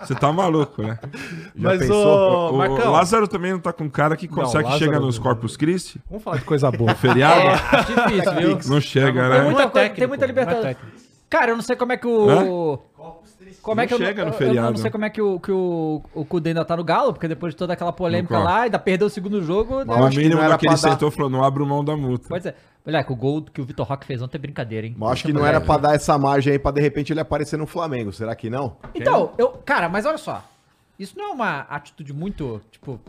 Você 0.02 0.14
tá 0.14 0.31
maluco, 0.31 0.82
né? 0.82 0.98
Já 1.02 1.10
Mas 1.55 1.78
pensou? 1.78 2.06
o 2.51 2.55
O 2.55 2.59
Marcão, 2.59 2.93
Lázaro 2.93 3.26
também 3.26 3.52
não 3.52 3.59
tá 3.60 3.72
com 3.72 3.89
cara 3.89 4.14
que 4.14 4.28
consegue 4.28 4.64
Lázaro 4.64 4.78
chegar 4.85 5.01
nos. 5.01 5.18
Corpus 5.18 5.56
Christi? 5.56 5.98
vamos 6.09 6.22
falar 6.22 6.36
de 6.36 6.44
coisa 6.44 6.70
boa. 6.70 6.93
Feriado? 6.97 7.40
É, 7.40 7.52
acho 7.55 7.94
difícil, 7.94 8.35
viu? 8.35 8.59
Não 8.66 8.81
chega, 8.81 9.20
Tem 9.22 9.31
né? 9.31 9.43
muita 9.44 9.62
é 9.62 9.68
coisa- 9.68 9.90
tem 9.94 10.06
muita 10.06 10.24
é 10.24 10.26
Libertadores. 10.28 10.76
técnico. 10.76 10.97
Cara, 11.31 11.51
eu 11.52 11.56
não 11.56 11.62
sei 11.62 11.76
como 11.76 11.93
é 11.93 11.97
que 11.97 12.06
o. 12.06 12.78
Como 13.65 13.81
é 13.81 13.85
Não 13.85 13.89
que 13.89 13.95
eu, 13.95 13.99
chega 13.99 14.23
no 14.24 14.28
eu- 14.28 14.32
eu 14.35 14.39
feriado. 14.39 14.70
não 14.73 14.77
sei 14.77 14.91
como 14.91 15.05
é 15.07 15.11
que 15.11 15.23
o, 15.23 15.41
que 15.41 15.51
o, 15.51 16.03
o 16.15 16.24
Cudê 16.24 16.51
ainda 16.51 16.65
tá 16.66 16.77
no 16.77 16.85
Galo, 16.85 17.12
porque 17.15 17.27
depois 17.27 17.55
de 17.55 17.57
toda 17.57 17.73
aquela 17.73 17.93
polêmica 17.93 18.35
Não, 18.36 18.45
lá, 18.45 18.61
ainda 18.62 18.78
perdeu 18.78 19.07
o 19.07 19.11
segundo 19.11 19.43
jogo. 19.43 19.82
né? 19.85 19.95
Eu 19.95 20.05
O 20.05 20.11
que 20.11 20.16
mínimo 20.19 20.35
não 20.36 20.41
era 20.43 20.51
daquele 20.51 20.77
pra 20.78 20.95
dar- 20.97 21.11
falou, 21.11 21.31
não 21.31 21.43
abro 21.43 21.66
mão 21.66 21.82
da 21.82 21.97
multa. 21.97 22.28
Pode 22.28 22.43
ser. 22.43 22.55
Olha, 22.86 23.03
que 23.03 23.11
o 23.12 23.16
gol 23.16 23.41
que 23.43 23.62
o 23.62 23.65
Vitor 23.65 23.86
Roque 23.86 24.07
fez 24.07 24.20
ontem 24.20 24.36
é 24.36 24.41
brincadeira, 24.41 24.86
hein? 24.86 24.95
Mas 24.99 25.12
acho 25.12 25.24
que 25.24 25.32
não 25.32 25.47
era 25.47 25.59
pra 25.62 25.78
dar 25.78 25.95
essa 25.95 26.19
margem 26.19 26.53
aí 26.53 26.59
pra 26.59 26.70
de 26.70 26.82
repente 26.82 27.11
ele 27.12 27.20
aparecer 27.20 27.57
no 27.57 27.66
Flamengo. 27.66 28.12
Será 28.12 28.36
que 28.36 28.51
não? 28.51 28.77
Então, 28.95 29.32
eu. 29.39 29.49
Cara, 29.65 29.89
mas 29.89 30.05
olha 30.05 30.19
só. 30.19 30.45
Isso 30.99 31.16
não 31.19 31.31
é 31.31 31.32
uma 31.32 31.61
atitude 31.61 32.12
muito, 32.12 32.61
tipo. 32.70 33.01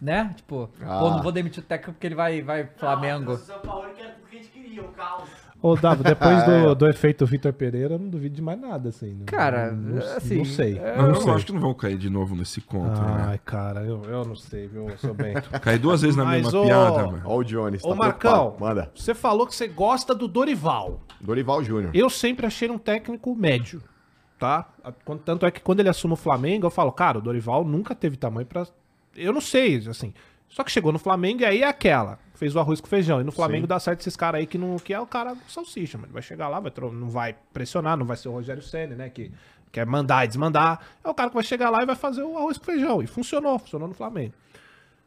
Né? 0.00 0.32
Tipo, 0.36 0.68
Ah. 0.84 0.98
pô, 0.98 1.10
não 1.10 1.22
vou 1.22 1.30
demitir 1.32 1.62
o 1.62 1.66
técnico 1.66 1.92
porque 1.92 2.06
ele 2.08 2.14
vai, 2.16 2.42
vai 2.42 2.68
Flamengo. 2.76 3.32
O 3.34 3.36
São 3.38 3.58
Paulo 3.60 3.88
que 3.94 4.02
era 4.02 4.10
tudo 4.10 4.28
que 4.28 4.36
a 4.36 4.38
gente 4.40 4.50
queria, 4.50 4.82
o 4.82 4.88
caos. 4.88 5.28
Ô, 5.66 5.74
Davo, 5.76 6.02
depois 6.04 6.30
Ah, 6.46 6.50
é. 6.52 6.62
do, 6.66 6.74
do 6.74 6.86
efeito 6.88 7.24
Vitor 7.24 7.50
Pereira, 7.52 7.94
eu 7.94 7.98
não 7.98 8.08
duvido 8.10 8.34
de 8.36 8.42
mais 8.42 8.60
nada, 8.60 8.90
assim. 8.90 9.14
Não- 9.14 9.24
Cara, 9.24 9.72
não, 9.72 9.98
assim, 10.16 10.36
Não 10.36 10.44
sei. 10.44 10.78
é- 10.78 10.96
Não, 10.98 11.08
não 11.08 11.14
sei. 11.22 11.32
acho 11.32 11.46
que 11.46 11.52
não 11.52 11.60
vão 11.60 11.72
cair 11.72 11.96
de 11.96 12.10
novo 12.10 12.36
nesse 12.36 12.60
conto, 12.60 13.00
né? 13.00 13.24
Ai, 13.28 13.40
cara, 13.42 13.80
eu, 13.80 14.02
eu 14.04 14.24
não 14.26 14.36
sei, 14.36 14.66
viu, 14.68 14.86
seu 14.98 15.14
Bento. 15.14 15.48
Cair 15.62 15.78
duas 15.78 16.02
vezes 16.02 16.16
na 16.16 16.24
Mas, 16.26 16.42
mesma 16.44 16.60
ô- 16.60 16.64
piada, 16.66 17.06
mano. 17.06 17.22
Ó 17.24 17.36
o 17.38 17.42
Jones. 17.44 17.82
Ô, 17.82 17.88
tá 17.88 17.94
Marcão, 17.94 18.32
preocupado. 18.50 18.64
Manda. 18.76 18.92
você 18.94 19.14
falou 19.14 19.46
que 19.46 19.54
você 19.54 19.66
gosta 19.66 20.14
do 20.14 20.28
Dorival. 20.28 21.00
Dorival 21.20 21.64
Júnior. 21.64 21.90
Eu 21.94 22.10
sempre 22.10 22.44
achei 22.46 22.68
um 22.70 22.76
técnico 22.76 23.34
médio, 23.34 23.80
tá? 24.38 24.68
Tanto 25.24 25.46
é 25.46 25.50
que 25.50 25.62
quando 25.62 25.80
ele 25.80 25.88
assume 25.88 26.12
o 26.12 26.16
Flamengo, 26.16 26.66
eu 26.66 26.70
falo, 26.70 26.92
cara, 26.92 27.16
o 27.18 27.22
Dorival 27.22 27.64
nunca 27.64 27.94
teve 27.94 28.18
tamanho 28.18 28.46
pra. 28.46 28.66
Eu 29.16 29.32
não 29.32 29.40
sei, 29.40 29.76
assim. 29.88 30.12
Só 30.46 30.62
que 30.62 30.70
chegou 30.70 30.92
no 30.92 30.98
Flamengo 30.98 31.40
e 31.40 31.44
aí 31.46 31.62
é 31.62 31.66
aquela. 31.68 32.18
Fez 32.34 32.54
o 32.54 32.58
arroz 32.58 32.80
com 32.80 32.88
feijão. 32.88 33.20
E 33.20 33.24
no 33.24 33.32
Flamengo 33.32 33.62
Sim. 33.62 33.68
dá 33.68 33.78
certo 33.78 34.00
esses 34.00 34.16
caras 34.16 34.40
aí 34.40 34.46
que, 34.46 34.58
não, 34.58 34.76
que 34.76 34.92
é 34.92 35.00
o 35.00 35.06
cara 35.06 35.36
salsicha, 35.48 35.96
mano. 35.96 36.12
Vai 36.12 36.22
chegar 36.22 36.48
lá, 36.48 36.58
vai 36.60 36.72
não 36.92 37.08
vai 37.08 37.36
pressionar, 37.52 37.96
não 37.96 38.04
vai 38.04 38.16
ser 38.16 38.28
o 38.28 38.32
Rogério 38.32 38.62
Senna, 38.62 38.96
né? 38.96 39.08
Que 39.08 39.30
quer 39.70 39.86
mandar 39.86 40.24
e 40.24 40.28
desmandar. 40.28 40.80
É 41.02 41.08
o 41.08 41.14
cara 41.14 41.30
que 41.30 41.34
vai 41.34 41.44
chegar 41.44 41.70
lá 41.70 41.82
e 41.82 41.86
vai 41.86 41.96
fazer 41.96 42.22
o 42.22 42.36
arroz 42.36 42.58
com 42.58 42.64
feijão. 42.64 43.02
E 43.02 43.06
funcionou, 43.06 43.58
funcionou 43.58 43.88
no 43.88 43.94
Flamengo. 43.94 44.34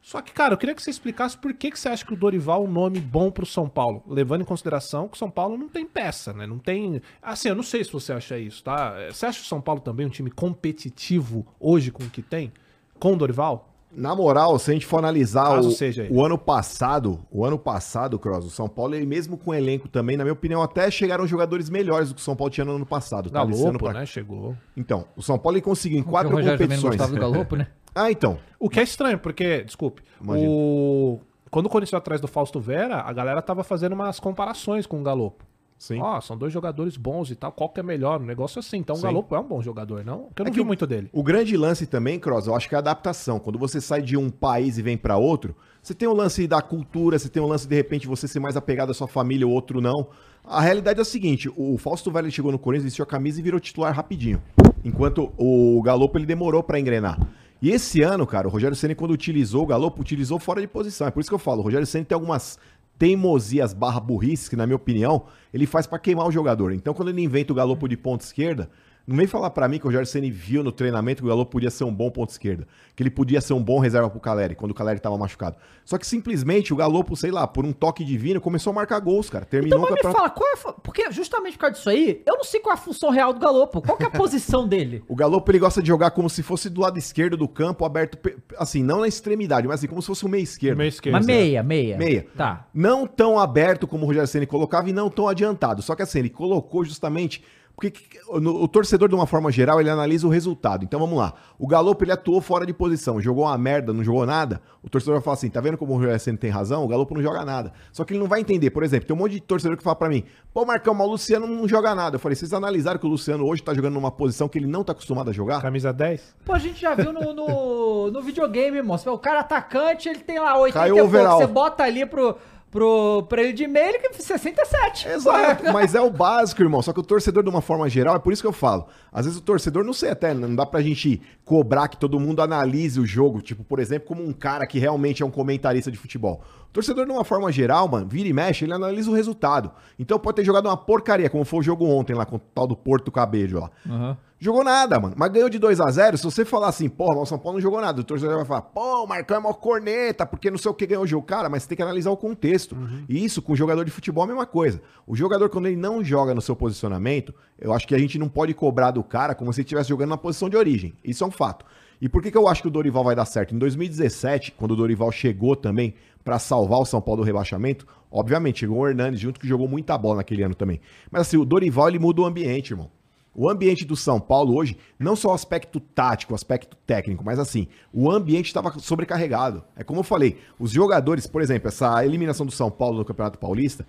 Só 0.02 0.22
que, 0.22 0.32
cara, 0.32 0.54
eu 0.54 0.58
queria 0.58 0.74
que 0.74 0.82
você 0.82 0.90
explicasse 0.90 1.38
por 1.38 1.54
que, 1.54 1.70
que 1.70 1.78
você 1.78 1.90
acha 1.90 2.06
que 2.06 2.14
o 2.14 2.16
Dorival 2.16 2.64
é 2.64 2.66
um 2.66 2.72
nome 2.72 3.00
bom 3.00 3.30
pro 3.30 3.46
São 3.46 3.68
Paulo, 3.68 4.02
levando 4.08 4.42
em 4.42 4.46
consideração 4.46 5.08
que 5.08 5.16
o 5.16 5.18
São 5.18 5.30
Paulo 5.30 5.58
não 5.58 5.68
tem 5.68 5.86
peça, 5.86 6.32
né? 6.32 6.48
Não 6.48 6.60
tem. 6.60 7.02
Assim, 7.22 7.50
eu 7.50 7.56
não 7.56 7.64
sei 7.64 7.84
se 7.84 7.92
você 7.92 8.14
acha 8.14 8.38
isso, 8.40 8.64
tá? 8.64 8.96
Você 9.12 9.26
acha 9.26 9.42
o 9.42 9.46
São 9.46 9.60
Paulo 9.60 9.82
também 9.82 10.06
um 10.06 10.10
time 10.10 10.32
competitivo 10.32 11.46
hoje 11.60 11.92
com 11.92 12.04
o 12.04 12.10
que 12.10 12.22
tem? 12.22 12.54
Com 12.98 13.14
o 13.14 13.18
Dorival? 13.18 13.77
Na 13.92 14.14
moral, 14.14 14.60
se 14.60 14.70
a 14.70 14.74
gente 14.74 14.86
for 14.86 14.98
analisar 15.00 15.60
o, 15.62 15.70
o 16.12 16.24
ano 16.26 16.38
passado, 16.38 17.20
o 17.32 17.46
ano 17.46 17.58
passado, 17.58 18.20
Cross, 18.20 18.46
o 18.46 18.50
São 18.50 18.68
Paulo, 18.68 18.94
ele 18.94 19.06
mesmo 19.06 19.38
com 19.38 19.52
o 19.52 19.54
elenco 19.54 19.88
também, 19.88 20.18
na 20.18 20.24
minha 20.24 20.34
opinião, 20.34 20.62
até 20.62 20.92
chegaram 20.92 21.26
jogadores 21.26 21.70
melhores 21.70 22.10
do 22.10 22.16
que 22.16 22.22
o 22.22 22.24
São 22.24 22.36
Paulo 22.36 22.52
tinha 22.52 22.66
no 22.66 22.76
ano 22.76 22.86
passado. 22.86 23.30
Tá? 23.32 23.44
Galopo, 23.46 23.80
pra- 23.80 23.94
né? 23.94 24.06
Chegou. 24.06 24.56
Então, 24.76 25.06
o 25.16 25.22
São 25.24 25.40
Paulo 25.40 25.58
ele 25.58 25.64
conseguiu 25.64 25.98
em 26.00 26.04
Porque 26.04 26.12
quatro 26.12 26.30
competições. 26.32 26.98
do 27.10 27.16
Galopo, 27.18 27.56
né? 27.56 27.68
Ah, 27.96 28.12
então. 28.12 28.38
O 28.60 28.70
que 28.70 28.80
é 28.80 28.84
estranho, 28.84 29.18
porque, 29.18 29.64
desculpe, 29.64 30.04
Imagina. 30.22 30.48
o... 30.52 31.20
quando 31.50 31.66
o 31.66 31.70
Corinthians 31.70 31.98
atrás 31.98 32.22
do 32.22 32.28
Fausto 32.28 32.60
Vera, 32.60 32.98
a 33.02 33.12
galera 33.12 33.42
tava 33.42 33.64
fazendo 33.64 33.94
umas 33.94 34.20
comparações 34.20 34.86
com 34.86 35.00
o 35.00 35.04
Galopo. 35.04 35.44
Sim. 35.78 36.02
Ó, 36.02 36.20
são 36.22 36.36
dois 36.36 36.52
jogadores 36.52 36.98
bons 36.98 37.30
e 37.30 37.36
tal, 37.36 37.52
qual 37.52 37.70
que 37.70 37.80
é 37.80 37.84
melhor? 37.84 38.20
Um 38.20 38.26
negócio 38.26 38.60
assim. 38.60 38.78
Então 38.78 38.96
Sim. 38.96 39.02
o 39.02 39.04
Galopo 39.04 39.36
é 39.36 39.40
um 39.40 39.48
bom 39.48 39.62
jogador, 39.62 40.04
não? 40.04 40.24
Porque 40.24 40.42
eu 40.42 40.46
não 40.46 40.52
É 40.52 40.56
vi 40.56 40.64
muito 40.64 40.88
dele. 40.88 41.10
O 41.14 41.22
grande 41.22 41.56
lance 41.56 41.86
também, 41.86 42.20
Cross, 42.20 42.48
eu 42.48 42.56
acho 42.56 42.68
que 42.68 42.74
é 42.74 42.78
a 42.78 42.80
adaptação. 42.80 43.40
Quando 43.40 43.60
você 43.60 43.80
sai 43.80 44.02
de 44.02 44.18
um 44.18 44.30
país 44.30 44.78
e 44.78 44.82
vem 44.82 44.98
pra 44.98 45.18
outro, 45.18 45.56
você 45.82 45.94
tem 45.94 46.08
o 46.08 46.14
lance 46.14 46.48
da 46.48 46.62
cultura, 46.62 47.20
você 47.20 47.30
tem 47.30 47.42
o 47.42 47.48
lance 47.48 47.68
de 47.68 47.76
repente 47.76 48.08
você 48.08 48.28
ser 48.28 48.40
mais 48.40 48.58
apegado 48.58 48.90
à 48.90 48.94
sua 48.94 49.08
família, 49.08 49.48
o 49.48 49.52
outro 49.52 49.80
não. 49.80 50.08
A 50.44 50.62
realidade 50.62 51.00
é 51.00 51.02
a 51.02 51.06
seguinte, 51.06 51.52
o 51.56 51.78
Fausto 51.78 52.10
Velho 52.10 52.32
chegou 52.32 52.52
no 52.52 52.58
Corinthians, 52.58 52.86
vestiu 52.86 53.04
a 53.04 53.06
camisa 53.06 53.40
e 53.40 53.44
virou 53.44 53.60
titular 53.60 53.94
rapidinho. 53.94 54.42
Enquanto 54.84 55.32
o 55.38 55.82
Galopo 55.84 56.18
ele 56.18 56.26
demorou 56.26 56.64
pra 56.64 56.80
engrenar. 56.80 57.20
E 57.62 57.72
esse 57.72 58.02
ano, 58.02 58.26
cara, 58.26 58.48
o 58.48 58.52
Rogério 58.52 58.76
Ceni 58.76 58.96
quando 58.96 59.12
utilizou 59.12 59.64
o 59.64 59.66
Galopo, 59.66 60.00
utilizou 60.00 60.40
fora 60.40 60.62
de 60.62 60.68
posição. 60.68 61.08
É 61.08 61.12
por 61.12 61.20
isso 61.20 61.30
que 61.30 61.36
eu 61.36 61.40
falo, 61.40 61.60
o 61.60 61.64
Rogério 61.64 61.88
Ceni 61.88 62.06
tem 62.06 62.16
algumas 62.16 62.58
teimosias 62.98 63.74
barra 63.74 64.00
burrice, 64.00 64.50
que 64.50 64.56
na 64.56 64.66
minha 64.66 64.76
opinião, 64.76 65.26
ele 65.54 65.66
faz 65.66 65.86
pra 65.86 66.00
queimar 66.00 66.28
o 66.28 66.32
jogador. 66.32 66.72
Então 66.72 66.94
quando 66.94 67.10
ele 67.10 67.22
inventa 67.22 67.54
o 67.54 67.56
Galopo 67.56 67.88
de 67.88 67.98
ponta 67.98 68.24
esquerda, 68.24 68.70
não 69.08 69.16
vem 69.16 69.26
falar 69.26 69.50
pra 69.52 69.70
mim 69.70 69.80
que 69.80 69.86
o 69.86 69.88
Rogério 69.88 70.06
Ceni 70.06 70.30
viu 70.30 70.62
no 70.62 70.72
treinamento 70.72 71.22
que 71.22 71.26
o 71.26 71.30
Galopo 71.30 71.50
podia 71.52 71.70
ser 71.72 71.86
um 71.86 71.94
bom 71.94 72.12
ponto 72.12 72.30
esquerda, 72.30 72.68
que 72.94 73.02
ele 73.02 73.10
podia 73.10 73.40
ser 73.40 73.54
um 73.54 73.64
bom 73.64 73.80
reserva 73.80 74.10
pro 74.10 74.20
Caleri, 74.20 74.54
quando 74.54 74.72
o 74.72 74.74
Caleri 74.74 75.00
tava 75.00 75.18
machucado. 75.18 75.56
Só 75.86 75.98
que 75.98 76.06
simplesmente 76.06 76.74
o 76.74 76.76
Galopo, 76.76 77.16
sei 77.16 77.32
lá, 77.32 77.48
por 77.48 77.66
um 77.66 77.72
toque 77.72 78.04
divino, 78.04 78.42
começou 78.42 78.72
a 78.72 78.74
marcar 78.74 79.00
gols, 79.00 79.30
cara. 79.30 79.46
Terminou 79.46 79.80
Então, 79.80 79.92
mas 79.96 80.06
me 80.06 80.14
fala, 80.14 80.30
qual 80.30 80.50
é 80.50 80.54
a 80.54 80.74
Porque 80.74 81.10
justamente 81.12 81.54
por 81.54 81.62
causa 81.62 81.76
disso 81.78 81.90
aí, 81.90 82.22
eu 82.26 82.36
não 82.36 82.44
sei 82.44 82.60
qual 82.60 82.76
é 82.76 82.78
a 82.78 82.82
função 82.82 83.10
real 83.10 83.32
do 83.32 83.40
Galopo. 83.40 83.82
Qual 83.82 83.96
que 83.98 84.04
é 84.04 84.08
a 84.08 84.12
posição 84.12 84.68
dele? 84.70 85.02
O 85.08 85.16
Galopo 85.16 85.50
ele 85.52 85.60
gosta 85.60 85.82
de 85.82 85.88
jogar 85.88 86.12
como 86.12 86.30
se 86.30 86.44
fosse 86.44 86.70
do 86.70 86.82
lado 86.82 87.00
esquerdo 87.00 87.38
do 87.38 87.48
campo, 87.48 87.86
aberto, 87.86 88.18
pe- 88.18 88.36
assim, 88.58 88.84
não 88.84 89.00
na 89.00 89.08
extremidade, 89.08 89.68
mas 89.68 89.80
assim, 89.80 89.88
como 89.88 90.02
se 90.02 90.08
fosse 90.08 90.26
o 90.26 90.30
meio 90.30 90.44
esquerdo. 90.44 90.78
Meio 90.78 90.90
esquerdo. 90.90 91.14
Mas 91.14 91.26
meia, 91.26 91.64
meia. 91.64 91.98
Meia. 91.98 92.28
Tá. 92.36 92.68
Não 92.74 93.08
tão 93.08 93.40
aberto 93.40 93.88
como 93.88 94.04
o 94.04 94.08
Rogério 94.08 94.28
Ceni 94.28 94.46
colocava 94.46 94.90
e 94.90 94.94
não 94.94 95.10
tão 95.10 95.30
adiantado. 95.30 95.82
Só 95.82 95.96
que 95.96 96.02
assim, 96.02 96.20
ele 96.20 96.30
colocou 96.30 96.84
justamente 96.84 97.42
porque 97.78 97.94
o 98.28 98.68
torcedor 98.68 99.08
de 99.08 99.14
uma 99.14 99.28
forma 99.28 99.52
geral, 99.52 99.80
ele 99.80 99.88
analisa 99.88 100.26
o 100.26 100.32
resultado. 100.32 100.84
Então 100.84 101.00
vamos 101.00 101.16
lá. 101.16 101.36
O 101.60 101.68
Galopo 101.68 102.04
ele 102.04 102.12
atuou 102.12 102.42
fora 102.42 102.66
de 102.66 102.74
posição, 102.74 103.22
jogou 103.22 103.44
uma 103.44 103.56
merda, 103.56 103.94
não 103.94 104.04
jogou 104.04 104.26
nada. 104.26 104.60
O 104.82 104.90
torcedor 104.90 105.14
vai 105.14 105.24
falar 105.24 105.36
assim: 105.36 105.48
"Tá 105.48 105.62
vendo 105.62 105.78
como 105.78 105.94
o 105.94 105.98
Rogério 105.98 106.38
tem 106.40 106.50
razão? 106.50 106.84
O 106.84 106.88
Galopo 106.88 107.14
não 107.14 107.22
joga 107.22 107.46
nada". 107.46 107.72
Só 107.92 108.04
que 108.04 108.14
ele 108.14 108.20
não 108.20 108.28
vai 108.28 108.42
entender. 108.42 108.72
Por 108.72 108.82
exemplo, 108.82 109.06
tem 109.06 109.16
um 109.16 109.20
monte 109.20 109.34
de 109.34 109.42
torcedor 109.42 109.78
que 109.78 109.84
fala 109.84 109.96
pra 109.96 110.10
mim: 110.10 110.24
"Pô, 110.52 110.66
Marcão, 110.66 110.96
mas 110.96 111.06
o 111.06 111.12
Luciano 111.12 111.46
não 111.46 111.68
joga 111.68 111.94
nada". 111.94 112.16
Eu 112.16 112.20
falei: 112.20 112.36
"Vocês 112.36 112.52
analisaram 112.52 113.00
que 113.00 113.06
o 113.06 113.10
Luciano 113.10 113.46
hoje 113.46 113.62
tá 113.62 113.76
jogando 113.76 113.94
numa 113.94 114.10
posição 114.10 114.50
que 114.50 114.58
ele 114.58 114.66
não 114.66 114.84
tá 114.84 114.94
acostumado 114.94 115.30
a 115.30 115.34
jogar?" 115.34 115.62
Camisa 115.62 115.94
10? 115.94 116.36
Pô, 116.46 116.54
a 116.54 116.60
gente 116.60 116.82
já 116.82 116.96
viu 116.96 117.14
no, 117.14 117.32
no, 117.32 118.10
no 118.10 118.22
videogame, 118.24 118.82
vê, 118.82 119.10
O 119.12 119.20
cara 119.20 119.42
atacante, 119.42 120.10
ele 120.10 120.22
tem 120.22 120.40
lá 120.40 120.58
80 120.58 120.80
Caiu 120.80 120.96
e 120.96 121.12
pouco. 121.12 121.38
Você 121.38 121.46
bota 121.46 121.84
ali 121.84 122.08
pro, 122.08 122.36
pro, 122.72 123.24
pra 123.30 123.42
ele 123.42 123.54
de 123.54 123.64
e-mail, 123.64 123.88
ele 123.88 124.00
que 124.00 124.16
67. 124.16 125.08
Exato, 125.08 125.64
mas 125.72 125.96
é 125.96 126.02
o 126.02 126.10
básico, 126.10 126.62
irmão. 126.62 126.82
Só 126.82 126.94
que 126.94 127.00
o 127.00 127.04
torcedor, 127.04 127.44
de 127.44 127.50
uma 127.50 127.62
forma 127.62 127.88
geral, 127.90 128.16
é 128.16 128.20
por 128.20 128.34
isso 128.34 128.42
que 128.42 128.48
eu 128.48 128.54
falo. 128.54 128.88
Às 129.18 129.26
vezes 129.26 129.40
o 129.40 129.42
torcedor, 129.42 129.84
não 129.84 129.94
sei 129.94 130.12
até, 130.12 130.32
não 130.32 130.56
dá 130.56 130.64
pra 130.64 130.80
gente 130.80 131.20
cobrar 131.44 131.88
que 131.88 131.98
todo 131.98 132.20
mundo 132.20 132.40
analise 132.40 133.00
o 133.00 133.06
jogo, 133.08 133.42
tipo, 133.42 133.64
por 133.64 133.80
exemplo, 133.80 134.08
como 134.08 134.24
um 134.24 134.32
cara 134.32 134.68
que 134.68 134.78
realmente 134.78 135.24
é 135.24 135.26
um 135.26 135.32
comentarista 135.32 135.90
de 135.90 135.98
futebol. 135.98 136.44
O 136.70 136.72
torcedor, 136.72 137.04
de 137.04 137.12
uma 137.12 137.24
forma 137.24 137.52
geral, 137.52 137.88
mano, 137.88 138.08
vira 138.08 138.30
e 138.30 138.34
mexe, 138.34 138.64
ele 138.64 138.74
analisa 138.74 139.10
o 139.10 139.16
resultado. 139.16 139.72
Então 139.98 140.20
pode 140.20 140.36
ter 140.36 140.46
jogado 140.46 140.68
uma 140.68 140.78
porcaria, 140.78 141.32
como 141.32 141.44
foi 141.46 141.62
o 141.62 141.64
jogo 141.64 141.84
ontem 141.88 142.14
lá 142.14 142.28
com 142.28 142.36
o 142.36 142.40
tal 142.40 142.68
do 142.68 142.76
Porto 142.76 143.12
Cabejo 143.12 143.60
lá. 143.60 143.72
Aham. 143.90 144.18
Jogou 144.40 144.64
nada, 144.64 145.00
mano. 145.00 145.16
Mas 145.18 145.32
ganhou 145.32 145.50
de 145.50 145.58
2 145.58 145.82
a 145.82 145.90
0 145.90 146.18
Se 146.18 146.24
você 146.24 146.46
falar 146.46 146.68
assim, 146.68 146.88
porra, 146.88 147.20
o 147.20 147.26
São 147.26 147.40
Paulo 147.40 147.58
não 147.58 147.62
jogou 147.62 147.82
nada, 147.82 148.02
o 148.02 148.04
torcedor 148.04 148.36
vai 148.36 148.46
falar, 148.46 148.62
pô, 148.62 149.04
o 149.04 149.08
Marcão 149.08 149.38
é 149.38 149.40
mó 149.40 149.52
corneta, 149.54 150.26
porque 150.26 150.52
não 150.52 150.58
sei 150.58 150.70
o 150.70 150.74
que 150.74 150.86
ganhou 150.86 151.04
o 151.04 151.08
jogo. 151.08 151.26
Cara, 151.26 151.50
mas 151.50 151.64
você 151.64 151.70
tem 151.70 151.76
que 151.76 151.82
analisar 151.82 152.12
o 152.12 152.18
contexto. 152.18 152.78
E 153.10 153.24
isso, 153.24 153.42
com 153.42 153.54
o 153.54 153.56
jogador 153.56 153.84
de 153.84 153.90
futebol, 153.92 154.24
é 154.24 154.26
a 154.26 154.28
mesma 154.28 154.46
coisa. 154.46 154.80
O 155.08 155.16
jogador, 155.16 155.50
quando 155.50 155.66
ele 155.66 155.76
não 155.76 156.04
joga 156.04 156.36
no 156.36 156.42
seu 156.42 156.56
posicionamento, 156.56 157.34
eu 157.60 157.74
acho 157.74 157.88
que 157.88 157.96
a 157.96 157.98
gente 157.98 158.20
não 158.20 158.30
pode 158.30 158.54
cobrar 158.54 158.92
do 158.92 159.04
cara 159.08 159.34
como 159.34 159.52
se 159.52 159.62
estivesse 159.62 159.90
jogando 159.90 160.10
na 160.10 160.18
posição 160.18 160.50
de 160.50 160.58
origem. 160.58 160.94
Isso 161.04 161.24
é 161.24 161.28
um 161.28 161.32
fato. 161.32 161.66
E 162.00 162.08
por 162.08 162.22
que, 162.22 162.30
que 162.30 162.38
eu 162.38 162.48
acho 162.48 162.62
que 162.62 162.68
o 162.68 162.72
Dorival 162.72 163.04
vai 163.04 163.16
dar 163.16 163.26
certo? 163.26 163.56
Em 163.56 163.58
2017, 163.58 164.52
quando 164.52 164.72
o 164.72 164.76
Dorival 164.76 165.12
chegou 165.12 165.56
também 165.56 165.96
pra 166.24 166.38
salvar 166.38 166.80
o 166.80 166.86
São 166.86 167.02
Paulo 167.02 167.22
do 167.22 167.26
rebaixamento, 167.26 167.88
obviamente, 168.12 168.60
chegou 168.60 168.80
o 168.80 168.88
Hernandes 168.88 169.20
junto 169.20 169.40
que 169.40 169.48
jogou 169.48 169.68
muita 169.68 169.98
bola 169.98 170.18
naquele 170.18 170.44
ano 170.44 170.54
também. 170.54 170.80
Mas 171.10 171.22
assim, 171.22 171.38
o 171.38 171.46
Dorival 171.46 171.90
ele 171.90 172.00
muda 172.00 172.22
o 172.22 172.26
ambiente, 172.26 172.72
irmão. 172.72 172.92
O 173.34 173.50
ambiente 173.50 173.86
do 173.86 173.96
São 173.96 174.20
Paulo 174.20 174.56
hoje, 174.56 174.76
não 174.98 175.16
só 175.16 175.30
o 175.30 175.34
aspecto 175.34 175.80
tático, 175.80 176.34
o 176.34 176.36
aspecto 176.36 176.76
técnico, 176.88 177.24
mas 177.24 177.38
assim, 177.38 177.68
o 177.94 178.12
ambiente 178.12 178.48
estava 178.48 178.78
sobrecarregado. 178.80 179.64
É 179.76 179.84
como 179.84 180.00
eu 180.00 180.04
falei, 180.04 180.38
os 180.60 180.72
jogadores, 180.72 181.28
por 181.28 181.42
exemplo, 181.42 181.68
essa 181.68 182.04
eliminação 182.04 182.46
do 182.46 182.52
São 182.52 182.72
Paulo 182.72 182.98
no 182.98 183.06
Campeonato 183.06 183.38
Paulista, 183.38 183.86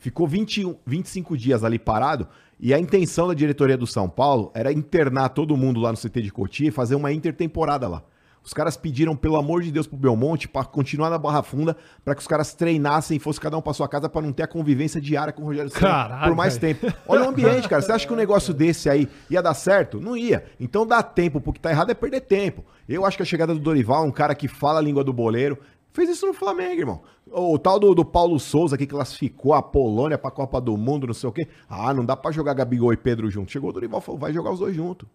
ficou 0.00 0.26
21, 0.26 0.76
25 0.84 1.36
dias 1.36 1.62
ali 1.62 1.78
parado 1.78 2.26
e 2.60 2.74
a 2.74 2.78
intenção 2.78 3.26
da 3.26 3.34
diretoria 3.34 3.76
do 3.76 3.86
São 3.86 4.08
Paulo 4.08 4.50
era 4.54 4.72
internar 4.72 5.30
todo 5.30 5.56
mundo 5.56 5.80
lá 5.80 5.90
no 5.90 5.98
CT 5.98 6.20
de 6.20 6.30
Cotia 6.30 6.68
e 6.68 6.70
fazer 6.70 6.94
uma 6.94 7.12
intertemporada 7.12 7.88
lá. 7.88 8.02
Os 8.42 8.54
caras 8.54 8.76
pediram, 8.76 9.14
pelo 9.14 9.36
amor 9.36 9.62
de 9.62 9.70
Deus, 9.70 9.86
pro 9.86 9.98
Belmonte 9.98 10.48
pra 10.48 10.64
continuar 10.64 11.10
na 11.10 11.18
Barra 11.18 11.42
Funda, 11.42 11.76
pra 12.04 12.14
que 12.14 12.22
os 12.22 12.26
caras 12.26 12.54
treinassem 12.54 13.16
e 13.16 13.20
fosse 13.20 13.38
cada 13.38 13.56
um 13.56 13.60
pra 13.60 13.74
sua 13.74 13.86
casa 13.86 14.08
pra 14.08 14.22
não 14.22 14.32
ter 14.32 14.44
a 14.44 14.46
convivência 14.46 15.00
diária 15.00 15.32
com 15.32 15.42
o 15.42 15.44
Rogério 15.46 15.70
Caralho, 15.70 16.28
por 16.28 16.34
mais 16.34 16.56
tempo. 16.56 16.86
Olha 17.06 17.24
o 17.24 17.28
ambiente, 17.28 17.68
cara. 17.68 17.82
Você 17.82 17.92
acha 17.92 18.06
que 18.06 18.12
um 18.12 18.16
negócio 18.16 18.54
desse 18.54 18.88
aí 18.88 19.08
ia 19.28 19.42
dar 19.42 19.54
certo? 19.54 20.00
Não 20.00 20.16
ia. 20.16 20.44
Então 20.58 20.86
dá 20.86 21.02
tempo, 21.02 21.40
porque 21.40 21.60
tá 21.60 21.70
errado 21.70 21.90
é 21.90 21.94
perder 21.94 22.22
tempo. 22.22 22.64
Eu 22.88 23.04
acho 23.04 23.16
que 23.16 23.22
a 23.22 23.26
chegada 23.26 23.52
do 23.52 23.60
Dorival, 23.60 24.06
um 24.06 24.10
cara 24.10 24.34
que 24.34 24.48
fala 24.48 24.78
a 24.78 24.82
língua 24.82 25.04
do 25.04 25.12
boleiro, 25.12 25.58
fez 25.92 26.08
isso 26.10 26.26
no 26.26 26.32
Flamengo, 26.34 26.80
irmão. 26.80 27.00
O 27.32 27.58
tal 27.58 27.78
do, 27.78 27.94
do 27.94 28.04
Paulo 28.04 28.38
Souza 28.40 28.76
que 28.76 28.86
classificou 28.86 29.54
a 29.54 29.62
Polônia 29.62 30.18
pra 30.18 30.30
Copa 30.30 30.60
do 30.60 30.76
Mundo, 30.76 31.06
não 31.06 31.14
sei 31.14 31.28
o 31.28 31.32
quê. 31.32 31.46
Ah, 31.68 31.94
não 31.94 32.04
dá 32.04 32.16
pra 32.16 32.30
jogar 32.32 32.54
Gabigol 32.54 32.92
e 32.92 32.96
Pedro 32.96 33.30
junto. 33.30 33.52
Chegou 33.52 33.70
o 33.70 33.72
Dorival, 33.72 34.00
falou, 34.00 34.20
vai 34.20 34.32
jogar 34.32 34.50
os 34.52 34.58
dois 34.58 34.74
juntos. 34.74 35.08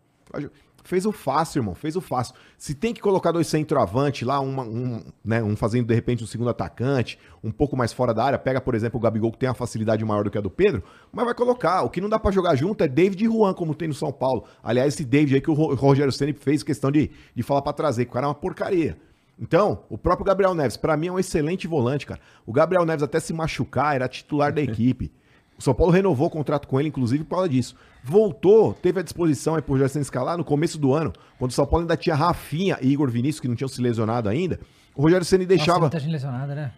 Fez 0.84 1.04
o 1.06 1.12
fácil, 1.12 1.60
irmão. 1.60 1.74
Fez 1.74 1.96
o 1.96 2.02
fácil. 2.02 2.36
Se 2.60 2.76
tem 2.76 2.94
que 2.94 3.02
colocar 3.02 3.32
dois 3.32 3.48
centroavante 3.48 4.24
lá, 4.24 4.40
uma- 4.40 4.62
um, 4.64 5.04
né, 5.24 5.42
um 5.42 5.56
fazendo 5.56 5.88
de 5.88 5.96
repente 5.96 6.24
um 6.24 6.28
segundo 6.28 6.50
atacante, 6.52 7.18
um 7.44 7.50
pouco 7.52 7.76
mais 7.76 7.92
fora 7.92 8.14
da 8.14 8.24
área, 8.24 8.38
pega, 8.38 8.62
por 8.62 8.76
exemplo, 8.76 9.00
o 9.00 9.02
Gabigol 9.02 9.32
que 9.32 9.38
tem 9.40 9.50
uma 9.50 9.56
facilidade 9.56 10.06
maior 10.06 10.24
do 10.24 10.30
que 10.30 10.38
a 10.38 10.42
do 10.42 10.50
Pedro, 10.50 10.84
mas 11.12 11.26
vai 11.26 11.34
colocar. 11.34 11.82
O 11.82 11.90
que 11.90 12.00
não 12.00 12.08
dá 12.08 12.20
pra 12.20 12.30
jogar 12.32 12.56
junto 12.56 12.84
é 12.84 12.88
David 12.88 13.24
e 13.26 13.28
Juan, 13.28 13.54
como 13.56 13.74
tem 13.74 13.88
no 13.88 13.96
São 13.96 14.12
Paulo. 14.12 14.44
Aliás, 14.64 14.94
esse 14.94 15.04
David 15.04 15.34
aí 15.36 15.42
que 15.42 15.50
o 15.50 15.56
Ro- 15.56 15.74
Rogério 15.74 16.12
Ceni 16.12 16.34
fez 16.34 16.62
questão 16.62 16.92
de, 16.92 17.10
de 17.36 17.42
falar 17.44 17.64
pra 17.64 17.74
trazer, 17.74 18.06
que 18.06 18.12
o 18.12 18.14
cara 18.14 18.28
é 18.28 18.30
uma 18.30 18.36
porcaria. 18.36 18.96
Então, 19.40 19.84
o 19.90 19.98
próprio 19.98 20.26
Gabriel 20.26 20.54
Neves, 20.54 20.78
pra 20.78 20.96
mim 20.96 21.08
é 21.08 21.12
um 21.12 21.20
excelente 21.20 21.68
volante, 21.68 22.06
cara. 22.06 22.20
O 22.46 22.54
Gabriel 22.54 22.86
Neves 22.86 23.04
até 23.04 23.20
se 23.20 23.34
machucar, 23.34 23.96
era 23.96 24.08
titular 24.08 24.54
da 24.54 24.62
equipe. 24.64 25.12
O 25.58 25.62
São 25.62 25.74
Paulo 25.74 25.92
renovou 25.92 26.28
o 26.28 26.30
contrato 26.30 26.68
com 26.68 26.80
ele, 26.80 26.90
inclusive, 26.90 27.24
por 27.24 27.36
causa 27.36 27.50
disso. 27.50 27.76
Voltou, 28.04 28.74
teve 28.74 29.00
à 29.00 29.04
disposição 29.04 29.56
aí 29.56 29.62
por 29.62 29.78
Jorge 29.78 30.00
escalar 30.00 30.38
no 30.38 30.44
começo 30.44 30.78
do 30.78 30.94
ano, 30.94 31.12
quando 31.40 31.52
o 31.52 31.54
São 31.54 31.66
Paulo 31.66 31.84
ainda 31.84 31.98
tinha 31.98 32.16
Rafinha 32.16 32.78
e 32.82 32.92
Igor 32.92 33.10
Vinícius, 33.10 33.40
que 33.40 33.48
não 33.48 33.56
tinham 33.56 33.68
se 33.68 33.82
lesionado 33.82 34.30
ainda. 34.30 34.60
O 34.96 35.02
Rogério 35.02 35.26
Ceni 35.26 35.44
Nossa, 35.46 35.56
deixava. 35.56 35.80
muita 35.82 36.00
gente 36.00 36.12
lesionada, 36.12 36.56
né? 36.56 36.72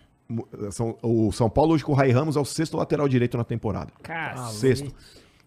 São- 0.72 0.98
o 1.02 1.32
São 1.32 1.50
Paulo 1.50 1.74
hoje 1.74 1.84
com 1.84 1.92
o 1.92 1.96
Rai 1.96 2.12
Ramos 2.12 2.36
é 2.36 2.40
o 2.40 2.46
sexto 2.46 2.76
lateral 2.78 3.08
direito 3.08 3.38
na 3.38 3.44
temporada. 3.44 3.92
Cara, 4.04 4.38
Sexto. 4.48 4.94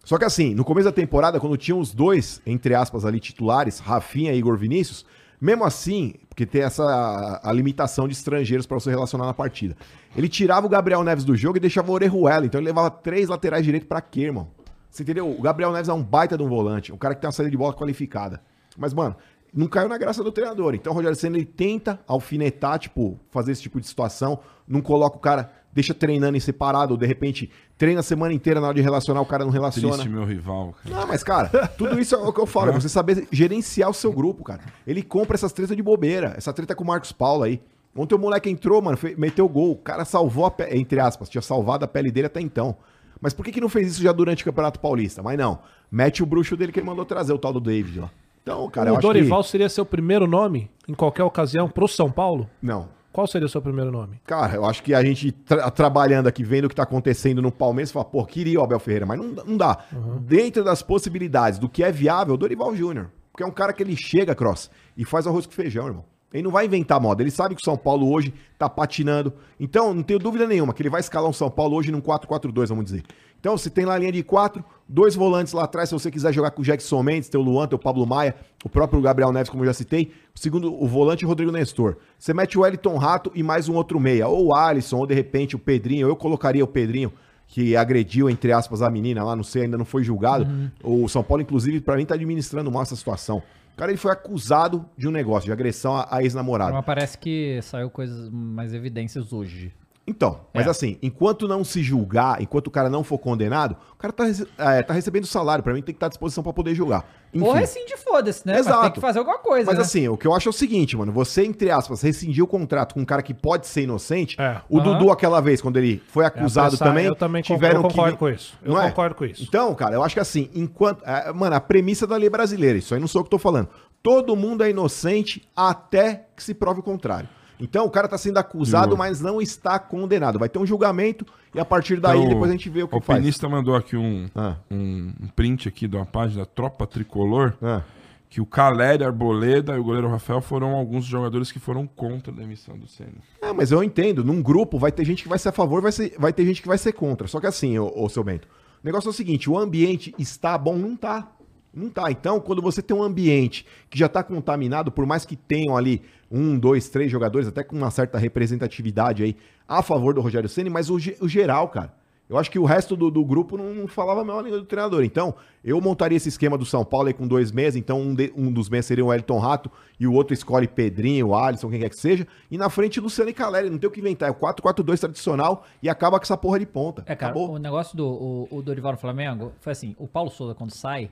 Só 0.03 0.17
que 0.17 0.25
assim, 0.25 0.55
no 0.55 0.65
começo 0.65 0.85
da 0.85 0.91
temporada, 0.91 1.39
quando 1.39 1.55
tinham 1.55 1.79
os 1.79 1.93
dois, 1.93 2.41
entre 2.45 2.73
aspas, 2.73 3.05
ali 3.05 3.19
titulares, 3.19 3.79
Rafinha 3.79 4.33
e 4.33 4.37
Igor 4.39 4.57
Vinícius, 4.57 5.05
mesmo 5.41 5.65
assim, 5.65 6.13
porque 6.29 6.45
tem 6.45 6.61
essa 6.61 7.41
a 7.43 7.51
limitação 7.51 8.07
de 8.07 8.13
estrangeiros 8.13 8.67
para 8.67 8.79
você 8.79 8.91
relacionar 8.91 9.25
na 9.25 9.33
partida. 9.33 9.75
Ele 10.15 10.29
tirava 10.29 10.67
o 10.67 10.69
Gabriel 10.69 11.03
Neves 11.03 11.25
do 11.25 11.35
jogo 11.35 11.57
e 11.57 11.59
deixava 11.59 11.89
o 11.89 11.93
Orejuela. 11.95 12.45
Então 12.45 12.59
ele 12.59 12.67
levava 12.67 12.91
três 12.91 13.27
laterais 13.27 13.65
direito 13.65 13.87
pra 13.87 13.99
quê, 13.99 14.21
irmão? 14.21 14.49
Você 14.89 15.01
entendeu? 15.01 15.29
O 15.29 15.41
Gabriel 15.41 15.71
Neves 15.71 15.89
é 15.89 15.93
um 15.93 16.03
baita 16.03 16.37
de 16.37 16.43
um 16.43 16.49
volante, 16.49 16.93
um 16.93 16.97
cara 16.97 17.15
que 17.15 17.21
tem 17.21 17.27
uma 17.27 17.31
saída 17.31 17.49
de 17.49 17.57
bola 17.57 17.73
qualificada. 17.73 18.41
Mas, 18.77 18.93
mano, 18.93 19.15
não 19.53 19.67
caiu 19.67 19.89
na 19.89 19.97
graça 19.97 20.23
do 20.23 20.31
treinador. 20.31 20.75
Então 20.75 20.93
o 20.93 20.95
Rogério 20.95 21.15
Senna 21.15 21.37
ele 21.37 21.45
tenta 21.45 21.99
alfinetar, 22.07 22.77
tipo, 22.77 23.19
fazer 23.31 23.51
esse 23.51 23.61
tipo 23.61 23.79
de 23.79 23.87
situação, 23.87 24.39
não 24.67 24.81
coloca 24.81 25.17
o 25.17 25.19
cara, 25.19 25.51
deixa 25.73 25.93
treinando 25.93 26.37
em 26.37 26.39
separado, 26.39 26.93
ou 26.93 26.97
de 26.97 27.05
repente 27.05 27.49
treina 27.81 28.01
a 28.01 28.03
semana 28.03 28.31
inteira 28.31 28.61
na 28.61 28.67
hora 28.67 28.75
de 28.75 28.81
relacionar, 28.81 29.21
o 29.21 29.25
cara 29.25 29.43
não 29.43 29.51
relaciona. 29.51 29.95
Triste 29.95 30.07
meu 30.07 30.23
rival, 30.23 30.75
cara. 30.83 30.95
Não, 30.95 31.07
mas, 31.07 31.23
cara, 31.23 31.49
tudo 31.75 31.99
isso 31.99 32.13
é 32.13 32.17
o 32.19 32.31
que 32.31 32.39
eu 32.39 32.45
falo, 32.45 32.69
é 32.69 32.73
você 32.73 32.87
saber 32.87 33.27
gerenciar 33.31 33.89
o 33.89 33.93
seu 33.93 34.13
grupo, 34.13 34.43
cara. 34.43 34.61
Ele 34.85 35.01
compra 35.01 35.33
essas 35.35 35.51
tretas 35.51 35.75
de 35.75 35.81
bobeira, 35.81 36.35
essa 36.37 36.53
treta 36.53 36.75
com 36.75 36.83
o 36.83 36.87
Marcos 36.87 37.11
Paulo 37.11 37.41
aí. 37.41 37.59
Ontem 37.95 38.13
o 38.13 38.19
moleque 38.19 38.51
entrou, 38.51 38.79
mano, 38.83 38.95
fe- 38.97 39.15
meteu 39.17 39.49
gol, 39.49 39.71
o 39.71 39.75
cara 39.77 40.05
salvou 40.05 40.45
a 40.45 40.51
pele, 40.51 40.77
entre 40.77 40.99
aspas, 40.99 41.27
tinha 41.27 41.41
salvado 41.41 41.83
a 41.83 41.87
pele 41.87 42.11
dele 42.11 42.27
até 42.27 42.39
então. 42.39 42.75
Mas 43.19 43.33
por 43.33 43.43
que, 43.43 43.51
que 43.51 43.59
não 43.59 43.67
fez 43.67 43.87
isso 43.93 44.03
já 44.03 44.11
durante 44.11 44.43
o 44.43 44.45
Campeonato 44.45 44.79
Paulista? 44.79 45.23
Mas 45.23 45.35
não, 45.35 45.57
mete 45.91 46.21
o 46.21 46.25
bruxo 46.27 46.55
dele 46.55 46.71
que 46.71 46.79
ele 46.79 46.85
mandou 46.87 47.03
trazer, 47.03 47.33
o 47.33 47.37
tal 47.39 47.51
do 47.51 47.59
David 47.59 47.99
lá. 47.99 48.11
Então, 48.43 48.69
cara, 48.69 48.91
eu 48.91 48.93
o 48.93 48.97
acho 48.97 49.07
Dorival 49.07 49.41
que... 49.43 49.49
seria 49.49 49.69
seu 49.69 49.85
primeiro 49.85 50.27
nome 50.27 50.69
em 50.87 50.93
qualquer 50.93 51.23
ocasião 51.23 51.67
pro 51.67 51.87
São 51.87 52.11
Paulo? 52.11 52.47
Não, 52.61 52.87
Qual 53.11 53.27
seria 53.27 53.45
o 53.45 53.49
seu 53.49 53.61
primeiro 53.61 53.91
nome? 53.91 54.21
Cara, 54.25 54.55
eu 54.55 54.65
acho 54.65 54.81
que 54.83 54.93
a 54.93 55.03
gente 55.03 55.31
tra- 55.31 55.69
trabalhando 55.69 56.27
aqui, 56.27 56.43
vendo 56.43 56.65
o 56.65 56.69
que 56.69 56.75
tá 56.75 56.83
acontecendo 56.83 57.41
no 57.41 57.51
Palmeiras, 57.51 57.91
fala, 57.91 58.05
pô, 58.05 58.25
queria 58.25 58.59
o 58.59 58.63
Abel 58.63 58.79
Ferreira, 58.79 59.05
mas 59.05 59.17
não, 59.19 59.33
dá- 59.33 59.43
não 59.45 59.57
dá. 59.57 59.77
Dentro 60.21 60.63
das 60.63 60.81
possibilidades 60.81 61.59
do 61.59 61.67
que 61.67 61.83
é 61.83 61.91
viável, 61.91 62.37
Dorival 62.37 62.75
Júnior. 62.75 63.09
Porque 63.31 63.43
é 63.43 63.45
um 63.45 63.51
cara 63.51 63.73
que 63.73 63.81
ele 63.83 63.95
chega, 63.95 64.33
Cross, 64.35 64.69
e 64.95 65.03
faz 65.05 65.25
arroz 65.27 65.45
com 65.45 65.51
feijão, 65.53 65.87
irmão. 65.87 66.05
Ele 66.33 66.43
não 66.43 66.51
vai 66.51 66.65
inventar 66.65 66.97
moda. 67.01 67.21
Ele 67.21 67.29
sabe 67.31 67.55
que 67.55 67.61
o 67.61 67.65
São 67.65 67.75
Paulo 67.75 68.09
hoje 68.09 68.33
tá 68.57 68.69
patinando. 68.69 69.33
Então, 69.59 69.93
não 69.93 70.01
tenho 70.01 70.17
dúvida 70.17 70.47
nenhuma 70.47 70.73
que 70.73 70.81
ele 70.81 70.89
vai 70.89 71.01
escalar 71.01 71.29
um 71.29 71.33
São 71.33 71.49
Paulo 71.51 71.75
hoje 71.75 71.91
num 71.91 71.99
4-4-2, 71.99 72.67
vamos 72.69 72.85
dizer. 72.85 73.03
Então, 73.41 73.57
se 73.57 73.71
tem 73.71 73.85
lá 73.85 73.95
a 73.95 73.97
linha 73.97 74.11
de 74.11 74.21
quatro, 74.21 74.63
dois 74.87 75.15
volantes 75.15 75.51
lá 75.51 75.63
atrás, 75.63 75.89
se 75.89 75.93
você 75.93 76.11
quiser 76.11 76.31
jogar 76.31 76.51
com 76.51 76.61
o 76.61 76.63
Jackson 76.63 77.01
Mendes, 77.01 77.27
teu 77.27 77.41
Luan, 77.41 77.67
teu 77.67 77.79
Pablo 77.79 78.05
Maia, 78.05 78.35
o 78.63 78.69
próprio 78.69 79.01
Gabriel 79.01 79.31
Neves, 79.31 79.49
como 79.49 79.63
eu 79.63 79.65
já 79.65 79.73
citei. 79.73 80.11
O 80.33 80.39
segundo, 80.39 80.71
o 80.71 80.87
volante 80.87 81.25
Rodrigo 81.25 81.51
Nestor. 81.51 81.97
Você 82.19 82.35
mete 82.35 82.55
o 82.55 82.61
Wellington 82.61 82.97
Rato 82.97 83.31
e 83.33 83.41
mais 83.41 83.67
um 83.67 83.73
outro 83.73 83.99
meia. 83.99 84.27
Ou 84.27 84.45
o 84.45 84.55
Alisson, 84.55 84.97
ou 84.97 85.07
de 85.07 85.15
repente 85.15 85.55
o 85.55 85.59
Pedrinho. 85.59 86.07
Eu 86.07 86.15
colocaria 86.15 86.63
o 86.63 86.67
Pedrinho, 86.67 87.11
que 87.47 87.75
agrediu, 87.75 88.29
entre 88.29 88.51
aspas, 88.53 88.83
a 88.83 88.91
menina 88.91 89.23
lá, 89.23 89.35
não 89.35 89.43
sei, 89.43 89.63
ainda 89.63 89.75
não 89.77 89.85
foi 89.85 90.03
julgado. 90.03 90.47
O 90.83 91.09
São 91.09 91.23
Paulo, 91.23 91.41
inclusive, 91.41 91.81
pra 91.81 91.97
mim, 91.97 92.05
tá 92.05 92.13
administrando 92.13 92.71
mal 92.71 92.83
essa 92.83 92.95
situação. 92.95 93.41
O 93.73 93.77
cara 93.77 93.89
ele 93.89 93.97
foi 93.97 94.11
acusado 94.11 94.85
de 94.95 95.07
um 95.07 95.11
negócio, 95.11 95.45
de 95.45 95.51
agressão 95.51 95.97
à, 95.97 96.07
à 96.11 96.21
ex-namorada. 96.21 96.73
Mas 96.73 96.85
parece 96.85 97.17
que 97.17 97.59
saiu 97.63 97.89
coisas 97.89 98.29
mais 98.29 98.71
evidências 98.71 99.33
hoje. 99.33 99.73
Então, 100.11 100.41
mas 100.53 100.67
É. 100.67 100.69
assim, 100.69 100.97
enquanto 101.01 101.47
não 101.47 101.63
se 101.63 101.81
julgar, 101.81 102.41
enquanto 102.41 102.67
o 102.67 102.71
cara 102.71 102.89
não 102.89 103.01
for 103.01 103.17
condenado, 103.17 103.77
o 103.93 103.97
cara 103.97 104.11
tá, 104.11 104.25
é, 104.57 104.83
tá 104.83 104.93
recebendo 104.93 105.25
salário. 105.25 105.63
Pra 105.63 105.73
mim 105.73 105.81
tem 105.81 105.93
que 105.93 105.97
estar 105.97 106.07
à 106.07 106.09
disposição 106.09 106.43
pra 106.43 106.51
poder 106.51 106.75
julgar. 106.75 107.05
Enfim. 107.33 107.45
Ou 107.45 107.53
rescinde, 107.53 107.95
foda-se, 107.95 108.45
né? 108.45 108.53
Mas 108.57 108.65
Exato. 108.67 108.81
tem 108.83 108.91
que 108.91 108.99
fazer 108.99 109.19
alguma 109.19 109.37
coisa, 109.39 109.65
Mas 109.67 109.77
né? 109.77 109.81
assim, 109.83 110.07
o 110.09 110.17
que 110.17 110.27
eu 110.27 110.33
acho 110.35 110.49
é 110.49 110.51
o 110.51 110.53
seguinte, 110.53 110.97
mano. 110.97 111.13
Você, 111.13 111.45
entre 111.45 111.71
aspas, 111.71 112.01
rescindiu 112.01 112.43
o 112.43 112.47
contrato 112.47 112.93
com 112.93 112.99
um 112.99 113.05
cara 113.05 113.21
que 113.21 113.33
pode 113.33 113.67
ser 113.67 113.83
inocente. 113.83 114.35
É. 114.39 114.59
O 114.69 114.79
Aham. 114.79 114.97
Dudu, 114.99 115.11
aquela 115.11 115.39
vez, 115.39 115.61
quando 115.61 115.77
ele 115.77 116.03
foi 116.09 116.25
acusado 116.25 116.67
Apressar, 116.75 116.87
também, 116.89 117.05
eu 117.05 117.15
também 117.15 117.41
tiveram 117.41 117.77
eu 117.81 117.83
concordo 117.89 118.11
que... 118.13 118.17
com 118.19 118.29
isso. 118.29 118.53
Eu 118.61 118.73
Não 118.73 118.81
é? 118.81 118.89
concordo 118.89 119.15
com 119.15 119.23
isso. 119.25 119.43
Então, 119.47 119.73
cara, 119.75 119.95
eu 119.95 120.03
acho 120.03 120.13
que 120.13 120.19
assim, 120.19 120.49
enquanto. 120.53 121.01
é, 121.05 121.31
mano, 121.31 121.55
a 121.55 121.61
premissa 121.61 122.05
da 122.05 122.17
lei 122.17 122.29
brasileira, 122.29 122.77
isso 122.77 122.93
aí 122.93 122.99
não 122.99 123.07
sou 123.07 123.21
eu 123.21 123.23
que 123.23 123.29
tô 123.29 123.39
falando. 123.39 123.69
Todo 124.03 124.35
mundo 124.35 124.61
é 124.63 124.69
inocente 124.69 125.47
até 125.55 126.25
que 126.35 126.43
se 126.43 126.53
prove 126.53 126.81
o 126.81 126.83
contrário. 126.83 127.29
Então, 127.61 127.85
o 127.85 127.89
cara 127.89 128.07
tá 128.07 128.17
sendo 128.17 128.37
acusado, 128.37 128.97
mas 128.97 129.21
não 129.21 129.41
está 129.41 129.77
condenado. 129.79 130.39
Vai 130.39 130.49
ter 130.49 130.59
um 130.59 130.65
julgamento 130.65 131.25
e 131.53 131.59
a 131.59 131.65
partir 131.65 131.99
daí 131.99 132.17
Então, 132.17 132.29
depois 132.29 132.49
a 132.49 132.53
gente 132.53 132.69
vê 132.69 132.83
o 132.83 132.87
que 132.87 132.95
O 132.95 133.01
faz. 133.01 133.19
pinista 133.19 133.47
mandou 133.47 133.75
aqui 133.75 133.95
um, 133.95 134.27
Ah. 134.35 134.55
um, 134.69 135.13
print 135.35 135.67
aqui 135.67 135.87
de 135.87 135.95
uma 135.95 136.05
página 136.05 136.39
da 136.41 136.45
Tropa 136.45 136.87
Tricolor, 136.87 137.53
Ah. 137.61 137.81
que 138.29 138.41
o 138.41 138.45
Caleri, 138.45 139.03
Arboleda 139.03 139.75
e 139.75 139.79
o 139.79 139.83
goleiro 139.83 140.09
Rafael 140.09 140.41
foram 140.41 140.73
alguns 140.73 141.05
jogadores 141.05 141.51
que 141.51 141.59
foram 141.59 141.85
contra 141.85 142.31
a 142.33 142.35
demissão 142.35 142.77
do 142.77 142.87
Senna. 142.87 143.11
É, 143.41 143.51
mas 143.53 143.71
eu 143.71 143.83
entendo. 143.83 144.23
Num 144.23 144.41
grupo 144.41 144.79
vai 144.79 144.91
ter 144.91 145.05
gente 145.05 145.21
que 145.23 145.29
vai 145.29 145.37
ser 145.37 145.49
a 145.49 145.51
favor, 145.51 145.81
vai, 145.81 145.91
ser, 145.91 146.15
vai 146.17 146.31
ter 146.33 146.45
gente 146.45 146.61
que 146.61 146.67
vai 146.67 146.77
ser 146.77 146.93
contra. 146.93 147.27
Só 147.27 147.39
que 147.39 147.47
assim, 147.47 147.77
ô, 147.77 147.91
ô 147.95 148.07
seu 148.09 148.23
Bento, 148.23 148.47
o 148.81 148.85
negócio 148.85 149.07
é 149.07 149.11
o 149.11 149.13
seguinte: 149.13 149.49
o 149.49 149.57
ambiente 149.57 150.15
está 150.17 150.57
bom, 150.57 150.77
não 150.77 150.95
tá. 150.95 151.29
Não 151.73 151.89
tá. 151.89 152.11
Então, 152.11 152.39
quando 152.39 152.61
você 152.61 152.81
tem 152.81 152.95
um 152.95 153.03
ambiente 153.03 153.65
que 153.89 153.97
já 153.99 154.09
tá 154.09 154.21
contaminado, 154.23 154.91
por 154.91 155.05
mais 155.05 155.25
que 155.25 155.35
tenham 155.37 155.77
ali 155.77 156.01
um, 156.31 156.57
dois, 156.57 156.87
três 156.89 157.11
jogadores, 157.11 157.47
até 157.47 157.63
com 157.63 157.75
uma 157.75 157.91
certa 157.91 158.17
representatividade 158.17 159.23
aí 159.23 159.35
a 159.67 159.81
favor 159.81 160.13
do 160.13 160.21
Rogério 160.21 160.49
Ceni, 160.49 160.69
mas 160.69 160.89
o, 160.89 160.95
o 160.95 161.27
geral, 161.27 161.67
cara. 161.69 161.93
Eu 162.29 162.37
acho 162.37 162.49
que 162.49 162.57
o 162.57 162.63
resto 162.63 162.95
do, 162.95 163.11
do 163.11 163.25
grupo 163.25 163.57
não, 163.57 163.85
falava 163.89 164.21
a 164.21 164.23
mesma 164.23 164.41
língua 164.41 164.57
do 164.59 164.65
treinador. 164.65 165.03
Então, 165.03 165.35
eu 165.65 165.81
montaria 165.81 166.15
esse 166.15 166.29
esquema 166.29 166.57
do 166.57 166.63
São 166.63 166.85
Paulo 166.85 167.09
aí 167.09 167.13
com 167.13 167.27
dois 167.27 167.51
meses. 167.51 167.75
Então, 167.75 167.99
um, 167.99 168.15
de- 168.15 168.31
um 168.37 168.49
dos 168.49 168.69
meses 168.69 168.85
seria 168.85 169.03
o 169.03 169.13
Elton 169.13 169.37
Rato 169.37 169.69
e 169.99 170.07
o 170.07 170.13
outro 170.13 170.33
escolhe 170.33 170.65
Pedrinho, 170.65 171.27
o 171.27 171.35
Alisson, 171.35 171.69
quem 171.69 171.81
quer 171.81 171.89
que 171.89 171.97
seja. 171.97 172.25
E 172.49 172.57
na 172.57 172.69
frente, 172.69 173.01
Luciano 173.01 173.29
e 173.29 173.33
Caleri. 173.33 173.69
Não 173.69 173.77
tem 173.77 173.89
o 173.89 173.91
que 173.91 173.99
inventar. 173.99 174.29
É 174.29 174.31
o 174.31 174.35
4-4-2 174.35 174.97
tradicional 174.97 175.65
e 175.83 175.89
acaba 175.89 176.17
com 176.17 176.23
essa 176.23 176.37
porra 176.37 176.57
de 176.57 176.65
ponta. 176.65 177.01
É, 177.05 177.17
cara, 177.17 177.33
Acabou. 177.33 177.51
o 177.51 177.57
negócio 177.59 177.97
do 177.97 178.07
o, 178.07 178.47
o 178.49 178.61
Dorival 178.61 178.93
no 178.93 178.97
Flamengo 178.97 179.51
foi 179.59 179.73
assim: 179.73 179.93
o 179.99 180.07
Paulo 180.07 180.29
Souza, 180.31 180.55
quando 180.55 180.71
sai, 180.71 181.11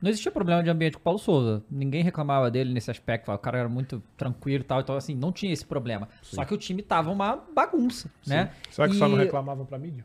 não 0.00 0.08
existia 0.10 0.30
problema 0.30 0.62
de 0.62 0.70
ambiente 0.70 0.94
com 0.94 1.00
o 1.00 1.02
Paulo 1.02 1.18
Souza. 1.18 1.62
Ninguém 1.70 2.02
reclamava 2.02 2.50
dele 2.50 2.72
nesse 2.72 2.90
aspecto. 2.90 3.30
O 3.32 3.38
cara 3.38 3.58
era 3.58 3.68
muito 3.68 4.02
tranquilo 4.16 4.62
e 4.62 4.64
tal. 4.66 4.80
Então, 4.80 4.96
assim, 4.96 5.14
não 5.14 5.32
tinha 5.32 5.52
esse 5.52 5.64
problema. 5.64 6.08
Só 6.22 6.44
que 6.44 6.54
o 6.54 6.56
time 6.58 6.82
tava 6.82 7.10
uma 7.10 7.36
bagunça, 7.54 8.10
né? 8.26 8.50
Será 8.70 8.88
que 8.88 8.94
só 8.94 9.08
não 9.08 9.16
E- 9.20 9.24
reclamavam 9.24 9.64
pra 9.66 9.78
mídia? 9.78 10.04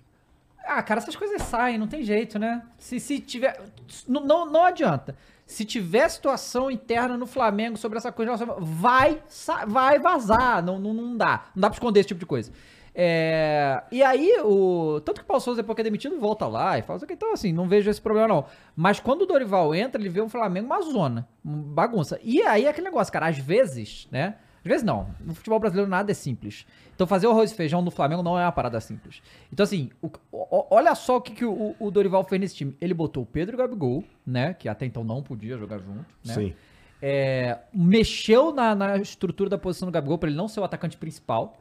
Ah, 0.66 0.82
cara, 0.82 1.00
essas 1.00 1.16
coisas 1.16 1.42
saem, 1.42 1.78
não 1.78 1.88
tem 1.88 2.04
jeito, 2.04 2.40
né? 2.40 2.64
Se, 2.78 2.98
se 3.00 3.20
tiver. 3.20 3.60
Não, 4.08 4.26
não, 4.26 4.46
não 4.50 4.64
adianta. 4.64 5.16
Se 5.46 5.66
tiver 5.66 6.08
situação 6.08 6.72
interna 6.72 7.18
no 7.18 7.28
Flamengo 7.28 7.76
sobre 7.78 7.98
essa 7.98 8.14
coisa, 8.14 8.34
vai, 8.60 9.22
vai 9.68 10.00
vazar. 10.00 10.64
Não, 10.64 10.80
não, 10.80 10.94
não 10.94 11.18
dá. 11.18 11.48
Não 11.54 11.62
dá 11.62 11.70
pra 11.70 11.76
esconder 11.76 12.00
esse 12.00 12.08
tipo 12.08 12.20
de 12.22 12.26
coisa. 12.26 12.52
É, 12.96 13.82
e 13.92 14.04
aí, 14.04 14.40
o. 14.44 15.02
Tanto 15.04 15.20
que 15.20 15.24
o 15.24 15.28
Paulo 15.28 15.42
Souza, 15.42 15.62
depois 15.62 15.76
que 15.76 15.82
é 15.82 15.84
demitido, 15.84 16.20
volta 16.20 16.46
lá 16.48 16.78
e 16.78 16.82
fala 16.84 16.98
assim, 16.98 17.08
então, 17.10 17.34
assim, 17.34 17.52
não 17.52 17.68
vejo 17.68 17.90
esse 17.90 18.02
problema, 18.02 18.28
não. 18.28 18.46
Mas 18.76 19.00
quando 19.00 19.24
o 19.24 19.26
Dorival 19.26 19.74
entra, 19.74 20.00
ele 20.00 20.10
vê 20.10 20.22
o 20.22 20.30
Flamengo 20.30 20.68
uma 20.68 20.82
zona, 20.82 21.28
uma 21.44 21.58
bagunça. 21.58 22.20
E 22.24 22.42
aí 22.44 22.66
é 22.66 22.70
aquele 22.70 22.86
negócio, 22.88 23.12
cara, 23.12 23.28
às 23.28 23.38
vezes, 23.38 24.08
né? 24.12 24.36
Às 24.64 24.70
vezes 24.70 24.84
não. 24.84 25.08
No 25.20 25.34
futebol 25.34 25.60
brasileiro 25.60 25.90
nada 25.90 26.12
é 26.12 26.14
simples. 26.14 26.66
Então 26.96 27.06
fazer 27.08 27.28
o 27.28 27.32
arroz 27.32 27.52
e 27.52 27.56
feijão 27.56 27.82
no 27.82 27.92
Flamengo 27.92 28.24
não 28.24 28.40
é 28.40 28.44
uma 28.46 28.52
parada 28.52 28.80
simples. 28.80 29.22
Então, 29.52 29.64
assim, 29.64 29.90
o- 30.02 30.10
o- 30.32 30.68
olha 30.70 30.94
só 30.96 31.18
o 31.18 31.22
que, 31.22 31.34
que 31.34 31.44
o, 31.44 31.76
o 31.80 31.92
Dorival 31.92 32.24
fez 32.24 32.40
nesse 32.40 32.56
time. 32.56 32.78
Ele 32.80 32.94
botou 32.94 33.24
o 33.24 33.26
Pedro 33.26 33.54
e 33.54 33.56
o 33.56 33.58
Gabigol, 33.58 34.04
né? 34.26 34.54
Que 34.54 34.70
até 34.70 34.86
então 34.86 35.04
não 35.04 35.22
podia 35.22 35.58
jogar 35.58 35.80
junto, 35.80 36.06
né? 36.24 36.34
Sim. 36.34 36.54
É, 37.02 37.58
mexeu 37.74 38.54
na, 38.54 38.74
na 38.74 38.96
estrutura 38.98 39.50
da 39.50 39.58
posição 39.58 39.88
do 39.88 39.92
Gabigol 39.92 40.18
para 40.18 40.30
ele 40.30 40.38
não 40.38 40.48
ser 40.48 40.62
o 40.62 40.64
atacante 40.64 40.96
principal. 40.96 41.58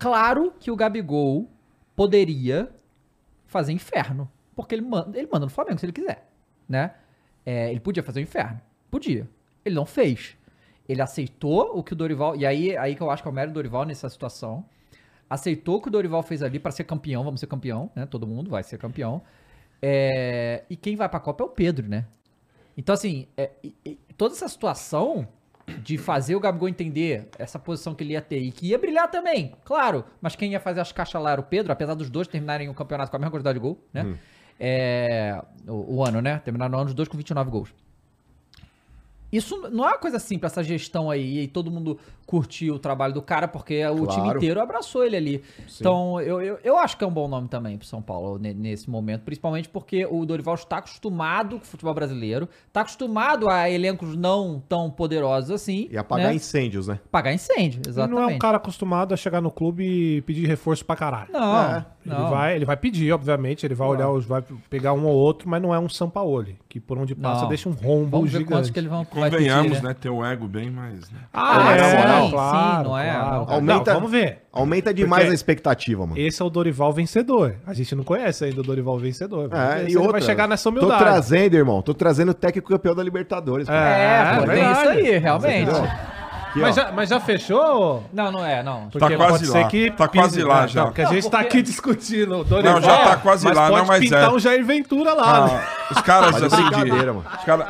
Claro 0.00 0.54
que 0.58 0.70
o 0.70 0.76
Gabigol 0.76 1.46
poderia 1.94 2.72
fazer 3.44 3.72
inferno, 3.72 4.30
porque 4.56 4.74
ele 4.74 4.80
manda, 4.80 5.18
ele 5.18 5.28
manda 5.30 5.44
no 5.44 5.50
Flamengo 5.50 5.78
se 5.78 5.84
ele 5.84 5.92
quiser, 5.92 6.26
né? 6.66 6.94
É, 7.44 7.70
ele 7.70 7.80
podia 7.80 8.02
fazer 8.02 8.20
o 8.20 8.22
inferno, 8.22 8.58
podia. 8.90 9.28
Ele 9.62 9.74
não 9.74 9.84
fez. 9.84 10.38
Ele 10.88 11.02
aceitou 11.02 11.78
o 11.78 11.84
que 11.84 11.92
o 11.92 11.96
Dorival, 11.96 12.34
e 12.34 12.46
aí, 12.46 12.74
aí 12.78 12.96
que 12.96 13.02
eu 13.02 13.10
acho 13.10 13.22
que 13.22 13.28
é 13.28 13.30
o 13.30 13.34
mérito 13.34 13.52
do 13.52 13.56
Dorival 13.56 13.84
nessa 13.84 14.08
situação. 14.08 14.64
Aceitou 15.28 15.76
o 15.76 15.82
que 15.82 15.88
o 15.88 15.90
Dorival 15.90 16.22
fez 16.22 16.42
ali 16.42 16.58
para 16.58 16.72
ser 16.72 16.84
campeão, 16.84 17.22
vamos 17.22 17.38
ser 17.38 17.46
campeão, 17.46 17.90
né? 17.94 18.06
Todo 18.06 18.26
mundo 18.26 18.50
vai 18.50 18.62
ser 18.62 18.78
campeão. 18.78 19.22
É, 19.82 20.64
e 20.70 20.76
quem 20.76 20.96
vai 20.96 21.10
pra 21.10 21.20
Copa 21.20 21.44
é 21.44 21.46
o 21.46 21.50
Pedro, 21.50 21.86
né? 21.86 22.06
Então, 22.74 22.94
assim, 22.94 23.28
é, 23.36 23.50
toda 24.16 24.34
essa 24.34 24.48
situação 24.48 25.28
de 25.78 25.96
fazer 25.98 26.34
o 26.34 26.40
Gabigol 26.40 26.68
entender 26.68 27.28
essa 27.38 27.58
posição 27.58 27.94
que 27.94 28.04
ele 28.04 28.12
ia 28.12 28.20
ter 28.20 28.40
e 28.40 28.50
que 28.50 28.68
ia 28.68 28.78
brilhar 28.78 29.10
também, 29.10 29.54
claro, 29.64 30.04
mas 30.20 30.36
quem 30.36 30.52
ia 30.52 30.60
fazer 30.60 30.80
as 30.80 30.92
caixas 30.92 31.20
lá 31.22 31.32
era 31.32 31.40
o 31.40 31.44
Pedro, 31.44 31.72
apesar 31.72 31.94
dos 31.94 32.10
dois 32.10 32.28
terminarem 32.28 32.68
o 32.68 32.74
campeonato 32.74 33.10
com 33.10 33.16
a 33.16 33.20
mesma 33.20 33.30
quantidade 33.30 33.58
de 33.58 33.60
gol, 33.60 33.82
né? 33.92 34.02
É, 34.58 35.42
o, 35.66 35.96
o 35.96 36.04
ano, 36.04 36.20
né? 36.20 36.38
Terminaram 36.44 36.76
o 36.76 36.80
ano 36.80 36.88
os 36.88 36.94
dois 36.94 37.08
com 37.08 37.16
29 37.16 37.50
gols. 37.50 37.74
Isso 39.32 39.68
não 39.70 39.84
é 39.84 39.88
uma 39.92 39.98
coisa 39.98 40.18
simples, 40.18 40.52
essa 40.52 40.62
gestão 40.62 41.10
aí, 41.10 41.40
e 41.42 41.48
todo 41.48 41.70
mundo 41.70 41.98
curtiu 42.26 42.74
o 42.74 42.78
trabalho 42.78 43.12
do 43.12 43.20
cara, 43.22 43.48
porque 43.48 43.84
o 43.86 44.06
time 44.06 44.22
Claro. 44.22 44.38
inteiro 44.38 44.60
abraçou 44.60 45.04
ele 45.04 45.16
ali. 45.16 45.42
Então, 45.80 46.20
eu, 46.20 46.40
eu, 46.40 46.58
eu 46.62 46.76
acho 46.78 46.96
que 46.96 47.02
é 47.02 47.06
um 47.06 47.10
bom 47.12 47.26
nome 47.26 47.48
também 47.48 47.76
pro 47.76 47.86
São 47.86 48.00
Paulo 48.00 48.38
ne- 48.38 48.54
nesse 48.54 48.88
momento, 48.88 49.22
principalmente 49.22 49.68
porque 49.68 50.06
o 50.06 50.24
Dorival 50.24 50.54
está 50.54 50.76
acostumado 50.78 51.56
com 51.58 51.64
o 51.64 51.66
futebol 51.66 51.92
brasileiro, 51.94 52.48
está 52.68 52.82
acostumado 52.82 53.48
a 53.48 53.68
elencos 53.68 54.14
não 54.16 54.62
tão 54.68 54.88
poderosos 54.90 55.50
assim. 55.50 55.88
E 55.90 55.98
apagar 55.98 56.28
né? 56.28 56.34
incêndios, 56.34 56.86
né? 56.86 57.00
Apagar 57.06 57.34
incêndio, 57.34 57.80
Ele 57.82 57.88
exatamente. 57.90 58.20
não 58.20 58.30
é 58.30 58.34
um 58.34 58.38
cara 58.38 58.58
acostumado 58.58 59.12
a 59.12 59.16
chegar 59.16 59.40
no 59.40 59.50
clube 59.50 59.84
e 59.84 60.22
pedir 60.22 60.46
reforço 60.46 60.84
pra 60.84 60.94
caralho. 60.94 61.32
Não, 61.32 61.62
É, 61.62 61.86
Ele 62.04 62.14
não. 62.14 62.30
vai, 62.30 62.56
ele 62.56 62.64
vai 62.64 62.76
pedir, 62.76 63.12
obviamente, 63.12 63.66
ele 63.66 63.74
vai 63.74 63.86
olhar, 63.86 64.08
os, 64.10 64.24
vai 64.24 64.42
pegar 64.70 64.94
um 64.94 65.04
ou 65.04 65.14
outro, 65.14 65.48
mas 65.48 65.60
não 65.60 65.74
é 65.74 65.78
um 65.78 65.86
Sampaoli, 65.88 66.56
que 66.66 66.80
por 66.80 66.96
onde 66.96 67.14
passa 67.14 67.42
Não. 67.42 67.48
deixa 67.48 67.68
um 67.68 67.72
rombo 67.72 68.10
Vamos 68.10 68.30
ver 68.32 68.38
gigante. 68.38 68.52
quantos 68.54 68.70
que 68.70 68.78
eles 68.78 68.88
vão 68.90 69.06
vai 69.12 69.30
Convenhamos, 69.30 69.72
pedir, 69.72 69.82
né? 69.84 69.94
Ter 70.00 70.08
o 70.08 70.24
ego 70.24 70.48
bem 70.48 70.70
mais. 70.70 71.10
Né? 71.10 71.18
Ah, 71.32 71.68
Ah, 71.68 71.76
é, 71.76 71.78
sim, 72.24 72.30
claro, 72.30 72.84
sim, 72.84 72.88
não 72.88 72.98
é? 72.98 73.10
claro. 73.12 73.28
Não, 73.46 73.52
Aumenta- 73.54 73.92
Não, 73.92 74.00
vamos 74.00 74.10
ver. 74.10 74.38
Aumenta 74.52 74.94
demais 74.94 75.24
Porque- 75.24 75.32
a 75.32 75.34
expectativa, 75.34 76.06
mano. 76.06 76.18
Esse 76.18 76.40
é 76.40 76.44
o 76.44 76.48
Dorival 76.50 76.92
vencedor. 76.92 77.56
A 77.66 77.74
gente 77.74 77.94
não 77.94 78.02
conhece 78.02 78.44
ainda 78.46 78.60
o 78.60 78.64
Dorival 78.64 78.98
vencedor. 78.98 79.48
Ver 79.50 79.56
É, 79.56 79.82
e 79.82 79.86
ele 79.88 79.96
outra, 79.98 80.12
vai 80.12 80.22
chegar 80.22 80.48
nessa 80.48 80.64
Tô 80.64 80.70
humildade. 80.70 81.04
trazendo, 81.04 81.54
irmão. 81.54 81.82
Tô 81.82 81.92
trazendo 81.92 82.30
o 82.30 82.34
técnico 82.34 82.68
campeão 82.68 82.94
da 82.94 83.02
Libertadores. 83.02 83.66
cara. 83.68 83.96
É, 83.98 84.36
pô, 84.38 84.42
É, 84.44 84.46
verdade. 84.54 84.78
isso 84.80 84.88
aí, 84.88 85.18
realmente. 85.18 85.70
Aqui, 86.50 86.58
Mas 86.58 86.76
ó. 86.76 86.80
já, 86.82 86.92
mas 86.92 87.08
já 87.08 87.20
fechou? 87.20 88.04
Não, 88.12 88.32
não 88.32 88.44
é, 88.44 88.62
não. 88.62 88.88
Porque 88.90 89.16
quase 89.16 89.46
lá, 89.46 89.68
tá 89.96 90.08
quase 90.08 90.42
lá 90.42 90.66
já. 90.66 90.80
Não, 90.80 90.86
porque 90.88 91.02
a 91.02 91.06
gente 91.06 91.24
Não, 91.24 91.30
tá 91.30 91.38
porque- 91.38 91.58
aqui 91.58 91.62
discutindo. 91.62 92.38
o 92.40 92.44
Dorival, 92.44 92.74
Não, 92.74 92.82
já 92.82 92.98
tá 92.98 93.16
quase 93.16 93.44
mas 93.44 93.56
lá, 93.56 93.68
pode 93.68 93.80
não, 93.80 93.86
mas 93.86 94.00
pintar 94.00 94.24
é. 94.24 94.28
um 94.30 94.38
Jair 94.38 94.64
Ventura 94.64 95.14
lá. 95.14 95.46
né? 95.46 95.64
Ah, 95.64 95.92
os 95.92 96.00
caras 96.02 96.42
assim 96.42 96.56
de. 96.56 96.62
brincadeira, 96.70 97.12
mano. 97.12 97.24
Os 97.38 97.44
caras. 97.44 97.66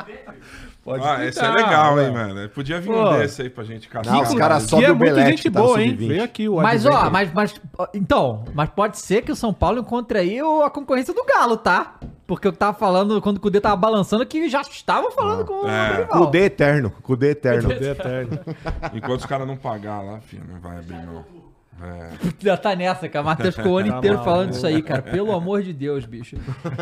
Pode 0.91 1.05
Ah, 1.07 1.25
esse 1.27 1.39
é 1.45 1.49
legal, 1.49 2.01
hein, 2.01 2.11
mano. 2.13 2.49
Podia 2.51 2.81
vir 2.81 2.93
Pô. 2.93 3.09
um 3.11 3.19
desse 3.19 3.43
aí 3.43 3.51
pra 3.51 3.65
gente 3.65 3.89
caçar. 3.89 4.13
Não, 4.13 4.23
os 4.23 4.35
caras 4.35 4.63
sobem 4.65 4.87
é 4.87 4.91
o 4.93 4.95
Belete, 4.97 5.31
gente 5.31 5.43
que 5.43 5.51
tá 5.51 5.61
boa, 5.61 5.81
hein? 5.83 5.91
sub-20. 5.91 6.09
Veio 6.09 6.23
aqui 6.25 6.49
o 6.49 6.57
Mas, 6.57 6.85
ó, 6.87 7.09
mas, 7.11 7.33
mas, 7.33 7.55
ó, 7.79 7.87
então, 7.95 8.45
mas 8.55 8.69
pode 8.71 8.99
ser 8.99 9.23
que 9.23 9.31
o 9.33 9.37
São 9.37 9.53
Paulo 9.53 9.79
encontre 9.81 10.19
aí 10.19 10.39
a 10.41 10.71
concorrência 10.71 11.15
do 11.15 11.25
Galo, 11.25 11.57
tá? 11.57 11.95
Porque 12.27 12.47
eu 12.47 12.53
tava 12.53 12.77
falando, 12.79 13.21
quando 13.21 13.39
o 13.39 13.41
Cudê 13.41 13.61
tava 13.61 13.75
balançando, 13.77 14.25
que 14.25 14.49
já 14.49 14.61
estava 14.61 15.11
falando 15.11 15.45
com 15.45 15.67
É. 15.69 15.91
o 15.93 15.97
Dorival. 15.97 16.19
Cudê 16.27 16.45
eterno. 16.45 16.93
Cudê 17.03 17.31
eterno. 17.31 17.69
Poder 17.69 17.91
eterno. 17.91 18.39
Enquanto 18.95 19.21
os 19.21 19.27
caras 19.27 19.47
não 19.49 19.57
pagar 19.57 20.01
lá, 20.01 20.21
filho, 20.21 20.45
não 20.49 20.61
vai 20.61 20.79
abrir 20.79 20.95
não. 21.05 21.25
É. 21.83 22.11
Já 22.41 22.57
tá 22.57 22.77
nessa, 22.77 23.09
cara. 23.09 23.23
O 23.23 23.27
Matheus 23.27 23.55
ficou 23.57 23.73
o 23.73 23.79
ano 23.79 23.91
Tá 23.91 23.99
inteiro 23.99 24.17
mal, 24.17 24.25
falando 24.25 24.47
né? 24.47 24.51
disso 24.53 24.67
aí, 24.67 24.83
cara. 24.83 25.01
Pelo 25.03 25.33
amor 25.33 25.63
de 25.63 25.73
Deus, 25.73 26.05
bicho. 26.05 26.37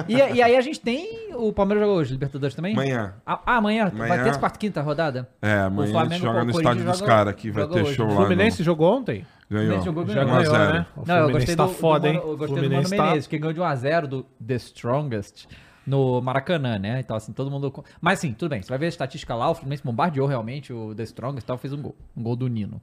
E, 0.09 0.15
e 0.15 0.43
aí 0.43 0.57
a 0.57 0.61
gente 0.61 0.81
tem. 0.81 1.33
O 1.35 1.53
Palmeiras 1.53 1.85
joga 1.87 1.99
hoje, 2.01 2.13
Libertadores 2.13 2.55
também? 2.57 2.73
Amanhã. 2.73 3.15
Ah, 3.25 3.41
ah, 3.47 3.57
amanhã. 3.57 3.89
Vai 3.95 4.07
Amanhã. 4.09 4.25
terça, 4.25 4.39
quarta, 4.41 4.59
quinta 4.59 4.83
rodada? 4.83 5.29
É, 5.41 5.61
amanhã 5.61 5.83
a 5.83 5.87
gente 5.87 5.93
Flamengo, 5.93 6.25
joga 6.25 6.41
o 6.41 6.45
no 6.45 6.51
estádio 6.51 6.85
dos 6.85 7.01
caras 7.01 7.33
aqui, 7.33 7.51
vai 7.51 7.67
ter 7.69 7.83
hoje. 7.83 7.95
show 7.95 8.07
O 8.07 8.11
lá. 8.11 8.17
Fluminense 8.17 8.63
jogou 8.63 8.97
ontem? 8.99 9.25
Ganhou. 9.51 9.65
Fluminense 9.83 9.85
jogou, 9.87 10.03
1 10.03 10.07
ganhou. 10.07 10.23
a 10.23 10.25
ganhou, 10.43 10.45
0. 10.55 10.73
né? 10.73 10.87
O 10.97 11.03
Não, 11.07 11.17
eu 11.17 11.31
gostei 11.31 11.57
tá 11.57 11.65
do, 11.67 11.73
foda, 11.73 12.01
do 12.01 12.07
hein? 12.09 12.15
Eu 12.17 12.23
gostei 12.37 12.47
do 12.47 12.55
Fluminense 12.55 12.91
Mano 12.91 12.97
tá- 13.03 13.09
Menezes, 13.09 13.27
que 13.29 13.39
ganhou 13.39 13.53
de 13.55 13.61
1x0 13.61 14.07
do 14.07 14.27
The 14.47 14.55
Strongest 14.57 15.47
no 15.87 16.21
Maracanã, 16.21 16.79
né? 16.79 17.01
Então, 17.01 17.17
assim, 17.17 17.33
todo 17.33 17.51
mundo. 17.51 17.73
Mas, 18.01 18.19
assim, 18.19 18.33
tudo 18.33 18.51
bem. 18.51 18.61
Você 18.61 18.69
vai 18.69 18.79
ver 18.79 18.87
a 18.87 18.89
estatística 18.91 19.35
lá, 19.35 19.49
o 19.49 19.55
Fluminense 19.55 19.83
bombardeou 19.85 20.27
realmente 20.27 20.73
o 20.73 20.95
The 20.95 21.05
Strongest 21.05 21.45
e 21.45 21.47
tal, 21.47 21.57
fez 21.57 21.73
um 21.73 21.81
gol. 21.81 21.97
Um 22.17 22.23
gol 22.23 22.37
do 22.37 22.47
Nino. 22.49 22.81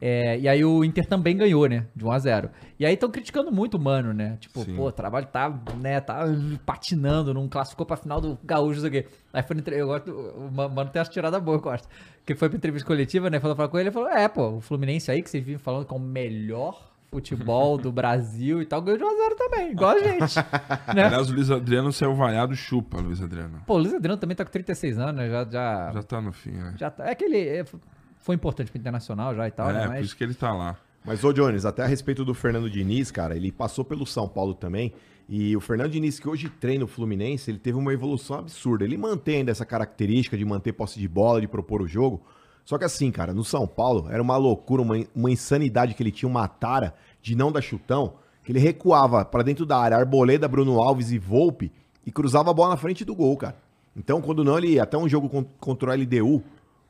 É, 0.00 0.38
e 0.38 0.48
aí 0.48 0.64
o 0.64 0.82
Inter 0.82 1.04
também 1.06 1.36
ganhou, 1.36 1.68
né? 1.68 1.86
De 1.94 2.04
1x0. 2.04 2.48
E 2.78 2.86
aí 2.86 2.94
estão 2.94 3.10
criticando 3.10 3.52
muito 3.52 3.76
o 3.76 3.80
Mano, 3.80 4.14
né? 4.14 4.38
Tipo, 4.40 4.64
Sim. 4.64 4.74
pô, 4.74 4.86
o 4.86 4.92
trabalho 4.92 5.26
tá, 5.26 5.50
né, 5.78 6.00
tá 6.00 6.24
patinando, 6.64 7.34
não 7.34 7.46
classificou 7.48 7.84
pra 7.84 7.96
final 7.96 8.18
do 8.20 8.38
Gaúcho, 8.42 8.80
não 8.80 8.88
sei 8.90 9.00
o 9.00 9.04
quê. 9.04 9.08
Aí 9.32 9.42
foi 9.42 9.56
eu 9.66 9.86
gosto, 9.86 10.10
o 10.10 10.50
Ma- 10.50 10.68
Mano 10.68 10.88
tem 10.90 11.02
essa 11.02 11.10
tirada 11.10 11.38
boa, 11.38 11.58
eu 11.58 11.60
gosto. 11.60 11.86
Que 12.24 12.34
foi 12.34 12.48
pra 12.48 12.56
entrevista 12.56 12.86
coletiva, 12.86 13.28
né? 13.28 13.38
Falou, 13.40 13.54
falou 13.54 13.70
com 13.70 13.78
ele, 13.78 13.88
ele 13.88 13.94
falou, 13.94 14.08
é, 14.08 14.26
pô, 14.26 14.56
o 14.56 14.60
Fluminense 14.60 15.10
aí 15.10 15.22
que 15.22 15.28
vocês 15.28 15.44
vivem 15.44 15.58
falando 15.58 15.84
que 15.84 15.92
é 15.92 15.96
o 15.96 16.00
melhor 16.00 16.88
futebol 17.10 17.76
do 17.76 17.90
Brasil 17.92 18.62
e 18.62 18.66
tal, 18.66 18.80
ganhou 18.80 18.98
de 18.98 19.04
1x0 19.04 19.36
também, 19.36 19.72
igual 19.72 19.90
a 19.90 19.98
gente. 19.98 20.36
né? 20.94 21.04
Aliás, 21.04 21.28
o 21.28 21.34
Luiz 21.34 21.50
Adriano 21.50 21.92
saiu 21.92 22.14
vaiado, 22.14 22.54
chupa, 22.54 22.98
Luiz 23.00 23.20
Adriano. 23.20 23.60
Pô, 23.66 23.74
o 23.74 23.78
Luiz 23.78 23.92
Adriano 23.92 24.18
também 24.18 24.36
tá 24.36 24.44
com 24.44 24.50
36 24.50 24.98
anos, 24.98 25.16
né? 25.16 25.28
Já, 25.28 25.44
já, 25.44 25.90
Já 25.92 26.02
tá 26.04 26.20
no 26.20 26.32
fim, 26.32 26.52
né? 26.52 26.74
já 26.78 26.88
tá, 26.90 27.06
é 27.08 27.14
que 27.14 27.24
ele 27.24 27.38
é, 27.40 27.64
foi 28.20 28.34
importante 28.34 28.70
pro 28.70 28.78
Internacional 28.80 29.34
já 29.34 29.48
e 29.48 29.50
tal, 29.50 29.68
né? 29.68 29.80
É, 29.80 29.82
por 29.82 29.88
Mas... 29.88 30.06
isso 30.06 30.16
que 30.16 30.24
ele 30.24 30.34
tá 30.34 30.52
lá. 30.52 30.76
Mas, 31.04 31.24
ô 31.24 31.32
Jones, 31.32 31.64
até 31.64 31.82
a 31.82 31.86
respeito 31.86 32.24
do 32.24 32.34
Fernando 32.34 32.68
Diniz, 32.68 33.10
cara, 33.10 33.34
ele 33.34 33.50
passou 33.50 33.84
pelo 33.84 34.06
São 34.06 34.28
Paulo 34.28 34.54
também. 34.54 34.92
E 35.28 35.56
o 35.56 35.60
Fernando 35.60 35.92
Diniz, 35.92 36.18
que 36.20 36.28
hoje 36.28 36.48
treina 36.48 36.84
o 36.84 36.88
Fluminense, 36.88 37.50
ele 37.50 37.58
teve 37.58 37.78
uma 37.78 37.92
evolução 37.92 38.38
absurda. 38.40 38.84
Ele 38.84 38.98
mantém 38.98 39.36
ainda 39.36 39.50
essa 39.50 39.64
característica 39.64 40.36
de 40.36 40.44
manter 40.44 40.72
posse 40.72 40.98
de 40.98 41.08
bola, 41.08 41.40
de 41.40 41.48
propor 41.48 41.80
o 41.80 41.88
jogo. 41.88 42.20
Só 42.64 42.76
que 42.76 42.84
assim, 42.84 43.10
cara, 43.10 43.32
no 43.32 43.42
São 43.42 43.66
Paulo 43.66 44.08
era 44.10 44.22
uma 44.22 44.36
loucura, 44.36 44.82
uma, 44.82 44.96
uma 45.14 45.30
insanidade 45.30 45.94
que 45.94 46.02
ele 46.02 46.10
tinha, 46.10 46.28
uma 46.28 46.46
tara 46.46 46.94
de 47.22 47.34
não 47.34 47.50
dar 47.50 47.62
chutão, 47.62 48.14
que 48.44 48.52
ele 48.52 48.58
recuava 48.58 49.24
pra 49.24 49.42
dentro 49.42 49.64
da 49.64 49.78
área, 49.78 49.96
Arboleda, 49.96 50.46
Bruno 50.46 50.80
Alves 50.80 51.10
e 51.10 51.18
Volpe, 51.18 51.72
e 52.06 52.12
cruzava 52.12 52.50
a 52.50 52.54
bola 52.54 52.70
na 52.70 52.76
frente 52.76 53.04
do 53.04 53.14
gol, 53.14 53.36
cara. 53.36 53.56
Então, 53.96 54.20
quando 54.20 54.44
não, 54.44 54.58
ele 54.58 54.78
até 54.78 54.98
um 54.98 55.08
jogo 55.08 55.28
con- 55.28 55.46
contra 55.58 55.90
o 55.90 55.94
LDU, 55.94 56.42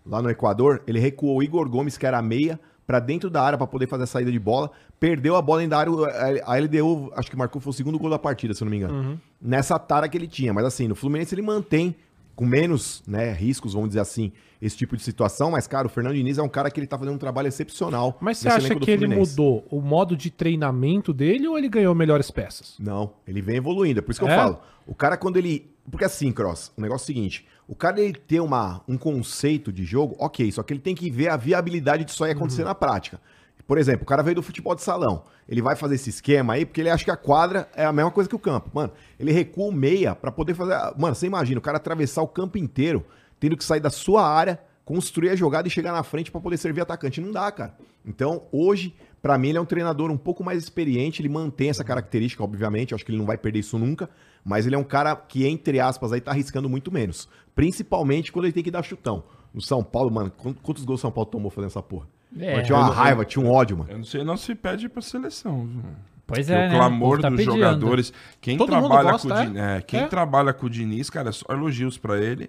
lá 0.07 0.21
no 0.23 0.31
Equador, 0.31 0.83
ele 0.87 0.99
recuou 0.99 1.37
o 1.39 1.43
Igor 1.43 1.69
Gomes, 1.69 1.97
que 1.97 2.07
era 2.07 2.21
meia, 2.23 2.59
pra 2.87 2.99
dentro 2.99 3.31
da 3.31 3.43
área 3.43 3.57
pra 3.57 3.67
poder 3.67 3.87
fazer 3.87 4.03
a 4.05 4.07
saída 4.07 4.33
de 4.33 4.39
bola, 4.39 4.71
perdeu 4.99 5.37
a 5.37 5.43
bola 5.43 5.61
dentro 5.61 5.71
da 5.71 5.79
área, 5.79 6.43
a 6.45 6.57
LDU, 6.59 7.13
acho 7.15 7.31
que 7.31 7.37
marcou, 7.37 7.61
foi 7.61 7.71
o 7.71 7.75
segundo 7.75 7.99
gol 7.99 8.11
da 8.11 8.19
partida, 8.19 8.53
se 8.55 8.63
eu 8.63 8.65
não 8.65 8.71
me 8.71 8.79
engano. 8.79 9.21
Nessa 9.41 9.79
tara 9.79 10.09
que 10.09 10.17
ele 10.19 10.27
tinha, 10.27 10.53
mas 10.53 10.65
assim, 10.65 10.89
no 10.89 10.95
Fluminense 10.97 11.35
ele 11.35 11.43
mantém 11.43 11.95
com 12.35 12.45
menos 12.47 13.03
né, 13.07 13.33
riscos, 13.33 13.75
vamos 13.75 13.91
dizer 13.91 14.01
assim, 14.01 14.33
esse 14.63 14.75
tipo 14.77 14.97
de 14.97 15.03
situação. 15.03 15.51
Mas, 15.51 15.67
cara, 15.67 15.87
o 15.87 15.91
Fernando 15.91 16.15
Diniz 16.15 16.39
é 16.39 16.43
um 16.43 16.49
cara 16.49 16.71
que 16.71 16.81
ele 16.81 16.87
tá 16.87 16.99
fazendo 16.99 17.15
um 17.15 17.19
trabalho 17.19 17.49
excepcional. 17.49 18.17
Mas 18.21 18.39
você 18.39 18.49
acha 18.49 18.75
que 18.75 18.91
ele 18.91 19.07
mudou 19.07 19.67
o 19.71 19.81
modo 19.81 20.17
de 20.17 20.31
treinamento 20.31 21.13
dele 21.13 21.47
ou 21.47 21.59
ele 21.59 21.69
ganhou 21.69 21.95
melhores 21.95 22.31
peças? 22.31 22.77
Não, 22.79 23.13
ele 23.27 23.43
vem 23.43 23.57
evoluindo. 23.57 23.99
É 23.99 24.03
por 24.03 24.11
isso 24.11 24.21
que 24.21 24.25
eu 24.27 24.31
É? 24.31 24.37
falo. 24.37 24.59
O 24.87 24.95
cara, 24.95 25.17
quando 25.19 25.37
ele. 25.37 25.71
Porque 25.91 26.05
assim, 26.05 26.33
Cross, 26.33 26.73
o 26.77 26.81
negócio 26.81 27.03
é 27.03 27.05
o 27.05 27.07
seguinte: 27.07 27.47
o 27.71 27.75
cara 27.77 28.01
ele 28.01 28.15
ter 28.15 28.41
uma, 28.41 28.83
um 28.89 28.99
conceito 28.99 29.73
de 29.73 29.85
jogo, 29.85 30.17
ok, 30.19 30.51
só 30.51 30.61
que 30.61 30.73
ele 30.73 30.81
tem 30.81 30.93
que 30.93 31.09
ver 31.09 31.29
a 31.29 31.37
viabilidade 31.37 32.05
disso 32.05 32.25
aí 32.25 32.33
acontecer 32.33 32.65
na 32.65 32.75
prática. 32.75 33.21
Por 33.65 33.79
exemplo, 33.79 34.03
o 34.03 34.07
cara 34.07 34.25
veio 34.25 34.35
do 34.35 34.43
futebol 34.43 34.75
de 34.75 34.83
salão. 34.83 35.23
Ele 35.49 35.63
vai 35.63 35.77
fazer 35.77 35.95
esse 35.95 36.11
esquema 36.11 36.55
aí 36.55 36.67
porque 36.67 36.81
ele 36.81 36.91
acha 36.91 37.05
que 37.05 37.13
a 37.13 37.17
quadra 37.17 37.69
é 37.77 37.85
a 37.85 37.93
mesma 37.93 38.11
coisa 38.11 38.29
que 38.29 38.35
o 38.35 38.41
campo. 38.41 38.69
Mano, 38.75 38.93
ele 39.21 39.31
recua 39.31 39.67
o 39.67 39.73
meia 39.73 40.17
pra 40.17 40.33
poder 40.33 40.55
fazer. 40.55 40.75
Mano, 40.99 41.15
você 41.15 41.29
imagina, 41.29 41.61
o 41.61 41.63
cara 41.63 41.77
atravessar 41.77 42.23
o 42.23 42.27
campo 42.27 42.59
inteiro, 42.59 43.07
tendo 43.39 43.57
que 43.57 43.63
sair 43.63 43.79
da 43.79 43.89
sua 43.89 44.29
área, 44.29 44.61
construir 44.85 45.31
a 45.31 45.37
jogada 45.37 45.69
e 45.69 45.71
chegar 45.71 45.93
na 45.93 46.03
frente 46.03 46.29
pra 46.33 46.41
poder 46.41 46.57
servir 46.57 46.81
atacante. 46.81 47.21
Não 47.21 47.31
dá, 47.31 47.53
cara. 47.53 47.77
Então, 48.05 48.49
hoje, 48.51 48.97
pra 49.23 49.39
mim, 49.39 49.51
ele 49.51 49.59
é 49.59 49.61
um 49.61 49.65
treinador 49.65 50.11
um 50.11 50.19
pouco 50.19 50.43
mais 50.43 50.61
experiente. 50.61 51.23
Ele 51.23 51.29
mantém 51.29 51.71
essa 51.71 51.85
característica, 51.85 52.43
obviamente. 52.43 52.91
Eu 52.91 52.97
acho 52.97 53.05
que 53.05 53.13
ele 53.13 53.19
não 53.19 53.27
vai 53.27 53.39
perder 53.39 53.61
isso 53.61 53.79
nunca. 53.79 54.11
Mas 54.45 54.67
ele 54.67 54.75
é 54.75 54.79
um 54.79 54.85
cara 54.85 55.15
que, 55.15 55.47
entre 55.47 55.79
aspas, 55.81 56.13
aí 56.13 56.21
tá 56.21 56.31
arriscando 56.31 56.69
muito 56.69 56.91
menos. 56.93 57.29
Principalmente 57.55 58.33
quando 58.33 58.47
ele 58.47 58.53
tem 58.53 58.63
que 58.63 58.71
dar 58.71 58.83
chutão. 58.83 59.23
No 59.53 59.61
São 59.61 59.83
Paulo, 59.83 60.11
mano, 60.11 60.31
quant- 60.31 60.57
quantos 60.63 60.85
gols 60.85 61.01
o 61.01 61.03
São 61.03 61.11
Paulo 61.13 61.29
tomou 61.29 61.51
fazendo 61.51 61.69
essa 61.71 61.83
porra? 61.83 62.07
É. 62.39 62.63
Tinha 62.63 62.79
uma 62.79 62.91
raiva, 62.91 63.25
tinha 63.25 63.45
um 63.45 63.51
ódio, 63.51 63.77
mano. 63.77 63.91
Eu 63.91 63.99
não 63.99 64.05
sei, 64.05 64.25
não 64.25 64.37
se 64.37 64.55
pede 64.55 64.89
pra 64.89 65.03
seleção, 65.03 65.67
viu? 65.67 65.83
Pois 66.27 66.49
é, 66.49 66.55
o 66.55 66.59
né? 66.71 66.77
clamor 66.77 67.11
povo 67.11 67.23
tá 67.23 67.29
dos 67.29 67.37
pedindo. 67.39 67.55
jogadores. 67.57 68.13
Quem 68.41 68.57
Todo 68.57 68.73
mundo 68.77 68.87
trabalha 68.89 69.11
gosta, 69.13 69.29
com 69.29 69.35
o 69.35 69.37
é? 69.37 69.45
Diniz, 69.47 69.61
é, 69.61 69.81
quem 69.83 70.01
É. 70.01 70.07
trabalha 70.07 70.53
com 70.53 70.67
o 70.67 70.71
Diniz, 70.71 71.11
cara, 71.11 71.33
só 71.33 71.45
elogios 71.51 71.99
pra 71.99 72.19
ele. 72.19 72.49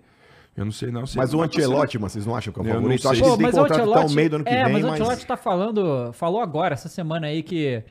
Eu 0.56 0.66
não 0.66 0.72
sei 0.72 0.92
não 0.92 1.08
se 1.08 1.18
Mas 1.18 1.30
ele 1.30 1.38
o 1.38 1.40
vai 1.40 1.50
pra 1.50 1.60
Ancelotti, 1.60 1.98
mano, 1.98 2.10
vocês 2.10 2.26
não 2.28 2.36
acham 2.36 2.54
que 2.54 2.60
é 2.60 2.64
o 2.64 2.68
Eu 2.68 2.74
favorito? 2.76 3.02
sei. 3.02 3.12
Acho 3.12 3.22
que 3.24 3.28
ele 3.28 3.38
tem 3.38 3.52
contrato 3.52 3.92
até 3.92 4.06
o 4.06 4.10
meio 4.12 4.30
do 4.30 4.36
ano 4.36 4.46
que 4.46 4.52
é, 4.52 4.64
vem, 4.66 4.74
mas 4.74 4.84
o 4.84 4.88
mas... 4.88 5.02
Ancelotti 5.02 5.26
tá 5.26 5.36
falando, 5.38 6.14
falou 6.14 6.42
agora, 6.42 6.74
essa 6.76 6.88
semana 6.88 7.26
aí, 7.28 7.42
que 7.42 7.84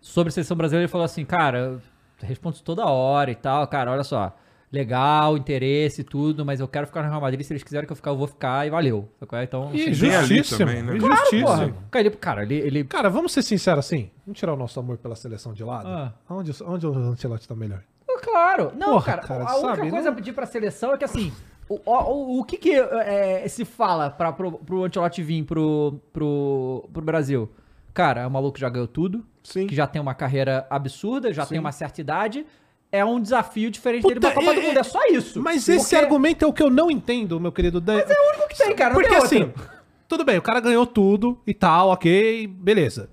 sobre 0.00 0.30
a 0.30 0.32
seleção 0.32 0.56
brasileira, 0.56 0.84
ele 0.84 0.90
falou 0.90 1.04
assim, 1.04 1.24
cara, 1.24 1.58
eu 1.58 1.80
respondo 2.24 2.54
isso 2.56 2.64
toda 2.64 2.84
hora 2.86 3.30
e 3.30 3.34
tal, 3.34 3.66
cara, 3.68 3.90
olha 3.92 4.02
só, 4.04 4.32
legal, 4.72 5.36
interesse 5.36 6.00
e 6.00 6.04
tudo, 6.04 6.44
mas 6.44 6.58
eu 6.58 6.66
quero 6.66 6.86
ficar 6.86 7.02
no 7.02 7.08
Real 7.08 7.20
Madrid, 7.20 7.42
se 7.42 7.52
eles 7.52 7.62
quiserem 7.62 7.86
que 7.86 7.92
eu 7.92 7.96
ficar, 7.96 8.10
eu 8.10 8.16
vou 8.16 8.26
ficar 8.26 8.66
e 8.66 8.70
valeu. 8.70 9.08
Então, 9.42 9.70
E 9.72 9.88
assim, 9.90 10.56
também, 10.58 10.82
né? 10.82 10.98
Claro, 10.98 11.74
cara, 11.90 12.06
ele, 12.06 12.10
cara, 12.16 12.42
ele, 12.42 12.54
ele- 12.56 12.84
Cara, 12.84 13.08
vamos 13.08 13.32
ser 13.32 13.42
sinceros 13.42 13.86
assim. 13.86 14.10
Vamos 14.26 14.38
tirar 14.38 14.52
o 14.52 14.56
nosso 14.56 14.78
amor 14.80 14.98
pela 14.98 15.14
seleção 15.14 15.52
de 15.52 15.62
lado? 15.62 15.86
Ah. 15.88 16.12
Onde, 16.28 16.50
onde 16.64 16.86
o 16.86 16.92
Ancelotti 16.94 17.46
tá 17.46 17.54
melhor? 17.54 17.82
Claro. 18.22 18.72
Não, 18.76 18.92
Porra, 18.94 19.04
cara, 19.04 19.22
cara, 19.22 19.44
a 19.44 19.56
única 19.56 19.76
sabe, 19.76 19.90
coisa 19.90 20.10
não- 20.10 20.20
de 20.20 20.30
ir 20.30 20.32
pra 20.32 20.46
seleção 20.46 20.94
é 20.94 20.96
que 20.98 21.04
assim, 21.04 21.30
o, 21.68 21.78
o, 21.84 22.40
o 22.40 22.44
que 22.44 22.56
que 22.56 22.72
é, 22.72 23.46
se 23.48 23.64
fala 23.64 24.08
pra, 24.10 24.32
pro, 24.32 24.52
pro 24.52 24.84
Ancelotti 24.84 25.22
vir 25.22 25.44
pro, 25.44 26.00
pro, 26.12 26.88
pro 26.92 27.02
Brasil? 27.02 27.50
Cara, 27.94 28.22
é 28.22 28.26
um 28.26 28.30
maluco 28.30 28.54
que 28.56 28.60
já 28.60 28.68
ganhou 28.68 28.88
tudo, 28.88 29.24
Sim. 29.44 29.68
que 29.68 29.74
já 29.74 29.86
tem 29.86 30.02
uma 30.02 30.14
carreira 30.14 30.66
absurda, 30.68 31.32
já 31.32 31.46
tem 31.46 31.60
uma 31.60 31.70
certa 31.70 32.00
idade, 32.00 32.44
é 32.90 33.04
um 33.04 33.20
desafio 33.20 33.70
diferente 33.70 34.02
dele 34.02 34.16
Puta, 34.16 34.32
pra 34.32 34.34
Copa 34.40 34.52
é- 34.52 34.54
do 34.60 34.62
Mundo, 34.66 34.78
é 34.78 34.82
só 34.82 35.06
isso. 35.06 35.40
Mas 35.40 35.68
esse 35.68 35.78
Porque 35.84 35.96
argumento 35.96 36.44
é 36.44 36.48
o 36.48 36.52
que 36.52 36.62
eu 36.62 36.70
não 36.70 36.90
entendo, 36.90 37.38
meu 37.38 37.52
querido. 37.52 37.80
Mas 37.86 38.10
é 38.10 38.14
o 38.14 38.28
único 38.34 38.48
que 38.48 38.58
tem, 38.58 38.74
cara, 38.74 38.94
Porque 38.94 39.14
assim, 39.14 39.52
tudo 40.08 40.24
bem, 40.24 40.36
o 40.38 40.42
cara 40.42 40.58
ganhou 40.58 40.84
tudo 40.84 41.40
e 41.46 41.54
tal, 41.54 41.90
ok, 41.90 42.46
beleza. 42.48 43.08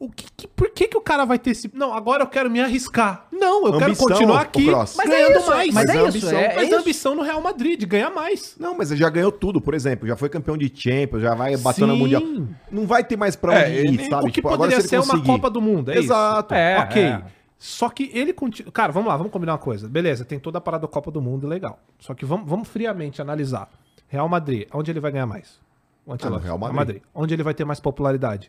O 0.00 0.08
que, 0.08 0.26
que- 0.36 0.46
por 0.46 0.70
que, 0.70 0.86
que 0.86 0.96
o 0.96 1.00
cara 1.00 1.24
vai 1.24 1.38
ter 1.40 1.50
esse. 1.50 1.68
Não, 1.74 1.92
agora 1.92 2.22
eu 2.22 2.28
quero 2.28 2.48
me 2.48 2.60
arriscar. 2.60 3.26
Não, 3.32 3.66
eu 3.66 3.74
Ambição, 3.74 3.78
quero 3.80 3.96
continuar 3.96 4.40
aqui. 4.42 4.70
Mas 4.70 4.98
é 4.98 5.06
ganhando 5.06 5.38
isso, 5.40 5.50
mais. 5.50 5.74
mas 5.74 5.84
é 5.84 5.86
Mas 5.86 5.88
é 5.88 5.98
isso, 5.98 6.08
ambição. 6.08 6.38
é, 6.38 6.44
é 6.44 6.54
Mas 6.54 6.64
isso. 6.66 6.76
a 6.76 6.78
ambição 6.80 7.14
no 7.16 7.22
Real 7.22 7.40
Madrid, 7.40 7.80
de 7.80 7.84
ganhar 7.86 8.10
mais. 8.10 8.54
Não, 8.60 8.76
mas 8.78 8.92
ele 8.92 9.00
já 9.00 9.10
ganhou 9.10 9.32
tudo, 9.32 9.60
por 9.60 9.74
exemplo. 9.74 10.06
Já 10.06 10.14
foi 10.16 10.28
campeão 10.28 10.56
de 10.56 10.70
Champions, 10.72 11.22
já 11.22 11.34
vai 11.34 11.56
batendo 11.56 11.88
na 11.88 11.92
Sim. 11.94 11.98
Mundial. 11.98 12.22
Não 12.70 12.86
vai 12.86 13.02
ter 13.02 13.16
mais 13.16 13.34
pra 13.34 13.54
É, 13.58 13.64
onde 13.66 13.76
ele- 13.76 14.02
ir, 14.04 14.08
sabe? 14.08 14.28
o 14.28 14.32
que 14.32 14.40
poderia 14.40 14.80
ser 14.80 15.00
uma 15.00 15.20
Copa 15.24 15.50
do 15.50 15.60
Mundo, 15.60 15.90
é 15.90 15.98
Exato. 15.98 16.54
isso? 16.54 16.60
É, 16.62 16.78
ok. 16.78 17.02
é. 17.02 17.22
Só 17.58 17.88
que 17.88 18.08
ele 18.14 18.32
continua. 18.32 18.70
Cara, 18.70 18.92
vamos 18.92 19.08
lá, 19.08 19.16
vamos 19.16 19.32
combinar 19.32 19.54
uma 19.54 19.58
coisa. 19.58 19.88
Beleza, 19.88 20.24
tem 20.24 20.38
toda 20.38 20.58
a 20.58 20.60
parada 20.60 20.82
da 20.82 20.88
Copa 20.88 21.10
do 21.10 21.20
Mundo, 21.20 21.48
legal. 21.48 21.80
Só 21.98 22.14
que 22.14 22.24
vamos, 22.24 22.48
vamos 22.48 22.68
friamente 22.68 23.20
analisar. 23.20 23.68
Real 24.06 24.28
Madrid, 24.28 24.68
onde 24.72 24.92
ele 24.92 25.00
vai 25.00 25.10
ganhar 25.10 25.26
mais? 25.26 25.58
O. 26.06 26.12
Ah, 26.12 26.30
no 26.30 26.36
Real 26.38 26.56
Madrid. 26.56 27.02
Onde 27.12 27.34
ele 27.34 27.42
vai 27.42 27.52
ter 27.52 27.64
mais 27.64 27.80
popularidade? 27.80 28.48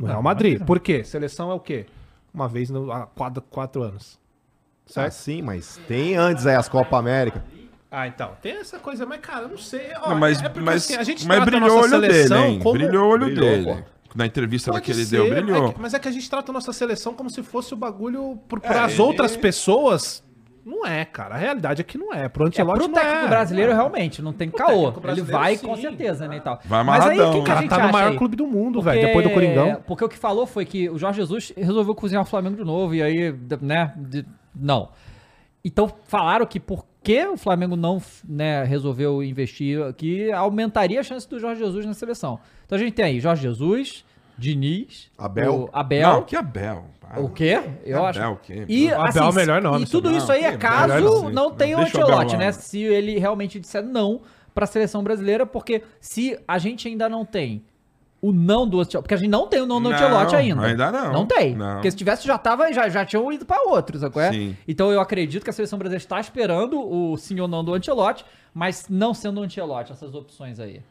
No 0.00 0.06
Real 0.06 0.22
Madrid. 0.22 0.62
Por 0.64 0.80
quê? 0.80 1.04
Seleção 1.04 1.50
é 1.50 1.54
o 1.54 1.60
quê? 1.60 1.86
Uma 2.32 2.48
vez 2.48 2.70
no, 2.70 2.90
há 2.90 3.06
quatro, 3.06 3.42
quatro 3.42 3.82
anos. 3.82 4.18
Certo? 4.86 5.12
sim, 5.12 5.42
mas 5.42 5.78
tem 5.86 6.16
antes 6.16 6.46
aí 6.46 6.56
as 6.56 6.68
Copa 6.68 6.96
América. 6.98 7.44
Ah, 7.90 8.06
então. 8.08 8.32
Tem 8.40 8.52
essa 8.52 8.78
coisa, 8.78 9.04
mas, 9.04 9.20
cara, 9.20 9.42
eu 9.42 9.48
não 9.50 9.58
sei. 9.58 9.88
Mas, 10.18 10.40
porque, 10.40 10.60
mas, 10.60 10.84
assim, 10.84 10.96
a 10.96 11.02
gente 11.02 11.26
mas 11.26 11.36
trata 11.36 11.42
a 11.42 11.44
brilhou 11.58 11.70
o 11.78 11.80
nossa 11.82 11.94
olho 11.96 12.00
dele, 12.00 12.14
seleção 12.14 12.46
hein? 12.46 12.58
como- 12.60 12.72
Brilhou 12.72 13.04
o 13.04 13.08
olho 13.10 13.26
Brilhou, 13.26 13.44
dele. 13.48 13.64
pô. 13.84 13.90
Na 14.14 14.26
entrevista 14.26 14.72
Pode 14.72 14.84
que 14.84 14.90
ele 14.90 15.04
ser, 15.04 15.16
deu, 15.16 15.28
brilhou. 15.28 15.68
é 15.68 15.72
que- 15.72 15.80
mas 15.80 15.94
é 15.94 15.98
que 15.98 16.08
a 16.08 16.10
gente 16.10 16.28
trata 16.28 16.50
a 16.50 16.54
nossa 16.54 16.72
seleção 16.72 17.14
como 17.14 17.30
se 17.30 17.42
fosse 17.42 17.72
o 17.74 17.76
bagulho 17.76 18.38
É, 18.54 18.58
para 18.58 18.84
as 18.84 18.98
outras 18.98 19.36
pessoas. 19.36 20.22
Não 20.70 20.86
é, 20.86 21.04
cara. 21.04 21.34
A 21.34 21.38
realidade 21.38 21.80
é 21.80 21.84
que 21.84 21.98
não 21.98 22.14
é. 22.14 22.28
Pro 22.28 22.44
É, 22.44 22.48
Ancelotti 22.48 22.78
pro 22.78 22.86
não 22.88 22.94
técnico 22.94 23.24
é. 23.24 23.28
brasileiro, 23.28 23.72
realmente, 23.72 24.22
não 24.22 24.32
tem 24.32 24.48
caô. 24.50 24.92
Ele 25.08 25.22
vai 25.22 25.56
sim. 25.56 25.66
com 25.66 25.76
certeza, 25.76 26.28
né, 26.28 26.36
e 26.36 26.40
tal. 26.40 26.60
Vai 26.64 26.84
Mas 26.84 27.06
aí, 27.06 27.18
o 27.18 27.22
amarradão. 27.22 27.32
que, 27.32 27.38
O 27.40 27.44
que 27.44 27.50
a 27.50 27.54
cara 27.54 27.60
gente 27.62 27.70
tá 27.70 27.86
no 27.86 27.92
maior 27.92 28.10
aí? 28.12 28.16
clube 28.16 28.36
do 28.36 28.46
mundo, 28.46 28.80
Porque- 28.80 28.90
velho. 28.96 29.06
Depois 29.08 29.26
do 29.26 29.32
Coringão. 29.34 29.82
Porque 29.86 30.04
o 30.04 30.08
que 30.08 30.16
falou 30.16 30.46
foi 30.46 30.64
que 30.64 30.88
o 30.88 30.96
Jorge 30.98 31.16
Jesus 31.20 31.52
resolveu 31.56 31.94
cozinhar 31.94 32.22
o 32.22 32.26
Flamengo 32.26 32.56
de 32.56 32.64
novo, 32.64 32.94
e 32.94 33.02
aí, 33.02 33.34
né, 33.60 33.92
de- 33.96 34.24
não. 34.54 34.88
Então, 35.64 35.92
falaram 36.06 36.46
que 36.46 36.58
porque 36.58 37.24
o 37.26 37.36
Flamengo 37.36 37.76
não 37.76 38.00
né, 38.26 38.64
resolveu 38.64 39.22
investir 39.22 39.82
aqui, 39.82 40.30
aumentaria 40.32 41.00
a 41.00 41.02
chance 41.02 41.28
do 41.28 41.38
Jorge 41.38 41.60
Jesus 41.60 41.84
na 41.84 41.92
seleção. 41.94 42.38
Então 42.64 42.76
a 42.76 42.80
gente 42.80 42.92
tem 42.94 43.04
aí 43.04 43.20
Jorge 43.20 43.42
Jesus, 43.42 44.04
Diniz, 44.38 45.10
Abel. 45.18 45.64
o 45.64 45.70
Abel. 45.72 46.12
Não, 46.12 46.22
que 46.22 46.34
Abel. 46.36 46.84
Para. 47.10 47.20
O 47.20 47.28
quê? 47.28 47.60
Eu 47.84 48.04
Abel, 48.04 48.22
acho. 48.24 48.32
o 48.32 48.36
quê? 48.36 48.64
E, 48.68 48.88
O 48.90 49.00
Abel 49.00 49.24
é 49.24 49.28
o 49.28 49.32
melhor 49.32 49.60
nome, 49.62 49.84
E 49.84 49.88
tudo 49.88 50.08
sabe? 50.08 50.18
isso 50.18 50.32
aí 50.32 50.44
é 50.44 50.56
caso 50.56 50.94
melhor 50.94 51.22
não. 51.24 51.30
não 51.30 51.50
tenha 51.50 51.76
o 51.76 51.80
Abel 51.80 51.88
Ancelotti, 52.02 52.36
né? 52.36 52.52
Se 52.52 52.80
ele 52.82 53.18
realmente 53.18 53.58
disser 53.60 53.82
não 53.84 54.20
pra 54.54 54.66
seleção 54.66 55.02
brasileira, 55.02 55.44
porque 55.46 55.82
se 56.00 56.38
a 56.46 56.58
gente 56.58 56.86
ainda 56.88 57.08
não 57.08 57.24
tem 57.24 57.64
o 58.22 58.32
não 58.32 58.68
do 58.68 58.78
Ancelotti, 58.80 59.02
porque 59.02 59.14
a 59.14 59.16
gente 59.16 59.30
não 59.30 59.46
tem 59.46 59.60
o 59.62 59.66
não 59.66 59.80
do 59.82 59.88
Ancelotti 59.90 60.36
ainda. 60.36 60.62
ainda 60.62 60.92
não. 60.92 61.12
Não 61.12 61.26
tem. 61.26 61.54
Não. 61.56 61.74
Porque 61.74 61.90
se 61.90 61.96
tivesse 61.96 62.26
já 62.26 62.36
tava, 62.36 62.70
já, 62.72 62.88
já 62.88 63.04
tinham 63.04 63.32
ido 63.32 63.46
pra 63.46 63.62
outros, 63.62 64.00
sabe 64.02 64.18
é? 64.20 64.30
Sim. 64.32 64.56
Então 64.68 64.90
eu 64.92 65.00
acredito 65.00 65.42
que 65.42 65.50
a 65.50 65.52
seleção 65.52 65.78
brasileira 65.78 66.02
está 66.02 66.20
esperando 66.20 66.78
o 66.80 67.16
sim 67.16 67.40
ou 67.40 67.48
não 67.48 67.64
do 67.64 67.72
Ancelotti, 67.74 68.24
mas 68.52 68.86
não 68.90 69.14
sendo 69.14 69.40
o 69.40 69.44
Ancelotti, 69.44 69.92
essas 69.92 70.14
opções 70.14 70.60
aí. 70.60 70.82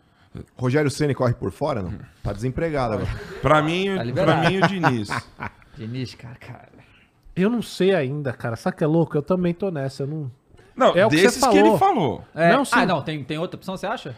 Rogério 0.55 0.91
Ceni 0.91 1.15
corre 1.15 1.33
por 1.33 1.51
fora, 1.51 1.81
não? 1.81 1.91
Tá 2.23 2.31
desempregado 2.31 2.93
agora. 2.95 3.09
Pra 3.41 3.61
mim, 3.63 3.87
Tá 4.13 4.23
pra 4.23 4.35
mim 4.49 4.57
o 4.59 4.67
Diniz. 4.67 5.09
Diniz, 5.79 6.13
cara, 6.15 6.35
cara. 6.35 6.69
Eu 7.35 7.49
não 7.49 7.61
sei 7.61 7.93
ainda, 7.95 8.33
cara. 8.33 8.55
Sabe 8.55 8.77
que 8.77 8.83
é 8.83 8.87
louco? 8.87 9.17
Eu 9.17 9.21
também 9.21 9.53
tô 9.53 9.71
nessa. 9.71 10.03
Eu 10.03 10.07
não... 10.07 10.31
Não, 10.75 10.95
É 10.95 11.05
o 11.05 11.09
que 11.09 11.17
você 11.17 11.23
desses 11.23 11.43
que, 11.43 11.49
falou. 11.55 11.67
ele 11.69 11.77
falou. 11.77 12.23
É, 12.33 12.53
Não, 12.53 12.63
sim. 12.63 12.71
ah, 12.75 12.85
não, 12.85 13.01
tem, 13.01 13.21
tem 13.23 13.37
outra 13.37 13.57
opção, 13.57 13.75
você 13.75 13.85
acha? 13.85 14.15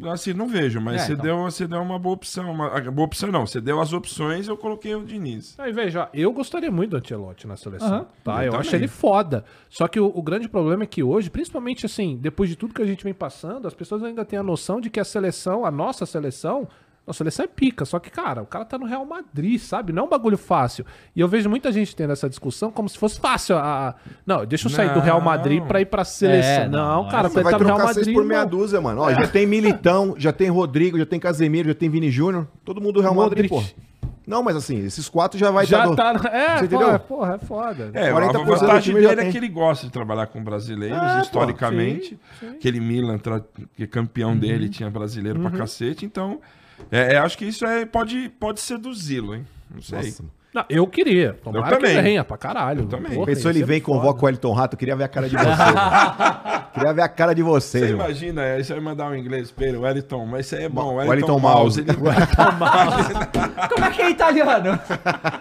Não, 0.00 0.10
assim, 0.10 0.32
não 0.32 0.48
vejo, 0.48 0.80
mas 0.80 1.02
É, 1.02 1.06
você, 1.06 1.12
então. 1.12 1.24
deu, 1.24 1.36
você 1.42 1.66
deu 1.68 1.80
uma 1.80 1.98
boa 1.98 2.14
opção. 2.14 2.50
Uma, 2.50 2.78
a 2.78 2.90
boa 2.90 3.06
opção 3.06 3.30
não, 3.30 3.46
você 3.46 3.60
deu 3.60 3.80
as 3.80 3.92
opções 3.92 4.48
eu 4.48 4.56
coloquei 4.56 4.94
o 4.94 5.04
Diniz. 5.04 5.54
Aí, 5.58 5.72
veja, 5.72 6.08
eu 6.12 6.32
gostaria 6.32 6.70
muito 6.70 6.90
do 6.90 6.96
Ancelotti 6.96 7.46
na 7.46 7.56
seleção. 7.56 7.88
Aham. 7.88 8.06
Tá? 8.24 8.44
Eu 8.44 8.52
Eu, 8.54 8.58
acho 8.58 8.74
ele 8.74 8.88
foda. 8.88 9.44
Só 9.68 9.86
que 9.86 10.00
o, 10.00 10.06
o 10.06 10.22
grande 10.22 10.48
problema 10.48 10.82
é 10.84 10.86
que 10.86 11.02
hoje, 11.02 11.30
principalmente 11.30 11.86
assim, 11.86 12.16
depois 12.20 12.48
de 12.48 12.56
tudo 12.56 12.74
que 12.74 12.82
a 12.82 12.86
gente 12.86 13.04
vem 13.04 13.14
passando, 13.14 13.66
as 13.68 13.74
pessoas 13.74 14.02
ainda 14.02 14.24
têm 14.24 14.38
a 14.38 14.42
noção 14.42 14.80
de 14.80 14.88
que 14.90 14.98
a 14.98 15.04
seleção, 15.04 15.64
a 15.64 15.70
nossa 15.70 16.06
seleção, 16.06 16.66
nossa 17.06 17.18
seleção 17.18 17.44
é 17.44 17.48
pica. 17.48 17.84
Só 17.84 17.98
que, 17.98 18.10
cara, 18.10 18.42
o 18.42 18.46
cara 18.46 18.64
tá 18.64 18.76
no 18.76 18.84
Real 18.86 19.04
Madrid, 19.06 19.60
sabe? 19.60 19.92
Não 19.92 20.02
é 20.02 20.06
um 20.06 20.08
bagulho 20.08 20.36
fácil. 20.36 20.84
E 21.14 21.20
eu 21.20 21.28
vejo 21.28 21.48
muita 21.48 21.70
gente 21.70 21.94
tendo 21.94 22.12
essa 22.12 22.28
discussão 22.28 22.70
como 22.70 22.88
se 22.88 22.98
fosse 22.98 23.20
fácil. 23.20 23.56
A, 23.56 23.94
não, 24.26 24.44
deixa 24.44 24.66
eu 24.66 24.70
sair 24.70 24.92
do 24.92 25.00
Real 25.00 25.20
Madrid 25.20 25.62
pra 25.62 25.80
ir 25.80 25.86
pra 25.86 26.04
seleção. 26.04 26.50
É, 26.64 26.68
não, 26.68 26.78
não, 26.78 27.02
não 27.02 27.08
é 27.08 27.10
cara, 27.10 27.26
assim. 27.28 27.34
Você 27.36 27.42
vai 27.44 27.52
tá 27.52 27.58
no 27.58 27.64
Real 27.64 27.78
seis 27.78 27.96
Madrid. 27.98 28.14
por 28.14 28.24
meia 28.24 28.44
dúzia, 28.44 28.80
mano. 28.80 29.00
Ó, 29.02 29.12
já 29.12 29.28
tem 29.28 29.46
Militão, 29.46 30.14
já 30.18 30.32
tem 30.32 30.48
Rodrigo, 30.50 30.98
já 30.98 31.06
tem 31.06 31.20
Casemiro, 31.20 31.68
já 31.68 31.74
tem 31.74 31.88
Vini 31.88 32.10
Júnior. 32.10 32.46
Todo 32.64 32.80
mundo 32.80 32.94
do 32.94 33.00
Real 33.00 33.14
Madrid, 33.14 33.50
Modric. 33.50 33.74
pô. 33.74 33.86
Não, 34.26 34.42
mas 34.42 34.56
assim, 34.56 34.84
esses 34.84 35.08
quatro 35.08 35.38
já 35.38 35.52
vai 35.52 35.64
Já 35.66 35.86
do- 35.86 35.94
tá. 35.94 36.12
no- 36.12 36.26
É, 36.26 36.58
Você 36.58 36.74
é, 36.74 36.98
porra, 36.98 37.34
é 37.36 37.38
foda. 37.38 37.90
É, 37.94 38.10
40% 38.12 38.40
a 38.40 38.44
vantagem 38.44 38.94
dele 38.96 39.06
é 39.06 39.14
tem. 39.14 39.30
que 39.30 39.38
ele 39.38 39.48
gosta 39.48 39.86
de 39.86 39.92
trabalhar 39.92 40.26
com 40.26 40.42
brasileiros, 40.42 40.98
É, 40.98 41.14
pô, 41.14 41.20
historicamente. 41.20 42.18
Aquele 42.42 42.80
Milan, 42.80 43.18
tra- 43.18 43.40
que 43.76 43.84
é 43.84 43.86
campeão 43.86 44.30
Uhum. 44.30 44.38
dele, 44.38 44.68
tinha 44.68 44.90
brasileiro 44.90 45.38
pra 45.38 45.52
cacete. 45.52 46.04
Então, 46.04 46.40
é, 46.90 47.14
é, 47.14 47.18
acho 47.18 47.36
que 47.38 47.44
isso 47.44 47.64
é, 47.66 47.84
pode, 47.86 48.28
pode 48.40 48.60
seduzi-lo, 48.60 49.34
hein? 49.34 49.46
Não 49.74 49.82
sei. 49.82 49.98
Nossa. 49.98 50.24
Não, 50.54 50.64
eu 50.70 50.86
queria. 50.86 51.34
Tomara 51.44 51.66
Eu 51.66 51.70
também. 51.78 51.96
que 51.96 52.00
venha 52.02 52.24
pra 52.24 52.38
caralho. 52.38 52.80
Eu 52.84 52.86
também. 52.86 53.12
Porra, 53.12 53.26
Pensou 53.26 53.50
ele 53.50 53.58
ser 53.58 53.66
vem 53.66 53.76
e 53.76 53.80
foda. 53.82 53.98
convoca 53.98 54.24
o 54.24 54.28
Elton 54.30 54.52
Rato, 54.54 54.72
eu 54.74 54.78
queria 54.78 54.96
ver 54.96 55.04
a 55.04 55.08
cara 55.08 55.28
de 55.28 55.36
vocês. 55.36 55.58
mano. 55.58 56.64
queria 56.72 56.92
ver 56.94 57.02
a 57.02 57.08
cara 57.10 57.34
de 57.34 57.42
vocês, 57.42 57.84
Você 57.84 57.92
mano. 57.92 58.04
imagina, 58.08 58.42
aí 58.42 58.64
você 58.64 58.72
vai 58.72 58.82
mandar 58.82 59.10
um 59.10 59.14
inglês 59.14 59.50
pra 59.50 59.66
ele, 59.66 59.76
Wellington, 59.76 60.24
mas 60.24 60.46
isso 60.46 60.56
aí 60.56 60.64
é 60.64 60.68
bom. 60.70 60.94
Wellington 60.94 61.10
Wellington, 61.10 61.38
Mouse. 61.40 61.80
Ele... 61.80 61.92
Como 63.68 63.84
é 63.84 63.90
que 63.90 64.00
é 64.00 64.10
italiano? 64.10 64.80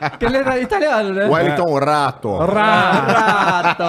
Porque 0.09 0.25
ele 0.25 0.35
era 0.37 0.59
italiano, 0.59 1.13
né? 1.13 1.29
O 1.29 1.37
Elton 1.37 1.79
Rato. 1.79 2.35
Rato. 2.37 3.83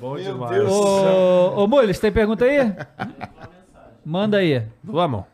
Meu 0.00 0.16
demais. 0.16 0.50
Deus. 0.56 0.70
Ô, 0.72 1.54
ô 1.64 1.66
Mules, 1.68 1.98
tem 1.98 2.10
pergunta 2.10 2.44
aí? 2.46 2.72
Manda 4.04 4.38
aí. 4.38 4.62
Vamos. 4.82 5.24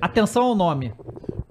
Atenção 0.00 0.44
ao 0.44 0.54
nome. 0.54 0.92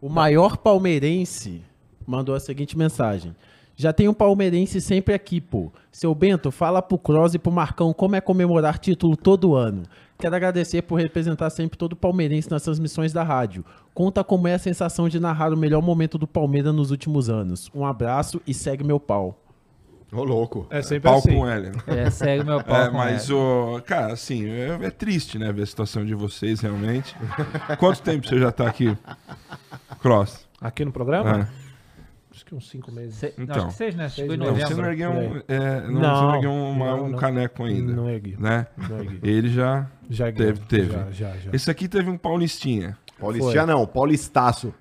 O 0.02 0.10
maior 0.10 0.58
palmeirense 0.58 1.62
mandou 2.06 2.36
a 2.36 2.40
seguinte 2.40 2.78
mensagem. 2.78 3.36
Já 3.76 3.92
tem 3.92 4.08
um 4.08 4.14
palmeirense 4.14 4.80
sempre 4.80 5.14
aqui, 5.14 5.42
pô. 5.42 5.72
Seu 5.92 6.14
Bento, 6.14 6.52
fala 6.52 6.82
pro 6.82 6.98
Cross 6.98 7.34
e 7.34 7.40
pro 7.40 7.52
Marcão 7.52 7.92
como 7.94 8.16
é 8.16 8.22
comemorar 8.22 8.78
título 8.78 9.18
todo 9.18 9.56
ano. 9.56 9.84
Quero 10.18 10.36
agradecer 10.36 10.84
por 10.84 11.00
representar 11.00 11.50
sempre 11.50 11.78
todo 11.78 11.96
palmeirense 11.96 12.50
nas 12.50 12.64
transmissões 12.64 13.12
da 13.12 13.24
rádio. 13.24 13.66
Conta 13.94 14.24
como 14.24 14.48
é 14.48 14.54
a 14.54 14.60
sensação 14.60 15.10
de 15.10 15.20
narrar 15.20 15.52
o 15.52 15.58
melhor 15.58 15.82
momento 15.82 16.18
do 16.18 16.28
Palmeiras 16.28 16.74
nos 16.74 16.92
últimos 16.92 17.30
anos. 17.30 17.70
Um 17.74 17.86
abraço 17.86 18.42
e 18.46 18.54
segue 18.54 18.84
meu 18.84 19.00
pau. 19.00 19.43
Ô, 20.14 20.24
louco. 20.24 20.68
É 20.70 20.82
sempre 20.82 21.10
Pau 21.10 21.18
assim. 21.18 21.34
com 21.36 21.48
L. 21.48 21.72
É, 21.88 22.10
segue 22.10 22.44
meu 22.44 22.64
pau. 22.64 22.76
É, 22.76 22.90
mas 22.92 23.30
o. 23.30 23.82
Cara, 23.86 24.14
assim, 24.14 24.48
é, 24.50 24.78
é 24.82 24.90
triste, 24.90 25.40
né, 25.40 25.52
ver 25.52 25.64
a 25.64 25.66
situação 25.66 26.06
de 26.06 26.14
vocês 26.14 26.62
realmente. 26.62 27.16
Quanto 27.80 28.02
tempo 28.02 28.28
você 28.28 28.40
já 28.40 28.52
tá 28.52 28.68
aqui? 28.68 28.96
Cross. 30.02 30.48
Aqui 30.62 30.86
no 30.86 30.92
programa? 30.92 31.50
É. 31.60 31.64
Acho 32.34 32.46
que 32.46 32.56
uns 32.56 32.68
cinco 32.70 32.92
meses. 32.92 33.22
Não, 33.38 33.44
então. 33.44 33.56
acho 33.58 33.68
que 33.68 33.74
seis, 33.74 33.96
né? 33.96 34.04
Meses. 34.04 34.28
Não, 34.28 34.38
novembro. 34.48 34.68
você 34.68 34.74
não 34.82 34.86
ergueu 34.90 35.12
um, 35.12 35.42
é, 35.48 35.82
não, 35.82 35.92
Não, 36.02 36.22
não 36.24 36.36
ergueu 36.36 36.52
uma- 36.52 36.86
não, 36.98 37.04
um 37.06 37.10
não. 37.10 37.18
caneco 37.20 37.64
ainda. 37.64 37.94
Não 37.94 38.10
ergui. 38.10 38.36
Né? 38.40 38.66
Não 38.90 39.00
ergui. 39.00 39.20
Ele 39.22 39.50
já. 39.50 39.88
Já 40.10 40.28
ergui. 40.30 40.44
Teve, 40.44 40.60
teve. 40.62 40.92
Já, 40.92 41.12
já, 41.12 41.38
já. 41.38 41.52
Esse 41.54 41.70
aqui 41.70 41.88
teve 41.88 42.10
um 42.10 42.18
paulistinha. 42.18 42.98
Paulistinha 43.20 43.66
não, 43.68 43.86
paulistaço. 43.86 44.74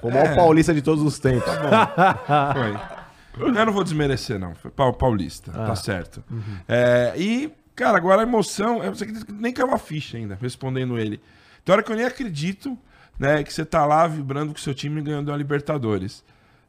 Foi 0.00 0.10
o 0.10 0.14
maior 0.14 0.34
paulista 0.36 0.72
de 0.72 0.82
todos 0.82 1.02
os 1.04 1.18
tempos. 1.18 1.44
Foi. 1.52 2.93
Eu 3.38 3.52
não 3.52 3.72
vou 3.72 3.82
desmerecer, 3.84 4.38
não. 4.38 4.54
Foi 4.54 4.70
pau- 4.70 4.92
paulista, 4.92 5.50
Ah. 5.54 5.66
tá 5.66 5.76
certo. 5.76 6.22
Uhum. 6.30 6.40
É, 6.68 7.12
e, 7.16 7.52
cara, 7.74 7.96
agora 7.96 8.20
a 8.22 8.24
emoção. 8.24 8.80
Você 8.80 9.06
nem 9.32 9.52
caiu 9.52 9.72
a 9.72 9.78
ficha 9.78 10.16
ainda, 10.16 10.38
respondendo 10.40 10.98
ele. 10.98 11.20
Tem 11.64 11.72
hora 11.72 11.82
que 11.82 11.90
eu 11.90 11.96
nem 11.96 12.04
acredito, 12.04 12.76
né, 13.18 13.42
que 13.42 13.52
você 13.52 13.64
tá 13.64 13.84
lá 13.86 14.06
vibrando 14.06 14.52
com 14.52 14.58
o 14.58 14.60
seu 14.62 14.74
time 14.74 15.00
ganhando 15.00 15.32
a 15.32 15.36
Libertadores. 15.36 16.22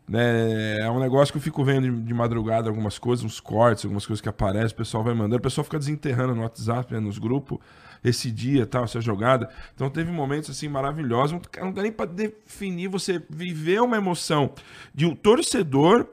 Né, 0.07 0.77
é 0.81 0.91
um 0.91 0.99
negócio 0.99 1.31
que 1.33 1.39
eu 1.39 1.41
fico 1.41 1.63
vendo 1.63 1.89
de, 1.89 2.01
de 2.03 2.13
madrugada 2.13 2.69
algumas 2.69 2.99
coisas, 2.99 3.25
uns 3.25 3.39
cortes, 3.39 3.85
algumas 3.85 4.05
coisas 4.05 4.21
que 4.21 4.29
aparecem, 4.29 4.67
o 4.71 4.75
pessoal 4.75 5.03
vai 5.03 5.15
mandando, 5.15 5.37
o 5.37 5.41
pessoal 5.41 5.65
fica 5.65 5.79
desenterrando 5.79 6.35
no 6.35 6.43
WhatsApp, 6.43 6.93
né, 6.93 6.99
nos 6.99 7.17
grupos, 7.17 7.57
esse 8.03 8.29
dia, 8.29 8.67
tal, 8.67 8.83
essa 8.83 9.01
jogada. 9.01 9.49
Então 9.73 9.89
teve 9.89 10.11
momentos 10.11 10.51
assim 10.51 10.67
maravilhosos, 10.69 11.39
não 11.59 11.71
dá 11.71 11.81
nem 11.81 11.91
para 11.91 12.05
definir 12.05 12.87
você 12.87 13.19
viver 13.27 13.81
uma 13.81 13.97
emoção 13.97 14.51
de 14.93 15.07
um 15.07 15.15
torcedor, 15.15 16.05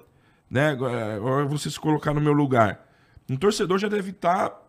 né, 0.52 0.70
agora 1.16 1.46
você 1.46 1.70
se 1.70 1.80
colocar 1.80 2.12
no 2.12 2.20
meu 2.20 2.32
lugar. 2.34 2.86
Um 3.28 3.36
torcedor 3.36 3.78
já 3.78 3.88
deve 3.88 4.10
estar 4.10 4.60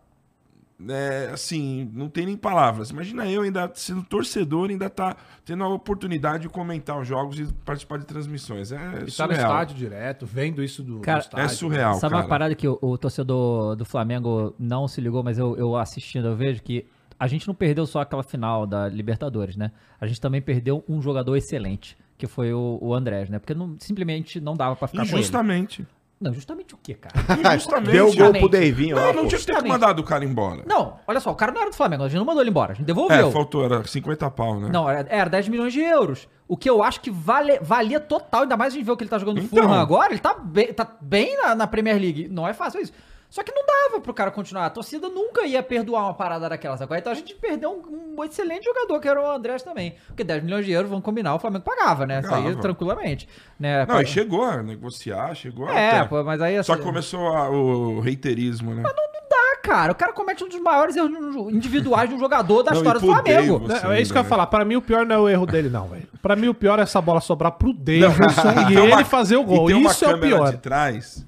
é, 0.90 1.30
assim, 1.32 1.90
não 1.94 2.10
tem 2.10 2.26
nem 2.26 2.38
palavras. 2.38 2.90
Imagina 2.90 3.30
eu 3.30 3.42
ainda 3.42 3.70
sendo 3.76 4.02
torcedor, 4.04 4.70
ainda 4.70 4.90
tá 4.90 5.16
tendo 5.46 5.64
a 5.64 5.68
oportunidade 5.68 6.44
de 6.44 6.50
comentar 6.50 7.00
os 7.00 7.08
jogos 7.08 7.40
e 7.40 7.46
participar 7.66 7.98
de 8.00 8.06
transmissões. 8.06 8.72
É 8.72 8.76
E 8.76 8.80
tá 8.80 8.96
no 9.02 9.12
surreal. 9.12 9.34
estádio 9.34 9.76
direto, 9.76 10.26
vendo 10.26 10.64
isso 10.64 10.82
do, 10.84 11.00
Cara, 11.00 11.20
do 11.20 11.24
estádio. 11.24 11.46
É 11.46 11.50
surreal, 11.50 11.94
Sabe 11.96 12.12
cara. 12.14 12.24
uma 12.24 12.30
parada 12.30 12.56
que 12.56 12.68
o, 12.68 12.78
o 12.82 12.98
torcedor 12.98 13.76
do 13.76 13.86
Flamengo 13.86 14.56
não 14.58 14.88
se 14.88 15.00
ligou, 15.02 15.22
mas 15.24 15.38
eu, 15.38 15.56
eu 15.58 15.76
assistindo, 15.76 16.28
eu 16.28 16.36
vejo 16.36 16.62
que 16.64 16.86
a 17.20 17.28
gente 17.28 17.48
não 17.48 17.56
perdeu 17.56 17.86
só 17.86 18.02
aquela 18.02 18.24
final 18.24 18.66
da 18.66 18.90
Libertadores, 18.90 19.56
né? 19.56 19.72
A 20.00 20.08
gente 20.08 20.20
também 20.20 20.42
perdeu 20.42 20.84
um 20.90 21.02
jogador 21.02 21.36
excelente, 21.38 21.98
que 22.26 22.28
foi 22.28 22.54
o, 22.54 22.80
o 22.82 22.94
Andrés, 22.94 23.30
né? 23.30 23.38
Porque 23.38 23.54
não- 23.54 23.76
simplesmente 23.80 24.40
não 24.40 24.54
dava 24.56 24.76
pra 24.78 24.88
ficar 24.88 25.04
com 25.04 25.10
ele. 25.10 25.18
Injustamente. 25.18 25.86
Não, 26.22 26.32
justamente 26.34 26.74
o 26.74 26.78
quê, 26.82 26.94
cara? 26.94 27.14
Injustamente. 27.56 27.92
Deu 27.92 28.04
o 28.04 28.08
gol 28.08 28.12
Justamente. 28.16 28.40
pro 28.40 28.50
Deivinho 28.50 28.96
lá, 28.96 29.02
Não, 29.08 29.14
não 29.14 29.22
pô. 29.24 29.28
tinha 29.28 29.40
que 29.40 29.46
ter 29.46 29.52
Justamente. 29.52 29.72
mandado 29.74 30.00
o 30.00 30.04
cara 30.06 30.24
embora. 30.24 30.64
Não, 30.66 30.94
olha 31.06 31.20
só, 31.20 31.32
o 31.32 31.36
cara 31.36 31.52
não 31.52 31.60
era 31.60 31.70
do 31.70 31.76
Flamengo, 31.76 32.04
a 32.04 32.08
gente 32.08 32.18
não 32.18 32.26
mandou 32.26 32.42
ele 32.42 32.50
embora, 32.50 32.72
a 32.72 32.76
gente 32.76 32.84
é, 32.84 32.88
devolveu. 32.88 33.30
faltou, 33.30 33.66
era 33.66 33.86
50 33.86 34.32
pau, 34.32 34.58
né? 34.58 34.70
Não, 34.72 34.90
era, 34.90 35.06
era 35.10 35.30
10 35.30 35.50
milhões 35.50 35.74
de 35.74 35.82
euros. 35.82 36.30
O 36.48 36.56
que 36.56 36.70
eu 36.70 36.82
acho 36.82 37.02
que 37.02 37.12
vale, 37.12 37.60
valia 37.62 38.00
total, 38.00 38.44
ainda 38.44 38.56
mais 38.56 38.72
a 38.74 38.78
gente 38.78 38.86
vê 38.86 38.92
o 38.94 38.96
que 38.96 39.04
ele 39.04 39.10
tá 39.10 39.18
jogando 39.18 39.38
no 39.40 39.44
Então. 39.44 39.64
Fulham 39.64 39.74
agora, 39.74 40.14
ele 40.14 40.22
tá 40.22 40.34
bem, 40.34 40.72
tá 40.72 40.88
bem 41.02 41.36
na, 41.42 41.56
na 41.56 41.68
Premier 41.68 42.00
League. 42.00 42.30
Não 42.30 42.48
é 42.48 42.54
fácil 42.54 42.80
isso. 42.82 42.94
Só 43.34 43.42
que 43.42 43.52
não 43.52 43.66
dava 43.66 44.00
pro 44.00 44.14
cara 44.14 44.30
continuar. 44.30 44.68
A 44.68 44.70
torcida 44.70 45.10
nunca 45.10 45.44
ia 45.44 45.64
perdoar 45.64 46.04
uma 46.04 46.14
parada 46.14 46.48
daquela, 46.48 46.78
sacou? 46.78 46.96
Então 46.96 47.12
a 47.12 47.16
gente 47.16 47.34
perdeu 47.34 47.72
um, 47.72 48.20
um 48.20 48.24
excelente 48.24 48.64
jogador, 48.64 49.00
que 49.00 49.08
era 49.08 49.20
o 49.20 49.32
Andrés 49.32 49.64
também. 49.64 49.96
Porque 50.06 50.24
10 50.24 50.44
milhões 50.44 50.64
de 50.68 50.72
euros, 50.72 50.88
vamos 50.88 51.04
combinar, 51.04 51.34
o 51.34 51.40
Flamengo 51.40 51.64
pagava, 51.66 52.06
né? 52.06 52.20
Isso 52.20 52.32
aí 52.32 52.44
Pagava. 52.44 52.62
tranquilamente. 52.62 53.28
Né? 53.60 53.80
Não, 53.80 53.88
Paga- 53.88 54.04
e 54.04 54.06
chegou 54.06 54.44
a 54.44 54.62
negociar, 54.62 55.34
chegou 55.34 55.68
É, 55.68 55.90
até. 56.02 56.08
pô, 56.08 56.24
mas 56.24 56.40
aí... 56.42 56.62
Só 56.64 56.74
assim- 56.74 56.82
que 56.84 56.88
começou 56.88 57.28
a- 57.30 57.50
o 57.50 58.02
reiterismo, 58.02 58.76
né? 58.76 58.84
Ah, 58.86 59.58
cara, 59.64 59.94
o 59.94 59.96
cara 59.96 60.14
comete 60.14 60.44
um 60.44 60.48
dos 60.50 60.60
maiores 60.60 60.96
erros 60.96 61.10
individuais 61.52 62.08
de 62.08 62.16
um 62.16 62.20
jogador 62.20 62.62
da 62.62 62.70
Não, 62.72 62.78
história 62.78 63.00
do 63.00 63.08
Flamengo. 63.08 63.68
Não, 63.68 63.92
é 63.92 64.00
isso 64.00 64.12
que 64.12 64.18
eu 64.18 64.22
ia 64.22 64.24
né? 64.24 64.30
falar. 64.30 64.46
Pra 64.46 64.64
mim, 64.64 64.76
o 64.76 64.82
pior 64.82 65.08
não 65.08 65.16
é 65.16 65.20
o 65.20 65.28
erro 65.30 65.48
dele, 65.48 65.70
não, 65.70 65.88
velho. 65.88 66.08
Pra 66.22 66.36
mim, 66.36 66.50
o 66.50 66.54
pior 66.54 66.78
é 66.78 66.84
essa 66.84 67.02
bola 67.02 67.20
sobrar 67.20 67.54
pro 67.54 67.74
Davidson 67.74 68.12
e 68.70 68.74
ele 68.78 68.94
uma- 68.94 69.04
fazer 69.06 69.38
o 69.38 69.44
gol. 69.44 69.64
E 69.70 69.74
tem 69.74 69.82
uma 69.82 69.90
Isso 69.92 70.06
é 70.06 70.14
o 70.14 70.20
pior. 70.20 70.52
de 70.52 70.58
trás 70.58 71.26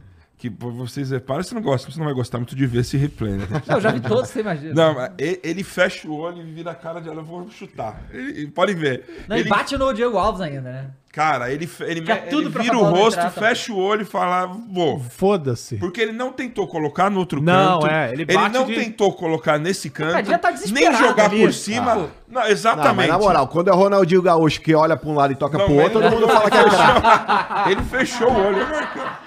que 0.49 0.65
vocês 0.65 1.11
reparam, 1.11 1.43
você 1.43 1.53
não 1.55 1.61
gosta, 1.61 1.91
você 1.91 1.97
não 1.97 2.05
vai 2.05 2.13
gostar 2.13 2.37
muito 2.37 2.55
de 2.55 2.65
ver 2.65 2.79
esse 2.79 2.97
replay, 2.97 3.33
né? 3.33 3.45
Eu 3.67 3.79
já 3.81 3.91
vi 3.91 3.99
todos, 3.99 4.29
você 4.29 4.41
imagina. 4.41 4.73
Não, 4.73 5.05
e- 5.19 5.39
ele 5.43 5.63
fecha 5.63 6.07
o 6.07 6.15
olho 6.15 6.41
e 6.41 6.51
vira 6.51 6.71
a 6.71 6.75
cara 6.75 6.99
de 6.99 7.09
ela, 7.09 7.21
eu 7.21 7.25
vou 7.25 7.49
chutar. 7.49 8.01
Ele, 8.11 8.47
pode 8.47 8.73
ver. 8.73 9.25
Não, 9.27 9.37
e 9.37 9.41
ele, 9.41 9.49
bate 9.49 9.77
no 9.77 9.93
Diego 9.93 10.17
Alves 10.17 10.41
ainda, 10.41 10.61
né? 10.61 10.91
Cara, 11.15 11.49
ele, 11.49 11.69
ele, 11.79 12.03
ele 12.27 12.49
vira 12.49 12.77
o 12.77 12.83
rosto, 12.83 13.17
entrar, 13.17 13.31
fecha 13.31 13.71
o 13.71 13.77
olho 13.77 14.01
e 14.01 14.05
fala, 14.05 14.47
vou. 14.69 14.99
Foda-se. 14.99 15.77
Porque 15.77 16.01
ele 16.01 16.11
não 16.11 16.29
tentou 16.33 16.67
colocar 16.67 17.09
no 17.09 17.19
outro 17.19 17.41
Não, 17.41 17.79
canto. 17.79 17.93
é, 17.93 18.11
ele 18.11 18.25
bate 18.25 18.53
não 18.53 18.65
de- 18.65 18.75
tentou 18.75 19.13
colocar 19.13 19.57
nesse 19.57 19.89
canto. 19.89 20.13
devia 20.17 20.37
tá 20.37 20.51
nem 20.73 20.93
jogar 20.93 21.25
ali. 21.31 21.39
por 21.39 21.53
cima. 21.53 21.91
Ah. 21.93 21.95
Não, 21.95 22.09
Não, 22.41 22.47
exatamente. 22.49 22.95
mas 22.97 23.07
na 23.07 23.17
moral, 23.17 23.47
quando 23.47 23.69
é 23.69 23.71
o 23.73 23.75
Ronaldinho 23.77 24.21
Gaúcho 24.21 24.59
que 24.59 24.75
olha 24.75 24.97
pra 24.97 25.09
um 25.09 25.15
lado 25.15 25.31
e 25.31 25.37
toca 25.37 25.57
Não, 25.57 25.65
pro 25.65 25.75
outro, 25.75 25.99
ele- 26.01 26.09
todo 26.09 26.19
mundo 26.19 26.27
fala 26.27 26.51
que 26.51 26.57
é 26.57 26.63
craque. 26.69 27.71
Ele 27.71 27.81
fechou 27.83 28.29
o 28.29 28.47
olho. 28.47 28.67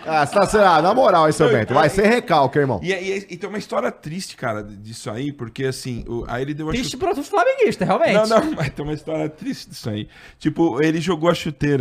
Ah, 0.06 0.26
tá 0.26 0.46
sendo- 0.46 0.64
ah, 0.64 0.82
na 0.82 0.92
moral, 0.94 1.26
hein, 1.26 1.32
seu 1.32 1.48
Bento? 1.50 1.72
Vai 1.72 1.88
ser 1.88 2.06
recalque, 2.06 2.58
irmão. 2.58 2.80
E, 2.82 2.92
e, 2.92 3.26
e 3.30 3.36
tem 3.36 3.48
uma 3.48 3.58
história 3.58 3.90
triste, 3.90 4.36
cara, 4.36 4.62
disso 4.62 5.10
aí, 5.10 5.32
porque 5.32 5.64
assim, 5.64 6.04
o- 6.06 6.24
aí 6.28 6.42
ele 6.42 6.54
deu 6.54 6.68
a 6.68 6.72
Triste 6.72 6.92
chu- 6.92 6.98
pro 6.98 7.22
flamenguista, 7.22 7.84
realmente. 7.84 8.12
Não, 8.14 8.26
não, 8.26 8.52
mas 8.56 8.68
tem 8.70 8.84
uma 8.84 8.94
história 8.94 9.28
triste 9.28 9.70
disso 9.70 9.88
aí. 9.88 10.08
Tipo, 10.38 10.82
ele 10.82 11.00
jogou 11.00 11.30
a 11.30 11.34
chuteira, 11.34 11.77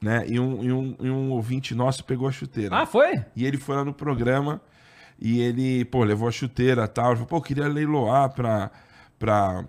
né? 0.00 0.24
E 0.28 0.38
um, 0.38 0.62
e 0.62 0.72
um, 0.72 0.96
e 1.00 1.10
um 1.10 1.30
ouvinte 1.30 1.74
nosso 1.74 2.04
pegou 2.04 2.28
a 2.28 2.32
chuteira. 2.32 2.76
Ah, 2.76 2.86
foi? 2.86 3.24
E 3.34 3.44
ele 3.44 3.56
foi 3.56 3.76
lá 3.76 3.84
no 3.84 3.94
programa 3.94 4.60
e 5.18 5.40
ele, 5.40 5.84
pô, 5.84 6.04
levou 6.04 6.28
a 6.28 6.32
chuteira 6.32 6.84
e 6.84 6.88
tal. 6.88 7.06
Ele 7.06 7.14
falou, 7.16 7.28
pô, 7.28 7.36
eu 7.36 7.42
queria 7.42 7.68
leiloar 7.68 8.30
pra, 8.30 8.70
pra, 9.18 9.64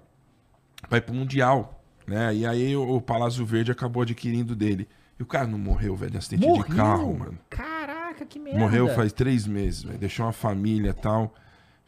pra 0.88 0.98
ir 0.98 1.02
pro 1.02 1.16
Mundial, 1.16 1.84
né? 2.06 2.36
E 2.36 2.46
aí 2.46 2.76
o, 2.76 3.02
Palácio 3.02 3.46
Verde 3.46 3.72
acabou 3.72 4.04
adquirindo 4.04 4.56
dele. 4.56 4.88
E 5.20 5.24
o 5.24 5.26
cara 5.26 5.48
não 5.48 5.58
morreu, 5.58 5.96
velho, 5.96 6.12
de 6.12 6.18
acidente 6.18 6.46
de 6.46 6.76
carro, 6.76 7.18
mano. 7.18 7.40
Caraca, 7.50 8.24
que 8.26 8.38
merda. 8.38 8.60
Morreu 8.60 8.88
faz 8.90 9.12
três 9.12 9.48
meses, 9.48 9.84
velho. 9.84 9.98
Deixou 9.98 10.26
uma 10.26 10.34
família 10.34 10.92
e 10.92 10.94
tal. 10.94 11.34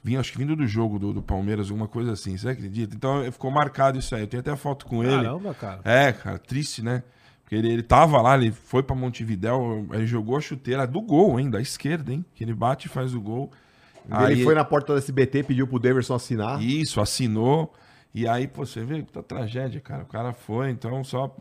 Vinha, 0.01 0.19
acho 0.19 0.31
que 0.31 0.37
vindo 0.37 0.55
do 0.55 0.65
jogo 0.65 0.97
do, 0.97 1.13
do 1.13 1.21
Palmeiras, 1.21 1.69
alguma 1.69 1.87
coisa 1.87 2.13
assim, 2.13 2.37
você 2.37 2.49
acredita? 2.49 2.95
Então 2.95 3.29
ficou 3.31 3.51
marcado 3.51 3.99
isso 3.99 4.15
aí. 4.15 4.21
Eu 4.21 4.27
tenho 4.27 4.41
até 4.41 4.55
foto 4.55 4.85
com 4.85 5.03
ele. 5.03 5.23
Caramba, 5.23 5.53
cara. 5.53 5.81
É, 5.83 6.11
cara, 6.13 6.39
triste, 6.39 6.81
né? 6.81 7.03
Porque 7.49 7.55
ele, 7.55 7.73
ele 7.73 7.81
tava 7.81 8.21
lá, 8.21 8.37
ele 8.37 8.51
foi 8.51 8.83
pra 8.83 8.95
Montevidéu, 8.95 9.83
ele 9.91 10.05
jogou 10.05 10.37
a 10.37 10.39
chuteira 10.39 10.85
do 10.85 11.01
gol, 11.01 11.39
hein? 11.39 11.49
Da 11.49 11.59
esquerda, 11.59 12.13
hein? 12.13 12.23
Que 12.35 12.43
ele 12.43 12.53
bate 12.53 12.85
e 12.85 12.89
faz 12.91 13.15
o 13.15 13.19
gol. 13.19 13.51
Ele 14.27 14.43
foi 14.43 14.53
na 14.53 14.63
porta 14.63 14.93
do 14.93 14.99
SBT, 14.99 15.41
pediu 15.41 15.67
pro 15.67 15.79
Daverson 15.79 16.13
assinar. 16.13 16.61
Isso, 16.61 17.01
assinou. 17.01 17.73
E 18.13 18.27
aí, 18.27 18.47
pô, 18.47 18.67
você 18.67 18.83
vê 18.83 19.01
que 19.01 19.11
tá 19.11 19.23
tragédia, 19.23 19.81
cara. 19.81 20.03
O 20.03 20.05
cara 20.05 20.31
foi, 20.31 20.69
então 20.69 21.03
só. 21.03 21.35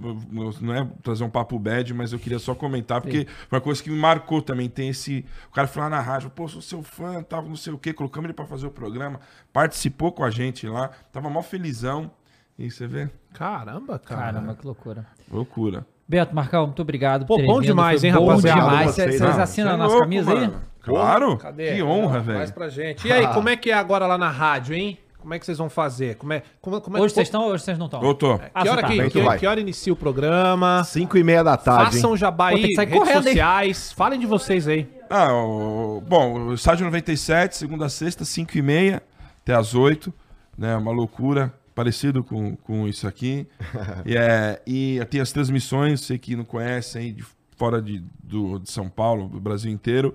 Não 0.63 0.75
é 0.75 0.89
trazer 1.03 1.25
um 1.25 1.31
papo 1.31 1.59
bad, 1.59 1.93
mas 1.93 2.15
eu 2.15 2.19
queria 2.19 2.39
só 2.39 2.55
comentar, 2.55 3.03
porque 3.03 3.27
foi 3.27 3.59
uma 3.59 3.61
coisa 3.61 3.83
que 3.83 3.91
me 3.91 3.99
marcou 3.99 4.41
também. 4.41 4.67
Tem 4.67 4.89
esse. 4.89 5.27
O 5.51 5.53
cara 5.53 5.69
foi 5.69 5.83
lá 5.83 5.91
na 5.91 6.01
rádio, 6.01 6.31
pô, 6.31 6.49
sou 6.49 6.63
seu 6.63 6.83
fã, 6.83 7.23
tal, 7.23 7.43
não 7.43 7.57
sei 7.57 7.75
o 7.75 7.79
quê. 7.79 7.93
Colocamos 7.93 8.29
ele 8.29 8.35
pra 8.35 8.47
fazer 8.47 8.67
o 8.67 8.71
programa, 8.71 9.21
participou 9.53 10.11
com 10.11 10.25
a 10.25 10.31
gente 10.31 10.67
lá, 10.67 10.89
tava 11.13 11.29
mó 11.29 11.43
felizão. 11.43 12.11
E 12.59 12.71
você 12.71 12.87
vê, 12.87 13.11
Caramba, 13.35 13.99
cara. 13.99 14.33
Caramba, 14.33 14.55
que 14.55 14.65
loucura. 14.65 15.07
loucura. 15.31 15.87
Beto, 16.09 16.35
Marcão, 16.35 16.67
muito 16.67 16.81
obrigado. 16.81 17.27
Pô, 17.27 17.35
por 17.35 17.41
ter 17.43 17.47
bom 17.47 17.61
demais, 17.61 18.03
hein, 18.03 18.13
bom 18.15 18.27
rapaziada? 18.29 18.61
demais. 18.61 18.91
Vocês, 18.95 19.19
Vocês 19.19 19.21
não, 19.21 19.43
assinam 19.43 19.77
Você 19.77 19.95
a 19.95 19.97
é 19.97 20.01
camisa 20.01 20.33
aí? 20.33 20.51
Claro. 20.81 21.37
Cadê? 21.37 21.75
Que 21.75 21.83
honra, 21.83 22.17
Ah, 22.17 22.21
velho. 22.21 22.39
Faz 22.39 22.51
pra 22.51 22.69
gente. 22.71 23.07
E 23.07 23.13
aí, 23.13 23.27
como 23.35 23.49
é 23.51 23.57
que 23.57 23.71
é 23.71 23.75
agora 23.75 24.07
lá 24.07 24.17
na 24.17 24.31
rádio, 24.31 24.75
hein? 24.75 24.99
Como 25.19 25.35
é 25.35 25.39
que 25.39 25.45
vocês 25.45 25.59
vão 25.59 25.69
fazer? 25.69 26.15
Como 26.15 26.33
é, 26.33 26.43
como, 26.63 26.81
como 26.81 26.97
é, 26.97 27.01
Hoje 27.03 27.13
vocês 27.13 27.27
estão 27.27 27.43
ou 27.43 27.51
hoje 27.51 27.63
vocês 27.65 27.77
não 27.77 27.85
estão? 27.87 28.03
Eu 28.03 28.15
tô. 28.15 28.41
Ah, 28.55 28.63
que, 28.63 28.69
hora 28.71 28.81
tá. 28.81 28.89
que, 28.89 28.97
Bem, 28.99 29.11
que, 29.11 29.37
que 29.39 29.47
hora 29.47 29.61
inicia 29.61 29.93
o 29.93 29.97
programa? 29.97 30.83
5 30.85 31.19
e 31.19 31.25
meia 31.25 31.45
da 31.45 31.57
tarde, 31.57 31.97
Façam 31.97 32.13
hein? 32.13 32.17
jabá 32.17 32.47
aí, 32.49 32.75
redes 32.75 32.77
correndo, 32.97 33.17
hein? 33.17 33.23
sociais. 33.25 33.93
Falem 33.93 34.19
de 34.19 34.25
vocês 34.27 34.67
aí. 34.67 34.89
Ah, 35.11 35.35
o, 35.35 36.03
bom, 36.07 36.39
o 36.49 36.55
estádio 36.55 36.87
97, 36.87 37.57
segunda 37.57 37.87
a 37.87 37.89
sexta, 37.91 38.25
5 38.25 38.57
e 38.57 38.63
meia, 38.63 39.03
até 39.43 39.55
as 39.55 39.75
8, 39.75 40.15
né? 40.57 40.75
Uma 40.77 40.93
loucura, 40.93 41.53
parecido 41.79 42.25
com, 42.25 42.57
com 42.57 42.89
isso 42.89 43.07
aqui. 43.07 43.47
e, 44.05 44.17
é, 44.17 44.61
e 44.67 44.99
tem 45.09 45.21
as 45.21 45.31
transmissões, 45.31 46.01
sei 46.01 46.19
que 46.19 46.35
não 46.35 46.45
conhecem 46.45 47.03
aí, 47.03 47.13
de 47.13 47.25
fora 47.57 47.81
de, 47.81 48.03
do, 48.21 48.59
de 48.59 48.69
São 48.69 48.89
Paulo, 48.89 49.29
do 49.29 49.39
Brasil 49.39 49.71
inteiro. 49.71 50.13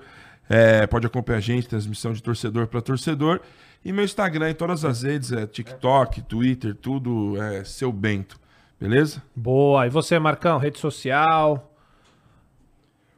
É, 0.50 0.86
pode 0.86 1.08
acompanhar 1.08 1.38
a 1.38 1.42
gente, 1.42 1.70
transmissão 1.70 2.12
de 2.12 2.22
torcedor 2.22 2.68
para 2.68 2.82
torcedor. 2.82 3.40
E 3.84 3.94
meu 3.94 4.04
Instagram 4.04 4.50
em 4.50 4.54
todas 4.54 4.84
as 4.84 5.04
redes 5.04 5.32
é 5.32 5.48
TikTok, 5.48 6.24
Twitter, 6.24 6.76
tudo 6.76 7.42
é 7.42 7.64
seu 7.64 7.94
Bento. 7.94 8.38
Beleza? 8.78 9.24
Boa. 9.34 9.88
E 9.88 9.90
você, 9.90 10.20
Marcão, 10.20 10.58
rede 10.58 10.80
social? 10.80 11.73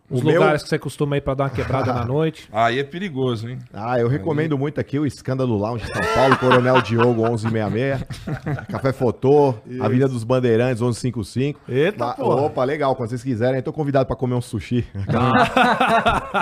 Os 0.10 0.22
O 0.22 0.26
meu- 0.26 0.40
lugares 0.40 0.61
que 0.61 0.69
você 0.69 0.77
costuma 0.77 1.18
ir 1.18 1.22
pra 1.22 1.34
dar 1.34 1.45
uma 1.45 1.49
quebrada 1.49 1.91
na 1.91 2.06
noite? 2.06 2.48
Aí 2.53 2.77
é 2.77 2.84
perigoso, 2.84 3.49
hein? 3.49 3.57
Ah, 3.73 3.99
eu 3.99 4.07
recomendo 4.07 4.56
muito 4.57 4.80
aqui 4.80 4.99
o 4.99 5.06
Escândalo 5.06 5.57
Lounge 5.57 5.86
São 5.88 6.02
Paulo, 6.14 6.38
Coronel 6.38 6.80
Diogo 6.82 7.23
1166, 7.23 8.03
Café 8.69 8.94
Fotô, 8.94 9.56
Avenida 9.82 10.07
dos 10.07 10.23
Bandeirantes 10.23 10.80
1155. 10.82 11.60
Eita, 11.68 12.14
porra. 12.14 12.41
Opa, 12.44 12.64
legal, 12.64 12.95
quando 12.95 13.10
vocês 13.10 13.23
quiserem, 13.23 13.56
eu 13.57 13.64
tô 13.64 13.73
convidado 13.73 14.06
pra 14.06 14.15
comer 14.15 14.36
um 14.36 14.41
sushi. 14.41 14.86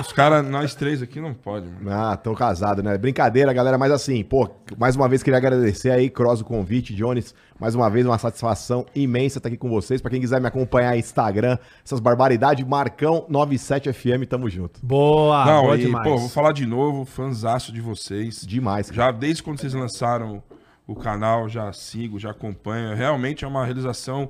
Os 0.02 0.12
caras, 0.12 0.46
nós 0.46 0.76
três 0.76 1.02
aqui 1.02 1.20
não 1.22 1.34
pode, 1.34 1.68
mano. 1.68 1.90
Ah, 1.90 2.18
tão 2.18 2.34
casado, 2.36 2.84
né? 2.84 2.98
Brincadeira, 2.98 3.54
galera, 3.54 3.78
mas 3.78 3.92
assim, 3.92 4.24
pô, 4.24 4.50
mais 4.78 4.96
uma 4.96 5.08
vez 5.08 5.24
queria 5.24 5.38
agradecer 5.38 5.92
aí, 5.92 6.10
Cross, 6.10 6.42
o 6.42 6.46
convite, 6.46 6.94
Jones, 6.94 7.34
mais 7.64 7.76
uma 7.76 7.90
vez 7.90 8.06
uma 8.06 8.18
satisfação 8.18 8.86
imensa 8.94 9.40
estar 9.40 9.48
aqui 9.48 9.56
com 9.56 9.70
vocês. 9.70 10.02
Pra 10.02 10.12
quem 10.12 10.20
quiser 10.20 10.42
me 10.42 10.48
acompanhar 10.48 10.92
no 10.92 10.98
Instagram, 10.98 11.58
essas 11.82 12.02
barbaridades, 12.02 12.68
Marcão 12.68 13.26
97FM, 13.32 14.28
tamo 14.28 14.50
junto. 14.50 14.86
Boa, 14.86 15.46
não, 15.46 15.62
boa 15.62 15.78
e, 15.78 15.86
demais. 15.86 16.06
pô, 16.06 16.18
vou 16.18 16.28
falar 16.28 16.52
de 16.52 16.66
novo, 16.66 17.06
fanzaço 17.06 17.72
de 17.72 17.80
vocês. 17.80 18.46
Demais, 18.46 18.92
cara. 18.92 18.96
Já 19.06 19.12
desde 19.18 19.42
quando 19.42 19.62
vocês 19.62 19.74
lançaram 19.74 20.44
o 20.86 20.94
canal, 20.94 21.48
já 21.48 21.72
sigo, 21.72 22.20
já 22.20 22.32
acompanho. 22.32 22.98
Realmente 22.98 23.46
é 23.46 23.48
uma 23.48 23.64
realização 23.64 24.30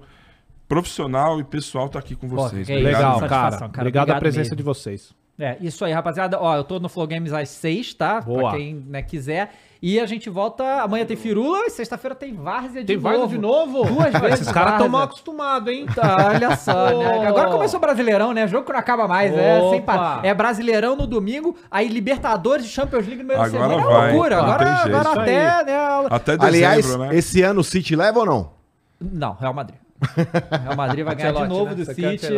profissional 0.68 1.40
e 1.40 1.44
pessoal 1.44 1.88
estar 1.88 1.98
aqui 1.98 2.16
com 2.16 2.30
Pô, 2.30 2.36
vocês. 2.36 2.68
que 2.68 2.74
é 2.74 2.78
Legal, 2.78 3.20
cara. 3.22 3.30
cara. 3.30 3.66
Obrigado 3.66 3.80
a 3.80 3.82
Obrigado 3.82 4.20
presença 4.20 4.42
mesmo. 4.52 4.58
de 4.58 4.64
vocês. 4.64 5.12
É, 5.40 5.58
isso 5.62 5.84
aí, 5.84 5.92
rapaziada. 5.92 6.40
Ó, 6.40 6.56
eu 6.56 6.64
tô 6.64 6.80
no 6.80 6.88
Flow 6.88 7.08
Games 7.08 7.34
às 7.34 7.50
6, 7.50 7.96
tá? 7.96 8.22
Boa. 8.22 8.50
Pra 8.50 8.58
quem 8.60 8.76
né, 8.88 9.02
quiser. 9.02 9.52
E 9.82 10.00
a 10.00 10.06
gente 10.06 10.30
volta. 10.30 10.82
Amanhã 10.84 11.06
tem 11.06 11.18
Firula 11.18 11.66
e 11.66 11.70
sexta-feira 11.70 12.16
tem 12.16 12.34
Várzea 12.34 12.82
de 12.82 12.88
Tem 12.88 12.96
novo. 12.96 13.10
Várzea 13.10 13.28
de 13.28 13.38
novo? 13.40 13.84
Duas 13.84 14.14
vezes. 14.14 14.40
Esses 14.42 14.52
caras 14.52 14.74
estão 14.74 14.88
Várzea. 14.88 14.90
mal 14.90 15.02
acostumados, 15.02 15.74
hein? 15.74 15.86
Tá, 15.94 16.28
olha 16.30 16.56
só, 16.56 16.98
né? 17.00 17.28
Agora 17.28 17.50
começou 17.50 17.80
o 17.80 17.82
Brasileirão, 17.82 18.32
né? 18.32 18.48
Jogo 18.48 18.66
que 18.66 18.72
não 18.72 18.80
acaba 18.80 19.08
mais, 19.08 19.34
é 19.34 19.60
sem 19.72 19.82
parar. 19.82 20.24
É 20.24 20.34
Brasileirão 20.34 20.96
no 20.96 21.06
domingo, 21.06 21.58
aí 21.70 21.90
Libertadores 21.90 22.66
e 22.66 22.70
Champions 22.70 23.06
League 23.08 23.24
no 23.24 23.28
meio 23.28 23.40
da 23.40 23.46
Agora 23.46 23.70
semana. 23.70 23.86
vai. 23.90 24.10
É 24.10 24.12
loucura. 24.14 24.36
Não 24.38 24.44
Agora, 24.46 24.66
tem 24.66 24.74
agora 24.94 25.22
até, 25.22 25.64
né? 25.66 26.08
Até 26.10 26.38
dezembro, 26.38 26.48
Aliás, 26.48 26.96
né? 26.98 27.10
esse 27.18 27.42
ano 27.42 27.60
o 27.60 27.64
City 27.64 27.96
leva 27.96 28.20
ou 28.20 28.26
não? 28.26 28.52
Não, 29.02 29.34
Real 29.34 29.54
Madrid. 29.54 29.83
Real 30.64 30.76
Madrid 30.76 31.06
vai 31.06 31.16
ganhar 31.16 31.32
de 31.34 31.48
novo 31.48 31.66
né? 31.72 31.76
do 31.76 31.86
Você 31.86 31.96
quer 31.96 32.12
City. 32.20 32.34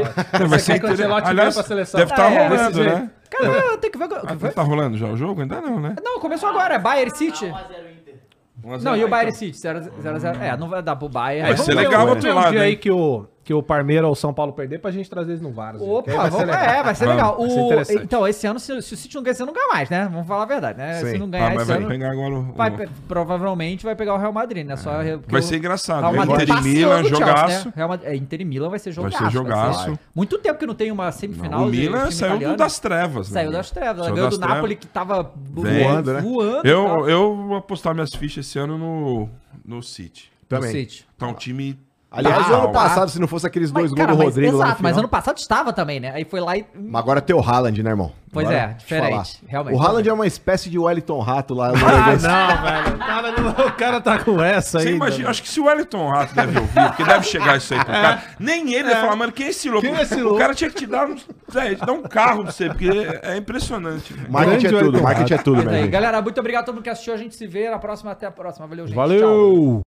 Vai 0.47 0.59
quer 0.61 0.79
que 0.79 0.85
o 0.85 0.89
Ancelotti 0.89 1.27
Aliás, 1.29 1.53
venha 1.53 1.53
pra 1.53 1.63
seleção? 1.63 1.97
Deve 1.99 2.11
estar 2.11 2.31
É, 2.31 2.47
rolando, 2.47 2.83
né? 2.83 3.09
Cara, 3.29 3.77
tem 3.77 3.91
que 3.91 3.97
ver. 3.97 4.05
o 4.05 4.07
que 4.09 4.15
Ah, 4.27 4.35
foi? 4.39 4.49
tá 4.51 4.61
rolando 4.61 4.97
já 4.97 5.07
o 5.07 5.17
jogo? 5.17 5.41
Ainda 5.41 5.59
não, 5.61 5.79
né? 5.79 5.95
Não, 6.03 6.19
começou 6.19 6.49
agora. 6.49 6.75
É 6.75 6.79
Bayern 6.79 7.15
City. 7.15 7.45
1x0 7.45 7.51
Inter. 7.91 8.83
Não, 8.83 8.95
e 8.95 9.03
o 9.03 9.07
Bayern 9.09 9.35
City? 9.35 9.57
0x0. 9.57 10.41
É, 10.41 10.55
não 10.57 10.69
vai 10.69 10.81
dar 10.81 10.95
pro 10.95 11.09
Bayern. 11.09 11.47
Vai 11.49 11.57
ser 11.57 11.73
legal 11.73 12.05
o- 12.05 12.09
outro 12.09 12.29
um 12.31 12.35
lado, 12.35 12.57
aí 12.57 12.75
que 12.75 12.89
o, 12.89 13.27
que 13.45 13.53
o 13.53 13.61
Parmeira 13.61 14.07
ou 14.07 14.13
o 14.13 14.15
São 14.15 14.33
Paulo 14.33 14.51
perder 14.53 14.79
pra 14.79 14.89
gente 14.89 15.07
trazer 15.07 15.33
eles 15.33 15.41
no 15.41 15.51
Várzea. 15.51 15.87
Opa, 15.87 16.11
vai 16.11 16.25
ser 16.25 16.29
vamos, 16.31 16.47
legal. 16.47 16.63
é, 16.65 16.83
vai 16.83 16.95
ser 16.95 17.05
legal. 17.05 17.37
vai 17.37 17.85
ser 17.85 17.97
O- 17.99 18.01
então, 18.01 18.27
esse 18.27 18.47
ano, 18.47 18.59
se, 18.59 18.81
se 18.81 18.93
o 18.95 18.97
City 18.97 19.13
não 19.15 19.21
ganhar, 19.21 19.35
ano 19.37 19.45
não 19.45 19.53
ganha 19.53 19.67
mais, 19.71 19.87
né? 19.87 20.09
Vamos 20.11 20.27
falar 20.27 20.41
a 20.43 20.45
verdade, 20.47 20.77
né? 20.79 20.95
Sim. 20.99 21.11
Se 21.11 21.17
não 21.19 21.29
ganhar 21.29 21.45
Ah, 21.45 21.49
mas 21.51 21.57
esse 21.61 21.67
vai 21.67 21.77
ano, 21.77 21.87
pegar 21.87 22.11
agora 22.11 22.33
o... 22.33 22.41
vai 22.53 22.69
o- 22.71 22.89
provavelmente 23.07 23.85
vai 23.85 23.95
pegar 23.95 24.15
o 24.15 24.17
Real 24.17 24.33
Madrid, 24.33 24.65
né? 24.65 24.75
Só 24.75 24.91
porque 24.95 25.19
Vai 25.31 25.41
o- 25.41 25.43
ser 25.43 25.57
engraçado. 25.57 26.01
Real 26.01 26.13
né? 26.13 26.17
Madrid 26.25 26.49
Inter 26.49 26.57
e 26.57 26.61
Milan, 26.63 26.95
Chelsea, 27.03 27.09
jogaço. 27.19 27.67
né? 27.67 27.73
Real 27.75 27.89
Madrid, 27.89 28.09
é, 28.09 28.15
Inter 28.15 28.41
e 28.41 28.45
Milan 28.45 28.69
vai 28.69 28.79
ser 28.79 28.91
Vai 28.93 29.03
jogaço. 29.11 29.23
ser 29.25 29.31
jogaço. 29.31 29.99
Muito 30.15 30.37
tempo 30.39 30.57
que 30.59 30.65
não 30.65 30.73
tem 30.75 30.91
uma 30.91 31.11
semifinal. 31.11 31.65
O 31.67 31.71
de 31.71 31.77
Milan 31.77 32.09
saiu 32.11 32.29
italiano. 32.31 32.57
das 32.57 32.79
trevas. 32.79 33.29
né? 33.29 33.33
Saiu 33.41 33.51
das 33.51 33.69
trevas. 33.69 33.97
Ela 33.97 34.03
Saiu 34.05 34.15
ganhou 34.15 34.29
das 34.31 34.39
do 34.39 34.41
Napoli, 34.47 34.75
trevas. 34.75 34.77
que 34.79 34.87
tava. 34.87 35.31
Voando, 35.53 36.13
né? 36.13 36.21
voando 36.21 36.67
Eu, 36.67 37.07
eu 37.07 37.35
vou 37.35 37.57
apostar 37.57 37.93
minhas 37.93 38.13
fichas 38.15 38.45
esse 38.47 38.57
ano 38.57 38.75
no, 38.77 39.29
no 39.63 39.83
City. 39.83 40.31
Também. 40.49 40.71
City. 40.71 41.05
Tá 41.17 41.27
um 41.27 41.33
time... 41.33 41.79
Aliás, 42.15 42.45
o 42.47 42.49
tal. 42.49 42.63
ano 42.63 42.71
passado, 42.71 43.09
se 43.11 43.19
não 43.19 43.27
fosse 43.27 43.45
aqueles 43.45 43.71
dois 43.71 43.91
Mas, 43.91 43.99
gols 43.99 44.07
do 44.09 44.17
mas, 44.17 44.25
Rodrigo 44.33 44.51
lá 44.57 44.57
no 44.65 44.69
exato, 44.71 44.83
mas 44.83 44.97
ano 44.97 45.07
passado 45.07 45.37
estava 45.37 45.73
também, 45.73 45.99
né? 45.99 46.11
Aí 46.13 46.23
foi 46.25 46.39
lá 46.39 46.55
e. 46.57 46.65
Mas 46.73 47.01
agora 47.01 47.21
tem 47.21 47.35
o 47.35 47.39
Haaland, 47.41 47.81
né, 47.83 47.89
irmão? 47.89 48.11
Pois 48.31 48.47
Agora, 48.47 48.63
é, 48.63 48.73
diferente, 48.73 49.39
realmente. 49.47 49.75
O 49.77 49.81
Haaland 49.81 50.09
é 50.09 50.13
uma 50.13 50.27
espécie 50.27 50.69
de 50.69 50.77
Wellington 50.77 51.19
Rato 51.21 51.53
lá. 51.53 51.69
no 51.75 51.77
Ah, 51.85 52.07
negócio. 52.07 52.27
não, 52.27 52.61
velho. 52.63 52.95
O 52.95 52.97
cara, 52.99 53.31
não- 53.31 53.65
o 53.67 53.71
cara 53.71 54.01
tá 54.01 54.19
com 54.19 54.41
essa 54.43 54.79
aí. 54.79 54.83
Você 54.85 54.91
imagina, 54.91 55.29
acho 55.29 55.41
que 55.41 55.47
se 55.49 55.59
o 55.59 55.65
Wellington 55.65 56.09
Rato 56.09 56.35
deve 56.35 56.59
ouvir, 56.59 56.87
porque 56.87 57.03
deve 57.05 57.23
chegar 57.25 57.57
isso 57.57 57.73
aí 57.73 57.79
pro 57.79 57.93
cara, 57.93 58.23
nem 58.39 58.73
ele 58.73 58.89
vai 58.89 58.99
falar, 59.01 59.15
mano, 59.15 59.31
quem 59.31 59.45
é 59.45 59.49
esse 59.51 59.69
louco? 59.69 59.87
Quem 59.87 59.95
é 59.95 60.01
esse 60.01 60.15
O 60.15 60.23
louco? 60.23 60.39
cara 60.39 60.53
tinha 60.53 60.69
que 60.69 60.75
te 60.75 60.85
dar 60.85 61.07
um, 61.07 61.15
é, 61.55 61.75
te 61.75 61.85
dar 61.85 61.93
um 61.93 62.03
carro 62.03 62.43
pra 62.43 62.51
você, 62.51 62.67
porque 62.67 62.89
é 63.21 63.37
impressionante. 63.37 64.11
velho. 64.13 64.29
Marketing 64.31 64.65
é 64.67 64.79
tudo, 64.79 65.01
marketing 65.01 65.33
é 65.33 65.37
tudo, 65.37 65.63
Mas 65.63 65.73
gente. 65.75 65.87
galera, 65.89 66.21
muito 66.21 66.39
obrigado 66.39 66.63
a 66.63 66.65
todo 66.65 66.75
mundo 66.75 66.83
que 66.83 66.89
assistiu. 66.89 67.13
A 67.13 67.17
gente 67.17 67.35
se 67.35 67.47
vê 67.47 67.69
na 67.69 67.79
próxima. 67.79 68.11
Até 68.11 68.25
a 68.25 68.31
próxima. 68.31 68.67
Valeu, 68.67 68.85
gente. 68.87 68.95
Tchau. 68.95 69.07
Valeu! 69.07 69.94